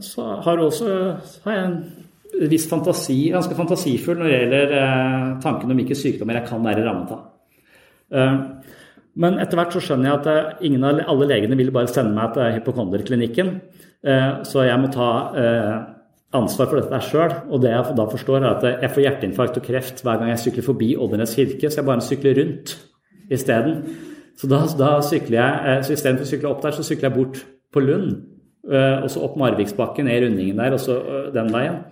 så 0.06 0.28
har 0.44 0.58
du 0.58 0.66
også 0.66 0.92
har 1.44 1.58
jeg 1.58 1.66
en 1.68 2.48
viss 2.48 2.64
fantasi, 2.70 3.18
ganske 3.34 3.56
fantasifull 3.58 4.16
når 4.18 4.30
det 4.30 4.38
gjelder 4.38 4.76
tanken 5.44 5.72
om 5.72 5.80
hvilke 5.82 5.98
sykdommer 5.98 6.40
jeg 6.40 6.48
kan 6.48 6.64
være 6.64 6.86
rammet 6.86 7.12
av. 7.12 7.26
Men 9.20 9.36
etter 9.42 9.58
hvert 9.58 9.74
så 9.74 9.82
skjønner 9.84 10.08
jeg 10.08 10.20
at 10.20 10.28
eh, 10.32 10.68
ingen 10.68 10.84
av 10.88 11.02
alle 11.12 11.28
legene 11.28 11.58
vil 11.58 11.72
bare 11.74 11.90
sende 11.90 12.14
meg 12.16 12.32
til 12.36 12.54
hypokonderklinikken. 12.56 13.50
Eh, 14.08 14.30
så 14.48 14.64
jeg 14.64 14.80
må 14.80 14.88
ta 14.92 15.08
eh, 15.36 15.74
ansvar 16.38 16.70
for 16.70 16.80
dette 16.80 17.02
sjøl. 17.10 17.34
Og 17.52 17.60
det 17.64 17.74
jeg 17.74 17.98
da 17.98 18.06
forstår, 18.08 18.40
er 18.40 18.48
at 18.54 18.64
jeg 18.86 18.94
får 18.94 19.04
hjerteinfarkt 19.06 19.60
og 19.60 19.66
kreft 19.68 20.00
hver 20.04 20.22
gang 20.22 20.32
jeg 20.32 20.44
sykler 20.46 20.68
forbi 20.70 20.94
Oddernes 20.96 21.36
kirke, 21.36 21.68
så 21.68 21.82
jeg 21.82 21.88
bare 21.90 22.06
sykler 22.06 22.40
rundt 22.40 22.74
isteden. 23.32 23.76
Så 24.40 24.48
da, 24.50 24.62
da 24.78 24.92
sykler 25.04 25.38
jeg, 25.38 25.82
så 25.86 25.96
istedenfor 25.96 26.26
å 26.26 26.30
sykle 26.30 26.52
opp 26.52 26.62
der, 26.64 26.76
så 26.76 26.86
sykler 26.86 27.10
jeg 27.10 27.18
bort 27.18 27.42
på 27.72 27.82
Lund. 27.84 28.14
Og 28.70 29.10
så 29.10 29.22
opp 29.26 29.36
Marviksbakken, 29.40 30.06
ned 30.08 30.24
rundingen 30.24 30.58
der, 30.62 30.74
og 30.76 30.82
så 30.82 30.96
den 31.34 31.52
veien. 31.54 31.82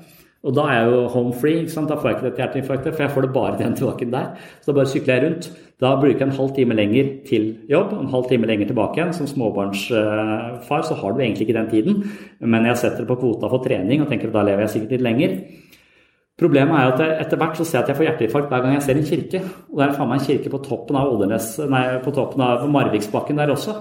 Og 0.40 0.54
da 0.56 0.62
er 0.72 0.78
jeg 0.78 0.92
jo 0.94 1.00
home 1.12 1.34
free. 1.36 1.66
Da 1.68 1.96
får 2.00 2.06
jeg 2.06 2.16
ikke 2.16 2.26
dette 2.26 2.40
hjerteinfarktet, 2.40 2.94
for 2.94 3.04
jeg 3.04 3.12
får 3.12 3.26
det 3.26 3.32
bare 3.34 3.58
den 3.58 3.74
tilbaken 3.76 4.14
der. 4.14 4.30
Så 4.62 4.70
da 4.70 4.76
bare 4.78 4.88
sykler 4.88 5.18
jeg 5.18 5.24
rundt. 5.26 5.48
Da 5.80 5.90
bruker 6.00 6.16
jeg 6.16 6.28
en 6.30 6.36
halv 6.38 6.54
time 6.56 6.76
lenger 6.76 7.10
til 7.28 7.44
jobb, 7.68 7.92
en 7.96 8.12
halv 8.12 8.28
time 8.30 8.48
lenger 8.48 8.70
tilbake 8.70 8.96
igjen. 8.96 9.12
Som 9.16 9.28
småbarnsfar 9.28 10.86
så 10.88 10.96
har 10.96 11.12
du 11.12 11.20
egentlig 11.20 11.48
ikke 11.48 11.58
den 11.58 11.70
tiden, 11.72 12.00
men 12.40 12.68
jeg 12.70 12.80
setter 12.80 13.04
det 13.04 13.10
på 13.10 13.18
kvota 13.20 13.52
for 13.52 13.64
trening 13.64 14.00
og 14.00 14.08
tenker 14.08 14.32
at 14.32 14.38
da 14.38 14.46
lever 14.48 14.64
jeg 14.64 14.74
sikkert 14.76 14.96
litt 14.96 15.06
lenger. 15.10 15.36
Problemet 16.40 16.72
er 16.72 16.90
at 16.94 17.24
etter 17.26 17.40
hvert 17.40 17.58
så 17.58 17.66
ser 17.68 17.80
jeg 17.80 17.84
at 17.84 17.92
jeg 17.92 17.98
får 17.98 18.06
hjerteinfarkt 18.08 18.52
hver 18.52 18.64
gang 18.64 18.76
jeg 18.78 18.84
ser 18.86 18.98
en 18.98 19.08
kirke. 19.10 19.40
Og 19.68 19.80
det 19.80 19.86
er 19.86 19.96
faen 19.98 20.08
meg 20.08 20.22
en 20.22 20.28
kirke 20.30 20.52
på 20.52 20.62
toppen 20.64 20.96
av 20.96 21.12
Oldernes, 21.12 21.52
nei, 21.68 21.86
på 22.04 22.14
toppen 22.16 22.44
av 22.46 22.68
Marviksbakken 22.72 23.40
der 23.40 23.52
også. 23.52 23.76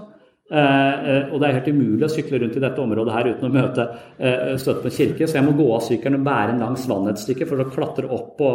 Eh, 0.49 1.09
eh, 1.09 1.25
og 1.29 1.37
det 1.37 1.45
er 1.45 1.57
helt 1.59 1.67
umulig 1.69 2.07
å 2.07 2.09
sykle 2.09 2.39
rundt 2.41 2.55
i 2.57 2.61
dette 2.63 2.81
området 2.81 3.13
her 3.13 3.27
uten 3.35 3.45
å 3.45 3.53
møte 3.53 3.83
eh, 4.17 4.55
støtte 4.57 4.81
på 4.81 4.89
en 4.89 4.95
kirke, 4.95 5.27
så 5.29 5.37
jeg 5.37 5.45
må 5.45 5.53
gå 5.53 5.67
av 5.75 5.83
sykkelen 5.85 6.17
og 6.17 6.23
bære 6.25 6.55
en 6.55 6.63
langs 6.63 6.87
vannet 6.89 7.21
for 7.43 7.61
å 7.61 7.67
klatre 7.69 8.09
opp 8.09 8.31
på, 8.39 8.49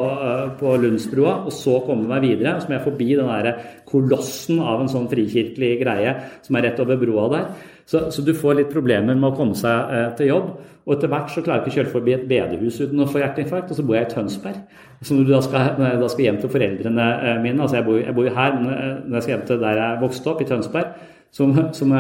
på 0.59 0.72
Lundsbrua 0.82 1.36
og 1.44 1.55
så 1.55 1.76
komme 1.86 2.09
meg 2.10 2.26
videre. 2.26 2.56
Så 2.59 2.70
må 2.70 2.76
jeg 2.81 2.86
forbi 2.89 3.12
den 3.14 3.31
der 3.31 3.62
kolossen 3.86 4.59
av 4.59 4.82
en 4.82 4.90
sånn 4.90 5.06
frikirkelig 5.12 5.70
greie 5.85 6.16
som 6.43 6.59
er 6.59 6.66
rett 6.66 6.82
over 6.82 6.98
broa 6.98 7.28
der. 7.36 7.47
Så, 7.85 8.06
så, 8.11 8.23
du 8.24 8.32
får 8.36 8.59
litt 8.59 8.73
problemer 8.73 9.16
med 9.16 9.28
å 9.28 9.36
komme 9.36 9.56
seg 9.59 9.93
eh, 9.93 10.06
til 10.19 10.31
jobb. 10.31 10.52
Og 10.85 10.94
etter 10.97 11.11
hvert 11.12 11.32
så 11.32 11.43
klarer 11.44 11.61
jeg 11.61 11.65
ikke 11.65 11.73
å 11.73 11.78
kjøre 11.78 11.93
forbi 11.93 12.15
et 12.16 12.27
bedehus 12.28 12.81
uten 12.81 13.01
å 13.01 13.09
få 13.09 13.20
hjerteinfarkt. 13.20 13.73
Og 13.73 13.78
så 13.78 13.85
bor 13.86 13.98
jeg 13.98 14.09
i 14.09 14.12
Tønsberg. 14.12 14.61
Når, 15.05 15.24
da 15.28 15.40
skal, 15.44 15.73
da 16.01 16.09
skal 16.12 16.24
hjem 16.24 16.39
til 16.40 16.52
foreldrene 16.52 17.06
mine 17.44 17.61
Altså 17.61 17.77
jeg 17.77 17.85
bor, 17.85 17.98
jeg 18.01 18.16
bor 18.16 18.28
her, 18.39 18.55
men 18.56 18.70
når 19.05 19.19
jeg 19.19 19.24
skal 19.27 19.35
hjem 19.35 19.47
til 19.51 19.61
der 19.61 19.81
jeg 19.81 20.01
vokste 20.01 20.32
opp, 20.32 20.40
i 20.40 20.48
Tønsberg, 20.48 20.94
som, 21.35 21.52
som 21.77 21.93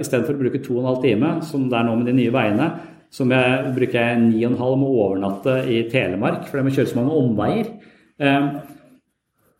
Istedenfor 0.00 0.34
å 0.34 0.40
bruke 0.40 0.62
to 0.64 0.78
og 0.78 0.80
en 0.82 0.88
halv 0.90 1.04
time, 1.04 1.34
som 1.46 1.68
det 1.70 1.78
er 1.78 1.86
nå 1.86 1.94
med 2.00 2.10
de 2.10 2.16
nye 2.16 2.34
veiene, 2.34 2.70
som 3.10 3.30
jeg 3.34 3.72
bruker 3.76 3.98
jeg 3.98 4.18
ni 4.22 4.44
og 4.44 4.52
en 4.52 4.60
halv 4.60 4.76
med 4.80 4.90
å 4.90 5.06
overnatte 5.06 5.56
i 5.66 5.82
Telemark, 5.90 6.46
for 6.46 6.58
det 6.58 6.66
må 6.66 6.74
kjøre 6.74 6.90
så 6.92 7.00
mange 7.00 7.18
omveier. 7.18 7.72
Eh, 8.22 8.46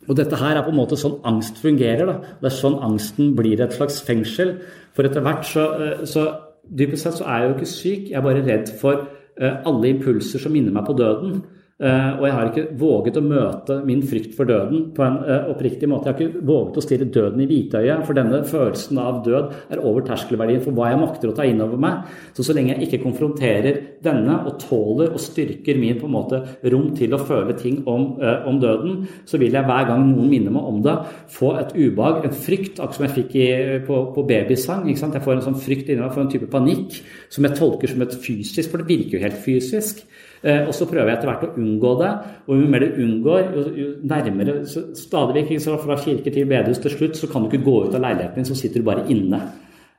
og 0.08 0.16
dette 0.16 0.38
her 0.40 0.56
er 0.56 0.64
på 0.64 0.72
en 0.72 0.78
måte 0.78 0.96
sånn 0.98 1.18
angst 1.28 1.60
fungerer. 1.60 2.08
Da. 2.08 2.36
Det 2.40 2.48
er 2.48 2.56
sånn 2.56 2.78
angsten 2.82 3.34
blir 3.38 3.60
et 3.60 3.74
slags 3.76 4.00
fengsel. 4.06 4.56
For 4.96 5.06
etter 5.06 5.24
hvert 5.24 5.44
så, 5.48 5.66
eh, 5.76 6.06
så 6.08 6.28
Dypest 6.70 7.02
sett 7.02 7.16
så 7.18 7.24
er 7.26 7.40
jeg 7.40 7.48
jo 7.48 7.54
ikke 7.56 7.66
syk, 7.66 8.02
jeg 8.10 8.18
er 8.18 8.22
bare 8.22 8.42
redd 8.46 8.68
for 8.78 9.08
eh, 9.40 9.54
alle 9.66 9.88
impulser 9.90 10.38
som 10.38 10.52
minner 10.54 10.74
meg 10.74 10.84
på 10.86 10.94
døden. 10.94 11.40
Eh, 11.80 12.18
og 12.18 12.26
jeg 12.26 12.34
har 12.36 12.48
ikke 12.50 12.76
våget 12.76 13.16
å 13.16 13.22
møte 13.24 13.78
min 13.88 14.02
frykt 14.04 14.34
for 14.36 14.48
døden 14.48 14.90
på 14.92 15.00
en 15.00 15.14
eh, 15.24 15.46
oppriktig 15.48 15.88
måte. 15.88 16.10
Jeg 16.10 16.12
har 16.12 16.26
ikke 16.26 16.42
våget 16.50 16.76
å 16.76 16.82
stirre 16.84 17.06
døden 17.08 17.40
i 17.40 17.46
hvitøyet, 17.48 18.02
for 18.04 18.18
denne 18.18 18.42
følelsen 18.44 19.00
av 19.00 19.22
død 19.24 19.54
er 19.72 19.80
over 19.80 20.04
terskelverdien 20.04 20.60
for 20.60 20.76
hva 20.76 20.90
jeg 20.90 21.00
makter 21.00 21.32
å 21.32 21.36
ta 21.38 21.46
inn 21.48 21.62
over 21.64 21.80
meg. 21.80 22.10
Så 22.36 22.44
så 22.44 22.56
lenge 22.56 22.74
jeg 22.74 22.84
ikke 22.84 23.00
konfronterer 23.06 23.80
denne 24.04 24.36
og 24.44 24.60
tåler 24.60 25.14
og 25.14 25.24
styrker 25.24 25.80
min 25.80 25.96
på 25.96 26.08
en 26.10 26.16
måte 26.18 26.42
rom 26.68 26.90
til 27.00 27.16
å 27.16 27.22
føle 27.24 27.56
ting 27.56 27.80
om, 27.88 28.10
eh, 28.20 28.44
om 28.44 28.60
døden, 28.60 29.06
så 29.24 29.40
vil 29.40 29.56
jeg 29.56 29.64
hver 29.64 29.88
gang 29.88 30.04
noen 30.10 30.28
minner 30.28 30.52
meg 30.52 30.72
om 30.74 30.84
det, 30.84 30.98
få 31.32 31.54
et 31.64 31.72
ubehag, 31.80 32.26
en 32.26 32.40
frykt, 32.44 32.76
akkurat 32.76 33.00
som 33.00 33.08
jeg 33.08 33.16
fikk 33.22 33.38
i, 33.40 33.50
på, 33.88 34.02
på 34.12 34.28
babysang. 34.28 34.84
Jeg 34.92 35.00
får 35.00 35.38
en 35.38 35.46
sånn 35.48 35.62
frykt 35.64 35.88
inni 35.88 36.04
meg, 36.04 36.12
får 36.12 36.28
en 36.28 36.34
type 36.36 36.52
panikk 36.52 37.00
som 37.32 37.48
jeg 37.48 37.56
tolker 37.56 37.88
som 37.88 38.04
et 38.04 38.20
fysisk, 38.20 38.68
for 38.68 38.82
det 38.82 38.92
virker 38.92 39.16
jo 39.16 39.24
helt 39.24 39.40
fysisk. 39.40 40.04
Eh, 40.42 40.62
og 40.64 40.72
så 40.72 40.86
prøver 40.88 41.10
jeg 41.10 41.18
etter 41.18 41.28
hvert 41.28 41.48
å 41.48 41.54
unngå 41.60 41.94
det. 42.00 42.10
Og 42.48 42.60
jo 42.60 42.68
mer 42.72 42.84
du 42.84 43.00
unngår, 43.04 43.50
jo, 43.76 43.88
nærmere 44.08 44.60
Stadig 44.66 45.42
vekk 45.42 45.56
fra 45.82 45.98
kirke 46.00 46.32
til 46.32 46.48
bedehus 46.48 46.80
til 46.80 46.94
slutt, 46.96 47.18
så 47.18 47.28
kan 47.28 47.44
du 47.44 47.50
ikke 47.50 47.66
gå 47.66 47.76
ut 47.86 47.96
av 47.96 48.04
leiligheten 48.06 48.40
din, 48.40 48.48
så 48.48 48.56
sitter 48.56 48.80
du 48.80 48.88
bare 48.88 49.08
inne. 49.12 49.42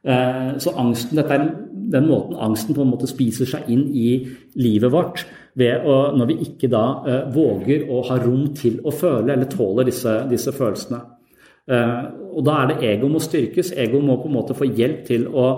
Eh, 0.01 0.57
så 0.57 0.73
angsten, 0.81 1.19
dette 1.19 1.37
er 1.37 1.45
den 1.91 2.07
måten 2.07 2.39
angsten 2.39 2.75
på 2.75 2.81
en 2.81 2.91
måte 2.93 3.09
spiser 3.09 3.49
seg 3.49 3.69
inn 3.71 3.87
i 3.93 4.09
livet 4.61 4.93
vårt. 4.93 5.25
Ved 5.59 5.85
å, 5.85 5.97
når 6.15 6.29
vi 6.29 6.37
ikke 6.45 6.69
da 6.71 6.83
uh, 7.03 7.15
våger 7.33 7.89
å 7.91 7.99
ha 8.07 8.15
rom 8.21 8.45
til 8.55 8.77
å 8.87 8.93
føle 8.95 9.33
eller 9.33 9.49
tåle 9.51 9.83
disse, 9.83 10.13
disse 10.31 10.53
følelsene. 10.55 11.01
Uh, 11.67 12.05
og 12.37 12.45
da 12.47 12.61
er 12.61 12.69
det 12.71 12.91
ego 12.93 13.09
må 13.11 13.19
styrkes. 13.19 13.73
Ego 13.75 13.99
må 13.99 14.15
på 14.21 14.31
en 14.31 14.37
måte 14.37 14.55
få 14.55 14.69
hjelp 14.69 15.03
til 15.09 15.27
å 15.27 15.49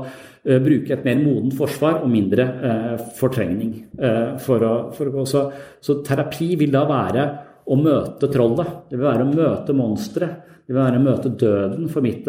bruke 0.43 0.91
et 0.91 1.05
mer 1.07 1.21
modent 1.21 1.55
forsvar 1.55 2.01
og 2.03 2.09
mindre 2.11 2.45
eh, 2.69 3.03
fortrengning. 3.17 3.73
Eh, 3.95 4.33
for 4.43 4.65
å, 4.67 4.73
for 4.95 5.21
å, 5.21 5.25
så, 5.29 5.45
så, 5.79 6.01
terapi 6.03 6.53
vil 6.59 6.73
da 6.73 6.83
være 6.89 7.27
å 7.63 7.77
møte 7.79 8.27
trollet. 8.31 8.73
Det 8.89 8.99
vil 8.99 9.07
være 9.07 9.27
å 9.27 9.31
møte 9.31 9.75
monsteret. 9.77 10.51
Det 10.63 10.73
vil 10.73 10.81
være 10.81 10.99
å 10.99 11.03
møte 11.03 11.31
døden, 11.39 11.87
for 11.91 12.03
mitt, 12.03 12.27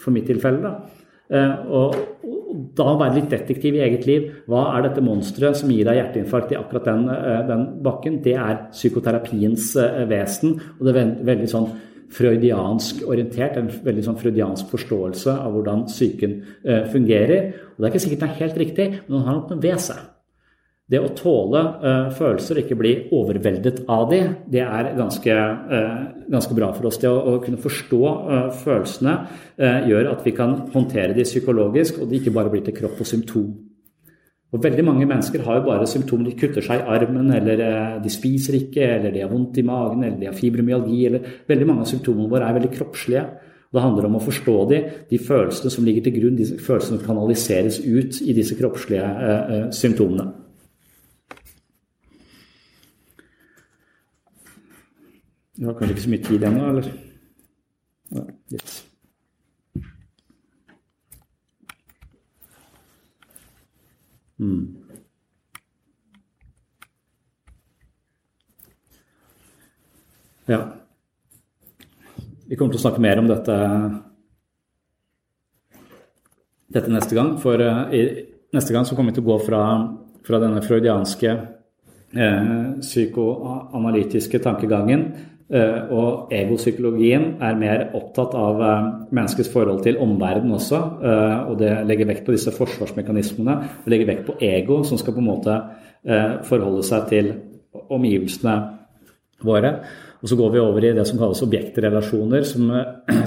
for 0.00 0.12
mitt 0.12 0.26
tilfelle. 0.28 0.60
Da. 0.60 1.46
Og, 1.72 1.94
og 2.20 2.58
da 2.76 2.92
være 3.00 3.14
litt 3.16 3.30
detektiv 3.32 3.78
i 3.78 3.80
eget 3.86 4.04
liv. 4.08 4.26
Hva 4.44 4.66
er 4.74 4.84
dette 4.84 5.04
monsteret 5.04 5.56
som 5.56 5.72
gir 5.72 5.88
deg 5.88 5.96
hjerteinfarkt 5.96 6.52
i 6.52 6.58
akkurat 6.60 6.90
den, 6.90 7.06
den 7.48 7.64
bakken? 7.84 8.18
Det 8.24 8.36
er 8.36 8.66
psykoterapiens 8.68 9.70
vesen. 10.12 10.58
og 10.76 10.84
det 10.84 10.92
er 10.92 11.14
veldig 11.32 11.48
sånn 11.48 11.70
freudiansk 12.14 13.04
orientert, 13.08 13.58
en 13.58 13.70
veldig 13.70 14.06
sånn 14.06 14.18
freudiansk 14.20 14.70
forståelse 14.72 15.34
av 15.34 15.52
hvordan 15.54 15.84
psyken 15.88 16.38
eh, 16.64 16.86
fungerer. 16.90 17.52
Og 17.74 17.82
Det 17.82 17.86
er 17.86 17.92
ikke 17.92 18.06
sikkert 18.06 18.24
det 18.24 18.30
er 18.30 18.40
helt 18.40 18.58
riktig, 18.64 18.88
men 19.06 19.16
den 19.18 19.28
har 19.28 19.38
noe 19.38 19.60
ved 19.62 19.84
seg. 19.84 20.08
Det 20.90 20.98
å 20.98 21.12
tåle 21.14 21.60
uh, 21.84 22.08
følelser 22.18 22.58
og 22.58 22.64
ikke 22.64 22.76
bli 22.80 22.92
overveldet 23.14 23.84
av 23.94 24.08
de, 24.10 24.24
det 24.50 24.64
er 24.64 24.88
ganske, 24.98 25.36
uh, 25.70 26.00
ganske 26.34 26.56
bra 26.58 26.72
for 26.74 26.90
oss. 26.90 26.98
Det 26.98 27.06
å, 27.06 27.20
å 27.30 27.36
kunne 27.44 27.62
forstå 27.62 28.00
følelsene 28.64 29.14
gjør 29.86 30.10
at 30.16 30.26
vi 30.26 30.34
kan 30.34 30.56
håndtere 30.74 31.14
de 31.14 31.28
psykologisk, 31.28 32.02
og 32.02 32.10
det 32.10 32.18
ikke 32.18 32.34
bare 32.34 32.50
blir 32.50 32.66
til 32.66 32.74
kropp 32.74 33.04
og 33.04 33.06
symptom. 33.06 33.69
Og 34.50 34.62
Veldig 34.64 34.82
mange 34.82 35.06
mennesker 35.06 35.44
har 35.46 35.60
jo 35.60 35.66
bare 35.68 35.86
symptomer. 35.86 36.26
De 36.26 36.38
kutter 36.38 36.64
seg 36.64 36.80
i 36.80 36.88
armen, 36.96 37.28
eller 37.36 37.60
eh, 37.62 37.92
de 38.02 38.10
spiser 38.10 38.56
ikke, 38.58 38.82
eller 38.96 39.14
de 39.14 39.22
har 39.22 39.30
vondt 39.30 39.60
i 39.62 39.66
magen, 39.66 40.02
eller 40.02 40.18
de 40.18 40.26
har 40.26 40.34
fibromyalgi. 40.34 41.04
eller 41.06 41.38
Veldig 41.46 41.68
mange 41.68 41.86
av 41.86 41.92
symptomene 41.92 42.32
våre 42.32 42.48
er 42.48 42.58
veldig 42.58 42.72
kroppslige. 42.74 43.22
Det 43.70 43.84
handler 43.84 44.08
om 44.08 44.18
å 44.18 44.24
forstå 44.24 44.56
de, 44.72 44.80
de 45.12 45.22
følelsene 45.22 45.70
som 45.70 45.86
ligger 45.86 46.08
til 46.08 46.16
grunn, 46.16 46.38
de 46.40 46.48
følelsene 46.58 46.98
som 46.98 47.06
kanaliseres 47.06 47.78
ut 47.84 48.18
i 48.26 48.34
disse 48.34 48.58
kroppslige 48.58 49.06
eh, 49.06 49.54
eh, 49.54 49.64
symptomene. 49.70 50.26
Vi 55.60 55.68
har 55.68 55.78
kanskje 55.78 55.94
ikke 55.94 56.08
så 56.08 56.14
mye 56.16 56.26
tid 56.26 56.50
ennå, 56.50 56.68
eller? 56.72 56.94
Ja, 58.10 58.30
litt. 58.50 58.78
Mm. 64.40 64.76
Ja. 70.50 70.60
Vi 72.48 72.56
kommer 72.56 72.72
til 72.74 72.80
å 72.80 72.82
snakke 72.82 73.02
mer 73.04 73.20
om 73.20 73.28
dette, 73.30 73.56
dette 76.72 76.90
neste 76.90 77.14
gang. 77.14 77.36
For 77.42 77.60
uh, 77.62 77.92
i, 77.94 78.02
neste 78.56 78.74
gang 78.74 78.88
så 78.88 78.96
kommer 78.98 79.12
vi 79.12 79.20
til 79.20 79.28
å 79.28 79.30
gå 79.34 79.38
fra, 79.44 79.62
fra 80.26 80.40
denne 80.42 80.64
freudianske 80.64 81.30
eh, 81.30 82.48
psykoanalytiske 82.80 84.40
tankegangen 84.42 85.04
eh, 85.14 85.29
og 85.50 86.30
egopsykologien 86.30 87.24
er 87.42 87.56
mer 87.58 87.80
opptatt 87.98 88.36
av 88.38 88.60
eh, 88.62 88.90
menneskets 89.10 89.50
forhold 89.50 89.82
til 89.82 89.98
omverdenen 89.98 90.54
også. 90.54 90.80
Eh, 91.02 91.38
og 91.50 91.56
det 91.58 91.72
legger 91.88 92.06
vekt 92.12 92.26
på 92.26 92.36
disse 92.36 92.54
forsvarsmekanismene. 92.54 93.56
og 93.82 93.90
legger 93.90 94.12
vekt 94.12 94.28
på 94.28 94.36
ego, 94.46 94.82
som 94.86 95.00
skal 95.00 95.16
på 95.16 95.22
en 95.24 95.30
måte 95.30 95.56
eh, 96.06 96.38
forholde 96.46 96.84
seg 96.86 97.08
til 97.10 97.32
omgivelsene 97.90 98.54
våre. 99.42 99.74
Og 100.20 100.28
så 100.28 100.36
går 100.36 100.50
vi 100.52 100.60
over 100.60 100.84
i 100.84 100.92
det 100.96 101.04
som 101.08 101.18
kalles 101.20 101.40
objektrelasjoner, 101.46 102.44
som, 102.44 102.68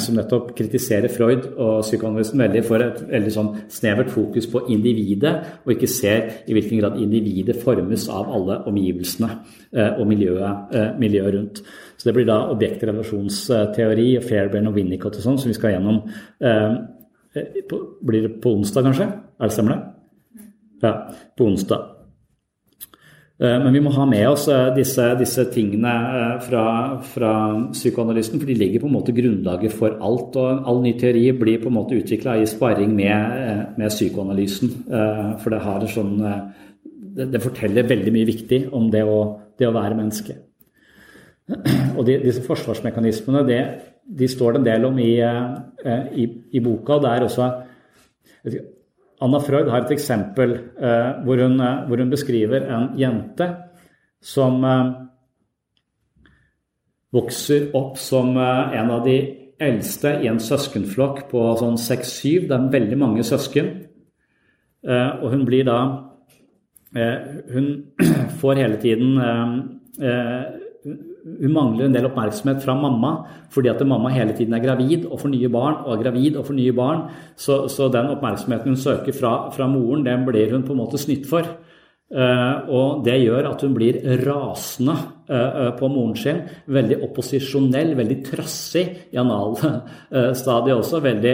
som 0.03 0.17
nettopp 0.17 0.51
kritiserer 0.57 1.09
Freud 1.13 1.47
og 1.53 1.81
psykoanalysen 1.81 2.43
veldig 2.43 2.63
for 2.67 2.85
et 2.85 2.99
veldig 3.09 3.33
sånn 3.33 3.49
snevert 3.73 4.11
fokus 4.13 4.47
på 4.51 4.65
individet, 4.73 5.33
og 5.65 5.73
ikke 5.73 5.89
ser 5.89 6.27
i 6.45 6.57
hvilken 6.57 6.83
grad 6.83 6.99
individet 7.01 7.57
formes 7.63 8.05
av 8.13 8.29
alle 8.37 8.59
omgivelsene 8.69 9.31
eh, 9.31 9.97
og 9.97 10.05
miljøet, 10.09 10.75
eh, 10.77 10.91
miljøet, 11.01 11.31
rundt. 11.33 11.63
Så 11.97 12.09
det 12.09 12.17
blir 12.17 12.27
da 12.29 12.41
objektrelasjonsteori 12.53 14.09
og 14.19 14.27
Fairbairn 14.27 14.69
og 14.69 14.77
Winnicott 14.77 15.17
og 15.17 15.25
sånn, 15.25 15.39
som 15.41 15.49
vi 15.49 15.57
skal 15.57 15.77
gjennom. 15.77 16.03
Eh, 16.43 16.77
blir 18.05 18.27
det 18.27 18.35
på 18.43 18.53
onsdag, 18.53 18.85
kanskje? 18.85 19.09
Er 19.41 19.49
det 19.49 19.55
stemmer 19.55 19.73
det? 19.73 20.45
Ja, 20.83 20.93
på 21.37 21.47
onsdag. 21.49 21.92
Eh, 23.43 23.57
men 23.59 23.75
vi 23.75 23.81
må 23.83 23.91
ha 23.91 24.05
med 24.07 24.23
oss 24.29 24.45
eh, 24.51 24.69
disse, 24.77 25.03
disse 25.19 25.43
tingene 25.51 25.91
eh, 25.91 26.35
fra, 26.45 26.63
fra, 27.03 27.31
psykoanalysen, 27.73 28.39
for 28.39 28.47
de 28.47 28.55
ligger 28.55 28.83
på 28.83 28.87
en 28.87 28.95
måte 28.95 29.15
grunnlaget 29.15 29.75
for 29.75 29.97
alt. 29.99 30.37
Og 30.39 30.69
all 30.69 30.79
ny 30.85 30.93
teori 30.99 31.25
blir 31.35 31.59
på 31.59 31.71
en 31.71 31.75
måte 31.75 31.97
utvikla 31.99 32.37
i 32.39 32.47
sparring 32.47 32.93
med, 32.95 33.75
med, 33.75 33.91
psykoanalysen. 33.91 34.71
For 35.43 35.51
det, 35.51 35.61
har 35.65 35.87
sånn, 35.91 36.15
det, 37.17 37.27
det, 37.33 37.43
forteller 37.43 37.89
veldig 37.89 38.13
mye 38.15 38.29
viktig 38.31 38.61
om 38.79 38.87
det 38.93 39.03
å, 39.03 39.19
det 39.59 39.67
å 39.67 39.75
være 39.75 39.99
menneske. 39.99 40.37
Og 41.97 42.05
de, 42.07 42.21
disse 42.23 42.45
forsvarsmekanismene 42.45 43.43
det, 43.49 43.63
de 44.03 44.29
står 44.31 44.55
det 44.55 44.61
en 44.61 44.69
del 44.69 44.87
om 44.87 45.03
i, 45.03 45.11
i, 45.19 46.29
i 46.55 46.63
boka. 46.63 47.01
Det 47.03 47.11
er 47.11 47.27
også 47.27 47.51
Anna 49.23 49.39
Freud 49.39 49.69
har 49.71 49.85
et 49.85 49.93
eksempel 49.95 50.55
eh, 50.57 51.11
hvor, 51.23 51.39
hun, 51.39 51.55
eh, 51.63 51.83
hvor, 51.87 52.01
hun, 52.01 52.11
beskriver 52.11 52.65
en 52.67 52.89
jente 52.99 53.47
som 54.23 54.63
eh, 54.67 54.91
vokser 57.13 57.69
opp 57.77 57.99
som 58.01 58.33
en 58.35 58.91
av 58.91 59.03
de 59.05 59.17
eldste 59.61 60.15
i 60.23 60.27
en 60.31 60.41
søskenflokk 60.41 61.27
på 61.29 61.43
sånn 61.59 61.77
seks-syv. 61.77 62.47
Det 62.49 62.55
er 62.57 62.71
veldig 62.73 62.97
mange 62.97 63.25
søsken. 63.27 63.67
Og 64.83 65.27
hun 65.31 65.43
blir 65.47 65.63
da 65.67 65.77
Hun 67.53 67.67
får 68.41 68.59
hele 68.59 68.79
tiden 68.81 69.21
hun 71.23 71.53
mangler 71.55 71.87
en 71.87 71.95
del 71.95 72.07
oppmerksomhet 72.09 72.63
fra 72.63 72.75
mamma 72.75 73.13
fordi 73.53 73.71
at 73.71 73.83
mamma 73.87 74.11
hele 74.11 74.35
tiden 74.35 74.55
er 74.57 74.63
gravid 74.63 75.05
og 75.07 75.21
får 75.21 75.31
nye 75.31 75.51
barn 75.51 75.77
og 75.85 75.93
er 75.95 76.01
gravid 76.03 76.39
og 76.39 76.47
får 76.49 76.57
nye 76.57 76.73
barn. 76.75 77.05
Så, 77.39 77.63
så 77.71 77.87
den 77.93 78.11
oppmerksomheten 78.11 78.73
hun 78.73 78.79
søker 78.79 79.15
fra, 79.15 79.33
fra, 79.55 79.67
moren, 79.71 80.03
den 80.05 80.25
blir 80.27 80.51
hun 80.51 80.65
på 80.67 80.75
en 80.75 80.81
måte 80.83 80.99
snytt 81.01 81.29
for. 81.29 81.47
Uh, 82.13 82.67
og 82.69 83.05
det 83.07 83.15
gjør 83.23 83.47
at 83.49 83.63
hun 83.65 83.71
blir 83.73 83.95
rasende 84.21 84.93
uh, 85.31 85.71
på 85.79 85.87
moren 85.89 86.17
sin. 86.19 86.43
Veldig 86.69 86.99
opposisjonell, 87.07 87.95
veldig 87.97 88.19
trassig 88.27 88.83
i 89.15 89.17
analstadiet 89.17 90.75
også. 90.75 91.01
Veldig, 91.07 91.33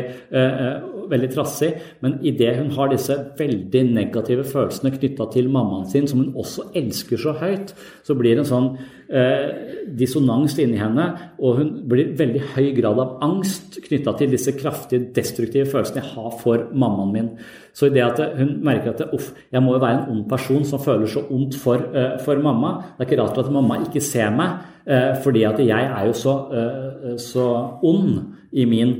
veldig 1.11 1.31
trassig. 1.33 1.71
Men 2.03 2.17
idet 2.25 2.55
hun 2.59 2.71
har 2.77 2.91
disse 2.91 3.17
veldig 3.39 3.83
negative 3.91 4.45
følelsene 4.47 4.93
knytta 4.95 5.29
til 5.33 5.51
mammaen 5.53 5.89
sin, 5.89 6.07
som 6.09 6.23
hun 6.23 6.37
også 6.39 6.69
elsker 6.79 7.21
så 7.21 7.35
høyt, 7.39 7.73
så 8.05 8.17
blir 8.17 8.37
det 8.37 8.45
en 8.45 8.51
sånn 8.51 8.69
eh, 9.09 9.85
dissonans 9.99 10.55
inni 10.61 10.79
henne, 10.79 11.07
og 11.41 11.59
hun 11.59 11.71
blir 11.89 12.13
veldig 12.19 12.43
høy 12.53 12.69
grad 12.77 13.01
av 13.01 13.17
angst 13.25 13.79
knytta 13.85 14.15
til 14.19 14.33
disse 14.33 14.53
kraftige, 14.57 15.09
destruktive 15.15 15.69
følelsene 15.69 16.03
jeg 16.03 16.13
har 16.13 16.37
for 16.41 16.69
mammaen 16.73 17.13
min. 17.15 17.31
Så 17.73 17.87
i 17.87 17.93
det 17.93 18.03
at 18.03 18.19
hun 18.37 18.57
merker 18.65 18.93
at 18.93 19.13
uff, 19.15 19.31
jeg 19.51 19.63
må 19.63 19.75
jo 19.75 19.83
være 19.83 20.01
en 20.01 20.15
ond 20.15 20.25
person 20.29 20.65
som 20.67 20.81
føler 20.83 21.09
så 21.09 21.23
ondt 21.31 21.57
for, 21.59 21.85
uh, 21.93 22.17
for 22.25 22.41
mamma. 22.43 22.73
Det 22.97 23.05
er 23.05 23.09
ikke 23.09 23.21
rart 23.21 23.39
at 23.41 23.51
mamma 23.53 23.79
ikke 23.85 24.03
ser 24.03 24.33
meg, 24.35 24.65
uh, 24.89 25.13
fordi 25.23 25.45
at 25.47 25.61
jeg 25.63 25.85
er 25.87 26.09
jo 26.09 26.17
så, 26.17 26.35
uh, 26.49 27.15
så 27.21 27.47
ond 27.85 28.19
i 28.51 28.65
min 28.65 28.97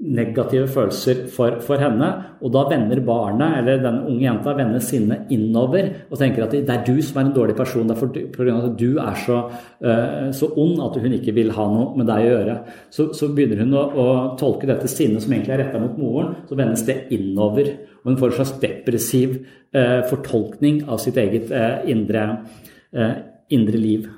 negative 0.00 0.64
følelser 0.72 1.26
for, 1.28 1.58
for, 1.64 1.80
henne. 1.80 2.08
Og 2.40 2.52
da 2.54 2.62
vender 2.70 3.02
barnet, 3.04 3.58
eller 3.58 3.82
den 3.82 3.98
unge 4.08 4.24
jenta, 4.24 4.54
vender 4.56 4.82
sinnet 4.84 5.28
innover 5.34 5.90
og 6.08 6.20
tenker 6.20 6.46
at 6.46 6.54
det 6.56 6.72
er 6.72 6.84
du 6.86 7.02
som 7.04 7.20
er 7.20 7.26
en 7.26 7.34
dårlig 7.36 7.56
person. 7.58 7.88
Det 7.88 7.96
er 7.98 8.30
pga. 8.32 8.54
at 8.56 8.78
du 8.80 8.96
er 9.02 9.18
så, 9.20 9.40
uh, 9.84 10.30
så, 10.36 10.50
ond 10.56 10.80
at 10.86 10.96
hun 11.02 11.16
ikke 11.18 11.34
vil 11.36 11.52
ha 11.56 11.66
noe 11.68 11.98
med 12.00 12.08
deg 12.08 12.24
å 12.24 12.30
gjøre. 12.32 12.56
Så, 12.96 13.10
så 13.16 13.28
begynner 13.36 13.60
hun 13.64 13.76
å, 13.76 13.84
å, 13.92 14.06
tolke 14.40 14.70
dette 14.70 14.88
sinnet 14.88 15.24
som 15.24 15.34
egentlig 15.34 15.56
er 15.56 15.64
retta 15.66 15.82
mot 15.82 15.98
moren, 16.00 16.32
så 16.48 16.56
vendes 16.56 16.86
det 16.88 17.02
innover. 17.16 17.74
Og 18.00 18.14
hun 18.14 18.20
får 18.22 18.32
en 18.32 18.38
slags 18.40 18.54
depressiv 18.62 19.36
uh, 19.76 20.00
fortolkning 20.08 20.86
av 20.88 21.02
sitt 21.04 21.20
eget 21.20 21.52
uh, 21.52 21.84
indre, 21.90 22.24
indre 23.52 23.78
liv. 23.78 24.08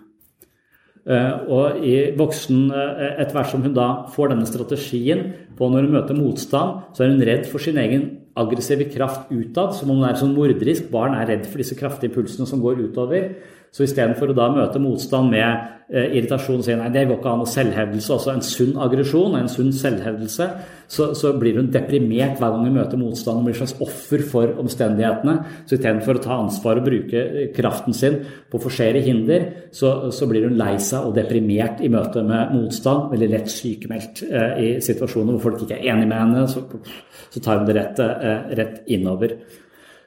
Og 1.02 1.82
i 1.82 1.96
voksen, 2.14 2.70
etter 2.70 3.34
hvert 3.34 3.50
som 3.50 3.64
hun 3.64 3.74
da 3.74 3.88
får 4.14 4.30
denne 4.30 4.46
strategien 4.46 5.24
på 5.62 5.70
når 5.70 5.86
hun 5.86 5.94
møter 5.94 6.18
motstand, 6.18 6.82
så 6.96 7.04
er 7.04 7.14
hun 7.14 7.22
redd 7.22 7.46
for 7.50 7.62
sin 7.62 7.78
egen 7.78 8.08
aggressive 8.38 8.88
kraft 8.90 9.30
utad, 9.30 9.76
som 9.78 9.92
om 9.92 10.00
hun 10.00 10.08
er 10.08 10.18
sånn 10.18 10.34
morderisk. 10.34 10.88
Barn 10.90 11.14
er 11.14 11.28
redd 11.30 11.46
for 11.46 11.62
disse 11.62 11.78
kraftige 11.78 12.10
impulsene 12.10 12.48
som 12.48 12.62
går 12.64 12.82
utover. 12.88 13.28
Så 13.72 13.86
istedenfor 13.86 14.28
å 14.28 14.36
da 14.36 14.50
møte 14.52 14.80
motstand 14.82 15.30
med 15.32 15.46
eh, 15.88 16.12
irritasjon 16.18 16.60
og 16.60 16.66
si 16.66 16.74
nei, 16.76 16.90
det 16.92 17.06
går 17.08 17.16
ikke 17.16 17.30
an, 17.30 17.44
og 17.46 17.48
selvhevdelse, 17.48 18.10
også 18.12 18.34
en 18.34 18.44
sunn 18.44 18.74
aggresjon 18.84 19.38
en 19.38 19.48
sunn 19.48 19.70
selvhevdelse, 19.72 20.48
så, 20.92 21.06
så, 21.16 21.30
blir 21.40 21.56
hun 21.56 21.70
deprimert 21.72 22.36
hver 22.36 22.52
gang 22.52 22.66
hun 22.68 22.76
møter 22.76 23.00
motstand 23.00 23.40
og 23.40 23.48
blir 23.48 23.56
slags 23.56 23.72
offer 23.80 24.26
for 24.28 24.52
omstendighetene. 24.60 25.38
Så 25.64 25.78
istedenfor 25.78 26.20
å 26.20 26.24
ta 26.26 26.36
ansvar 26.36 26.82
og 26.82 26.90
bruke 26.90 27.24
eh, 27.24 27.48
kraften 27.56 27.96
sin 27.96 28.20
på 28.52 28.60
å 28.60 28.64
forsere 28.66 29.00
hinder, 29.06 29.48
så, 29.72 30.12
så, 30.12 30.28
blir 30.28 30.44
hun 30.50 30.60
lei 30.60 30.74
seg 30.76 31.08
og 31.08 31.16
deprimert 31.16 31.80
i 31.80 31.88
møte 31.92 32.20
med 32.28 32.52
motstand. 32.58 33.08
Veldig 33.16 33.32
lett 33.32 33.48
sykemeldt 33.56 34.24
eh, 34.28 34.52
i 34.52 34.70
situasjoner 34.84 35.38
hvor 35.38 35.48
folk 35.48 35.64
ikke 35.64 35.80
er 35.80 35.94
enig 35.94 36.12
med 36.12 36.18
henne. 36.20 36.44
Så, 36.52 36.66
så 37.32 37.40
tar 37.40 37.62
hun 37.62 37.72
det 37.72 37.80
rett, 37.80 38.04
eh, 38.04 38.56
rett 38.60 38.82
innover. 38.92 39.38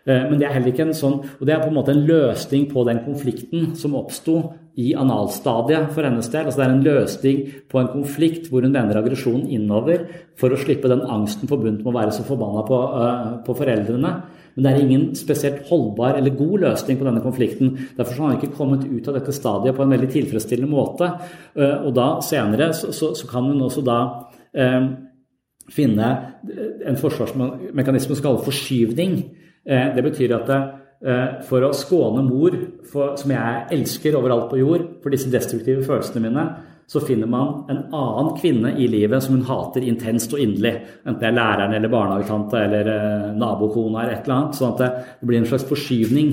Eh, 0.05 0.27
men 0.29 0.37
det 0.37 0.45
er 0.45 0.53
heller 0.53 0.69
ikke 0.69 0.85
en 0.85 0.93
sånn 0.93 1.15
Og 1.23 1.47
det 1.47 1.55
er 1.55 1.63
på 1.63 1.71
en 1.71 1.77
måte 1.79 1.93
en 1.95 2.03
løsning 2.05 2.67
på 2.69 2.83
den 2.85 3.01
konflikten 3.07 3.71
som 3.79 3.95
oppsto 3.97 4.37
i 4.75 4.91
analstadiet 4.99 5.93
for 5.95 6.05
hennes 6.05 6.27
del. 6.29 6.45
Altså 6.45 6.59
det 6.59 6.65
er 6.65 6.73
en 6.73 6.85
løsning 6.85 7.37
på 7.71 7.79
en 7.79 7.91
konflikt 7.93 8.49
hvor 8.51 8.65
hun 8.65 8.75
vender 8.75 8.99
aggresjonen 8.99 9.47
innover 9.55 10.03
for 10.35 10.51
å 10.51 10.59
slippe 10.59 10.91
den 10.91 11.05
angsten 11.07 11.47
forbundet 11.47 11.85
med 11.85 11.93
å 11.93 11.95
være 11.95 12.15
så 12.17 12.25
forbanna 12.27 12.65
på, 12.67 12.79
uh, 12.91 13.29
på, 13.45 13.55
foreldrene. 13.55 14.11
Men 14.55 14.65
det 14.65 14.73
er 14.73 14.81
ingen 14.83 15.05
spesielt 15.15 15.63
holdbar 15.69 16.19
eller 16.19 16.35
god 16.35 16.65
løsning 16.65 16.99
på 16.99 17.07
denne 17.07 17.23
konflikten. 17.23 17.71
Derfor 17.95 18.19
har 18.19 18.33
han 18.33 18.41
ikke 18.41 18.57
kommet 18.57 18.83
ut 18.83 19.07
av 19.07 19.15
dette 19.15 19.35
stadiet 19.35 19.79
på 19.79 19.85
en 19.85 19.95
veldig 19.95 20.11
tilfredsstillende 20.11 20.75
måte. 20.75 21.07
Uh, 21.55 21.87
og 21.87 21.95
da 21.95 22.09
senere 22.27 22.73
så, 22.75 22.91
så, 22.91 23.13
så 23.15 23.31
kan 23.31 23.47
hun 23.47 23.63
også 23.63 23.85
da 23.85 23.99
eh, 24.51 24.91
finne 25.71 26.11
en 26.83 26.99
forsvarsmekanisme 26.99 28.19
som 28.19 28.27
kalles 28.27 28.43
forskyvning. 28.43 29.17
Eh, 29.65 29.87
det 29.95 30.03
betyr 30.05 30.35
at 30.37 30.51
eh, 30.53 31.41
for 31.47 31.65
å 31.65 31.73
skåne 31.75 32.23
mor, 32.25 32.55
for, 32.91 33.15
som 33.19 33.33
jeg 33.33 33.65
elsker 33.75 34.17
overalt 34.17 34.47
på 34.51 34.61
jord, 34.61 34.87
for 35.03 35.13
disse 35.13 35.31
destruktive 35.33 35.85
følelsene 35.85 36.23
mine, 36.27 36.45
så 36.85 37.01
finner 37.01 37.29
man 37.29 37.63
en 37.73 37.79
annen 37.97 38.35
kvinne 38.37 38.75
i 38.77 38.85
livet 38.89 39.23
som 39.25 39.33
hun 39.33 39.47
hater 39.47 39.87
intenst 39.89 40.35
og 40.35 40.41
inderlig. 40.43 40.75
Enten 41.01 41.23
det 41.23 41.31
er 41.31 41.39
læreren 41.39 41.73
eller 41.73 41.89
barnehagetanta 41.89 42.61
eller 42.61 42.91
eh, 42.93 43.31
nabokona 43.41 44.03
eller 44.03 44.19
et 44.19 44.27
eller 44.27 44.37
annet. 44.37 44.59
Sånn 44.59 44.75
at 44.75 44.83
det 44.83 45.29
blir 45.29 45.41
en 45.41 45.49
slags 45.49 45.65
forskyvning. 45.69 46.31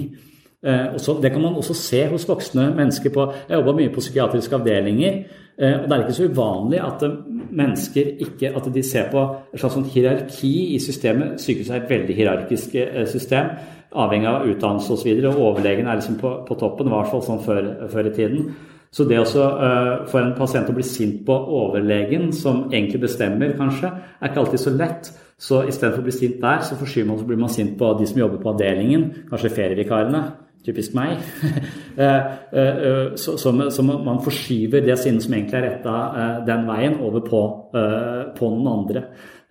Eh, 0.62 0.94
også, 0.94 1.18
det 1.22 1.32
kan 1.32 1.42
man 1.42 1.54
også 1.58 1.74
se 1.74 2.06
hos 2.06 2.28
voksne 2.28 2.74
mennesker. 2.76 3.10
på, 3.10 3.32
Jeg 3.48 3.58
jobba 3.58 3.72
mye 3.72 3.88
på 3.88 4.00
psykiatriske 4.00 4.56
avdelinger. 4.56 5.24
eh, 5.58 5.82
og 5.82 5.88
Det 5.88 5.92
er 5.92 6.00
ikke 6.00 6.12
så 6.12 6.28
uvanlig 6.28 6.80
at 6.80 7.02
eh, 7.02 7.16
mennesker 7.50 8.04
ikke, 8.20 8.56
at 8.56 8.74
de 8.74 8.82
ser 8.82 9.10
på 9.10 9.36
et 9.54 9.60
slags 9.60 9.74
sånn 9.74 9.90
hierarki 9.94 10.74
i 10.74 10.78
systemet. 10.78 11.40
Sykehuset 11.40 11.74
er 11.74 11.82
et 11.82 11.90
veldig 11.90 12.14
hierarkisk 12.14 12.74
eh, 12.74 13.06
system, 13.06 13.46
avhengig 13.94 14.28
av 14.28 14.46
utdannelse 14.46 14.92
osv. 14.92 15.08
Og, 15.24 15.34
og 15.34 15.46
overlegen 15.46 15.86
er 15.86 15.94
liksom 15.94 16.20
på, 16.20 16.44
på 16.46 16.54
toppen, 16.54 16.86
i 16.86 16.94
hvert 16.94 17.10
fall 17.10 17.22
sånn 17.22 17.42
før, 17.42 17.88
før 17.88 18.06
i 18.06 18.14
tiden. 18.14 18.54
Så 18.92 19.04
det 19.08 19.18
også 19.18 19.42
uh, 19.42 20.08
for 20.10 20.20
en 20.20 20.34
pasient 20.36 20.68
å 20.68 20.74
bli 20.76 20.84
sint 20.84 21.22
på 21.24 21.32
overlegen, 21.32 22.28
som 22.36 22.66
egentlig 22.68 23.00
bestemmer, 23.06 23.54
kanskje, 23.56 23.88
er 24.20 24.28
ikke 24.28 24.42
alltid 24.42 24.60
så 24.60 24.72
lett. 24.76 25.08
Så 25.40 25.62
istedenfor 25.64 26.04
å 26.04 26.06
bli 26.06 26.12
sint 26.12 26.36
der, 26.42 26.60
så 26.60 26.76
forskyver 26.76 27.08
man 27.08 27.18
så 27.18 27.26
blir 27.26 27.40
man 27.40 27.50
sint 27.50 27.72
på 27.80 27.88
de 27.98 28.06
som 28.06 28.20
jobber 28.20 28.42
på 28.42 28.52
avdelingen, 28.52 29.06
kanskje 29.30 29.54
ferievikarene. 29.56 30.20
Typisk 30.62 30.94
meg. 30.94 31.18
som, 33.18 33.38
så, 33.38 33.52
så, 33.74 33.82
man 33.82 34.20
forskyver 34.24 34.84
det 34.86 34.94
sinnet 35.00 35.24
som 35.24 35.34
egentlig 35.34 35.58
er 35.58 35.66
retta 35.66 35.94
den 36.46 36.64
veien, 36.68 36.94
over 37.02 37.24
på, 37.26 37.40
på 38.38 38.50
noen 38.54 38.70
andre. 38.70 39.02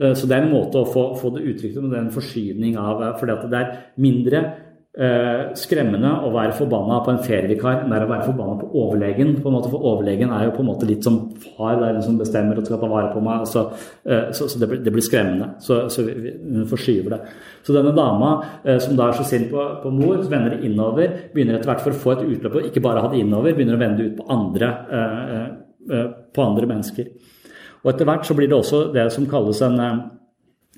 Så 0.02 0.26
det 0.26 0.38
er 0.38 0.48
en 0.48 0.54
måte 0.56 0.80
å 0.80 0.88
få, 0.90 1.04
få 1.20 1.34
det 1.36 1.44
uttrykt 1.52 1.78
med 1.84 2.00
en 2.00 2.14
forskyvning 2.16 2.80
av 2.82 3.04
For 3.20 3.30
det 3.52 3.60
er 3.60 3.74
mindre 4.02 4.40
eh, 4.40 4.61
skremmende 4.92 6.10
å 6.28 6.34
være 6.34 6.52
forbanna 6.58 6.98
på 7.06 7.14
en 7.14 7.22
ferievikar 7.24 7.78
enn 7.80 7.94
det 7.94 7.96
er 7.96 8.04
å 8.04 8.10
være 8.10 8.26
forbanna 8.26 8.58
på 8.60 8.68
overlegen. 8.76 9.38
på 9.40 9.54
måte, 9.54 9.70
For 9.72 9.80
overlegen 9.88 10.34
er 10.36 10.46
jo 10.46 10.56
på 10.58 10.66
en 10.66 10.68
måte 10.68 10.90
litt 10.90 11.04
som 11.04 11.32
far, 11.40 11.78
det 11.80 11.88
er 11.88 11.94
den 11.96 12.04
som 12.04 12.18
bestemmer 12.20 12.60
og 12.60 12.68
skal 12.68 12.82
ta 12.82 12.90
vare 12.92 13.14
på 13.14 13.24
meg. 13.24 13.46
Så, 13.48 13.64
eh, 14.04 14.32
så, 14.36 14.50
så 14.52 14.60
det, 14.60 14.68
blir, 14.68 14.82
det, 14.84 14.92
blir, 14.92 15.06
skremmende. 15.06 15.54
Så, 15.64 15.88
så 15.88 16.04
hun 16.04 16.68
forskyver 16.68 17.16
det. 17.16 17.22
Så 17.64 17.74
denne 17.78 17.96
dama 17.96 18.34
eh, 18.66 18.80
som 18.84 19.00
da 19.00 19.08
er 19.08 19.16
så 19.16 19.24
sint 19.24 19.48
på, 19.54 19.64
på 19.84 19.96
mor, 19.96 20.18
så 20.20 20.32
vender 20.32 20.58
det 20.58 20.68
innover, 20.68 21.18
begynner 21.32 21.60
etter 21.60 21.72
hvert 21.72 21.86
for 21.86 21.96
å 21.96 22.02
få 22.04 22.16
et 22.18 22.28
utløp 22.28 22.60
og 22.60 22.68
ikke 22.68 22.84
bare 22.84 23.06
ha 23.06 23.12
det 23.14 23.24
innover, 23.24 23.56
begynner 23.56 23.80
å 23.80 23.84
vende 23.86 24.02
det 24.02 24.12
ut 24.12 24.20
på 24.20 24.28
andre, 24.36 24.74
eh, 24.92 25.46
eh, 25.96 26.08
på 26.36 26.50
andre 26.50 26.68
mennesker. 26.74 27.14
Og 27.82 27.94
etter 27.94 28.10
hvert 28.10 28.28
så 28.28 28.36
blir 28.38 28.52
det 28.52 28.60
også 28.60 28.90
det 28.94 29.08
som 29.16 29.30
kalles 29.30 29.64
en 29.66 29.80
eh, 29.80 30.02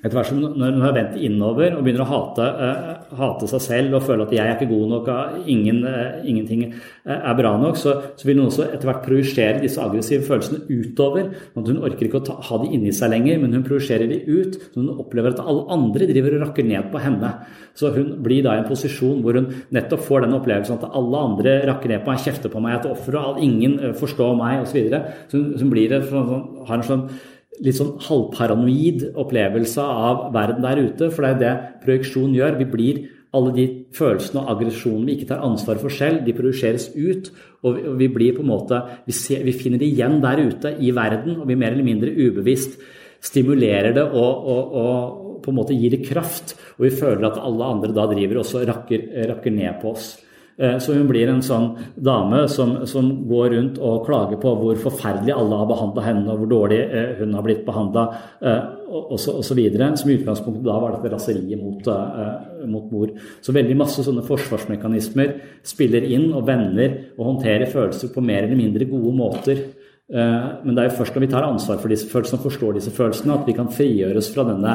etter 0.04 0.18
hvert 0.18 0.28
som 0.28 0.40
når 0.42 0.74
hun 0.76 0.84
har 0.84 0.96
vendt 0.96 1.14
innover 1.16 1.78
og 1.78 1.84
begynner 1.84 2.04
å 2.04 2.10
hate, 2.10 2.44
uh, 2.44 3.14
hate, 3.16 3.48
seg 3.48 3.62
selv 3.64 3.96
og 3.96 4.04
føle 4.04 4.26
at 4.26 4.34
'jeg 4.36 4.44
er 4.44 4.56
ikke 4.58 4.68
god 4.68 4.90
nok', 4.92 5.08
ingen, 5.48 5.80
uh, 5.88 6.20
ingenting 6.24 6.74
er 7.04 7.34
bra 7.36 7.56
nok, 7.60 7.76
så, 7.76 7.94
så, 8.16 8.24
vil 8.24 8.38
hun 8.38 8.48
også 8.48 8.68
etter 8.68 8.88
hvert 8.88 9.04
projisere 9.04 9.60
disse 9.60 9.80
aggressive 9.80 10.24
følelsene 10.24 10.64
utover. 10.68 11.32
at 11.56 11.68
Hun 11.68 11.82
orker 11.84 12.06
ikke 12.06 12.20
å 12.20 12.24
ta, 12.24 12.36
ha 12.40 12.58
de 12.62 12.72
inni 12.72 12.92
seg 12.92 13.10
lenger, 13.10 13.40
men 13.40 13.52
hun 13.52 13.64
projiserer 13.64 14.08
de 14.08 14.20
ut. 14.24 14.56
Så 14.72 14.80
hun 14.80 14.88
opplever 14.98 15.32
at 15.32 15.40
alle 15.40 15.66
andre 15.68 16.08
driver 16.08 16.36
og 16.36 16.48
rakker 16.48 16.64
ned 16.64 16.90
på 16.92 17.00
henne. 17.00 17.34
Så 17.74 17.92
hun 17.94 18.22
blir 18.22 18.42
da 18.42 18.54
i 18.54 18.62
en 18.62 18.68
posisjon 18.68 19.20
hvor 19.22 19.36
hun 19.36 19.52
nettopp 19.74 20.00
får 20.00 20.24
den 20.24 20.36
opplevelsen 20.38 20.78
at 20.78 20.88
alle 20.94 21.16
andre 21.28 21.66
rakker 21.68 21.92
ned 21.92 22.04
på 22.04 22.12
meg, 22.12 22.24
kjefter 22.24 22.52
på 22.52 22.60
meg, 22.60 22.76
er 22.76 22.80
et 22.80 22.90
offer, 22.92 23.16
og 23.20 23.42
ingen 23.42 23.78
forstår 23.94 24.36
meg, 24.38 24.62
osv. 24.62 24.72
Så, 24.74 24.80
videre. 24.80 25.14
så 25.28 25.38
hun, 25.38 25.52
hun 25.60 26.02
sånn, 26.08 26.66
har 26.68 26.80
en 26.80 26.88
sånn 26.88 27.06
litt 27.62 27.78
sånn 27.78 27.94
halvparanoid 28.02 29.10
opplevelse 29.20 29.82
av 29.82 30.28
verden 30.34 30.64
der 30.64 30.80
ute. 30.88 31.10
For 31.14 31.24
det 31.24 31.30
er 31.34 31.42
det 31.42 31.82
projeksjon 31.84 32.34
gjør. 32.34 32.58
Vi 32.60 32.70
blir 32.70 33.02
alle 33.34 33.52
de 33.54 33.64
følelsene 33.94 34.42
og 34.42 34.50
aggresjonene 34.52 35.08
vi 35.08 35.16
ikke 35.18 35.30
tar 35.32 35.42
ansvar 35.42 35.80
for 35.82 35.92
selv, 35.92 36.22
de 36.26 36.34
projiseres 36.36 36.90
ut. 36.94 37.30
Og 37.66 37.80
vi 37.98 38.10
blir 38.12 38.36
på 38.36 38.44
en 38.44 38.50
måte, 38.50 38.80
vi, 39.06 39.14
ser, 39.16 39.42
vi, 39.46 39.54
finner 39.56 39.80
det 39.80 39.90
igjen 39.90 40.20
der 40.22 40.42
ute 40.44 40.74
i 40.78 40.92
verden, 40.94 41.40
og 41.40 41.48
vi 41.50 41.58
mer 41.58 41.74
eller 41.74 41.86
mindre 41.86 42.12
ubevisst 42.14 42.78
stimulerer 43.24 43.94
det 43.96 44.04
og, 44.04 44.48
og, 44.52 44.74
og 44.76 45.38
på 45.44 45.52
en 45.52 45.58
måte 45.58 45.76
gir 45.76 45.94
det 45.94 46.04
kraft. 46.06 46.54
Og 46.76 46.88
vi 46.88 46.92
føler 46.94 47.26
at 47.28 47.40
alle 47.40 47.70
andre 47.76 47.94
da 47.96 48.06
driver 48.10 48.42
og 48.42 48.68
rakker, 48.70 49.08
rakker 49.32 49.54
ned 49.54 49.80
på 49.82 49.94
oss. 49.94 50.14
Eh, 50.56 50.78
så 50.78 50.94
hun 50.94 51.08
blir 51.10 51.28
en 51.30 51.42
sånn 51.42 51.72
dame 51.98 52.44
som, 52.50 52.76
som, 52.86 53.08
går 53.26 53.48
rundt 53.56 53.78
og 53.82 54.04
klager 54.06 54.38
på 54.38 54.52
hvor 54.60 54.78
forferdelig 54.78 55.34
alle 55.34 55.58
har 55.58 55.70
behandla 55.70 56.04
henne, 56.04 56.26
og 56.30 56.42
hvor 56.42 56.50
dårlig 56.52 56.80
eh, 56.84 57.14
hun 57.18 57.34
har 57.34 57.46
blitt 57.46 57.64
behandla, 57.66 58.04
osv. 58.94 59.40
Som 59.42 59.58
i 59.58 59.66
utgangspunktet 60.14 60.66
da 60.66 60.76
var 60.78 60.94
dette 60.94 61.10
raseriet 61.10 61.58
mot, 61.58 61.88
eh, 61.90 62.66
mot 62.70 62.92
mor. 62.94 63.14
Så 63.42 63.54
veldig 63.56 63.78
masse 63.80 64.04
sånne 64.06 64.26
forsvarsmekanismer 64.26 65.34
spiller 65.66 66.06
inn 66.06 66.30
og 66.32 66.46
vender 66.46 67.00
og 67.16 67.32
håndterer 67.32 67.70
følelser 67.72 68.14
på 68.14 68.22
mer 68.22 68.44
eller 68.44 68.60
mindre 68.60 68.86
gode 68.90 69.16
måter. 69.16 69.64
Men 70.04 70.76
det 70.76 70.82
er 70.82 70.90
jo 70.90 70.98
først 70.98 71.14
når 71.16 71.22
vi 71.24 71.28
tar 71.32 71.46
ansvar 71.46 71.78
for 71.80 71.88
disse 71.88 72.06
følelsene 72.10 72.36
og 72.36 72.44
forstår 72.44 72.74
disse 72.76 72.92
følelsene, 72.92 73.38
at 73.38 73.46
vi 73.48 73.54
kan 73.56 73.70
frigjøres 73.72 74.28
fra 74.34 74.44
denne 74.50 74.74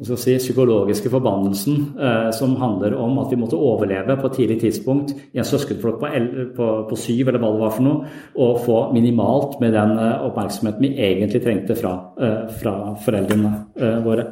si, 0.00 0.36
psykologiske 0.38 1.10
forbannelsen 1.12 1.98
eh, 2.00 2.30
som 2.34 2.56
handler 2.56 2.94
om 2.98 3.18
at 3.22 3.30
vi 3.30 3.38
måtte 3.38 3.58
overleve 3.60 4.16
på 4.18 4.30
et 4.30 4.38
tidlig 4.40 4.58
tidspunkt 4.60 5.12
i 5.32 5.38
en 5.38 5.46
søskenflokk 5.46 6.00
på, 6.00 6.10
på, 6.56 6.68
på, 6.88 6.98
syv, 6.98 7.28
eller 7.28 7.42
hva 7.42 7.52
det 7.52 7.62
var 7.62 7.74
for 7.76 7.86
noe, 7.86 8.12
og 8.34 8.62
få 8.64 8.78
minimalt 8.96 9.58
med 9.62 9.76
den 9.76 9.96
eh, 9.98 10.24
oppmerksomheten 10.28 10.86
vi 10.86 10.94
egentlig 10.96 11.42
trengte 11.44 11.76
fra, 11.78 11.94
eh, 12.18 12.40
fra 12.62 12.76
foreldrene 13.04 13.52
eh, 13.76 13.98
våre. 14.04 14.26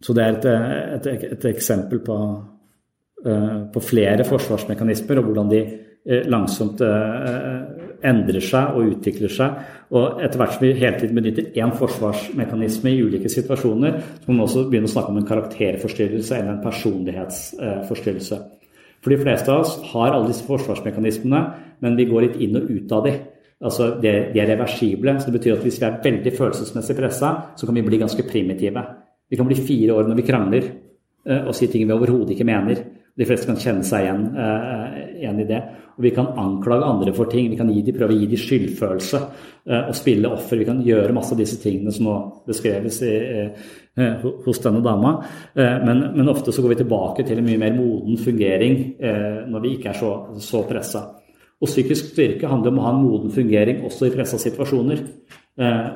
Så 0.00 0.16
det 0.16 0.24
er 0.24 0.38
et, 0.38 0.48
et, 0.96 1.06
et, 1.12 1.28
et 1.34 1.44
eksempel 1.50 2.00
på, 2.04 2.16
eh, 3.26 3.56
på, 3.72 3.84
flere 3.84 4.24
forsvarsmekanismer, 4.24 5.20
og 5.20 5.28
hvordan 5.28 5.52
de 5.52 5.60
eh, 5.60 6.24
langsomt 6.30 6.80
endrer 8.06 8.44
seg 8.44 8.76
og 8.76 8.94
utvikler 8.94 9.32
seg. 9.32 9.58
Og 9.96 10.22
etter 10.22 10.40
hvert 10.40 10.54
som 10.54 10.64
vi 10.64 10.72
hele 10.78 11.00
tiden 11.00 11.18
benytter 11.18 11.58
én 11.58 11.74
forsvarsmekanisme 11.76 12.92
i 12.92 13.02
ulike 13.02 13.32
situasjoner, 13.32 13.98
så 14.22 14.30
må 14.30 14.38
vi 14.38 14.46
også 14.46 14.64
begynne 14.70 14.90
å 14.90 14.92
snakke 14.94 15.12
om 15.14 15.20
en 15.20 15.28
karakterforstyrrelse 15.28 16.38
eller 16.38 16.54
en 16.54 16.64
personlighetsforstyrrelse. 16.64 18.40
For 19.00 19.14
de 19.14 19.20
fleste 19.22 19.52
av 19.52 19.64
oss 19.64 19.76
har 19.92 20.12
alle 20.12 20.28
disse 20.28 20.44
forsvarsmekanismene, 20.46 21.42
men 21.80 21.96
vi 21.96 22.08
går 22.08 22.26
litt 22.26 22.40
inn 22.44 22.58
og 22.60 22.68
ut 22.68 22.96
av 22.96 23.06
de. 23.08 23.14
Altså, 23.60 23.90
de, 24.00 24.12
er 24.32 24.48
reversible, 24.48 25.14
så 25.20 25.28
det 25.28 25.36
betyr 25.36 25.58
at 25.58 25.64
hvis 25.64 25.80
vi 25.80 25.88
er 25.88 25.98
veldig 26.04 26.32
følelsesmessig 26.36 26.96
pressa, 26.96 27.32
så 27.56 27.68
kan 27.68 27.76
vi 27.76 27.84
bli 27.84 28.00
ganske 28.00 28.24
primitive. 28.28 28.84
Vi 29.28 29.36
kan 29.36 29.48
bli 29.48 29.58
fire 29.58 29.98
år 29.98 30.08
når 30.08 30.20
vi 30.20 30.24
krangler 30.26 30.64
eh, 30.64 31.42
og 31.44 31.52
si 31.56 31.68
ting 31.68 31.84
vi 31.84 31.96
overhodet 31.96 32.34
ikke 32.34 32.48
mener. 32.48 32.80
De 33.20 33.26
fleste 33.28 33.50
kan 33.50 33.58
kjenne 33.60 33.84
seg 33.84 34.06
igjen, 34.06 34.22
uh, 34.32 34.94
igjen, 35.20 35.40
i 35.42 35.48
det. 35.48 35.58
Og 35.98 36.04
Vi 36.06 36.12
kan 36.16 36.30
anklage 36.40 36.86
andre 36.88 37.12
for 37.12 37.28
ting. 37.28 37.50
Vi 37.52 37.58
kan 37.58 37.68
gi 37.68 37.82
de, 37.84 37.92
prøve 37.92 38.14
å 38.14 38.16
gi 38.16 38.28
dem 38.30 38.40
skyldfølelse 38.40 39.20
uh, 39.20 39.90
og 39.90 39.92
spille 39.98 40.30
offer. 40.32 40.62
Vi 40.62 40.68
kan 40.68 40.80
gjøre 40.86 41.12
masse 41.12 41.34
av 41.36 41.42
disse 41.42 41.58
tingene 41.60 41.92
som 41.92 42.08
nå 42.08 42.16
beskreves 42.48 43.02
i, 43.04 43.12
uh, 44.00 44.24
hos 44.46 44.62
denne 44.64 44.80
dama. 44.80 45.18
Men, 45.52 46.04
men, 46.14 46.32
ofte 46.32 46.54
så 46.54 46.64
går 46.64 46.72
vi 46.72 46.80
tilbake 46.80 47.26
til 47.28 47.42
en 47.42 47.44
mye 47.44 47.60
mer 47.60 47.76
moden 47.76 48.16
fungering 48.16 48.76
når 49.50 49.64
vi 49.64 49.72
ikke 49.76 49.90
er 49.90 49.98
så, 49.98 50.12
så 50.40 50.62
pressa. 50.68 51.02
Og 51.60 51.68
psykisk 51.68 52.14
styrke 52.14 52.48
handler 52.48 52.72
om 52.72 52.80
å 52.80 52.86
ha 52.86 52.92
en 52.94 53.02
moden 53.02 53.34
fungering 53.34 53.82
også 53.84 54.08
i 54.08 54.14
pressa 54.14 54.38
situasjoner. 54.40 55.02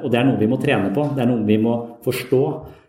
Og 0.03 0.11
det 0.13 0.19
er 0.21 0.27
noe 0.29 0.41
vi 0.43 0.51
må 0.51 0.59
trene 0.61 0.91
på, 0.93 1.07
det 1.15 1.25
er 1.25 1.31
noe 1.31 1.47
vi 1.49 1.57
må 1.63 1.79
forstå. 2.05 2.43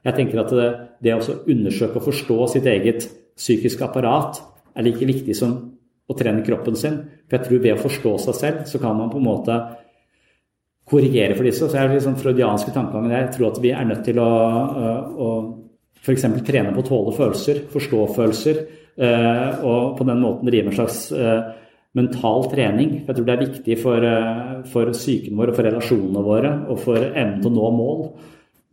Jeg 0.10 0.18
tenker 0.18 0.42
at 0.42 0.52
det, 0.58 0.72
det 1.06 1.16
å 1.16 1.38
undersøke 1.54 2.02
og 2.02 2.10
forstå 2.10 2.40
sitt 2.58 2.68
eget 2.74 3.08
psykiske 3.36 3.84
apparat 3.86 4.42
er 4.76 4.86
like 4.88 5.08
viktig 5.08 5.36
som 5.38 5.56
å 6.06 6.16
trene 6.18 6.44
kroppen 6.46 6.78
sin. 6.80 7.02
For 7.26 7.38
jeg 7.38 7.48
tror 7.48 7.64
ved 7.64 7.76
å 7.76 7.82
forstå 7.82 8.14
seg 8.28 8.40
selv, 8.40 8.64
så 8.70 8.82
kan 8.82 8.98
man 8.98 9.12
på 9.12 9.20
en 9.20 9.28
måte 9.28 9.58
korrigere 10.86 11.36
for 11.38 11.48
disse. 11.48 11.68
Så 11.68 11.80
er 11.80 11.90
det 11.90 12.04
sånn 12.06 12.20
freudianske 12.20 12.74
tankegangen 12.76 13.16
Jeg 13.16 13.32
tror 13.36 13.52
at 13.52 13.62
vi 13.64 13.74
er 13.74 13.88
nødt 13.90 14.04
til 14.06 14.22
å, 14.22 14.32
å 15.18 15.30
f.eks. 16.06 16.26
trene 16.46 16.74
på 16.76 16.84
å 16.84 16.88
tåle 16.88 17.14
følelser, 17.18 17.64
forstå 17.74 18.02
følelser, 18.16 18.62
eh, 19.02 19.64
og 19.66 19.96
på 19.98 20.08
den 20.08 20.22
måten 20.22 20.50
drive 20.50 20.70
en 20.70 20.78
slags 20.78 21.00
eh, 21.16 21.50
mental 21.98 22.46
trening. 22.52 23.00
Jeg 23.08 23.18
tror 23.18 23.26
det 23.26 23.36
er 23.36 23.46
viktig 23.48 23.80
for, 23.82 24.06
eh, 24.06 24.54
for 24.70 24.94
psyken 24.94 25.40
vår 25.40 25.52
og 25.52 25.58
for 25.58 25.70
relasjonene 25.72 26.26
våre 26.30 26.54
og 26.70 26.82
for 26.84 27.02
evnen 27.02 27.42
til 27.42 27.52
å 27.52 27.58
nå 27.58 27.74
mål. 27.80 28.08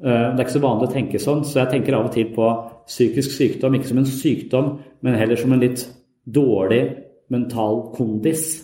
Det 0.02 0.10
er 0.10 0.40
ikke 0.42 0.56
så 0.56 0.60
vanlig 0.64 0.88
å 0.88 0.90
tenke 0.90 1.18
sånn, 1.22 1.44
så 1.46 1.60
jeg 1.60 1.70
tenker 1.76 1.94
av 1.94 2.08
og 2.08 2.14
til 2.16 2.32
på 2.34 2.46
psykisk 2.88 3.34
sykdom 3.36 3.78
ikke 3.78 3.90
som 3.90 4.02
en 4.02 4.10
sykdom, 4.10 4.74
men 5.02 5.18
heller 5.18 5.38
som 5.40 5.54
en 5.54 5.62
litt 5.62 5.86
dårlig 6.24 6.82
mental 7.32 7.88
kondis. 7.96 8.62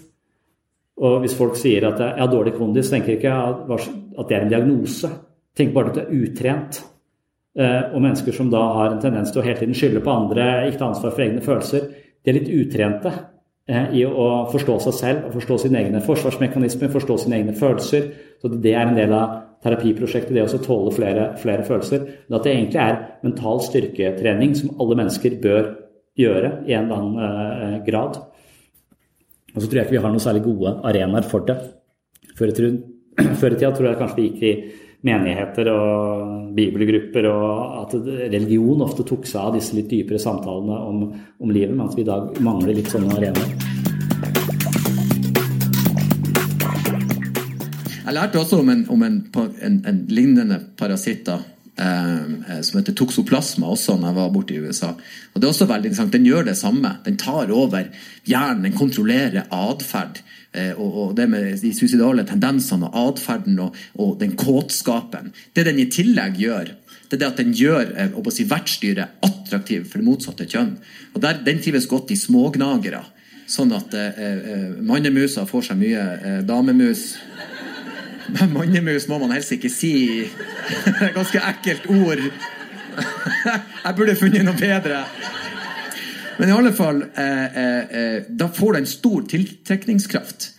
Og 0.98 1.22
hvis 1.22 1.36
folk 1.38 1.56
sier 1.58 1.86
at 1.88 2.00
jeg 2.02 2.18
har 2.18 2.30
dårlig 2.30 2.56
kondis, 2.58 2.90
tenker 2.90 3.14
jeg 3.14 3.20
ikke 3.20 3.34
at 3.38 4.28
det 4.28 4.36
er 4.36 4.44
en 4.44 4.52
diagnose. 4.52 5.10
Tenk 5.56 5.74
bare 5.74 5.92
at 5.92 5.98
du 5.98 6.02
er 6.02 6.14
utrent. 6.26 6.80
Eh, 7.58 7.94
og 7.94 8.02
mennesker 8.02 8.34
som 8.34 8.50
da 8.52 8.60
har 8.76 8.92
en 8.92 9.00
tendens 9.02 9.32
til 9.34 9.42
å 9.42 9.46
hele 9.46 9.58
tiden 9.58 9.74
skylde 9.74 10.02
på 10.04 10.12
andre, 10.14 10.68
ikke 10.68 10.78
ta 10.78 10.92
ansvar 10.92 11.14
for 11.14 11.24
egne 11.24 11.42
følelser, 11.42 11.88
de 12.22 12.30
er 12.30 12.36
litt 12.36 12.50
utrente 12.54 13.10
eh, 13.66 13.88
i 13.98 14.04
å 14.06 14.28
forstå 14.52 14.76
seg 14.84 14.94
selv 14.94 15.32
forstå 15.34 15.56
sine 15.64 15.80
egne 15.80 16.02
forsvarsmekanismer, 16.04 16.92
forstå 16.92 17.16
sine 17.24 17.40
egne 17.40 17.56
følelser. 17.58 18.12
Så 18.38 18.52
det 18.52 18.74
er 18.76 18.84
en 18.84 18.98
del 18.98 19.14
av 19.16 19.47
terapiprosjektet, 19.64 20.34
det 20.36 20.44
å 20.46 20.62
tåle 20.62 20.92
flere, 20.94 21.28
flere, 21.42 21.66
følelser. 21.66 22.04
Men 22.28 22.38
at 22.38 22.46
det 22.46 22.54
egentlig 22.54 22.82
er 22.82 22.98
mental 23.26 23.62
styrketrening 23.66 24.54
som 24.58 24.74
alle 24.78 24.98
mennesker 25.00 25.38
bør 25.42 25.72
gjøre 26.18 26.52
i 26.66 26.74
en 26.76 26.86
eller 26.86 26.98
annen 26.98 27.22
eh, 27.24 27.78
grad. 27.86 28.20
Og 29.54 29.62
så 29.62 29.66
tror 29.66 29.80
jeg 29.80 29.88
ikke 29.88 29.96
vi 29.96 30.02
har 30.04 30.14
noen 30.14 30.22
særlig 30.22 30.44
gode 30.46 30.74
arenaer 30.86 31.26
for 31.26 31.46
det. 31.48 31.58
Før 32.38 32.52
i, 32.52 32.74
tida 33.58 33.72
tror 33.72 33.90
jeg 33.90 34.00
kanskje 34.02 34.20
det 34.20 34.28
gikk 34.28 34.44
i 34.46 34.54
menigheter 35.06 35.70
og 35.70 36.52
bibelgrupper, 36.58 37.28
og 37.30 37.80
at 37.84 37.96
religion 38.34 38.82
ofte 38.86 39.06
tok 39.06 39.26
seg 39.30 39.44
av 39.44 39.58
disse 39.58 39.78
litt 39.78 39.90
dypere 39.90 40.18
samtalene 40.22 40.82
om, 40.90 41.02
om 41.38 41.54
livet, 41.54 41.76
mens 41.78 41.94
vi 41.98 42.06
i 42.06 42.10
dag 42.10 42.38
mangler 42.42 42.78
litt 42.78 42.90
sånne 42.90 43.14
arenaer. 43.18 43.67
Jeg 48.08 48.16
lærte 48.16 48.40
også 48.40 48.62
om 48.62 48.70
en, 48.72 48.86
om 48.88 49.02
en, 49.04 49.16
en, 49.36 49.74
en 49.84 49.96
lignende 50.08 50.56
parasitt 50.80 51.26
eh, 51.28 52.60
som 52.64 52.78
heter 52.78 52.94
toksoplasma 52.96 53.68
også 53.68 53.98
når 53.98 54.08
jeg 54.08 54.16
var 54.16 54.30
borte 54.32 54.54
i 54.56 54.60
USA. 54.64 54.94
Og 55.34 55.36
det 55.36 55.44
er 55.44 55.52
også 55.52 55.66
veldig 55.68 55.90
interessant. 55.90 56.14
Den 56.14 56.24
gjør 56.24 56.46
det 56.46 56.54
samme. 56.56 56.94
Den 57.04 57.18
tar 57.20 57.52
over 57.52 57.90
hjernen, 58.24 58.64
den 58.64 58.78
kontrollerer 58.78 59.52
atferd. 59.52 60.22
Eh, 60.56 60.72
og, 60.72 60.88
og, 60.88 61.12
det 61.18 61.26
med 61.28 61.50
de 61.60 61.74
suicidale 61.76 62.24
tendensene 62.24 62.88
og 62.88 63.10
atferden 63.10 63.60
og, 63.66 63.76
og, 64.00 64.16
den 64.22 64.32
kåtskapen. 64.40 65.28
Det 65.52 65.66
den 65.68 65.84
i 65.84 65.90
tillegg 65.92 66.40
gjør, 66.40 66.72
det 67.10 67.18
er 67.18 67.20
det 67.20 67.28
at 67.28 67.44
den 67.44 67.52
gjør 67.60 67.92
eh, 67.92 68.32
si, 68.32 68.48
vertsdyret 68.48 69.20
attraktiv 69.28 69.84
for 69.84 70.00
det 70.00 70.08
motsatte 70.08 70.48
kjønn. 70.48 70.78
Og 71.12 71.20
der, 71.20 71.44
Den 71.44 71.60
trives 71.60 71.90
godt 71.92 72.16
i 72.16 72.16
smågnagere. 72.16 73.04
Sånn 73.48 73.76
at 73.76 73.92
eh, 73.96 74.24
eh 74.24 74.66
mannemusa 74.80 75.44
får 75.48 75.70
seg 75.70 75.84
mye 75.84 76.08
eh, 76.16 76.40
damemus. 76.48 77.10
Mannemus 78.28 79.08
må 79.08 79.18
man 79.22 79.32
helst 79.36 79.54
ikke 79.56 79.70
si. 79.72 79.94
Det 80.84 81.08
er 81.08 81.14
Ganske 81.16 81.42
ekkelt 81.50 81.88
ord. 81.90 82.22
Jeg 83.84 83.96
burde 83.96 84.16
funnet 84.18 84.44
noe 84.46 84.58
bedre. 84.58 85.02
Men 86.38 86.50
i 86.50 86.54
alle 86.54 86.70
fall 86.74 87.02
eh, 87.02 87.58
eh, 87.62 87.96
eh, 88.00 88.22
Da 88.28 88.46
får 88.54 88.72
det 88.72 88.80
en 88.82 88.90
stor 88.90 89.26
tiltrekningskraft. 89.32 90.52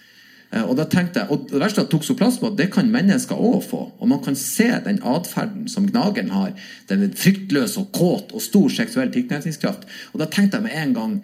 Eh, 0.51 0.63
og 0.63 0.75
da 0.79 0.85
tenkte 0.89 1.21
jeg, 1.21 1.31
og 1.31 1.45
Det 1.51 1.61
verste 1.61 1.85
at 1.85 1.91
toksoplasma 1.93 2.51
det 2.57 2.69
kan 2.73 2.89
mennesker 2.91 3.39
òg 3.39 3.61
få. 3.69 3.81
Og 3.99 4.11
man 4.11 4.23
kan 4.23 4.35
se 4.39 4.69
den 4.85 5.01
atferden 5.07 5.69
som 5.71 5.87
gnageren 5.87 6.33
har. 6.35 6.55
Den 6.89 7.05
er 7.05 7.15
fryktløs 7.15 7.77
og 7.79 7.91
kåt 7.95 8.33
og 8.33 8.43
stor 8.43 8.69
seksuell 8.73 9.13
tiltrekningskraft. 9.13 9.87
Og 10.13 10.23
da 10.23 10.27
tenkte 10.27 10.59
jeg 10.59 10.67
med 10.67 10.79
en 10.83 10.95
gang 10.97 11.19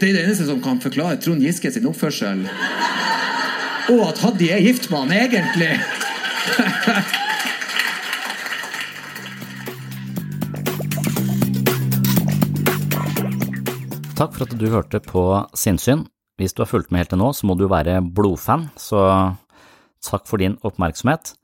Det 0.00 0.08
er 0.08 0.14
det 0.16 0.22
eneste 0.24 0.46
som 0.48 0.62
kan 0.64 0.78
forklare 0.80 1.18
Trond 1.20 1.42
Giske 1.44 1.68
sin 1.72 1.84
oppførsel. 1.86 2.46
Og 3.88 4.04
at 4.10 4.20
Haddy 4.20 4.50
er 4.52 4.60
gift 4.60 4.90
med 4.92 4.98
han, 5.00 5.12
egentlig. 5.24 5.72
Takk 14.20 14.34
for 14.36 14.44
at 14.44 14.52
du 14.60 14.66
hørte 14.68 15.00
på 15.00 15.22
Sinnsyn. 15.56 16.04
Hvis 16.36 16.52
du 16.52 16.60
har 16.60 16.68
fulgt 16.68 16.92
med 16.92 17.00
helt 17.00 17.12
til 17.14 17.20
nå, 17.20 17.30
så 17.32 17.48
må 17.48 17.56
du 17.56 17.66
være 17.72 18.02
blodfan, 18.04 18.68
så 18.76 19.00
takk 20.04 20.28
for 20.28 20.40
din 20.40 20.58
oppmerksomhet. 20.64 21.34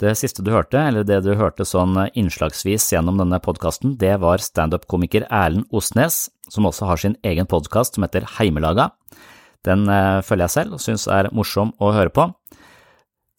Det 0.00 0.14
siste 0.16 0.42
du 0.42 0.50
hørte, 0.54 0.78
eller 0.80 1.04
det 1.04 1.18
du 1.26 1.34
hørte 1.36 1.66
sånn 1.68 1.94
innslagsvis 2.16 2.86
gjennom 2.94 3.18
denne 3.20 3.38
podkasten, 3.42 3.98
det 4.00 4.14
var 4.22 4.40
standup-komiker 4.42 5.26
Erlend 5.28 5.66
Osnes, 5.76 6.30
som 6.48 6.66
også 6.66 6.88
har 6.88 7.02
sin 7.02 7.18
egen 7.26 7.46
podkast 7.50 7.98
som 7.98 8.06
heter 8.06 8.24
Heimelaga. 8.38 8.88
Den 9.66 9.84
eh, 9.92 10.20
følger 10.24 10.46
jeg 10.46 10.56
selv 10.56 10.76
og 10.76 10.82
syns 10.82 11.06
er 11.10 11.30
morsom 11.36 11.74
å 11.80 11.92
høre 11.96 12.12
på. 12.14 12.30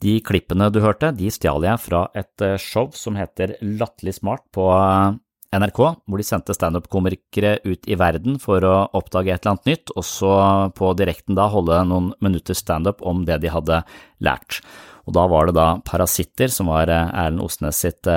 De 0.01 0.17
klippene 0.25 0.69
du 0.73 0.81
hørte, 0.81 1.11
de 1.13 1.29
stjal 1.33 1.65
jeg 1.65 1.81
fra 1.81 2.05
et 2.17 2.45
eh, 2.45 2.59
show 2.61 2.89
som 2.97 3.17
heter 3.17 3.57
Latterlig 3.61 4.17
smart 4.19 4.45
på 4.53 4.67
eh, 4.75 5.17
NRK, 5.51 5.81
hvor 6.07 6.21
de 6.21 6.25
sendte 6.25 6.55
standup-komikere 6.55 7.57
ut 7.65 7.89
i 7.89 7.97
verden 7.99 8.37
for 8.39 8.63
å 8.63 8.75
oppdage 8.97 9.33
et 9.33 9.41
eller 9.41 9.57
annet 9.57 9.71
nytt, 9.73 9.91
og 9.97 10.05
så 10.07 10.35
på 10.77 10.93
direkten 10.95 11.35
da 11.35 11.49
holde 11.51 11.81
noen 11.89 12.13
minutter 12.23 12.55
standup 12.55 13.03
om 13.03 13.25
det 13.27 13.41
de 13.43 13.51
hadde 13.51 13.81
lært. 14.23 14.61
Og 15.09 15.17
da 15.17 15.25
var 15.27 15.49
det 15.49 15.57
da 15.57 15.67
Parasitter, 15.83 16.47
som 16.53 16.69
var 16.71 16.87
Erlend 16.93 17.43
Osnes 17.43 17.81
sitt 17.83 18.07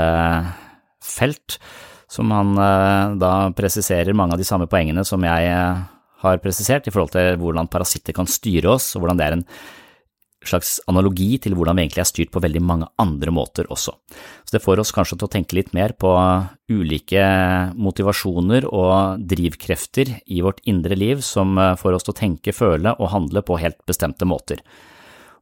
felt, 1.02 1.57
som 2.07 2.31
han 2.31 2.55
da 3.18 3.33
presiserer 3.57 4.15
mange 4.15 4.36
av 4.36 4.39
de 4.39 4.47
samme 4.47 4.68
poengene 4.70 5.02
som 5.08 5.24
jeg 5.26 5.50
har 6.24 6.42
presisert 6.42 6.88
i 6.88 6.94
forhold 6.94 7.14
til 7.14 7.38
hvordan 7.40 7.70
parasitter 7.70 8.16
kan 8.16 8.28
styre 8.30 8.74
oss, 8.74 8.92
og 8.94 9.04
hvordan 9.04 9.20
det 9.20 9.26
er 9.26 9.38
en 9.38 9.48
slags 10.44 10.76
analogi 10.90 11.38
til 11.40 11.54
hvordan 11.56 11.78
vi 11.78 11.86
egentlig 11.86 12.02
er 12.02 12.08
styrt 12.10 12.32
på 12.34 12.42
veldig 12.44 12.60
mange 12.64 12.88
andre 13.00 13.32
måter 13.32 13.68
også. 13.72 13.94
Så 14.44 14.56
det 14.56 14.62
får 14.64 14.82
oss 14.82 14.92
kanskje 14.92 15.16
til 15.18 15.28
å 15.28 15.32
tenke 15.32 15.56
litt 15.56 15.72
mer 15.76 15.94
på 15.96 16.10
ulike 16.72 17.24
motivasjoner 17.80 18.66
og 18.68 19.24
drivkrefter 19.24 20.18
i 20.26 20.42
vårt 20.44 20.60
indre 20.68 20.98
liv 20.98 21.22
som 21.24 21.56
får 21.80 21.96
oss 21.96 22.08
til 22.08 22.12
å 22.12 22.20
tenke, 22.20 22.56
føle 22.56 22.92
og 22.98 23.12
handle 23.14 23.44
på 23.46 23.60
helt 23.62 23.80
bestemte 23.88 24.28
måter. 24.28 24.60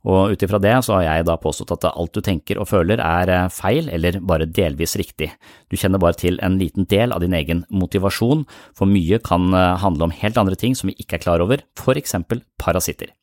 Og 0.02 0.34
ut 0.34 0.42
ifra 0.42 0.58
det 0.58 0.74
så 0.82 0.96
har 0.96 1.04
jeg 1.04 1.26
da 1.28 1.36
påstått 1.38 1.76
at 1.76 1.86
alt 1.92 2.14
du 2.14 2.22
tenker 2.24 2.58
og 2.58 2.66
føler 2.70 3.00
er 3.02 3.30
eh, 3.30 3.50
feil 3.54 3.90
eller 3.92 4.18
bare 4.26 4.48
delvis 4.50 4.96
riktig. 4.98 5.30
Du 5.70 5.78
kjenner 5.78 6.02
bare 6.02 6.18
til 6.18 6.40
en 6.42 6.58
liten 6.58 6.88
del 6.90 7.14
av 7.14 7.22
din 7.22 7.36
egen 7.38 7.62
motivasjon, 7.70 8.42
for 8.74 8.90
mye 8.90 9.20
kan 9.22 9.52
eh, 9.54 9.76
handle 9.82 10.08
om 10.08 10.16
helt 10.22 10.40
andre 10.42 10.58
ting 10.58 10.74
som 10.78 10.90
vi 10.90 10.96
ikke 10.98 11.20
er 11.20 11.26
klar 11.26 11.44
over, 11.44 11.62
for 11.78 11.98
eksempel 11.98 12.42
parasitter. 12.58 13.14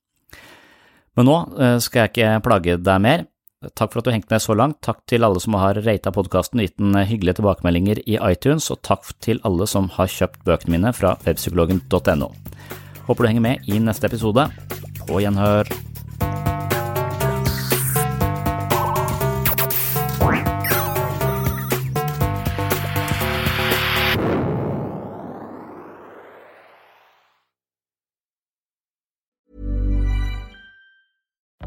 Men 1.19 1.27
nå 1.27 1.35
eh, 1.59 1.75
skal 1.83 2.05
jeg 2.05 2.13
ikke 2.13 2.31
plage 2.47 2.79
deg 2.79 3.03
mer. 3.03 3.27
Takk 3.75 3.91
for 3.91 3.99
at 3.99 4.07
du 4.07 4.13
hengte 4.15 4.31
med 4.31 4.39
så 4.39 4.55
langt, 4.55 4.77
takk 4.85 5.01
til 5.11 5.27
alle 5.27 5.41
som 5.43 5.57
har 5.59 5.81
rata 5.83 6.13
podkasten 6.15 6.61
og 6.61 6.69
gitt 6.69 6.77
den 6.79 6.95
hyggelige 6.95 7.41
tilbakemeldinger 7.41 7.99
i 8.07 8.15
iTunes, 8.29 8.69
og 8.71 8.79
takk 8.87 9.11
til 9.19 9.43
alle 9.43 9.67
som 9.67 9.91
har 9.97 10.07
kjøpt 10.07 10.47
bøkene 10.47 10.77
mine 10.77 10.95
fra 10.95 11.17
webpsykologen.no. 11.27 12.31
Håper 13.09 13.19
du 13.25 13.31
henger 13.33 13.47
med 13.49 13.67
i 13.67 13.83
neste 13.83 14.07
episode. 14.07 14.47
På 15.09 15.19
gjenhør. 15.19 15.67